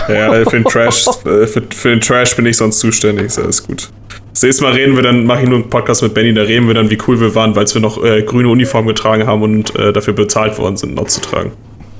Ja, 0.08 0.32
für 0.44 0.50
den 0.50 0.64
Trash, 0.64 1.06
äh, 1.06 1.46
für, 1.46 1.62
für 1.74 1.88
den 1.90 2.00
Trash 2.00 2.34
bin 2.36 2.46
ich 2.46 2.56
sonst 2.56 2.78
zuständig, 2.78 3.26
ist 3.26 3.38
alles 3.38 3.62
gut. 3.62 3.90
Das 4.32 4.42
nächste 4.42 4.62
Mal 4.64 4.72
reden 4.72 4.96
wir 4.96 5.02
dann, 5.02 5.24
mache 5.26 5.42
ich 5.42 5.48
nur 5.48 5.58
einen 5.58 5.68
Podcast 5.70 6.02
mit 6.02 6.14
Benny, 6.14 6.32
da 6.32 6.42
reden 6.42 6.66
wir 6.66 6.74
dann, 6.74 6.88
wie 6.90 6.98
cool 7.06 7.20
wir 7.20 7.34
waren, 7.34 7.54
weil 7.54 7.66
wir 7.66 7.80
noch 7.80 8.02
äh, 8.02 8.22
grüne 8.22 8.48
Uniform 8.48 8.86
getragen 8.86 9.26
haben 9.26 9.42
und 9.42 9.76
äh, 9.76 9.92
dafür 9.92 10.14
bezahlt 10.14 10.58
worden 10.58 10.76
sind, 10.76 10.94
noch 10.94 11.06
zu 11.06 11.20
tragen. 11.20 11.52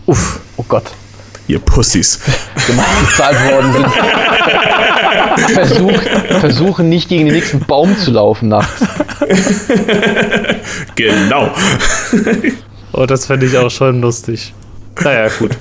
Uff. 0.07 0.41
Oh 0.57 0.65
Gott, 0.69 0.85
Ihr 1.49 1.59
Pussys. 1.59 2.21
gemacht 2.67 2.89
bezahlt 3.07 3.37
worden 3.53 3.73
sind. 3.73 3.87
Versuch, 5.55 6.03
versuche 6.41 6.83
nicht 6.83 7.09
gegen 7.09 7.27
den 7.27 7.35
nächsten 7.35 7.61
Baum 7.61 7.97
zu 7.97 8.11
laufen 8.11 8.49
nachts. 8.49 8.85
Genau. 10.95 11.51
Oh, 12.93 13.07
das 13.07 13.27
fände 13.27 13.47
ich 13.47 13.57
auch 13.57 13.71
schon 13.71 14.01
lustig. 14.01 14.53
Naja, 15.03 15.29
gut. 15.39 15.53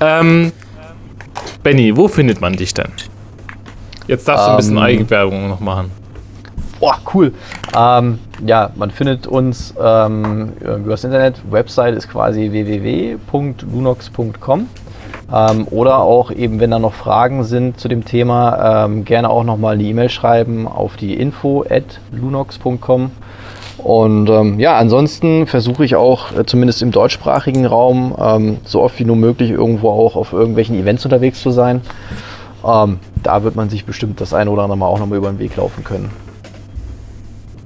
Ähm, 0.00 0.52
Benny, 1.62 1.96
wo 1.96 2.08
findet 2.08 2.40
man 2.40 2.54
dich 2.54 2.74
denn? 2.74 2.90
Jetzt 4.06 4.26
darfst 4.26 4.46
du 4.46 4.50
ein 4.50 4.56
bisschen 4.56 4.76
Ähm. 4.76 4.82
Eigenwerbung 4.82 5.48
noch 5.48 5.60
machen. 5.60 5.92
Oh, 6.80 6.92
cool. 7.12 7.34
Ähm, 7.76 8.18
ja, 8.44 8.70
man 8.74 8.90
findet 8.90 9.26
uns 9.26 9.74
ähm, 9.78 10.54
über 10.60 10.92
das 10.92 11.04
Internet. 11.04 11.36
Website 11.50 11.94
ist 11.94 12.08
quasi 12.08 12.50
www.lunox.com. 12.50 14.66
Ähm, 15.32 15.68
oder 15.70 15.98
auch 15.98 16.30
eben, 16.30 16.58
wenn 16.58 16.70
da 16.70 16.78
noch 16.78 16.94
Fragen 16.94 17.44
sind 17.44 17.78
zu 17.78 17.88
dem 17.88 18.06
Thema, 18.06 18.86
ähm, 18.86 19.04
gerne 19.04 19.28
auch 19.28 19.44
nochmal 19.44 19.74
eine 19.74 19.82
E-Mail 19.82 20.08
schreiben 20.08 20.66
auf 20.66 20.96
die 20.96 21.12
info 21.14 21.64
at 21.68 22.00
lunox.com. 22.12 23.10
Und 23.84 24.28
ähm, 24.28 24.60
ja, 24.60 24.76
ansonsten 24.76 25.46
versuche 25.46 25.84
ich 25.84 25.96
auch, 25.96 26.36
äh, 26.36 26.44
zumindest 26.44 26.82
im 26.82 26.90
deutschsprachigen 26.90 27.66
Raum, 27.66 28.14
ähm, 28.18 28.58
so 28.64 28.82
oft 28.82 28.98
wie 28.98 29.04
nur 29.04 29.16
möglich 29.16 29.50
irgendwo 29.50 29.90
auch 29.90 30.16
auf 30.16 30.32
irgendwelchen 30.32 30.78
Events 30.78 31.04
unterwegs 31.04 31.40
zu 31.40 31.50
sein. 31.50 31.80
Ähm, 32.64 32.98
da 33.22 33.42
wird 33.42 33.56
man 33.56 33.70
sich 33.70 33.84
bestimmt 33.84 34.20
das 34.20 34.34
eine 34.34 34.50
oder 34.50 34.62
andere 34.62 34.78
Mal 34.78 34.86
auch 34.86 34.98
nochmal 34.98 35.18
über 35.18 35.30
den 35.30 35.38
Weg 35.38 35.56
laufen 35.56 35.82
können. 35.82 36.10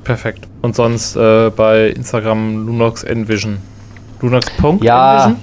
Perfekt. 0.04 0.46
Und 0.62 0.76
sonst 0.76 1.16
äh, 1.16 1.50
bei 1.50 1.88
Instagram 1.88 2.66
Lunox 2.66 3.02
Envision. 3.02 3.58
Lunox.envision? 4.20 4.80
Ja, 4.82 5.34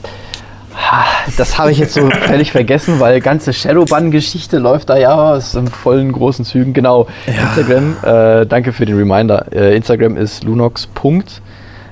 das 1.38 1.58
habe 1.58 1.72
ich 1.72 1.78
jetzt 1.78 1.94
so 1.94 2.10
völlig 2.10 2.52
vergessen, 2.52 3.00
weil 3.00 3.22
ganze 3.22 3.54
Shadowban-Geschichte 3.54 4.58
läuft 4.58 4.90
da 4.90 4.98
ja 4.98 5.36
ist 5.36 5.56
in 5.56 5.68
vollen 5.68 6.12
großen 6.12 6.46
Zügen. 6.46 6.74
Genau. 6.74 7.08
Instagram, 7.26 7.98
äh, 8.04 8.46
danke 8.46 8.74
für 8.74 8.86
den 8.86 8.98
Reminder. 8.98 9.46
Äh, 9.52 9.76
Instagram 9.76 10.18
ist 10.18 10.44
lunox. 10.44 10.88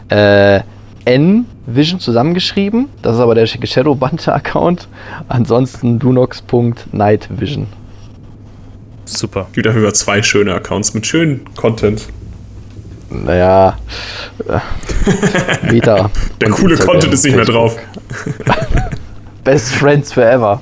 Äh, 0.09 0.61
N-Vision 1.05 1.99
zusammengeschrieben. 1.99 2.89
Das 3.01 3.15
ist 3.15 3.21
aber 3.21 3.35
der 3.35 3.45
Shadowband-Account. 3.45 4.87
Ansonsten 5.27 5.99
lunox.nightvision. 5.99 7.67
Super. 9.05 9.47
Gibt 9.53 9.65
dafür 9.65 9.81
über 9.81 9.93
zwei 9.93 10.21
schöne 10.21 10.53
Accounts 10.53 10.93
mit 10.93 11.07
schönen 11.07 11.45
Content. 11.55 12.07
Naja, 13.09 13.77
äh, 14.47 15.71
Meta. 15.71 16.09
Der 16.41 16.49
coole 16.49 16.73
Instagram, 16.73 16.93
Content 16.93 17.13
ist 17.13 17.25
nicht 17.25 17.35
mehr 17.35 17.45
drauf. 17.45 17.77
Best 19.43 19.73
Friends 19.73 20.13
Forever. 20.13 20.61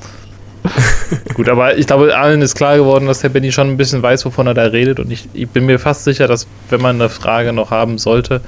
Gut, 1.33 1.49
aber 1.49 1.77
ich 1.77 1.87
glaube, 1.87 2.17
allen 2.17 2.41
ist 2.41 2.55
klar 2.55 2.77
geworden, 2.77 3.07
dass 3.07 3.19
der 3.19 3.29
Benny 3.29 3.51
schon 3.51 3.69
ein 3.69 3.77
bisschen 3.77 4.01
weiß, 4.01 4.25
wovon 4.25 4.47
er 4.47 4.53
da 4.53 4.63
redet. 4.63 4.99
Und 4.99 5.11
ich, 5.11 5.27
ich 5.33 5.49
bin 5.49 5.65
mir 5.65 5.79
fast 5.79 6.03
sicher, 6.03 6.27
dass, 6.27 6.47
wenn 6.69 6.81
man 6.81 6.95
eine 6.95 7.09
Frage 7.09 7.53
noch 7.53 7.71
haben 7.71 7.97
sollte, 7.97 8.41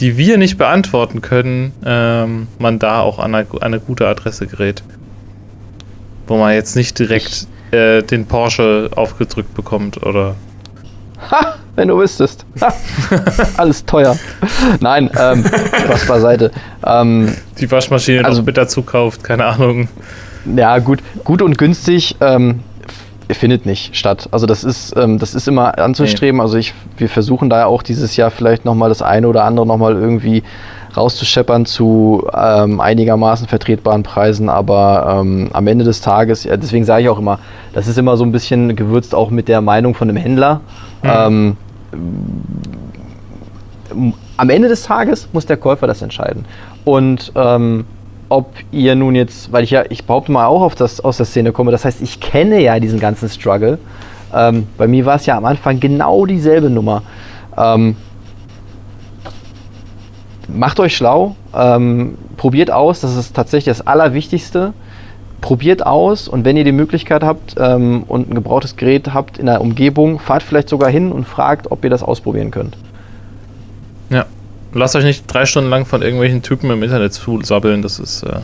die 0.00 0.16
wir 0.16 0.38
nicht 0.38 0.58
beantworten 0.58 1.20
können, 1.20 1.72
ähm, 1.84 2.48
man 2.58 2.78
da 2.78 3.00
auch 3.00 3.18
an 3.18 3.34
eine, 3.34 3.46
eine 3.60 3.80
gute 3.80 4.06
Adresse 4.06 4.46
gerät. 4.46 4.82
Wo 6.26 6.36
man 6.36 6.54
jetzt 6.54 6.76
nicht 6.76 6.98
direkt 6.98 7.46
äh, 7.70 8.02
den 8.02 8.26
Porsche 8.26 8.90
aufgedrückt 8.94 9.54
bekommt 9.54 10.02
oder. 10.04 10.34
Ha, 11.30 11.54
wenn 11.76 11.88
du 11.88 11.98
wüsstest. 11.98 12.44
Ha, 12.60 12.72
alles 13.56 13.84
teuer. 13.84 14.16
Nein, 14.80 15.10
ähm, 15.18 15.44
Spaß 15.44 16.06
beiseite. 16.06 16.50
Ähm, 16.86 17.34
Die 17.60 17.70
Waschmaschine 17.70 18.24
Also- 18.24 18.40
noch 18.40 18.46
mit 18.46 18.56
dazu 18.56 18.82
kauft, 18.82 19.24
keine 19.24 19.44
Ahnung. 19.46 19.88
ja, 20.56 20.78
gut, 20.78 21.00
gut 21.24 21.42
und 21.42 21.58
günstig 21.58 22.16
ähm, 22.20 22.60
findet 23.30 23.66
nicht 23.66 23.94
statt. 23.96 24.28
Also 24.30 24.46
das 24.46 24.64
ist, 24.64 24.94
ähm, 24.96 25.18
das 25.18 25.34
ist 25.34 25.48
immer 25.48 25.76
anzustreben. 25.78 26.40
Also 26.40 26.56
ich, 26.56 26.72
wir 26.96 27.08
versuchen 27.08 27.50
da 27.50 27.58
ja 27.58 27.66
auch 27.66 27.82
dieses 27.82 28.16
Jahr 28.16 28.30
vielleicht 28.30 28.64
nochmal 28.64 28.88
das 28.88 29.02
eine 29.02 29.28
oder 29.28 29.44
andere 29.44 29.66
nochmal 29.66 29.94
irgendwie 29.94 30.42
rauszuscheppern 30.96 31.66
zu 31.66 32.26
ähm, 32.34 32.80
einigermaßen 32.80 33.46
vertretbaren 33.46 34.02
Preisen, 34.02 34.48
aber 34.48 35.18
ähm, 35.20 35.50
am 35.52 35.66
Ende 35.66 35.84
des 35.84 36.00
Tages, 36.00 36.48
deswegen 36.50 36.86
sage 36.86 37.02
ich 37.02 37.08
auch 37.10 37.18
immer, 37.18 37.38
das 37.74 37.86
ist 37.86 37.98
immer 37.98 38.16
so 38.16 38.24
ein 38.24 38.32
bisschen 38.32 38.74
gewürzt 38.74 39.14
auch 39.14 39.28
mit 39.30 39.48
der 39.48 39.60
Meinung 39.60 39.94
von 39.94 40.08
dem 40.08 40.16
Händler. 40.16 40.60
Ähm, 41.02 41.56
am 44.36 44.50
Ende 44.50 44.68
des 44.68 44.82
Tages 44.82 45.28
muss 45.32 45.46
der 45.46 45.56
Käufer 45.56 45.86
das 45.86 46.02
entscheiden. 46.02 46.44
Und 46.84 47.32
ähm, 47.34 47.86
ob 48.28 48.52
ihr 48.70 48.94
nun 48.94 49.14
jetzt, 49.14 49.52
weil 49.52 49.64
ich 49.64 49.70
ja, 49.70 49.84
ich 49.88 50.04
behaupte 50.04 50.32
mal 50.32 50.46
auch 50.46 50.74
das, 50.74 51.00
aus 51.00 51.16
der 51.16 51.26
Szene 51.26 51.52
komme, 51.52 51.70
das 51.70 51.84
heißt, 51.84 52.02
ich 52.02 52.20
kenne 52.20 52.60
ja 52.60 52.78
diesen 52.78 53.00
ganzen 53.00 53.28
Struggle. 53.28 53.78
Ähm, 54.34 54.66
bei 54.76 54.86
mir 54.86 55.06
war 55.06 55.16
es 55.16 55.26
ja 55.26 55.36
am 55.36 55.44
Anfang 55.46 55.80
genau 55.80 56.26
dieselbe 56.26 56.68
Nummer. 56.68 57.02
Ähm, 57.56 57.96
macht 60.46 60.78
euch 60.80 60.96
schlau, 60.96 61.36
ähm, 61.54 62.18
probiert 62.36 62.70
aus, 62.70 63.00
das 63.00 63.16
ist 63.16 63.34
tatsächlich 63.34 63.76
das 63.76 63.86
Allerwichtigste. 63.86 64.72
Probiert 65.40 65.86
aus 65.86 66.26
und 66.28 66.44
wenn 66.44 66.56
ihr 66.56 66.64
die 66.64 66.72
Möglichkeit 66.72 67.22
habt 67.22 67.54
ähm, 67.58 68.02
und 68.08 68.30
ein 68.30 68.34
gebrauchtes 68.34 68.76
Gerät 68.76 69.14
habt 69.14 69.38
in 69.38 69.46
der 69.46 69.60
Umgebung, 69.60 70.18
fahrt 70.18 70.42
vielleicht 70.42 70.68
sogar 70.68 70.90
hin 70.90 71.12
und 71.12 71.26
fragt, 71.28 71.70
ob 71.70 71.84
ihr 71.84 71.90
das 71.90 72.02
ausprobieren 72.02 72.50
könnt. 72.50 72.76
Ja. 74.10 74.26
Lasst 74.74 74.96
euch 74.96 75.04
nicht 75.04 75.24
drei 75.32 75.46
Stunden 75.46 75.70
lang 75.70 75.86
von 75.86 76.02
irgendwelchen 76.02 76.42
Typen 76.42 76.70
im 76.70 76.82
Internet 76.82 77.12
zusabbeln, 77.12 77.82
das 77.82 77.98
ist. 77.98 78.22
Äh, 78.24 78.40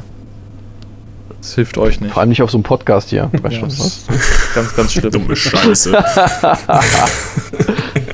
das 1.41 1.55
hilft 1.55 1.77
euch 1.77 2.01
nicht. 2.01 2.13
Vor 2.13 2.21
allem 2.21 2.31
nicht 2.31 2.41
auf 2.43 2.51
so 2.51 2.57
einem 2.57 2.63
Podcast 2.63 3.11
hier. 3.11 3.29
Drei 3.33 3.51
Ja, 3.51 3.57
Stunden, 3.57 3.79
was? 3.79 4.05
ganz, 4.55 4.75
ganz 4.75 4.93
schlimm. 4.93 5.11
Dumme 5.11 5.37
Scheiße. 5.37 5.93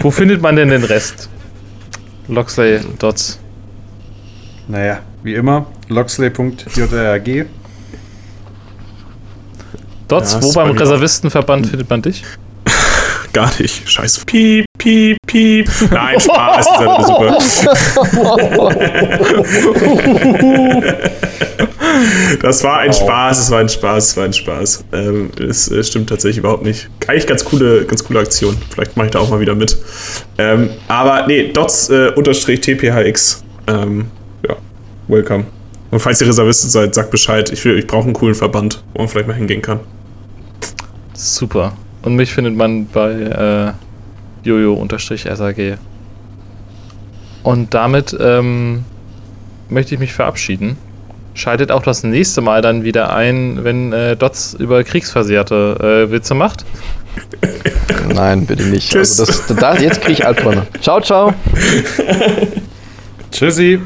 Wo 0.00 0.10
findet 0.10 0.42
man 0.42 0.56
denn 0.56 0.70
den 0.70 0.82
Rest? 0.82 1.28
Loxley 2.26 2.80
Dots. 2.98 3.38
Naja, 4.66 5.00
wie 5.22 5.34
immer, 5.34 5.66
loxley.jrg. 5.88 7.46
Dots, 10.10 10.34
Ja, 10.34 10.42
wo 10.42 10.52
beim 10.52 10.72
Reservistenverband 10.72 11.68
findet 11.68 11.88
man 11.88 12.02
dich? 12.02 12.22
Gar 13.32 13.50
nicht. 13.60 13.88
Scheiße. 13.88 14.26
Piep, 14.26 14.66
piep, 14.76 15.16
piep. 15.26 15.70
Nein, 15.90 16.20
Spaß. 16.20 16.66
Das. 16.80 17.66
Das 22.42 22.62
war 22.64 22.78
ein 22.78 22.92
Spaß, 22.92 23.38
es 23.38 23.50
war 23.50 23.60
ein 23.60 23.68
Spaß, 23.68 24.08
es 24.10 24.16
war 24.16 24.24
ein 24.24 24.32
Spaß. 24.32 24.84
Ähm, 24.92 25.30
es 25.38 25.70
stimmt 25.88 26.08
tatsächlich 26.08 26.38
überhaupt 26.38 26.64
nicht. 26.64 26.88
Eigentlich 27.06 27.26
ganz 27.26 27.44
coole, 27.44 27.84
ganz 27.84 28.04
coole 28.04 28.20
Aktion. 28.20 28.56
Vielleicht 28.72 28.96
mache 28.96 29.06
ich 29.06 29.12
da 29.12 29.18
auch 29.18 29.30
mal 29.30 29.40
wieder 29.40 29.54
mit. 29.54 29.76
Ähm, 30.38 30.70
aber 30.88 31.26
nee, 31.26 31.50
dots 31.52 31.90
äh, 31.90 32.08
unterstrich 32.14 32.60
tphx. 32.60 33.42
Ähm, 33.66 34.06
ja, 34.48 34.56
welcome. 35.08 35.44
Und 35.90 35.98
falls 36.00 36.20
ihr 36.20 36.28
Reservisten 36.28 36.70
seid, 36.70 36.94
sagt 36.94 37.10
Bescheid. 37.10 37.50
Ich, 37.52 37.64
will- 37.64 37.78
ich 37.78 37.86
brauche 37.86 38.04
einen 38.04 38.12
coolen 38.12 38.34
Verband, 38.36 38.82
wo 38.94 39.00
man 39.02 39.08
vielleicht 39.08 39.28
mal 39.28 39.34
hingehen 39.34 39.60
kann. 39.62 39.80
Super. 41.20 41.72
Und 42.00 42.16
mich 42.16 42.32
findet 42.32 42.56
man 42.56 42.86
bei 42.86 43.12
äh, 43.12 43.72
jojo-sag. 44.48 45.78
Und 47.42 47.74
damit 47.74 48.16
ähm, 48.18 48.84
möchte 49.68 49.94
ich 49.94 50.00
mich 50.00 50.14
verabschieden. 50.14 50.78
Schaltet 51.34 51.70
auch 51.72 51.82
das 51.82 52.04
nächste 52.04 52.40
Mal 52.40 52.62
dann 52.62 52.84
wieder 52.84 53.14
ein, 53.14 53.62
wenn 53.64 53.92
äh, 53.92 54.16
Dots 54.16 54.54
über 54.54 54.82
kriegsversehrte 54.82 56.06
äh, 56.08 56.10
Witze 56.10 56.34
macht. 56.34 56.64
Nein, 58.08 58.46
bitte 58.46 58.64
nicht. 58.64 58.90
Tschüss. 58.90 59.20
Also 59.20 59.30
das, 59.30 59.58
da, 59.60 59.76
jetzt 59.76 60.00
kriege 60.00 60.14
ich 60.14 60.26
Albträume. 60.26 60.66
Ciao, 60.80 61.02
ciao. 61.02 61.34
Tschüssi. 63.30 63.78